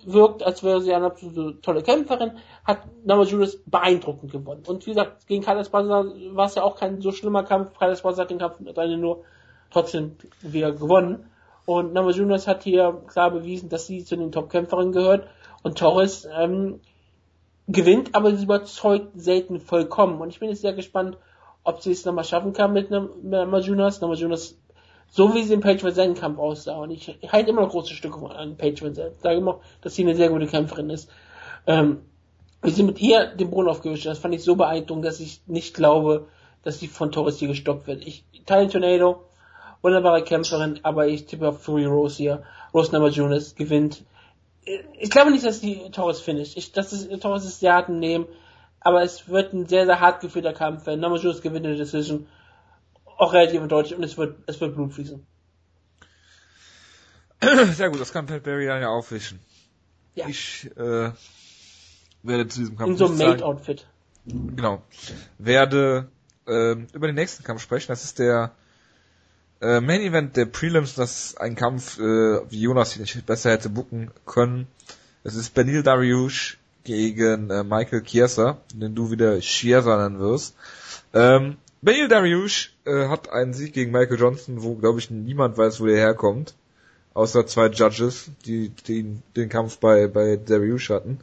wirkt, 0.05 0.43
als 0.43 0.63
wäre 0.63 0.81
sie 0.81 0.93
eine 0.93 1.05
absolute 1.05 1.61
tolle 1.61 1.81
Kämpferin, 1.81 2.33
hat 2.63 2.81
Namajunas 3.03 3.57
beeindruckend 3.65 4.31
gewonnen. 4.31 4.63
Und 4.67 4.85
wie 4.85 4.91
gesagt, 4.91 5.25
gegen 5.27 5.43
Carlos 5.43 5.69
Baza 5.69 6.05
war 6.31 6.45
es 6.45 6.55
ja 6.55 6.63
auch 6.63 6.75
kein 6.75 7.01
so 7.01 7.11
schlimmer 7.11 7.43
Kampf. 7.43 7.77
Carlos 7.77 8.01
Baza 8.01 8.23
hat 8.23 8.29
den 8.29 8.37
Kampf 8.39 8.59
mit 8.59 8.77
einer 8.77 8.97
nur 8.97 9.23
trotzdem 9.71 10.15
wieder 10.41 10.71
gewonnen. 10.71 11.25
Und 11.65 11.93
Namajunas 11.93 12.47
hat 12.47 12.63
hier 12.63 13.01
klar 13.07 13.31
bewiesen, 13.31 13.69
dass 13.69 13.87
sie 13.87 14.03
zu 14.03 14.15
den 14.15 14.31
Top-Kämpferinnen 14.31 14.91
gehört. 14.91 15.27
Und 15.63 15.77
Torres 15.77 16.27
ähm, 16.37 16.79
gewinnt, 17.67 18.13
aber 18.13 18.35
sie 18.35 18.43
überzeugt 18.43 19.09
selten 19.15 19.59
vollkommen. 19.59 20.21
Und 20.21 20.29
ich 20.29 20.39
bin 20.39 20.49
jetzt 20.49 20.61
sehr 20.61 20.73
gespannt, 20.73 21.17
ob 21.63 21.81
sie 21.81 21.91
es 21.91 22.05
nochmal 22.05 22.23
schaffen 22.23 22.53
kann 22.53 22.73
mit 22.73 22.91
Namajunas. 22.91 24.01
Namajunas 24.01 24.57
so 25.09 25.33
wie 25.33 25.43
sie 25.43 25.53
im 25.53 25.61
Page 25.61 25.83
Van 25.83 26.13
Kampf 26.13 26.39
aussah. 26.39 26.77
Und 26.77 26.91
ich 26.91 27.17
halte 27.31 27.49
immer 27.49 27.61
noch 27.61 27.69
große 27.69 27.93
Stücke 27.93 28.29
an 28.29 28.57
Page 28.57 28.81
Van 28.81 28.91
Ich 28.91 29.21
sage 29.21 29.37
immer, 29.37 29.59
dass 29.81 29.95
sie 29.95 30.03
eine 30.03 30.15
sehr 30.15 30.29
gute 30.29 30.47
Kämpferin 30.47 30.89
ist. 30.89 31.09
Ähm, 31.67 32.01
wie 32.61 32.71
sie 32.71 32.83
mit 32.83 32.99
ihr 33.01 33.27
den 33.27 33.49
Boden 33.49 33.69
aufgewischt 33.69 34.05
hat, 34.05 34.11
das 34.11 34.19
fand 34.19 34.35
ich 34.35 34.43
so 34.43 34.55
beeindruckend, 34.55 35.05
dass 35.05 35.19
ich 35.19 35.41
nicht 35.45 35.73
glaube, 35.73 36.27
dass 36.63 36.79
sie 36.79 36.87
von 36.87 37.11
Torres 37.11 37.37
hier 37.37 37.47
gestoppt 37.47 37.87
wird. 37.87 38.05
Ich 38.05 38.25
teile 38.45 38.67
Tornado, 38.67 39.23
wunderbare 39.85 40.23
Kämpferin, 40.23 40.79
aber 40.83 41.07
ich 41.07 41.27
tippe 41.27 41.47
auf 41.47 41.63
Fury 41.63 41.85
Rose 41.85 42.17
hier. 42.17 42.43
Rose 42.73 42.91
Namajunas 42.91 43.55
gewinnt. 43.55 44.03
Ich 44.99 45.11
glaube 45.11 45.31
nicht, 45.31 45.45
dass 45.45 45.61
die 45.61 45.91
Torres 45.91 46.19
finisht. 46.19 46.57
Ich, 46.57 46.71
das 46.71 46.91
ist, 46.91 47.21
Torres 47.21 47.45
ist 47.45 47.59
sehr 47.59 47.73
hart 47.73 47.89
im 47.89 47.99
Nehmen, 47.99 48.25
aber 48.79 49.03
es 49.03 49.29
wird 49.29 49.53
ein 49.53 49.67
sehr, 49.67 49.85
sehr 49.85 49.99
hart 49.99 50.21
geführter 50.21 50.53
Kampf 50.53 50.87
werden. 50.87 50.99
Namajunas 50.99 51.41
gewinnt 51.41 51.65
eine 51.65 51.77
Decision 51.77 52.27
auch 53.17 53.31
relativ 53.31 53.65
deutlich 53.67 53.95
und 53.95 54.03
es 54.03 54.17
wird, 54.17 54.39
es 54.47 54.59
wird 54.59 54.75
Blut 54.75 54.93
fließen. 54.93 55.25
Sehr 57.73 57.89
gut, 57.89 58.01
das 58.01 58.11
kann 58.11 58.25
Pat 58.25 58.43
Barry 58.43 58.65
dann 58.65 58.81
ja 58.81 58.89
aufwischen. 58.89 59.39
Ja. 60.15 60.27
Ich 60.27 60.69
äh, 60.75 61.11
werde 62.23 62.47
zu 62.47 62.59
diesem 62.59 62.77
Kampf 62.77 62.91
In 62.91 62.97
so 62.97 63.05
einem. 63.05 63.17
Made-Outfit. 63.17 63.85
Genau. 64.25 64.81
Werde 65.37 66.09
ähm, 66.47 66.87
über 66.93 67.07
den 67.07 67.15
nächsten 67.15 67.43
Kampf 67.43 67.61
sprechen. 67.61 67.87
Das 67.89 68.03
ist 68.03 68.19
der 68.19 68.51
äh, 69.61 69.81
Main 69.81 70.01
Event 70.01 70.35
der 70.37 70.45
Prelims. 70.45 70.95
Das 70.95 71.25
ist 71.25 71.41
ein 71.41 71.55
Kampf, 71.55 71.97
äh, 71.99 72.01
wie 72.49 72.61
Jonas 72.61 72.95
ihn 72.95 73.01
nicht 73.01 73.25
besser 73.25 73.51
hätte 73.51 73.69
booken 73.69 74.11
können. 74.25 74.67
Es 75.23 75.35
ist 75.35 75.53
Benil 75.53 75.83
Dariush 75.83 76.57
gegen 76.83 77.49
äh, 77.49 77.63
Michael 77.63 78.03
Chiesa, 78.03 78.57
den 78.73 78.95
du 78.95 79.11
wieder 79.11 79.39
Chiesa 79.39 79.97
nennen 79.97 80.19
wirst. 80.19 80.55
Ähm, 81.13 81.57
Benil 81.81 82.07
Dariush 82.07 82.73
äh, 82.85 83.07
hat 83.07 83.29
einen 83.29 83.53
Sieg 83.53 83.73
gegen 83.73 83.91
Michael 83.91 84.19
Johnson, 84.19 84.63
wo 84.63 84.75
glaube 84.75 84.99
ich 84.99 85.09
niemand 85.11 85.57
weiß, 85.57 85.81
wo 85.81 85.85
der 85.85 85.97
herkommt, 85.97 86.55
außer 87.13 87.47
zwei 87.47 87.67
Judges, 87.67 88.31
die, 88.45 88.69
die 88.69 89.19
den 89.35 89.49
Kampf 89.49 89.77
bei 89.77 90.07
bei 90.07 90.35
Dariush 90.37 90.89
hatten. 90.89 91.19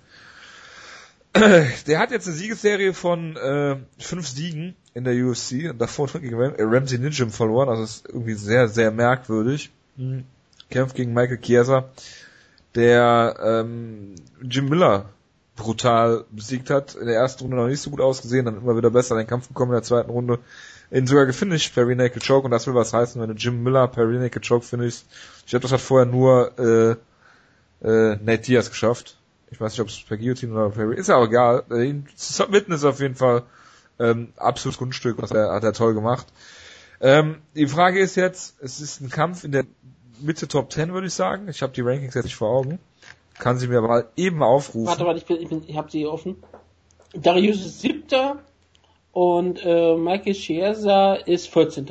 Der 1.35 1.99
hat 1.99 2.11
jetzt 2.11 2.27
eine 2.27 2.37
Siegesserie 2.37 2.93
von 2.93 3.37
äh, 3.39 3.77
fünf 3.99 4.29
Siegen 4.29 4.77
in 4.95 5.05
der 5.05 5.15
UFC 5.15 5.71
und 5.71 5.81
davor 5.81 6.09
gegen 6.09 6.39
Ram 6.39 6.55
Ramsey 6.59 6.99
Ninjam 6.99 7.31
verloren, 7.31 7.69
also 7.69 7.83
ist 7.83 8.09
irgendwie 8.09 8.35
sehr, 8.35 8.69
sehr 8.69 8.91
merkwürdig. 8.91 9.71
Mhm. 9.97 10.25
Kämpft 10.71 10.95
gegen 10.95 11.13
Michael 11.13 11.41
Chiesa, 11.41 11.85
der 12.75 13.37
ähm, 13.43 14.15
Jim 14.43 14.69
Miller 14.69 15.07
brutal 15.57 16.25
besiegt 16.31 16.71
hat. 16.71 16.95
In 16.95 17.07
der 17.07 17.17
ersten 17.17 17.43
Runde 17.43 17.57
noch 17.57 17.69
nicht 17.69 17.81
so 17.81 17.91
gut 17.91 18.01
ausgesehen, 18.01 18.47
dann 18.47 18.57
immer 18.57 18.77
wieder 18.77 18.91
besser 18.91 19.15
in 19.15 19.19
den 19.19 19.27
Kampf 19.27 19.49
gekommen 19.49 19.73
in 19.73 19.77
der 19.77 19.83
zweiten 19.83 20.11
Runde. 20.11 20.39
In 20.91 21.07
sogar 21.07 21.25
gefinisht 21.25 21.75
per 21.75 21.87
Naked 21.87 22.27
Choke 22.27 22.45
und 22.45 22.51
das 22.51 22.67
will 22.67 22.75
was 22.75 22.93
heißen, 22.93 23.21
wenn 23.21 23.29
du 23.29 23.35
Jim 23.35 23.63
Miller 23.63 23.89
per 23.89 24.07
Naked 24.07 24.47
Choke 24.47 24.65
finishst. 24.65 25.07
Ich 25.45 25.51
glaube, 25.51 25.63
das 25.63 25.73
hat 25.73 25.81
vorher 25.81 26.07
nur 26.07 26.59
äh, 26.59 26.97
äh, 27.87 28.17
Nate 28.17 28.43
Diaz 28.43 28.69
geschafft. 28.69 29.17
Ich 29.51 29.61
weiß 29.61 29.73
nicht, 29.73 29.81
ob 29.81 29.89
es 29.89 30.03
per 30.03 30.17
Guillotine 30.17 30.53
oder 30.53 30.71
per 30.71 30.91
ist 30.93 31.09
ja 31.09 31.17
auch 31.17 31.27
egal. 31.27 31.65
Submitten 32.17 32.73
ist 32.73 32.85
auf 32.85 33.01
jeden 33.01 33.15
Fall 33.15 33.43
ähm, 34.03 34.33
absolutes 34.37 34.79
Grundstück, 34.79 35.21
was 35.21 35.31
er 35.31 35.53
hat 35.53 35.65
er 35.65 35.73
toll 35.73 35.95
gemacht. 35.95 36.27
Ähm, 37.01 37.43
die 37.55 37.67
Frage 37.67 38.01
ist 38.01 38.17
jetzt, 38.17 38.57
es 38.61 38.81
ist 38.81 39.01
ein 39.01 39.11
Kampf 39.11 39.45
in 39.45 39.53
der 39.53 39.65
Mitte 40.21 40.49
Top 40.49 40.73
10, 40.73 40.93
würde 40.93 41.07
ich 41.07 41.15
sagen. 41.15 41.49
Ich 41.49 41.63
habe 41.63 41.73
die 41.73 41.81
Rankings 41.81 42.15
jetzt 42.15 42.25
nicht 42.25 42.37
vor 42.37 42.51
Augen. 42.51 42.79
Kann 43.39 43.59
sie 43.59 43.67
mir 43.67 43.79
aber 43.79 44.11
eben 44.17 44.43
aufrufen. 44.43 44.87
Warte, 44.87 45.05
warte, 45.05 45.19
ich, 45.19 45.27
bin, 45.27 45.41
ich, 45.41 45.49
bin, 45.49 45.65
ich 45.67 45.77
habe 45.77 45.91
sie 45.91 46.07
offen. 46.07 46.43
Darius 47.13 47.65
ist 47.65 47.81
siebter 47.81 48.39
und 49.13 49.65
äh, 49.65 49.97
Michael 49.97 50.35
Chiesa 50.35 51.15
ist 51.15 51.49
14. 51.49 51.91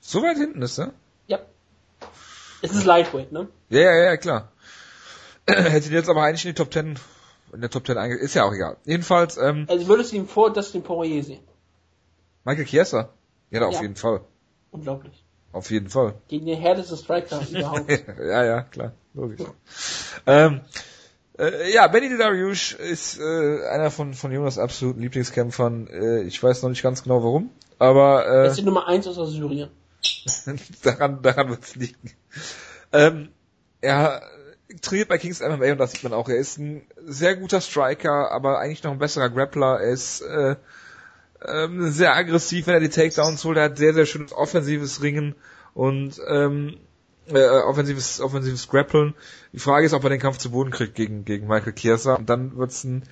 So 0.00 0.22
weit 0.22 0.36
hinten 0.36 0.62
ist 0.62 0.78
er? 0.78 0.92
Ja. 1.26 1.38
Es 2.60 2.72
ist 2.72 2.84
Lightweight, 2.84 3.32
ne? 3.32 3.48
Ja, 3.70 3.80
ja, 3.80 4.04
ja, 4.04 4.16
klar. 4.16 4.52
Hätte 5.46 5.90
jetzt 5.90 6.08
aber 6.08 6.22
eigentlich 6.22 6.44
in 6.44 6.50
die 6.50 6.54
Top 6.54 6.72
10 6.72 6.98
in 7.54 7.60
der 7.60 7.70
Top 7.70 7.86
10 7.86 7.96
einge... 7.96 8.16
Ist 8.16 8.34
ja 8.34 8.44
auch 8.44 8.52
egal. 8.52 8.76
Jedenfalls, 8.84 9.36
ähm... 9.36 9.66
Also 9.68 9.86
würdest 9.88 10.12
du 10.12 10.16
ihm 10.16 10.28
vor 10.28 10.52
Dustin 10.52 10.82
Poirier 10.82 11.22
sehen? 11.22 11.42
Michael 12.44 12.66
Chiesa? 12.66 13.10
Ja, 13.50 13.66
auf 13.66 13.74
ja. 13.74 13.82
jeden 13.82 13.96
Fall. 13.96 14.20
Unglaublich. 14.70 15.24
Auf 15.52 15.70
jeden 15.70 15.88
Fall. 15.88 16.14
Gegen 16.28 16.46
den 16.46 16.58
härtesten 16.58 16.96
Striker 16.96 17.40
überhaupt. 17.50 17.90
ja, 18.18 18.44
ja, 18.44 18.62
klar. 18.62 18.92
Logisch. 19.14 19.40
ähm, 20.26 20.62
äh, 21.38 21.72
ja, 21.72 21.86
Benny 21.86 22.16
Dariush 22.16 22.74
ist 22.74 23.18
äh, 23.18 23.66
einer 23.68 23.90
von, 23.90 24.14
von 24.14 24.32
Jonas 24.32 24.58
absoluten 24.58 25.00
Lieblingskämpfern. 25.00 25.86
Äh, 25.86 26.22
ich 26.22 26.42
weiß 26.42 26.62
noch 26.62 26.70
nicht 26.70 26.82
ganz 26.82 27.02
genau 27.04 27.22
warum, 27.22 27.50
aber... 27.78 28.26
Äh, 28.26 28.30
er 28.30 28.44
ist 28.46 28.58
die 28.58 28.62
Nummer 28.62 28.88
1 28.88 29.06
aus 29.06 29.30
Syrien. 29.30 29.70
daran 30.82 31.22
daran 31.22 31.48
wird 31.50 31.64
es 31.64 31.76
liegen. 31.76 32.10
Ähm, 32.92 33.28
er 33.80 34.22
trainiert 34.80 35.08
bei 35.08 35.18
Kings 35.18 35.40
MMA 35.40 35.72
und 35.72 35.78
das 35.78 35.92
sieht 35.92 36.04
man 36.04 36.12
auch. 36.12 36.28
Er 36.28 36.36
ist 36.36 36.58
ein 36.58 36.82
sehr 37.04 37.36
guter 37.36 37.60
Striker, 37.60 38.30
aber 38.30 38.58
eigentlich 38.58 38.82
noch 38.82 38.92
ein 38.92 38.98
besserer 38.98 39.30
Grappler. 39.30 39.80
Er 39.80 39.90
ist 39.90 40.20
äh, 40.22 40.56
ähm, 41.46 41.90
sehr 41.90 42.14
aggressiv, 42.14 42.66
wenn 42.66 42.74
er 42.74 42.80
die 42.80 42.88
Takedowns 42.88 43.44
holt. 43.44 43.56
Er 43.56 43.64
hat 43.64 43.78
sehr, 43.78 43.94
sehr 43.94 44.06
schönes 44.06 44.32
offensives 44.32 45.02
Ringen 45.02 45.34
und 45.74 46.20
ähm, 46.26 46.78
äh, 47.28 47.46
offensives, 47.46 48.20
offensives 48.20 48.68
Grappeln. 48.68 49.14
Die 49.52 49.58
Frage 49.58 49.86
ist, 49.86 49.92
ob 49.92 50.04
er 50.04 50.10
den 50.10 50.20
Kampf 50.20 50.38
zu 50.38 50.50
Boden 50.50 50.70
kriegt 50.70 50.94
gegen, 50.94 51.24
gegen 51.24 51.46
Michael 51.46 51.74
Chiesa. 51.74 52.14
Und 52.14 52.28
dann 52.28 52.56
wird's 52.56 52.84
ein 52.84 53.04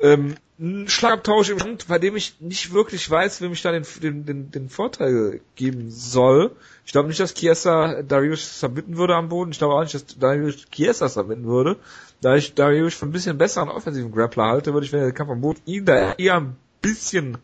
ähm, 0.00 0.34
ein 0.58 0.88
Schlagabtausch 0.88 1.48
im 1.48 1.60
Hand, 1.60 1.88
bei 1.88 1.98
dem 1.98 2.16
ich 2.16 2.38
nicht 2.40 2.72
wirklich 2.72 3.08
weiß, 3.10 3.40
wem 3.40 3.52
ich 3.52 3.62
da 3.62 3.72
den, 3.72 3.84
den, 4.02 4.26
den, 4.26 4.50
den 4.50 4.68
Vorteil 4.68 5.40
geben 5.56 5.90
soll. 5.90 6.54
Ich 6.84 6.92
glaube 6.92 7.08
nicht, 7.08 7.20
dass 7.20 7.34
Chiesa 7.34 8.02
Darius 8.02 8.60
submitten 8.60 8.98
würde 8.98 9.14
am 9.14 9.30
Boden. 9.30 9.52
Ich 9.52 9.58
glaube 9.58 9.74
auch 9.74 9.82
nicht, 9.82 9.94
dass 9.94 10.18
Darius 10.18 10.66
Chiesa 10.70 11.08
submitten 11.08 11.46
würde. 11.46 11.76
Da 12.20 12.34
ich 12.36 12.54
Darius 12.54 12.94
für 12.94 13.06
ein 13.06 13.12
bisschen 13.12 13.38
besseren 13.38 13.70
offensiven 13.70 14.12
Grappler 14.12 14.44
halte, 14.44 14.74
würde 14.74 14.86
ich, 14.86 14.92
wenn 14.92 15.00
der 15.00 15.12
Kampf 15.12 15.30
am 15.30 15.40
Boden 15.40 15.62
ihn 15.64 15.86
da 15.86 16.12
eher 16.12 16.36
ein 16.36 16.56
bisschen 16.82 17.38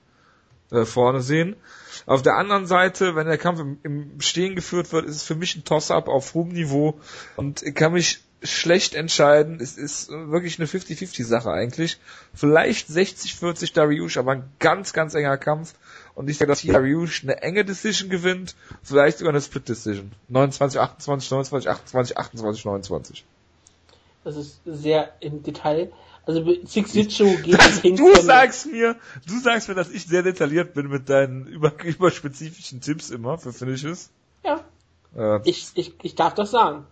äh, 0.70 0.84
vorne 0.84 1.22
sehen. 1.22 1.56
Auf 2.04 2.20
der 2.20 2.34
anderen 2.34 2.66
Seite, 2.66 3.16
wenn 3.16 3.26
der 3.26 3.38
Kampf 3.38 3.60
im, 3.60 3.78
im 3.82 4.20
Stehen 4.20 4.54
geführt 4.54 4.92
wird, 4.92 5.06
ist 5.06 5.16
es 5.16 5.22
für 5.22 5.34
mich 5.34 5.56
ein 5.56 5.64
Toss-up 5.64 6.08
auf 6.08 6.34
hohem 6.34 6.50
Niveau 6.50 7.00
und 7.36 7.64
kann 7.74 7.94
mich 7.94 8.25
schlecht 8.42 8.94
entscheiden. 8.94 9.58
Es 9.60 9.76
ist 9.76 10.10
wirklich 10.10 10.58
eine 10.58 10.68
50-50 10.68 11.24
Sache 11.24 11.50
eigentlich. 11.50 11.98
Vielleicht 12.34 12.88
60-40 12.88 13.72
Dariush, 13.72 14.16
aber 14.18 14.32
ein 14.32 14.44
ganz, 14.58 14.92
ganz 14.92 15.14
enger 15.14 15.38
Kampf. 15.38 15.74
Und 16.14 16.30
ich 16.30 16.38
sage, 16.38 16.50
dass 16.50 16.60
hier 16.60 16.72
Dariush 16.72 17.22
eine 17.22 17.42
enge 17.42 17.64
Decision 17.64 18.10
gewinnt, 18.10 18.54
vielleicht 18.82 19.18
sogar 19.18 19.32
eine 19.32 19.40
Split 19.40 19.68
Decision. 19.68 20.12
29, 20.28 20.80
28, 20.80 21.30
29, 21.30 21.70
28, 21.70 22.18
28, 22.18 22.64
29. 22.64 23.24
Das 24.24 24.36
ist 24.36 24.60
sehr 24.64 25.12
im 25.20 25.42
Detail. 25.42 25.92
Also 26.26 26.44
Six 26.64 26.92
Sitchu 26.92 27.36
geht 27.42 27.60
es 27.60 27.80
hin. 27.80 27.96
Du 27.96 28.14
sagst 28.16 28.66
mir, 28.66 28.96
du 29.26 29.38
sagst 29.40 29.68
mir, 29.68 29.74
dass 29.74 29.90
ich 29.90 30.06
sehr 30.06 30.22
detailliert 30.22 30.74
bin 30.74 30.88
mit 30.88 31.08
deinen 31.08 31.46
über, 31.46 31.72
überspezifischen 31.84 32.80
Tipps 32.80 33.10
immer 33.10 33.38
für 33.38 33.52
Finishes. 33.52 34.10
Ja. 34.44 34.64
Äh, 35.16 35.40
ich, 35.44 35.68
ich, 35.74 35.94
ich 36.02 36.14
darf 36.16 36.34
das 36.34 36.50
sagen. 36.50 36.86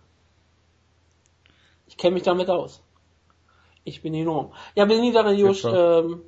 Ich 1.87 1.97
kenne 1.97 2.15
mich 2.15 2.23
damit 2.23 2.49
aus. 2.49 2.81
Ich 3.83 4.01
bin 4.01 4.13
enorm. 4.15 4.51
Ja, 4.75 4.85
Benny 4.85 5.11
Dariush, 5.11 5.65
ähm, 5.65 6.23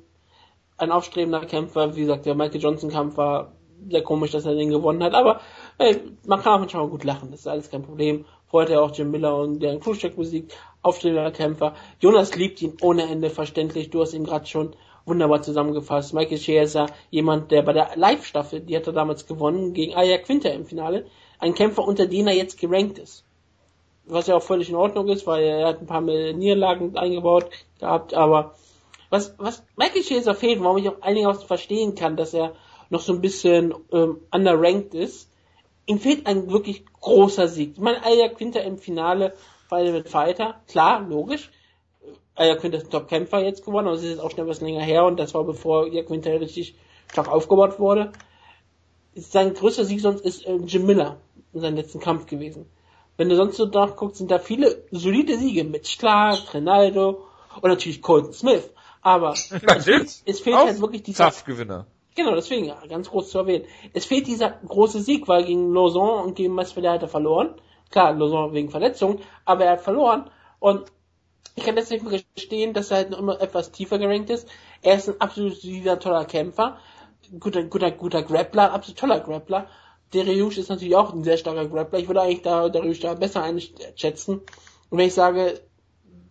ein 0.76 0.92
aufstrebender 0.92 1.40
Kämpfer. 1.40 1.96
Wie 1.96 2.02
gesagt, 2.02 2.26
der 2.26 2.36
Michael 2.36 2.60
Johnson 2.60 2.90
Kampf 2.90 3.16
war 3.16 3.52
sehr 3.90 4.02
komisch, 4.02 4.30
dass 4.30 4.46
er 4.46 4.54
den 4.54 4.70
gewonnen 4.70 5.02
hat. 5.02 5.14
Aber 5.14 5.40
hey, 5.78 6.00
man 6.24 6.40
kann 6.40 6.54
auch 6.54 6.58
manchmal 6.60 6.88
gut 6.88 7.02
lachen. 7.04 7.32
Das 7.32 7.40
ist 7.40 7.48
alles 7.48 7.70
kein 7.70 7.82
Problem. 7.82 8.24
Hat 8.52 8.70
er 8.70 8.82
auch 8.82 8.94
Jim 8.94 9.10
Miller 9.10 9.36
und 9.36 9.60
Darren 9.62 9.80
Khrushchev 9.80 10.16
besiegt. 10.16 10.56
Aufstrebender 10.82 11.32
Kämpfer. 11.32 11.74
Jonas 12.00 12.34
liebt 12.36 12.62
ihn 12.62 12.76
ohne 12.80 13.02
Ende 13.02 13.28
verständlich. 13.28 13.90
Du 13.90 14.00
hast 14.00 14.14
ihn 14.14 14.24
gerade 14.24 14.46
schon 14.46 14.76
wunderbar 15.04 15.42
zusammengefasst. 15.42 16.14
Michael 16.14 16.38
Chiesa, 16.38 16.86
jemand, 17.10 17.50
der 17.50 17.62
bei 17.62 17.72
der 17.72 17.90
Live-Staffel, 17.96 18.60
die 18.60 18.76
hat 18.76 18.86
er 18.86 18.92
damals 18.92 19.26
gewonnen, 19.26 19.74
gegen 19.74 19.94
Aya 19.94 20.18
Quinter 20.18 20.52
im 20.52 20.64
Finale, 20.64 21.06
ein 21.40 21.54
Kämpfer, 21.54 21.86
unter 21.86 22.06
den 22.06 22.28
er 22.28 22.34
jetzt 22.34 22.58
gerankt 22.58 22.98
ist 22.98 23.24
was 24.08 24.26
ja 24.26 24.36
auch 24.36 24.42
völlig 24.42 24.68
in 24.68 24.76
Ordnung 24.76 25.08
ist, 25.08 25.26
weil 25.26 25.44
er 25.44 25.68
hat 25.68 25.80
ein 25.80 25.86
paar 25.86 26.00
Niederlagen 26.00 26.96
eingebaut 26.96 27.50
gehabt, 27.78 28.14
aber 28.14 28.54
was, 29.10 29.34
was 29.38 29.62
Michael 29.76 30.02
Chaser 30.02 30.34
fehlt, 30.34 30.62
warum 30.62 30.78
ich 30.78 30.88
auch 30.88 31.00
einigermaßen 31.00 31.46
verstehen 31.46 31.94
kann, 31.94 32.16
dass 32.16 32.34
er 32.34 32.54
noch 32.90 33.00
so 33.00 33.12
ein 33.12 33.20
bisschen 33.20 33.74
ähm, 33.92 34.18
underranked 34.30 34.94
ist, 34.94 35.30
ihm 35.86 35.98
fehlt 35.98 36.26
ein 36.26 36.50
wirklich 36.50 36.84
großer 37.00 37.48
Sieg. 37.48 37.72
Ich 37.74 37.80
meine, 37.80 38.04
Aya 38.04 38.28
Quinter 38.28 38.62
im 38.62 38.78
Finale 38.78 39.34
war 39.68 39.82
mit 39.82 40.08
Fighter, 40.08 40.60
klar, 40.68 41.00
logisch. 41.00 41.50
Aya 42.34 42.56
Quinter 42.56 42.78
ist 42.78 42.86
ein 42.86 42.90
Top-Kämpfer 42.90 43.42
jetzt 43.42 43.64
geworden, 43.64 43.86
aber 43.86 43.96
es 43.96 44.02
ist 44.02 44.10
jetzt 44.10 44.20
auch 44.20 44.30
schnell 44.30 44.46
was 44.46 44.60
länger 44.60 44.82
her 44.82 45.04
und 45.04 45.18
das 45.18 45.34
war 45.34 45.44
bevor 45.44 45.86
Aya 45.86 46.02
Quinter 46.02 46.40
richtig 46.40 46.76
stark 47.10 47.28
aufgebaut 47.28 47.78
wurde. 47.78 48.12
Sein 49.14 49.54
größter 49.54 49.84
Sieg 49.84 50.00
sonst 50.00 50.20
ist 50.24 50.46
äh, 50.46 50.56
Jim 50.56 50.86
Miller 50.86 51.16
in 51.52 51.60
seinem 51.60 51.76
letzten 51.76 52.00
Kampf 52.00 52.26
gewesen. 52.26 52.66
Wenn 53.18 53.28
du 53.28 53.34
sonst 53.34 53.56
so 53.56 53.66
nachguckst, 53.66 54.18
sind 54.18 54.30
da 54.30 54.38
viele 54.38 54.84
solide 54.92 55.36
Siege 55.36 55.64
mit 55.64 55.84
Clark, 55.98 56.54
Ronaldo 56.54 57.26
und 57.60 57.68
natürlich 57.68 58.00
Colton 58.00 58.32
Smith. 58.32 58.70
Aber 59.02 59.32
es, 59.32 60.22
es, 60.24 60.40
fehlt 60.40 60.56
halt 60.56 60.80
wirklich 60.80 61.02
dieser 61.02 61.32
Gewinner. 61.44 61.86
Genau, 62.14 62.36
deswegen 62.36 62.72
ganz 62.88 63.10
groß 63.10 63.30
zu 63.30 63.38
erwähnen. 63.38 63.64
Es 63.92 64.06
fehlt 64.06 64.28
dieser 64.28 64.50
große 64.50 65.00
Sieg, 65.02 65.26
weil 65.26 65.44
gegen 65.44 65.72
Lausanne 65.72 66.22
und 66.22 66.36
gegen 66.36 66.54
Masvidal 66.54 66.94
hat 66.94 67.02
er 67.02 67.08
verloren. 67.08 67.54
Klar, 67.90 68.12
Lausanne 68.12 68.52
wegen 68.52 68.70
Verletzung, 68.70 69.18
aber 69.44 69.64
er 69.64 69.72
hat 69.72 69.80
verloren 69.80 70.30
und 70.60 70.84
ich 71.56 71.64
kann 71.64 71.74
deswegen 71.74 72.08
verstehen, 72.08 72.72
dass 72.72 72.92
er 72.92 72.98
halt 72.98 73.10
noch 73.10 73.18
immer 73.18 73.40
etwas 73.40 73.72
tiefer 73.72 73.98
gerankt 73.98 74.30
ist. 74.30 74.48
Er 74.82 74.94
ist 74.94 75.08
ein 75.08 75.20
absolut 75.20 75.56
solider, 75.56 75.98
toller 75.98 76.24
Kämpfer, 76.24 76.78
guter, 77.40 77.64
guter, 77.64 77.90
guter 77.90 78.22
Grappler, 78.22 78.72
absolut 78.72 78.98
toller 79.00 79.18
Grappler 79.18 79.66
Dariush 80.12 80.58
ist 80.58 80.70
natürlich 80.70 80.96
auch 80.96 81.12
ein 81.12 81.24
sehr 81.24 81.36
starker 81.36 81.66
Grappler. 81.66 81.98
Ich 81.98 82.08
würde 82.08 82.22
eigentlich 82.22 82.42
da 82.42 82.68
Dariush 82.68 83.00
da 83.00 83.14
besser 83.14 83.42
einschätzen. 83.42 84.40
Und 84.90 84.98
wenn 84.98 85.06
ich 85.06 85.14
sage, 85.14 85.60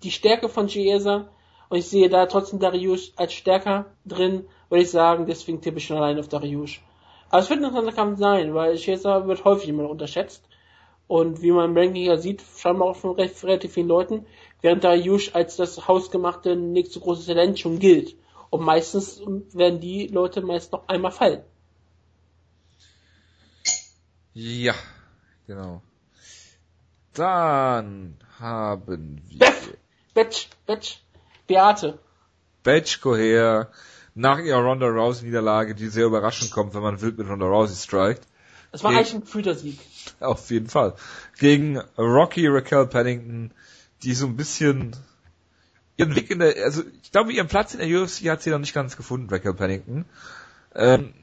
die 0.04 0.12
Stärke 0.12 0.50
von 0.50 0.68
Chiesa 0.68 1.30
und 1.70 1.78
ich 1.78 1.88
sehe 1.88 2.10
da 2.10 2.26
trotzdem 2.26 2.60
Dariush 2.60 3.14
als 3.16 3.34
stärker 3.34 3.86
drin, 4.06 4.46
würde 4.70 4.84
ich 4.84 4.92
sagen, 4.92 5.26
deswegen 5.28 5.62
tippe 5.62 5.78
ich 5.78 5.86
schon 5.86 5.98
allein 5.98 6.20
auf 6.20 6.28
Dariush. 6.28 6.82
Aber 7.30 7.42
es 7.42 7.50
wird 7.50 7.60
ein 7.60 7.66
interessanter 7.66 7.96
Kampf 7.96 8.20
sein, 8.20 8.54
weil 8.54 8.76
Chiesa 8.78 9.28
wird 9.28 9.44
häufig 9.44 9.70
immer 9.70 9.90
unterschätzt. 9.90 10.44
Und 11.08 11.42
wie 11.42 11.52
man 11.52 11.72
im 11.72 11.78
Ranking 11.78 12.04
ja 12.04 12.18
sieht, 12.18 12.44
scheinbar 12.58 12.90
auch 12.90 12.96
von 12.96 13.16
recht, 13.16 13.42
relativ 13.44 13.74
vielen 13.74 13.88
Leuten, 13.88 14.26
während 14.62 14.84
Dariush 14.84 15.36
als 15.36 15.56
das 15.56 15.88
hausgemachte 15.88 16.56
nächste 16.56 17.00
große 17.00 17.26
Talent 17.28 17.60
schon 17.60 17.80
gilt. 17.80 18.16
Und 18.50 18.64
meistens 18.64 19.22
werden 19.54 19.80
die 19.80 20.08
Leute 20.08 20.42
meist 20.42 20.72
noch 20.74 20.88
einmal 20.88 21.12
fallen. 21.12 21.44
Ja, 24.40 24.76
genau. 25.48 25.82
Dann 27.16 28.20
haben 28.40 29.24
wir. 29.26 29.40
Beff! 29.40 29.74
Betsch, 30.14 30.50
Betsch, 30.68 30.98
Beate. 31.48 31.98
Badge 32.62 33.00
Coher 33.02 33.72
nach 34.14 34.38
ihrer 34.38 34.60
Ronda 34.60 34.86
Rousey 34.86 35.26
Niederlage, 35.26 35.74
die 35.74 35.88
sehr 35.88 36.06
überraschend 36.06 36.52
kommt, 36.52 36.76
wenn 36.76 36.84
man 36.84 37.02
wild 37.02 37.18
mit 37.18 37.28
Ronda 37.28 37.48
Rousey 37.48 37.76
strikt. 37.76 38.28
Das 38.72 38.84
war 38.84 38.92
eigentlich 38.92 39.16
ein 39.16 39.22
gefühlter 39.22 39.56
Sieg. 39.56 39.80
Auf 40.20 40.52
jeden 40.52 40.70
Fall. 40.70 40.94
Gegen 41.40 41.80
Rocky 41.98 42.46
Raquel 42.46 42.86
Pennington, 42.86 43.52
die 44.04 44.14
so 44.14 44.28
ein 44.28 44.36
bisschen 44.36 44.96
ihren 45.96 46.16
Weg 46.16 46.30
in 46.30 46.38
der, 46.38 46.64
also 46.64 46.84
ich 47.02 47.12
glaube, 47.12 47.34
ihren 47.34 47.48
Platz 47.48 47.74
in 47.74 47.80
der 47.80 48.04
UFC 48.04 48.30
hat 48.30 48.44
sie 48.44 48.52
noch 48.52 48.60
nicht 48.60 48.76
ganz 48.76 48.98
gefunden, 48.98 49.32
Raquel 49.32 49.56
Pennington. 49.56 50.06
Ähm, 50.76 51.16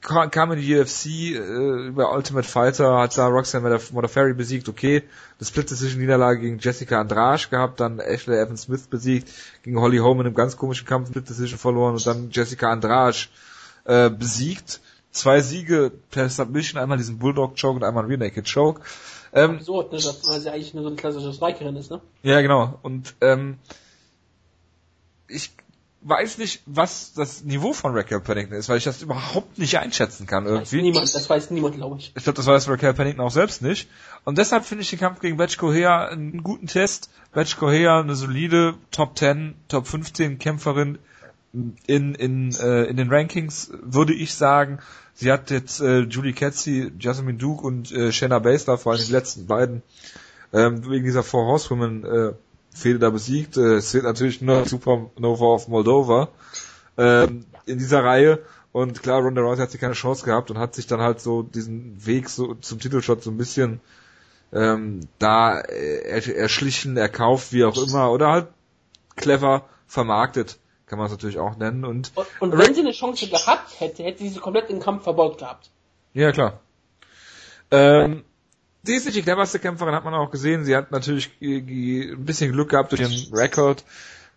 kam 0.00 0.52
in 0.52 0.60
die 0.60 0.78
UFC 0.78 1.06
äh, 1.06 1.86
über 1.88 2.12
Ultimate 2.12 2.48
Fighter, 2.48 2.98
hat 2.98 3.16
da 3.18 3.26
Roxanne 3.26 3.78
Modafferi 3.92 4.34
besiegt, 4.34 4.68
okay, 4.68 5.02
das 5.38 5.48
Split 5.48 5.70
Decision 5.70 6.00
Niederlage 6.00 6.40
gegen 6.40 6.58
Jessica 6.58 7.00
Andrade 7.00 7.48
gehabt, 7.50 7.80
dann 7.80 7.98
Ashley 7.98 8.38
Evans 8.38 8.62
Smith 8.62 8.86
besiegt, 8.88 9.30
gegen 9.62 9.78
Holly 9.78 9.98
Holm 9.98 10.20
in 10.20 10.26
einem 10.26 10.34
ganz 10.34 10.56
komischen 10.56 10.86
Kampf 10.86 11.08
Split 11.08 11.28
Decision 11.28 11.58
verloren 11.58 11.94
und 11.94 12.06
dann 12.06 12.30
Jessica 12.30 12.70
Andrade 12.70 13.18
äh, 13.84 14.10
besiegt. 14.10 14.80
Zwei 15.12 15.40
Siege 15.40 15.90
per 16.10 16.28
Submission, 16.28 16.80
einmal 16.80 16.96
diesen 16.96 17.18
Bulldog 17.18 17.56
Choke 17.60 17.76
und 17.76 17.84
einmal 17.84 18.04
einen 18.04 18.12
Rear 18.12 18.20
Naked 18.20 18.50
Choke. 18.52 18.82
Ähm, 19.32 19.56
Absurd, 19.56 19.92
ne, 19.92 19.98
dass, 19.98 20.28
weil 20.28 20.40
sie 20.40 20.50
eigentlich 20.50 20.72
nur 20.72 20.84
so 20.84 20.88
eine 20.88 20.96
klassische 20.96 21.32
Strikerin 21.32 21.76
ist, 21.76 21.90
ne? 21.90 22.00
Ja, 22.22 22.40
genau. 22.40 22.78
Und 22.82 23.14
ähm, 23.20 23.58
ich 25.28 25.52
weiß 26.02 26.38
nicht, 26.38 26.62
was 26.66 27.12
das 27.12 27.44
Niveau 27.44 27.72
von 27.72 27.94
Raquel 27.94 28.20
Pennington 28.20 28.56
ist, 28.56 28.68
weil 28.68 28.78
ich 28.78 28.84
das 28.84 29.02
überhaupt 29.02 29.58
nicht 29.58 29.78
einschätzen 29.78 30.26
kann 30.26 30.46
irgendwie. 30.46 30.62
Das 30.62 30.72
weiß 30.72 30.82
niemand, 30.82 31.14
das 31.14 31.30
weiß 31.30 31.50
niemand, 31.50 31.74
glaube 31.76 31.98
ich. 31.98 32.12
Ich 32.16 32.24
glaube, 32.24 32.36
das 32.36 32.46
weiß 32.46 32.68
Raquel 32.68 32.94
Pennington 32.94 33.24
auch 33.24 33.30
selbst 33.30 33.60
nicht. 33.60 33.88
Und 34.24 34.38
deshalb 34.38 34.64
finde 34.64 34.82
ich 34.82 34.90
den 34.90 34.98
Kampf 34.98 35.20
gegen 35.20 35.36
Batch 35.36 35.58
Cohea 35.58 36.06
einen 36.06 36.42
guten 36.42 36.66
Test. 36.66 37.10
Batch 37.32 37.56
Cohea 37.56 38.00
eine 38.00 38.14
solide 38.14 38.74
Top 38.90 39.18
10, 39.18 39.54
Top 39.68 39.86
15 39.86 40.38
Kämpferin 40.38 40.98
in, 41.52 42.14
in, 42.14 42.54
äh, 42.54 42.84
in 42.84 42.96
den 42.96 43.10
Rankings, 43.12 43.70
würde 43.82 44.14
ich 44.14 44.34
sagen. 44.34 44.78
Sie 45.14 45.30
hat 45.30 45.50
jetzt 45.50 45.80
äh, 45.80 46.00
Julie 46.00 46.32
Ketzi, 46.32 46.92
Jasmine 46.98 47.36
Duke 47.36 47.66
und 47.66 47.92
äh, 47.92 48.12
Shanna 48.12 48.38
Baszler, 48.38 48.78
vor 48.78 48.92
allem 48.92 49.04
die 49.04 49.12
letzten 49.12 49.46
beiden, 49.46 49.82
ähm, 50.52 50.88
wegen 50.88 51.04
dieser 51.04 51.22
Four 51.22 51.46
Horsewomen 51.46 52.04
äh, 52.04 52.32
Fehde 52.72 52.98
da 52.98 53.10
besiegt. 53.10 53.56
Äh, 53.56 53.76
es 53.76 53.90
fehlt 53.90 54.04
natürlich 54.04 54.40
nur 54.40 54.66
Supernova 54.66 55.46
of 55.46 55.68
Moldova 55.68 56.28
ähm, 56.96 57.44
in 57.66 57.78
dieser 57.78 58.04
Reihe. 58.04 58.40
Und 58.72 59.02
klar, 59.02 59.20
Ronda 59.20 59.42
Rousey 59.42 59.62
hat 59.62 59.70
sie 59.70 59.78
keine 59.78 59.94
Chance 59.94 60.24
gehabt 60.24 60.50
und 60.50 60.58
hat 60.58 60.74
sich 60.74 60.86
dann 60.86 61.00
halt 61.00 61.20
so 61.20 61.42
diesen 61.42 62.06
Weg 62.06 62.28
so 62.28 62.54
zum 62.54 62.78
Titelshot 62.78 63.22
so 63.22 63.30
ein 63.30 63.36
bisschen 63.36 63.80
ähm, 64.52 65.00
da 65.18 65.60
äh, 65.60 66.32
erschlichen, 66.32 66.96
erkauft, 66.96 67.52
wie 67.52 67.64
auch 67.64 67.76
immer, 67.76 68.10
oder 68.12 68.30
halt 68.30 68.48
clever 69.16 69.64
vermarktet, 69.86 70.58
kann 70.86 70.98
man 70.98 71.06
es 71.06 71.12
natürlich 71.12 71.38
auch 71.38 71.56
nennen. 71.56 71.84
Und, 71.84 72.12
und, 72.14 72.26
und 72.40 72.58
wenn 72.58 72.74
sie 72.74 72.80
eine 72.80 72.92
Chance 72.92 73.28
gehabt 73.28 73.80
hätte, 73.80 74.02
hätte 74.04 74.20
sie 74.20 74.28
sie 74.28 74.40
komplett 74.40 74.70
im 74.70 74.80
Kampf 74.80 75.04
verbaut 75.04 75.38
gehabt. 75.38 75.70
Ja, 76.14 76.32
klar. 76.32 76.60
Ähm, 77.70 78.24
Sie 78.82 78.94
ist 78.94 79.04
nicht 79.04 79.16
die 79.16 79.22
cleverste 79.22 79.58
Kämpferin, 79.58 79.94
hat 79.94 80.04
man 80.04 80.14
auch 80.14 80.30
gesehen. 80.30 80.64
Sie 80.64 80.74
hat 80.74 80.90
natürlich 80.90 81.30
ein 81.42 82.24
bisschen 82.24 82.52
Glück 82.52 82.70
gehabt 82.70 82.92
durch 82.92 83.02
ihren 83.02 83.34
Rekord, 83.34 83.84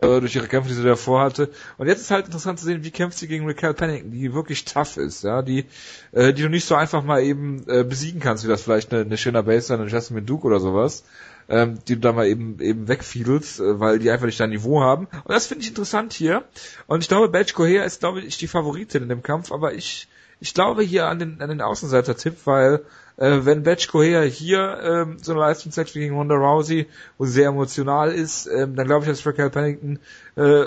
äh, 0.01 0.19
durch 0.19 0.35
ihre 0.35 0.47
Kämpfe, 0.47 0.69
die 0.69 0.75
sie 0.75 0.83
davor 0.83 1.21
hatte. 1.21 1.49
Und 1.77 1.87
jetzt 1.87 2.01
ist 2.01 2.11
halt 2.11 2.25
interessant 2.25 2.59
zu 2.59 2.65
sehen, 2.65 2.83
wie 2.83 2.91
kämpft 2.91 3.17
sie 3.17 3.27
gegen 3.27 3.47
Raquel 3.47 3.73
Pennington, 3.73 4.11
die 4.11 4.33
wirklich 4.33 4.65
tough 4.65 4.97
ist, 4.97 5.23
ja, 5.23 5.41
die, 5.41 5.65
äh, 6.11 6.33
die 6.33 6.41
du 6.41 6.49
nicht 6.49 6.65
so 6.65 6.75
einfach 6.75 7.03
mal 7.03 7.23
eben 7.23 7.63
äh, 7.69 7.85
besiegen 7.85 8.19
kannst, 8.19 8.43
wie 8.43 8.49
das 8.49 8.63
vielleicht 8.63 8.91
eine, 8.91 9.03
eine 9.03 9.17
Shayna 9.17 9.43
Baszler, 9.43 9.79
eine 9.79 9.89
Jasmine 9.89 10.25
Duke 10.25 10.45
oder 10.45 10.59
sowas, 10.59 11.05
ähm, 11.47 11.79
die 11.87 11.95
du 11.95 12.01
da 12.01 12.11
mal 12.11 12.27
eben 12.27 12.59
eben 12.59 12.89
wegfiedelst, 12.89 13.61
äh, 13.61 13.79
weil 13.79 13.99
die 13.99 14.11
einfach 14.11 14.25
nicht 14.25 14.41
dein 14.41 14.49
Niveau 14.49 14.81
haben. 14.81 15.05
Und 15.05 15.29
das 15.29 15.47
finde 15.47 15.63
ich 15.63 15.69
interessant 15.69 16.11
hier. 16.11 16.43
Und 16.85 17.01
ich 17.01 17.07
glaube, 17.07 17.29
Badge 17.29 17.53
Coher 17.53 17.85
ist, 17.85 18.01
glaube 18.01 18.19
ich, 18.19 18.37
die 18.37 18.47
Favoritin 18.47 19.03
in 19.03 19.09
dem 19.09 19.23
Kampf, 19.23 19.53
aber 19.53 19.73
ich 19.73 20.09
ich 20.43 20.53
glaube 20.53 20.83
hier 20.83 21.07
an 21.07 21.19
den, 21.19 21.41
an 21.41 21.47
den 21.47 21.61
Außenseiter-Tipp, 21.61 22.35
weil 22.43 22.85
äh, 23.15 23.39
wenn 23.43 23.63
Batch 23.63 23.87
Coher 23.87 24.23
hier 24.23 24.77
ähm, 24.83 25.17
so 25.21 25.31
eine 25.31 25.39
Leistung 25.39 25.71
zeigt 25.71 25.93
gegen 25.93 26.17
Ronda 26.17 26.35
Rousey, 26.35 26.87
wo 27.17 27.23
sie 27.23 27.31
sehr 27.31 27.47
emotional 27.47 28.11
ist, 28.11 28.47
ähm, 28.47 28.75
dann 28.75 28.87
glaube 28.87 29.05
ich, 29.05 29.09
dass 29.09 29.25
Raquel 29.25 29.49
Pennington, 29.49 29.99
äh, 30.35 30.65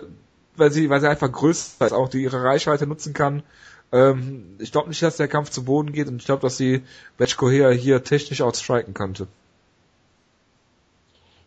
weil 0.56 0.70
sie, 0.70 0.88
weil 0.88 1.02
sie 1.02 1.10
einfach 1.10 1.30
größer 1.30 1.84
ist, 1.84 1.92
auch 1.92 2.08
die 2.08 2.22
ihre 2.22 2.42
Reichweite 2.42 2.86
nutzen 2.86 3.12
kann. 3.12 3.42
Ähm, 3.92 4.56
ich 4.60 4.72
glaube 4.72 4.88
nicht, 4.88 5.02
dass 5.02 5.18
der 5.18 5.28
Kampf 5.28 5.50
zu 5.50 5.66
Boden 5.66 5.92
geht 5.92 6.08
und 6.08 6.16
ich 6.16 6.24
glaube, 6.24 6.40
dass 6.40 6.56
sie 6.56 6.82
Batch 7.18 7.36
Coher 7.36 7.70
hier 7.70 8.02
technisch 8.02 8.40
outstriken 8.40 8.94
könnte. 8.94 9.26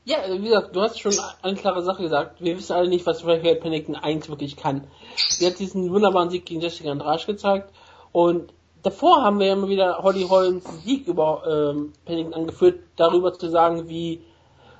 Ja, 0.05 0.17
wie 0.29 0.43
gesagt, 0.43 0.75
du 0.75 0.81
hast 0.81 0.99
schon 0.99 1.15
eine 1.41 1.55
klare 1.57 1.81
Sache 1.81 2.03
gesagt. 2.03 2.41
Wir 2.41 2.55
wissen 2.55 2.73
alle 2.73 2.89
nicht, 2.89 3.07
was 3.07 3.25
Raquel 3.25 3.55
Pennington 3.55 3.95
1 3.95 4.29
wirklich 4.29 4.55
kann. 4.55 4.83
Sie 5.15 5.47
hat 5.47 5.57
diesen 5.57 5.89
wunderbaren 5.89 6.29
Sieg 6.29 6.45
gegen 6.45 6.61
Jessica 6.61 6.91
Andrade 6.91 7.25
gezeigt 7.25 7.73
und 8.11 8.53
davor 8.83 9.23
haben 9.23 9.39
wir 9.39 9.47
ja 9.47 9.53
immer 9.53 9.69
wieder 9.69 9.99
Holly 9.99 10.23
Holmes 10.23 10.63
Sieg 10.83 11.07
über 11.07 11.43
ähm, 11.47 11.93
Pennington 12.05 12.33
angeführt, 12.33 12.79
darüber 12.95 13.33
zu 13.33 13.49
sagen, 13.49 13.87
wie 13.89 14.21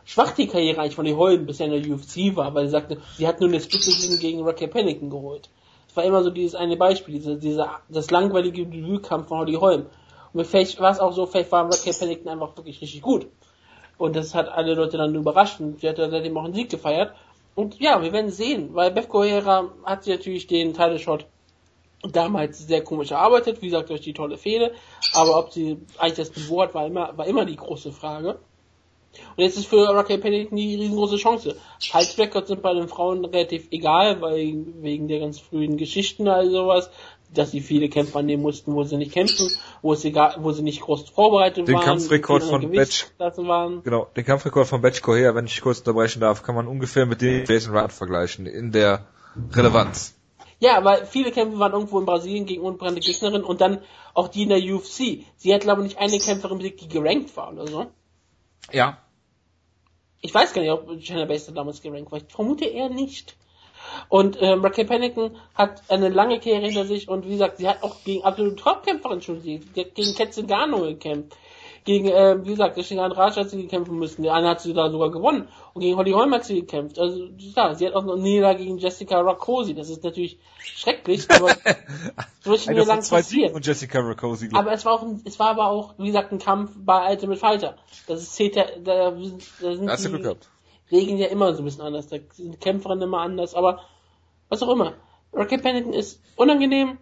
schwach 0.05 0.31
die 0.31 0.47
Karriere 0.47 0.81
eigentlich 0.81 0.95
von 0.95 1.05
Holly 1.05 1.15
Holm 1.15 1.45
bisher 1.45 1.67
in 1.67 1.83
der 1.83 1.91
UFC 1.91 2.35
war, 2.35 2.53
weil 2.53 2.65
sie 2.65 2.71
sagte, 2.71 2.97
sie 3.17 3.27
hat 3.27 3.39
nur 3.39 3.49
eine 3.49 3.59
Split 3.59 4.19
gegen 4.19 4.43
Raquel 4.43 4.67
Pennington 4.67 5.09
geholt. 5.09 5.49
Das 5.87 5.97
war 5.97 6.03
immer 6.03 6.23
so 6.23 6.29
dieses 6.29 6.55
eine 6.55 6.77
Beispiel, 6.77 7.15
diese, 7.15 7.37
diese, 7.37 7.67
das 7.89 8.11
langweilige 8.11 8.65
Debütkampf 8.65 9.27
von 9.27 9.39
Holly 9.39 9.55
Holm. 9.55 9.85
Und 10.33 10.45
vielleicht 10.45 10.79
war 10.79 10.91
es 10.91 10.99
auch 10.99 11.13
so, 11.13 11.25
vielleicht 11.25 11.51
war 11.51 11.65
Raquel 11.65 11.93
Pennington 11.93 12.29
einfach 12.29 12.55
wirklich 12.57 12.81
richtig 12.81 13.01
gut. 13.01 13.27
Und 13.97 14.15
das 14.15 14.33
hat 14.33 14.49
alle 14.49 14.75
Leute 14.75 14.97
dann 14.97 15.13
überrascht 15.13 15.59
und 15.59 15.81
sie 15.81 15.89
hat 15.89 15.97
seitdem 15.97 16.37
auch 16.37 16.45
einen 16.45 16.53
Sieg 16.53 16.69
gefeiert. 16.69 17.13
Und 17.55 17.79
ja, 17.79 18.01
wir 18.01 18.13
werden 18.13 18.31
sehen, 18.31 18.69
weil 18.73 18.91
Beth 18.91 19.09
Correa 19.09 19.65
hat 19.83 20.03
sie 20.03 20.11
natürlich 20.11 20.47
den 20.47 20.73
Title 20.73 20.99
Shot 20.99 21.25
damals 22.03 22.67
sehr 22.67 22.83
komisch 22.83 23.11
erarbeitet, 23.11 23.61
wie 23.61 23.67
gesagt, 23.67 23.89
durch 23.89 24.01
die 24.01 24.13
tolle 24.13 24.37
Fehde, 24.37 24.73
aber 25.13 25.37
ob 25.37 25.51
sie 25.51 25.77
eigentlich 25.97 26.27
das 26.27 26.35
Niveau 26.35 26.61
hat, 26.61 26.73
war 26.73 26.87
immer, 26.87 27.17
war 27.17 27.27
immer 27.27 27.45
die 27.45 27.57
große 27.57 27.91
Frage. 27.91 28.39
Und 29.35 29.43
jetzt 29.43 29.57
ist 29.57 29.67
für 29.67 29.89
Raquel 29.89 30.19
Pennington 30.19 30.55
die 30.55 30.75
riesengroße 30.75 31.17
Chance. 31.17 31.55
Halsrecords 31.91 32.47
sind 32.47 32.61
bei 32.61 32.73
den 32.73 32.87
Frauen 32.87 33.25
relativ 33.25 33.67
egal, 33.71 34.21
weil 34.21 34.65
wegen 34.81 35.07
der 35.07 35.19
ganz 35.19 35.39
frühen 35.39 35.77
Geschichten 35.77 36.27
also 36.27 36.51
sowas, 36.51 36.91
dass 37.33 37.51
sie 37.51 37.61
viele 37.61 37.89
Kämpfe 37.89 38.19
annehmen 38.19 38.43
mussten, 38.43 38.73
wo 38.73 38.83
sie 38.83 38.97
nicht 38.97 39.11
kämpfen, 39.11 39.49
wo 39.81 39.93
es 39.93 40.05
egal, 40.05 40.35
wo 40.39 40.51
sie 40.51 40.63
nicht 40.63 40.81
groß 40.81 41.09
vorbereitet 41.09 41.67
den 41.67 41.75
waren. 41.75 41.85
Kampfrekord 41.85 42.43
von 42.43 42.71
Batch, 42.71 43.07
waren. 43.17 43.83
genau, 43.83 44.07
den 44.15 44.25
Kampfrekord 44.25 44.67
von 44.67 44.81
Batch 44.81 45.01
Coher, 45.01 45.35
wenn 45.35 45.45
ich 45.45 45.61
kurz 45.61 45.79
unterbrechen 45.79 46.21
darf, 46.21 46.43
kann 46.43 46.55
man 46.55 46.67
ungefähr 46.67 47.05
mit 47.05 47.21
dem 47.21 47.45
Jason 47.45 47.75
Rudd 47.75 47.91
vergleichen 47.91 48.45
in 48.45 48.71
der 48.71 49.05
Relevanz. 49.53 50.18
Ja, 50.59 50.83
weil 50.83 51.05
viele 51.05 51.31
Kämpfe 51.31 51.57
waren 51.57 51.71
irgendwo 51.71 51.99
in 51.99 52.05
Brasilien 52.05 52.45
gegen 52.45 52.63
unbekannte 52.63 52.99
Gegnerin 52.99 53.43
und 53.43 53.61
dann 53.61 53.81
auch 54.13 54.27
die 54.27 54.43
in 54.43 54.49
der 54.49 54.59
UFC. 54.59 55.23
Sie 55.37 55.53
hat, 55.53 55.61
glaube 55.61 55.81
ich, 55.81 55.89
nicht 55.89 55.99
eine 55.99 56.19
Kämpferin 56.19 56.57
besiegt, 56.57 56.81
die 56.81 56.89
gerankt 56.89 57.35
war 57.37 57.53
oder 57.53 57.67
so. 57.67 57.85
Ja. 58.71 58.97
Ich 60.21 60.33
weiß 60.33 60.53
gar 60.53 60.61
nicht, 60.61 60.71
ob 60.71 60.89
Jenna 60.99 61.25
Baster 61.25 61.53
damals 61.53 61.81
gerankt 61.81 62.11
war. 62.11 62.19
Ich 62.19 62.25
vermute 62.27 62.65
eher 62.65 62.89
nicht. 62.89 63.37
Und 64.09 64.37
ähm, 64.41 64.61
Raquel 64.61 64.85
Pennington 64.85 65.37
hat 65.55 65.81
eine 65.89 66.09
lange 66.09 66.39
Karriere 66.39 66.65
hinter 66.65 66.85
sich 66.85 67.07
und 67.07 67.25
wie 67.25 67.31
gesagt, 67.31 67.57
sie 67.57 67.67
hat 67.67 67.81
auch 67.81 68.03
gegen 68.03 68.25
absolute 68.25 68.57
Top-Kämpferin 68.57 69.21
schon 69.21 69.41
gegen 69.41 70.15
Ketzegano 70.15 70.81
gekämpft 70.81 71.37
gegen, 71.83 72.07
äh, 72.07 72.37
wie 72.43 72.51
gesagt, 72.51 72.75
gegen 72.75 72.99
Andrade 72.99 73.41
hat 73.41 73.49
sie 73.49 73.67
kämpfen 73.67 73.97
müssen. 73.97 74.23
Der 74.23 74.33
eine 74.33 74.49
hat 74.49 74.61
sie 74.61 74.73
da 74.73 74.89
sogar 74.89 75.11
gewonnen. 75.11 75.47
Und 75.73 75.81
gegen 75.81 75.97
Holly 75.97 76.11
Holm 76.11 76.33
hat 76.33 76.45
sie 76.45 76.61
gekämpft. 76.61 76.99
Also, 76.99 77.27
ja, 77.37 77.73
sie 77.75 77.87
hat 77.87 77.93
auch 77.93 78.03
noch 78.03 78.17
Nieder 78.17 78.55
gegen 78.55 78.77
Jessica 78.77 79.19
Rakosi. 79.21 79.73
Das 79.73 79.89
ist 79.89 80.03
natürlich 80.03 80.39
schrecklich, 80.61 81.29
aber 81.29 81.55
so 82.43 82.53
ist 82.53 82.67
mir 82.67 82.85
lang 82.85 83.07
passiert. 83.07 83.53
Und 83.53 83.65
Jessica 83.65 83.99
Rakosi. 83.99 84.49
Aber 84.53 84.71
es 84.71 84.85
war 84.85 84.93
auch, 84.93 85.03
ein, 85.03 85.21
es 85.25 85.39
war 85.39 85.49
aber 85.49 85.67
auch, 85.67 85.93
wie 85.97 86.07
gesagt, 86.07 86.31
ein 86.31 86.39
Kampf 86.39 86.71
bei 86.77 87.11
Ultimate 87.11 87.39
Fighter. 87.39 87.75
Das 88.07 88.21
ist 88.21 88.35
CT, 88.35 88.55
da, 88.83 89.11
da 89.11 89.17
sind 89.75 89.89
Hast 89.89 90.05
die 90.05 90.95
Regeln 90.95 91.17
ja 91.17 91.27
immer 91.27 91.53
so 91.53 91.61
ein 91.61 91.65
bisschen 91.65 91.81
anders. 91.83 92.07
Da 92.07 92.17
sind 92.33 92.59
Kämpferinnen 92.59 93.03
immer 93.03 93.19
anders, 93.19 93.53
aber 93.53 93.81
was 94.49 94.63
auch 94.63 94.69
immer. 94.69 94.93
Raquel 95.33 95.59
Pennington 95.59 95.93
ist 95.93 96.21
unangenehm 96.35 96.97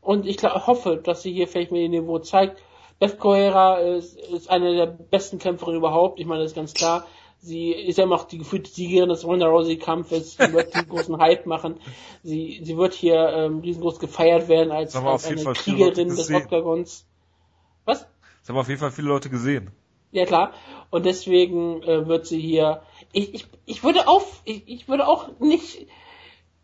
und 0.00 0.26
ich 0.26 0.38
glaub, 0.38 0.66
hoffe, 0.66 0.96
dass 0.96 1.22
sie 1.22 1.32
hier 1.32 1.48
vielleicht 1.48 1.72
mehr 1.72 1.82
ihr 1.82 1.88
Niveau 1.88 2.18
zeigt. 2.18 2.60
Beth 3.02 3.18
Correa 3.18 3.78
ist, 3.78 4.16
ist 4.16 4.48
eine 4.48 4.76
der 4.76 4.86
besten 4.86 5.40
Kämpferinnen 5.40 5.78
überhaupt. 5.78 6.20
Ich 6.20 6.26
meine, 6.26 6.42
das 6.42 6.52
ist 6.52 6.54
ganz 6.54 6.72
klar. 6.72 7.04
Sie 7.40 7.72
ist 7.72 7.98
ja 7.98 8.04
immer 8.04 8.14
auch 8.14 8.28
die 8.28 8.38
gefühlte 8.38 8.70
Siegerin 8.70 9.08
des 9.08 9.24
Ronda 9.24 9.48
Rousey 9.48 9.76
Kampfes. 9.76 10.36
Sie 10.36 10.52
wird 10.52 10.72
einen 10.76 10.88
großen 10.88 11.18
Hype 11.18 11.44
machen. 11.46 11.80
Sie, 12.22 12.60
sie 12.62 12.76
wird 12.76 12.94
hier 12.94 13.28
ähm, 13.30 13.58
riesengroß 13.58 13.98
gefeiert 13.98 14.46
werden 14.46 14.70
als, 14.70 14.94
als 14.94 15.24
eine 15.24 15.42
Kriegerin 15.52 16.10
des 16.10 16.32
Oktagons. 16.32 17.04
Was? 17.86 18.06
Das 18.42 18.50
haben 18.50 18.56
auf 18.56 18.68
jeden 18.68 18.78
Fall 18.78 18.92
viele 18.92 19.08
Leute 19.08 19.30
gesehen. 19.30 19.72
Ja 20.12 20.24
klar. 20.24 20.52
Und 20.90 21.04
deswegen 21.04 21.82
äh, 21.82 22.06
wird 22.06 22.28
sie 22.28 22.38
hier. 22.38 22.82
Ich, 23.10 23.34
ich, 23.34 23.46
ich 23.66 23.82
würde 23.82 24.06
auf, 24.06 24.42
ich, 24.44 24.62
ich 24.68 24.86
würde 24.86 25.08
auch 25.08 25.40
nicht. 25.40 25.88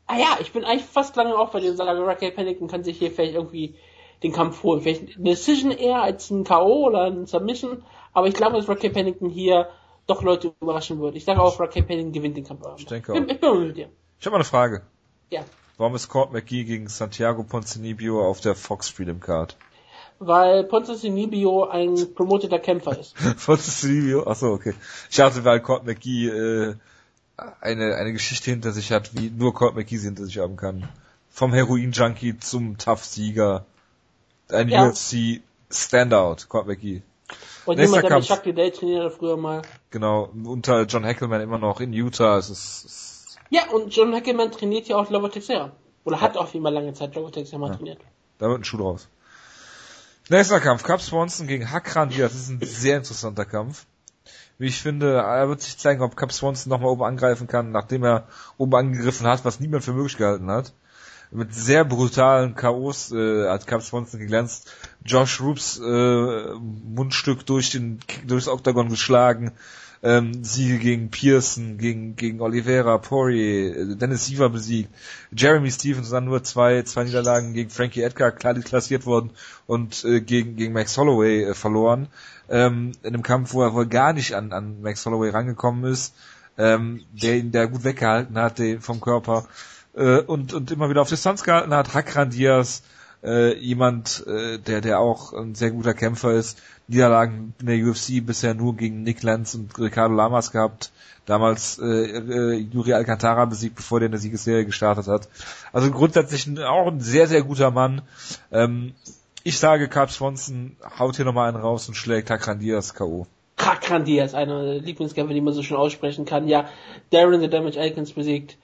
Ah 0.06 0.19
ja, 0.19 0.39
ich 0.40 0.52
bin 0.52 0.65
eigentlich 0.65 0.85
fast 0.85 1.16
lange 1.16 1.36
auch 1.36 1.51
bei 1.51 1.69
und 1.69 1.77
sage, 1.77 2.06
Raquel 2.06 2.31
Pennington 2.31 2.69
kann 2.69 2.85
sich 2.85 2.97
hier 2.97 3.10
vielleicht 3.10 3.35
irgendwie 3.35 3.74
den 4.23 4.32
Kampf 4.32 4.62
holen. 4.62 4.81
Vielleicht 4.81 5.16
eine 5.16 5.31
Decision 5.31 5.70
eher 5.70 6.03
als 6.03 6.31
ein 6.31 6.45
K.O. 6.45 6.86
oder 6.86 7.05
ein 7.05 7.27
Submission, 7.27 7.82
aber 8.12 8.27
ich 8.27 8.35
glaube, 8.35 8.57
dass 8.57 8.69
Raquel 8.69 8.90
Pennington 8.90 9.31
hier 9.31 9.69
doch 10.07 10.23
Leute 10.23 10.55
überraschen 10.61 10.99
würde. 10.99 11.16
Ich 11.19 11.24
sage 11.24 11.40
auch, 11.40 11.61
Raquel 11.61 11.82
Pennington 11.82 12.12
gewinnt 12.12 12.36
den 12.36 12.45
Kampf. 12.45 12.62
Ich 12.78 12.86
denke 12.86 13.12
auch. 13.12 13.16
Ich, 13.16 13.31
ich 13.31 13.40
bin 13.40 13.66
mit 13.66 13.77
dir. 13.77 13.89
Ich 14.19 14.27
habe 14.27 14.32
mal 14.32 14.39
eine 14.39 14.45
Frage. 14.45 14.82
Ja. 15.31 15.45
Warum 15.77 15.95
ist 15.95 16.09
Court 16.09 16.32
McGee 16.32 16.65
gegen 16.65 16.89
Santiago 16.89 17.45
Ponzinibbio 17.45 18.27
auf 18.27 18.40
der 18.40 18.57
Fox 18.57 18.89
Freedom 18.89 19.20
Card? 19.20 19.57
Weil 20.19 20.65
Ponzinibbio 20.65 21.69
ein 21.69 22.15
promoteter 22.15 22.59
Kämpfer 22.59 22.99
ist. 22.99 23.15
Ponzinibbio? 23.47 24.27
Achso, 24.27 24.53
okay. 24.53 24.74
Ich 25.09 25.16
dachte, 25.16 25.45
weil 25.45 25.61
Court 25.61 25.86
McGee 25.86 26.28
äh, 26.28 26.74
eine, 27.61 27.95
eine 27.95 28.12
Geschichte 28.12 28.51
hinter 28.51 28.73
sich 28.73 28.90
hat, 28.90 29.15
wie 29.15 29.31
nur 29.31 29.55
Court 29.55 29.77
McGee 29.77 29.99
sie 29.99 30.07
hinter 30.07 30.24
sich 30.24 30.39
haben 30.39 30.57
kann. 30.57 30.89
Vom 31.31 31.53
Heroin-Junkie 31.53 32.39
zum 32.39 32.78
Tough-Sieger. 32.78 33.65
Ein 34.51 34.69
Ja. 34.69 34.89
UFC 34.89 35.43
Standout, 35.70 36.47
Court 36.49 36.66
McGee. 36.66 37.03
Und 37.66 37.77
Nächster 37.77 37.97
jemand, 37.97 38.11
der 38.11 38.19
mit 38.19 38.27
Kampf. 38.27 38.39
Chuck 38.39 38.47
Liddell 38.47 38.70
trainierte 38.70 39.11
früher 39.11 39.37
mal. 39.37 39.62
Genau, 39.91 40.31
unter 40.45 40.85
John 40.85 41.05
Hackelman 41.05 41.43
immer 41.43 41.59
noch 41.59 41.81
in 41.81 41.93
Utah. 41.93 42.39
Es 42.39 42.49
ist, 42.49 42.85
es 42.87 43.37
Ja, 43.51 43.69
und 43.70 43.95
John 43.95 44.15
Hackelman 44.15 44.51
trainiert 44.51 44.89
ja 44.89 44.97
auch 44.97 45.11
Lover 45.11 45.31
Texera. 45.31 45.73
Oder 46.05 46.20
hat 46.23 46.39
auch 46.39 46.55
immer 46.55 46.70
lange 46.70 46.95
Zeit 46.95 47.15
Lover 47.15 47.31
Texera 47.31 47.59
mal 47.59 47.77
trainiert. 47.77 48.01
Da 48.39 48.49
wird 48.49 48.61
ein 48.61 48.65
Schuh 48.65 48.79
draus. 48.79 49.09
Nächster 50.31 50.61
Kampf, 50.61 50.83
Cap 50.83 51.03
Swanson 51.03 51.47
gegen 51.47 51.70
Hakran 51.70 52.09
Diaz. 52.11 52.33
Das 52.33 52.41
ist 52.41 52.49
ein 52.49 52.61
sehr 52.62 52.97
interessanter 52.99 53.45
Kampf. 53.45 53.87
Wie 54.59 54.66
ich 54.66 54.81
finde, 54.81 55.19
er 55.19 55.49
wird 55.49 55.61
sich 55.61 55.79
zeigen, 55.79 56.03
ob 56.03 56.16
Cap 56.16 56.33
Swanson 56.33 56.70
nochmal 56.70 56.91
oben 56.91 57.05
angreifen 57.05 57.47
kann, 57.47 57.70
nachdem 57.70 58.05
er 58.05 58.27
oben 58.57 58.75
angegriffen 58.75 59.27
hat, 59.27 59.45
was 59.45 59.61
niemand 59.61 59.85
für 59.85 59.93
möglich 59.93 60.16
gehalten 60.16 60.51
hat. 60.51 60.73
Mit 61.31 61.55
sehr 61.55 61.85
brutalen 61.85 62.55
K.O.s 62.55 63.13
äh, 63.13 63.49
hat 63.49 63.67
Cap 63.67 63.83
Swanson 63.83 64.19
geglänzt. 64.19 64.73
Josh 65.05 65.41
Roops 65.41 65.79
äh, 65.79 66.55
Mundstück 66.55 67.45
durch 67.45 67.71
den 67.71 67.99
durchs 68.27 68.49
Oktagon 68.49 68.89
geschlagen. 68.89 69.53
Ähm, 70.01 70.45
Siege 70.45 70.79
gegen 70.79 71.11
Pearson, 71.11 71.77
gegen, 71.77 72.15
gegen 72.15 72.41
Oliveira, 72.41 72.99
Poirier, 72.99 73.77
äh, 73.77 73.97
Dennis 73.97 74.27
Siever 74.27 74.49
besiegt. 74.49 74.91
Jeremy 75.33 75.71
Stevens 75.71 76.11
dann 76.11 76.25
nur 76.25 76.45
zwei, 76.45 76.83
zwei 76.83 77.05
Niederlagen 77.05 77.53
gegen 77.53 77.71
Frankie 77.71 78.03
Edgar, 78.03 78.31
klar 78.31 78.55
deklassiert 78.55 79.07
worden 79.07 79.33
und 79.67 80.05
äh, 80.05 80.21
gegen, 80.21 80.55
gegen 80.55 80.73
Max 80.73 80.97
Holloway 80.97 81.43
äh, 81.43 81.55
verloren. 81.55 82.07
Ähm, 82.49 82.93
in 83.03 83.15
einem 83.15 83.25
Kampf, 83.25 83.53
wo 83.55 83.63
er 83.63 83.75
wohl 83.75 83.87
gar 83.87 84.13
nicht 84.13 84.35
an, 84.35 84.53
an 84.53 84.81
Max 84.83 85.05
Holloway 85.05 85.31
rangekommen 85.31 85.91
ist, 85.91 86.15
ähm, 86.57 87.03
der 87.13 87.37
ihn 87.37 87.51
da 87.51 87.67
gut 87.67 87.83
weggehalten 87.83 88.39
hat 88.39 88.61
den, 88.61 88.81
vom 88.81 89.01
Körper 89.01 89.49
äh, 89.99 90.20
und, 90.20 90.55
und 90.55 90.70
immer 90.70 90.89
wieder 90.89 91.03
auf 91.03 91.09
Distanz 91.09 91.43
gehalten 91.43 91.75
hat. 91.75 91.93
Hakran 91.93 92.31
Diaz, 92.31 92.83
äh, 93.23 93.59
jemand, 93.59 94.25
äh, 94.27 94.59
der, 94.59 94.81
der 94.81 95.01
auch 95.01 95.33
ein 95.33 95.55
sehr 95.55 95.73
guter 95.73 95.95
Kämpfer 95.95 96.33
ist. 96.33 96.59
Niederlagen 96.87 97.53
in 97.61 97.66
der 97.66 97.85
UFC 97.85 98.25
bisher 98.25 98.55
nur 98.55 98.77
gegen 98.77 99.03
Nick 99.03 99.23
Lenz 99.23 99.55
und 99.55 99.79
Ricardo 99.79 100.15
Lamas 100.15 100.53
gehabt. 100.53 100.91
Damals 101.27 101.79
äh, 101.79 101.85
äh, 101.85 102.55
Yuri 102.73 102.95
Alcantara 102.95 103.45
besiegt, 103.45 103.77
bevor 103.77 104.01
der 104.01 104.07
in 104.07 104.12
der 104.12 104.20
Siegesserie 104.20 104.65
gestartet 104.65 105.09
hat. 105.09 105.29
Also 105.73 105.91
grundsätzlich 105.91 106.49
auch 106.61 106.87
ein 106.87 107.01
sehr, 107.01 107.27
sehr 107.27 107.43
guter 107.43 107.70
Mann. 107.70 108.01
Ähm, 108.51 108.95
ich 109.45 109.59
sage, 109.59 109.89
Carp 109.89 110.11
Swanson 110.11 110.77
haut 110.99 111.16
hier 111.16 111.25
nochmal 111.25 111.49
einen 111.49 111.61
raus 111.61 111.89
und 111.89 111.95
schlägt 111.95 112.31
Hakran 112.31 112.61
Diaz 112.61 112.95
K.O. 112.95 113.27
Kakran 113.57 114.05
Diaz, 114.05 114.33
einer 114.33 114.62
der 114.62 114.81
Lieblingskämpfer, 114.81 115.35
die 115.35 115.41
man 115.41 115.53
so 115.53 115.62
schön 115.62 115.77
aussprechen 115.77 116.25
kann. 116.25 116.49
Ja, 116.49 116.69
Darren 117.11 117.41
the 117.41 117.49
Damage 117.49 117.79
Aikens 117.79 118.12
besiegt. 118.12 118.57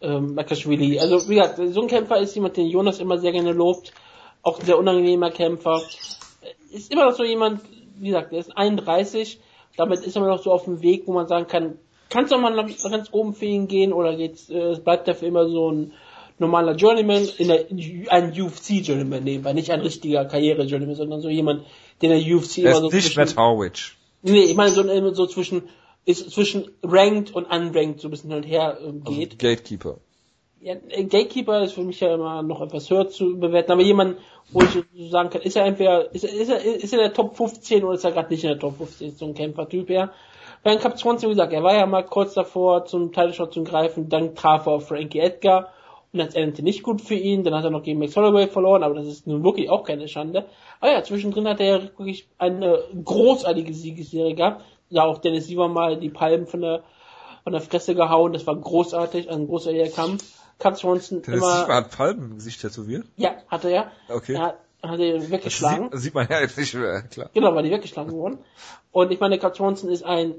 Ähm, 0.00 0.34
Makashvili. 0.34 0.98
Also, 0.98 1.28
wie 1.28 1.36
gesagt, 1.36 1.58
so 1.72 1.80
ein 1.82 1.88
Kämpfer 1.88 2.18
ist 2.18 2.34
jemand, 2.34 2.56
den 2.56 2.66
Jonas 2.66 2.98
immer 3.00 3.18
sehr 3.18 3.32
gerne 3.32 3.52
lobt. 3.52 3.92
Auch 4.42 4.58
ein 4.60 4.66
sehr 4.66 4.78
unangenehmer 4.78 5.30
Kämpfer. 5.30 5.80
Ist 6.72 6.92
immer 6.92 7.06
noch 7.06 7.16
so 7.16 7.24
jemand, 7.24 7.60
wie 7.98 8.08
gesagt, 8.08 8.32
der 8.32 8.40
ist 8.40 8.56
31. 8.56 9.40
Damit 9.76 10.00
ist 10.00 10.14
er 10.16 10.22
immer 10.22 10.30
noch 10.34 10.42
so 10.42 10.52
auf 10.52 10.64
dem 10.64 10.82
Weg, 10.82 11.04
wo 11.06 11.12
man 11.12 11.26
sagen 11.26 11.46
kann, 11.46 11.78
kannst 12.10 12.32
du 12.32 12.38
mal 12.38 12.54
ganz 12.54 13.08
oben 13.12 13.34
für 13.34 13.46
ihn 13.46 13.66
gehen 13.66 13.92
oder 13.92 14.14
geht's, 14.16 14.50
äh, 14.50 14.76
bleibt 14.82 15.08
er 15.08 15.14
für 15.14 15.26
immer 15.26 15.48
so 15.48 15.70
ein 15.70 15.92
normaler 16.38 16.74
Journeyman, 16.74 17.26
in 17.38 17.48
der, 17.48 17.66
ein 18.10 18.30
UFC-Journeyman 18.40 19.24
nebenbei, 19.24 19.52
nicht 19.52 19.70
ein 19.70 19.80
richtiger 19.80 20.24
Karriere-Journeyman, 20.24 20.96
sondern 20.96 21.20
so 21.20 21.28
jemand, 21.28 21.64
den 22.02 22.10
der 22.10 22.18
UFC 22.18 22.58
Er 22.58 22.62
immer 22.62 22.70
ist 22.72 22.76
so 22.78 22.82
nicht 22.90 23.04
zwischen- 23.06 23.18
Matt 23.20 23.36
Harwich. 23.36 23.92
Nee, 24.22 24.40
ich 24.44 24.54
meine 24.56 24.70
so, 24.70 24.82
äh, 24.82 25.14
so 25.14 25.26
zwischen 25.26 25.62
ist 26.04 26.30
zwischen 26.30 26.70
ranked 26.82 27.34
und 27.34 27.44
unranked 27.44 28.00
so 28.00 28.08
ein 28.08 28.10
bisschen 28.10 28.30
hin 28.30 28.38
und 28.38 28.48
her 28.48 28.78
ähm, 28.80 29.02
Also 29.04 29.18
geht. 29.18 29.38
Gatekeeper. 29.38 29.98
Ja, 30.60 30.74
äh, 30.88 31.04
Gatekeeper 31.04 31.62
ist 31.62 31.72
für 31.72 31.82
mich 31.82 32.00
ja 32.00 32.14
immer 32.14 32.42
noch 32.42 32.62
etwas 32.62 32.88
höher 32.90 33.08
zu 33.08 33.38
bewerten, 33.38 33.72
aber 33.72 33.82
jemand, 33.82 34.16
wo 34.50 34.62
ich 34.62 34.70
so 34.70 34.82
sagen 35.10 35.30
kann, 35.30 35.42
ist 35.42 35.56
er 35.56 35.66
entweder 35.66 36.14
ist 36.14 36.24
er, 36.24 36.32
ist 36.32 36.48
er, 36.48 36.64
ist 36.64 36.92
er 36.92 36.98
in 37.00 37.04
der 37.04 37.12
Top 37.12 37.36
15 37.36 37.84
oder 37.84 37.94
ist 37.94 38.04
er 38.04 38.12
gerade 38.12 38.30
nicht 38.30 38.44
in 38.44 38.50
der 38.50 38.58
Top 38.58 38.76
15, 38.76 39.08
ist 39.08 39.18
so 39.18 39.26
ein 39.26 39.34
Kämpfertyp 39.34 39.90
ja. 39.90 40.12
Bei 40.62 40.76
Cup 40.76 40.98
20, 40.98 41.28
wie 41.28 41.32
gesagt, 41.32 41.52
er 41.52 41.62
war 41.62 41.74
ja 41.76 41.84
mal 41.84 42.04
kurz 42.04 42.32
davor 42.32 42.86
zum 42.86 43.12
Title-Shot 43.12 43.52
zu 43.52 43.62
greifen, 43.64 44.08
dann 44.08 44.34
traf 44.34 44.64
er 44.64 44.72
auf 44.72 44.88
Frankie 44.88 45.18
Edgar 45.18 45.68
und 46.14 46.20
das 46.20 46.34
endete 46.34 46.62
nicht 46.62 46.82
gut 46.82 47.02
für 47.02 47.16
ihn, 47.16 47.44
dann 47.44 47.54
hat 47.54 47.64
er 47.64 47.70
noch 47.70 47.82
gegen 47.82 47.98
Max 47.98 48.16
Holloway 48.16 48.46
verloren, 48.46 48.82
aber 48.82 48.94
das 48.94 49.06
ist 49.06 49.26
nun 49.26 49.44
wirklich 49.44 49.68
auch 49.68 49.84
keine 49.84 50.08
Schande. 50.08 50.46
Aber 50.80 50.92
ja, 50.92 51.02
zwischendrin 51.02 51.46
hat 51.46 51.60
er 51.60 51.66
ja 51.66 51.82
wirklich 51.82 52.26
eine 52.38 52.78
großartige 53.04 53.74
Siegesserie 53.74 54.34
gehabt, 54.34 54.64
da 54.94 55.04
auch 55.04 55.18
Dennis 55.18 55.46
Siever 55.46 55.68
mal 55.68 55.98
die 55.98 56.10
Palmen 56.10 56.46
von 56.46 56.60
der 56.60 56.82
von 57.42 57.52
der 57.52 57.60
Fresse 57.60 57.94
gehauen, 57.94 58.32
das 58.32 58.46
war 58.46 58.56
großartig, 58.56 59.28
ein 59.30 59.46
großartiger 59.46 59.88
Kampf. 59.90 60.24
Cup 60.58 60.78
Swanson 60.78 61.20
Dennis 61.20 61.40
immer, 61.42 61.60
Siever 61.62 61.74
hat 61.74 61.90
Palmen 61.90 62.30
im 62.30 62.34
Gesicht 62.36 62.60
tätowiert. 62.62 63.04
ja, 63.16 63.32
hat 63.48 63.64
er. 63.66 63.90
Okay. 64.08 64.34
Er 64.34 64.40
hat, 64.42 64.58
hat 64.82 65.00
er 65.00 65.18
Das 65.18 65.30
weggeschlagen. 65.30 65.90
sieht, 65.92 66.00
sieht 66.00 66.14
man 66.14 66.26
ja 66.30 66.40
jetzt 66.40 66.56
nicht 66.56 66.72
mehr, 66.74 67.02
klar. 67.02 67.28
Genau, 67.34 67.54
war 67.54 67.62
die 67.62 67.70
weggeschlagen 67.70 68.12
worden. 68.12 68.38
Und 68.92 69.10
ich 69.12 69.20
meine, 69.20 69.38
Cup 69.38 69.56
Swanson 69.56 69.90
ist 69.90 70.04
ein 70.04 70.36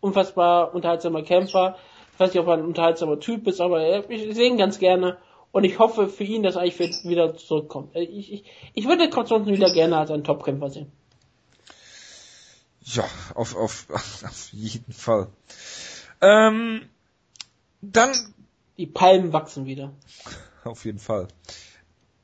unfassbar 0.00 0.74
unterhaltsamer 0.74 1.22
Kämpfer. 1.22 1.76
Ich 2.14 2.20
weiß 2.20 2.32
nicht, 2.34 2.40
ob 2.42 2.48
er 2.48 2.54
ein 2.54 2.64
unterhaltsamer 2.64 3.20
Typ 3.20 3.46
ist, 3.46 3.60
aber 3.60 3.82
er- 3.82 4.10
ich 4.10 4.34
sehe 4.34 4.48
ihn 4.48 4.56
ganz 4.58 4.78
gerne. 4.78 5.18
Und 5.52 5.64
ich 5.64 5.78
hoffe 5.78 6.08
für 6.08 6.24
ihn, 6.24 6.42
dass 6.42 6.56
er 6.56 6.62
eigentlich 6.62 7.04
wieder 7.04 7.36
zurückkommt. 7.36 7.94
Ich, 7.94 8.32
ich, 8.32 8.44
ich 8.74 8.88
würde 8.88 9.08
Cup 9.10 9.28
Swanson 9.28 9.52
wieder 9.52 9.72
gerne 9.72 9.98
als 9.98 10.10
einen 10.10 10.24
Topkämpfer 10.24 10.70
sehen. 10.70 10.90
Ja, 12.84 13.04
auf, 13.34 13.56
auf, 13.56 13.86
auf 13.90 14.48
jeden 14.52 14.92
Fall. 14.92 15.28
Ähm, 16.20 16.88
dann, 17.80 18.12
Die 18.78 18.86
Palmen 18.86 19.32
wachsen 19.32 19.66
wieder. 19.66 19.92
auf 20.64 20.84
jeden 20.84 20.98
Fall. 20.98 21.28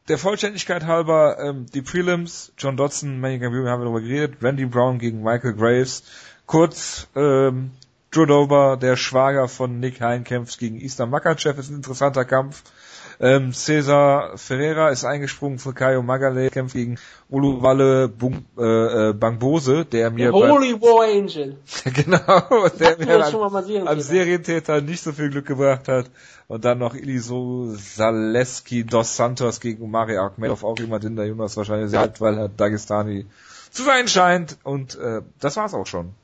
Der 0.09 0.19
Vollständigkeit 0.19 0.87
halber, 0.87 1.39
ähm, 1.39 1.67
die 1.67 1.83
Prelims, 1.83 2.53
John 2.57 2.77
Dodson, 2.77 3.21
Manny 3.21 3.39
Gambino 3.39 3.69
haben 3.69 3.81
wir 3.81 3.85
darüber 3.85 4.01
geredet, 4.01 4.43
Randy 4.43 4.65
Brown 4.65 4.99
gegen 4.99 5.23
Michael 5.23 5.53
Graves, 5.53 6.03
kurz, 6.47 7.09
ähm, 7.15 7.73
Drew 8.11 8.25
Dober, 8.25 8.79
der 8.79 8.97
Schwager 8.97 9.49
von 9.49 9.81
Nick 9.81 10.01
Hein, 10.01 10.25
kämpft 10.25 10.59
gegen 10.59 10.81
Islam 10.81 11.11
Makachev, 11.11 11.61
ist 11.61 11.69
ein 11.69 11.77
interessanter 11.77 12.25
Kampf. 12.25 12.63
Ähm, 13.21 13.53
Cesar 13.53 14.39
Ferreira 14.39 14.91
ist 14.91 15.05
eingesprungen 15.05 15.59
für 15.59 15.73
Kaio 15.73 16.03
Magale, 16.03 16.51
kämpft 16.51 16.75
gegen 16.75 16.99
Uluwale 17.29 18.09
Bung, 18.09 18.45
äh, 18.57 19.09
äh, 19.09 19.13
Bangbose, 19.13 19.85
der 19.85 20.11
mir 20.11 20.31
Der 20.31 20.39
bei, 20.39 20.51
Holy 20.51 20.81
War 20.81 21.05
Angel. 21.05 21.57
genau, 21.85 22.69
der 22.79 22.91
Hatten 22.91 23.05
mir 23.05 23.81
am, 23.83 23.89
am 23.89 24.01
Serientäter 24.01 24.81
nicht 24.81 25.03
so 25.03 25.13
viel 25.13 25.31
Glück 25.31 25.47
gebracht 25.47 25.89
hat. 25.89 26.11
Und 26.47 26.65
dann 26.65 26.79
noch 26.79 26.95
Iliso 26.95 27.75
Zaleski 27.77 28.85
dos 28.85 29.17
Santos 29.17 29.61
gegen 29.61 29.83
Umari 29.83 30.17
Akhmedov, 30.17 30.65
auch 30.65 30.79
jemand, 30.79 31.05
den 31.05 31.17
der 31.17 31.27
Jonas 31.27 31.57
wahrscheinlich 31.57 31.91
sehr 31.91 32.01
hat, 32.01 32.21
weil 32.21 32.39
er 32.39 32.49
Dagestani 32.49 33.27
zu 33.71 33.83
sein 33.83 34.09
scheint. 34.09 34.57
Und 34.63 34.97
äh, 34.97 35.23
das 35.41 35.57
war's 35.57 35.75
auch 35.75 35.87
schon. 35.87 36.15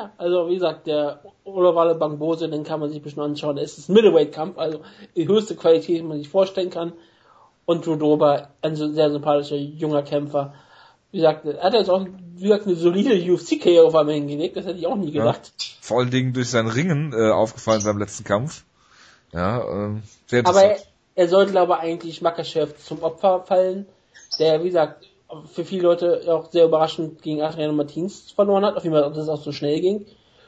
Ja, 0.00 0.12
also 0.16 0.48
wie 0.48 0.54
gesagt, 0.54 0.86
der 0.86 1.20
Olawale 1.44 1.94
Bangbose, 1.94 2.48
den 2.48 2.64
kann 2.64 2.80
man 2.80 2.90
sich 2.90 3.02
bisschen 3.02 3.22
anschauen. 3.22 3.58
Es 3.58 3.76
ist 3.76 3.90
ein 3.90 3.92
Middleweight-Kampf, 3.92 4.56
also 4.56 4.80
die 5.14 5.28
höchste 5.28 5.56
Qualität, 5.56 5.98
die 5.98 6.02
man 6.02 6.16
sich 6.16 6.30
vorstellen 6.30 6.70
kann. 6.70 6.94
Und 7.66 7.86
Rudoba, 7.86 8.48
ein 8.62 8.76
sehr 8.76 9.10
sympathischer 9.10 9.56
junger 9.56 10.02
Kämpfer. 10.02 10.54
Wie 11.12 11.18
gesagt, 11.18 11.44
er 11.44 11.62
hat 11.62 11.74
jetzt 11.74 11.90
auch 11.90 12.06
wie 12.36 12.44
gesagt, 12.44 12.66
eine 12.66 12.76
solide 12.76 13.14
UFC-Karriere 13.30 13.84
auf 13.84 13.94
einmal 13.94 14.14
hingelegt, 14.14 14.56
das 14.56 14.64
hätte 14.64 14.78
ich 14.78 14.86
auch 14.86 14.96
nie 14.96 15.12
gedacht. 15.12 15.52
Vor 15.82 15.98
allen 15.98 16.10
Dingen 16.10 16.32
durch 16.32 16.48
sein 16.48 16.66
Ringen 16.66 17.12
äh, 17.12 17.30
aufgefallen 17.30 17.82
beim 17.84 17.98
letzten 17.98 18.24
Kampf. 18.24 18.64
Ja, 19.32 19.62
ähm, 19.62 20.02
sehr 20.26 20.46
Aber 20.46 20.62
er, 20.62 20.78
er 21.16 21.28
sollte 21.28 21.60
aber 21.60 21.80
eigentlich 21.80 22.22
Makachev 22.22 22.74
zum 22.82 23.02
Opfer 23.02 23.44
fallen, 23.46 23.84
der, 24.38 24.62
wie 24.62 24.68
gesagt, 24.68 25.09
für 25.52 25.64
viele 25.64 25.82
Leute 25.82 26.22
auch 26.28 26.50
sehr 26.50 26.64
überraschend 26.64 27.22
gegen 27.22 27.42
Adriano 27.42 27.72
Martins 27.72 28.32
verloren 28.32 28.64
hat, 28.64 28.76
auf 28.76 28.84
jeden 28.84 28.94
Fall, 28.94 29.08
dass 29.08 29.18
es 29.18 29.28
auch 29.28 29.42
so 29.42 29.52
schnell 29.52 29.80
ging. 29.80 30.06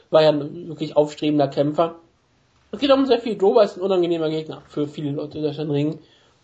War 0.09 0.23
ja 0.23 0.29
ein 0.29 0.67
wirklich 0.67 0.95
aufstrebender 0.95 1.47
Kämpfer. 1.47 1.95
Es 2.71 2.79
geht 2.79 2.91
um 2.91 3.05
sehr 3.05 3.19
viel. 3.19 3.35
Dober 3.35 3.63
ist 3.63 3.77
ein 3.77 3.81
unangenehmer 3.81 4.29
Gegner 4.29 4.63
für 4.67 4.87
viele 4.87 5.11
Leute 5.11 5.41
durch 5.41 5.57
den 5.57 5.71
Ring. 5.71 5.99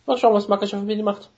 Mal 0.06 0.18
schauen, 0.18 0.34
was 0.34 0.48
Makachev 0.48 0.84
mit 0.84 0.98
ihm 0.98 1.06
macht. 1.06 1.30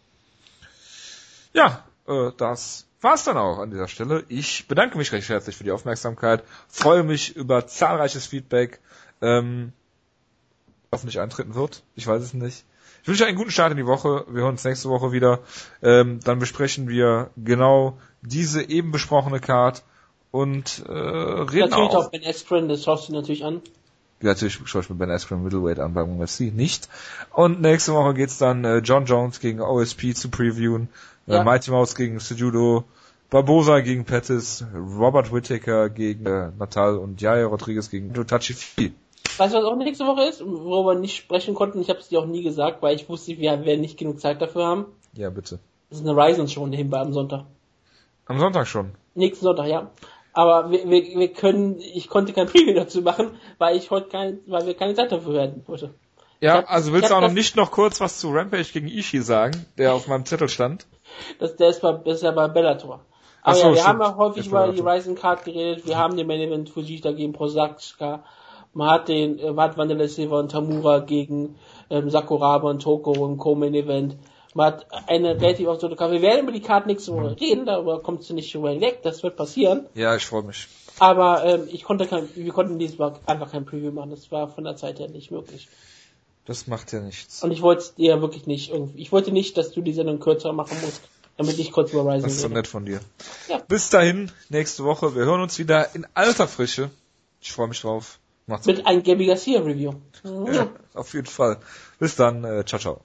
Ja, 1.54 1.84
äh, 2.08 2.32
das 2.38 2.88
war's 3.02 3.24
dann 3.24 3.38
auch 3.38 3.60
an 3.60 3.72
dieser 3.72 3.88
Stelle. 3.88 4.24
Ich 4.30 4.68
bedanke 4.68 4.98
mich 4.98 5.12
recht 5.12 5.30
herzlich 5.30 5.56
für 5.56 5.64
die 5.64 5.72
Aufmerksamkeit, 5.72 6.44
freue 6.68 7.04
mich 7.04 7.36
über 7.36 7.68
zahlreiches 7.68 8.28
Feedback, 8.28 8.80
ähm, 9.22 9.74
hoffentlich 10.92 11.20
eintreten 11.20 11.56
wird. 11.56 11.84
Ich 11.96 12.08
weiß 12.08 12.22
es 12.22 12.34
nicht. 12.34 12.64
Ich 13.02 13.08
wünsche 13.08 13.26
einen 13.26 13.38
guten 13.38 13.52
Start 13.52 13.72
in 13.72 13.78
die 13.78 13.86
Woche. 13.88 14.26
Wir 14.30 14.42
hören 14.44 14.52
uns 14.52 14.64
nächste 14.64 14.90
Woche 14.90 15.12
wieder. 15.12 15.40
Ähm, 15.82 16.20
dann 16.24 16.40
besprechen 16.40 16.88
wir 16.88 17.30
genau 17.36 17.98
diese 18.22 18.62
eben 18.70 18.92
besprochene 18.92 19.40
Card 19.40 19.84
und 20.30 20.84
äh, 20.88 20.92
reden 20.92 21.70
Natürlich 21.70 21.90
auch. 21.90 22.06
auch 22.06 22.12
Ben 22.12 22.24
Askren, 22.26 22.70
das 22.70 22.84
schaust 22.84 23.10
du 23.10 23.14
natürlich 23.14 23.44
an. 23.44 23.62
Natürlich 24.22 24.60
schaue 24.66 24.82
ich 24.84 24.90
mir 24.90 24.96
Ben 24.98 25.10
Askren 25.10 25.44
Middleweight 25.44 25.80
an 25.80 25.96
beim 25.96 26.20
UFC 26.20 26.42
nicht. 26.54 26.88
Und 27.34 27.60
nächste 27.62 27.94
Woche 27.94 28.14
geht's 28.14 28.38
dann 28.38 28.64
äh, 28.66 28.78
John 28.78 29.06
Jones 29.06 29.40
gegen 29.40 29.62
OSP 29.62 30.14
zu 30.14 30.30
previewen, 30.30 30.90
äh, 31.28 31.34
Ja. 31.34 31.44
Mighty 31.44 31.72
Mouse 31.72 31.96
gegen 31.96 32.20
Sejudo, 32.20 32.84
Barbosa 33.32 33.80
gegen 33.80 34.06
Pettis, 34.06 34.64
Robert 34.76 35.34
Whittaker 35.34 35.90
gegen 35.90 36.28
äh, 36.28 36.52
Natal 36.60 36.98
und 36.98 37.20
Jair 37.20 37.46
Rodriguez 37.48 37.90
gegen 37.90 38.14
Tachi 38.14 38.54
Fi. 38.54 38.94
Weißt 39.42 39.56
du, 39.56 39.58
was 39.58 39.66
auch 39.66 39.76
nächste 39.76 40.06
Woche 40.06 40.24
ist, 40.24 40.42
worüber 40.46 40.94
wir 40.94 41.00
nicht 41.00 41.16
sprechen 41.16 41.56
konnten? 41.56 41.82
Ich 41.82 41.90
habe 41.90 42.00
es 42.00 42.10
dir 42.10 42.20
auch 42.20 42.26
nie 42.28 42.44
gesagt, 42.44 42.84
weil 42.84 42.96
ich 42.96 43.10
wusste, 43.10 43.38
wir 43.40 43.66
werden 43.66 43.82
nicht 43.82 43.98
genug 43.98 44.20
Zeit 44.20 44.40
dafür 44.40 44.66
haben. 44.66 44.86
Ja, 45.14 45.32
bitte. 45.32 45.58
Das 45.90 46.00
ist 46.00 46.08
eine 46.08 46.16
Ryzen 46.16 46.48
Show 46.48 46.68
nebenbei 46.68 47.00
am 47.00 47.12
Sonntag. 47.12 47.46
Am 48.28 48.38
Sonntag 48.40 48.68
schon. 48.68 48.92
Nächsten 49.16 49.44
Sonntag, 49.44 49.66
ja. 49.68 49.90
Aber 50.34 50.70
wir, 50.70 50.88
wir, 50.88 51.04
wir 51.20 51.34
können, 51.34 51.80
ich 51.80 52.08
konnte 52.08 52.34
kein 52.34 52.46
Preview 52.48 52.76
dazu 52.76 53.02
machen, 53.02 53.32
weil 53.58 53.76
ich 53.78 53.90
heute 53.90 54.10
kein, 54.10 54.40
weil 54.46 54.66
wir 54.68 54.76
keine 54.76 54.94
Zeit 54.94 55.12
dafür 55.12 55.34
werden 55.34 55.66
heute. 55.68 55.90
Ja, 56.40 56.58
hab- 56.58 56.72
also 56.72 56.94
willst 56.94 57.10
du 57.10 57.16
auch 57.16 57.22
noch 57.22 57.32
nicht 57.32 57.56
noch 57.56 57.72
kurz 57.72 58.00
was 58.00 58.20
zu 58.20 58.30
Rampage 58.30 58.70
gegen 58.72 58.88
Ishii 58.88 59.22
sagen, 59.22 59.66
der 59.80 59.94
auf 59.96 60.08
meinem 60.08 60.26
Zettel 60.26 60.50
stand? 60.50 60.86
Das, 61.40 61.56
der 61.56 61.70
ist, 61.70 61.82
bei, 61.82 61.94
das 61.94 62.18
ist 62.18 62.24
ja 62.24 62.32
bei 62.32 62.48
Bellator. 62.48 63.02
Aber 63.44 63.52
Ach 63.52 63.56
so, 63.56 63.62
ja, 63.64 63.70
wir 63.70 63.76
stimmt. 63.78 63.88
haben 63.88 64.02
ja 64.02 64.16
häufig 64.18 64.48
über 64.48 64.72
die. 64.72 64.82
Rising 64.82 65.16
Card 65.16 65.44
geredet. 65.46 65.86
Wir 65.88 65.98
haben 65.98 66.16
den 66.16 66.28
Main 66.28 66.42
Event 66.42 66.70
Fujita 66.70 67.12
gegen 67.12 67.34
Prosaska. 67.34 68.24
Man 68.74 68.90
hat 68.90 69.08
den, 69.08 69.40
äh, 69.40 69.52
man 69.52 69.70
hat 69.70 69.78
Wanderlei 69.78 70.08
Silva 70.08 70.40
und 70.40 70.52
Tamura 70.52 71.00
gegen 71.00 71.56
ähm, 71.90 72.10
Sakuraba 72.10 72.70
und 72.70 72.82
Toko 72.82 73.26
im 73.26 73.38
Co-Main 73.38 73.74
Event. 73.74 74.16
Man 74.54 74.68
hat 74.68 74.86
eine 75.08 75.40
relativ 75.40 75.68
absurde 75.68 75.96
Karte. 75.96 76.14
Wir 76.14 76.22
werden 76.22 76.44
über 76.44 76.52
die 76.52 76.62
Karte 76.62 76.88
nächste 76.88 77.14
Woche 77.14 77.40
reden, 77.40 77.66
darüber 77.66 78.02
kommst 78.02 78.30
du 78.30 78.34
nicht 78.34 78.54
drüber 78.54 78.72
hinweg, 78.72 79.00
das 79.02 79.24
wird 79.24 79.38
passieren. 79.38 79.86
Ja, 79.94 80.16
ich 80.16 80.26
freue 80.26 80.44
mich. 80.44 80.68
Aber 81.00 81.46
ähm, 81.46 81.68
ich 81.72 81.84
konnte 81.84 82.06
kein, 82.06 82.28
wir 82.36 82.52
konnten 82.52 82.78
dieses 82.78 82.98
Mal 82.98 83.14
einfach 83.26 83.52
kein 83.52 83.66
Preview 83.66 83.92
machen. 83.92 84.12
Das 84.12 84.32
war 84.32 84.50
von 84.50 84.66
der 84.66 84.76
Zeit 84.76 85.00
her 85.00 85.08
nicht 85.08 85.32
möglich. 85.32 85.68
Das 86.46 86.68
macht 86.68 86.92
ja 86.92 87.00
nichts. 87.00 87.44
Und 87.44 87.52
ich 87.52 87.62
wollte 87.62 87.82
es 87.82 87.96
dir 87.96 88.22
wirklich 88.22 88.46
nicht 88.46 88.72
irgendwie. 88.72 89.02
Ich 89.02 89.12
wollte 89.12 89.32
nicht, 89.32 89.58
dass 89.58 89.72
du 89.72 89.82
die 89.82 89.94
Sendung 89.94 90.20
kürzer 90.20 90.54
machen 90.54 90.78
musst, 90.82 91.02
damit 91.38 91.58
ich 91.60 91.72
kurz 91.72 91.94
über 91.94 92.06
Rising 92.06 92.24
Das 92.24 92.34
ist 92.34 92.42
so 92.42 92.50
nett 92.50 92.68
von 92.68 92.86
dir. 92.86 93.00
Ja. 93.48 93.60
Bis 93.68 93.90
dahin, 93.90 94.32
nächste 94.50 94.84
Woche. 94.84 95.16
Wir 95.16 95.26
hören 95.26 95.42
uns 95.42 95.60
wieder 95.60 95.96
in 95.96 96.06
alter 96.14 96.48
Frische. 96.48 96.90
Ich 97.42 97.52
freue 97.52 97.68
mich 97.68 97.82
drauf. 97.82 98.20
Macht's 98.52 98.68
gut. 98.68 98.78
Mit 98.78 98.86
einem 98.86 99.04
Gabby 99.04 99.26
Garcia 99.26 99.62
Review. 99.62 99.94
Ja, 100.24 100.70
auf 100.94 101.14
jeden 101.14 101.28
Fall. 101.28 101.58
Bis 102.00 102.16
dann. 102.16 102.44
Äh, 102.44 102.66
ciao, 102.66 102.80
ciao. 102.80 103.02